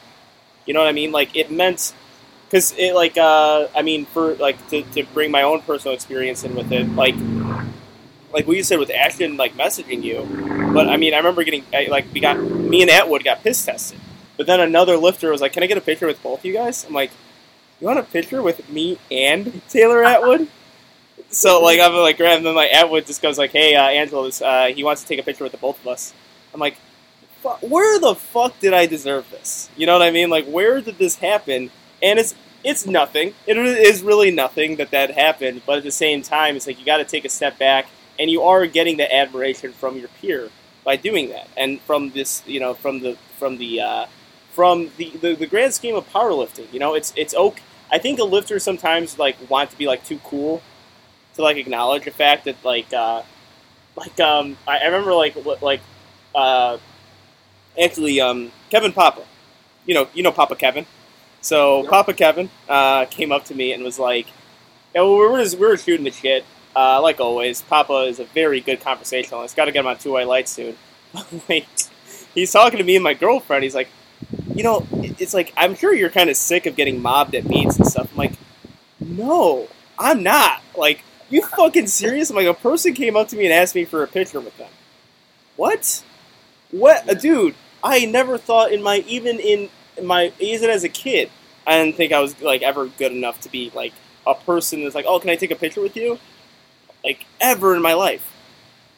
You 0.67 0.75
know 0.75 0.81
what 0.81 0.89
I 0.89 0.93
mean? 0.93 1.13
Like 1.13 1.37
it 1.37 1.51
meant 1.51 1.95
because 2.47 2.75
it 2.79 2.95
like 2.95 3.17
uh, 3.19 3.69
I 3.75 3.83
mean 3.83 4.07
for 4.07 4.35
like 4.35 4.69
to, 4.71 4.83
to 4.83 5.05
bring 5.15 5.31
my 5.31 5.43
own 5.43 5.61
personal 5.63 5.95
experience 5.95 6.45
in 6.45 6.55
with 6.55 6.73
it, 6.73 6.89
like 6.95 7.15
like 8.33 8.47
what 8.47 8.57
you 8.57 8.63
said 8.63 8.79
with 8.79 8.91
Ashton 8.91 9.37
like 9.37 9.57
messaging 9.57 10.03
you. 10.03 10.27
But 10.73 10.89
I 10.89 10.97
mean, 10.97 11.15
I 11.15 11.19
remember 11.19 11.45
getting 11.45 11.65
like 11.89 12.07
we 12.13 12.21
got 12.21 12.39
me 12.39 12.83
and 12.83 12.91
Atwood 12.91 13.25
got 13.25 13.43
piss 13.43 13.65
tested. 13.65 13.99
But 14.37 14.47
then 14.47 14.61
another 14.61 14.97
lifter 14.97 15.31
was 15.31 15.41
like, 15.41 15.53
"Can 15.53 15.63
I 15.63 15.67
get 15.67 15.79
a 15.79 15.81
picture 15.81 16.07
with 16.07 16.23
both 16.23 16.41
of 16.41 16.45
you 16.45 16.53
guys?" 16.53 16.85
I'm 16.85 16.93
like, 16.93 17.13
"You 17.81 17.87
want 17.87 18.01
a 18.01 18.03
picture 18.03 18.43
with 18.43 18.69
me 18.69 18.99
and 19.11 19.63
Taylor 19.69 20.03
Atwood?" 20.05 20.49
so 21.31 21.63
like 21.63 21.81
I'm 21.81 21.95
like, 21.95 22.21
and 22.21 22.45
then 22.45 22.55
like 22.55 22.73
Atwood 22.73 23.07
just 23.07 23.23
goes 23.23 23.39
like, 23.39 23.53
"Hey, 23.53 23.75
uh, 23.75 23.83
Angelo, 23.83 24.25
this, 24.25 24.43
uh, 24.43 24.67
he 24.75 24.83
wants 24.85 25.03
to 25.03 25.09
take 25.09 25.21
a 25.21 25.23
picture 25.23 25.45
with 25.45 25.53
the 25.53 25.59
both 25.59 25.81
of 25.81 25.87
us." 25.87 26.13
I'm 26.53 26.61
like, 26.61 26.77
"Where 27.61 27.99
the 28.01 28.15
fuck 28.15 28.59
did 28.61 28.75
I 28.75 28.87
deserve 28.87 29.31
this?" 29.31 29.69
You 29.77 29.87
know 29.87 29.93
what 29.93 30.03
I 30.03 30.11
mean? 30.11 30.31
Like, 30.31 30.47
where 30.47 30.81
did 30.81 30.99
this 30.99 31.17
happen? 31.17 31.71
And 32.05 32.21
it's 32.21 32.37
it's 32.65 32.87
nothing. 32.87 33.35
It 33.47 33.59
is 33.59 34.03
really 34.05 34.31
nothing 34.31 34.77
that 34.77 34.93
that 34.93 35.13
happened. 35.13 35.63
But 35.67 35.79
at 35.79 35.85
the 35.85 35.93
same 35.93 36.23
time, 36.23 36.57
it's 36.57 36.69
like 36.69 36.81
you 36.81 36.87
got 36.87 36.99
to 36.99 37.05
take 37.07 37.27
a 37.27 37.31
step 37.31 37.59
back, 37.59 37.89
and 38.21 38.31
you 38.31 38.43
are 38.43 38.67
getting 38.67 38.99
the 38.99 39.13
admiration 39.15 39.73
from 39.73 39.99
your 39.99 40.09
peer 40.21 40.51
by 40.85 40.97
doing 40.97 41.31
that, 41.31 41.49
and 41.57 41.81
from 41.83 42.11
this, 42.13 42.45
you 42.47 42.61
know, 42.61 42.75
from 42.75 43.01
the 43.01 43.19
from 43.41 43.59
the 43.59 43.81
uh, 43.83 44.07
from 44.53 44.91
the, 44.99 45.11
the, 45.21 45.35
the 45.35 45.47
grand 45.47 45.75
scheme 45.75 45.97
of 45.97 46.11
powerlifting. 46.13 46.73
You 46.73 46.81
know, 46.81 46.95
it's 46.95 47.15
it's 47.17 47.35
okay. 47.35 47.63
I 47.93 47.99
think 47.99 48.21
a 48.21 48.25
lifter 48.25 48.59
sometimes 48.61 49.19
like 49.19 49.37
want 49.51 49.71
to 49.73 49.79
be 49.79 49.87
like 49.89 50.05
too 50.05 50.21
cool 50.25 50.63
to 51.37 51.43
like 51.43 51.59
acknowledge 51.59 52.05
the 52.07 52.13
fact 52.13 52.47
that 52.47 52.57
like 52.65 52.93
uh, 52.93 53.23
like 53.97 54.19
um 54.21 54.57
I, 54.69 54.79
I 54.79 54.87
remember 54.87 55.15
like 55.15 55.37
like 55.63 55.83
uh, 56.35 56.79
actually 57.83 58.21
um 58.21 58.53
Kevin 58.71 58.93
Papa, 58.93 59.25
you 59.87 59.95
know 59.95 60.09
you 60.15 60.23
know 60.23 60.33
Papa 60.33 60.57
Kevin. 60.57 60.87
So. 61.45 61.87
Papa 61.89 62.15
Kevin 62.15 62.49
uh, 62.69 63.05
came 63.07 63.31
up 63.31 63.45
to 63.47 63.55
me 63.55 63.73
and 63.73 63.85
was 63.85 63.99
like, 63.99 64.27
yeah, 64.95 65.03
well, 65.03 65.19
we 65.19 65.27
were 65.27 65.43
just, 65.43 65.59
we 65.59 65.67
were 65.67 65.77
shooting 65.77 66.05
the 66.05 66.11
shit. 66.11 66.45
Uh, 66.75 67.01
like 67.03 67.21
always, 67.21 67.63
Papa 67.63 68.07
is 68.09 68.19
a 68.19 68.25
very 68.25 68.61
good 68.61 68.81
conversationalist. 68.81 69.55
Got 69.55 69.67
to 69.67 69.73
get 69.73 69.81
him 69.81 69.87
on 69.87 69.99
two 69.99 70.13
white 70.13 70.27
light 70.27 70.49
soon. 70.49 70.77
Wait, 71.49 71.89
he's 72.35 72.51
talking 72.51 72.79
to 72.79 72.85
me 72.85 72.97
and 72.97 73.05
my 73.05 73.15
girlfriend. 73.15 73.63
He's 73.63 73.75
like, 73.75 73.89
you 74.55 74.65
know, 74.65 74.87
it's 74.93 75.35
like 75.35 75.53
I'm 75.57 75.75
sure 75.75 75.95
you're 75.95 76.11
kind 76.11 76.31
of 76.31 76.37
sick 76.37 76.67
of 76.67 76.77
getting 76.77 77.01
mobbed 77.01 77.35
at 77.35 77.45
meets 77.45 77.77
and 77.77 77.87
stuff. 77.87 78.11
I'm 78.11 78.17
like, 78.17 78.33
no, 78.99 79.69
I'm 79.99 80.23
not. 80.23 80.63
Like, 80.77 81.05
you 81.31 81.43
fucking 81.43 81.87
serious? 81.87 82.31
I'm 82.31 82.37
like, 82.37 82.47
a 82.47 82.55
person 82.55 82.95
came 82.95 83.17
up 83.17 83.29
to 83.29 83.37
me 83.37 83.45
and 83.45 83.53
asked 83.53 83.75
me 83.75 83.85
for 83.85 84.03
a 84.03 84.09
picture 84.09 84.41
with 84.41 84.57
them. 84.57 84.71
What? 85.57 86.03
What, 86.71 87.21
dude? 87.21 87.55
I 87.83 88.07
never 88.07 88.39
thought 88.39 88.73
in 88.73 88.83
my 88.83 89.05
even 89.07 89.39
in 89.39 89.69
my 90.03 90.33
even 90.39 90.71
as 90.71 90.85
a 90.85 90.89
kid, 90.89 91.31
I 91.67 91.79
didn't 91.79 91.97
think 91.97 92.13
I 92.13 92.21
was 92.21 92.41
like 92.41 92.63
ever 92.63 92.87
good 92.87 93.13
enough 93.13 93.41
to 93.43 93.49
be 93.51 93.71
like 93.75 93.93
a 94.27 94.35
person 94.35 94.83
that's 94.83 94.95
like, 94.95 95.07
oh, 95.07 95.19
can 95.21 95.31
I 95.31 95.37
take 95.37 95.51
a 95.51 95.57
picture 95.57 95.81
with 95.81 95.97
you? 95.97 96.19
Like 97.05 97.27
ever 97.41 97.75
in 97.75 97.83
my 97.83 97.95
life. 97.95 98.31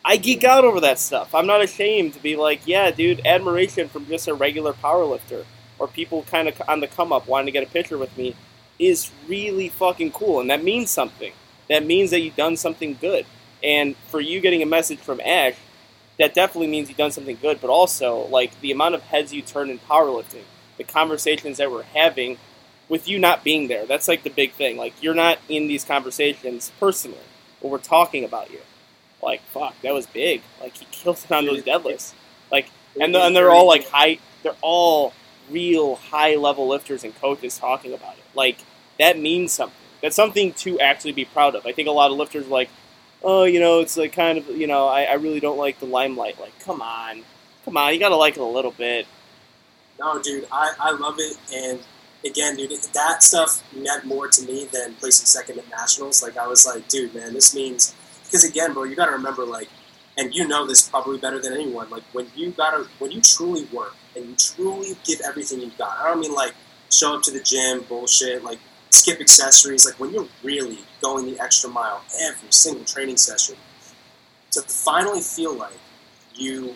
I 0.05 0.17
geek 0.19 0.45
out 0.45 0.65
over 0.65 0.81
that 0.81 1.01
stuff. 1.01 1.35
I'm 1.35 1.49
not 1.49 1.63
ashamed 1.63 2.15
to 2.15 2.23
be 2.23 2.37
like, 2.37 2.61
yeah, 2.65 2.93
dude, 2.93 3.27
admiration 3.27 3.89
from 3.89 4.07
just 4.07 4.29
a 4.29 4.35
regular 4.35 4.73
powerlifter 4.73 5.45
or 5.79 5.89
people 5.89 6.23
kind 6.23 6.49
of 6.49 6.63
on 6.69 6.81
the 6.81 6.87
come 6.87 7.13
up 7.13 7.27
wanting 7.27 7.47
to 7.47 7.53
get 7.53 7.65
a 7.65 7.71
picture 7.71 7.99
with 7.99 8.17
me 8.17 8.35
is 8.79 9.11
really 9.27 9.69
fucking 9.69 10.13
cool, 10.13 10.41
and 10.41 10.51
that 10.51 10.63
means 10.63 10.91
something. 10.91 11.33
That 11.69 11.85
means 11.85 12.11
that 12.11 12.21
you've 12.21 12.37
done 12.37 12.57
something 12.57 12.97
good. 13.01 13.27
And 13.63 13.97
for 14.09 14.21
you 14.21 14.41
getting 14.41 14.63
a 14.63 14.67
message 14.67 14.99
from 15.01 15.21
Ash, 15.21 15.55
that 16.19 16.35
definitely 16.35 16.69
means 16.69 16.89
you've 16.89 16.99
done 16.99 17.11
something 17.11 17.39
good, 17.41 17.61
but 17.61 17.71
also 17.71 18.27
like 18.29 18.59
the 18.61 18.71
amount 18.71 18.95
of 18.95 19.03
heads 19.03 19.33
you 19.33 19.43
turn 19.43 19.71
in 19.71 19.79
powerlifting, 19.79 20.45
the 20.77 20.85
conversations 20.85 21.59
that 21.59 21.71
we're 21.71 21.83
having 21.83 22.39
with 22.89 23.09
you 23.09 23.19
not 23.19 23.43
being 23.43 23.69
there. 23.69 23.87
That's 23.87 24.09
like 24.09 24.23
the 24.23 24.31
big 24.31 24.53
thing. 24.53 24.77
Like 24.77 25.03
you're 25.03 25.15
not 25.15 25.39
in 25.49 25.67
these 25.67 25.85
conversations 25.85 26.73
personally, 26.79 27.19
but 27.61 27.69
we're 27.69 27.79
talking 27.79 28.25
about 28.25 28.51
you 28.51 28.61
like 29.23 29.43
fuck, 29.47 29.75
that 29.83 29.93
was 29.93 30.07
big. 30.07 30.43
Like 30.61 30.77
he 30.77 30.87
killed 30.91 31.19
it 31.19 31.33
on 31.33 31.47
those 31.47 31.63
deadlifts. 31.63 32.13
Like 32.51 32.71
and 33.01 33.15
the, 33.15 33.23
and 33.23 33.37
they're 33.37 33.51
all 33.51 33.67
like 33.67 33.89
high. 33.89 34.19
They're 34.43 34.57
all 34.63 35.13
real 35.51 35.97
high 35.97 36.37
level 36.37 36.69
lifters 36.69 37.05
and 37.05 37.15
coaches 37.17 37.59
talking 37.59 37.93
about 37.93 38.15
it. 38.15 38.25
Like 38.35 38.59
that 38.99 39.19
means 39.19 39.53
something. 39.53 39.77
That's 40.03 40.17
something 40.17 40.53
to 40.55 40.79
actually 40.81 41.13
be 41.13 41.25
proud 41.25 41.55
of. 41.55 41.67
I 41.67 41.73
think 41.73 41.89
a 41.89 41.93
lot 41.93 42.11
of 42.11 42.17
lifters 42.17 42.47
like, 42.49 42.69
oh, 43.23 43.45
you 43.45 43.61
know, 43.61 43.81
it's 43.81 43.97
like 43.97 44.13
kind 44.13 44.39
of, 44.39 44.49
you 44.49 44.67
know, 44.67 44.87
I, 44.87 45.05
I 45.05 45.15
really 45.15 45.41
don't 45.41 45.59
like 45.59 45.81
the 45.81 45.87
limelight. 45.87 46.39
Like, 46.41 46.59
come 46.61 46.81
on, 46.83 47.23
come 47.65 47.77
on, 47.77 47.93
you 47.93 47.99
gotta 47.99 48.17
like 48.17 48.37
it 48.37 48.41
a 48.41 48.45
little 48.45 48.71
bit. 48.71 49.07
No, 49.99 50.21
dude, 50.21 50.47
I, 50.53 50.73
I 50.79 50.91
love 50.93 51.17
it. 51.19 51.37
And 51.55 51.81
again, 52.25 52.57
dude, 52.57 52.71
that 52.93 53.23
stuff 53.23 53.63
meant 53.75 54.05
more 54.05 54.29
to 54.29 54.43
me 54.45 54.67
than 54.73 54.95
placing 54.95 55.27
second 55.27 55.59
at 55.59 55.69
nationals. 55.71 56.23
Like, 56.23 56.37
I 56.37 56.47
was 56.47 56.67
like, 56.67 56.89
dude, 56.89 57.15
man, 57.15 57.33
this 57.35 57.55
means 57.55 57.95
because 58.25 58.45
again, 58.45 58.75
bro, 58.75 58.85
you 58.85 58.97
got 58.97 59.07
to 59.07 59.13
remember, 59.13 59.45
like, 59.45 59.69
and 60.19 60.35
you 60.35 60.49
know 60.49 60.67
this 60.67 60.89
probably 60.89 61.19
better 61.19 61.41
than 61.41 61.53
anyone. 61.53 61.89
Like, 61.91 62.03
when 62.13 62.27
you 62.35 62.51
gotta, 62.51 62.87
when 62.99 63.11
you 63.11 63.21
truly 63.21 63.65
work 63.73 63.95
and 64.17 64.27
you 64.27 64.35
truly 64.37 64.97
give 65.05 65.21
everything 65.21 65.61
you've 65.61 65.79
got. 65.79 65.99
I 65.99 66.09
don't 66.09 66.21
mean 66.21 66.35
like 66.35 66.55
show 66.91 67.15
up 67.15 67.23
to 67.25 67.31
the 67.31 67.41
gym, 67.41 67.83
bullshit, 67.89 68.43
like 68.43 68.59
skip 68.91 69.21
accessories. 69.21 69.85
Like 69.85 70.01
when 70.01 70.13
you're 70.13 70.29
really 70.43 70.79
going 71.01 71.27
the 71.27 71.41
extra 71.41 71.71
mile 71.71 72.03
every 72.21 72.51
single 72.51 72.85
training 72.85 73.19
session, 73.19 73.57
to 74.53 74.63
finally 74.63 75.21
feel 75.21 75.55
like 75.55 75.79
you 76.35 76.75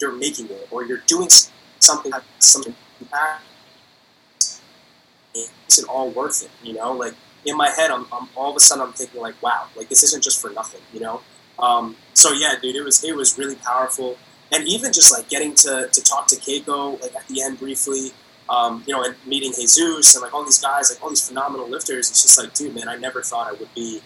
you're 0.00 0.12
making 0.12 0.46
it 0.46 0.68
or 0.70 0.84
you're 0.84 1.02
doing 1.06 1.28
something 1.84 2.10
that 2.10 2.22
some 2.38 2.62
impact, 3.00 3.42
makes 5.34 5.78
it 5.78 5.84
all 5.88 6.10
worth 6.10 6.42
it. 6.42 6.50
You 6.62 6.74
know, 6.74 6.92
like 6.92 7.14
in 7.44 7.56
my 7.56 7.68
head, 7.70 7.90
I'm, 7.90 8.06
I'm, 8.12 8.28
all 8.36 8.50
of 8.50 8.56
a 8.56 8.60
sudden 8.60 8.84
I'm 8.86 8.92
thinking 8.92 9.20
like, 9.20 9.40
wow, 9.42 9.66
like 9.76 9.88
this 9.88 10.02
isn't 10.02 10.22
just 10.22 10.40
for 10.40 10.50
nothing, 10.50 10.80
you 10.92 11.00
know. 11.00 11.20
Um, 11.58 11.96
so 12.14 12.32
yeah, 12.32 12.54
dude, 12.60 12.76
it 12.76 12.82
was 12.82 13.04
it 13.04 13.14
was 13.14 13.38
really 13.38 13.56
powerful, 13.56 14.16
and 14.52 14.66
even 14.66 14.92
just 14.92 15.12
like 15.12 15.28
getting 15.28 15.54
to, 15.56 15.88
to 15.92 16.02
talk 16.02 16.26
to 16.28 16.36
Cayco 16.36 17.00
like 17.00 17.14
at 17.14 17.26
the 17.28 17.42
end 17.42 17.58
briefly, 17.58 18.12
um, 18.48 18.82
you 18.86 18.94
know, 18.94 19.04
and 19.04 19.14
meeting 19.26 19.52
Jesus 19.52 20.14
and 20.14 20.22
like 20.22 20.34
all 20.34 20.44
these 20.44 20.60
guys, 20.60 20.90
like 20.90 21.02
all 21.02 21.10
these 21.10 21.26
phenomenal 21.26 21.68
lifters. 21.68 22.10
It's 22.10 22.22
just 22.22 22.38
like, 22.38 22.54
dude, 22.54 22.74
man, 22.74 22.88
I 22.88 22.96
never 22.96 23.22
thought 23.22 23.48
I 23.48 23.52
would 23.52 23.72
be, 23.74 24.00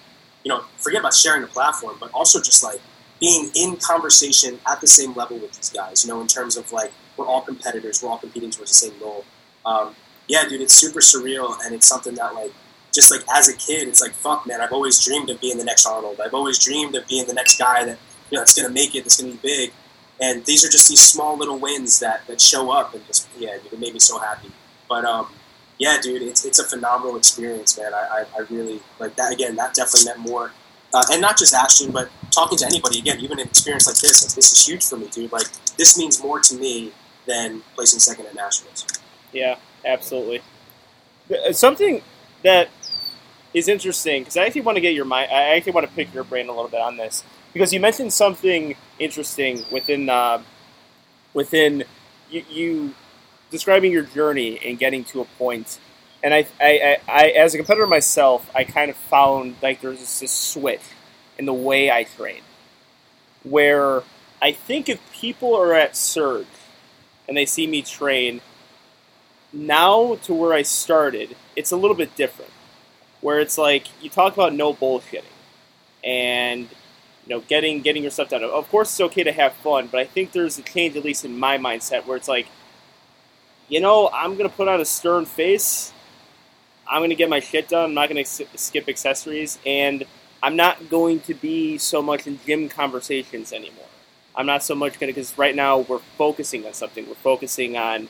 you 0.44 0.48
know, 0.48 0.62
forget 0.76 1.00
about 1.00 1.14
sharing 1.14 1.42
the 1.42 1.48
platform, 1.48 1.96
but 1.98 2.10
also 2.12 2.40
just 2.40 2.62
like 2.62 2.80
being 3.20 3.50
in 3.54 3.76
conversation 3.76 4.58
at 4.66 4.80
the 4.80 4.86
same 4.86 5.14
level 5.14 5.38
with 5.38 5.52
these 5.52 5.70
guys. 5.70 6.04
You 6.04 6.12
know, 6.12 6.20
in 6.20 6.26
terms 6.26 6.56
of 6.56 6.72
like 6.72 6.92
we're 7.16 7.26
all 7.26 7.42
competitors, 7.42 8.02
we're 8.02 8.10
all 8.10 8.18
competing 8.18 8.50
towards 8.50 8.70
the 8.70 8.86
same 8.86 8.98
goal. 8.98 9.24
Um, 9.66 9.94
yeah, 10.28 10.44
dude, 10.48 10.60
it's 10.60 10.74
super 10.74 11.00
surreal, 11.00 11.56
and 11.64 11.74
it's 11.74 11.86
something 11.86 12.14
that 12.16 12.34
like 12.34 12.52
just 12.92 13.10
like 13.10 13.22
as 13.34 13.48
a 13.48 13.56
kid, 13.56 13.88
it's 13.88 14.00
like 14.00 14.12
fuck, 14.12 14.46
man. 14.46 14.60
I've 14.60 14.72
always 14.72 15.02
dreamed 15.04 15.30
of 15.30 15.40
being 15.40 15.58
the 15.58 15.64
next 15.64 15.86
Arnold. 15.86 16.20
I've 16.24 16.34
always 16.34 16.58
dreamed 16.58 16.94
of 16.94 17.06
being 17.06 17.26
the 17.26 17.34
next 17.34 17.58
guy 17.58 17.84
that 17.84 17.98
you 18.30 18.36
know 18.36 18.40
that's 18.40 18.54
gonna 18.54 18.72
make 18.72 18.94
it. 18.94 19.02
That's 19.02 19.20
gonna 19.20 19.32
be 19.32 19.40
big. 19.42 19.72
And 20.20 20.44
these 20.46 20.64
are 20.64 20.68
just 20.68 20.88
these 20.88 21.00
small 21.00 21.36
little 21.36 21.58
wins 21.58 22.00
that 22.00 22.26
that 22.26 22.40
show 22.40 22.70
up 22.70 22.94
and 22.94 23.06
just 23.06 23.28
yeah, 23.38 23.54
it 23.54 23.78
made 23.78 23.92
me 23.92 24.00
so 24.00 24.18
happy. 24.18 24.50
But 24.88 25.04
um, 25.04 25.28
yeah, 25.78 25.98
dude, 26.00 26.22
it's 26.22 26.44
it's 26.44 26.58
a 26.58 26.64
phenomenal 26.64 27.16
experience, 27.16 27.78
man. 27.78 27.94
I, 27.94 27.98
I, 27.98 28.24
I 28.36 28.40
really 28.50 28.80
like 28.98 29.16
that. 29.16 29.32
Again, 29.32 29.56
that 29.56 29.74
definitely 29.74 30.06
meant 30.06 30.18
more. 30.18 30.52
Uh, 30.94 31.04
and 31.12 31.20
not 31.20 31.36
just 31.36 31.52
Ashton, 31.52 31.92
but 31.92 32.08
talking 32.30 32.56
to 32.58 32.66
anybody 32.66 32.98
again, 32.98 33.20
even 33.20 33.38
an 33.38 33.46
experience 33.46 33.86
like 33.86 33.98
this, 33.98 34.24
like 34.24 34.34
this 34.34 34.52
is 34.52 34.66
huge 34.66 34.84
for 34.84 34.96
me, 34.96 35.08
dude. 35.08 35.30
Like 35.30 35.46
this 35.76 35.98
means 35.98 36.22
more 36.22 36.40
to 36.40 36.54
me 36.54 36.92
than 37.26 37.62
placing 37.74 38.00
second 38.00 38.26
at 38.26 38.34
nationals. 38.34 38.86
Yeah, 39.32 39.56
absolutely. 39.84 40.40
Uh, 41.30 41.52
something 41.52 42.02
that 42.42 42.68
is 43.52 43.68
interesting 43.68 44.22
because 44.22 44.36
I 44.36 44.44
actually 44.44 44.62
want 44.62 44.76
to 44.76 44.80
get 44.80 44.94
your 44.94 45.04
mind. 45.04 45.30
I 45.30 45.56
actually 45.56 45.72
want 45.72 45.86
to 45.86 45.92
pick 45.92 46.12
your 46.14 46.24
brain 46.24 46.48
a 46.48 46.52
little 46.52 46.70
bit 46.70 46.80
on 46.80 46.96
this 46.96 47.22
because 47.52 47.72
you 47.72 47.80
mentioned 47.80 48.12
something 48.12 48.74
interesting 48.98 49.64
within 49.70 50.08
uh, 50.08 50.42
within 51.34 51.84
you, 52.30 52.44
you, 52.50 52.94
describing 53.50 53.92
your 53.92 54.02
journey 54.02 54.58
and 54.64 54.78
getting 54.78 55.04
to 55.04 55.20
a 55.20 55.24
point. 55.24 55.78
And 56.22 56.34
I, 56.34 56.46
I, 56.60 56.66
I, 56.66 56.98
I, 57.08 57.26
as 57.28 57.54
a 57.54 57.58
competitor 57.58 57.86
myself, 57.86 58.50
I 58.54 58.64
kind 58.64 58.90
of 58.90 58.96
found 58.96 59.56
like 59.62 59.80
there's 59.80 60.20
this, 60.20 60.30
switch 60.30 60.80
in 61.38 61.46
the 61.46 61.54
way 61.54 61.90
I 61.90 62.04
train, 62.04 62.42
where 63.44 64.02
I 64.42 64.52
think 64.52 64.88
if 64.88 65.00
people 65.12 65.54
are 65.54 65.74
at 65.74 65.96
surge 65.96 66.46
and 67.28 67.36
they 67.36 67.46
see 67.46 67.66
me 67.66 67.82
train 67.82 68.40
now 69.52 70.16
to 70.24 70.34
where 70.34 70.52
I 70.52 70.62
started, 70.62 71.36
it's 71.54 71.70
a 71.70 71.76
little 71.76 71.96
bit 71.96 72.16
different 72.16 72.50
where 73.20 73.40
it's 73.40 73.58
like 73.58 73.86
you 74.02 74.10
talk 74.10 74.32
about 74.34 74.54
no 74.54 74.72
bullshitting 74.72 75.24
and 76.04 76.62
you 77.26 77.34
know 77.34 77.40
getting 77.40 77.80
getting 77.82 78.02
your 78.02 78.10
stuff 78.10 78.28
done. 78.28 78.44
Of 78.44 78.68
course, 78.70 78.90
it's 78.90 79.00
okay 79.00 79.24
to 79.24 79.32
have 79.32 79.54
fun, 79.54 79.88
but 79.90 80.00
I 80.00 80.04
think 80.04 80.32
there's 80.32 80.58
a 80.58 80.62
change, 80.62 80.96
at 80.96 81.04
least 81.04 81.24
in 81.24 81.38
my 81.38 81.58
mindset, 81.58 82.06
where 82.06 82.16
it's 82.16 82.28
like, 82.28 82.46
you 83.68 83.80
know, 83.80 84.08
I'm 84.12 84.36
gonna 84.36 84.48
put 84.48 84.68
on 84.68 84.80
a 84.80 84.84
stern 84.84 85.24
face. 85.24 85.92
I'm 86.88 87.02
gonna 87.02 87.14
get 87.14 87.28
my 87.28 87.40
shit 87.40 87.68
done. 87.68 87.84
I'm 87.86 87.94
not 87.94 88.08
gonna 88.08 88.24
skip 88.24 88.88
accessories, 88.88 89.58
and 89.66 90.04
I'm 90.42 90.56
not 90.56 90.88
going 90.88 91.20
to 91.20 91.34
be 91.34 91.78
so 91.78 92.00
much 92.00 92.26
in 92.26 92.38
gym 92.46 92.68
conversations 92.68 93.52
anymore. 93.52 93.86
I'm 94.36 94.46
not 94.46 94.62
so 94.62 94.74
much 94.74 95.00
going 95.00 95.12
to 95.12 95.14
because 95.14 95.36
right 95.36 95.54
now 95.54 95.80
we're 95.80 95.98
focusing 96.16 96.64
on 96.64 96.72
something. 96.72 97.08
We're 97.08 97.14
focusing 97.16 97.76
on 97.76 98.08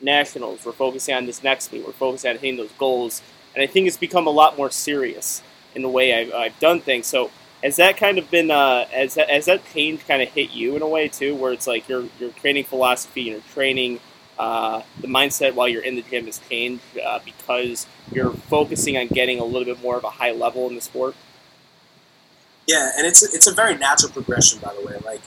nationals. 0.00 0.64
We're 0.64 0.72
focusing 0.72 1.14
on 1.14 1.26
this 1.26 1.42
next 1.42 1.70
meet. 1.70 1.84
We're 1.84 1.92
focusing 1.92 2.30
on 2.30 2.36
hitting 2.38 2.56
those 2.56 2.72
goals, 2.78 3.20
and 3.54 3.62
I 3.62 3.66
think 3.66 3.86
it's 3.86 3.98
become 3.98 4.26
a 4.26 4.30
lot 4.30 4.56
more 4.56 4.70
serious 4.70 5.42
in 5.74 5.82
the 5.82 5.88
way 5.88 6.14
I've, 6.14 6.32
I've 6.32 6.58
done 6.60 6.80
things. 6.80 7.06
So 7.06 7.30
has 7.62 7.76
that 7.76 7.98
kind 7.98 8.16
of 8.16 8.30
been 8.30 8.50
uh, 8.50 8.86
has 8.86 9.14
that, 9.14 9.28
has 9.28 9.44
that 9.44 9.60
change 9.72 10.06
kind 10.06 10.22
of 10.22 10.30
hit 10.30 10.52
you 10.52 10.76
in 10.76 10.82
a 10.82 10.88
way 10.88 11.08
too, 11.08 11.34
where 11.34 11.52
it's 11.52 11.66
like 11.66 11.88
your 11.88 12.04
your 12.18 12.30
training 12.30 12.64
philosophy 12.64 13.30
and 13.30 13.42
your 13.42 13.52
training 13.52 14.00
uh, 14.40 14.82
the 15.02 15.06
mindset 15.06 15.54
while 15.54 15.68
you're 15.68 15.82
in 15.82 15.96
the 15.96 16.02
gym 16.02 16.24
has 16.24 16.38
changed 16.48 16.82
uh, 16.98 17.18
because 17.26 17.86
you're 18.10 18.32
focusing 18.32 18.96
on 18.96 19.06
getting 19.08 19.38
a 19.38 19.44
little 19.44 19.66
bit 19.66 19.82
more 19.82 19.98
of 19.98 20.04
a 20.04 20.08
high 20.08 20.32
level 20.32 20.66
in 20.66 20.74
the 20.74 20.80
sport. 20.80 21.14
Yeah, 22.66 22.90
and 22.96 23.06
it's 23.06 23.22
it's 23.34 23.46
a 23.46 23.52
very 23.52 23.76
natural 23.76 24.10
progression, 24.10 24.58
by 24.60 24.72
the 24.72 24.80
way. 24.80 24.96
Like 25.04 25.20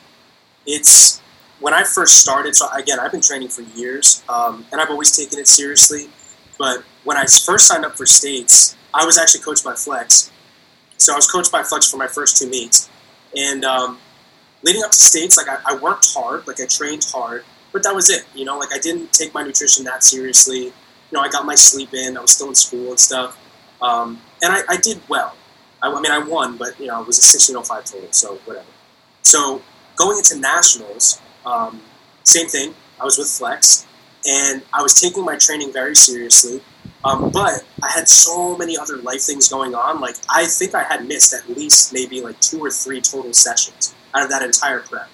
it's 0.65 1.21
when 1.59 1.75
I 1.75 1.83
first 1.83 2.21
started. 2.21 2.55
So 2.55 2.67
again, 2.73 2.99
I've 2.99 3.11
been 3.11 3.21
training 3.21 3.49
for 3.49 3.61
years, 3.61 4.23
um, 4.29 4.65
and 4.71 4.81
I've 4.81 4.89
always 4.89 5.15
taken 5.15 5.37
it 5.37 5.47
seriously. 5.47 6.09
But 6.57 6.83
when 7.03 7.15
I 7.15 7.25
first 7.25 7.67
signed 7.67 7.85
up 7.85 7.95
for 7.95 8.07
states, 8.07 8.75
I 8.95 9.05
was 9.05 9.19
actually 9.19 9.41
coached 9.41 9.63
by 9.63 9.75
Flex. 9.75 10.31
So 10.97 11.13
I 11.13 11.15
was 11.15 11.29
coached 11.29 11.51
by 11.51 11.61
Flex 11.61 11.87
for 11.87 11.97
my 11.97 12.07
first 12.07 12.37
two 12.37 12.49
meets, 12.49 12.89
and 13.37 13.63
um, 13.63 13.99
leading 14.63 14.81
up 14.81 14.89
to 14.89 14.99
states, 14.99 15.37
like 15.37 15.49
I, 15.49 15.59
I 15.73 15.75
worked 15.75 16.07
hard, 16.15 16.47
like 16.47 16.59
I 16.59 16.65
trained 16.65 17.05
hard, 17.11 17.43
but 17.73 17.83
that 17.83 17.93
was 17.93 18.09
it. 18.09 18.25
You 18.33 18.45
know, 18.45 18.57
like 18.57 18.73
I 18.73 18.77
didn't 18.77 19.11
take 19.11 19.33
my 19.33 19.43
nutrition 19.43 19.83
that 19.85 20.03
seriously. 20.03 20.65
You 20.65 20.71
know, 21.11 21.19
I 21.19 21.29
got 21.29 21.45
my 21.45 21.55
sleep 21.55 21.93
in. 21.93 22.15
I 22.15 22.21
was 22.21 22.31
still 22.31 22.47
in 22.47 22.55
school 22.55 22.91
and 22.91 22.99
stuff, 22.99 23.37
um, 23.81 24.21
and 24.41 24.53
I, 24.53 24.61
I, 24.69 24.77
did 24.77 25.01
well. 25.09 25.35
I, 25.81 25.91
I, 25.91 26.01
mean, 26.01 26.11
I 26.11 26.19
won, 26.19 26.55
but 26.57 26.79
you 26.79 26.87
know, 26.87 27.01
it 27.01 27.07
was 27.07 27.17
a 27.17 27.21
sixteen 27.21 27.57
oh 27.57 27.63
five 27.63 27.83
total, 27.83 28.11
so 28.11 28.35
whatever. 28.45 28.65
So 29.23 29.61
going 29.95 30.17
into 30.17 30.39
nationals, 30.39 31.19
um, 31.45 31.81
same 32.23 32.47
thing. 32.47 32.73
I 33.01 33.03
was 33.03 33.17
with 33.17 33.27
Flex, 33.27 33.85
and 34.25 34.63
I 34.71 34.81
was 34.81 34.99
taking 34.99 35.25
my 35.25 35.35
training 35.35 35.73
very 35.73 35.95
seriously. 35.95 36.61
Um, 37.05 37.31
but 37.31 37.65
I 37.81 37.89
had 37.89 38.07
so 38.07 38.57
many 38.57 38.77
other 38.77 38.97
life 38.97 39.21
things 39.21 39.49
going 39.49 39.75
on. 39.75 39.99
Like 39.99 40.15
I 40.29 40.45
think 40.45 40.73
I 40.73 40.83
had 40.83 41.05
missed 41.05 41.33
at 41.33 41.49
least 41.49 41.91
maybe 41.91 42.21
like 42.21 42.39
two 42.39 42.59
or 42.59 42.71
three 42.71 43.01
total 43.01 43.33
sessions 43.33 43.93
out 44.13 44.23
of 44.23 44.29
that 44.29 44.41
entire 44.41 44.79
prep. 44.79 45.09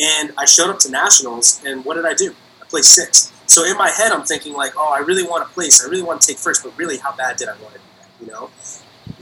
And 0.00 0.32
I 0.38 0.46
showed 0.46 0.70
up 0.70 0.78
to 0.80 0.90
nationals, 0.90 1.62
and 1.64 1.84
what 1.84 1.94
did 1.94 2.06
I 2.06 2.14
do? 2.14 2.34
I 2.60 2.64
placed 2.64 2.94
sixth. 2.94 3.32
So 3.46 3.64
in 3.64 3.76
my 3.76 3.90
head, 3.90 4.12
I'm 4.12 4.22
thinking 4.22 4.54
like, 4.54 4.72
oh, 4.76 4.92
I 4.92 5.00
really 5.00 5.24
want 5.24 5.46
to 5.46 5.52
place. 5.52 5.84
I 5.84 5.90
really 5.90 6.02
want 6.02 6.22
to 6.22 6.28
take 6.28 6.38
first. 6.38 6.62
But 6.64 6.76
really, 6.78 6.96
how 6.96 7.14
bad 7.14 7.36
did 7.36 7.48
I 7.48 7.52
want 7.62 7.74
to 7.74 7.80
do 7.80 7.84
that? 7.98 8.08
You 8.24 8.26
know, 8.32 8.50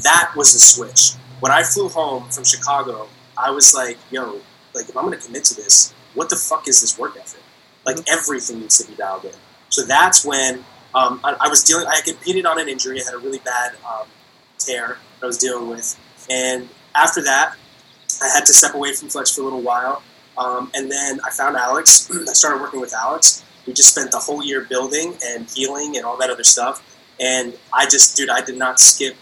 that 0.02 0.32
was 0.36 0.52
the 0.52 0.60
switch. 0.60 1.14
When 1.40 1.50
I 1.50 1.62
flew 1.62 1.88
home 1.88 2.28
from 2.28 2.44
Chicago, 2.44 3.08
I 3.36 3.50
was 3.50 3.74
like, 3.74 3.98
yo, 4.10 4.40
like 4.74 4.88
if 4.88 4.96
I'm 4.96 5.06
going 5.06 5.18
to 5.18 5.24
commit 5.24 5.44
to 5.44 5.56
this, 5.56 5.92
what 6.14 6.30
the 6.30 6.36
fuck 6.36 6.68
is 6.68 6.80
this 6.80 6.98
work 6.98 7.16
ethic? 7.16 7.42
Like 7.84 7.96
mm-hmm. 7.96 8.18
everything 8.18 8.60
needs 8.60 8.78
to 8.78 8.88
be 8.88 8.94
dialed 8.94 9.24
in. 9.24 9.32
So 9.70 9.82
that's 9.84 10.24
when 10.24 10.64
um, 10.94 11.20
I, 11.24 11.36
I, 11.40 11.48
was 11.48 11.62
dealing. 11.62 11.86
I 11.86 12.00
competed 12.04 12.46
on 12.46 12.60
an 12.60 12.68
injury. 12.68 13.00
I 13.00 13.04
had 13.04 13.14
a 13.14 13.18
really 13.18 13.38
bad 13.38 13.74
um, 13.88 14.06
tear 14.58 14.98
that 15.18 15.24
I 15.24 15.26
was 15.26 15.38
dealing 15.38 15.68
with, 15.68 15.98
and 16.28 16.68
after 16.94 17.22
that, 17.22 17.54
I 18.20 18.28
had 18.28 18.44
to 18.46 18.52
step 18.52 18.74
away 18.74 18.92
from 18.92 19.08
Flex 19.08 19.34
for 19.34 19.42
a 19.42 19.44
little 19.44 19.62
while. 19.62 20.02
Um, 20.40 20.70
and 20.74 20.90
then 20.90 21.20
I 21.24 21.30
found 21.30 21.56
Alex. 21.56 22.10
I 22.28 22.32
started 22.32 22.60
working 22.60 22.80
with 22.80 22.94
Alex. 22.94 23.44
We 23.66 23.74
just 23.74 23.90
spent 23.90 24.10
the 24.10 24.18
whole 24.18 24.42
year 24.42 24.62
building 24.62 25.14
and 25.24 25.48
healing 25.48 25.96
and 25.96 26.04
all 26.04 26.16
that 26.16 26.30
other 26.30 26.42
stuff. 26.42 26.82
And 27.20 27.52
I 27.72 27.84
just, 27.84 28.16
dude, 28.16 28.30
I 28.30 28.40
did 28.40 28.56
not 28.56 28.80
skip. 28.80 29.14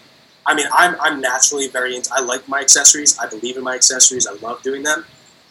I 0.45 0.55
mean, 0.55 0.67
I'm, 0.73 0.95
I'm 1.01 1.19
naturally 1.19 1.67
very 1.67 1.95
into. 1.95 2.09
I 2.13 2.21
like 2.21 2.47
my 2.47 2.61
accessories. 2.61 3.19
I 3.19 3.27
believe 3.27 3.57
in 3.57 3.63
my 3.63 3.75
accessories. 3.75 4.25
I 4.25 4.33
love 4.35 4.63
doing 4.63 4.83
them. 4.83 5.05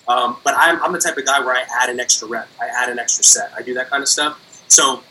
Um, 0.09 0.39
but 0.43 0.55
I'm, 0.57 0.83
I'm 0.83 0.93
the 0.93 0.99
type 0.99 1.19
of 1.19 1.27
guy 1.27 1.39
where 1.41 1.55
I 1.55 1.65
add 1.79 1.91
an 1.91 2.01
extra 2.01 2.27
rep. 2.27 2.49
I 2.61 2.67
add 2.67 2.89
an 2.89 2.99
extra 2.99 3.23
set. 3.23 3.53
I 3.55 3.61
do 3.61 3.75
that 3.75 3.91
kind 3.91 4.03
of 4.03 4.09
stuff. 4.09 4.41
So 4.69 5.03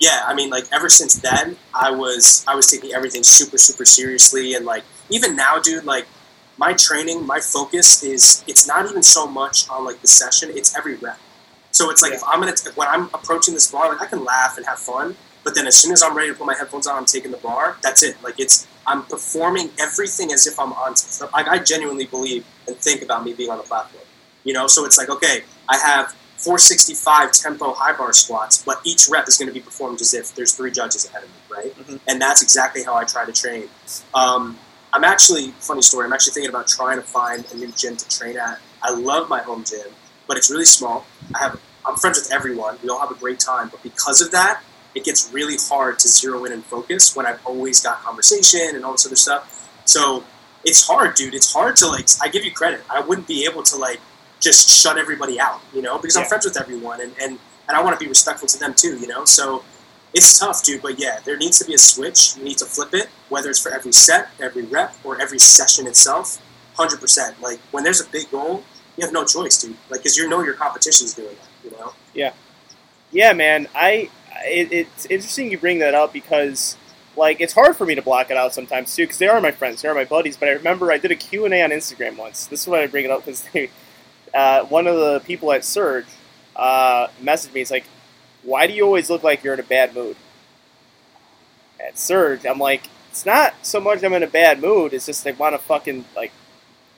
yeah, 0.00 0.24
I 0.26 0.34
mean, 0.34 0.50
like 0.50 0.64
ever 0.72 0.88
since 0.88 1.14
then, 1.14 1.56
I 1.74 1.90
was 1.90 2.44
I 2.46 2.54
was 2.54 2.66
taking 2.70 2.92
everything 2.92 3.22
super 3.22 3.56
super 3.56 3.84
seriously, 3.84 4.54
and 4.54 4.66
like 4.66 4.84
even 5.08 5.36
now, 5.36 5.58
dude, 5.58 5.84
like 5.84 6.06
my 6.58 6.72
training, 6.72 7.26
my 7.26 7.40
focus 7.40 8.02
is 8.02 8.44
it's 8.46 8.66
not 8.66 8.88
even 8.88 9.02
so 9.02 9.26
much 9.26 9.68
on 9.68 9.84
like 9.84 10.00
the 10.00 10.08
session; 10.08 10.50
it's 10.54 10.76
every 10.76 10.96
rep. 10.96 11.18
So 11.70 11.90
it's 11.90 12.02
like 12.02 12.12
yeah. 12.12 12.18
if 12.18 12.24
I'm 12.26 12.40
gonna 12.40 12.54
when 12.74 12.88
I'm 12.88 13.04
approaching 13.12 13.54
this 13.54 13.70
bar, 13.70 13.88
like 13.88 14.00
I 14.00 14.06
can 14.06 14.24
laugh 14.24 14.56
and 14.56 14.66
have 14.66 14.78
fun, 14.78 15.16
but 15.44 15.54
then 15.54 15.66
as 15.66 15.76
soon 15.76 15.92
as 15.92 16.02
I'm 16.02 16.16
ready 16.16 16.30
to 16.30 16.34
put 16.34 16.46
my 16.46 16.54
headphones 16.54 16.86
on, 16.86 16.96
I'm 16.96 17.04
taking 17.04 17.30
the 17.30 17.36
bar. 17.36 17.76
That's 17.82 18.02
it. 18.02 18.20
Like 18.22 18.40
it's 18.40 18.66
I'm 18.86 19.02
performing 19.02 19.70
everything 19.78 20.32
as 20.32 20.46
if 20.46 20.58
I'm 20.58 20.72
on. 20.72 20.94
Like 21.32 21.48
I 21.48 21.58
genuinely 21.58 22.06
believe 22.06 22.46
and 22.66 22.76
think 22.76 23.02
about 23.02 23.24
me 23.24 23.34
being 23.34 23.50
on 23.50 23.58
the 23.58 23.64
platform. 23.64 24.04
You 24.44 24.54
know, 24.54 24.66
so 24.66 24.84
it's 24.86 24.96
like 24.96 25.10
okay, 25.10 25.44
I 25.68 25.76
have 25.76 26.14
465 26.38 27.32
tempo 27.32 27.72
high 27.74 27.96
bar 27.96 28.12
squats, 28.12 28.62
but 28.62 28.80
each 28.84 29.08
rep 29.10 29.28
is 29.28 29.36
going 29.36 29.48
to 29.48 29.54
be 29.54 29.60
performed 29.60 30.00
as 30.00 30.14
if 30.14 30.34
there's 30.34 30.52
three 30.52 30.70
judges 30.70 31.06
ahead 31.06 31.24
of 31.24 31.28
me, 31.28 31.36
right? 31.50 31.78
Mm-hmm. 31.78 31.96
And 32.08 32.20
that's 32.20 32.42
exactly 32.42 32.82
how 32.82 32.94
I 32.94 33.04
try 33.04 33.24
to 33.24 33.32
train. 33.32 33.68
Um, 34.14 34.58
I'm 34.96 35.04
actually, 35.04 35.50
funny 35.60 35.82
story, 35.82 36.06
I'm 36.06 36.12
actually 36.14 36.32
thinking 36.32 36.48
about 36.48 36.68
trying 36.68 36.96
to 36.96 37.02
find 37.02 37.44
a 37.52 37.56
new 37.58 37.70
gym 37.72 37.98
to 37.98 38.08
train 38.08 38.38
at. 38.38 38.58
I 38.82 38.94
love 38.94 39.28
my 39.28 39.42
home 39.42 39.62
gym, 39.62 39.88
but 40.26 40.38
it's 40.38 40.50
really 40.50 40.64
small. 40.64 41.04
I 41.34 41.38
have, 41.40 41.60
I'm 41.84 41.96
friends 41.96 42.18
with 42.18 42.32
everyone. 42.32 42.78
We 42.82 42.88
all 42.88 42.98
have 42.98 43.10
a 43.10 43.20
great 43.20 43.38
time, 43.38 43.68
but 43.68 43.82
because 43.82 44.22
of 44.22 44.30
that, 44.30 44.62
it 44.94 45.04
gets 45.04 45.30
really 45.34 45.56
hard 45.60 45.98
to 45.98 46.08
zero 46.08 46.46
in 46.46 46.52
and 46.52 46.64
focus 46.64 47.14
when 47.14 47.26
I've 47.26 47.44
always 47.44 47.82
got 47.82 48.00
conversation 48.00 48.74
and 48.74 48.86
all 48.86 48.92
this 48.92 49.04
other 49.04 49.16
stuff. 49.16 49.70
So 49.84 50.24
it's 50.64 50.86
hard, 50.86 51.14
dude. 51.14 51.34
It's 51.34 51.52
hard 51.52 51.76
to 51.76 51.86
like. 51.88 52.08
I 52.22 52.28
give 52.28 52.46
you 52.46 52.52
credit. 52.52 52.80
I 52.88 53.00
wouldn't 53.00 53.28
be 53.28 53.44
able 53.44 53.62
to 53.64 53.76
like 53.76 54.00
just 54.40 54.82
shut 54.82 54.96
everybody 54.96 55.38
out, 55.38 55.60
you 55.74 55.82
know, 55.82 55.98
because 55.98 56.16
yeah. 56.16 56.22
I'm 56.22 56.28
friends 56.28 56.46
with 56.46 56.58
everyone 56.58 57.02
and, 57.02 57.12
and, 57.20 57.38
and 57.68 57.76
I 57.76 57.82
want 57.82 57.98
to 57.98 58.02
be 58.02 58.08
respectful 58.08 58.48
to 58.48 58.58
them 58.58 58.72
too, 58.72 58.98
you 58.98 59.08
know. 59.08 59.26
So 59.26 59.62
it's 60.16 60.38
tough, 60.38 60.62
dude. 60.62 60.82
But 60.82 60.98
yeah, 60.98 61.20
there 61.24 61.36
needs 61.36 61.58
to 61.58 61.64
be 61.64 61.74
a 61.74 61.78
switch. 61.78 62.36
You 62.36 62.44
need 62.44 62.58
to 62.58 62.64
flip 62.64 62.94
it, 62.94 63.08
whether 63.28 63.50
it's 63.50 63.60
for 63.60 63.72
every 63.72 63.92
set, 63.92 64.28
every 64.40 64.62
rep, 64.62 64.94
or 65.04 65.20
every 65.20 65.38
session 65.38 65.86
itself. 65.86 66.42
Hundred 66.74 67.00
percent. 67.00 67.40
Like 67.40 67.60
when 67.70 67.84
there's 67.84 68.00
a 68.00 68.08
big 68.08 68.30
goal, 68.30 68.64
you 68.96 69.04
have 69.04 69.12
no 69.12 69.24
choice, 69.24 69.60
dude. 69.60 69.76
Like 69.90 70.00
because 70.00 70.16
you 70.16 70.28
know 70.28 70.42
your 70.42 70.54
competition's 70.54 71.14
doing 71.14 71.36
that. 71.36 71.70
You 71.70 71.70
know. 71.76 71.92
Yeah. 72.14 72.32
Yeah, 73.12 73.32
man. 73.34 73.68
I 73.74 74.10
it, 74.44 74.72
it's 74.72 75.06
interesting 75.06 75.50
you 75.50 75.58
bring 75.58 75.78
that 75.80 75.94
up 75.94 76.12
because 76.12 76.76
like 77.16 77.40
it's 77.40 77.52
hard 77.52 77.76
for 77.76 77.86
me 77.86 77.94
to 77.94 78.02
block 78.02 78.30
it 78.30 78.36
out 78.36 78.52
sometimes 78.52 78.94
too 78.94 79.04
because 79.04 79.18
they 79.18 79.28
are 79.28 79.40
my 79.40 79.50
friends, 79.50 79.82
they 79.82 79.88
are 79.88 79.94
my 79.94 80.04
buddies. 80.04 80.36
But 80.36 80.48
I 80.48 80.52
remember 80.52 80.90
I 80.92 80.98
did 80.98 81.10
a 81.10 81.16
Q 81.16 81.44
and 81.44 81.54
A 81.54 81.62
on 81.62 81.70
Instagram 81.70 82.16
once. 82.16 82.46
This 82.46 82.62
is 82.62 82.68
why 82.68 82.82
I 82.82 82.86
bring 82.86 83.04
it 83.04 83.10
up 83.10 83.24
because 83.24 83.44
uh, 84.34 84.64
one 84.64 84.86
of 84.86 84.96
the 84.96 85.20
people 85.20 85.52
at 85.52 85.64
Surge 85.64 86.06
uh, 86.56 87.08
messaged 87.22 87.52
me. 87.52 87.60
It's 87.60 87.70
like, 87.70 87.84
why 88.46 88.66
do 88.66 88.72
you 88.72 88.84
always 88.84 89.10
look 89.10 89.22
like 89.22 89.44
you're 89.44 89.54
in 89.54 89.60
a 89.60 89.64
bad 89.64 89.94
mood? 89.94 90.16
At 91.78 91.98
Surge, 91.98 92.46
I'm 92.46 92.58
like, 92.58 92.88
it's 93.10 93.26
not 93.26 93.54
so 93.62 93.80
much 93.80 94.02
I'm 94.02 94.12
in 94.14 94.22
a 94.22 94.28
bad 94.28 94.60
mood. 94.62 94.94
It's 94.94 95.06
just 95.06 95.24
they 95.24 95.32
want 95.32 95.54
to 95.54 95.58
fucking 95.58 96.04
like, 96.14 96.32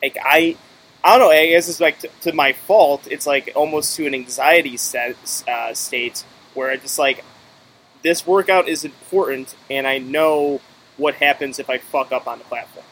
like 0.02 0.16
I, 0.22 0.56
I 1.02 1.18
don't 1.18 1.28
know. 1.28 1.34
I 1.34 1.46
guess 1.46 1.68
it's 1.68 1.80
like 1.80 1.98
to, 2.00 2.08
to 2.22 2.32
my 2.32 2.52
fault. 2.52 3.08
It's 3.10 3.26
like 3.26 3.50
almost 3.56 3.96
to 3.96 4.06
an 4.06 4.14
anxiety 4.14 4.76
set, 4.76 5.16
uh, 5.48 5.74
state 5.74 6.24
where 6.54 6.70
I 6.70 6.76
just 6.76 6.98
like 6.98 7.24
this 8.02 8.26
workout 8.26 8.68
is 8.68 8.84
important, 8.84 9.54
and 9.70 9.86
I 9.86 9.98
know 9.98 10.60
what 10.96 11.14
happens 11.14 11.58
if 11.58 11.70
I 11.70 11.78
fuck 11.78 12.12
up 12.12 12.28
on 12.28 12.38
the 12.38 12.44
platform. 12.44 12.86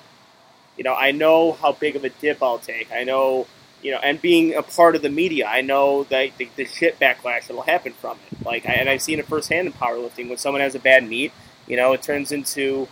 You 0.76 0.84
know, 0.84 0.94
I 0.94 1.12
know 1.12 1.52
how 1.52 1.72
big 1.72 1.96
of 1.96 2.04
a 2.04 2.10
dip 2.10 2.42
I'll 2.42 2.58
take. 2.58 2.90
I 2.92 3.04
know 3.04 3.46
you 3.82 3.92
know, 3.92 3.98
and 4.02 4.20
being 4.20 4.54
a 4.54 4.62
part 4.62 4.96
of 4.96 5.02
the 5.02 5.10
media, 5.10 5.46
I 5.46 5.60
know 5.60 6.04
that 6.04 6.36
the, 6.38 6.48
the 6.56 6.64
shit 6.64 6.98
backlash 6.98 7.46
that'll 7.46 7.62
happen 7.62 7.92
from 7.92 8.18
it. 8.30 8.44
Like, 8.44 8.66
I, 8.68 8.72
and 8.72 8.88
I've 8.88 9.02
seen 9.02 9.18
it 9.18 9.26
firsthand 9.26 9.66
in 9.66 9.72
powerlifting. 9.72 10.28
When 10.28 10.38
someone 10.38 10.60
has 10.60 10.74
a 10.74 10.78
bad 10.78 11.08
meet, 11.08 11.32
you 11.66 11.76
know, 11.76 11.92
it 11.92 12.02
turns 12.02 12.32
into, 12.32 12.88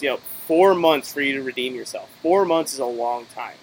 you 0.00 0.08
know, 0.08 0.16
four 0.46 0.74
months 0.74 1.12
for 1.12 1.20
you 1.20 1.34
to 1.34 1.42
redeem 1.42 1.74
yourself. 1.74 2.10
Four 2.22 2.44
months 2.44 2.72
is 2.72 2.78
a 2.78 2.86
long 2.86 3.26
time. 3.34 3.56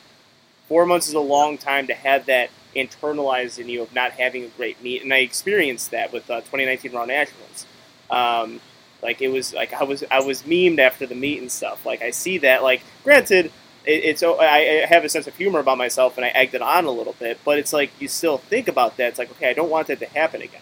Four 0.67 0.85
months 0.85 1.07
is 1.07 1.13
a 1.13 1.19
long 1.19 1.57
time 1.57 1.87
to 1.87 1.93
have 1.93 2.27
that 2.27 2.49
internalized 2.75 3.59
in 3.59 3.67
you 3.67 3.81
of 3.81 3.93
not 3.93 4.13
having 4.13 4.43
a 4.45 4.47
great 4.47 4.81
meet. 4.81 5.03
And 5.03 5.13
I 5.13 5.17
experienced 5.17 5.91
that 5.91 6.13
with 6.13 6.29
uh, 6.29 6.39
2019 6.41 6.93
Raw 6.93 7.05
Nationals. 7.05 7.65
Um, 8.09 8.61
like 9.01 9.21
it 9.21 9.29
was 9.29 9.53
like 9.53 9.73
I 9.73 9.83
was 9.83 10.03
I 10.11 10.19
was 10.21 10.43
memed 10.43 10.79
after 10.79 11.05
the 11.05 11.15
meet 11.15 11.41
and 11.41 11.51
stuff. 11.51 11.85
Like 11.85 12.01
I 12.01 12.11
see 12.11 12.37
that. 12.39 12.63
Like 12.63 12.83
granted, 13.03 13.51
it, 13.85 14.03
it's 14.03 14.23
I 14.23 14.85
have 14.87 15.03
a 15.03 15.09
sense 15.09 15.27
of 15.27 15.35
humor 15.35 15.59
about 15.59 15.77
myself 15.77 16.17
and 16.17 16.25
I 16.25 16.29
egged 16.29 16.55
it 16.55 16.61
on 16.61 16.85
a 16.85 16.91
little 16.91 17.15
bit, 17.19 17.39
but 17.43 17.59
it's 17.59 17.73
like 17.73 17.91
you 17.99 18.07
still 18.07 18.37
think 18.37 18.67
about 18.67 18.97
that. 18.97 19.09
It's 19.09 19.19
like 19.19 19.31
okay, 19.31 19.49
I 19.49 19.53
don't 19.53 19.69
want 19.69 19.87
that 19.87 19.99
to 19.99 20.07
happen 20.07 20.41
again. 20.41 20.61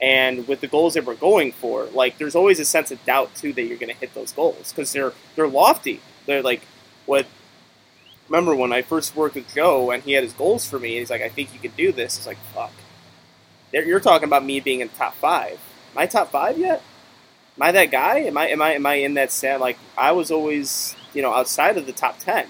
And 0.00 0.48
with 0.48 0.60
the 0.60 0.66
goals 0.66 0.94
that 0.94 1.04
we're 1.04 1.14
going 1.14 1.52
for, 1.52 1.84
like 1.86 2.18
there's 2.18 2.34
always 2.34 2.58
a 2.58 2.64
sense 2.64 2.90
of 2.90 3.04
doubt 3.04 3.34
too 3.36 3.52
that 3.52 3.62
you're 3.62 3.78
going 3.78 3.92
to 3.92 3.98
hit 3.98 4.14
those 4.14 4.32
goals 4.32 4.72
because 4.72 4.92
they're 4.92 5.12
they're 5.36 5.48
lofty. 5.48 6.00
They're 6.26 6.42
like 6.42 6.62
what. 7.06 7.26
Remember 8.28 8.54
when 8.54 8.72
I 8.72 8.82
first 8.82 9.14
worked 9.14 9.34
with 9.34 9.52
Joe 9.54 9.90
and 9.90 10.02
he 10.02 10.12
had 10.12 10.24
his 10.24 10.32
goals 10.32 10.68
for 10.68 10.78
me? 10.78 10.90
And 10.90 10.98
he's 11.00 11.10
like, 11.10 11.20
I 11.20 11.28
think 11.28 11.52
you 11.52 11.60
can 11.60 11.72
do 11.76 11.92
this. 11.92 12.16
It's 12.16 12.26
like, 12.26 12.38
fuck. 12.54 12.72
You're 13.72 14.00
talking 14.00 14.26
about 14.26 14.44
me 14.44 14.60
being 14.60 14.80
in 14.80 14.88
top 14.88 15.14
five. 15.16 15.58
Am 15.92 15.98
I 15.98 16.06
top 16.06 16.30
five 16.30 16.56
yet? 16.56 16.82
Am 17.56 17.62
I 17.62 17.72
that 17.72 17.90
guy? 17.90 18.20
Am 18.20 18.38
I 18.38 18.48
am 18.48 18.62
I 18.62 18.74
am 18.74 18.86
I 18.86 18.94
in 18.94 19.14
that 19.14 19.30
set? 19.30 19.60
Like 19.60 19.78
I 19.96 20.12
was 20.12 20.30
always 20.30 20.96
you 21.14 21.22
know, 21.22 21.32
outside 21.32 21.76
of 21.76 21.86
the 21.86 21.92
top 21.92 22.18
10. 22.18 22.46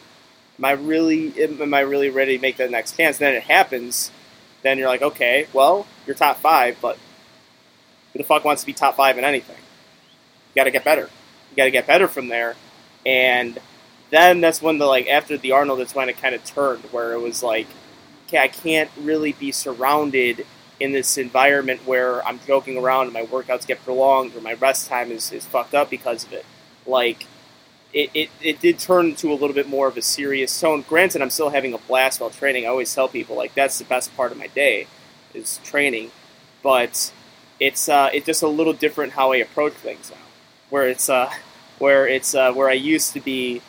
Am 0.58 0.64
I 0.64 0.72
really 0.72 1.32
am 1.42 1.74
I 1.74 1.80
really 1.80 2.10
ready 2.10 2.36
to 2.36 2.42
make 2.42 2.56
that 2.58 2.70
next 2.70 2.96
chance? 2.96 3.18
Then 3.18 3.34
it 3.34 3.44
happens. 3.44 4.10
Then 4.62 4.78
you're 4.78 4.88
like, 4.88 5.02
okay, 5.02 5.48
well, 5.52 5.86
you're 6.06 6.14
top 6.14 6.38
five, 6.38 6.78
but 6.80 6.98
who 8.12 8.18
the 8.18 8.24
fuck 8.24 8.44
wants 8.44 8.62
to 8.62 8.66
be 8.66 8.72
top 8.72 8.96
five 8.96 9.18
in 9.18 9.24
anything? 9.24 9.56
You 9.56 10.60
got 10.60 10.64
to 10.64 10.70
get 10.70 10.84
better. 10.84 11.08
You 11.50 11.56
got 11.56 11.64
to 11.64 11.70
get 11.70 11.86
better 11.86 12.06
from 12.06 12.28
there, 12.28 12.54
and 13.04 13.58
then 14.10 14.40
that's 14.40 14.62
when 14.62 14.78
the 14.78 14.86
like 14.86 15.08
after 15.08 15.36
the 15.36 15.52
Arnold, 15.52 15.80
that's 15.80 15.94
when 15.94 16.08
it 16.08 16.20
kind 16.20 16.34
of 16.34 16.44
turned 16.44 16.84
where 16.92 17.12
it 17.14 17.20
was 17.20 17.42
like, 17.42 17.66
okay, 18.28 18.38
I 18.38 18.48
can't 18.48 18.90
really 19.00 19.32
be 19.32 19.50
surrounded 19.52 20.46
in 20.78 20.92
this 20.92 21.16
environment 21.16 21.86
where 21.86 22.26
I'm 22.26 22.40
joking 22.46 22.76
around 22.76 23.04
and 23.04 23.12
my 23.12 23.24
workouts 23.24 23.66
get 23.66 23.84
prolonged 23.84 24.34
or 24.34 24.40
my 24.40 24.54
rest 24.54 24.88
time 24.88 25.12
is, 25.12 25.30
is 25.32 25.46
fucked 25.46 25.74
up 25.74 25.88
because 25.88 26.24
of 26.24 26.32
it. 26.32 26.44
Like, 26.86 27.26
it, 27.92 28.10
it, 28.14 28.30
it 28.40 28.60
did 28.60 28.78
turn 28.78 29.06
into 29.06 29.30
a 29.32 29.34
little 29.34 29.54
bit 29.54 29.68
more 29.68 29.86
of 29.86 29.96
a 29.96 30.02
serious 30.02 30.58
tone. 30.58 30.84
Granted, 30.88 31.20
I'm 31.22 31.30
still 31.30 31.50
having 31.50 31.74
a 31.74 31.78
blast 31.78 32.20
while 32.20 32.30
training. 32.30 32.64
I 32.64 32.68
always 32.68 32.94
tell 32.94 33.08
people, 33.08 33.36
like, 33.36 33.54
that's 33.54 33.78
the 33.78 33.84
best 33.84 34.16
part 34.16 34.32
of 34.32 34.38
my 34.38 34.46
day 34.48 34.86
is 35.34 35.60
training. 35.64 36.10
But 36.62 37.12
it's 37.60 37.88
uh, 37.88 38.10
it's 38.12 38.26
just 38.26 38.42
a 38.42 38.48
little 38.48 38.72
different 38.72 39.12
how 39.12 39.32
I 39.32 39.36
approach 39.36 39.74
things 39.74 40.10
now. 40.10 40.16
Where 40.70 40.88
it's 40.88 41.08
uh, 41.08 41.30
where 41.78 42.06
it's 42.06 42.34
uh, 42.34 42.52
where 42.52 42.68
I 42.68 42.74
used 42.74 43.12
to 43.14 43.20
be 43.20 43.62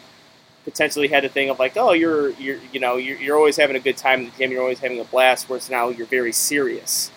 potentially 0.63 1.09
had 1.09 1.25
a 1.25 1.29
thing 1.29 1.49
of 1.49 1.59
like, 1.59 1.75
oh, 1.75 1.93
you're 1.93 2.29
you're 2.31 2.59
you 2.71 2.79
know 2.79 2.97
you're, 2.97 3.17
you're 3.17 3.37
always 3.37 3.57
having 3.57 3.75
a 3.75 3.79
good 3.79 3.97
time 3.97 4.21
in 4.21 4.25
the 4.25 4.31
gym, 4.37 4.51
you're 4.51 4.61
always 4.61 4.79
having 4.79 4.99
a 4.99 5.03
blast. 5.03 5.49
Whereas 5.49 5.69
now 5.69 5.89
you're 5.89 6.07
very 6.07 6.31
serious, 6.31 7.11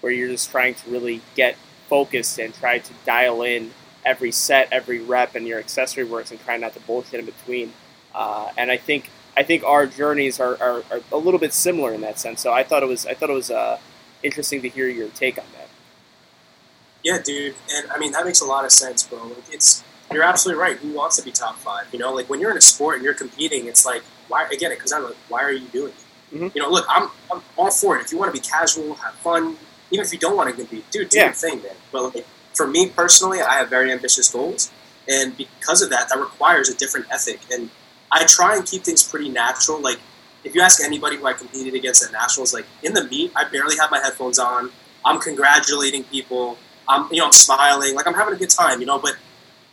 where 0.00 0.12
you're 0.12 0.28
just 0.28 0.50
trying 0.50 0.74
to 0.74 0.90
really 0.90 1.22
get 1.34 1.56
focused 1.88 2.38
and 2.38 2.54
try 2.54 2.78
to 2.78 2.92
dial 3.04 3.42
in 3.42 3.72
every 4.04 4.32
set, 4.32 4.68
every 4.72 5.00
rep, 5.00 5.34
and 5.34 5.46
your 5.46 5.58
accessory 5.58 6.04
works, 6.04 6.30
and 6.30 6.40
try 6.40 6.56
not 6.56 6.74
to 6.74 6.80
bullshit 6.80 7.20
in 7.20 7.26
between. 7.26 7.72
Uh, 8.14 8.50
and 8.56 8.70
I 8.70 8.76
think 8.76 9.10
I 9.36 9.42
think 9.42 9.64
our 9.64 9.86
journeys 9.86 10.40
are, 10.40 10.56
are, 10.60 10.82
are, 10.90 11.00
a 11.10 11.16
little 11.16 11.40
bit 11.40 11.52
similar 11.52 11.94
in 11.94 12.02
that 12.02 12.18
sense. 12.18 12.40
So 12.40 12.52
I 12.52 12.62
thought 12.62 12.82
it 12.82 12.88
was 12.88 13.06
I 13.06 13.14
thought 13.14 13.30
it 13.30 13.34
was 13.34 13.50
uh, 13.50 13.78
interesting 14.22 14.62
to 14.62 14.68
hear 14.68 14.88
your 14.88 15.08
take 15.08 15.38
on 15.38 15.44
that. 15.56 15.68
Yeah, 17.02 17.18
dude, 17.22 17.54
and 17.74 17.90
I 17.90 17.98
mean 17.98 18.12
that 18.12 18.24
makes 18.24 18.40
a 18.40 18.46
lot 18.46 18.64
of 18.64 18.72
sense, 18.72 19.02
bro. 19.02 19.24
Like 19.24 19.38
it's 19.50 19.82
you're 20.12 20.22
absolutely 20.22 20.60
right. 20.60 20.76
Who 20.76 20.92
wants 20.92 21.16
to 21.16 21.22
be 21.22 21.32
top 21.32 21.56
five? 21.56 21.86
You 21.92 21.98
know, 21.98 22.12
like 22.12 22.28
when 22.28 22.40
you're 22.40 22.50
in 22.50 22.56
a 22.56 22.62
sport 22.62 22.96
and 22.96 23.04
you're 23.04 23.14
competing, 23.14 23.66
it's 23.66 23.86
like 23.86 24.02
why? 24.28 24.46
I 24.50 24.56
get 24.56 24.72
it 24.72 24.78
because 24.78 24.92
I'm 24.92 25.04
like, 25.04 25.16
why 25.28 25.42
are 25.42 25.52
you 25.52 25.66
doing 25.68 25.92
it? 25.92 26.34
Mm-hmm. 26.34 26.48
You 26.54 26.62
know, 26.62 26.70
look, 26.70 26.86
I'm, 26.88 27.10
I'm 27.30 27.42
all 27.56 27.70
for 27.70 27.98
it. 27.98 28.02
If 28.02 28.12
you 28.12 28.18
want 28.18 28.34
to 28.34 28.40
be 28.40 28.46
casual, 28.46 28.94
have 28.94 29.14
fun, 29.16 29.56
even 29.90 30.04
if 30.04 30.12
you 30.12 30.18
don't 30.18 30.36
want 30.36 30.48
to 30.48 30.56
compete, 30.56 30.90
dude, 30.90 31.10
do 31.10 31.18
yeah. 31.18 31.26
your 31.26 31.34
thing, 31.34 31.62
man. 31.62 31.74
But 31.92 32.14
like, 32.14 32.26
for 32.54 32.66
me 32.66 32.88
personally, 32.88 33.40
I 33.40 33.54
have 33.54 33.68
very 33.68 33.92
ambitious 33.92 34.30
goals, 34.30 34.70
and 35.08 35.36
because 35.36 35.82
of 35.82 35.90
that, 35.90 36.08
that 36.08 36.18
requires 36.18 36.68
a 36.68 36.74
different 36.74 37.06
ethic. 37.10 37.40
And 37.50 37.70
I 38.10 38.24
try 38.26 38.56
and 38.56 38.66
keep 38.66 38.82
things 38.82 39.02
pretty 39.02 39.28
natural. 39.28 39.80
Like, 39.80 39.98
if 40.44 40.54
you 40.54 40.60
ask 40.60 40.82
anybody 40.82 41.16
who 41.16 41.26
I 41.26 41.32
competed 41.32 41.74
against 41.74 42.04
at 42.04 42.12
nationals, 42.12 42.52
like 42.52 42.66
in 42.82 42.94
the 42.94 43.04
meet, 43.04 43.32
I 43.34 43.44
barely 43.44 43.76
have 43.78 43.90
my 43.90 43.98
headphones 43.98 44.38
on. 44.38 44.70
I'm 45.04 45.20
congratulating 45.20 46.04
people. 46.04 46.58
I'm, 46.88 47.08
you 47.12 47.18
know, 47.18 47.26
I'm 47.26 47.32
smiling, 47.32 47.94
like 47.94 48.06
I'm 48.06 48.14
having 48.14 48.34
a 48.34 48.36
good 48.36 48.50
time, 48.50 48.80
you 48.80 48.86
know. 48.86 48.98
But 48.98 49.16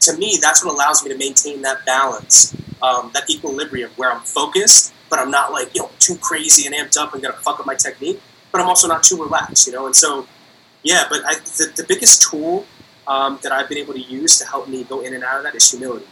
to 0.02 0.18
me, 0.18 0.38
that's 0.42 0.64
what 0.64 0.74
allows 0.74 1.04
me 1.04 1.12
to 1.12 1.18
maintain 1.18 1.62
that 1.64 1.86
balance, 1.86 2.56
um, 2.82 3.12
that 3.14 3.30
equilibrium 3.30 3.92
where 3.96 4.12
I'm 4.12 4.22
focused, 4.22 4.94
but 5.10 5.20
I'm 5.20 5.32
not 5.32 5.52
like, 5.52 5.74
you 5.76 5.82
know, 5.82 5.90
too 6.00 6.16
crazy 6.18 6.66
and 6.66 6.76
amped 6.76 6.98
up 6.98 7.14
and 7.14 7.22
gonna 7.22 7.36
fuck 7.36 7.60
up 7.60 7.66
my 7.66 7.76
technique, 7.76 8.22
but 8.52 8.62
I'm 8.62 8.68
also 8.68 8.88
not 8.88 9.04
too 9.04 9.22
relaxed, 9.22 9.68
you 9.68 9.74
know? 9.74 9.86
And 9.86 9.96
so, 9.96 10.28
yeah, 10.84 11.06
but 11.10 11.22
I, 11.26 11.36
the, 11.36 11.72
the 11.76 11.84
biggest 11.88 12.30
tool 12.30 12.66
um, 13.08 13.40
that 13.44 13.52
I've 13.52 13.68
been 13.68 13.78
able 13.78 13.94
to 13.94 14.00
use 14.00 14.38
to 14.40 14.46
help 14.46 14.68
me 14.68 14.84
go 14.84 15.02
in 15.02 15.14
and 15.14 15.24
out 15.24 15.38
of 15.38 15.44
that 15.44 15.56
is 15.56 15.70
humility. 15.70 16.06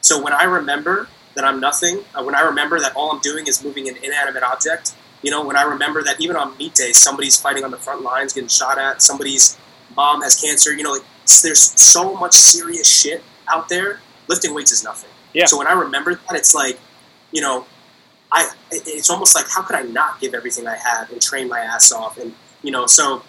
So 0.00 0.22
when 0.22 0.32
I 0.32 0.44
remember 0.44 1.08
that 1.34 1.44
I'm 1.44 1.60
nothing, 1.60 2.04
uh, 2.14 2.22
when 2.22 2.34
I 2.34 2.42
remember 2.42 2.78
that 2.80 2.94
all 2.94 3.10
I'm 3.10 3.20
doing 3.20 3.46
is 3.46 3.64
moving 3.64 3.88
an 3.88 3.96
inanimate 4.02 4.42
object, 4.42 4.94
you 5.22 5.30
know, 5.30 5.44
when 5.44 5.56
I 5.56 5.62
remember 5.62 6.02
that 6.02 6.20
even 6.20 6.36
on 6.36 6.56
meet 6.58 6.74
day, 6.74 6.92
somebody's 6.92 7.40
fighting 7.40 7.64
on 7.64 7.70
the 7.70 7.76
front 7.76 8.02
lines, 8.02 8.32
getting 8.32 8.48
shot 8.48 8.78
at, 8.78 9.00
somebody's 9.00 9.56
mom 9.96 10.22
has 10.22 10.40
cancer, 10.40 10.72
you 10.72 10.82
know, 10.82 10.92
like 10.92 11.04
there's 11.42 11.80
so 11.80 12.14
much 12.14 12.32
serious 12.32 12.88
shit 12.88 13.22
out 13.48 13.68
there, 13.68 14.00
lifting 14.28 14.54
weights 14.54 14.72
is 14.72 14.82
nothing. 14.82 15.10
Yeah. 15.32 15.46
So 15.46 15.56
when 15.58 15.66
I 15.66 15.72
remember 15.72 16.14
that, 16.14 16.36
it's 16.36 16.54
like, 16.54 16.78
you 17.30 17.40
know, 17.40 17.64
I 18.32 18.50
it's 18.70 19.10
almost 19.10 19.34
like 19.34 19.48
how 19.48 19.62
could 19.62 19.76
I 19.76 19.82
not 19.82 20.20
give 20.20 20.34
everything 20.34 20.66
I 20.66 20.76
have 20.76 21.10
and 21.10 21.20
train 21.20 21.48
my 21.48 21.60
ass 21.60 21.92
off 21.92 22.18
and 22.18 22.34
you 22.62 22.70
know 22.70 22.86
so 22.86 23.22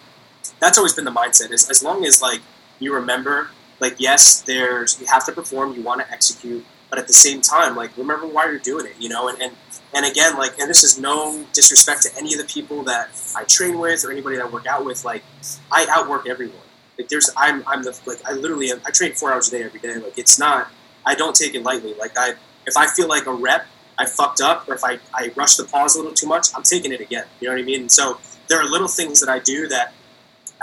that's 0.59 0.77
always 0.77 0.93
been 0.93 1.05
the 1.05 1.11
mindset 1.11 1.51
is 1.51 1.69
as 1.69 1.83
long 1.83 2.05
as 2.05 2.21
like 2.21 2.41
you 2.79 2.93
remember 2.93 3.49
like 3.79 3.95
yes 3.99 4.41
there's 4.41 4.99
you 4.99 5.05
have 5.07 5.25
to 5.25 5.31
perform 5.31 5.73
you 5.73 5.81
want 5.81 6.01
to 6.01 6.11
execute 6.11 6.65
but 6.89 6.99
at 6.99 7.07
the 7.07 7.13
same 7.13 7.41
time 7.41 7.75
like 7.75 7.95
remember 7.97 8.27
why 8.27 8.45
you're 8.45 8.59
doing 8.59 8.85
it 8.85 8.93
you 8.99 9.09
know 9.09 9.27
and 9.27 9.41
and, 9.41 9.53
and 9.93 10.05
again 10.05 10.37
like 10.37 10.57
and 10.59 10.69
this 10.69 10.83
is 10.83 10.99
no 10.99 11.45
disrespect 11.53 12.01
to 12.01 12.09
any 12.17 12.33
of 12.33 12.39
the 12.39 12.45
people 12.45 12.83
that 12.83 13.09
I 13.35 13.43
train 13.43 13.79
with 13.79 14.03
or 14.05 14.11
anybody 14.11 14.37
that 14.37 14.45
I 14.45 14.49
work 14.49 14.67
out 14.67 14.85
with 14.85 15.05
like 15.05 15.23
I 15.71 15.87
outwork 15.89 16.27
everyone 16.27 16.63
like 16.97 17.07
there's, 17.09 17.29
I'm, 17.35 17.63
I'm 17.67 17.83
the 17.83 17.99
like 18.05 18.23
I 18.25 18.33
literally 18.33 18.71
I 18.71 18.91
train 18.91 19.13
four 19.13 19.33
hours 19.33 19.47
a 19.47 19.51
day 19.51 19.63
every 19.63 19.79
day. 19.79 19.95
Like 19.95 20.17
it's 20.17 20.37
not, 20.37 20.69
I 21.05 21.15
don't 21.15 21.35
take 21.35 21.55
it 21.55 21.63
lightly. 21.63 21.93
Like 21.95 22.17
I, 22.17 22.35
if 22.65 22.77
I 22.77 22.87
feel 22.87 23.07
like 23.07 23.25
a 23.25 23.33
rep 23.33 23.65
I 23.97 24.05
fucked 24.05 24.41
up, 24.41 24.67
or 24.67 24.75
if 24.75 24.83
I 24.83 24.99
I 25.13 25.31
rush 25.35 25.55
the 25.55 25.65
pause 25.65 25.95
a 25.95 25.99
little 25.99 26.13
too 26.13 26.27
much, 26.27 26.47
I'm 26.55 26.63
taking 26.63 26.91
it 26.91 27.01
again. 27.01 27.25
You 27.39 27.47
know 27.47 27.55
what 27.55 27.61
I 27.61 27.65
mean? 27.65 27.81
And 27.81 27.91
so 27.91 28.19
there 28.47 28.59
are 28.59 28.65
little 28.65 28.87
things 28.87 29.19
that 29.19 29.29
I 29.29 29.39
do 29.39 29.67
that 29.67 29.93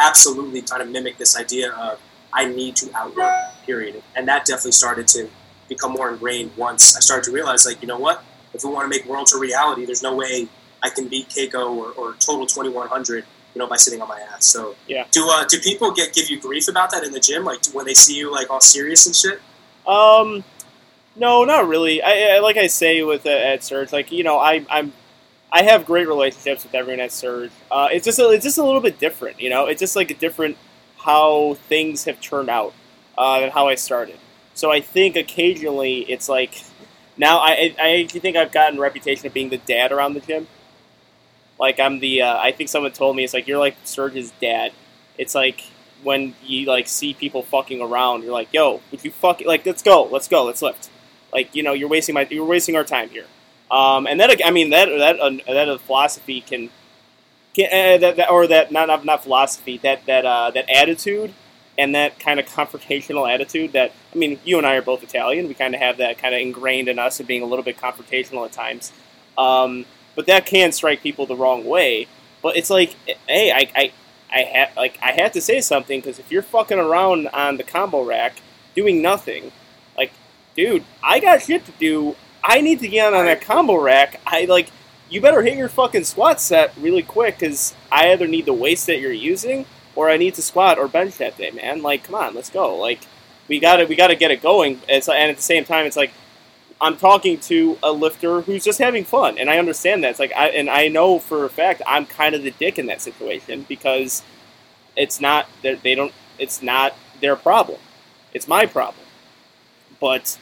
absolutely 0.01 0.63
kind 0.63 0.83
of 0.83 0.89
mimic 0.89 1.19
this 1.19 1.37
idea 1.37 1.73
of 1.73 2.01
I 2.33 2.47
need 2.47 2.77
to 2.77 2.91
outwork. 2.97 3.33
Period. 3.67 4.03
And 4.17 4.27
that 4.29 4.47
definitely 4.47 4.73
started 4.73 5.07
to 5.09 5.29
become 5.69 5.93
more 5.93 6.11
ingrained 6.11 6.53
once 6.57 6.97
I 6.97 7.01
started 7.01 7.25
to 7.25 7.33
realize, 7.33 7.67
like, 7.67 7.81
you 7.83 7.89
know 7.89 7.99
what? 7.99 8.25
If 8.53 8.65
we 8.65 8.71
want 8.71 8.91
to 8.91 8.99
make 8.99 9.07
worlds 9.07 9.33
a 9.33 9.39
reality, 9.39 9.85
there's 9.85 10.03
no 10.03 10.17
way 10.17 10.49
I 10.83 10.91
can 10.91 11.09
beat 11.09 11.29
Cayco 11.29 11.71
or, 11.71 11.93
or 11.93 12.15
Total 12.15 12.47
2100 12.47 13.25
you 13.55 13.59
know, 13.59 13.67
by 13.67 13.77
sitting 13.77 14.01
on 14.01 14.09
my 14.09 14.21
ass. 14.33 14.47
So 14.47 14.77
yeah. 14.87 15.07
Do 15.11 15.29
uh, 15.29 15.45
do 15.45 15.59
people 15.59 15.91
get 15.93 16.13
give 16.13 16.31
you 16.31 16.41
grief 16.41 16.69
about 16.69 16.91
that 16.93 17.05
in 17.05 17.13
the 17.13 17.21
gym, 17.21 17.45
like 17.45 17.59
when 17.73 17.87
they 17.87 17.95
see 17.95 18.17
you 18.17 18.31
like 18.31 18.51
all 18.51 18.61
serious 18.61 19.07
and 19.07 19.15
shit? 19.15 19.41
Um, 19.87 20.45
no, 21.17 21.45
not 21.45 21.67
really. 21.67 22.03
I, 22.03 22.37
I 22.37 22.39
like 22.39 22.57
I 22.57 22.69
say 22.69 23.03
with 23.03 23.27
uh, 23.27 23.31
at 23.31 23.65
Surge, 23.65 23.93
like 23.93 24.13
you 24.13 24.23
know, 24.23 24.39
I 24.39 24.65
I'm 24.71 24.93
I 25.53 25.63
have 25.65 25.85
great 25.85 26.07
relationships 26.07 26.63
with 26.65 26.75
everyone 26.75 27.01
at 27.01 27.13
Surge. 27.13 27.51
Uh, 27.71 27.89
it's 27.91 28.05
just 28.05 28.19
a, 28.19 28.31
it's 28.31 28.45
just 28.45 28.59
a 28.59 28.65
little 28.65 28.81
bit 28.81 28.99
different, 28.99 29.41
you 29.41 29.51
know. 29.51 29.67
It's 29.67 29.81
just 29.81 29.97
like 29.97 30.11
a 30.11 30.15
different 30.15 30.57
how 30.99 31.55
things 31.69 32.05
have 32.05 32.21
turned 32.21 32.49
out 32.49 32.73
uh, 33.19 33.41
than 33.41 33.51
how 33.51 33.69
I 33.69 33.75
started. 33.75 34.19
So 34.55 34.71
I 34.71 34.81
think 34.81 35.17
occasionally 35.17 36.01
it's 36.01 36.29
like 36.29 36.63
now 37.17 37.39
I 37.39 37.75
I 37.79 38.07
think 38.07 38.37
I've 38.37 38.53
gotten 38.53 38.79
a 38.79 38.81
reputation 38.81 39.27
of 39.27 39.35
being 39.35 39.49
the 39.49 39.59
dad 39.59 39.93
around 39.93 40.15
the 40.15 40.21
gym. 40.21 40.47
Like 41.59 41.81
I'm 41.81 42.01
the 42.01 42.23
uh, 42.23 42.39
I 42.39 42.53
think 42.53 42.69
someone 42.69 42.93
told 42.93 43.17
me 43.17 43.25
it's 43.25 43.35
like 43.35 43.49
you're 43.49 43.59
like 43.59 43.77
Surge's 43.85 44.33
dad. 44.41 44.73
It's 45.19 45.35
like 45.35 45.65
when 46.03 46.35
you 46.45 46.67
like 46.67 46.89
see 46.89 47.13
people 47.13 47.43
fucking 47.43 47.81
around, 47.81 48.23
you're 48.23 48.33
like, 48.33 48.49
yo, 48.53 48.81
would 48.91 49.05
you 49.05 49.11
fuck 49.11 49.41
like 49.45 49.67
let's 49.67 49.83
go, 49.83 50.05
let's 50.05 50.29
go, 50.29 50.45
let's 50.45 50.63
lift. 50.63 50.91
Like 51.33 51.55
you 51.55 51.63
know, 51.63 51.73
you're 51.73 51.89
wasting 51.89 52.15
my 52.15 52.27
you're 52.31 52.45
wasting 52.45 52.77
our 52.77 52.85
time 52.85 53.09
here. 53.09 53.27
Um, 53.71 54.07
and 54.07 54.19
that 54.21 54.41
I 54.45 54.51
mean 54.51 54.71
that 54.71 54.87
that 54.87 55.21
uh, 55.21 55.31
that 55.31 55.81
philosophy 55.81 56.41
can, 56.41 56.71
can 57.55 57.67
uh, 57.67 57.99
that, 57.99 58.17
that, 58.17 58.31
or 58.31 58.47
that 58.47 58.73
not 58.73 59.05
not, 59.05 59.23
philosophy 59.23 59.79
that 59.79 60.07
that 60.07 60.27
uh, 60.27 60.51
that 60.51 60.69
attitude 60.69 61.33
and 61.79 61.95
that 61.95 62.19
kind 62.19 62.41
of 62.41 62.47
confrontational 62.47 63.33
attitude 63.33 63.73
that 63.73 63.93
I 64.13 64.19
mean 64.19 64.41
you 64.45 64.59
and 64.59 64.67
I 64.67 64.75
are 64.75 64.83
both 64.83 65.03
Italian 65.05 65.47
we 65.47 65.55
kind 65.55 65.75
of 65.75 65.81
have 65.81 65.99
that 65.99 66.19
kind 66.19 66.35
of 66.35 66.41
ingrained 66.41 66.89
in 66.89 66.99
us 66.99 67.21
of 67.21 67.29
being 67.29 67.43
a 67.43 67.47
little 67.47 67.65
bit 67.65 67.79
confrontational 67.79 68.45
at 68.45 68.53
times 68.53 68.93
um, 69.39 69.87
but 70.15 70.27
that 70.27 70.47
can 70.47 70.73
strike 70.73 71.03
people 71.03 71.27
the 71.27 71.37
wrong 71.37 71.65
way. 71.65 72.07
But 72.43 72.57
it's 72.57 72.71
like, 72.71 72.95
hey, 73.27 73.51
I, 73.53 73.71
I, 73.75 73.93
I 74.31 74.43
have 74.43 74.77
like 74.77 74.99
I 75.03 75.13
have 75.13 75.33
to 75.33 75.41
say 75.41 75.61
something 75.61 76.01
because 76.01 76.19
if 76.19 76.31
you're 76.31 76.43
fucking 76.43 76.79
around 76.79 77.29
on 77.29 77.57
the 77.57 77.63
combo 77.63 78.03
rack 78.03 78.41
doing 78.75 79.03
nothing, 79.03 79.53
like, 79.97 80.13
dude, 80.55 80.85
I 81.03 81.21
got 81.21 81.43
shit 81.43 81.65
to 81.67 81.73
do. 81.73 82.17
I 82.43 82.61
need 82.61 82.81
to 82.81 82.89
get 82.89 83.13
on, 83.13 83.27
that 83.27 83.41
combo 83.41 83.77
rack. 83.77 84.21
I 84.27 84.45
like, 84.47 84.71
you 85.09 85.21
better 85.21 85.43
hit 85.43 85.57
your 85.57 85.69
fucking 85.69 86.05
squat 86.05 86.41
set 86.41 86.73
really 86.79 87.03
quick 87.03 87.39
because 87.39 87.75
I 87.91 88.13
either 88.13 88.27
need 88.27 88.47
the 88.47 88.53
waist 88.53 88.87
that 88.87 89.01
you're 89.01 89.13
using 89.13 89.67
or 89.97 90.09
I 90.09 90.17
need 90.17 90.35
to 90.35 90.43
squat 90.43 90.79
or 90.79 90.89
bench 90.89 91.19
that 91.19 91.37
day, 91.37 91.51
man. 91.51 91.83
Like, 91.83 92.05
come 92.05 92.15
on, 92.15 92.35
let's 92.35 92.51
go. 92.51 92.77
Like, 92.77 93.01
we 93.49 93.59
gotta 93.59 93.85
we 93.85 93.97
gotta 93.97 94.15
get 94.15 94.31
it 94.31 94.41
going. 94.41 94.81
It's, 94.89 95.09
and 95.09 95.31
at 95.31 95.37
the 95.37 95.43
same 95.43 95.65
time, 95.65 95.85
it's 95.85 95.97
like 95.97 96.13
I'm 96.81 96.97
talking 96.97 97.39
to 97.41 97.77
a 97.83 97.93
lifter 97.93 98.41
who's 98.41 98.65
just 98.65 98.79
having 98.79 99.05
fun, 99.05 99.37
and 99.37 99.51
I 99.51 99.59
understand 99.59 100.03
that. 100.03 100.11
It's 100.11 100.19
like, 100.19 100.33
I, 100.35 100.49
and 100.49 100.71
I 100.71 100.89
know 100.89 101.19
for 101.19 101.45
a 101.45 101.51
fact 101.51 101.83
I'm 101.87 102.07
kind 102.07 102.35
of 102.35 102.43
the 102.43 102.53
dick 102.53 102.79
in 102.79 102.87
that 102.87 103.03
situation 103.03 103.67
because 103.69 104.23
it's 104.97 105.21
not 105.21 105.47
that 105.63 105.83
they 105.83 105.95
don't 105.95 106.13
it's 106.39 106.63
not 106.63 106.95
their 107.21 107.37
problem, 107.37 107.81
it's 108.33 108.49
my 108.49 108.67
problem. 108.67 109.05
But 110.01 110.39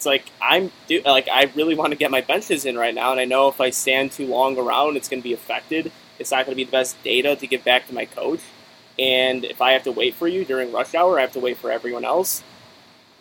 it's 0.00 0.06
like 0.06 0.24
I'm 0.40 0.72
like 1.04 1.28
I 1.28 1.50
really 1.54 1.74
want 1.74 1.92
to 1.92 1.98
get 1.98 2.10
my 2.10 2.22
benches 2.22 2.64
in 2.64 2.76
right 2.76 2.94
now, 2.94 3.12
and 3.12 3.20
I 3.20 3.26
know 3.26 3.48
if 3.48 3.60
I 3.60 3.68
stand 3.70 4.12
too 4.12 4.26
long 4.26 4.58
around, 4.58 4.96
it's 4.96 5.08
going 5.08 5.20
to 5.20 5.28
be 5.28 5.34
affected. 5.34 5.92
It's 6.18 6.30
not 6.30 6.46
going 6.46 6.52
to 6.52 6.56
be 6.56 6.64
the 6.64 6.70
best 6.70 7.02
data 7.04 7.36
to 7.36 7.46
give 7.46 7.64
back 7.64 7.86
to 7.88 7.94
my 7.94 8.06
coach, 8.06 8.40
and 8.98 9.44
if 9.44 9.60
I 9.60 9.72
have 9.72 9.82
to 9.84 9.92
wait 9.92 10.14
for 10.14 10.26
you 10.26 10.44
during 10.44 10.72
rush 10.72 10.94
hour, 10.94 11.18
I 11.18 11.22
have 11.22 11.32
to 11.32 11.40
wait 11.40 11.58
for 11.58 11.70
everyone 11.70 12.04
else 12.04 12.42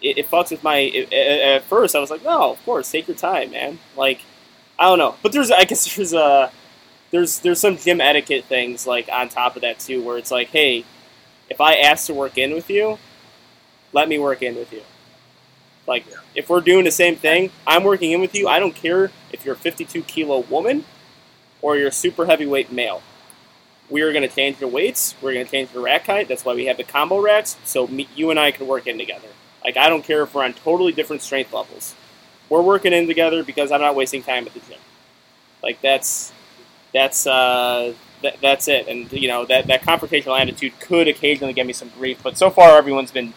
it, 0.02 0.18
it 0.18 0.32
fucks 0.32 0.52
with 0.52 0.64
my. 0.64 0.78
It, 0.78 1.12
at 1.14 1.64
first, 1.64 1.96
I 1.96 2.00
was 2.00 2.10
like, 2.10 2.24
no, 2.24 2.52
of 2.52 2.64
course, 2.66 2.92
take 2.92 3.08
your 3.08 3.18
time, 3.18 3.52
man. 3.52 3.80
Like, 3.96 4.22
I 4.78 4.86
don't 4.86 5.00
know, 5.00 5.16
but 5.22 5.32
there's 5.32 5.52
I 5.52 5.64
guess 5.64 5.96
there's 5.96 6.14
a 6.14 6.52
there's 7.12 7.40
there's 7.40 7.60
some 7.60 7.78
gym 7.78 8.02
etiquette 8.02 8.46
things 8.46 8.86
like 8.86 9.10
on 9.12 9.30
top 9.30 9.56
of 9.56 9.62
that 9.64 9.80
too, 9.80 10.04
where 10.04 10.18
it's 10.18 10.32
like, 10.32 10.50
hey, 10.50 10.86
if 11.50 11.62
I 11.62 11.76
ask 11.76 12.08
to 12.08 12.14
work 12.14 12.38
in 12.38 12.54
with 12.54 12.70
you, 12.70 12.98
let 13.94 14.08
me 14.08 14.20
work 14.20 14.42
in 14.42 14.56
with 14.56 14.72
you. 14.72 14.84
Like 15.90 16.06
if 16.36 16.50
we're 16.50 16.62
doing 16.62 16.86
the 16.86 16.92
same 16.92 17.16
thing, 17.16 17.52
I'm 17.66 17.84
working 17.84 18.12
in 18.12 18.22
with 18.22 18.36
you. 18.36 18.48
I 18.48 18.60
don't 18.60 18.76
care 18.76 19.12
if 19.34 19.44
you're 19.44 19.56
a 19.56 19.58
52 19.58 20.04
kilo 20.04 20.42
woman 20.42 20.86
or 21.64 21.78
you're 21.78 21.88
a 21.88 21.92
super 21.92 22.28
heavyweight 22.28 22.72
male. 22.72 23.02
We 23.90 24.04
are 24.04 24.14
going 24.14 24.22
to 24.22 24.34
change 24.34 24.62
your 24.62 24.70
weights. 24.70 25.16
We're 25.20 25.34
going 25.34 25.46
to 25.48 25.52
change 25.52 25.74
your 25.74 25.84
rack 25.84 26.06
height. 26.06 26.28
That's 26.28 26.46
why 26.46 26.54
we 26.54 26.68
have 26.68 26.78
the 26.78 26.84
combo 26.84 27.20
racks, 27.20 27.58
so 27.66 27.88
me, 27.88 28.08
you 28.16 28.30
and 28.30 28.40
I 28.40 28.52
can 28.52 28.68
work 28.68 28.86
in 28.86 29.00
together. 29.00 29.28
Like 29.66 29.78
I 29.78 29.90
don't 29.90 30.04
care 30.04 30.22
if 30.22 30.34
we're 30.34 30.44
on 30.44 30.54
totally 30.54 30.92
different 30.92 31.24
strength 31.24 31.52
levels. 31.52 31.96
We're 32.50 32.62
working 32.62 32.94
in 32.94 33.08
together 33.08 33.44
because 33.44 33.72
I'm 33.72 33.82
not 33.82 33.96
wasting 33.96 34.22
time 34.22 34.46
at 34.46 34.54
the 34.54 34.60
gym. 34.60 34.80
Like 35.64 35.82
that's 35.82 36.32
that's 36.94 37.26
uh, 37.26 37.94
th- 38.22 38.38
that's 38.42 38.68
it. 38.68 38.88
And 38.88 39.12
you 39.12 39.28
know 39.28 39.44
that 39.46 39.68
that 39.68 39.82
confrontational 39.82 40.40
attitude 40.40 40.80
could 40.80 41.08
occasionally 41.08 41.54
get 41.54 41.66
me 41.66 41.74
some 41.74 41.90
grief, 41.90 42.22
but 42.24 42.38
so 42.38 42.52
far 42.52 42.78
everyone's 42.78 43.12
been 43.12 43.34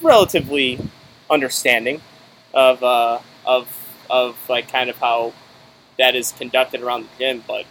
relatively 0.00 0.78
understanding 1.30 2.00
of 2.54 2.82
uh, 2.82 3.20
of 3.46 3.68
of 4.10 4.36
like 4.48 4.70
kind 4.70 4.88
of 4.90 4.96
how 4.98 5.32
that 5.98 6.14
is 6.16 6.32
conducted 6.32 6.80
around 6.82 7.02
the 7.04 7.08
gym. 7.18 7.44
But 7.46 7.66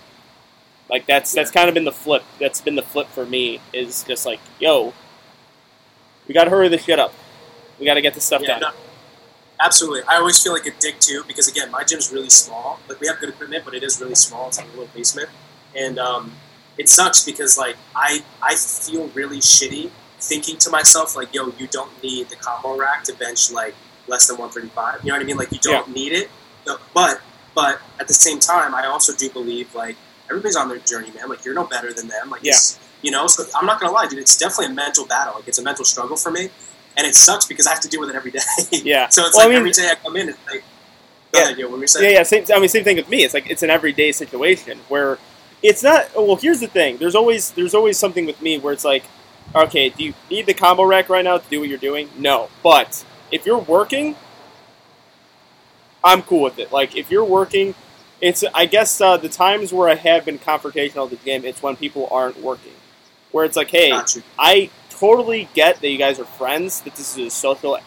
like 0.90 1.06
that's 1.06 1.32
that's 1.34 1.52
kind 1.52 1.68
of 1.68 1.74
been 1.74 1.86
the 1.86 1.92
flip. 1.92 2.24
That's 2.40 2.62
been 2.62 2.76
the 2.76 2.82
flip 2.84 3.08
for 3.08 3.26
me 3.26 3.60
is 3.74 4.04
just 4.04 4.26
like 4.26 4.40
yo, 4.60 4.94
we 6.28 6.34
got 6.34 6.46
to 6.46 6.50
hurry 6.50 6.68
this 6.70 6.84
shit 6.84 7.00
up. 7.00 7.14
We 7.80 7.86
got 7.86 7.96
to 7.96 8.02
get 8.02 8.14
this 8.14 8.24
stuff 8.26 8.42
Yeah, 8.42 8.60
done. 8.60 8.62
no, 8.62 8.70
absolutely. 9.60 10.02
I 10.08 10.16
always 10.16 10.42
feel 10.42 10.54
like 10.54 10.66
a 10.66 10.72
dick 10.80 11.00
too 11.00 11.24
because 11.28 11.48
again, 11.48 11.72
my 11.72 11.84
gym's 11.84 12.12
really 12.12 12.30
small. 12.30 12.80
Like 12.88 13.00
we 13.00 13.08
have 13.08 13.20
good 13.20 13.30
equipment, 13.30 13.66
but 13.66 13.74
it 13.74 13.84
is 13.84 14.00
really 14.02 14.16
small. 14.16 14.48
It's 14.48 14.58
like 14.58 14.68
a 14.68 14.72
little 14.72 14.90
basement, 14.94 15.30
and 15.76 16.00
um, 16.00 16.32
it 16.78 16.90
sucks 16.90 17.24
because 17.24 17.58
like 17.58 17.76
I 17.96 18.24
I 18.42 18.56
feel 18.56 19.08
really 19.10 19.38
shitty 19.40 19.92
thinking 20.20 20.58
to 20.58 20.70
myself 20.70 21.16
like, 21.16 21.34
yo, 21.34 21.54
you 21.58 21.68
don't 21.68 21.92
need 22.04 22.30
the 22.30 22.36
combo 22.38 22.78
rack 22.78 23.04
to 23.06 23.14
bench 23.14 23.52
like 23.52 23.76
less 24.08 24.28
than 24.28 24.38
135. 24.38 25.04
You 25.04 25.10
know 25.12 25.16
what 25.16 25.22
I 25.22 25.26
mean? 25.26 25.38
Like 25.38 25.52
you 25.52 25.60
don't 25.60 25.90
need 25.94 26.14
it. 26.14 26.30
But 26.94 27.22
but 27.56 27.82
at 28.00 28.08
the 28.08 28.14
same 28.14 28.40
time, 28.40 28.76
I 28.76 28.86
also 28.88 29.14
do 29.16 29.30
believe 29.30 29.74
like 29.74 29.96
everybody's 30.30 30.56
on 30.56 30.70
their 30.70 30.80
journey, 30.80 31.12
man. 31.16 31.30
Like 31.30 31.44
you're 31.46 31.56
no 31.56 31.64
better 31.66 31.94
than 31.94 32.08
them. 32.08 32.30
Like 32.30 32.42
it's, 32.44 32.78
you 33.02 33.12
know. 33.12 33.28
So 33.28 33.46
I'm 33.56 33.66
not 33.66 33.80
gonna 33.80 33.94
lie, 33.94 34.08
dude. 34.08 34.20
It's 34.20 34.38
definitely 34.38 34.68
a 34.68 34.76
mental 34.76 35.06
battle. 35.06 35.36
Like 35.36 35.48
it's 35.48 35.58
a 35.60 35.64
mental 35.64 35.86
struggle 35.86 36.18
for 36.18 36.32
me, 36.32 36.50
and 36.98 37.08
it 37.08 37.16
sucks 37.16 37.46
because 37.46 37.66
I 37.68 37.72
have 37.72 37.80
to 37.82 37.88
deal 37.88 38.00
with 38.02 38.10
it 38.10 38.16
every 38.16 38.32
day. 38.32 38.40
Yeah. 38.84 39.08
So 39.10 39.24
it's 39.26 39.36
Well, 39.36 39.44
I 39.44 39.46
like 39.46 39.50
mean- 39.50 39.58
every 39.60 39.72
day 39.72 39.90
I 39.92 39.96
come 39.96 40.18
in, 40.18 40.30
it's 40.30 40.40
like, 40.52 40.64
Yeah. 41.34 41.42
ahead, 41.44 41.58
yo, 41.58 41.76
Yeah, 42.00 42.10
yeah. 42.10 42.24
Same, 42.24 42.46
I 42.54 42.60
mean, 42.60 42.70
same 42.70 42.84
thing 42.84 42.98
with 42.98 43.10
me. 43.10 43.24
It's 43.24 43.34
like 43.34 43.50
it's 43.50 43.64
an 43.64 43.70
everyday 43.70 44.12
situation 44.12 44.80
where 44.90 45.18
it's 45.64 45.84
not. 45.84 46.10
Well, 46.16 46.36
here's 46.36 46.60
the 46.60 46.68
thing. 46.68 46.98
There's 46.98 47.16
always 47.16 47.52
there's 47.52 47.74
always 47.74 47.98
something 47.98 48.26
with 48.26 48.42
me 48.42 48.60
where 48.60 48.74
it's 48.74 48.86
like, 48.86 49.04
okay, 49.56 49.90
do 49.90 50.04
you 50.04 50.14
need 50.30 50.46
the 50.46 50.54
combo 50.54 50.84
rack 50.84 51.10
right 51.10 51.24
now 51.24 51.38
to 51.38 51.50
do 51.50 51.60
what 51.60 51.70
you're 51.70 51.78
doing? 51.78 52.10
No, 52.18 52.50
but 52.64 53.06
if 53.32 53.46
you're 53.46 53.58
working, 53.58 54.16
I'm 56.04 56.22
cool 56.22 56.44
with 56.44 56.60
it. 56.60 56.72
Like 56.72 56.96
if 56.96 57.12
you're 57.12 57.26
working, 57.26 57.76
it's 58.22 58.44
I 58.54 58.66
guess 58.66 59.00
uh, 59.02 59.18
the 59.18 59.30
times 59.30 59.74
where 59.74 59.90
I 59.90 59.96
have 59.96 60.26
been 60.26 60.40
confrontational 60.40 61.06
at 61.06 61.12
the 61.12 61.26
gym, 61.26 61.46
it's 61.46 61.62
when 61.62 61.76
people 61.76 62.08
aren't 62.12 62.42
working, 62.42 62.74
where 63.32 63.46
it's 63.46 63.58
like, 63.58 63.72
hey. 63.72 63.92
I 64.40 64.70
totally 64.90 65.48
get 65.54 65.80
that 65.82 65.90
you 65.90 65.98
guys 65.98 66.20
are 66.20 66.26
friends, 66.26 66.82
that 66.82 66.96
this 66.96 67.18
is 67.18 67.28
a 67.28 67.30
social 67.30 67.78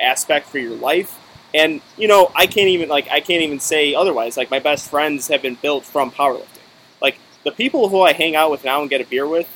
aspect 0.00 0.46
for 0.46 0.58
your 0.58 0.74
life. 0.74 1.18
And 1.54 1.80
you 1.96 2.08
know, 2.08 2.30
I 2.34 2.46
can't 2.46 2.68
even 2.68 2.88
like 2.88 3.08
I 3.08 3.20
can't 3.20 3.42
even 3.42 3.60
say 3.60 3.94
otherwise. 3.94 4.36
Like 4.36 4.50
my 4.50 4.58
best 4.58 4.90
friends 4.90 5.28
have 5.28 5.42
been 5.42 5.54
built 5.54 5.84
from 5.84 6.10
powerlifting. 6.10 6.58
Like 7.00 7.18
the 7.44 7.52
people 7.52 7.88
who 7.88 8.02
I 8.02 8.12
hang 8.12 8.36
out 8.36 8.50
with 8.50 8.64
now 8.64 8.80
and 8.80 8.90
get 8.90 9.00
a 9.00 9.04
beer 9.04 9.26
with 9.26 9.48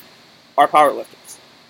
are 0.57 0.67
powerlifters. 0.67 1.12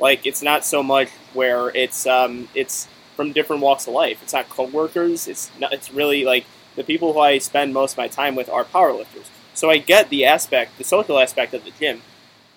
Like 0.03 0.25
it's 0.25 0.41
not 0.43 0.65
so 0.65 0.83
much 0.83 1.07
where 1.33 1.69
it's 1.69 2.05
um 2.05 2.49
it's 2.53 2.89
from 3.15 3.31
different 3.31 3.61
walks 3.61 3.87
of 3.87 3.93
life. 3.93 4.21
It's 4.21 4.33
not 4.33 4.49
coworkers. 4.49 5.29
It's 5.29 5.49
not, 5.57 5.71
it's 5.71 5.93
really 5.93 6.25
like 6.25 6.45
the 6.75 6.83
people 6.83 7.13
who 7.13 7.19
I 7.19 7.37
spend 7.37 7.73
most 7.73 7.93
of 7.93 7.99
my 7.99 8.09
time 8.09 8.35
with 8.35 8.49
are 8.49 8.65
powerlifters. 8.65 9.29
So 9.53 9.69
I 9.69 9.77
get 9.77 10.09
the 10.09 10.25
aspect, 10.25 10.77
the 10.77 10.83
social 10.83 11.19
aspect 11.19 11.53
of 11.53 11.63
the 11.63 11.71
gym. 11.71 12.01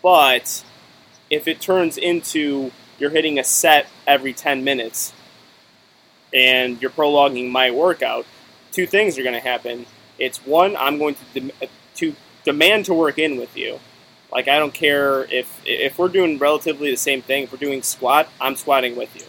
But 0.02 0.64
if 1.30 1.46
it 1.46 1.60
turns 1.60 1.96
into 1.96 2.72
you're 2.98 3.10
hitting 3.10 3.38
a 3.38 3.44
set 3.44 3.86
every 4.08 4.32
10 4.32 4.64
minutes 4.64 5.12
and 6.34 6.82
you're 6.82 6.90
prolonging 6.90 7.48
my 7.52 7.70
workout, 7.70 8.26
two 8.72 8.88
things 8.88 9.18
are 9.18 9.22
going 9.22 9.40
to 9.40 9.48
happen. 9.48 9.86
It's 10.18 10.44
one, 10.44 10.76
I'm 10.76 10.98
going 10.98 11.14
to 11.14 11.40
dem- 11.40 11.68
to 11.96 12.16
demand 12.42 12.86
to 12.86 12.94
work 12.94 13.20
in 13.20 13.36
with 13.36 13.56
you. 13.56 13.78
Like 14.36 14.48
I 14.48 14.58
don't 14.58 14.74
care 14.74 15.24
if 15.32 15.62
if 15.64 15.98
we're 15.98 16.08
doing 16.08 16.36
relatively 16.36 16.90
the 16.90 16.98
same 16.98 17.22
thing. 17.22 17.44
If 17.44 17.52
we're 17.52 17.56
doing 17.58 17.80
squat, 17.80 18.28
I'm 18.38 18.54
squatting 18.54 18.94
with 18.94 19.16
you. 19.16 19.24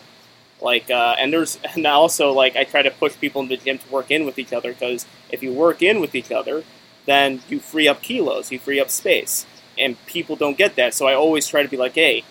Like 0.61 0.91
uh, 0.91 1.15
and 1.17 1.31
there's 1.31 1.57
and 1.75 1.87
also 1.87 2.33
like 2.33 2.57
I 2.57 2.65
try 2.65 2.81
to 2.81 2.91
push 2.91 3.17
people 3.17 3.41
in 3.41 3.47
the 3.47 3.55
gym 3.55 3.77
to 3.77 3.89
work 3.89 4.11
in 4.11 4.25
with 4.25 4.37
each 4.37 4.51
other 4.51 4.73
because 4.73 5.05
if 5.29 5.41
you 5.41 5.53
work 5.53 5.81
in 5.81 6.01
with 6.01 6.13
each 6.13 6.29
other, 6.29 6.65
then 7.05 7.41
you 7.47 7.61
free 7.61 7.87
up 7.87 8.01
kilos, 8.01 8.51
you 8.51 8.59
free 8.59 8.81
up 8.81 8.89
space, 8.89 9.45
and 9.79 9.95
people 10.07 10.35
don't 10.35 10.57
get 10.57 10.75
that. 10.75 10.93
So 10.93 11.07
I 11.07 11.13
always 11.13 11.47
try 11.47 11.63
to 11.63 11.69
be 11.69 11.77
like, 11.77 11.93
hey, 11.93 12.25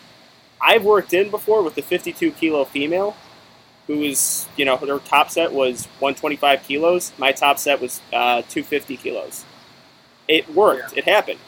I've 0.61 0.85
worked 0.85 1.15
in 1.15 1.31
before 1.31 1.63
with 1.63 1.77
the 1.77 1.83
52 1.83 2.33
kilo 2.33 2.67
female 2.67 3.17
who 3.87 4.01
was, 4.01 4.47
you 4.55 4.67
know, 4.67 4.77
her 4.77 4.99
top 4.99 5.31
set 5.31 5.51
was 5.51 5.87
125 6.01 6.63
kilos. 6.65 7.13
My 7.17 7.33
top 7.33 7.59
set 7.59 7.81
was 7.81 8.03
uh, 8.13 8.43
250 8.43 8.99
kilos. 8.99 9.47
It 10.29 10.53
worked. 10.55 10.95
It 10.95 11.05
happened. 11.05 11.39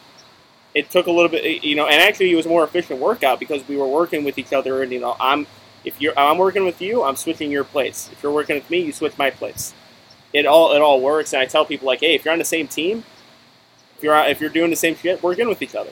It 0.75 0.91
took 0.91 1.07
a 1.07 1.11
little 1.11 1.29
bit, 1.29 1.65
you 1.65 1.75
know, 1.75 1.87
and 1.87 2.01
actually 2.01 2.31
it 2.31 2.37
was 2.37 2.47
a 2.47 2.49
more 2.49 2.65
efficient 2.65 3.01
workout 3.01 3.41
because 3.41 3.67
we 3.67 3.77
were 3.77 3.89
working 3.89 4.25
with 4.25 4.39
each 4.39 4.53
other. 4.53 4.83
And 4.83 4.93
you 4.93 5.01
know, 5.01 5.17
I'm 5.19 5.47
if 5.85 6.01
you're 6.01 6.19
I'm 6.19 6.39
working 6.39 6.65
with 6.65 6.81
you, 6.81 7.03
I'm 7.03 7.17
switching 7.17 7.51
your 7.51 7.65
plates. 7.65 8.11
If 8.13 8.23
you're 8.23 8.33
working 8.33 8.57
with 8.57 8.69
me, 8.71 8.81
you 8.81 8.93
switch 8.93 9.17
my 9.19 9.31
plates. 9.31 9.75
It 10.33 10.47
all 10.47 10.75
it 10.75 10.81
all 10.81 11.01
works. 11.01 11.33
And 11.33 11.43
I 11.43 11.47
tell 11.47 11.65
people 11.65 11.87
like, 11.87 12.01
hey, 12.01 12.15
if 12.15 12.25
you're 12.25 12.33
on 12.33 12.39
the 12.39 12.45
same 12.45 12.69
team, 12.69 13.05
if 13.97 14.03
you're 14.03 14.17
if 14.17 14.41
you're 14.41 14.51
doing 14.51 14.71
the 14.71 14.77
same 14.77 14.95
shit, 14.95 15.23
work 15.23 15.39
in 15.39 15.49
with 15.49 15.63
each 15.63 15.75
other. 15.75 15.91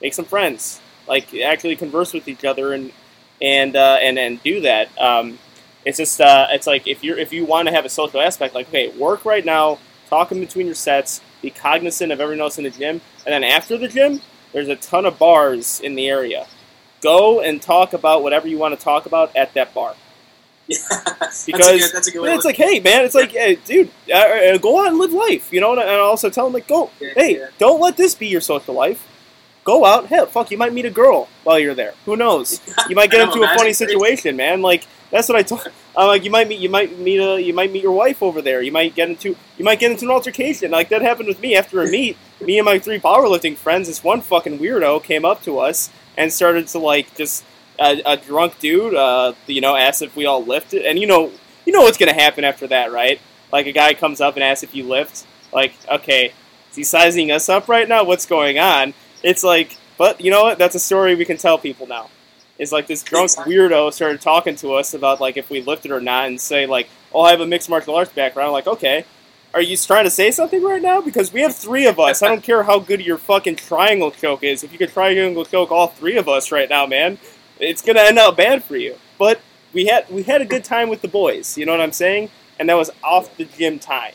Make 0.00 0.14
some 0.14 0.24
friends. 0.24 0.80
Like 1.08 1.34
actually 1.34 1.76
converse 1.76 2.12
with 2.12 2.28
each 2.28 2.44
other 2.44 2.72
and 2.72 2.92
and 3.40 3.74
uh, 3.74 3.98
and 4.00 4.18
and 4.18 4.42
do 4.42 4.60
that. 4.60 4.96
Um, 4.98 5.38
it's 5.84 5.98
just 5.98 6.20
uh, 6.20 6.48
it's 6.50 6.66
like 6.66 6.86
if 6.86 7.02
you're 7.02 7.18
if 7.18 7.32
you 7.32 7.44
want 7.44 7.68
to 7.68 7.74
have 7.74 7.84
a 7.84 7.88
social 7.88 8.20
aspect, 8.20 8.54
like 8.54 8.68
okay, 8.68 8.88
work 8.88 9.24
right 9.24 9.44
now, 9.44 9.78
talk 10.08 10.30
in 10.30 10.40
between 10.40 10.66
your 10.66 10.74
sets, 10.74 11.20
be 11.42 11.50
cognizant 11.50 12.12
of 12.12 12.20
everyone 12.20 12.42
else 12.42 12.58
in 12.58 12.64
the 12.64 12.70
gym, 12.70 13.00
and 13.26 13.32
then 13.32 13.44
after 13.44 13.76
the 13.78 13.88
gym, 13.88 14.20
there's 14.52 14.68
a 14.68 14.76
ton 14.76 15.06
of 15.06 15.18
bars 15.18 15.80
in 15.80 15.94
the 15.94 16.08
area. 16.08 16.46
Go 17.02 17.40
and 17.40 17.60
talk 17.62 17.92
about 17.92 18.22
whatever 18.22 18.48
you 18.48 18.58
want 18.58 18.78
to 18.78 18.82
talk 18.84 19.06
about 19.06 19.34
at 19.36 19.54
that 19.54 19.72
bar. 19.74 19.94
Yeah. 20.66 20.76
that's 21.20 21.48
a 21.48 21.52
Because 21.52 21.80
good, 21.80 21.92
that's 21.92 22.08
a 22.14 22.24
it's 22.24 22.44
like, 22.44 22.56
hey, 22.56 22.80
man, 22.80 23.04
it's 23.04 23.14
like, 23.14 23.32
hey, 23.32 23.56
dude, 23.56 23.90
uh, 24.12 24.16
uh, 24.16 24.58
go 24.58 24.80
out 24.80 24.88
and 24.88 24.98
live 24.98 25.12
life, 25.12 25.52
you 25.52 25.60
know. 25.60 25.72
And 25.72 25.80
I 25.80 25.96
also 25.98 26.30
tell 26.30 26.44
them 26.44 26.52
like, 26.54 26.68
go, 26.68 26.90
Yeah, 27.00 27.08
hey, 27.16 27.38
yeah. 27.38 27.48
don't 27.58 27.80
let 27.80 27.96
this 27.96 28.14
be 28.14 28.28
your 28.28 28.40
social 28.40 28.74
life. 28.74 29.06
Go 29.64 29.84
out, 29.84 30.06
hell, 30.06 30.26
fuck, 30.26 30.50
you 30.50 30.56
might 30.58 30.72
meet 30.72 30.86
a 30.86 30.90
girl 30.90 31.28
while 31.44 31.58
you're 31.58 31.74
there. 31.74 31.94
Who 32.06 32.16
knows? 32.16 32.60
You 32.88 32.96
might 32.96 33.10
get 33.10 33.18
know, 33.18 33.32
into 33.32 33.42
a 33.42 33.56
funny 33.56 33.72
situation, 33.72 34.36
man. 34.36 34.62
Like 34.62 34.86
that's 35.10 35.28
what 35.28 35.36
I 35.36 35.42
told. 35.42 35.66
I'm 35.96 36.06
like, 36.06 36.24
you 36.24 36.30
might 36.30 36.48
meet, 36.48 36.60
you 36.60 36.68
might 36.68 36.98
meet 36.98 37.18
a, 37.18 37.40
you 37.40 37.52
might 37.52 37.72
meet 37.72 37.82
your 37.82 37.92
wife 37.92 38.22
over 38.22 38.40
there. 38.40 38.62
You 38.62 38.72
might 38.72 38.94
get 38.94 39.10
into, 39.10 39.36
you 39.58 39.64
might 39.64 39.80
get 39.80 39.90
into 39.90 40.04
an 40.04 40.10
altercation. 40.10 40.70
Like 40.70 40.88
that 40.88 41.02
happened 41.02 41.28
with 41.28 41.40
me 41.40 41.56
after 41.56 41.82
a 41.82 41.88
meet. 41.88 42.16
me 42.40 42.58
and 42.58 42.64
my 42.64 42.78
three 42.78 42.98
powerlifting 42.98 43.56
friends. 43.56 43.88
This 43.88 44.02
one 44.02 44.20
fucking 44.20 44.58
weirdo 44.58 45.02
came 45.02 45.24
up 45.24 45.42
to 45.42 45.58
us 45.58 45.90
and 46.16 46.32
started 46.32 46.68
to 46.68 46.78
like 46.78 47.14
just 47.16 47.44
a, 47.78 48.02
a 48.06 48.16
drunk 48.16 48.58
dude, 48.60 48.94
uh, 48.94 49.32
you 49.46 49.60
know, 49.60 49.74
asked 49.76 50.02
if 50.02 50.14
we 50.14 50.26
all 50.26 50.44
lifted, 50.44 50.84
and 50.84 50.98
you 50.98 51.06
know, 51.06 51.32
you 51.64 51.72
know 51.72 51.82
what's 51.82 51.98
gonna 51.98 52.14
happen 52.14 52.44
after 52.44 52.66
that, 52.68 52.92
right? 52.92 53.20
Like 53.52 53.66
a 53.66 53.72
guy 53.72 53.94
comes 53.94 54.20
up 54.20 54.34
and 54.36 54.44
asks 54.44 54.62
if 54.62 54.74
you 54.74 54.84
lift. 54.84 55.26
Like, 55.52 55.74
okay, 55.90 56.32
is 56.70 56.76
he 56.76 56.84
sizing 56.84 57.32
us 57.32 57.48
up 57.48 57.68
right 57.68 57.88
now? 57.88 58.04
What's 58.04 58.26
going 58.26 58.58
on? 58.58 58.94
It's 59.22 59.44
like, 59.44 59.76
but 59.98 60.20
you 60.20 60.30
know 60.30 60.42
what? 60.42 60.58
That's 60.58 60.74
a 60.74 60.80
story 60.80 61.14
we 61.14 61.24
can 61.24 61.36
tell 61.36 61.58
people 61.58 61.86
now. 61.86 62.10
It's 62.58 62.72
like 62.72 62.86
this 62.86 63.02
drunk 63.02 63.30
weirdo 63.30 63.92
started 63.92 64.20
talking 64.20 64.54
to 64.56 64.74
us 64.74 64.92
about 64.92 65.20
like 65.20 65.36
if 65.36 65.48
we 65.48 65.62
lifted 65.62 65.90
or 65.90 66.00
not, 66.00 66.26
and 66.26 66.40
say 66.40 66.66
like, 66.66 66.88
"Oh, 67.12 67.22
I 67.22 67.30
have 67.30 67.40
a 67.40 67.46
mixed 67.46 67.70
martial 67.70 67.94
arts 67.94 68.12
background." 68.12 68.48
I'm 68.48 68.52
like, 68.52 68.66
okay, 68.66 69.04
are 69.54 69.62
you 69.62 69.76
trying 69.76 70.04
to 70.04 70.10
say 70.10 70.30
something 70.30 70.62
right 70.62 70.82
now? 70.82 71.00
Because 71.00 71.32
we 71.32 71.40
have 71.40 71.54
three 71.56 71.86
of 71.86 71.98
us. 71.98 72.22
I 72.22 72.28
don't 72.28 72.42
care 72.42 72.62
how 72.62 72.78
good 72.78 73.00
your 73.00 73.18
fucking 73.18 73.56
triangle 73.56 74.10
choke 74.10 74.44
is. 74.44 74.62
If 74.62 74.72
you 74.72 74.78
could 74.78 74.92
triangle 74.92 75.44
choke 75.44 75.70
all 75.70 75.88
three 75.88 76.16
of 76.16 76.28
us 76.28 76.52
right 76.52 76.68
now, 76.68 76.86
man, 76.86 77.18
it's 77.58 77.82
gonna 77.82 78.00
end 78.00 78.18
up 78.18 78.36
bad 78.36 78.62
for 78.62 78.76
you. 78.76 78.96
But 79.18 79.40
we 79.72 79.86
had 79.86 80.08
we 80.10 80.22
had 80.22 80.40
a 80.42 80.46
good 80.46 80.64
time 80.64 80.88
with 80.88 81.02
the 81.02 81.08
boys. 81.08 81.58
You 81.58 81.66
know 81.66 81.72
what 81.72 81.80
I'm 81.80 81.92
saying? 81.92 82.30
And 82.58 82.68
that 82.68 82.76
was 82.76 82.90
off 83.02 83.36
the 83.36 83.44
gym 83.44 83.78
time. 83.78 84.14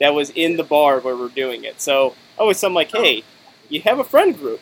That 0.00 0.12
was 0.12 0.30
in 0.30 0.56
the 0.56 0.64
bar 0.64 0.98
where 1.00 1.16
we're 1.16 1.28
doing 1.28 1.64
it. 1.64 1.80
So 1.80 2.14
I 2.36 2.42
always 2.42 2.60
them 2.60 2.74
like, 2.74 2.90
hey, 2.90 3.22
you 3.68 3.80
have 3.82 3.98
a 3.98 4.04
friend 4.04 4.36
group. 4.38 4.60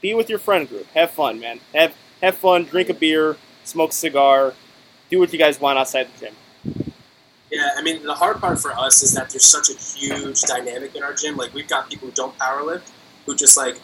Be 0.00 0.14
with 0.14 0.28
your 0.28 0.38
friend 0.38 0.68
group. 0.68 0.86
Have 0.94 1.10
fun, 1.10 1.40
man. 1.40 1.60
Have 1.74 1.94
have 2.22 2.36
fun. 2.36 2.64
Drink 2.64 2.88
a 2.88 2.94
beer. 2.94 3.36
Smoke 3.64 3.90
a 3.90 3.94
cigar. 3.94 4.54
Do 5.10 5.18
what 5.18 5.32
you 5.32 5.38
guys 5.38 5.60
want 5.60 5.78
outside 5.78 6.08
the 6.14 6.26
gym. 6.26 6.34
Yeah, 7.50 7.70
I 7.76 7.82
mean, 7.82 8.02
the 8.02 8.14
hard 8.14 8.40
part 8.40 8.58
for 8.58 8.72
us 8.72 9.02
is 9.02 9.14
that 9.14 9.30
there's 9.30 9.44
such 9.44 9.70
a 9.70 9.74
huge 9.74 10.40
dynamic 10.42 10.96
in 10.96 11.02
our 11.02 11.14
gym. 11.14 11.36
Like, 11.36 11.54
we've 11.54 11.68
got 11.68 11.88
people 11.88 12.08
who 12.08 12.14
don't 12.14 12.36
powerlift, 12.38 12.82
who 13.26 13.36
just 13.36 13.56
like, 13.56 13.78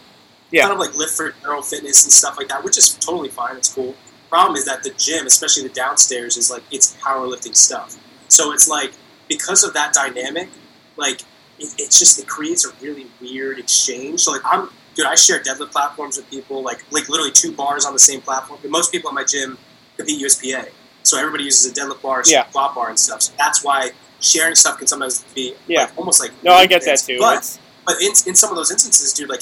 Yeah. 0.51 0.63
kind 0.63 0.73
of 0.75 0.81
like 0.81 0.95
lift 0.97 1.15
for 1.15 1.31
general 1.41 1.63
fitness 1.63 2.03
and 2.03 2.13
stuff 2.13 2.37
like 2.37 2.49
that, 2.49 2.65
which 2.65 2.77
is 2.77 2.95
totally 2.95 3.29
fine. 3.29 3.57
It's 3.57 3.73
cool. 3.73 3.95
Problem 4.29 4.57
is 4.57 4.65
that 4.65 4.83
the 4.83 4.91
gym, 4.91 5.27
especially 5.27 5.63
the 5.63 5.75
downstairs, 5.75 6.37
is 6.37 6.51
like, 6.51 6.63
it's 6.71 6.97
powerlifting 6.97 7.55
stuff. 7.55 7.97
So 8.29 8.53
it's 8.53 8.69
like, 8.69 8.93
because 9.29 9.63
of 9.63 9.73
that 9.75 9.93
dynamic, 9.93 10.49
like, 10.97 11.21
it, 11.61 11.75
it's 11.79 11.99
just, 11.99 12.19
it 12.19 12.27
creates 12.27 12.65
a 12.67 12.73
really 12.81 13.07
weird 13.21 13.59
exchange. 13.59 14.21
So, 14.21 14.33
like, 14.33 14.43
I'm, 14.45 14.69
dude, 14.95 15.07
I 15.07 15.15
share 15.15 15.39
deadlift 15.41 15.73
platforms 15.73 16.17
with 16.17 16.29
people, 16.31 16.63
like, 16.63 16.83
like 16.91 17.09
literally 17.09 17.31
two 17.33 17.53
bars 17.53 17.85
on 17.85 17.93
the 17.93 17.99
same 17.99 18.21
platform. 18.21 18.59
Most 18.69 18.91
people 18.91 19.11
in 19.11 19.15
my 19.15 19.25
gym 19.25 19.59
compete 19.97 20.21
USPA. 20.25 20.69
So 21.03 21.19
everybody 21.19 21.45
uses 21.45 21.71
a 21.71 21.75
deadlift 21.75 22.03
bar, 22.03 22.23
Yeah. 22.27 22.49
squat 22.49 22.75
bar, 22.75 22.89
and 22.89 22.99
stuff. 22.99 23.23
So 23.23 23.33
that's 23.39 23.63
why 23.65 23.91
sharing 24.21 24.55
stuff 24.55 24.79
can 24.79 24.87
sometimes 24.87 25.23
be 25.35 25.55
Yeah. 25.67 25.83
like, 25.83 25.99
almost 25.99 26.21
like 26.21 26.33
No, 26.43 26.53
I 26.55 26.67
get 26.67 26.85
that 26.85 26.99
too. 26.99 27.19
But, 27.19 27.33
It's- 27.39 27.59
but 27.87 28.01
in, 28.03 28.13
in 28.27 28.35
some 28.35 28.51
of 28.51 28.57
those 28.57 28.71
instances, 28.71 29.13
dude, 29.13 29.29
like 29.31 29.41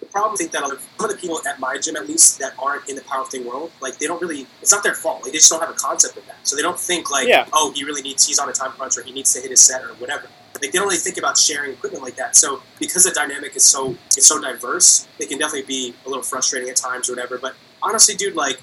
the 0.00 0.06
problem 0.06 0.34
I 0.34 0.36
think 0.36 0.50
that 0.52 0.60
some 0.62 0.72
of 0.72 1.10
the 1.10 1.16
people 1.16 1.40
at 1.46 1.58
my 1.60 1.78
gym, 1.78 1.96
at 1.96 2.06
least, 2.08 2.38
that 2.40 2.52
aren't 2.58 2.88
in 2.88 2.96
the 2.96 3.02
powerlifting 3.02 3.44
world, 3.44 3.70
like 3.80 3.98
they 3.98 4.06
don't 4.06 4.20
really. 4.20 4.46
It's 4.62 4.72
not 4.72 4.82
their 4.82 4.94
fault. 4.94 5.22
Like, 5.22 5.32
they 5.32 5.38
just 5.38 5.50
don't 5.50 5.60
have 5.60 5.70
a 5.70 5.74
concept 5.74 6.16
of 6.16 6.26
that. 6.26 6.36
So 6.42 6.56
they 6.56 6.62
don't 6.62 6.78
think 6.78 7.10
like, 7.10 7.28
Yeah. 7.28 7.46
oh, 7.52 7.72
he 7.72 7.84
really 7.84 8.02
needs. 8.02 8.26
He's 8.26 8.38
on 8.38 8.48
a 8.48 8.52
time 8.52 8.72
crunch, 8.72 8.96
or 8.98 9.02
he 9.02 9.12
needs 9.12 9.32
to 9.34 9.40
hit 9.40 9.50
his 9.50 9.60
set, 9.60 9.82
or 9.82 9.88
whatever. 9.94 10.26
They 10.60 10.68
don't 10.68 10.84
really 10.86 10.96
think 10.98 11.16
about 11.18 11.36
sharing 11.38 11.72
equipment 11.72 12.02
like 12.04 12.16
that. 12.16 12.36
So 12.36 12.62
because 12.78 13.04
the 13.04 13.10
dynamic 13.10 13.56
is 13.56 13.64
so 13.64 13.96
it's 14.06 14.26
so 14.26 14.40
diverse, 14.40 15.06
it 15.18 15.28
can 15.28 15.38
definitely 15.38 15.66
be 15.66 15.94
a 16.04 16.08
little 16.08 16.22
frustrating 16.22 16.68
at 16.70 16.76
times 16.76 17.08
or 17.08 17.12
whatever. 17.14 17.38
But 17.38 17.54
honestly, 17.82 18.14
dude, 18.14 18.34
like 18.34 18.60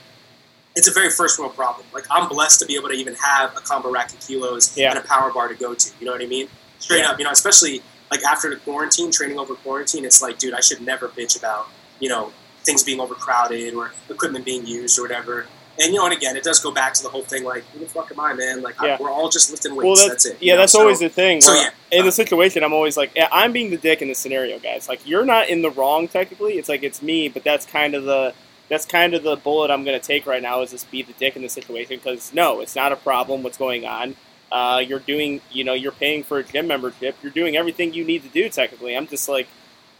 it's 0.76 0.88
a 0.88 0.92
very 0.92 1.10
first 1.10 1.38
world 1.40 1.56
problem. 1.56 1.86
Like 1.94 2.06
I'm 2.10 2.28
blessed 2.28 2.60
to 2.62 2.66
be 2.66 2.76
able 2.76 2.90
to 2.90 2.96
even 2.96 3.16
have 3.16 3.56
a 3.56 3.62
combo 3.62 3.92
rack 3.92 4.12
of 4.14 4.20
kilos 4.20 4.76
Yeah. 4.78 4.90
and 4.92 5.00
a 5.00 5.04
power 5.08 5.32
bar 5.32 5.48
to 5.48 5.56
go 5.56 5.74
to. 5.74 5.92
You 6.00 6.06
know 6.06 6.12
what 6.14 6.22
I 6.22 6.26
mean? 6.26 6.48
Straight 6.80 7.00
Yeah. 7.00 7.12
up, 7.12 7.20
you 7.20 7.26
know, 7.26 7.32
especially 7.32 7.84
like 8.12 8.24
after 8.24 8.50
the 8.50 8.58
quarantine, 8.58 9.12
training 9.12 9.40
over 9.40 9.56
quarantine, 9.56 10.06
it's 10.06 10.22
like, 10.22 10.38
dude, 10.38 10.54
I 10.54 10.62
should 10.62 10.82
never 10.82 11.08
bitch 11.10 11.38
about, 11.38 11.68
you 12.00 12.10
know, 12.10 12.32
things 12.64 12.84
being 12.84 13.00
overcrowded 13.00 13.74
or 13.74 13.92
equipment 14.10 14.46
being 14.46 14.66
used 14.66 14.98
or 14.98 15.04
whatever. 15.04 15.48
And 15.80 15.92
you 15.92 16.00
know, 16.00 16.06
and 16.06 16.14
again, 16.14 16.38
it 16.38 16.44
does 16.44 16.60
go 16.60 16.72
back 16.72 16.94
to 16.94 17.04
the 17.04 17.10
whole 17.10 17.24
thing, 17.24 17.44
like, 17.44 17.64
who 17.74 17.80
the 17.80 17.88
fuck 17.88 18.12
am 18.12 18.20
I, 18.20 18.34
man? 18.34 18.62
Like, 18.62 18.80
I- 18.80 18.96
we're 19.00 19.10
all 19.10 19.30
just 19.30 19.50
lifting 19.50 19.76
weights. 19.76 19.86
well, 19.86 19.96
that's, 19.96 20.24
that's, 20.24 20.26
it. 20.28 20.38
yeah, 20.40 20.54
know? 20.54 20.60
that's 20.62 20.74
So- 20.74 20.82
always 20.82 21.00
the 21.00 21.10
thing. 21.10 21.42
so, 21.42 21.54
yeah. 21.54 21.70
in 21.92 22.06
the 22.06 22.12
situation, 22.12 22.64
I'm 22.64 22.74
always 22.74 22.96
like, 22.96 23.12
yeah, 23.16 23.28
I'm 23.32 23.52
being 23.52 23.72
the 23.72 23.78
dick 23.78 24.02
in 24.04 24.08
this 24.08 24.20
scenario, 24.20 24.60
guys. 24.60 24.88
Like, 24.88 25.02
you're 25.08 25.26
not 25.26 25.50
in 25.50 25.62
the 25.64 25.72
wrong 25.72 26.08
technically. 26.08 26.54
It's 26.60 26.70
like 26.70 26.84
it's 26.84 27.02
me, 27.02 27.28
but 27.28 27.44
that's 27.44 27.66
kind 27.66 27.96
of 27.96 28.04
the 28.04 28.34
that's 28.70 28.86
kind 28.86 29.14
of 29.14 29.24
the 29.24 29.36
bullet 29.36 29.70
I'm 29.72 29.84
going 29.84 30.00
to 30.00 30.06
take 30.06 30.26
right 30.26 30.42
now 30.42 30.62
is 30.62 30.72
just 30.72 30.90
be 30.90 31.02
the 31.04 31.14
dick 31.14 31.36
in 31.36 31.42
the 31.42 31.50
situation 31.50 31.98
because 31.98 32.34
no, 32.34 32.62
it's 32.62 32.76
not 32.76 32.92
a 32.92 32.96
problem. 32.96 33.44
What's 33.44 33.58
going 33.58 33.86
on? 33.86 34.16
Uh, 34.52 34.80
you're 34.80 35.00
doing, 35.00 35.42
you 35.52 35.64
know, 35.64 35.74
you're 35.74 35.92
paying 35.92 36.24
for 36.24 36.38
a 36.40 36.44
gym 36.44 36.68
membership. 36.68 37.16
You're 37.22 37.32
doing 37.32 37.58
everything 37.58 37.94
you 37.94 38.06
need 38.06 38.24
to 38.24 38.30
do 38.30 38.48
technically. 38.50 38.96
I'm 38.96 39.08
just 39.08 39.28
like, 39.28 39.48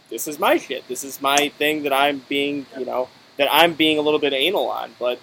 this 0.08 0.26
is 0.26 0.38
my 0.38 0.56
shit. 0.56 0.86
This 0.88 1.04
is 1.04 1.20
my 1.20 1.50
thing 1.58 1.82
that 1.82 1.92
I'm 1.92 2.22
being, 2.28 2.66
you 2.78 2.84
know, 2.86 3.08
that 3.36 3.48
I'm 3.52 3.74
being 3.74 3.98
a 3.98 4.00
little 4.00 4.20
bit 4.20 4.32
anal 4.32 4.68
on. 4.70 4.92
But 4.98 5.18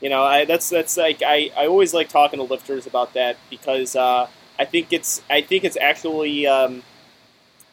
you 0.00 0.10
know, 0.10 0.22
I, 0.22 0.44
that's 0.44 0.68
that's 0.68 0.96
like 0.96 1.22
I, 1.22 1.50
I 1.56 1.66
always 1.66 1.94
like 1.94 2.08
talking 2.08 2.38
to 2.38 2.44
lifters 2.44 2.86
about 2.86 3.14
that 3.14 3.36
because 3.48 3.96
uh, 3.96 4.28
I 4.58 4.64
think 4.64 4.92
it's 4.92 5.22
I 5.30 5.40
think 5.40 5.64
it's 5.64 5.76
actually 5.76 6.46
um, 6.46 6.82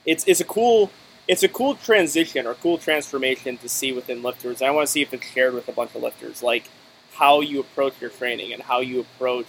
it's 0.05 0.23
it's 0.27 0.39
a 0.39 0.45
cool 0.45 0.89
it's 1.27 1.43
a 1.43 1.47
cool 1.47 1.75
transition 1.75 2.45
or 2.45 2.53
cool 2.55 2.77
transformation 2.77 3.57
to 3.57 3.69
see 3.69 3.91
within 3.91 4.23
lifters. 4.23 4.61
I 4.61 4.71
want 4.71 4.87
to 4.87 4.91
see 4.91 5.01
if 5.01 5.13
it's 5.13 5.27
shared 5.27 5.53
with 5.53 5.67
a 5.67 5.71
bunch 5.71 5.95
of 5.95 6.01
lifters, 6.01 6.41
like 6.43 6.69
how 7.13 7.41
you 7.41 7.59
approach 7.59 7.99
your 8.01 8.09
training 8.09 8.53
and 8.53 8.63
how 8.63 8.79
you 8.79 9.01
approach 9.01 9.47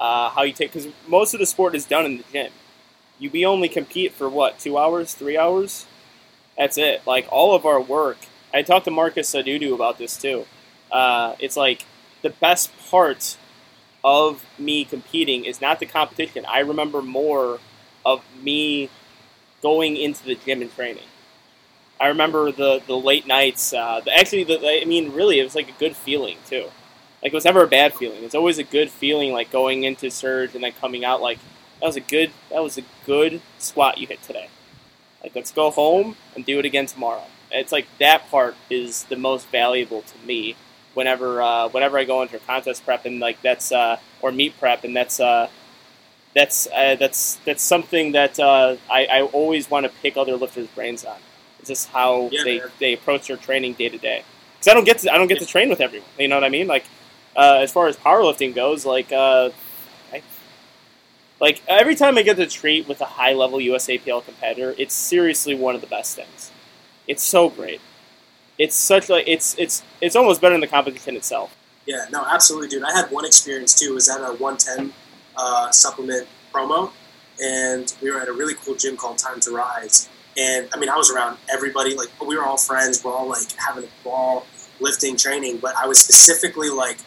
uh, 0.00 0.30
how 0.30 0.42
you 0.42 0.52
take 0.52 0.72
because 0.72 0.88
most 1.06 1.32
of 1.32 1.40
the 1.40 1.46
sport 1.46 1.74
is 1.74 1.84
done 1.84 2.04
in 2.04 2.18
the 2.18 2.24
gym. 2.32 2.52
You 3.18 3.30
we 3.30 3.46
only 3.46 3.68
compete 3.68 4.12
for 4.12 4.28
what 4.28 4.58
two 4.58 4.76
hours, 4.76 5.14
three 5.14 5.38
hours. 5.38 5.86
That's 6.58 6.76
it. 6.76 7.06
Like 7.06 7.26
all 7.30 7.54
of 7.54 7.64
our 7.64 7.80
work. 7.80 8.18
I 8.52 8.62
talked 8.62 8.84
to 8.84 8.90
Marcus 8.90 9.32
Sadudu 9.32 9.74
about 9.74 9.96
this 9.96 10.16
too. 10.16 10.44
Uh, 10.90 11.36
it's 11.38 11.56
like 11.56 11.86
the 12.22 12.30
best 12.30 12.70
part 12.90 13.36
of 14.04 14.44
me 14.58 14.84
competing 14.84 15.44
is 15.44 15.60
not 15.60 15.80
the 15.80 15.86
competition. 15.86 16.44
I 16.46 16.60
remember 16.60 17.02
more 17.02 17.60
of 18.04 18.22
me 18.42 18.90
going 19.62 19.96
into 19.96 20.24
the 20.24 20.34
gym 20.34 20.62
and 20.62 20.74
training. 20.74 21.04
I 22.00 22.08
remember 22.08 22.50
the, 22.50 22.82
the 22.86 22.96
late 22.96 23.26
nights. 23.26 23.72
Uh, 23.72 24.00
the, 24.04 24.12
actually, 24.12 24.44
the, 24.44 24.58
I 24.58 24.84
mean, 24.84 25.12
really, 25.12 25.38
it 25.38 25.44
was 25.44 25.54
like 25.54 25.68
a 25.68 25.78
good 25.78 25.94
feeling 25.94 26.38
too. 26.46 26.68
Like 27.22 27.32
it 27.32 27.34
was 27.34 27.44
never 27.44 27.62
a 27.62 27.68
bad 27.68 27.94
feeling. 27.94 28.24
It's 28.24 28.34
always 28.34 28.58
a 28.58 28.64
good 28.64 28.90
feeling, 28.90 29.32
like 29.32 29.52
going 29.52 29.84
into 29.84 30.10
surge 30.10 30.54
and 30.56 30.64
then 30.64 30.72
coming 30.72 31.04
out. 31.04 31.22
Like 31.22 31.38
that 31.80 31.86
was 31.86 31.96
a 31.96 32.00
good 32.00 32.32
that 32.50 32.62
was 32.62 32.78
a 32.78 32.82
good 33.06 33.40
squat 33.58 33.98
you 33.98 34.08
hit 34.08 34.22
today. 34.22 34.48
Like 35.22 35.34
let's 35.36 35.52
go 35.52 35.70
home 35.70 36.16
and 36.34 36.44
do 36.44 36.58
it 36.58 36.64
again 36.64 36.86
tomorrow. 36.86 37.26
It's 37.52 37.70
like 37.70 37.86
that 38.00 38.28
part 38.30 38.56
is 38.68 39.04
the 39.04 39.16
most 39.16 39.46
valuable 39.48 40.02
to 40.02 40.26
me 40.26 40.56
whenever 40.94 41.42
uh, 41.42 41.68
whenever 41.68 41.98
I 41.98 42.04
go 42.04 42.22
into 42.22 42.38
contest 42.40 42.84
prep 42.84 43.06
and 43.06 43.20
like 43.20 43.40
that's 43.42 43.72
uh, 43.72 43.98
or 44.20 44.32
meet 44.32 44.58
prep 44.58 44.84
and 44.84 44.94
that's 44.94 45.20
uh, 45.20 45.48
that's 46.34 46.66
uh, 46.68 46.96
that's 46.98 47.36
that's 47.44 47.62
something 47.62 48.12
that 48.12 48.38
uh, 48.40 48.76
I, 48.90 49.06
I 49.06 49.22
always 49.22 49.70
want 49.70 49.84
to 49.86 49.92
pick 50.02 50.16
other 50.16 50.36
lifters' 50.36 50.68
brains 50.68 51.04
on. 51.04 51.16
It's 51.58 51.68
just 51.68 51.88
how 51.90 52.28
Yeah, 52.32 52.44
they, 52.44 52.58
man. 52.58 52.68
they 52.80 52.92
approach 52.94 53.28
their 53.28 53.36
training 53.36 53.74
day 53.74 53.88
to 53.88 53.98
day. 53.98 54.24
Because 54.54 54.68
I 54.68 54.74
don't 54.74 54.84
get 54.84 54.98
to 54.98 55.12
I 55.12 55.18
don't 55.18 55.28
get 55.28 55.40
to 55.40 55.46
train 55.46 55.68
with 55.68 55.80
everyone. 55.80 56.08
You 56.18 56.28
know 56.28 56.36
what 56.36 56.44
I 56.44 56.48
mean? 56.48 56.66
Like 56.66 56.84
uh, 57.36 57.58
as 57.60 57.72
far 57.72 57.86
as 57.86 57.96
powerlifting 57.96 58.54
goes, 58.54 58.86
like 58.86 59.12
uh, 59.12 59.50
I, 60.12 60.22
like 61.40 61.62
every 61.68 61.94
time 61.94 62.16
I 62.16 62.22
get 62.22 62.36
to 62.36 62.46
treat 62.46 62.88
with 62.88 63.00
a 63.00 63.06
high 63.06 63.32
level 63.32 63.58
USAPL 63.58 64.24
competitor, 64.24 64.74
it's 64.78 64.94
seriously 64.94 65.54
one 65.54 65.74
of 65.74 65.80
the 65.80 65.86
best 65.86 66.16
things. 66.16 66.50
It's 67.06 67.22
so 67.22 67.48
great. 67.48 67.80
It's 68.64 68.76
such 68.76 69.08
like 69.08 69.24
it's 69.26 69.48
it's 69.58 69.82
it's 70.00 70.14
almost 70.16 70.40
better 70.40 70.54
than 70.54 70.60
the 70.60 70.66
competition 70.78 71.16
itself. 71.16 71.48
Yeah, 71.86 72.04
no, 72.12 72.24
absolutely, 72.24 72.68
dude. 72.68 72.84
I 72.84 72.92
had 72.92 73.10
one 73.10 73.24
experience 73.24 73.72
too. 73.78 73.92
Was 73.94 74.08
at 74.08 74.20
a 74.20 74.32
110 74.34 74.92
uh, 75.36 75.70
supplement 75.72 76.28
promo, 76.52 76.92
and 77.42 77.92
we 78.00 78.10
were 78.12 78.20
at 78.20 78.28
a 78.28 78.32
really 78.32 78.54
cool 78.54 78.76
gym 78.76 78.96
called 78.96 79.18
Time 79.18 79.40
to 79.40 79.50
Rise. 79.50 80.08
And 80.38 80.68
I 80.72 80.78
mean, 80.78 80.88
I 80.88 80.96
was 80.96 81.10
around 81.10 81.38
everybody. 81.52 81.94
Like, 81.94 82.08
we 82.26 82.36
were 82.36 82.44
all 82.44 82.56
friends. 82.56 83.02
We're 83.04 83.12
all 83.12 83.28
like 83.28 83.50
having 83.58 83.84
a 83.84 83.88
ball, 84.04 84.46
lifting, 84.80 85.16
training. 85.16 85.58
But 85.58 85.74
I 85.76 85.86
was 85.86 85.98
specifically 85.98 86.70
like, 86.70 86.98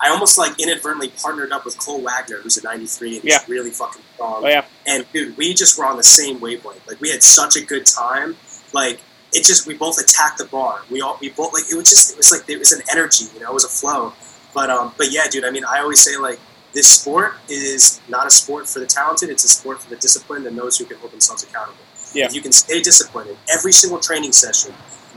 I 0.00 0.08
almost 0.08 0.36
like 0.38 0.58
inadvertently 0.60 1.08
partnered 1.22 1.52
up 1.52 1.64
with 1.66 1.76
Cole 1.78 2.00
Wagner, 2.02 2.38
who's 2.38 2.56
a 2.56 2.62
93 2.62 3.16
and 3.16 3.22
he's 3.22 3.32
Yeah. 3.34 3.38
really 3.48 3.70
fucking 3.70 4.02
strong. 4.14 4.44
Oh 4.44 4.48
yeah, 4.48 4.64
And 4.86 5.04
dude, 5.12 5.36
we 5.36 5.52
just 5.54 5.78
were 5.78 5.84
on 5.84 5.96
the 5.96 6.02
same 6.18 6.40
wavelength. 6.40 6.86
Like 6.88 7.00
we 7.00 7.10
had 7.10 7.22
such 7.22 7.54
a 7.56 7.60
good 7.64 7.84
time. 7.86 8.36
Like 8.72 8.98
it 9.32 9.44
just 9.44 9.66
we 9.66 9.74
both 9.74 9.98
attacked 9.98 10.38
the 10.38 10.44
bar. 10.46 10.82
We 10.90 11.00
all 11.00 11.18
we 11.20 11.30
both 11.30 11.52
like 11.52 11.64
it 11.70 11.76
was 11.76 11.88
just 11.88 12.12
it 12.12 12.16
was 12.16 12.32
like 12.32 12.48
it 12.48 12.58
was 12.58 12.72
an 12.72 12.82
energy, 12.90 13.26
you 13.34 13.40
know, 13.40 13.50
it 13.50 13.54
was 13.54 13.64
a 13.64 13.68
flow. 13.68 14.12
But 14.54 14.70
um 14.70 14.92
but 14.96 15.10
yeah, 15.10 15.28
dude, 15.30 15.44
I 15.44 15.50
mean 15.50 15.64
I 15.64 15.80
always 15.80 16.00
say 16.00 16.16
like 16.16 16.38
this 16.72 16.88
sport 16.88 17.34
is 17.48 18.00
not 18.08 18.26
a 18.26 18.30
sport 18.30 18.68
for 18.68 18.80
the 18.80 18.86
talented, 18.86 19.30
it's 19.30 19.44
a 19.44 19.48
sport 19.48 19.82
for 19.82 19.90
the 19.90 19.96
disciplined 19.96 20.46
and 20.46 20.56
those 20.56 20.78
who 20.78 20.84
can 20.84 20.98
hold 20.98 21.12
themselves 21.12 21.42
accountable. 21.42 21.78
Yeah. 22.14 22.26
If 22.26 22.34
you 22.34 22.40
can 22.40 22.52
stay 22.52 22.80
disciplined 22.80 23.30
in 23.30 23.36
every 23.52 23.72
single 23.72 23.98
training 23.98 24.32
session, 24.32 24.74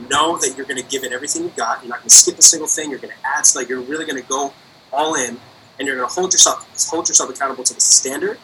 know 0.08 0.38
that 0.38 0.56
you're 0.56 0.66
gonna 0.66 0.82
give 0.82 1.04
it 1.04 1.12
everything 1.12 1.44
you 1.44 1.52
got, 1.56 1.82
you're 1.82 1.90
not 1.90 2.00
gonna 2.00 2.10
skip 2.10 2.38
a 2.38 2.42
single 2.42 2.68
thing, 2.68 2.90
you're 2.90 2.98
gonna 2.98 3.12
add 3.24 3.44
like 3.54 3.68
you're 3.68 3.80
really 3.80 4.04
gonna 4.04 4.22
go 4.22 4.52
all 4.92 5.14
in 5.14 5.38
and 5.78 5.86
you're 5.86 5.96
gonna 5.96 6.08
hold 6.08 6.32
yourself 6.32 6.66
hold 6.90 7.08
yourself 7.08 7.30
accountable 7.30 7.64
to 7.64 7.74
the 7.74 7.80
standard, 7.80 8.38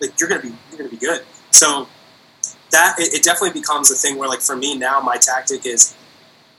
like 0.00 0.18
you're 0.18 0.28
gonna 0.28 0.42
be 0.42 0.52
you're 0.70 0.78
gonna 0.78 0.90
be 0.90 0.96
good. 0.96 1.22
So 1.50 1.88
that 2.72 2.96
it, 2.98 3.14
it 3.14 3.22
definitely 3.22 3.58
becomes 3.58 3.90
a 3.90 3.94
thing 3.94 4.18
where 4.18 4.28
like 4.28 4.40
for 4.40 4.56
me 4.56 4.76
now 4.76 5.00
my 5.00 5.16
tactic 5.16 5.64
is 5.64 5.94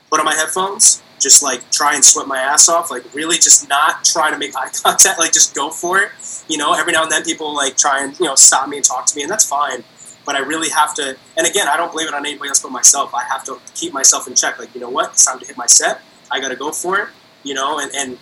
put 0.09 0.19
on 0.19 0.25
my 0.25 0.35
headphones 0.35 1.03
just 1.19 1.43
like 1.43 1.69
try 1.71 1.95
and 1.95 2.03
sweat 2.03 2.27
my 2.27 2.39
ass 2.39 2.69
off 2.69 2.91
like 2.91 3.03
really 3.13 3.35
just 3.35 3.67
not 3.69 4.03
try 4.03 4.31
to 4.31 4.37
make 4.37 4.55
eye 4.57 4.69
contact 4.83 5.19
like 5.19 5.33
just 5.33 5.55
go 5.55 5.69
for 5.69 5.99
it. 5.99 6.11
You 6.47 6.57
know 6.57 6.73
every 6.73 6.93
now 6.93 7.03
and 7.03 7.11
then 7.11 7.23
people 7.23 7.53
like 7.53 7.77
try 7.77 8.03
and 8.03 8.17
you 8.19 8.25
know 8.25 8.35
stop 8.35 8.69
me 8.69 8.77
and 8.77 8.85
talk 8.85 9.05
to 9.07 9.15
me 9.15 9.23
and 9.23 9.31
that's 9.31 9.45
fine 9.45 9.83
but 10.25 10.35
i 10.35 10.39
really 10.39 10.69
have 10.69 10.93
to 10.95 11.17
and 11.37 11.47
again 11.47 11.67
i 11.67 11.75
don't 11.77 11.91
blame 11.91 12.07
it 12.07 12.13
on 12.13 12.25
anybody 12.25 12.49
else 12.49 12.61
but 12.61 12.71
myself 12.71 13.13
i 13.13 13.23
have 13.23 13.43
to 13.43 13.59
keep 13.73 13.93
myself 13.93 14.27
in 14.27 14.35
check 14.35 14.57
like 14.59 14.73
you 14.73 14.81
know 14.81 14.89
what 14.89 15.11
it's 15.11 15.25
time 15.25 15.39
to 15.39 15.45
hit 15.45 15.57
my 15.57 15.65
set 15.65 16.01
i 16.31 16.39
gotta 16.39 16.55
go 16.55 16.71
for 16.71 16.99
it 16.99 17.07
you 17.43 17.53
know 17.53 17.79
and, 17.79 17.91
and 17.95 18.17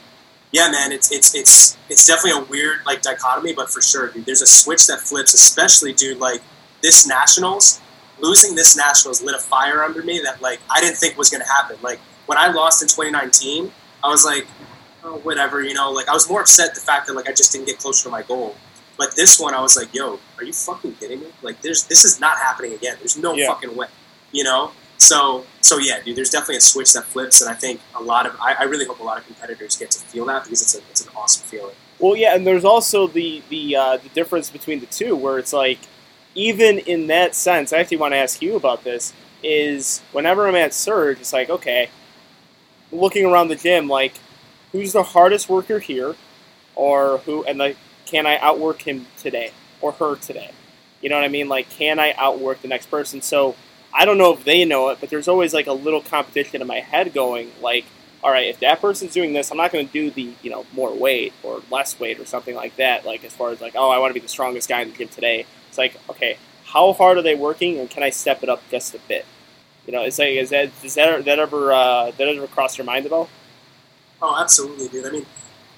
yeah 0.51 0.69
man 0.69 0.91
it's 0.91 1.11
it's 1.11 1.35
it's 1.35 1.77
it's 1.89 2.05
definitely 2.05 2.41
a 2.41 2.43
weird 2.45 2.79
like 2.85 3.01
dichotomy 3.01 3.53
but 3.53 3.69
for 3.69 3.81
sure 3.81 4.09
dude 4.09 4.25
there's 4.25 4.41
a 4.41 4.47
switch 4.47 4.87
that 4.87 4.99
flips 4.99 5.33
especially 5.33 5.93
dude 5.93 6.17
like 6.17 6.41
this 6.81 7.07
nationals 7.07 7.79
losing 8.19 8.55
this 8.55 8.75
nationals 8.77 9.21
lit 9.21 9.35
a 9.35 9.39
fire 9.39 9.83
under 9.83 10.03
me 10.03 10.19
that 10.23 10.41
like 10.41 10.59
i 10.69 10.79
didn't 10.79 10.97
think 10.97 11.17
was 11.17 11.29
going 11.29 11.41
to 11.41 11.47
happen 11.47 11.75
like 11.81 11.99
when 12.27 12.37
i 12.37 12.47
lost 12.51 12.81
in 12.81 12.87
2019 12.87 13.71
i 14.03 14.07
was 14.07 14.23
like 14.25 14.45
oh, 15.03 15.17
whatever 15.19 15.61
you 15.63 15.73
know 15.73 15.91
like 15.91 16.07
i 16.07 16.13
was 16.13 16.29
more 16.29 16.41
upset 16.41 16.73
the 16.75 16.81
fact 16.81 17.07
that 17.07 17.13
like 17.15 17.27
i 17.27 17.31
just 17.33 17.51
didn't 17.51 17.65
get 17.67 17.77
closer 17.79 18.03
to 18.03 18.09
my 18.09 18.21
goal 18.23 18.55
but 18.97 19.15
this 19.15 19.39
one 19.39 19.53
i 19.53 19.61
was 19.61 19.75
like 19.75 19.93
yo 19.93 20.19
are 20.37 20.43
you 20.43 20.53
fucking 20.53 20.93
kidding 20.95 21.19
me 21.19 21.27
like 21.41 21.59
there's 21.61 21.83
this 21.85 22.05
is 22.05 22.19
not 22.19 22.37
happening 22.37 22.73
again 22.73 22.95
there's 22.99 23.17
no 23.17 23.33
Yeah. 23.33 23.47
fucking 23.47 23.75
way 23.75 23.87
you 24.31 24.43
know 24.43 24.71
So 24.97 25.45
so 25.61 25.79
yeah, 25.79 25.99
dude. 26.03 26.15
There's 26.15 26.29
definitely 26.29 26.57
a 26.57 26.61
switch 26.61 26.93
that 26.93 27.05
flips, 27.05 27.41
and 27.41 27.49
I 27.49 27.55
think 27.63 27.81
a 27.95 28.03
lot 28.03 28.27
of 28.27 28.33
I, 28.39 28.53
I 28.59 28.63
really 28.71 28.85
hope 28.85 28.99
a 28.99 29.03
lot 29.03 29.17
of 29.17 29.25
competitors 29.25 29.75
get 29.75 29.89
to 29.95 29.99
feel 30.11 30.25
that 30.25 30.43
because 30.43 30.61
it's 30.61 30.75
a 30.75 30.81
it's 30.91 31.01
an 31.01 31.09
awesome 31.15 31.43
feeling. 31.51 31.73
Well, 31.97 32.15
yeah, 32.15 32.35
and 32.35 32.45
there's 32.45 32.63
also 32.73 33.07
the 33.07 33.41
the 33.49 33.63
uh, 33.75 33.97
the 33.97 34.09
difference 34.09 34.51
between 34.51 34.79
the 34.79 34.85
two, 34.85 35.15
where 35.15 35.39
it's 35.39 35.53
like, 35.53 35.79
even 36.35 36.79
in 36.79 37.07
that 37.07 37.35
sense, 37.35 37.73
I 37.73 37.79
actually 37.79 37.97
want 37.97 38.13
to 38.13 38.17
ask 38.17 38.41
you 38.41 38.55
about 38.55 38.83
this. 38.83 39.13
Is 39.43 40.01
whenever 40.11 40.47
I'm 40.47 40.55
at 40.55 40.73
Surge, 40.73 41.19
it's 41.19 41.33
like, 41.33 41.49
okay, 41.49 41.89
looking 42.91 43.25
around 43.25 43.47
the 43.47 43.55
gym, 43.55 43.87
like, 43.87 44.13
who's 44.71 44.93
the 44.93 45.01
hardest 45.01 45.49
worker 45.49 45.79
here, 45.79 46.15
or 46.75 47.17
who, 47.19 47.43
and 47.45 47.57
like, 47.57 47.77
can 48.05 48.27
I 48.27 48.37
outwork 48.37 48.83
him 48.83 49.07
today 49.17 49.51
or 49.81 49.93
her 49.93 50.15
today? 50.15 50.51
You 51.01 51.09
know 51.09 51.15
what 51.15 51.25
I 51.25 51.29
mean? 51.29 51.49
Like, 51.49 51.69
can 51.69 51.99
I 51.99 52.13
outwork 52.17 52.61
the 52.61 52.67
next 52.67 52.91
person? 52.91 53.21
So 53.21 53.55
I 53.93 54.05
don't 54.05 54.17
know 54.19 54.31
if 54.33 54.43
they 54.43 54.63
know 54.63 54.89
it, 54.89 54.99
but 54.99 55.09
there's 55.09 55.27
always 55.27 55.53
like 55.53 55.67
a 55.67 55.73
little 55.73 56.01
competition 56.01 56.61
in 56.61 56.67
my 56.67 56.79
head 56.79 57.13
going, 57.13 57.51
like, 57.61 57.85
all 58.23 58.31
right, 58.31 58.47
if 58.47 58.59
that 58.59 58.79
person's 58.79 59.13
doing 59.13 59.33
this, 59.33 59.49
I'm 59.49 59.57
not 59.57 59.71
going 59.71 59.87
to 59.87 59.91
do 59.91 60.11
the 60.11 60.33
you 60.43 60.51
know 60.51 60.65
more 60.73 60.93
weight 60.93 61.33
or 61.43 61.61
less 61.71 61.99
weight 61.99 62.19
or 62.19 62.25
something 62.25 62.55
like 62.55 62.75
that. 62.75 63.05
Like 63.05 63.23
as 63.23 63.33
far 63.33 63.49
as 63.49 63.61
like, 63.61 63.73
oh, 63.75 63.89
I 63.89 63.97
want 63.97 64.11
to 64.11 64.13
be 64.13 64.19
the 64.19 64.29
strongest 64.29 64.69
guy 64.69 64.81
in 64.81 64.91
the 64.91 64.97
gym 64.97 65.07
today. 65.07 65.45
It's 65.71 65.77
like, 65.77 65.95
okay, 66.09 66.35
how 66.65 66.91
hard 66.91 67.17
are 67.17 67.21
they 67.21 67.33
working, 67.33 67.79
and 67.79 67.89
can 67.89 68.03
I 68.03 68.09
step 68.09 68.43
it 68.43 68.49
up 68.49 68.61
just 68.69 68.93
a 68.93 68.99
bit? 69.07 69.25
You 69.87 69.93
know, 69.93 70.03
it's 70.03 70.19
like, 70.19 70.31
is 70.31 70.49
that 70.49 70.69
does 70.81 70.95
that 70.95 71.23
that 71.23 71.39
ever 71.39 71.71
uh, 71.71 72.11
that 72.11 72.27
ever 72.27 72.45
cross 72.47 72.77
your 72.77 72.83
mind 72.83 73.05
at 73.05 73.13
all? 73.13 73.29
Oh, 74.21 74.37
absolutely, 74.37 74.89
dude. 74.89 75.05
I 75.05 75.11
mean, 75.11 75.25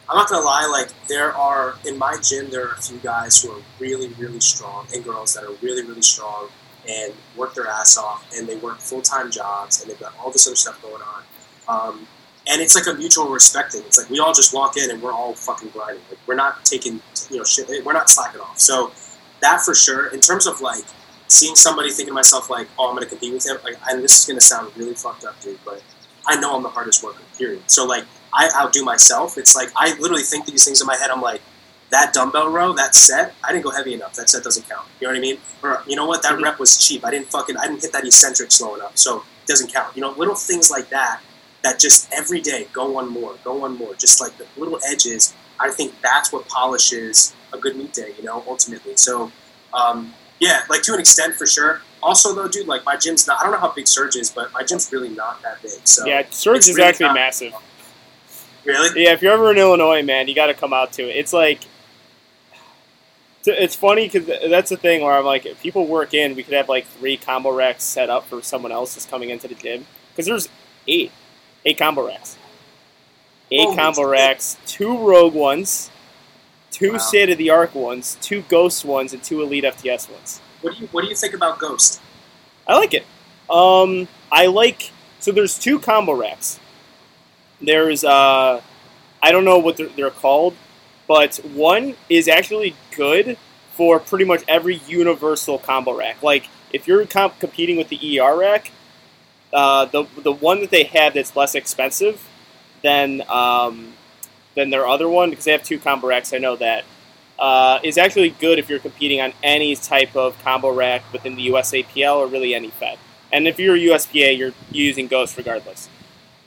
I'm 0.10 0.18
not 0.18 0.32
gonna 0.32 0.44
lie. 0.44 0.66
Like, 0.66 0.90
there 1.08 1.32
are 1.32 1.76
in 1.86 2.00
my 2.00 2.18
gym, 2.24 2.50
there 2.50 2.70
are 2.70 2.72
a 2.72 2.82
few 2.82 2.98
guys 2.98 3.40
who 3.40 3.52
are 3.52 3.62
really, 3.78 4.08
really 4.18 4.40
strong, 4.40 4.88
and 4.96 5.04
girls 5.04 5.36
that 5.36 5.44
are 5.44 5.54
really, 5.62 5.84
really 5.84 6.02
strong 6.02 6.50
and 6.90 7.14
work 7.38 7.54
their 7.54 7.68
ass 7.68 7.96
off, 7.96 8.26
and 8.36 8.50
they 8.50 8.56
work 8.56 8.80
full 8.80 9.04
time 9.04 9.30
jobs, 9.30 9.80
and 9.80 9.92
they've 9.92 10.00
got 10.00 10.16
all 10.20 10.32
this 10.32 10.48
other 10.48 10.56
stuff 10.56 10.82
going 10.82 11.04
on. 11.04 11.24
Um, 11.68 12.08
and 12.50 12.62
it's 12.62 12.76
like 12.76 12.88
a 12.88 12.98
mutual 12.98 13.30
respecting. 13.30 13.82
It's 13.86 14.00
like 14.00 14.10
we 14.10 14.20
all 14.20 14.34
just 14.34 14.54
walk 14.56 14.76
in 14.76 14.92
and 14.92 15.02
we're 15.02 15.14
all 15.14 15.34
fucking 15.34 15.70
grinding. 15.70 16.04
Like 16.10 16.20
we're 16.28 16.36
not 16.36 16.66
taking 16.66 17.00
you 17.30 17.38
know 17.38 17.44
shit. 17.44 17.70
We're 17.86 17.94
not 17.94 18.10
slacking 18.10 18.42
off. 18.42 18.60
So 18.60 18.92
that 19.44 19.62
for 19.62 19.76
sure. 19.76 20.08
In 20.08 20.20
terms 20.20 20.48
of 20.48 20.62
like 20.62 20.84
seeing 21.28 21.56
somebody, 21.56 21.90
thinking 21.90 22.08
to 22.08 22.14
myself 22.14 22.50
like, 22.50 22.68
oh, 22.78 22.90
I'm 22.90 22.96
gonna 22.96 23.06
compete 23.06 23.34
with 23.34 23.46
him. 23.46 23.58
Like, 23.64 23.78
and 23.90 24.04
this 24.04 24.20
is 24.20 24.26
gonna 24.26 24.42
sound 24.42 24.76
really 24.76 24.96
fucked 24.96 25.26
up, 25.26 25.40
dude, 25.42 25.60
but 25.64 25.82
I 26.26 26.40
know 26.40 26.56
I'm 26.56 26.64
the 26.64 26.70
hardest 26.70 27.04
worker. 27.04 27.22
Period. 27.38 27.64
So 27.68 27.86
like, 27.86 28.06
I 28.34 28.50
outdo 28.56 28.84
myself. 28.84 29.38
It's 29.38 29.56
like 29.56 29.70
I 29.76 29.98
literally 30.00 30.24
think 30.24 30.46
these 30.46 30.66
things 30.66 30.82
in 30.82 30.88
my 30.88 30.96
head. 30.96 31.12
I'm 31.12 31.22
like, 31.22 31.42
that 31.92 32.14
dumbbell 32.14 32.50
row, 32.50 32.74
that 32.74 32.96
set, 32.96 33.36
I 33.44 33.52
didn't 33.52 33.64
go 33.64 33.70
heavy 33.70 33.94
enough. 33.94 34.16
That 34.16 34.28
set 34.28 34.44
doesn't 34.44 34.68
count. 34.68 34.88
You 35.00 35.08
know 35.08 35.14
what 35.14 35.18
I 35.18 35.22
mean? 35.22 35.38
Or 35.62 35.84
you 35.86 35.96
know 35.96 36.08
what? 36.08 36.24
That 36.24 36.34
mm-hmm. 36.34 36.44
rep 36.44 36.60
was 36.60 36.78
cheap. 36.78 37.06
I 37.06 37.12
didn't 37.12 37.28
fucking, 37.28 37.56
I 37.58 37.68
didn't 37.68 37.82
hit 37.82 37.92
that 37.94 38.06
eccentric 38.06 38.52
slow 38.52 38.76
enough. 38.76 38.98
So 38.98 39.18
it 39.18 39.48
doesn't 39.48 39.72
count. 39.72 39.96
You 39.96 40.02
know, 40.02 40.12
little 40.12 40.36
things 40.36 40.72
like 40.72 40.90
that 40.90 41.22
that 41.62 41.80
just 41.80 42.12
every 42.12 42.42
day 42.42 42.68
go 42.74 42.90
one 42.90 43.10
more, 43.10 43.36
go 43.44 43.56
one 43.56 43.78
more, 43.78 43.94
just 43.96 44.20
like 44.20 44.38
the 44.38 44.48
little 44.58 44.80
edges. 44.86 45.34
I 45.60 45.70
think 45.70 45.94
that's 46.02 46.32
what 46.32 46.48
polishes 46.48 47.34
a 47.54 47.58
good 47.58 47.76
meet 47.76 47.94
day, 47.94 48.14
you 48.18 48.24
know, 48.24 48.44
ultimately. 48.48 48.96
So, 48.98 49.32
um, 49.74 50.14
yeah, 50.40 50.62
like 50.70 50.82
to 50.84 50.94
an 50.94 51.00
extent 51.00 51.36
for 51.36 51.46
sure. 51.46 51.82
Also, 52.02 52.36
though, 52.36 52.48
dude, 52.48 52.68
like 52.68 52.84
my 52.84 52.98
gym's 52.98 53.28
not, 53.28 53.40
I 53.40 53.44
don't 53.44 53.54
know 53.54 53.60
how 53.60 53.72
big 53.72 53.88
Surge 53.88 54.16
is, 54.16 54.30
but 54.30 54.52
my 54.52 54.64
gym's 54.64 54.92
really 54.92 55.10
not 55.10 55.42
that 55.42 55.62
big. 55.62 55.72
So 55.86 56.06
Yeah, 56.06 56.24
Surge 56.30 56.68
is 56.68 56.76
really 56.76 56.90
actually 56.90 57.06
not, 57.08 57.16
massive. 57.16 57.54
Really? 58.66 59.04
Yeah, 59.04 59.14
if 59.14 59.22
you're 59.22 59.34
ever 59.34 59.52
in 59.52 59.58
Illinois, 59.58 60.04
man, 60.04 60.28
you 60.28 60.36
got 60.36 60.48
to 60.48 60.54
come 60.54 60.74
out 60.74 60.94
to 60.94 61.04
it. 61.04 61.16
It's 61.16 61.34
like, 61.34 61.60
it's 63.46 63.76
funny 63.76 64.08
because 64.08 64.50
that's 64.50 64.70
the 64.70 64.78
thing 64.78 65.02
where 65.02 65.14
I'm 65.14 65.26
like, 65.26 65.46
if 65.46 65.62
people 65.62 65.86
work 65.86 66.14
in, 66.14 66.36
we 66.36 66.44
could 66.44 66.54
have 66.54 66.70
like 66.70 66.88
three 66.88 67.18
combo 67.18 67.52
racks 67.52 67.84
set 67.84 68.10
up 68.10 68.26
for 68.28 68.42
someone 68.42 68.72
else 68.72 68.96
that's 68.96 69.06
coming 69.06 69.30
into 69.30 69.48
the 69.48 69.56
gym 69.56 69.86
because 70.12 70.26
there's 70.26 70.48
eight 70.88 71.12
eight 71.66 71.78
combo 71.78 72.08
racks. 72.08 72.38
Eight 73.52 73.68
oh, 73.68 73.76
combo 73.76 74.04
racks, 74.08 74.58
two 74.66 74.98
rogue 74.98 75.34
ones, 75.34 75.92
two 76.84 76.94
wow. 76.94 76.98
state 76.98 77.30
of 77.30 77.38
the 77.38 77.50
Arc 77.50 77.74
ones, 77.74 78.18
two 78.22 78.42
ghost 78.50 78.84
ones, 78.84 79.14
and 79.14 79.24
two 79.24 79.42
elite 79.42 79.64
FTS 79.64 80.12
ones. 80.12 80.42
What 80.62 80.76
do 80.76 80.82
you 80.82 80.88
What 80.88 81.02
do 81.04 81.08
you 81.08 81.16
think 81.16 81.34
about 81.34 81.60
Ghost? 81.60 82.02
I 82.68 82.76
like 82.78 82.94
it. 82.94 83.06
Um, 83.50 84.08
I 84.32 84.48
like 84.48 84.92
so 85.20 85.32
there's 85.32 85.58
two 85.58 85.80
combo 85.80 86.14
racks. 86.14 86.60
There's 87.62 88.04
uh, 88.04 88.62
I 89.22 89.32
don't 89.32 89.46
know 89.46 89.60
what 89.60 89.78
they're, 89.78 89.88
they're 89.88 90.12
called, 90.12 90.56
but 91.08 91.38
one 91.54 91.96
is 92.10 92.28
actually 92.28 92.76
good 92.96 93.38
for 93.72 94.00
pretty 94.00 94.26
much 94.26 94.44
every 94.48 94.76
universal 94.88 95.58
combo 95.58 95.98
rack. 95.98 96.22
Like 96.22 96.50
if 96.74 96.88
you're 96.88 97.06
comp- 97.06 97.40
competing 97.40 97.78
with 97.78 97.88
the 97.88 98.20
ER 98.20 98.36
rack, 98.36 98.72
uh, 99.54 99.86
the 99.86 100.06
the 100.22 100.34
one 100.34 100.60
that 100.62 100.70
they 100.70 100.84
have 100.84 101.14
that's 101.14 101.34
less 101.34 101.56
expensive 101.56 102.28
than 102.82 103.22
um, 103.30 103.94
than 104.56 104.70
their 104.70 104.88
other 104.88 105.10
one 105.10 105.30
because 105.30 105.46
they 105.46 105.52
have 105.52 105.64
two 105.64 105.80
combo 105.80 106.08
racks. 106.08 106.34
I 106.34 106.38
know 106.38 106.56
that 106.58 106.86
uh, 107.40 107.80
is 107.84 107.98
actually 107.98 108.30
good 108.30 108.60
if 108.60 108.70
you're 108.70 108.80
competing 108.80 109.22
on 109.22 109.34
any 109.42 109.76
type 109.76 110.16
of 110.16 110.42
combo 110.44 110.72
rack 110.72 111.04
within 111.12 111.36
the 111.36 111.48
USAPL 111.48 112.16
or 112.18 112.28
really 112.28 112.54
any 112.54 112.70
Fed. 112.70 112.98
And 113.32 113.48
if 113.48 113.60
you're 113.60 113.76
a 113.76 113.80
USPA, 113.80 114.38
you're 114.38 114.54
using 114.72 115.08
Ghost 115.08 115.36
regardless. 115.38 115.90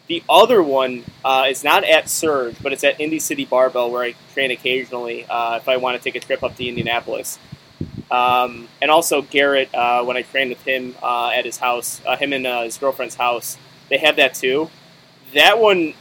The 0.07 0.23
other 0.29 0.63
one 0.63 1.03
uh, 1.25 1.47
is 1.49 1.65
not 1.65 1.83
at 1.83 2.09
Surge, 2.09 2.63
but 2.63 2.73
it's 2.73 2.85
at 2.85 3.01
Indy 3.01 3.19
City 3.19 3.45
Barbell, 3.45 3.91
where 3.91 4.05
I 4.05 4.15
train 4.33 4.53
occasionally 4.53 5.27
uh, 5.29 5.57
if 5.57 5.69
I 5.69 5.79
want 5.79 5.97
to 5.97 6.03
take 6.03 6.15
a 6.15 6.25
trip 6.25 6.45
up 6.45 6.55
to 6.57 6.65
Indianapolis. 6.65 7.41
Um, 8.09 8.69
and 8.81 8.89
also 8.89 9.23
Garrett, 9.23 9.75
uh, 9.75 10.05
when 10.05 10.17
I 10.17 10.23
trained 10.23 10.51
with 10.51 10.63
him 10.63 10.95
uh, 11.03 11.31
at 11.31 11.45
his 11.45 11.57
house, 11.59 12.01
uh, 12.07 12.17
him 12.17 12.33
and 12.33 12.47
uh, 12.47 12.63
his 12.63 12.79
girlfriend's 12.79 13.17
house, 13.17 13.59
they 13.89 13.99
have 13.99 14.17
that 14.17 14.35
too. 14.35 14.71
That 15.35 15.59
one, 15.59 15.95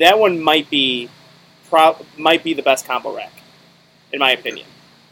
that 0.00 0.18
one 0.18 0.40
might 0.40 0.68
be, 0.68 1.08
pro- 1.68 2.04
might 2.16 2.44
be 2.44 2.54
the 2.54 2.62
best 2.62 2.86
combo 2.86 3.14
rack, 3.14 3.32
in 4.12 4.18
my 4.18 4.32
opinion. 4.32 4.66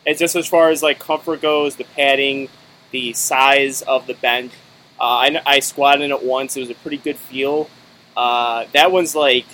It's 0.05 0.21
just 0.21 0.37
as 0.37 0.47
far 0.47 0.71
as 0.71 0.83
like 0.83 0.99
comfort 0.99 1.43
goes, 1.43 1.77
the 1.77 1.85
padding, 1.85 2.49
the 2.91 3.13
size 3.13 3.83
of 3.83 4.07
the 4.07 4.15
bench. 4.15 4.53
Uh, 4.99 5.03
I, 5.03 5.43
I 5.45 5.61
squatted 5.61 6.03
in 6.03 6.11
it 6.13 6.23
once; 6.23 6.57
it 6.57 6.61
was 6.61 6.71
a 6.71 6.75
pretty 6.75 6.99
good 6.99 7.17
feel. 7.17 7.69
Uh, 8.17 8.67
that 8.73 8.91
one's 8.91 9.15
like 9.15 9.47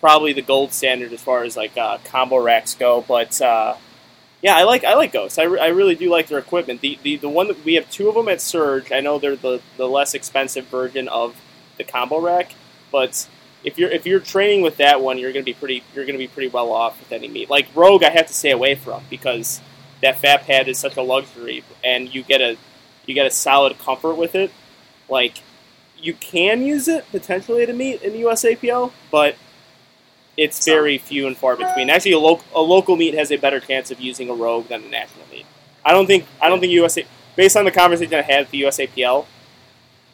probably 0.00 0.32
the 0.32 0.42
gold 0.42 0.72
standard 0.72 1.12
as 1.12 1.20
far 1.20 1.44
as 1.44 1.56
like 1.56 1.74
combo 2.04 2.38
racks 2.38 2.74
go, 2.74 3.04
but 3.06 3.40
yeah, 4.42 4.56
I 4.56 4.64
like 4.64 4.82
I 4.82 4.94
like 4.94 5.12
Ghost. 5.12 5.38
I, 5.38 5.44
re- 5.44 5.60
I 5.60 5.68
really 5.68 5.94
do 5.94 6.10
like 6.10 6.26
their 6.26 6.38
equipment. 6.38 6.80
The, 6.80 6.98
the 7.02 7.16
the 7.16 7.28
one 7.28 7.46
that 7.46 7.64
we 7.64 7.74
have 7.74 7.88
two 7.90 8.08
of 8.08 8.16
them 8.16 8.28
at 8.28 8.40
Surge. 8.40 8.90
I 8.90 8.98
know 9.00 9.18
they're 9.18 9.36
the, 9.36 9.62
the 9.76 9.88
less 9.88 10.14
expensive 10.14 10.66
version 10.66 11.06
of 11.08 11.40
the 11.78 11.84
combo 11.84 12.20
rack, 12.20 12.54
but 12.90 13.28
if 13.64 13.78
you're 13.78 13.90
if 13.90 14.06
you're 14.06 14.20
training 14.20 14.62
with 14.62 14.78
that 14.78 15.00
one, 15.00 15.18
you're 15.18 15.32
gonna 15.32 15.44
be 15.44 15.54
pretty 15.54 15.82
you're 15.94 16.04
gonna 16.04 16.18
be 16.18 16.28
pretty 16.28 16.48
well 16.48 16.72
off 16.72 16.98
with 16.98 17.12
any 17.12 17.28
meet. 17.28 17.50
Like 17.50 17.68
Rogue, 17.74 18.04
I 18.04 18.10
have 18.10 18.26
to 18.26 18.32
stay 18.32 18.50
away 18.50 18.74
from 18.74 19.04
because 19.08 19.60
that 20.02 20.20
fat 20.20 20.46
pad 20.46 20.68
is 20.68 20.78
such 20.78 20.96
a 20.96 21.02
luxury, 21.02 21.64
and 21.84 22.12
you 22.12 22.22
get 22.22 22.40
a 22.40 22.56
you 23.06 23.14
get 23.14 23.26
a 23.26 23.30
solid 23.30 23.78
comfort 23.78 24.14
with 24.14 24.34
it. 24.34 24.50
Like 25.08 25.38
you 25.98 26.14
can 26.14 26.62
use 26.62 26.88
it 26.88 27.04
potentially 27.10 27.64
to 27.64 27.72
a 27.72 27.74
meet 27.74 28.02
in 28.02 28.12
the 28.12 28.22
USAPL, 28.22 28.92
but 29.10 29.36
it's 30.36 30.64
very 30.64 30.98
few 30.98 31.26
and 31.26 31.36
far 31.36 31.56
between. 31.56 31.90
Actually, 31.90 32.12
a, 32.12 32.18
lo- 32.18 32.40
a 32.54 32.60
local 32.60 32.96
meet 32.96 33.14
has 33.14 33.30
a 33.30 33.36
better 33.36 33.60
chance 33.60 33.90
of 33.90 34.00
using 34.00 34.28
a 34.28 34.34
rogue 34.34 34.66
than 34.68 34.82
a 34.82 34.88
national 34.88 35.26
meet. 35.30 35.46
I 35.84 35.92
don't 35.92 36.06
think 36.06 36.26
I 36.40 36.48
don't 36.48 36.60
think 36.60 36.72
USA 36.72 37.06
based 37.36 37.56
on 37.56 37.64
the 37.64 37.70
conversation 37.70 38.14
I 38.14 38.22
had 38.22 38.40
with 38.40 38.50
the 38.50 38.62
USAPL, 38.62 39.26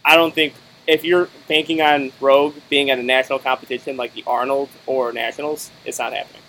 I 0.04 0.16
don't 0.16 0.34
think 0.34 0.54
if 0.89 1.05
you're 1.05 1.28
banking 1.47 1.81
on 1.81 2.10
rogue 2.20 2.56
being 2.69 2.90
at 2.90 2.98
a 2.98 3.02
national 3.02 3.39
competition 3.39 3.97
like 3.97 4.15
the 4.15 4.24
Arnold 4.27 4.70
or 4.86 5.12
nationals, 5.12 5.70
it's 5.85 6.01
not 6.01 6.12
happening. 6.12 6.43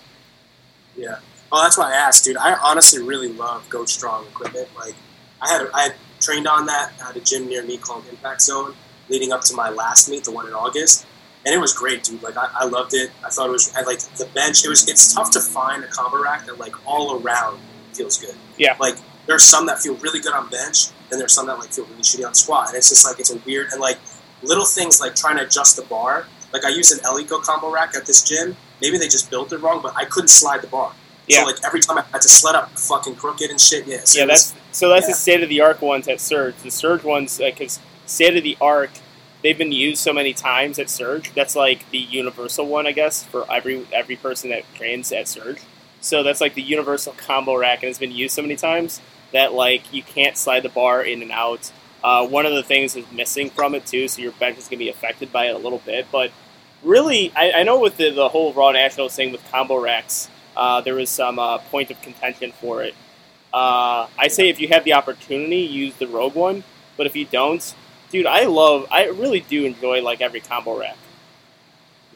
Yeah. 0.95 1.19
Well, 1.51 1.61
that's 1.61 1.77
why 1.77 1.91
I 1.91 1.95
asked, 1.95 2.25
dude. 2.25 2.37
I 2.37 2.53
honestly 2.63 3.01
really 3.01 3.27
love 3.27 3.67
Ghost 3.69 3.93
Strong 3.93 4.25
equipment. 4.27 4.67
Like, 4.75 4.95
I 5.41 5.49
had 5.49 5.67
I 5.73 5.81
had 5.83 5.95
trained 6.19 6.47
on 6.47 6.65
that 6.65 6.93
at 7.07 7.15
a 7.15 7.19
gym 7.19 7.47
near 7.47 7.63
me 7.63 7.77
called 7.77 8.05
Impact 8.09 8.41
Zone, 8.41 8.73
leading 9.09 9.31
up 9.31 9.41
to 9.41 9.53
my 9.53 9.69
last 9.69 10.09
meet, 10.09 10.23
the 10.23 10.31
one 10.31 10.47
in 10.47 10.53
August 10.53 11.05
and 11.45 11.55
it 11.55 11.57
was 11.59 11.73
great, 11.73 12.03
dude. 12.03 12.21
Like 12.21 12.37
I, 12.37 12.49
I 12.53 12.65
loved 12.65 12.93
it. 12.93 13.11
I 13.23 13.29
thought 13.29 13.47
it 13.47 13.51
was 13.51 13.73
I 13.75 13.81
like 13.81 13.99
the 13.99 14.25
bench. 14.33 14.65
It 14.65 14.69
was 14.69 14.87
it's 14.87 15.13
tough 15.13 15.31
to 15.31 15.39
find 15.39 15.83
a 15.83 15.87
combo 15.87 16.21
rack 16.21 16.45
that 16.45 16.59
like 16.59 16.75
all 16.85 17.21
around 17.21 17.59
feels 17.93 18.17
good. 18.17 18.35
Yeah. 18.57 18.75
Like 18.79 18.95
there's 19.25 19.43
some 19.43 19.65
that 19.67 19.79
feel 19.79 19.95
really 19.95 20.19
good 20.19 20.33
on 20.33 20.49
bench, 20.49 20.87
and 21.11 21.19
there's 21.19 21.33
some 21.33 21.47
that 21.47 21.59
like 21.59 21.71
feel 21.71 21.85
really 21.85 22.01
shitty 22.01 22.25
on 22.25 22.33
squat. 22.33 22.69
And 22.69 22.77
it's 22.77 22.89
just 22.89 23.05
like 23.05 23.19
it's 23.19 23.31
a 23.31 23.37
weird 23.39 23.71
and 23.71 23.79
like 23.79 23.97
little 24.43 24.65
things 24.65 24.99
like 24.99 25.15
trying 25.15 25.37
to 25.37 25.43
adjust 25.43 25.75
the 25.75 25.83
bar. 25.83 26.27
Like 26.53 26.65
I 26.65 26.69
use 26.69 26.91
an 26.91 26.99
Eleiko 26.99 27.41
combo 27.43 27.71
rack 27.71 27.95
at 27.95 28.05
this 28.05 28.23
gym. 28.23 28.55
Maybe 28.81 28.97
they 28.97 29.07
just 29.07 29.29
built 29.29 29.51
it 29.53 29.57
wrong, 29.57 29.81
but 29.81 29.93
I 29.95 30.05
couldn't 30.05 30.29
slide 30.29 30.61
the 30.61 30.67
bar. 30.67 30.93
Yeah. 31.27 31.41
So 31.41 31.45
like 31.45 31.57
every 31.63 31.79
time 31.79 31.97
I 31.97 32.03
had 32.11 32.21
to 32.21 32.29
sled 32.29 32.55
up 32.55 32.77
fucking 32.77 33.15
crooked 33.15 33.49
and 33.49 33.61
shit. 33.61 33.85
Yeah. 33.85 33.99
So 34.03 34.19
yeah, 34.19 34.25
that's 34.25 34.55
so 34.71 34.89
that's 34.89 35.07
yeah. 35.07 35.13
the 35.13 35.17
state 35.17 35.43
of 35.43 35.49
the 35.49 35.61
arc 35.61 35.81
ones 35.81 36.07
at 36.07 36.19
Surge. 36.19 36.55
The 36.63 36.71
Surge 36.71 37.03
ones 37.03 37.37
because 37.37 37.77
uh, 37.77 37.81
state 38.07 38.35
of 38.35 38.43
the 38.43 38.57
arc 38.59 38.89
they've 39.43 39.57
been 39.57 39.71
used 39.71 40.01
so 40.01 40.13
many 40.13 40.33
times 40.33 40.79
at 40.79 40.89
Surge. 40.89 41.33
That's 41.33 41.55
like 41.55 41.89
the 41.91 41.99
universal 41.99 42.65
one, 42.65 42.87
I 42.87 42.91
guess, 42.91 43.23
for 43.23 43.49
every 43.51 43.85
every 43.93 44.15
person 44.15 44.49
that 44.49 44.63
trains 44.75 45.11
at 45.11 45.27
Surge. 45.27 45.61
So 46.01 46.23
that's 46.23 46.41
like 46.41 46.53
the 46.53 46.61
universal 46.61 47.13
combo 47.13 47.55
rack, 47.55 47.83
and 47.83 47.89
it's 47.89 47.99
been 47.99 48.11
used 48.11 48.33
so 48.33 48.41
many 48.41 48.55
times 48.55 49.01
that 49.31 49.53
like 49.53 49.93
you 49.93 50.03
can't 50.03 50.37
slide 50.37 50.63
the 50.63 50.69
bar 50.69 51.03
in 51.03 51.21
and 51.21 51.31
out. 51.31 51.71
Uh, 52.03 52.27
one 52.27 52.45
of 52.45 52.53
the 52.53 52.63
things 52.63 52.95
is 52.95 53.09
missing 53.11 53.49
from 53.49 53.75
it 53.75 53.85
too, 53.85 54.07
so 54.07 54.21
your 54.21 54.31
bench 54.33 54.57
is 54.57 54.65
going 54.65 54.79
to 54.79 54.85
be 54.85 54.89
affected 54.89 55.31
by 55.31 55.47
it 55.47 55.55
a 55.55 55.57
little 55.57 55.79
bit. 55.79 56.07
But 56.11 56.31
really, 56.83 57.31
I, 57.35 57.51
I 57.51 57.63
know 57.63 57.79
with 57.79 57.97
the, 57.97 58.11
the 58.11 58.29
whole 58.29 58.53
Raw 58.53 58.71
Nationals 58.71 59.15
thing 59.15 59.31
with 59.31 59.43
combo 59.51 59.77
racks, 59.79 60.29
uh, 60.55 60.81
there 60.81 60.95
was 60.95 61.09
some 61.09 61.39
uh, 61.39 61.57
point 61.57 61.91
of 61.91 62.01
contention 62.01 62.51
for 62.53 62.83
it. 62.83 62.93
Uh, 63.53 64.07
I 64.17 64.27
say 64.27 64.49
if 64.49 64.59
you 64.59 64.67
have 64.69 64.83
the 64.83 64.93
opportunity, 64.93 65.57
use 65.57 65.95
the 65.95 66.07
Rogue 66.07 66.35
one. 66.35 66.63
But 66.97 67.07
if 67.07 67.15
you 67.15 67.25
don't, 67.25 67.75
dude, 68.11 68.25
I 68.25 68.45
love, 68.45 68.87
I 68.91 69.05
really 69.05 69.39
do 69.39 69.65
enjoy 69.65 70.01
like 70.01 70.21
every 70.21 70.41
combo 70.41 70.77
rack 70.77 70.97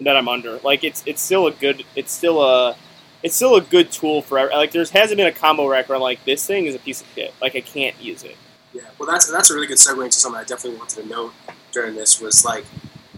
that 0.02 0.16
I'm 0.18 0.28
under. 0.28 0.60
Like 0.60 0.84
it's 0.84 1.04
it's 1.06 1.22
still 1.22 1.48
a 1.48 1.52
good, 1.52 1.86
it's 1.96 2.12
still 2.12 2.42
a, 2.42 2.76
it's 3.24 3.36
still 3.36 3.56
a 3.56 3.62
good 3.62 3.92
tool 3.92 4.22
for 4.22 4.50
like. 4.50 4.72
There's 4.72 4.90
hasn't 4.90 5.18
been 5.18 5.28
a 5.28 5.32
combo 5.32 5.68
rack 5.68 5.88
where 5.88 5.96
I'm 5.96 6.02
like 6.02 6.26
this 6.26 6.46
thing 6.46 6.66
is 6.66 6.76
a 6.76 6.80
piece 6.80 7.02
of 7.02 7.08
shit. 7.16 7.34
Like 7.42 7.56
I 7.56 7.62
can't 7.62 8.00
use 8.02 8.24
it. 8.24 8.36
Yeah, 8.74 8.82
well, 8.98 9.10
that's 9.10 9.32
that's 9.32 9.50
a 9.52 9.54
really 9.54 9.68
good 9.68 9.78
segue 9.78 10.04
into 10.04 10.18
something 10.18 10.40
I 10.42 10.44
definitely 10.44 10.80
wanted 10.80 11.04
to 11.04 11.08
note 11.08 11.34
during 11.72 11.96
this 11.96 12.20
was 12.20 12.44
like 12.44 12.66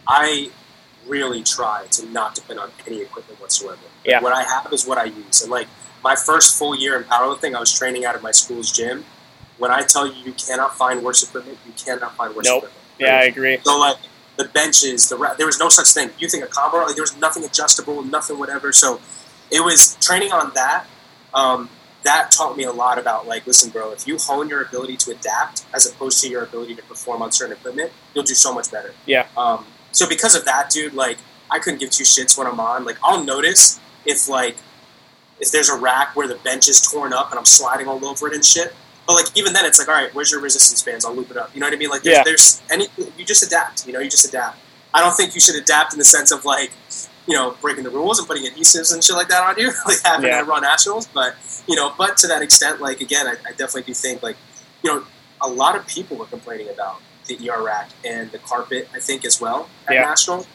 I 0.08 0.50
really 1.08 1.44
try 1.44 1.86
to 1.92 2.06
not 2.08 2.36
depend 2.36 2.60
on 2.60 2.72
any 2.88 3.02
equipment 3.02 3.40
whatsoever. 3.40 3.80
Yeah. 4.04 4.22
What 4.22 4.34
I 4.34 4.44
have 4.44 4.72
is 4.74 4.86
what 4.86 4.98
I 4.98 5.06
use, 5.06 5.42
and 5.42 5.52
like 5.52 5.68
my 6.04 6.16
first 6.16 6.58
full 6.60 6.76
year 6.78 6.98
in 6.98 7.04
powerlifting, 7.04 7.56
I 7.56 7.60
was 7.60 7.72
training 7.78 8.06
out 8.06 8.16
of 8.16 8.22
my 8.24 8.32
school's 8.32 8.72
gym. 8.72 9.06
When 9.58 9.72
I 9.72 9.82
tell 9.84 10.06
you 10.06 10.14
you 10.26 10.34
cannot 10.34 10.76
find 10.76 11.02
worse 11.04 11.24
equipment, 11.24 11.58
you 11.66 11.74
cannot 11.74 12.16
find 12.16 12.36
worse 12.36 12.46
Nope. 12.46 12.66
equipment. 12.66 12.84
Yeah, 13.00 13.18
I 13.20 13.24
agree. 13.24 13.58
So 13.64 13.80
like 13.80 13.98
the 14.38 14.46
benches, 14.46 15.08
the 15.10 15.16
ra- 15.16 15.34
there 15.36 15.46
was 15.46 15.60
no 15.60 15.70
such 15.70 15.94
thing. 15.94 16.10
You 16.20 16.28
think 16.28 16.44
a 16.44 16.48
combo 16.48 16.78
like 16.80 16.96
there 16.96 17.04
was 17.04 17.16
nothing 17.18 17.44
adjustable, 17.46 18.04
nothing 18.04 18.38
whatever. 18.38 18.74
So 18.74 19.00
it 19.52 19.62
was 19.64 19.96
training 20.02 20.32
on 20.34 20.54
that. 20.56 20.86
Um, 21.34 21.70
that 22.06 22.32
taught 22.32 22.56
me 22.58 22.64
a 22.64 22.72
lot 22.72 22.98
about 22.98 23.28
like, 23.28 23.46
listen, 23.46 23.70
bro, 23.70 23.92
if 23.92 24.08
you 24.08 24.18
hone 24.18 24.48
your 24.50 24.62
ability 24.62 24.98
to 24.98 25.12
adapt 25.12 25.66
as 25.74 25.86
opposed 25.86 26.22
to 26.24 26.30
your 26.30 26.44
ability 26.44 26.76
to 26.76 26.84
perform 26.84 27.22
on 27.22 27.32
certain 27.32 27.56
equipment, 27.58 27.92
you'll 28.14 28.24
do 28.24 28.34
so 28.34 28.54
much 28.54 28.72
better. 28.72 28.94
Yeah. 29.06 29.28
Um, 29.38 29.66
so 29.92 30.08
because 30.08 30.36
of 30.36 30.46
that, 30.46 30.70
dude, 30.70 30.94
like 30.94 31.18
I 31.52 31.60
couldn't 31.60 31.80
give 31.80 31.92
two 31.92 32.04
shits 32.04 32.38
when 32.38 32.48
I'm 32.48 32.60
on. 32.60 32.86
Like 32.86 32.98
I'll 33.04 33.24
notice 33.24 33.80
if 34.06 34.28
like 34.30 34.58
if 35.40 35.52
there's 35.52 35.70
a 35.70 35.78
rack 35.78 36.16
where 36.16 36.28
the 36.28 36.36
bench 36.36 36.68
is 36.70 36.82
torn 36.82 37.12
up 37.14 37.30
and 37.32 37.38
I'm 37.40 37.46
sliding 37.46 37.88
all 37.88 38.04
over 38.06 38.28
it 38.28 38.34
and 38.34 38.44
shit. 38.46 38.74
But 39.06 39.14
like 39.14 39.26
even 39.38 39.54
then, 39.54 39.66
it's 39.66 39.78
like, 39.78 39.88
all 39.88 39.94
right, 39.94 40.14
where's 40.16 40.32
your 40.32 40.42
resistance 40.42 40.82
bands? 40.82 41.06
I'll 41.06 41.14
loop 41.16 41.30
it 41.30 41.38
up. 41.38 41.54
You 41.54 41.60
know 41.60 41.68
what 41.68 41.74
I 41.74 41.78
mean? 41.78 41.90
Like 41.90 42.02
there's, 42.04 42.16
Yeah. 42.18 42.24
there's 42.24 42.62
any 42.72 42.88
you 43.18 43.26
just 43.26 43.44
adapt. 43.46 43.86
You 43.86 43.94
know, 43.94 44.00
you 44.00 44.10
just 44.10 44.28
adapt. 44.28 44.58
I 44.94 45.02
don't 45.02 45.14
think 45.16 45.36
you 45.36 45.42
should 45.42 45.56
adapt 45.56 45.94
in 45.94 46.00
the 46.00 46.06
sense 46.06 46.32
of 46.32 46.46
like, 46.46 46.72
you 47.28 47.34
know, 47.34 47.56
breaking 47.62 47.84
the 47.84 47.90
rules 47.90 48.20
and 48.20 48.28
putting 48.28 48.44
adhesives 48.46 48.94
and 48.94 49.04
shit 49.04 49.16
like 49.16 49.28
that 49.30 49.44
on 49.44 49.58
you, 49.58 49.72
like 49.86 49.98
having 50.04 50.28
Yeah. 50.28 50.42
that 50.42 50.48
run 50.48 50.62
nationals. 50.62 51.08
But 51.08 51.36
you 51.68 51.76
know, 51.76 51.94
but 51.98 52.18
to 52.18 52.28
that 52.28 52.42
extent, 52.42 52.82
like 52.82 53.02
again, 53.02 53.28
I, 53.28 53.32
I 53.48 53.52
definitely 53.52 53.84
do 53.84 53.94
think 53.94 54.22
like, 54.24 54.38
you 54.84 54.94
know, 54.94 55.04
a 55.42 55.48
lot 55.50 55.76
of 55.76 55.86
people 55.88 56.18
were 56.18 56.26
complaining 56.26 56.70
about 56.70 57.02
the 57.28 57.38
ER 57.50 57.64
rack 57.64 57.90
and 58.06 58.32
the 58.32 58.38
carpet. 58.40 58.88
I 58.94 59.00
think 59.00 59.26
as 59.26 59.42
well 59.42 59.68
at 59.88 59.96
Yeah. 59.96 60.02
national. 60.04 60.46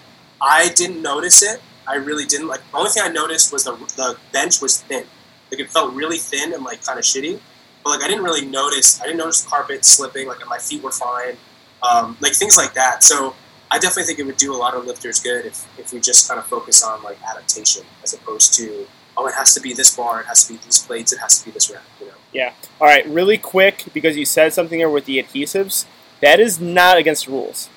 I 0.41 0.69
didn't 0.69 1.03
notice 1.03 1.43
it. 1.43 1.61
I 1.89 1.97
really 1.97 2.25
didn't. 2.25 2.47
Like 2.49 2.61
the 2.71 2.79
only 2.79 2.91
thing 2.91 3.03
I 3.05 3.09
noticed 3.09 3.53
was 3.53 3.65
the 3.65 3.73
the 3.97 4.17
bench 4.33 4.61
was 4.61 4.81
thin. 4.83 5.05
Like 5.51 5.61
it 5.61 5.71
felt 5.71 5.93
really 5.95 6.19
thin 6.19 6.53
and 6.53 6.63
like 6.65 6.85
kind 6.85 6.99
of 6.99 7.05
shitty. 7.05 7.41
But 7.83 7.91
like 7.91 8.03
I 8.05 8.09
didn't 8.09 8.23
really 8.23 8.47
notice. 8.47 9.01
I 9.01 9.05
didn't 9.07 9.19
notice 9.19 9.43
the 9.43 9.51
carpet 9.51 9.85
slipping. 9.85 10.29
Like 10.29 10.47
my 10.47 10.59
feet 10.59 10.83
were 10.83 10.93
fine. 10.93 11.37
Um, 11.83 12.17
like 12.21 12.35
things 12.35 12.57
like 12.57 12.75
that. 12.75 13.03
So 13.03 13.35
I 13.71 13.79
definitely 13.79 14.05
think 14.05 14.19
it 14.19 14.25
would 14.25 14.37
do 14.37 14.55
a 14.55 14.57
lot 14.59 14.75
of 14.75 14.85
lifters 14.85 15.21
good 15.21 15.47
if, 15.47 15.67
if 15.79 15.93
we 15.93 16.01
just 16.01 16.29
kind 16.29 16.41
of 16.41 16.47
focus 16.47 16.83
on 16.83 17.03
like 17.03 17.19
adaptation 17.23 17.85
as 18.03 18.13
opposed 18.13 18.53
to 18.55 18.87
oh 19.17 19.27
it 19.27 19.35
has 19.35 19.55
to 19.55 19.61
be 19.61 19.73
this 19.73 19.95
bar, 19.97 20.21
it 20.21 20.27
has 20.27 20.45
to 20.47 20.55
be 20.55 20.59
these 20.65 20.79
plates, 20.79 21.13
it 21.13 21.21
has 21.21 21.39
to 21.39 21.45
be 21.45 21.51
this 21.51 21.71
rack. 21.71 21.83
You 22.01 22.07
know. 22.07 22.13
Yeah. 22.33 22.53
All 22.81 22.87
right, 22.87 23.07
really 23.07 23.39
quick 23.39 23.85
because 23.95 24.17
you 24.17 24.25
said 24.25 24.53
something 24.53 24.79
there 24.79 24.91
with 24.91 25.05
the 25.05 25.23
adhesives. 25.23 25.87
That 26.21 26.41
is 26.41 26.61
not 26.61 26.99
against 26.99 27.27
the 27.27 27.33
rules. 27.33 27.69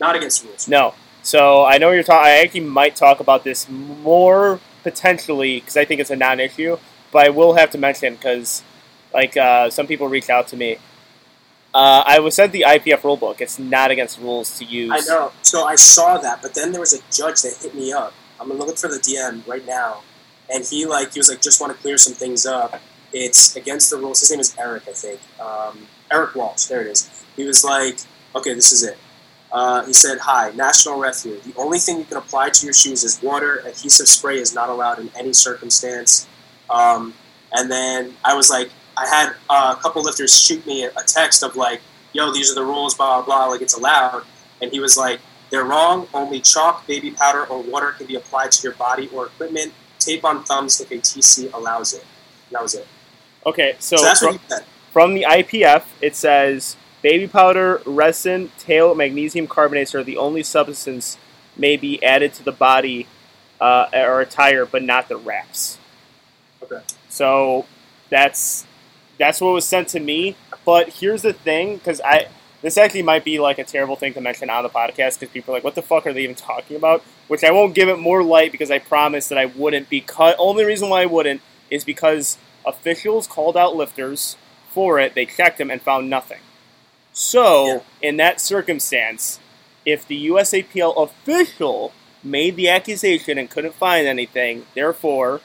Not 0.00 0.16
against 0.16 0.44
rules. 0.44 0.68
No. 0.68 0.94
So 1.22 1.64
I 1.64 1.78
know 1.78 1.90
you're 1.90 2.02
talking. 2.02 2.26
I 2.26 2.38
actually 2.42 2.60
might 2.60 2.96
talk 2.96 3.20
about 3.20 3.44
this 3.44 3.68
more 3.68 4.60
potentially 4.82 5.60
because 5.60 5.76
I 5.76 5.84
think 5.84 6.00
it's 6.00 6.10
a 6.10 6.16
non-issue, 6.16 6.78
but 7.12 7.26
I 7.26 7.30
will 7.30 7.54
have 7.54 7.70
to 7.72 7.78
mention 7.78 8.14
because 8.14 8.62
like 9.12 9.36
uh, 9.36 9.70
some 9.70 9.86
people 9.86 10.08
reached 10.08 10.30
out 10.30 10.48
to 10.48 10.56
me. 10.56 10.78
Uh, 11.72 12.02
I 12.04 12.18
was 12.18 12.34
sent 12.34 12.52
the 12.52 12.62
IPF 12.62 13.00
rulebook. 13.02 13.40
It's 13.40 13.58
not 13.58 13.90
against 13.90 14.18
rules 14.18 14.58
to 14.58 14.64
use. 14.64 14.90
I 14.92 15.00
know. 15.08 15.32
So 15.42 15.64
I 15.64 15.76
saw 15.76 16.18
that, 16.18 16.42
but 16.42 16.54
then 16.54 16.72
there 16.72 16.80
was 16.80 16.92
a 16.92 16.98
judge 17.12 17.42
that 17.42 17.56
hit 17.60 17.74
me 17.74 17.92
up. 17.92 18.12
I'm 18.40 18.48
gonna 18.48 18.64
look 18.64 18.78
for 18.78 18.88
the 18.88 18.98
DM 18.98 19.46
right 19.46 19.64
now, 19.64 20.02
and 20.52 20.64
he 20.64 20.86
like 20.86 21.12
he 21.12 21.20
was 21.20 21.28
like 21.28 21.40
just 21.40 21.60
want 21.60 21.72
to 21.72 21.78
clear 21.80 21.96
some 21.96 22.14
things 22.14 22.44
up. 22.44 22.80
It's 23.12 23.54
against 23.54 23.90
the 23.90 23.98
rules. 23.98 24.20
His 24.20 24.30
name 24.30 24.40
is 24.40 24.56
Eric, 24.58 24.84
I 24.88 24.92
think. 24.92 25.20
Um, 25.40 25.86
Eric 26.10 26.34
Walsh. 26.34 26.64
There 26.64 26.80
it 26.80 26.88
is. 26.88 27.08
He 27.36 27.44
was 27.44 27.64
like, 27.64 27.98
okay, 28.34 28.54
this 28.54 28.72
is 28.72 28.82
it. 28.82 28.98
Uh, 29.52 29.84
he 29.84 29.92
said, 29.92 30.18
"Hi, 30.18 30.50
National 30.50 30.98
Ref 30.98 31.22
here. 31.22 31.38
The 31.38 31.54
only 31.56 31.78
thing 31.78 31.98
you 31.98 32.04
can 32.04 32.16
apply 32.16 32.50
to 32.50 32.66
your 32.66 32.72
shoes 32.72 33.04
is 33.04 33.20
water. 33.22 33.62
Adhesive 33.66 34.08
spray 34.08 34.38
is 34.38 34.54
not 34.54 34.68
allowed 34.68 34.98
in 34.98 35.10
any 35.16 35.32
circumstance." 35.32 36.26
Um, 36.68 37.14
and 37.52 37.70
then 37.70 38.16
I 38.24 38.34
was 38.34 38.48
like, 38.48 38.70
I 39.00 39.08
had 39.08 39.34
uh, 39.48 39.74
a 39.78 39.82
couple 39.82 40.02
lifters 40.02 40.38
shoot 40.38 40.64
me 40.66 40.84
a 40.84 41.02
text 41.06 41.42
of 41.42 41.56
like, 41.56 41.80
"Yo, 42.12 42.32
these 42.32 42.52
are 42.52 42.54
the 42.54 42.64
rules, 42.64 42.94
blah 42.94 43.22
blah 43.22 43.24
blah. 43.24 43.46
Like 43.46 43.62
it's 43.62 43.74
allowed." 43.74 44.24
And 44.60 44.70
he 44.70 44.78
was 44.78 44.98
like, 44.98 45.20
"They're 45.48 45.64
wrong. 45.64 46.06
Only 46.12 46.40
chalk, 46.40 46.86
baby 46.86 47.10
powder, 47.10 47.46
or 47.46 47.62
water 47.62 47.92
can 47.92 48.06
be 48.06 48.16
applied 48.16 48.52
to 48.52 48.62
your 48.62 48.74
body 48.74 49.08
or 49.08 49.26
equipment. 49.26 49.72
Tape 49.98 50.24
on 50.24 50.44
thumbs 50.44 50.80
if 50.80 50.90
a 50.90 50.98
TC 50.98 51.50
allows 51.54 51.94
it." 51.94 52.04
And 52.48 52.56
that 52.56 52.62
was 52.62 52.74
it. 52.74 52.86
Okay, 53.46 53.74
so, 53.78 53.96
So, 53.96 54.04
that's 54.04 54.20
from, 54.20 54.32
what 54.32 54.40
he 54.42 54.48
said. 54.48 54.64
from 54.92 55.14
the 55.14 55.24
IPF, 55.24 55.84
it 56.02 56.14
says 56.14 56.76
baby 57.00 57.26
powder, 57.26 57.80
resin, 57.86 58.52
talc, 58.58 58.96
magnesium 58.98 59.46
carbonates 59.46 59.94
are 59.94 60.04
the 60.04 60.18
only 60.18 60.42
substance 60.42 61.16
may 61.56 61.78
be 61.78 62.02
added 62.04 62.34
to 62.34 62.44
the 62.44 62.52
body 62.52 63.06
uh, 63.60 63.88
or 63.94 64.20
attire, 64.20 64.66
but 64.66 64.82
not 64.82 65.08
the 65.08 65.16
wraps. 65.16 65.78
Okay. 66.62 66.82
So 67.08 67.64
that's 68.10 68.66
that's 69.20 69.40
what 69.40 69.52
was 69.52 69.64
sent 69.64 69.86
to 69.88 70.00
me. 70.00 70.34
But 70.64 70.88
here's 70.88 71.22
the 71.22 71.32
thing, 71.32 71.76
because 71.76 72.00
I 72.00 72.26
this 72.62 72.76
actually 72.76 73.02
might 73.02 73.24
be 73.24 73.38
like 73.38 73.58
a 73.58 73.64
terrible 73.64 73.96
thing 73.96 74.12
to 74.14 74.20
mention 74.20 74.50
on 74.50 74.62
the 74.64 74.68
podcast 74.68 75.20
because 75.20 75.32
people 75.32 75.54
are 75.54 75.58
like, 75.58 75.64
"What 75.64 75.76
the 75.76 75.82
fuck 75.82 76.06
are 76.06 76.12
they 76.12 76.24
even 76.24 76.34
talking 76.34 76.76
about?" 76.76 77.02
Which 77.28 77.44
I 77.44 77.52
won't 77.52 77.74
give 77.74 77.88
it 77.88 77.98
more 77.98 78.22
light 78.22 78.50
because 78.52 78.70
I 78.70 78.78
promised 78.80 79.28
that 79.28 79.38
I 79.38 79.44
wouldn't. 79.46 79.88
Because 79.88 80.34
only 80.38 80.64
reason 80.64 80.88
why 80.88 81.02
I 81.02 81.06
wouldn't 81.06 81.40
is 81.70 81.84
because 81.84 82.36
officials 82.66 83.26
called 83.26 83.56
out 83.56 83.76
lifters 83.76 84.36
for 84.74 84.98
it. 84.98 85.14
They 85.14 85.26
checked 85.26 85.58
them 85.58 85.70
and 85.70 85.80
found 85.80 86.10
nothing. 86.10 86.40
So 87.12 87.66
Yeah. 87.66 87.80
in 88.02 88.16
that 88.18 88.40
circumstance, 88.40 89.38
if 89.86 90.06
the 90.06 90.28
USAPL 90.28 90.94
official 90.96 91.92
made 92.22 92.56
the 92.56 92.68
accusation 92.68 93.38
and 93.38 93.48
couldn't 93.48 93.74
find 93.74 94.06
anything, 94.06 94.66
therefore 94.74 95.40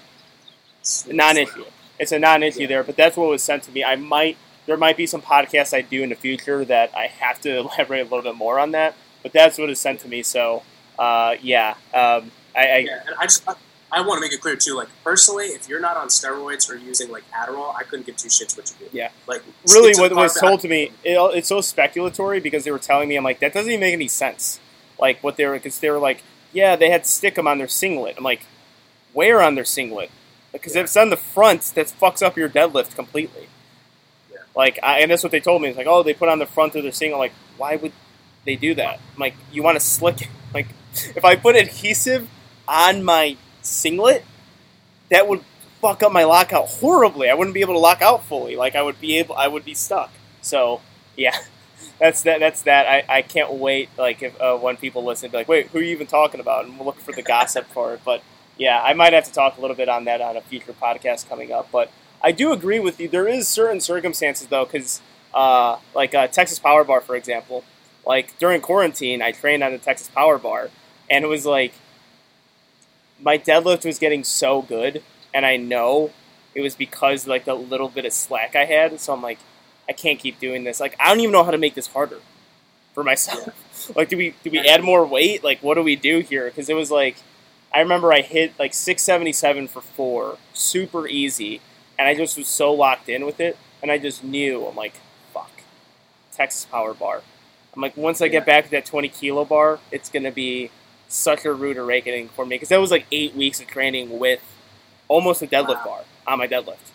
non-issue. 1.08 1.66
It's 2.00 2.12
a 2.12 2.20
non-issue 2.20 2.62
Yeah. 2.62 2.68
there, 2.68 2.84
but 2.84 2.96
that's 2.98 3.16
what 3.18 3.30
was 3.30 3.44
sent 3.44 3.64
to 3.64 3.72
me. 3.72 3.84
I 3.84 3.96
might 3.96 4.38
there 4.66 4.78
might 4.78 4.98
be 4.98 5.06
some 5.06 5.22
podcasts 5.22 5.76
I 5.76 5.82
do 5.82 6.02
in 6.02 6.10
the 6.10 6.16
future 6.16 6.66
that 6.66 6.90
I 6.96 7.08
have 7.08 7.40
to 7.42 7.58
elaborate 7.60 8.02
a 8.02 8.04
little 8.04 8.24
bit 8.24 8.36
more 8.36 8.60
on 8.60 8.72
that, 8.72 8.96
but 9.24 9.32
that's 9.34 9.58
what 9.58 9.70
is 9.70 9.80
sent 9.80 10.00
to 10.02 10.08
me. 10.08 10.24
So 10.24 10.64
uh, 10.98 11.36
yeah, 11.42 11.76
um, 11.94 12.32
I, 12.56 12.68
I 12.68 12.78
Yeah, 12.80 13.02
and 13.06 13.16
I 13.20 13.24
just 13.24 13.48
I, 13.48 13.54
I 13.92 14.02
want 14.02 14.18
to 14.18 14.22
make 14.22 14.34
it 14.34 14.42
clear 14.42 14.56
too. 14.56 14.76
Like 14.76 14.90
personally, 15.04 15.46
if 15.48 15.70
you're 15.70 15.80
not 15.80 15.96
on 15.98 16.08
steroids 16.08 16.70
or 16.70 16.76
using 16.76 17.12
like 17.12 17.24
Adderall, 17.32 17.76
I 17.76 17.84
couldn't 17.84 18.06
give 18.06 18.18
two 18.18 18.28
shits 18.30 18.58
what 18.58 18.70
you 18.80 18.88
do. 18.88 18.98
Yeah. 18.98 19.10
Like 19.28 19.44
really 19.72 19.94
what 20.00 20.14
was 20.16 20.34
told 20.34 20.60
to 20.62 20.68
me 20.68 20.92
it, 21.04 21.18
it's 21.36 21.48
so 21.48 21.60
speculatory 21.60 22.42
because 22.42 22.64
they 22.64 22.72
were 22.72 22.80
telling 22.80 23.08
me 23.08 23.16
I'm 23.16 23.24
like 23.24 23.40
that 23.40 23.54
doesn't 23.54 23.70
even 23.72 23.80
make 23.82 23.94
any 23.94 24.08
sense. 24.08 24.60
Like 25.00 25.24
what 25.24 25.38
they 25.38 25.46
were 25.46 25.54
because 25.54 25.80
they 25.80 25.90
were 25.90 26.00
like 26.00 26.24
yeah 26.54 26.76
they 26.76 26.90
had 26.90 27.04
to 27.04 27.10
stick 27.10 27.36
them 27.36 27.48
on 27.48 27.58
their 27.60 27.68
singlet. 27.68 28.16
I'm 28.18 28.24
like 28.24 28.46
where 29.14 29.42
on 29.42 29.56
their 29.56 29.66
singlet? 29.66 30.10
Because 30.60 30.76
Yeah. 30.76 30.82
if 30.82 30.86
it's 30.86 30.98
on 30.98 31.10
the 31.10 31.18
front, 31.18 31.62
that 31.76 31.88
fucks 31.88 32.22
up 32.22 32.38
your 32.38 32.50
deadlift 32.50 32.96
completely. 32.96 33.48
Yeah. 34.32 34.40
Like, 34.56 34.80
I, 34.84 35.00
and 35.00 35.12
that's 35.12 35.24
what 35.24 35.32
they 35.32 35.40
told 35.40 35.62
me. 35.62 35.70
It's 35.70 35.78
like, 35.78 35.88
oh, 35.88 36.04
they 36.04 36.14
put 36.14 36.30
on 36.30 36.40
the 36.40 36.46
front 36.46 36.76
of 36.76 36.84
their 36.84 36.92
singlet. 36.92 37.20
Like, 37.20 37.34
why 37.58 37.76
would 37.76 37.92
they 38.46 38.56
do 38.56 38.74
that? 38.76 38.96
I'm 39.14 39.20
like, 39.20 39.36
you 39.52 39.64
want 39.64 39.76
to 39.76 39.86
slick? 39.86 40.30
Like, 40.54 40.68
if 40.94 41.26
I 41.26 41.36
put 41.36 41.58
adhesive 41.58 42.30
on 42.66 43.04
my 43.04 43.36
singlet, 43.62 44.24
that 45.10 45.28
would 45.28 45.42
fuck 45.82 46.02
up 46.02 46.14
my 46.14 46.24
lockout 46.24 46.68
horribly. 46.68 47.30
I 47.30 47.34
wouldn't 47.34 47.54
be 47.54 47.60
able 47.60 47.74
to 47.74 47.80
lock 47.80 48.02
out 48.02 48.24
fully. 48.24 48.56
Like, 48.56 48.74
I 48.78 48.82
would 48.82 49.02
be 49.02 49.18
able, 49.18 49.36
I 49.36 49.50
would 49.50 49.66
be 49.66 49.74
stuck. 49.74 50.12
So, 50.42 50.80
yeah, 51.18 51.36
that's 52.00 52.22
that. 52.22 52.40
That's 52.40 52.62
that. 52.62 52.88
I, 52.88 53.18
I 53.18 53.22
can't 53.22 53.52
wait. 53.56 53.90
Like, 53.98 54.24
if 54.24 54.40
uh, 54.40 54.56
when 54.58 54.78
people 54.78 55.04
listen, 55.04 55.30
be 55.30 55.36
like, 55.36 55.50
wait, 55.50 55.68
who 55.68 55.80
are 55.80 55.82
you 55.82 55.92
even 55.92 56.08
talking 56.08 56.40
about? 56.40 56.64
And 56.64 56.78
we'll 56.78 56.86
look 56.86 57.00
for 57.02 57.12
the 57.12 57.22
gossip 57.22 57.66
for 57.74 57.94
it. 57.96 58.00
But 58.06 58.22
yeah, 58.58 58.82
I 58.82 58.94
might 58.94 59.14
have 59.14 59.26
to 59.26 59.32
talk 59.32 59.58
a 59.58 59.62
little 59.62 59.76
bit 59.76 59.90
on 59.90 60.06
that 60.06 60.22
on 60.22 60.38
a 60.38 60.42
future 60.42 60.74
podcast 60.74 61.28
coming 61.28 61.52
up. 61.52 61.70
But 61.72 61.92
I 62.22 62.32
do 62.32 62.52
agree 62.52 62.80
with 62.80 63.00
you. 63.00 63.08
There 63.08 63.28
is 63.28 63.48
certain 63.48 63.80
circumstances 63.82 64.48
though, 64.48 64.66
because 64.66 65.02
uh, 65.34 65.78
like 65.94 66.16
uh, 66.16 66.28
Texas 66.28 66.60
Power 66.60 66.84
Bar, 66.84 67.02
for 67.02 67.16
example. 67.16 67.64
Like 68.06 68.38
during 68.40 68.62
quarantine, 68.62 69.22
I 69.22 69.32
trained 69.32 69.64
on 69.64 69.72
the 69.72 69.78
Texas 69.78 70.10
Power 70.10 70.38
Bar, 70.38 70.70
and 71.10 71.26
it 71.26 71.28
was 71.28 71.46
like 71.46 71.74
my 73.22 73.38
deadlift 73.38 73.86
was 73.86 74.00
getting 74.00 74.24
so 74.24 74.62
good, 74.62 75.04
and 75.34 75.46
I 75.46 75.58
know 75.58 76.12
it 76.54 76.62
was 76.62 76.76
because 76.76 77.28
like 77.28 77.46
the 77.46 77.56
little 77.56 77.90
bit 77.90 78.06
of 78.06 78.14
slack 78.14 78.56
I 78.56 78.66
had. 78.66 79.00
So 79.00 79.14
I'm 79.14 79.22
like, 79.22 79.40
I 79.90 79.94
can't 79.94 80.20
keep 80.20 80.40
doing 80.40 80.64
this. 80.64 80.80
Like 80.80 80.96
I 81.00 81.10
don't 81.10 81.20
even 81.20 81.32
know 81.32 81.44
how 81.44 81.52
to 81.52 81.58
make 81.58 81.76
this 81.76 81.88
harder 81.88 82.20
for 82.94 83.04
myself. 83.04 83.92
like 83.96 84.10
do 84.10 84.18
we 84.18 84.36
do 84.44 84.52
we 84.52 84.60
add 84.60 84.84
more 84.84 85.06
weight? 85.06 85.44
Like 85.44 85.62
what 85.62 85.76
do 85.76 85.84
we 85.84 85.96
do 85.96 86.20
here? 86.20 86.46
Because 86.46 86.70
it 86.70 86.76
was 86.76 86.92
like 86.92 87.18
I 87.76 87.82
remember 87.82 88.14
I 88.14 88.22
hit 88.22 88.58
like 88.58 88.74
677 88.74 89.68
for 89.68 89.82
four, 89.82 90.38
super 90.54 91.08
easy, 91.10 91.60
and 92.00 92.08
I 92.08 92.16
just 92.16 92.38
was 92.38 92.48
so 92.48 92.72
locked 92.72 93.10
in 93.10 93.26
with 93.26 93.42
it, 93.42 93.58
and 93.82 93.92
I 93.92 93.98
just 93.98 94.24
knew 94.24 94.66
I'm 94.66 94.78
like, 94.78 94.94
fuck, 95.34 95.52
Texas 96.32 96.64
Power 96.64 96.94
Bar. 96.94 97.22
I'm 97.76 97.82
like, 97.82 97.98
once 97.98 98.22
I 98.22 98.30
get 98.30 98.46
back 98.46 98.64
to 98.64 98.72
that 98.72 98.86
20 98.86 99.10
kilo 99.10 99.44
bar, 99.44 99.80
it's 99.92 100.10
gonna 100.10 100.32
be 100.32 100.72
such 101.10 101.44
a 101.44 101.52
rude 101.54 101.78
awakening 101.78 102.30
for 102.30 102.46
me 102.46 102.56
because 102.56 102.70
that 102.70 102.80
was 102.80 102.92
like 102.92 103.06
eight 103.12 103.36
weeks 103.36 103.60
of 103.60 103.68
training 103.68 104.20
with 104.20 104.42
almost 105.10 105.42
a 105.42 105.48
deadlift 105.48 105.84
bar 105.84 106.06
on 106.26 106.40
my 106.40 106.48
deadlift. 106.48 106.92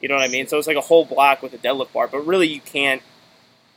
You 0.00 0.08
know 0.08 0.14
what 0.14 0.24
I 0.24 0.28
mean? 0.28 0.46
So 0.46 0.58
it's 0.58 0.68
like 0.68 0.76
a 0.76 0.82
whole 0.82 1.04
block 1.04 1.42
with 1.42 1.54
a 1.54 1.58
deadlift 1.58 1.92
bar, 1.92 2.06
but 2.06 2.24
really 2.24 2.46
you 2.46 2.60
can't 2.60 3.02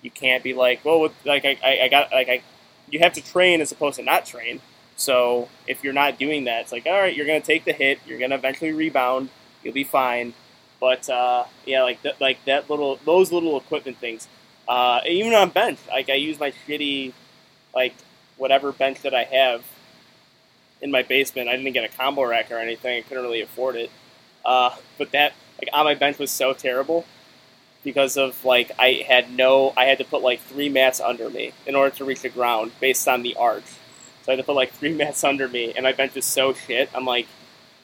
you 0.04 0.12
can't 0.12 0.44
be 0.44 0.54
like, 0.54 0.86
well, 0.86 1.02
with, 1.02 1.14
like 1.26 1.46
I, 1.46 1.58
I, 1.64 1.80
I 1.86 1.88
got 1.88 2.12
like 2.12 2.30
I 2.30 2.44
you 2.92 3.00
have 3.00 3.14
to 3.14 3.24
train 3.24 3.60
as 3.60 3.72
opposed 3.72 3.96
to 3.98 4.04
not 4.04 4.28
train. 4.28 4.62
So 4.98 5.48
if 5.68 5.84
you're 5.84 5.94
not 5.94 6.18
doing 6.20 6.46
that, 6.46 6.64
it's 6.64 6.72
like 6.72 6.86
all 6.86 7.00
right, 7.00 7.16
you're 7.16 7.28
gonna 7.28 7.40
take 7.40 7.64
the 7.66 7.74
hit, 7.74 8.00
you're 8.06 8.20
gonna 8.20 8.36
eventually 8.36 8.72
rebound, 8.74 9.30
you'll 9.64 9.74
be 9.74 9.84
fine. 9.84 10.34
But 10.80 11.10
uh, 11.10 11.46
yeah, 11.66 11.84
like 11.84 12.02
th- 12.04 12.20
like 12.20 12.44
that 12.46 12.70
little 12.70 13.00
those 13.06 13.32
little 13.32 13.58
equipment 13.58 13.98
things. 13.98 14.28
Uh, 14.68 15.00
even 15.08 15.34
on 15.34 15.50
bench, 15.50 15.80
like 15.88 16.10
I 16.10 16.16
use 16.16 16.40
my 16.40 16.52
shitty 16.68 17.14
like 17.74 17.94
whatever 18.38 18.72
bench 18.72 19.02
that 19.04 19.14
I 19.14 19.24
have 19.24 19.64
in 20.82 20.92
my 20.92 21.04
basement. 21.04 21.48
I 21.48 21.56
didn't 21.56 21.72
get 21.74 21.84
a 21.84 21.96
combo 21.96 22.26
rack 22.26 22.52
or 22.52 22.58
anything. 22.58 22.98
I 22.98 23.02
couldn't 23.02 23.24
really 23.24 23.42
afford 23.42 23.76
it. 23.76 23.92
Uh, 24.44 24.76
but 24.98 25.12
that 25.12 25.34
like 25.62 25.70
on 25.74 25.86
my 25.86 25.96
bench 25.96 26.18
was 26.18 26.32
so 26.32 26.54
terrible 26.54 27.06
because 27.84 28.18
of 28.18 28.44
like 28.44 28.72
I 28.80 29.06
had 29.08 29.32
no 29.32 29.74
I 29.78 29.86
had 29.86 30.00
to 30.00 30.06
put 30.06 30.22
like 30.22 30.42
three 30.42 30.70
mats 30.70 31.00
under 31.00 31.30
me 31.30 31.54
in 31.66 31.76
order 31.76 31.96
to 31.98 32.06
reach 32.06 32.22
the 32.22 32.30
ground 32.30 32.72
based 32.80 33.08
on 33.08 33.22
the 33.22 33.36
arch. 33.36 33.66
So 34.28 34.34
I 34.34 34.36
had 34.36 34.42
to 34.42 34.46
put 34.46 34.58
like 34.58 34.74
three 34.74 34.94
mats 34.94 35.24
under 35.24 35.48
me 35.48 35.72
and 35.74 35.84
my 35.84 35.94
bench 35.94 36.18
is 36.18 36.26
so 36.26 36.52
shit. 36.52 36.90
I'm 36.94 37.06
like, 37.06 37.28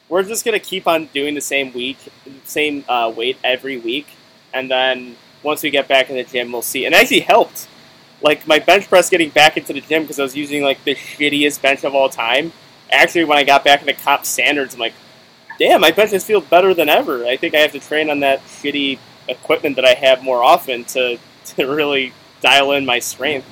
we're 0.10 0.24
just 0.24 0.44
gonna 0.44 0.60
keep 0.60 0.88
on 0.88 1.06
doing 1.14 1.36
the 1.36 1.42
same 1.42 1.72
week 1.72 1.98
same 2.44 2.84
uh, 2.90 3.12
weight 3.16 3.38
every 3.46 3.78
week 3.78 4.08
and 4.54 4.70
then 4.70 5.16
once 5.42 5.64
we 5.64 5.70
get 5.70 5.88
back 5.88 6.10
in 6.10 6.18
the 6.18 6.24
gym 6.26 6.52
we'll 6.52 6.62
see. 6.62 6.86
And 6.86 6.94
it 6.94 7.02
actually 7.02 7.22
helped. 7.22 7.70
Like 8.22 8.46
my 8.46 8.60
bench 8.60 8.90
press 8.90 9.10
getting 9.10 9.30
back 9.30 9.56
into 9.56 9.72
the 9.72 9.80
gym 9.80 10.02
because 10.02 10.20
I 10.20 10.24
was 10.24 10.36
using 10.36 10.64
like 10.64 10.84
the 10.84 10.96
shittiest 10.96 11.62
bench 11.62 11.86
of 11.86 11.96
all 11.96 12.10
time. 12.10 12.52
Actually 12.92 13.24
when 13.24 13.38
I 13.38 13.46
got 13.46 13.64
back 13.64 13.80
into 13.80 13.94
comp 13.94 14.26
standards 14.26 14.74
I'm 14.74 14.82
like 14.82 14.94
damn, 15.58 15.80
my 15.80 15.92
bench 15.92 16.12
benches 16.12 16.26
feel 16.26 16.42
better 16.42 16.74
than 16.74 16.90
ever. 16.90 17.26
I 17.26 17.38
think 17.38 17.56
I 17.56 17.60
have 17.60 17.72
to 17.72 17.80
train 17.80 18.10
on 18.10 18.20
that 18.20 18.42
shitty 18.42 19.00
equipment 19.30 19.78
that 19.78 19.86
I 19.86 19.94
have 19.94 20.22
more 20.22 20.44
often 20.44 20.84
to, 20.86 21.18
to 21.46 21.66
really 21.66 22.12
dial 22.42 22.74
in 22.74 22.86
my 22.86 23.00
strength. 23.00 23.48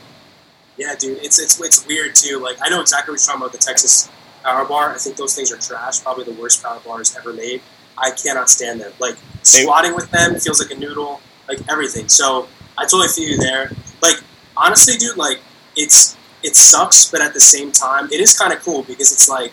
Yeah, 0.82 0.96
dude, 0.96 1.20
it's, 1.20 1.38
it's 1.38 1.62
it's 1.62 1.86
weird 1.86 2.16
too. 2.16 2.40
Like 2.40 2.58
I 2.60 2.68
know 2.70 2.82
exactly 2.82 3.12
what 3.12 3.20
you're 3.20 3.26
talking 3.26 3.42
about 3.42 3.52
the 3.52 3.60
Texas 3.60 4.10
Power 4.44 4.66
Bar. 4.66 4.90
I 4.90 4.98
think 4.98 5.16
those 5.16 5.36
things 5.36 5.52
are 5.52 5.58
trash. 5.58 6.02
Probably 6.02 6.24
the 6.24 6.34
worst 6.42 6.64
power 6.64 6.80
bars 6.84 7.16
ever 7.16 7.34
made. 7.34 7.62
I 8.00 8.10
cannot 8.10 8.50
stand 8.50 8.82
them. 8.82 8.92
Like 8.98 9.16
squatting 9.44 9.94
with 9.94 10.10
them 10.10 10.40
feels 10.40 10.60
like 10.60 10.76
a 10.76 10.80
noodle. 10.80 11.22
Like 11.48 11.60
everything. 11.70 12.10
So 12.10 12.48
I 12.80 12.86
totally 12.86 13.10
feel 13.10 13.30
you 13.30 13.38
there. 13.38 13.72
Like 14.02 14.16
honestly, 14.58 14.98
dude, 14.98 15.18
like 15.18 15.40
it's 15.76 16.18
it 16.42 16.56
sucks, 16.56 17.12
but 17.12 17.22
at 17.22 17.36
the 17.36 17.42
same 17.42 17.72
time, 17.72 18.06
it 18.12 18.20
is 18.20 18.36
kind 18.36 18.52
of 18.52 18.64
cool 18.64 18.82
because 18.82 19.12
it's 19.12 19.30
like 19.30 19.52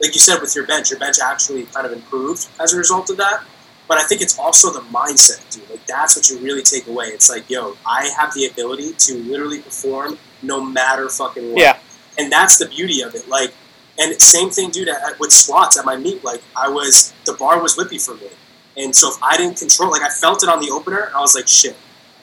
like 0.00 0.14
you 0.14 0.20
said 0.20 0.40
with 0.40 0.56
your 0.56 0.66
bench, 0.66 0.88
your 0.88 0.98
bench 0.98 1.18
actually 1.22 1.64
kind 1.64 1.86
of 1.86 1.92
improved 1.92 2.48
as 2.58 2.72
a 2.72 2.78
result 2.78 3.10
of 3.10 3.18
that. 3.18 3.44
But 3.88 3.98
I 3.98 4.04
think 4.04 4.22
it's 4.22 4.38
also 4.38 4.72
the 4.72 4.80
mindset, 4.88 5.42
dude. 5.50 5.68
Like 5.68 5.84
that's 5.84 6.16
what 6.16 6.30
you 6.30 6.38
really 6.38 6.62
take 6.62 6.86
away. 6.86 7.08
It's 7.08 7.28
like, 7.28 7.50
yo, 7.50 7.76
I 7.86 8.08
have 8.18 8.32
the 8.32 8.46
ability 8.46 8.94
to 8.94 9.18
literally 9.24 9.60
perform 9.60 10.16
no 10.42 10.62
matter 10.62 11.08
fucking 11.08 11.52
what. 11.52 11.60
Yeah. 11.60 11.78
And 12.18 12.30
that's 12.30 12.58
the 12.58 12.66
beauty 12.66 13.02
of 13.02 13.14
it. 13.14 13.28
Like, 13.28 13.54
and 13.98 14.20
same 14.20 14.50
thing, 14.50 14.70
dude. 14.70 14.88
At, 14.88 15.18
with 15.18 15.32
squats 15.32 15.78
at 15.78 15.84
my 15.84 15.96
meet, 15.96 16.24
like 16.24 16.42
I 16.56 16.68
was, 16.68 17.12
the 17.24 17.34
bar 17.34 17.62
was 17.62 17.76
whippy 17.76 18.04
for 18.04 18.14
me, 18.14 18.30
and 18.76 18.94
so 18.94 19.10
if 19.10 19.22
I 19.22 19.36
didn't 19.36 19.58
control, 19.58 19.90
like 19.90 20.02
I 20.02 20.08
felt 20.08 20.42
it 20.42 20.48
on 20.48 20.60
the 20.60 20.70
opener, 20.70 21.10
I 21.14 21.20
was 21.20 21.34
like, 21.34 21.48
shit. 21.48 21.76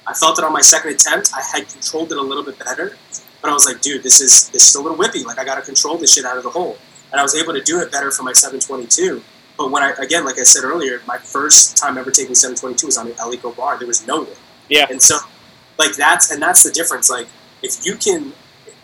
I 0.07 0.13
felt 0.13 0.39
it 0.39 0.45
on 0.45 0.53
my 0.53 0.61
second 0.61 0.91
attempt. 0.91 1.31
I 1.35 1.41
had 1.41 1.67
controlled 1.67 2.11
it 2.11 2.17
a 2.17 2.21
little 2.21 2.43
bit 2.43 2.57
better, 2.57 2.97
but 3.41 3.51
I 3.51 3.53
was 3.53 3.65
like, 3.65 3.81
dude, 3.81 4.03
this 4.03 4.21
is 4.21 4.49
this 4.49 4.63
is 4.63 4.69
still 4.69 4.81
a 4.81 4.85
little 4.89 4.97
whippy. 4.97 5.25
Like 5.25 5.37
I 5.37 5.43
got 5.43 5.55
to 5.55 5.61
control 5.61 5.97
this 5.97 6.13
shit 6.13 6.25
out 6.25 6.37
of 6.37 6.43
the 6.43 6.49
hole 6.49 6.77
and 7.11 7.19
I 7.19 7.23
was 7.23 7.35
able 7.35 7.53
to 7.53 7.61
do 7.61 7.79
it 7.81 7.91
better 7.91 8.11
for 8.11 8.23
my 8.23 8.33
722. 8.33 9.23
But 9.57 9.71
when 9.71 9.81
I 9.81 9.91
again, 9.99 10.25
like 10.25 10.37
I 10.37 10.43
said 10.43 10.63
earlier, 10.63 11.01
my 11.07 11.17
first 11.17 11.77
time 11.77 11.97
ever 11.97 12.11
taking 12.11 12.35
722 12.35 12.85
was 12.85 12.97
on 12.97 13.07
an 13.07 13.13
Eleiko 13.13 13.55
bar. 13.55 13.77
There 13.77 13.87
was 13.87 14.05
no 14.05 14.23
way. 14.23 14.33
Yeah. 14.69 14.85
And 14.89 15.01
so, 15.01 15.17
like 15.79 15.95
that's 15.95 16.31
and 16.31 16.41
that's 16.41 16.63
the 16.63 16.71
difference. 16.71 17.09
Like 17.09 17.27
if 17.61 17.85
you 17.85 17.95
can, 17.95 18.33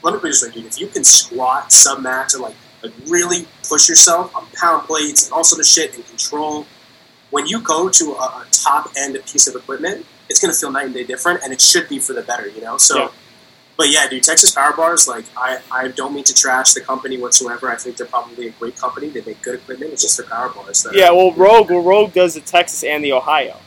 let 0.02 0.14
me 0.14 0.20
put 0.20 0.26
it 0.26 0.30
this 0.30 0.44
way, 0.44 0.52
dude. 0.52 0.66
If 0.66 0.80
you 0.80 0.88
can 0.88 1.04
squat 1.04 1.72
sub 1.72 2.02
max 2.02 2.34
and 2.34 2.44
like 2.44 2.56
like 2.82 2.94
really 3.08 3.48
push 3.68 3.88
yourself 3.88 4.36
on 4.36 4.46
pound 4.56 4.86
plates 4.88 5.26
and 5.26 5.34
also 5.34 5.56
the 5.56 5.64
shit 5.64 5.96
and 5.96 6.06
control, 6.08 6.66
when 7.30 7.46
you 7.48 7.62
go 7.62 7.90
to 7.90 8.06
a, 8.14 8.26
a 8.26 8.46
top 8.52 8.92
end 8.98 9.18
piece 9.26 9.48
of 9.48 9.56
equipment, 9.56 10.06
it's 10.30 10.40
gonna 10.40 10.54
feel 10.54 10.72
night 10.72 10.86
and 10.86 10.94
day 10.94 11.04
different, 11.04 11.42
and 11.44 11.54
it 11.54 11.62
should 11.62 11.88
be 11.88 12.00
for 12.00 12.14
the 12.14 12.22
better. 12.22 12.48
You 12.48 12.62
know. 12.62 12.78
So. 12.78 12.98
Yeah 12.98 13.10
but 13.76 13.92
yeah, 13.92 14.08
dude, 14.08 14.24
Texas 14.24 14.52
Power 14.52 14.76
Bars, 14.76 15.08
like, 15.08 15.26
I, 15.36 15.60
I 15.72 15.88
don't 15.88 16.14
mean 16.14 16.24
to 16.26 16.34
trash 16.34 16.74
the 16.74 16.82
company 16.82 17.18
whatsoever. 17.18 17.70
I 17.70 17.76
think 17.76 17.98
they're 17.98 18.06
probably 18.06 18.48
a 18.48 18.52
great 18.52 18.78
company. 18.78 19.10
They 19.10 19.22
make 19.22 19.42
good 19.42 19.56
equipment. 19.56 19.92
It's 19.94 20.04
just 20.04 20.18
their 20.18 20.28
power 20.28 20.50
bars. 20.50 20.86
yeah, 20.94 21.10
well, 21.10 21.32
Rogue, 21.32 21.72
well, 21.72 21.82
Rogue 21.82 22.14
does 22.14 22.36
the 22.36 22.42
Texas 22.42 22.84
and 22.84 23.04
the 23.04 23.14
Ohio. 23.14 23.58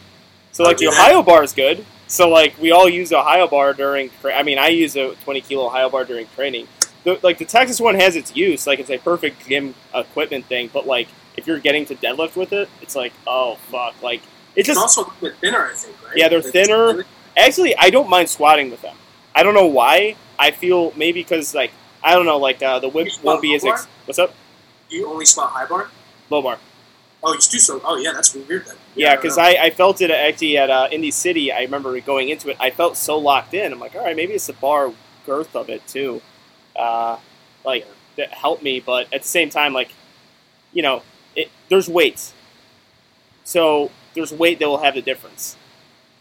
So, 0.52 0.64
oh, 0.64 0.68
like, 0.68 0.78
the 0.78 0.88
Ohio 0.88 1.22
bar 1.22 1.42
is 1.42 1.52
good. 1.52 1.84
So, 2.08 2.28
like, 2.28 2.58
we 2.60 2.70
all 2.70 2.88
use 2.88 3.12
Ohio 3.12 3.48
bar 3.48 3.74
during, 3.74 4.10
I 4.24 4.42
mean, 4.42 4.58
I 4.58 4.68
use 4.68 4.96
a 4.96 5.14
20 5.16 5.40
kilo 5.40 5.66
Ohio 5.66 5.90
bar 5.90 6.04
during 6.04 6.26
training. 6.28 6.68
The, 7.04 7.18
like, 7.22 7.38
the 7.38 7.44
Texas 7.44 7.80
one 7.80 7.94
has 7.96 8.16
its 8.16 8.34
use. 8.36 8.66
Like, 8.66 8.78
it's 8.78 8.90
a 8.90 8.98
perfect 8.98 9.48
gym 9.48 9.74
equipment 9.94 10.46
thing. 10.46 10.70
But, 10.72 10.86
like, 10.86 11.08
if 11.36 11.46
you're 11.46 11.58
getting 11.58 11.84
to 11.86 11.94
deadlift 11.96 12.36
with 12.36 12.52
it, 12.52 12.68
it's 12.80 12.94
like, 12.94 13.12
oh, 13.26 13.56
fuck. 13.70 14.00
Like, 14.02 14.22
it's 14.54 14.66
just. 14.66 14.78
It's 14.78 14.98
also 14.98 15.10
a 15.10 15.14
bit 15.20 15.36
thinner, 15.38 15.66
I 15.66 15.74
think, 15.74 16.02
right? 16.04 16.12
Yeah, 16.16 16.28
they're 16.28 16.40
like, 16.40 16.52
thinner. 16.52 17.04
Actually, 17.36 17.76
I 17.76 17.90
don't 17.90 18.08
mind 18.08 18.28
squatting 18.28 18.70
with 18.70 18.82
them. 18.82 18.96
I 19.34 19.42
don't 19.42 19.54
know 19.54 19.66
why. 19.66 20.16
I 20.38 20.50
feel 20.50 20.92
maybe 20.96 21.22
because 21.22 21.54
like 21.54 21.72
I 22.02 22.14
don't 22.14 22.24
know, 22.24 22.38
like 22.38 22.62
uh, 22.62 22.78
the 22.78 22.88
whip 22.88 23.08
won't 23.22 23.42
be 23.42 23.54
as 23.54 23.64
ex- 23.64 23.86
what's 24.06 24.18
up. 24.18 24.34
You 24.88 25.06
only 25.08 25.26
squat 25.26 25.50
high 25.50 25.66
bar. 25.66 25.90
Low 26.30 26.40
bar. 26.40 26.58
Oh, 27.22 27.32
you 27.32 27.38
do 27.38 27.58
so. 27.58 27.80
Oh, 27.84 27.96
yeah, 27.96 28.12
that's 28.12 28.34
weird 28.34 28.66
then. 28.66 28.76
Yeah, 28.96 29.14
because 29.14 29.36
I, 29.36 29.50
I, 29.50 29.62
I, 29.64 29.70
felt 29.70 30.00
it 30.00 30.10
at 30.10 30.26
actually 30.26 30.56
at 30.56 30.70
uh, 30.70 30.88
Indy 30.90 31.10
City. 31.10 31.52
I 31.52 31.60
remember 31.60 32.00
going 32.00 32.30
into 32.30 32.48
it. 32.48 32.56
I 32.58 32.70
felt 32.70 32.96
so 32.96 33.18
locked 33.18 33.52
in. 33.52 33.72
I'm 33.72 33.78
like, 33.78 33.94
all 33.94 34.02
right, 34.02 34.16
maybe 34.16 34.32
it's 34.32 34.46
the 34.46 34.54
bar 34.54 34.92
girth 35.26 35.54
of 35.54 35.68
it 35.68 35.86
too, 35.86 36.22
uh, 36.74 37.18
like 37.64 37.86
that 38.16 38.32
helped 38.32 38.62
me. 38.62 38.80
But 38.80 39.12
at 39.12 39.22
the 39.22 39.28
same 39.28 39.50
time, 39.50 39.74
like, 39.74 39.90
you 40.72 40.82
know, 40.82 41.02
it, 41.34 41.50
there's 41.68 41.88
weights, 41.88 42.32
so 43.44 43.90
there's 44.14 44.32
weight 44.32 44.58
that 44.60 44.66
will 44.66 44.78
have 44.78 44.94
the 44.94 45.02
difference. 45.02 45.56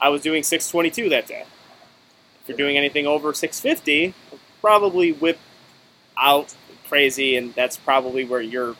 I 0.01 0.09
was 0.09 0.21
doing 0.21 0.43
622 0.43 1.09
that 1.09 1.27
day. 1.27 1.45
If 2.41 2.49
you're 2.49 2.57
doing 2.57 2.77
anything 2.77 3.07
over 3.07 3.33
650, 3.33 4.13
probably 4.59 5.13
whip 5.13 5.39
out 6.17 6.53
crazy, 6.89 7.37
and 7.37 7.55
that's 7.55 7.77
probably 7.77 8.25
where 8.25 8.41
your 8.41 8.75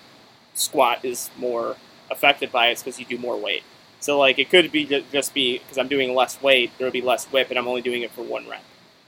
squat 0.54 1.04
is 1.04 1.30
more 1.38 1.78
affected 2.12 2.52
by 2.52 2.68
it 2.68 2.80
because 2.80 3.00
you 3.00 3.06
do 3.06 3.18
more 3.18 3.38
weight. 3.38 3.64
So 4.06 4.20
like 4.20 4.38
it 4.38 4.52
could 4.52 4.72
be 4.72 4.86
just 4.86 5.34
be 5.34 5.58
because 5.58 5.80
I'm 5.80 5.88
doing 5.88 6.14
less 6.14 6.40
weight, 6.40 6.72
there 6.78 6.86
will 6.86 6.92
be 6.92 7.02
less 7.02 7.26
whip, 7.26 7.50
and 7.50 7.58
I'm 7.58 7.68
only 7.68 7.82
doing 7.82 8.04
it 8.04 8.12
for 8.12 8.22
one 8.22 8.48
rep. 8.48 8.62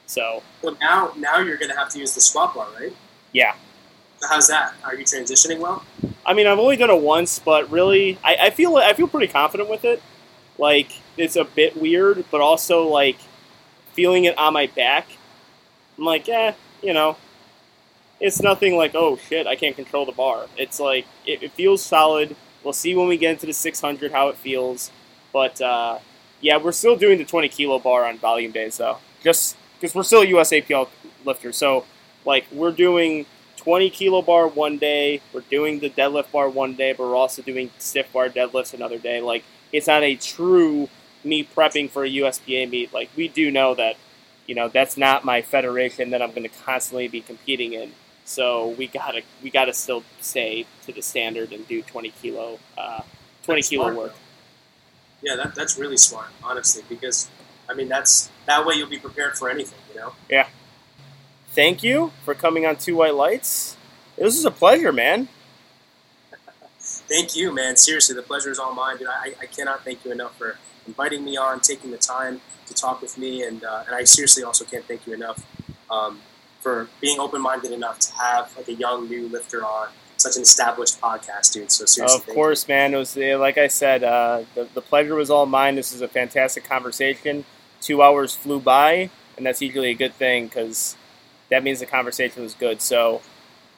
So 0.08 0.42
well, 0.64 0.76
now 0.82 1.14
now 1.16 1.38
you're 1.38 1.58
going 1.58 1.70
to 1.70 1.78
have 1.78 1.90
to 1.90 2.00
use 2.00 2.16
the 2.16 2.20
squat 2.20 2.56
bar, 2.56 2.68
right? 2.80 2.92
Yeah. 3.32 3.54
So 4.18 4.28
how's 4.28 4.48
that? 4.48 4.74
Are 4.84 4.96
you 4.96 5.06
transitioning 5.06 5.60
well? 5.60 5.86
I 6.26 6.34
mean, 6.34 6.48
I've 6.48 6.58
only 6.58 6.78
done 6.78 6.90
it 6.90 7.00
once, 7.00 7.38
but 7.38 7.70
really, 7.70 8.18
I, 8.24 8.38
I 8.46 8.50
feel 8.50 8.76
I 8.78 8.94
feel 8.94 9.08
pretty 9.08 9.32
confident 9.32 9.70
with 9.70 9.86
it. 9.86 10.02
Like 10.58 10.90
it's 11.16 11.36
a 11.36 11.44
bit 11.44 11.78
weird, 11.78 12.26
but 12.32 12.42
also 12.42 12.88
like 12.88 13.20
feeling 13.94 14.26
it 14.26 14.36
on 14.36 14.54
my 14.54 14.66
back, 14.66 15.08
I'm 16.00 16.06
like, 16.06 16.28
eh, 16.28 16.54
you 16.82 16.94
know, 16.94 17.18
it's 18.20 18.42
nothing 18.42 18.76
like, 18.76 18.96
oh 18.96 19.18
shit, 19.18 19.46
I 19.46 19.56
can't 19.58 19.76
control 19.76 20.08
the 20.08 20.12
bar. 20.12 20.48
It's 20.58 20.80
like, 20.80 21.06
it, 21.28 21.44
it 21.44 21.52
feels 21.52 21.84
solid. 21.84 22.36
We'll 22.68 22.74
see 22.74 22.98
when 22.98 23.08
we 23.08 23.16
get 23.16 23.32
into 23.32 23.46
the 23.46 23.54
600 23.54 24.12
how 24.12 24.28
it 24.28 24.36
feels. 24.36 24.92
But 25.32 25.62
uh, 25.62 26.00
yeah, 26.42 26.58
we're 26.58 26.74
still 26.74 26.98
doing 26.98 27.18
the 27.18 27.24
20 27.24 27.48
kilo 27.48 27.80
bar 27.80 28.04
on 28.04 28.18
volume 28.18 28.52
days 28.52 28.76
though, 28.76 28.98
just 29.24 29.56
because 29.80 29.96
we're 29.96 30.04
still 30.04 30.26
USAPL 30.26 30.90
lifters. 31.24 31.56
So 31.56 31.86
like 32.26 32.46
we're 32.52 32.74
doing 32.74 33.26
20 33.56 33.90
kilo 33.90 34.22
bar 34.22 34.50
one 34.50 34.78
day, 34.78 35.22
we're 35.32 35.46
doing 35.50 35.80
the 35.80 35.90
deadlift 35.90 36.34
bar 36.34 36.50
one 36.50 36.74
day, 36.74 36.92
but 36.92 37.04
we're 37.08 37.16
also 37.16 37.42
doing 37.42 37.72
stiff 37.78 38.12
bar 38.12 38.28
deadlifts 38.28 38.74
another 38.74 39.00
day. 39.00 39.22
Like 39.22 39.46
it's 39.72 39.88
not 39.88 40.04
a 40.04 40.18
true 40.18 40.90
me 41.24 41.46
prepping 41.46 41.90
for 41.90 42.04
a 42.04 42.10
USPA 42.10 42.70
meet, 42.70 42.94
like 42.94 43.10
we 43.16 43.30
do 43.30 43.50
know 43.50 43.76
that, 43.76 43.96
you 44.46 44.56
know, 44.56 44.68
that's 44.68 44.98
not 44.98 45.24
my 45.24 45.42
federation 45.42 46.10
that 46.10 46.22
I'm 46.22 46.32
going 46.32 46.44
to 46.44 46.50
constantly 46.66 47.08
be 47.08 47.22
competing 47.22 47.72
in. 47.72 47.94
So 48.28 48.76
we 48.78 48.88
gotta 48.88 49.22
we 49.42 49.50
gotta 49.50 49.72
still 49.72 50.04
stay 50.20 50.66
to 50.86 50.92
the 50.92 51.02
standard 51.02 51.54
and 51.54 51.66
do 51.66 51.82
20 51.82 52.10
kilo 52.22 52.60
uh, 52.78 53.02
20 53.44 53.62
that's 53.62 53.70
kilo 53.70 53.84
smart, 53.86 53.98
work. 53.98 54.16
Yeah, 55.24 55.38
that, 55.38 55.56
that's 55.56 55.80
really 55.80 55.96
smart, 55.96 56.28
honestly, 56.44 56.84
because 56.90 57.30
I 57.70 57.74
mean, 57.74 57.88
that's 57.88 58.30
that 58.46 58.66
way 58.66 58.76
you'll 58.76 58.90
be 58.90 59.00
prepared 59.00 59.38
for 59.38 59.50
anything, 59.50 59.80
you 59.94 60.02
know. 60.02 60.12
Yeah. 60.30 60.48
Thank 61.52 61.84
you 61.84 62.12
for 62.26 62.36
coming 62.36 62.66
on 62.66 62.76
Two 62.76 62.98
White 62.98 63.16
Lights. 63.16 63.78
This 64.18 64.38
is 64.38 64.44
a 64.44 64.52
pleasure, 64.52 64.92
man. 64.92 65.30
thank 66.80 67.34
you, 67.34 67.54
man. 67.54 67.78
Seriously, 67.78 68.14
the 68.14 68.22
pleasure 68.22 68.52
is 68.52 68.60
all 68.60 68.74
mine, 68.74 68.98
dude. 68.98 69.08
I, 69.08 69.36
I 69.40 69.46
cannot 69.46 69.86
thank 69.86 70.04
you 70.04 70.12
enough 70.12 70.38
for 70.38 70.58
inviting 70.86 71.24
me 71.24 71.38
on, 71.38 71.62
taking 71.62 71.92
the 71.92 71.98
time 71.98 72.42
to 72.66 72.74
talk 72.74 73.02
with 73.02 73.18
me, 73.18 73.42
and 73.42 73.64
uh, 73.64 73.84
and 73.88 73.96
I 73.96 74.04
seriously 74.04 74.44
also 74.44 74.66
can't 74.66 74.84
thank 74.84 75.08
you 75.08 75.14
enough 75.14 75.46
um, 75.90 76.20
for 76.68 76.90
being 77.00 77.18
open 77.18 77.42
minded 77.42 77.72
enough 77.72 77.98
to 77.98 78.14
have 78.16 78.54
like 78.58 78.68
a 78.68 78.74
young 78.74 79.08
new 79.08 79.30
lifter 79.30 79.64
on 79.64 79.88
such 80.18 80.36
an 80.36 80.42
established 80.42 81.00
podcast, 81.00 81.54
dude. 81.54 81.72
So 81.72 81.86
seriously, 81.86 82.20
of 82.20 82.36
course, 82.36 82.68
man. 82.68 82.94
It 82.94 82.98
was 82.98 83.16
like 83.16 83.58
I 83.58 83.68
said, 83.68 84.04
uh, 84.04 84.44
the 84.54 84.68
the 84.74 84.82
pleasure 84.82 85.16
was 85.16 85.30
all 85.30 85.46
mine. 85.46 85.76
This 85.76 85.94
is 85.94 86.02
a 86.02 86.10
fantastic 86.10 86.66
conversation. 86.66 87.46
Two 87.80 88.02
hours 88.02 88.36
flew 88.36 88.60
by, 88.60 89.10
and 89.38 89.46
that's 89.46 89.62
usually 89.62 89.92
a 89.92 89.94
good 89.94 90.14
thing 90.16 90.48
because 90.48 90.98
that 91.50 91.64
means 91.64 91.80
the 91.80 91.86
conversation 91.86 92.44
was 92.44 92.54
good. 92.54 92.82
So 92.82 93.22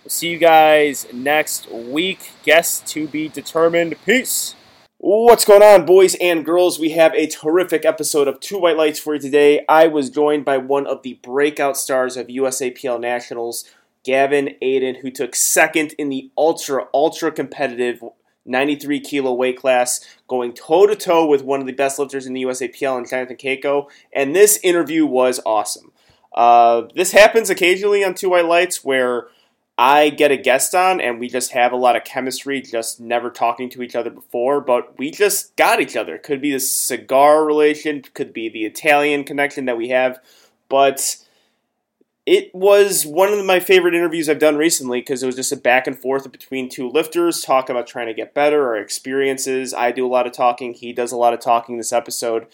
we'll 0.03 0.09
see 0.09 0.29
you 0.29 0.39
guys 0.39 1.05
next 1.13 1.71
week. 1.71 2.31
Guests 2.43 2.91
to 2.93 3.07
be 3.07 3.27
determined. 3.27 3.95
Peace. 4.03 4.55
What's 5.01 5.45
going 5.45 5.63
on, 5.63 5.85
boys 5.85 6.17
and 6.19 6.43
girls? 6.43 6.77
We 6.77 6.89
have 6.89 7.13
a 7.13 7.25
terrific 7.25 7.85
episode 7.85 8.27
of 8.27 8.41
Two 8.41 8.59
White 8.59 8.75
Lights 8.75 8.99
for 8.99 9.13
you 9.13 9.21
today. 9.21 9.63
I 9.69 9.87
was 9.87 10.09
joined 10.09 10.43
by 10.43 10.57
one 10.57 10.85
of 10.85 11.03
the 11.03 11.13
breakout 11.23 11.77
stars 11.77 12.17
of 12.17 12.27
USAPL 12.27 12.99
Nationals, 12.99 13.63
Gavin 14.03 14.57
Adin, 14.61 14.95
who 14.95 15.09
took 15.09 15.37
second 15.37 15.93
in 15.97 16.09
the 16.09 16.29
ultra, 16.37 16.89
ultra 16.93 17.31
competitive 17.31 18.03
93 18.45 18.99
kilo 18.99 19.33
weight 19.33 19.57
class, 19.57 20.05
going 20.27 20.51
toe 20.51 20.85
to 20.85 20.97
toe 20.97 21.25
with 21.25 21.43
one 21.43 21.61
of 21.61 21.65
the 21.65 21.71
best 21.71 21.97
lifters 21.97 22.27
in 22.27 22.33
the 22.33 22.43
USAPL, 22.43 22.97
and 22.97 23.09
Jonathan 23.09 23.37
Cayco. 23.37 23.85
And 24.11 24.35
this 24.35 24.59
interview 24.63 25.05
was 25.05 25.39
awesome. 25.45 25.93
Uh, 26.33 26.87
this 26.93 27.13
happens 27.13 27.49
occasionally 27.49 28.03
on 28.03 28.15
Two 28.15 28.31
White 28.31 28.47
Lights 28.47 28.83
where 28.83 29.27
I 29.81 30.09
get 30.09 30.29
a 30.29 30.35
guest 30.35 30.75
on 30.75 30.99
and 30.99 31.21
we 31.21 31.29
just 31.29 31.53
have 31.53 31.71
a 31.71 31.77
lot 31.77 31.95
of 31.95 32.03
chemistry, 32.03 32.59
just 32.59 32.99
never 32.99 33.29
talking 33.29 33.69
to 33.69 33.81
each 33.81 33.95
other 33.95 34.09
before, 34.09 34.59
but 34.59 34.99
we 34.99 35.09
just 35.09 35.55
got 35.55 35.79
each 35.79 35.95
other. 35.95 36.17
Could 36.17 36.41
be 36.41 36.51
the 36.51 36.59
cigar 36.59 37.45
relation, 37.45 38.01
could 38.13 38.33
be 38.33 38.49
the 38.49 38.65
Italian 38.65 39.23
connection 39.23 39.63
that 39.67 39.77
we 39.77 39.87
have, 39.87 40.19
but 40.67 41.15
it 42.25 42.53
was 42.53 43.05
one 43.05 43.31
of 43.31 43.45
my 43.45 43.61
favorite 43.61 43.95
interviews 43.95 44.27
I've 44.27 44.37
done 44.37 44.57
recently 44.57 44.99
because 44.99 45.23
it 45.23 45.27
was 45.27 45.37
just 45.37 45.53
a 45.53 45.55
back 45.55 45.87
and 45.87 45.97
forth 45.97 46.29
between 46.29 46.67
two 46.67 46.89
lifters 46.89 47.41
talking 47.41 47.73
about 47.73 47.87
trying 47.87 48.07
to 48.07 48.13
get 48.13 48.33
better 48.33 48.61
or 48.67 48.75
experiences. 48.75 49.73
I 49.73 49.93
do 49.93 50.05
a 50.05 50.11
lot 50.11 50.27
of 50.27 50.33
talking, 50.33 50.73
he 50.73 50.91
does 50.91 51.13
a 51.13 51.17
lot 51.17 51.33
of 51.33 51.39
talking 51.39 51.77
this 51.77 51.93
episode. 51.93 52.47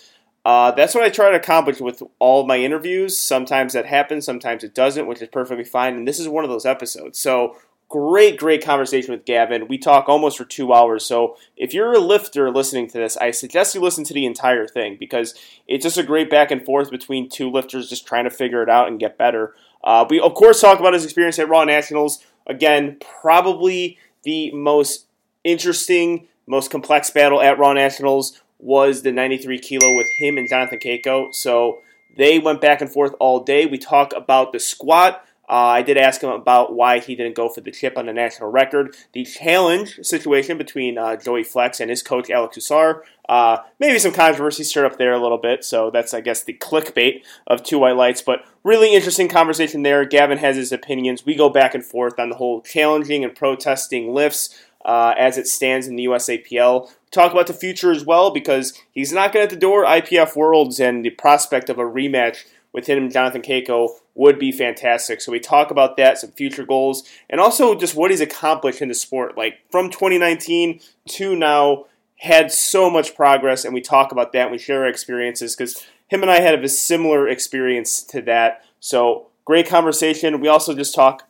Uh, 0.45 0.69
that's 0.71 0.93
what 0.93 1.03
I 1.03 1.09
try 1.09 1.31
to 1.31 1.35
accomplish 1.35 1.81
with 1.81 2.03
all 2.19 2.45
my 2.45 2.57
interviews. 2.57 3.19
Sometimes 3.19 3.73
that 3.73 3.87
happens, 3.87 4.25
sometimes 4.25 4.63
it 4.63 4.75
doesn't, 4.75 5.07
which 5.07 5.21
is 5.21 5.29
perfectly 5.29 5.63
fine. 5.63 5.95
And 5.95 6.07
this 6.07 6.19
is 6.19 6.29
one 6.29 6.43
of 6.43 6.51
those 6.51 6.67
episodes. 6.67 7.19
So, 7.19 7.57
great, 7.89 8.37
great 8.37 8.63
conversation 8.63 9.11
with 9.11 9.25
Gavin. 9.25 9.67
We 9.67 9.79
talk 9.79 10.07
almost 10.07 10.37
for 10.37 10.45
two 10.45 10.71
hours. 10.71 11.03
So, 11.03 11.35
if 11.57 11.73
you're 11.73 11.93
a 11.93 11.99
lifter 11.99 12.51
listening 12.51 12.87
to 12.89 12.99
this, 12.99 13.17
I 13.17 13.31
suggest 13.31 13.73
you 13.73 13.81
listen 13.81 14.03
to 14.03 14.13
the 14.13 14.27
entire 14.27 14.67
thing 14.67 14.97
because 14.99 15.33
it's 15.67 15.83
just 15.83 15.97
a 15.97 16.03
great 16.03 16.29
back 16.29 16.51
and 16.51 16.63
forth 16.63 16.91
between 16.91 17.27
two 17.27 17.49
lifters 17.49 17.89
just 17.89 18.05
trying 18.05 18.25
to 18.25 18.29
figure 18.29 18.61
it 18.61 18.69
out 18.69 18.87
and 18.87 18.99
get 18.99 19.17
better. 19.17 19.55
Uh, 19.83 20.05
we, 20.07 20.19
of 20.19 20.35
course, 20.35 20.61
talk 20.61 20.79
about 20.79 20.93
his 20.93 21.03
experience 21.03 21.39
at 21.39 21.49
Raw 21.49 21.63
Nationals. 21.63 22.23
Again, 22.45 22.97
probably 22.99 23.97
the 24.21 24.51
most 24.51 25.07
interesting, 25.43 26.27
most 26.45 26.69
complex 26.69 27.09
battle 27.09 27.41
at 27.41 27.57
Raw 27.57 27.73
Nationals 27.73 28.39
was 28.65 29.03
the 29.03 29.11
93 29.11 29.59
kilo 29.59 29.95
with 29.95 30.07
him 30.17 30.37
and 30.37 30.49
Jonathan 30.49 30.79
Cayco. 30.79 31.33
So 31.33 31.81
they 32.17 32.39
went 32.39 32.61
back 32.61 32.81
and 32.81 32.91
forth 32.91 33.13
all 33.19 33.39
day. 33.41 33.65
We 33.65 33.77
talk 33.77 34.11
about 34.15 34.51
the 34.51 34.59
squat. 34.59 35.23
Uh, 35.47 35.77
I 35.77 35.83
did 35.83 35.97
ask 35.97 36.21
him 36.21 36.31
about 36.31 36.73
why 36.73 36.97
he 36.97 37.15
didn't 37.15 37.35
go 37.35 37.49
for 37.49 37.61
the 37.61 37.69
chip 37.69 37.95
on 37.95 38.07
the 38.07 38.13
national 38.13 38.49
record. 38.49 38.95
The 39.13 39.23
challenge 39.23 39.99
situation 40.01 40.57
between 40.57 40.97
uh, 40.97 41.17
Joey 41.17 41.43
Flex 41.43 41.79
and 41.79 41.91
his 41.91 42.01
coach 42.01 42.31
Alex 42.31 42.55
Hussar. 42.55 43.03
Uh, 43.29 43.57
maybe 43.79 43.99
some 43.99 44.11
controversy 44.11 44.63
stirred 44.63 44.87
up 44.87 44.97
there 44.97 45.13
a 45.13 45.21
little 45.21 45.37
bit. 45.37 45.63
So 45.63 45.91
that's, 45.91 46.15
I 46.15 46.21
guess, 46.21 46.43
the 46.43 46.53
clickbait 46.53 47.21
of 47.45 47.61
Two 47.61 47.77
White 47.77 47.95
Lights. 47.95 48.23
But 48.23 48.45
really 48.63 48.95
interesting 48.95 49.27
conversation 49.27 49.83
there. 49.83 50.03
Gavin 50.05 50.39
has 50.39 50.55
his 50.55 50.71
opinions. 50.71 51.23
We 51.23 51.35
go 51.35 51.49
back 51.49 51.75
and 51.75 51.85
forth 51.85 52.19
on 52.19 52.29
the 52.29 52.37
whole 52.37 52.61
challenging 52.61 53.23
and 53.23 53.35
protesting 53.35 54.15
lifts 54.15 54.59
uh, 54.83 55.13
as 55.17 55.37
it 55.37 55.47
stands 55.47 55.87
in 55.87 55.95
the 55.95 56.05
USAPL. 56.05 56.89
Talk 57.15 57.31
about 57.31 57.47
the 57.47 57.53
future 57.53 57.91
as 57.91 58.03
well 58.03 58.29
because 58.29 58.73
he's 58.91 59.13
knocking 59.13 59.39
at 59.39 59.49
the 59.49 59.55
door 59.55 59.85
IPF 59.85 60.35
Worlds 60.35 60.81
and 60.81 61.05
the 61.05 61.11
prospect 61.11 61.69
of 61.69 61.79
a 61.79 61.83
rematch 61.83 62.43
with 62.73 62.87
him 62.87 62.97
and 62.97 63.11
Jonathan 63.13 63.41
Cayco 63.41 63.87
would 64.15 64.37
be 64.37 64.51
fantastic. 64.51 65.21
So 65.21 65.31
we 65.31 65.39
talk 65.39 65.71
about 65.71 65.95
that, 65.95 66.17
some 66.17 66.31
future 66.31 66.65
goals, 66.65 67.07
and 67.29 67.39
also 67.39 67.73
just 67.73 67.95
what 67.95 68.11
he's 68.11 68.19
accomplished 68.19 68.81
in 68.81 68.89
the 68.89 68.93
sport. 68.93 69.37
Like 69.37 69.59
from 69.71 69.89
2019 69.89 70.81
to 71.11 71.37
now, 71.37 71.85
had 72.17 72.51
so 72.51 72.89
much 72.89 73.15
progress, 73.15 73.63
and 73.63 73.73
we 73.73 73.79
talk 73.79 74.11
about 74.11 74.33
that. 74.33 74.43
And 74.43 74.51
we 74.51 74.57
share 74.57 74.81
our 74.81 74.89
experiences 74.89 75.55
because 75.55 75.85
him 76.07 76.21
and 76.21 76.29
I 76.29 76.41
had 76.41 76.61
a 76.61 76.67
similar 76.67 77.29
experience 77.29 78.03
to 78.03 78.21
that. 78.23 78.65
So 78.81 79.27
great 79.45 79.69
conversation. 79.69 80.41
We 80.41 80.49
also 80.49 80.75
just 80.75 80.93
talk 80.93 81.29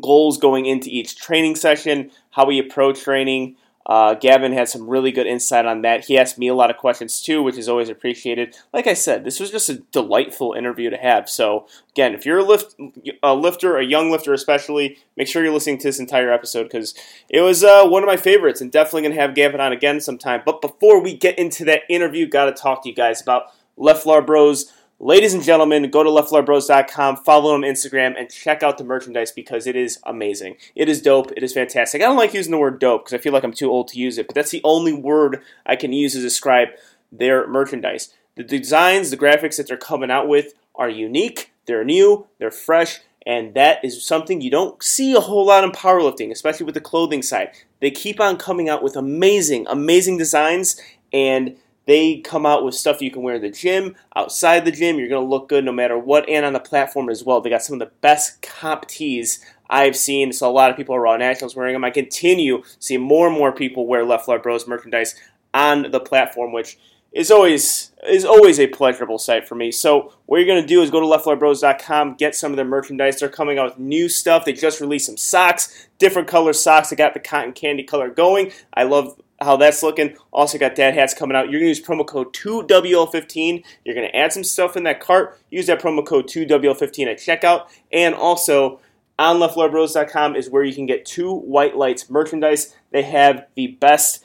goals 0.00 0.38
going 0.38 0.64
into 0.64 0.88
each 0.88 1.16
training 1.16 1.56
session, 1.56 2.10
how 2.30 2.46
we 2.46 2.58
approach 2.58 3.02
training. 3.02 3.56
Uh, 3.86 4.14
Gavin 4.14 4.52
had 4.52 4.68
some 4.68 4.88
really 4.88 5.12
good 5.12 5.26
insight 5.26 5.66
on 5.66 5.82
that. 5.82 6.06
He 6.06 6.18
asked 6.18 6.38
me 6.38 6.48
a 6.48 6.54
lot 6.54 6.70
of 6.70 6.78
questions 6.78 7.20
too, 7.20 7.42
which 7.42 7.58
is 7.58 7.68
always 7.68 7.88
appreciated. 7.90 8.56
Like 8.72 8.86
I 8.86 8.94
said, 8.94 9.24
this 9.24 9.38
was 9.38 9.50
just 9.50 9.68
a 9.68 9.82
delightful 9.92 10.54
interview 10.54 10.88
to 10.90 10.96
have. 10.96 11.28
So 11.28 11.66
again, 11.90 12.14
if 12.14 12.24
you're 12.24 12.38
a, 12.38 12.44
lift, 12.44 12.76
a 13.22 13.34
lifter, 13.34 13.76
a 13.76 13.84
young 13.84 14.10
lifter 14.10 14.32
especially, 14.32 14.98
make 15.16 15.28
sure 15.28 15.44
you're 15.44 15.52
listening 15.52 15.78
to 15.78 15.88
this 15.88 16.00
entire 16.00 16.32
episode 16.32 16.64
because 16.64 16.94
it 17.28 17.42
was 17.42 17.62
uh, 17.62 17.86
one 17.86 18.02
of 18.02 18.06
my 18.06 18.16
favorites, 18.16 18.60
and 18.60 18.72
definitely 18.72 19.02
gonna 19.02 19.20
have 19.20 19.34
Gavin 19.34 19.60
on 19.60 19.72
again 19.72 20.00
sometime. 20.00 20.42
But 20.44 20.62
before 20.62 21.00
we 21.00 21.14
get 21.14 21.38
into 21.38 21.64
that 21.66 21.82
interview, 21.90 22.26
got 22.26 22.46
to 22.46 22.52
talk 22.52 22.82
to 22.82 22.88
you 22.88 22.94
guys 22.94 23.20
about 23.20 23.52
Leflar 23.78 24.24
Bros. 24.24 24.72
Ladies 25.00 25.34
and 25.34 25.42
gentlemen, 25.42 25.90
go 25.90 26.04
to 26.04 26.08
leftflarbros.com, 26.08 27.16
follow 27.16 27.52
them 27.52 27.64
on 27.64 27.70
Instagram, 27.70 28.14
and 28.16 28.30
check 28.30 28.62
out 28.62 28.78
the 28.78 28.84
merchandise 28.84 29.32
because 29.32 29.66
it 29.66 29.74
is 29.74 29.98
amazing. 30.04 30.56
It 30.76 30.88
is 30.88 31.02
dope. 31.02 31.32
It 31.36 31.42
is 31.42 31.52
fantastic. 31.52 32.00
I 32.00 32.04
don't 32.04 32.16
like 32.16 32.32
using 32.32 32.52
the 32.52 32.58
word 32.58 32.78
dope 32.78 33.04
because 33.04 33.12
I 33.12 33.18
feel 33.18 33.32
like 33.32 33.42
I'm 33.42 33.52
too 33.52 33.70
old 33.70 33.88
to 33.88 33.98
use 33.98 34.18
it, 34.18 34.28
but 34.28 34.36
that's 34.36 34.52
the 34.52 34.60
only 34.62 34.92
word 34.92 35.42
I 35.66 35.74
can 35.74 35.92
use 35.92 36.12
to 36.12 36.20
describe 36.20 36.68
their 37.10 37.46
merchandise. 37.48 38.14
The 38.36 38.44
designs, 38.44 39.10
the 39.10 39.16
graphics 39.16 39.56
that 39.56 39.66
they're 39.66 39.76
coming 39.76 40.12
out 40.12 40.28
with 40.28 40.54
are 40.76 40.88
unique, 40.88 41.52
they're 41.66 41.84
new, 41.84 42.28
they're 42.38 42.52
fresh, 42.52 43.00
and 43.26 43.52
that 43.54 43.84
is 43.84 44.04
something 44.04 44.40
you 44.40 44.50
don't 44.50 44.80
see 44.80 45.12
a 45.12 45.20
whole 45.20 45.46
lot 45.46 45.64
in 45.64 45.72
powerlifting, 45.72 46.30
especially 46.30 46.66
with 46.66 46.74
the 46.74 46.80
clothing 46.80 47.22
side. 47.22 47.50
They 47.80 47.90
keep 47.90 48.20
on 48.20 48.36
coming 48.36 48.68
out 48.68 48.82
with 48.82 48.96
amazing, 48.96 49.66
amazing 49.68 50.18
designs, 50.18 50.80
and 51.12 51.56
they 51.86 52.18
come 52.18 52.46
out 52.46 52.64
with 52.64 52.74
stuff 52.74 53.02
you 53.02 53.10
can 53.10 53.22
wear 53.22 53.36
in 53.36 53.42
the 53.42 53.50
gym, 53.50 53.94
outside 54.16 54.64
the 54.64 54.72
gym. 54.72 54.98
You're 54.98 55.08
going 55.08 55.24
to 55.24 55.28
look 55.28 55.48
good 55.48 55.64
no 55.64 55.72
matter 55.72 55.98
what, 55.98 56.28
and 56.28 56.46
on 56.46 56.52
the 56.52 56.60
platform 56.60 57.10
as 57.10 57.24
well. 57.24 57.40
They 57.40 57.50
got 57.50 57.62
some 57.62 57.74
of 57.74 57.80
the 57.80 57.94
best 58.00 58.40
comp 58.42 58.86
tees 58.86 59.44
I've 59.68 59.96
seen. 59.96 60.32
So 60.32 60.48
a 60.48 60.52
lot 60.52 60.70
of 60.70 60.76
people 60.76 60.94
are 60.94 61.00
Raw 61.00 61.16
Nationals 61.16 61.56
wearing 61.56 61.74
them. 61.74 61.84
I 61.84 61.90
continue 61.90 62.62
to 62.62 62.68
see 62.78 62.96
more 62.96 63.28
and 63.28 63.36
more 63.36 63.52
people 63.52 63.86
wear 63.86 64.04
Leflar 64.04 64.42
Bros 64.42 64.66
merchandise 64.66 65.14
on 65.52 65.90
the 65.90 66.00
platform, 66.00 66.52
which 66.52 66.78
is 67.14 67.30
always 67.30 67.92
is 68.08 68.24
always 68.24 68.58
a 68.58 68.66
pleasurable 68.66 69.18
sight 69.18 69.46
for 69.46 69.54
me. 69.54 69.70
So 69.70 70.12
what 70.26 70.38
you're 70.38 70.48
gonna 70.48 70.66
do 70.66 70.82
is 70.82 70.90
go 70.90 71.00
to 71.00 71.06
leftflarbros.com, 71.06 72.14
get 72.14 72.34
some 72.34 72.52
of 72.52 72.56
their 72.56 72.64
merchandise. 72.64 73.20
They're 73.20 73.28
coming 73.28 73.58
out 73.58 73.70
with 73.70 73.78
new 73.78 74.08
stuff. 74.08 74.44
They 74.44 74.52
just 74.52 74.80
released 74.80 75.06
some 75.06 75.16
socks, 75.16 75.88
different 75.98 76.26
color 76.26 76.52
socks. 76.52 76.90
They 76.90 76.96
got 76.96 77.14
the 77.14 77.20
cotton 77.20 77.52
candy 77.52 77.84
color 77.84 78.10
going. 78.10 78.52
I 78.74 78.82
love 78.82 79.16
how 79.44 79.56
that's 79.56 79.82
looking. 79.82 80.16
Also 80.32 80.58
got 80.58 80.74
dad 80.74 80.94
hats 80.94 81.14
coming 81.14 81.36
out. 81.36 81.50
You're 81.50 81.60
gonna 81.60 81.68
use 81.68 81.82
promo 81.82 82.06
code 82.06 82.32
2WL15. 82.34 83.62
You're 83.84 83.94
gonna 83.94 84.08
add 84.08 84.32
some 84.32 84.44
stuff 84.44 84.76
in 84.76 84.84
that 84.84 85.00
cart. 85.00 85.38
Use 85.50 85.66
that 85.66 85.80
promo 85.80 86.04
code 86.04 86.26
2WL15 86.26 87.06
at 87.06 87.18
checkout. 87.18 87.68
And 87.92 88.14
also 88.14 88.80
on 89.18 89.36
leftflarbros.com 89.36 90.36
is 90.36 90.50
where 90.50 90.64
you 90.64 90.74
can 90.74 90.86
get 90.86 91.04
two 91.04 91.32
white 91.32 91.76
lights 91.76 92.10
merchandise. 92.10 92.74
They 92.90 93.02
have 93.02 93.46
the 93.54 93.68
best. 93.68 94.24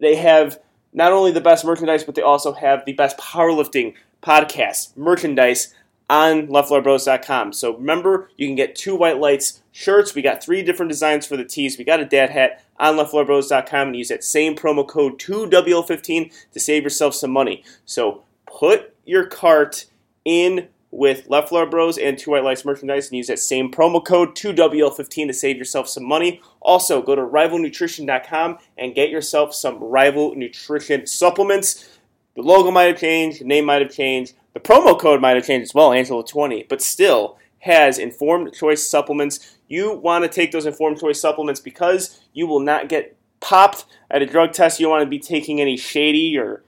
They 0.00 0.16
have 0.16 0.60
not 0.92 1.12
only 1.12 1.32
the 1.32 1.40
best 1.40 1.64
merchandise, 1.64 2.04
but 2.04 2.14
they 2.14 2.22
also 2.22 2.52
have 2.52 2.84
the 2.84 2.92
best 2.92 3.18
powerlifting 3.18 3.94
podcast 4.22 4.96
merchandise 4.96 5.74
on 6.08 6.46
leftflarbros.com. 6.46 7.52
So 7.52 7.76
remember, 7.76 8.30
you 8.36 8.46
can 8.46 8.56
get 8.56 8.76
two 8.76 8.94
white 8.94 9.18
lights 9.18 9.62
shirts. 9.72 10.14
We 10.14 10.22
got 10.22 10.42
three 10.42 10.62
different 10.62 10.90
designs 10.90 11.26
for 11.26 11.36
the 11.36 11.44
tees. 11.44 11.78
We 11.78 11.84
got 11.84 12.00
a 12.00 12.04
dad 12.04 12.30
hat 12.30 12.64
on 12.78 12.96
leftflarbros.com 12.96 13.88
and 13.88 13.96
use 13.96 14.08
that 14.08 14.24
same 14.24 14.54
promo 14.54 14.86
code 14.86 15.18
2WL15 15.18 16.32
to 16.52 16.60
save 16.60 16.84
yourself 16.84 17.14
some 17.14 17.32
money. 17.32 17.64
So 17.84 18.22
put 18.46 18.94
your 19.04 19.26
cart 19.26 19.86
in 20.24 20.68
with 20.90 21.28
Left 21.28 21.48
Floor 21.48 21.66
Bros 21.66 21.98
and 21.98 22.16
Two 22.16 22.30
White 22.30 22.44
Lights 22.44 22.64
merchandise 22.64 23.08
and 23.08 23.16
use 23.16 23.26
that 23.26 23.38
same 23.38 23.70
promo 23.70 24.04
code 24.04 24.34
2WL15 24.34 25.26
to 25.26 25.34
save 25.34 25.58
yourself 25.58 25.88
some 25.88 26.04
money. 26.04 26.40
Also, 26.60 27.02
go 27.02 27.14
to 27.14 27.22
rivalnutrition.com 27.22 28.58
and 28.78 28.94
get 28.94 29.10
yourself 29.10 29.54
some 29.54 29.78
Rival 29.82 30.34
Nutrition 30.34 31.06
supplements 31.06 31.98
The 32.34 32.42
logo 32.42 32.70
might 32.70 32.84
have 32.84 32.98
changed, 32.98 33.40
the 33.40 33.44
name 33.44 33.64
might 33.64 33.82
have 33.82 33.90
changed, 33.92 34.34
the 34.56 34.60
promo 34.60 34.98
code 34.98 35.20
might 35.20 35.36
have 35.36 35.44
changed 35.44 35.64
as 35.68 35.74
well, 35.74 35.90
Angelo20, 35.90 36.66
but 36.66 36.80
still 36.80 37.36
has 37.58 37.98
informed 37.98 38.54
choice 38.54 38.88
supplements. 38.88 39.58
You 39.68 39.92
want 39.98 40.24
to 40.24 40.30
take 40.30 40.50
those 40.50 40.64
informed 40.64 40.98
choice 40.98 41.20
supplements 41.20 41.60
because 41.60 42.22
you 42.32 42.46
will 42.46 42.60
not 42.60 42.88
get 42.88 43.18
popped 43.40 43.84
at 44.10 44.22
a 44.22 44.26
drug 44.26 44.54
test. 44.54 44.80
You 44.80 44.84
don't 44.84 44.92
want 44.92 45.02
to 45.02 45.10
be 45.10 45.18
taking 45.18 45.60
any 45.60 45.76
shady 45.76 46.38
or 46.38 46.64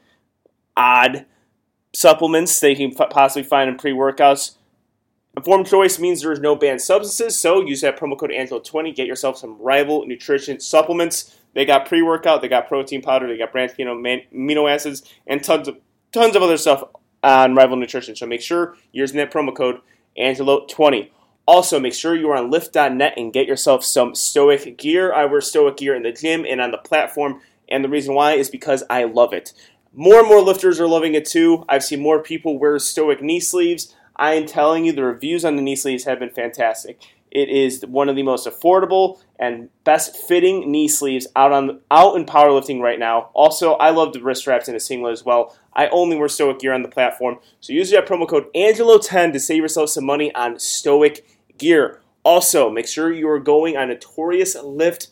odd 0.77 1.24
supplements 1.94 2.60
that 2.60 2.78
you 2.78 2.90
can 2.90 3.09
possibly 3.09 3.43
find 3.43 3.70
in 3.70 3.78
pre 3.78 3.93
workouts. 3.93 4.56
Informed 5.35 5.66
choice 5.66 5.98
means 5.98 6.20
there's 6.20 6.40
no 6.40 6.55
banned 6.55 6.82
substances, 6.82 7.40
so 7.40 7.62
use 7.62 7.81
that 7.81 7.98
promo 7.98 8.19
code 8.19 8.32
Angelo20. 8.32 8.94
Get 8.94 9.06
yourself 9.06 9.39
some 9.39 9.59
rival 9.59 10.05
nutrition 10.05 10.60
supplements. 10.60 11.39
They 11.55 11.65
got 11.65 11.86
pre 11.86 12.02
workout, 12.02 12.43
they 12.43 12.48
got 12.48 12.69
protein 12.69 13.01
powder, 13.01 13.27
they 13.27 13.39
got 13.39 13.51
branched 13.51 13.78
amino 13.78 14.70
acids, 14.70 15.10
and 15.27 15.43
tons 15.43 15.69
of 15.69 15.78
tons 16.12 16.36
of 16.36 16.43
other 16.43 16.59
stuff 16.59 16.85
Uh, 17.24 17.47
on 17.49 17.57
Rival 17.57 17.77
Nutrition. 17.77 18.15
So 18.15 18.27
make 18.27 18.40
sure 18.40 18.77
you're 18.93 19.03
using 19.03 19.16
that 19.16 19.32
promo 19.32 19.55
code 19.55 19.81
Angelo20. 20.16 21.11
Also, 21.47 21.81
make 21.81 21.95
sure 21.95 22.15
you 22.15 22.31
are 22.31 22.36
on 22.36 22.51
lift.net 22.51 23.15
and 23.16 23.32
get 23.32 23.47
yourself 23.47 23.82
some 23.82 24.15
Stoic 24.15 24.77
gear. 24.78 25.12
I 25.12 25.24
wear 25.24 25.40
Stoic 25.40 25.78
gear 25.78 25.97
in 25.97 26.05
the 26.05 26.12
gym 26.12 26.45
and 26.49 26.61
on 26.61 26.70
the 26.70 26.78
platform, 26.78 27.40
and 27.69 27.82
the 27.82 27.89
reason 27.89 28.15
why 28.15 28.35
is 28.35 28.51
because 28.51 28.85
I 28.89 29.05
love 29.05 29.32
it. 29.32 29.53
More 29.93 30.20
and 30.20 30.28
more 30.28 30.43
lifters 30.43 30.78
are 30.78 30.86
loving 30.86 31.15
it 31.15 31.24
too. 31.24 31.65
I've 31.69 31.82
seen 31.82 32.01
more 32.01 32.23
people 32.23 32.59
wear 32.59 32.78
Stoic 32.78 33.20
knee 33.20 33.40
sleeves. 33.40 33.97
I 34.15 34.35
am 34.35 34.47
telling 34.47 34.85
you, 34.85 34.93
the 34.93 35.03
reviews 35.03 35.45
on 35.45 35.57
the 35.57 35.62
knee 35.62 35.74
sleeves 35.74 36.05
have 36.05 36.20
been 36.20 36.31
fantastic. 36.31 37.01
It 37.30 37.48
is 37.48 37.84
one 37.86 38.09
of 38.09 38.16
the 38.16 38.22
most 38.22 38.46
affordable 38.46 39.20
and 39.38 39.68
best 39.84 40.16
fitting 40.16 40.70
knee 40.70 40.88
sleeves 40.88 41.26
out 41.36 41.52
on 41.52 41.80
out 41.90 42.16
in 42.16 42.24
powerlifting 42.26 42.80
right 42.80 42.98
now. 42.98 43.30
Also, 43.34 43.74
I 43.74 43.90
love 43.90 44.12
the 44.12 44.22
wrist 44.22 44.46
wraps 44.46 44.68
in 44.68 44.74
a 44.74 44.80
singlet 44.80 45.12
as 45.12 45.24
well. 45.24 45.56
I 45.74 45.88
only 45.88 46.16
wear 46.16 46.28
Stoic 46.28 46.59
gear 46.59 46.72
on 46.72 46.82
the 46.82 46.88
platform, 46.88 47.38
so 47.60 47.72
use 47.72 47.90
that 47.90 48.06
promo 48.06 48.28
code 48.28 48.52
Angelo10 48.55 49.32
to 49.32 49.40
save 49.40 49.62
yourself 49.62 49.90
some 49.90 50.05
money 50.05 50.34
on 50.34 50.59
Stoic 50.59 51.26
gear. 51.56 52.00
Also, 52.24 52.68
make 52.70 52.88
sure 52.88 53.12
you 53.12 53.28
are 53.28 53.38
going 53.38 53.76
on 53.76 53.88
Notorious 53.88 54.56
Lift 54.56 55.09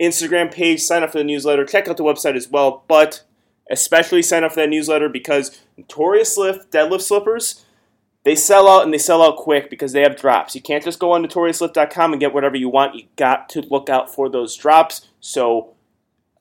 Instagram 0.00 0.52
page. 0.52 0.80
Sign 0.80 1.02
up 1.02 1.12
for 1.12 1.18
the 1.18 1.24
newsletter. 1.24 1.64
Check 1.64 1.88
out 1.88 1.96
the 1.96 2.04
website 2.04 2.36
as 2.36 2.48
well, 2.48 2.84
but 2.88 3.24
especially 3.70 4.22
sign 4.22 4.44
up 4.44 4.52
for 4.52 4.60
that 4.60 4.68
newsletter 4.68 5.08
because 5.08 5.60
Notorious 5.76 6.36
Lift 6.36 6.70
deadlift 6.70 7.02
slippers 7.02 7.65
they 8.26 8.34
sell 8.34 8.66
out 8.68 8.82
and 8.82 8.92
they 8.92 8.98
sell 8.98 9.22
out 9.22 9.36
quick 9.36 9.70
because 9.70 9.92
they 9.92 10.02
have 10.02 10.16
drops. 10.16 10.56
You 10.56 10.60
can't 10.60 10.82
just 10.82 10.98
go 10.98 11.12
on 11.12 11.24
notoriouslift.com 11.24 12.12
and 12.12 12.18
get 12.18 12.34
whatever 12.34 12.56
you 12.56 12.68
want. 12.68 12.96
You 12.96 13.04
got 13.14 13.48
to 13.50 13.60
look 13.60 13.88
out 13.88 14.12
for 14.12 14.28
those 14.28 14.56
drops. 14.56 15.06
So 15.20 15.74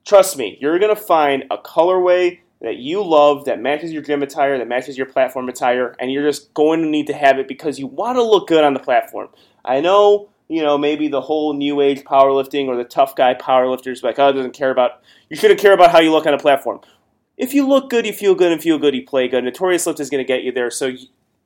trust 0.03 0.36
me, 0.36 0.57
you're 0.60 0.80
going 0.80 0.94
to 0.94 0.99
find 0.99 1.44
a 1.52 1.60
colorway 1.60 2.40
that 2.60 2.78
you 2.78 3.03
love 3.03 3.45
that 3.45 3.62
matches 3.62 3.94
your 3.94 4.02
gym 4.02 4.24
attire, 4.24 4.57
that 4.57 4.68
matches 4.68 4.98
your 4.98 5.06
platform 5.06 5.48
attire, 5.48 5.95
and 5.99 6.12
you're 6.12 6.28
just 6.28 6.52
going 6.56 6.82
to 6.82 6.88
need 6.88 7.06
to 7.06 7.14
have 7.14 7.38
it 7.38 7.48
because 7.48 7.78
you 7.78 7.86
want 7.86 8.16
to 8.16 8.24
look 8.24 8.48
good 8.48 8.64
on 8.64 8.74
the 8.74 8.80
platform. 8.80 9.30
I 9.64 9.80
know, 9.80 10.30
you 10.48 10.64
know, 10.64 10.80
maybe 10.80 11.07
the 11.07 11.22
whole 11.22 11.53
new 11.53 11.82
age 11.82 12.03
powerlifting 12.03 12.66
or 12.66 12.78
the 12.78 12.84
tough 12.84 13.16
guy 13.16 13.36
powerlifters 13.36 14.02
like, 14.02 14.18
oh, 14.18 14.32
doesn't 14.32 14.53
care 14.53 14.72
about 14.72 15.03
you 15.30 15.36
shouldn't 15.36 15.60
care 15.60 15.74
about 15.74 15.91
how 15.91 15.99
you 15.99 16.12
look 16.12 16.26
on 16.26 16.34
a 16.34 16.40
platform. 16.40 16.80
If 17.38 17.53
you 17.53 17.68
look 17.68 17.91
good, 17.91 18.07
you 18.07 18.14
feel 18.14 18.34
good, 18.34 18.52
and 18.52 18.60
feel 18.60 18.80
good, 18.80 18.95
you 18.95 19.06
play 19.06 19.28
good. 19.28 19.44
Notorious 19.44 19.86
Lift 19.86 19.99
is 19.99 20.10
going 20.10 20.24
to 20.24 20.28
get 20.28 20.41
you 20.41 20.52
there. 20.52 20.72
So 20.72 20.91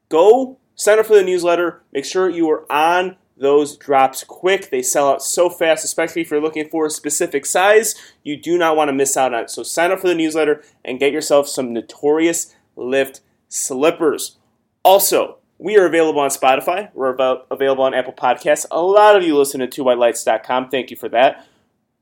go 0.10 0.58
sign 0.76 1.00
up 1.00 1.06
for 1.06 1.16
the 1.16 1.24
newsletter. 1.24 1.82
Make 1.94 2.06
sure 2.06 2.30
you 2.30 2.50
are 2.50 2.72
on 2.72 3.18
those 3.38 3.78
drops 3.78 4.24
quick. 4.24 4.70
They 4.70 4.82
sell 4.82 5.10
out 5.10 5.24
so 5.24 5.50
fast, 5.50 5.86
especially 5.86 6.22
if 6.22 6.32
you're 6.32 6.42
looking 6.42 6.68
for 6.68 6.86
a 6.86 6.90
specific 6.90 7.46
size. 7.46 7.96
You 8.24 8.36
do 8.36 8.58
not 8.58 8.76
want 8.76 8.90
to 8.90 8.94
miss 8.94 9.16
out 9.16 9.34
on 9.34 9.44
it. 9.44 9.50
So 9.50 9.64
sign 9.64 9.92
up 9.92 10.00
for 10.00 10.08
the 10.08 10.16
newsletter 10.16 10.62
and 10.84 11.00
get 11.00 11.14
yourself 11.14 11.48
some 11.48 11.74
Notorious 11.74 12.54
Lift 12.76 13.22
slippers. 13.48 14.38
Also, 14.84 15.38
we 15.58 15.78
are 15.78 15.86
available 15.86 16.22
on 16.22 16.30
Spotify. 16.30 16.90
We're 16.94 17.14
about, 17.14 17.48
available 17.52 17.84
on 17.84 17.94
Apple 17.94 18.14
Podcasts. 18.14 18.66
A 18.72 18.82
lot 18.82 19.16
of 19.16 19.24
you 19.24 19.38
listen 19.38 19.60
to 19.60 19.68
twowhitelights.com. 19.68 20.70
Thank 20.70 20.92
you 20.92 20.98
for 20.98 21.10
that. 21.10 21.46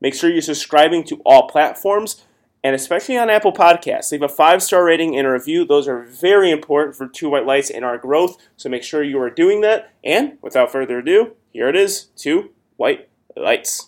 Make 0.00 0.14
sure 0.14 0.30
you're 0.30 0.42
subscribing 0.42 1.02
to 1.04 1.20
all 1.24 1.48
platforms 1.48 2.24
and 2.64 2.74
especially 2.74 3.16
on 3.16 3.30
Apple 3.30 3.52
Podcasts. 3.52 4.10
Leave 4.10 4.22
a 4.22 4.28
five 4.28 4.62
star 4.62 4.84
rating 4.84 5.16
and 5.16 5.26
a 5.26 5.32
review. 5.32 5.64
Those 5.64 5.88
are 5.88 6.02
very 6.02 6.50
important 6.50 6.96
for 6.96 7.06
Two 7.06 7.30
White 7.30 7.46
Lights 7.46 7.70
and 7.70 7.84
our 7.84 7.98
growth. 7.98 8.36
So 8.56 8.68
make 8.68 8.82
sure 8.82 9.02
you 9.02 9.20
are 9.20 9.30
doing 9.30 9.60
that. 9.60 9.92
And 10.04 10.38
without 10.42 10.72
further 10.72 10.98
ado, 10.98 11.36
here 11.52 11.68
it 11.68 11.76
is 11.76 12.06
Two 12.16 12.50
White 12.76 13.08
Lights. 13.36 13.86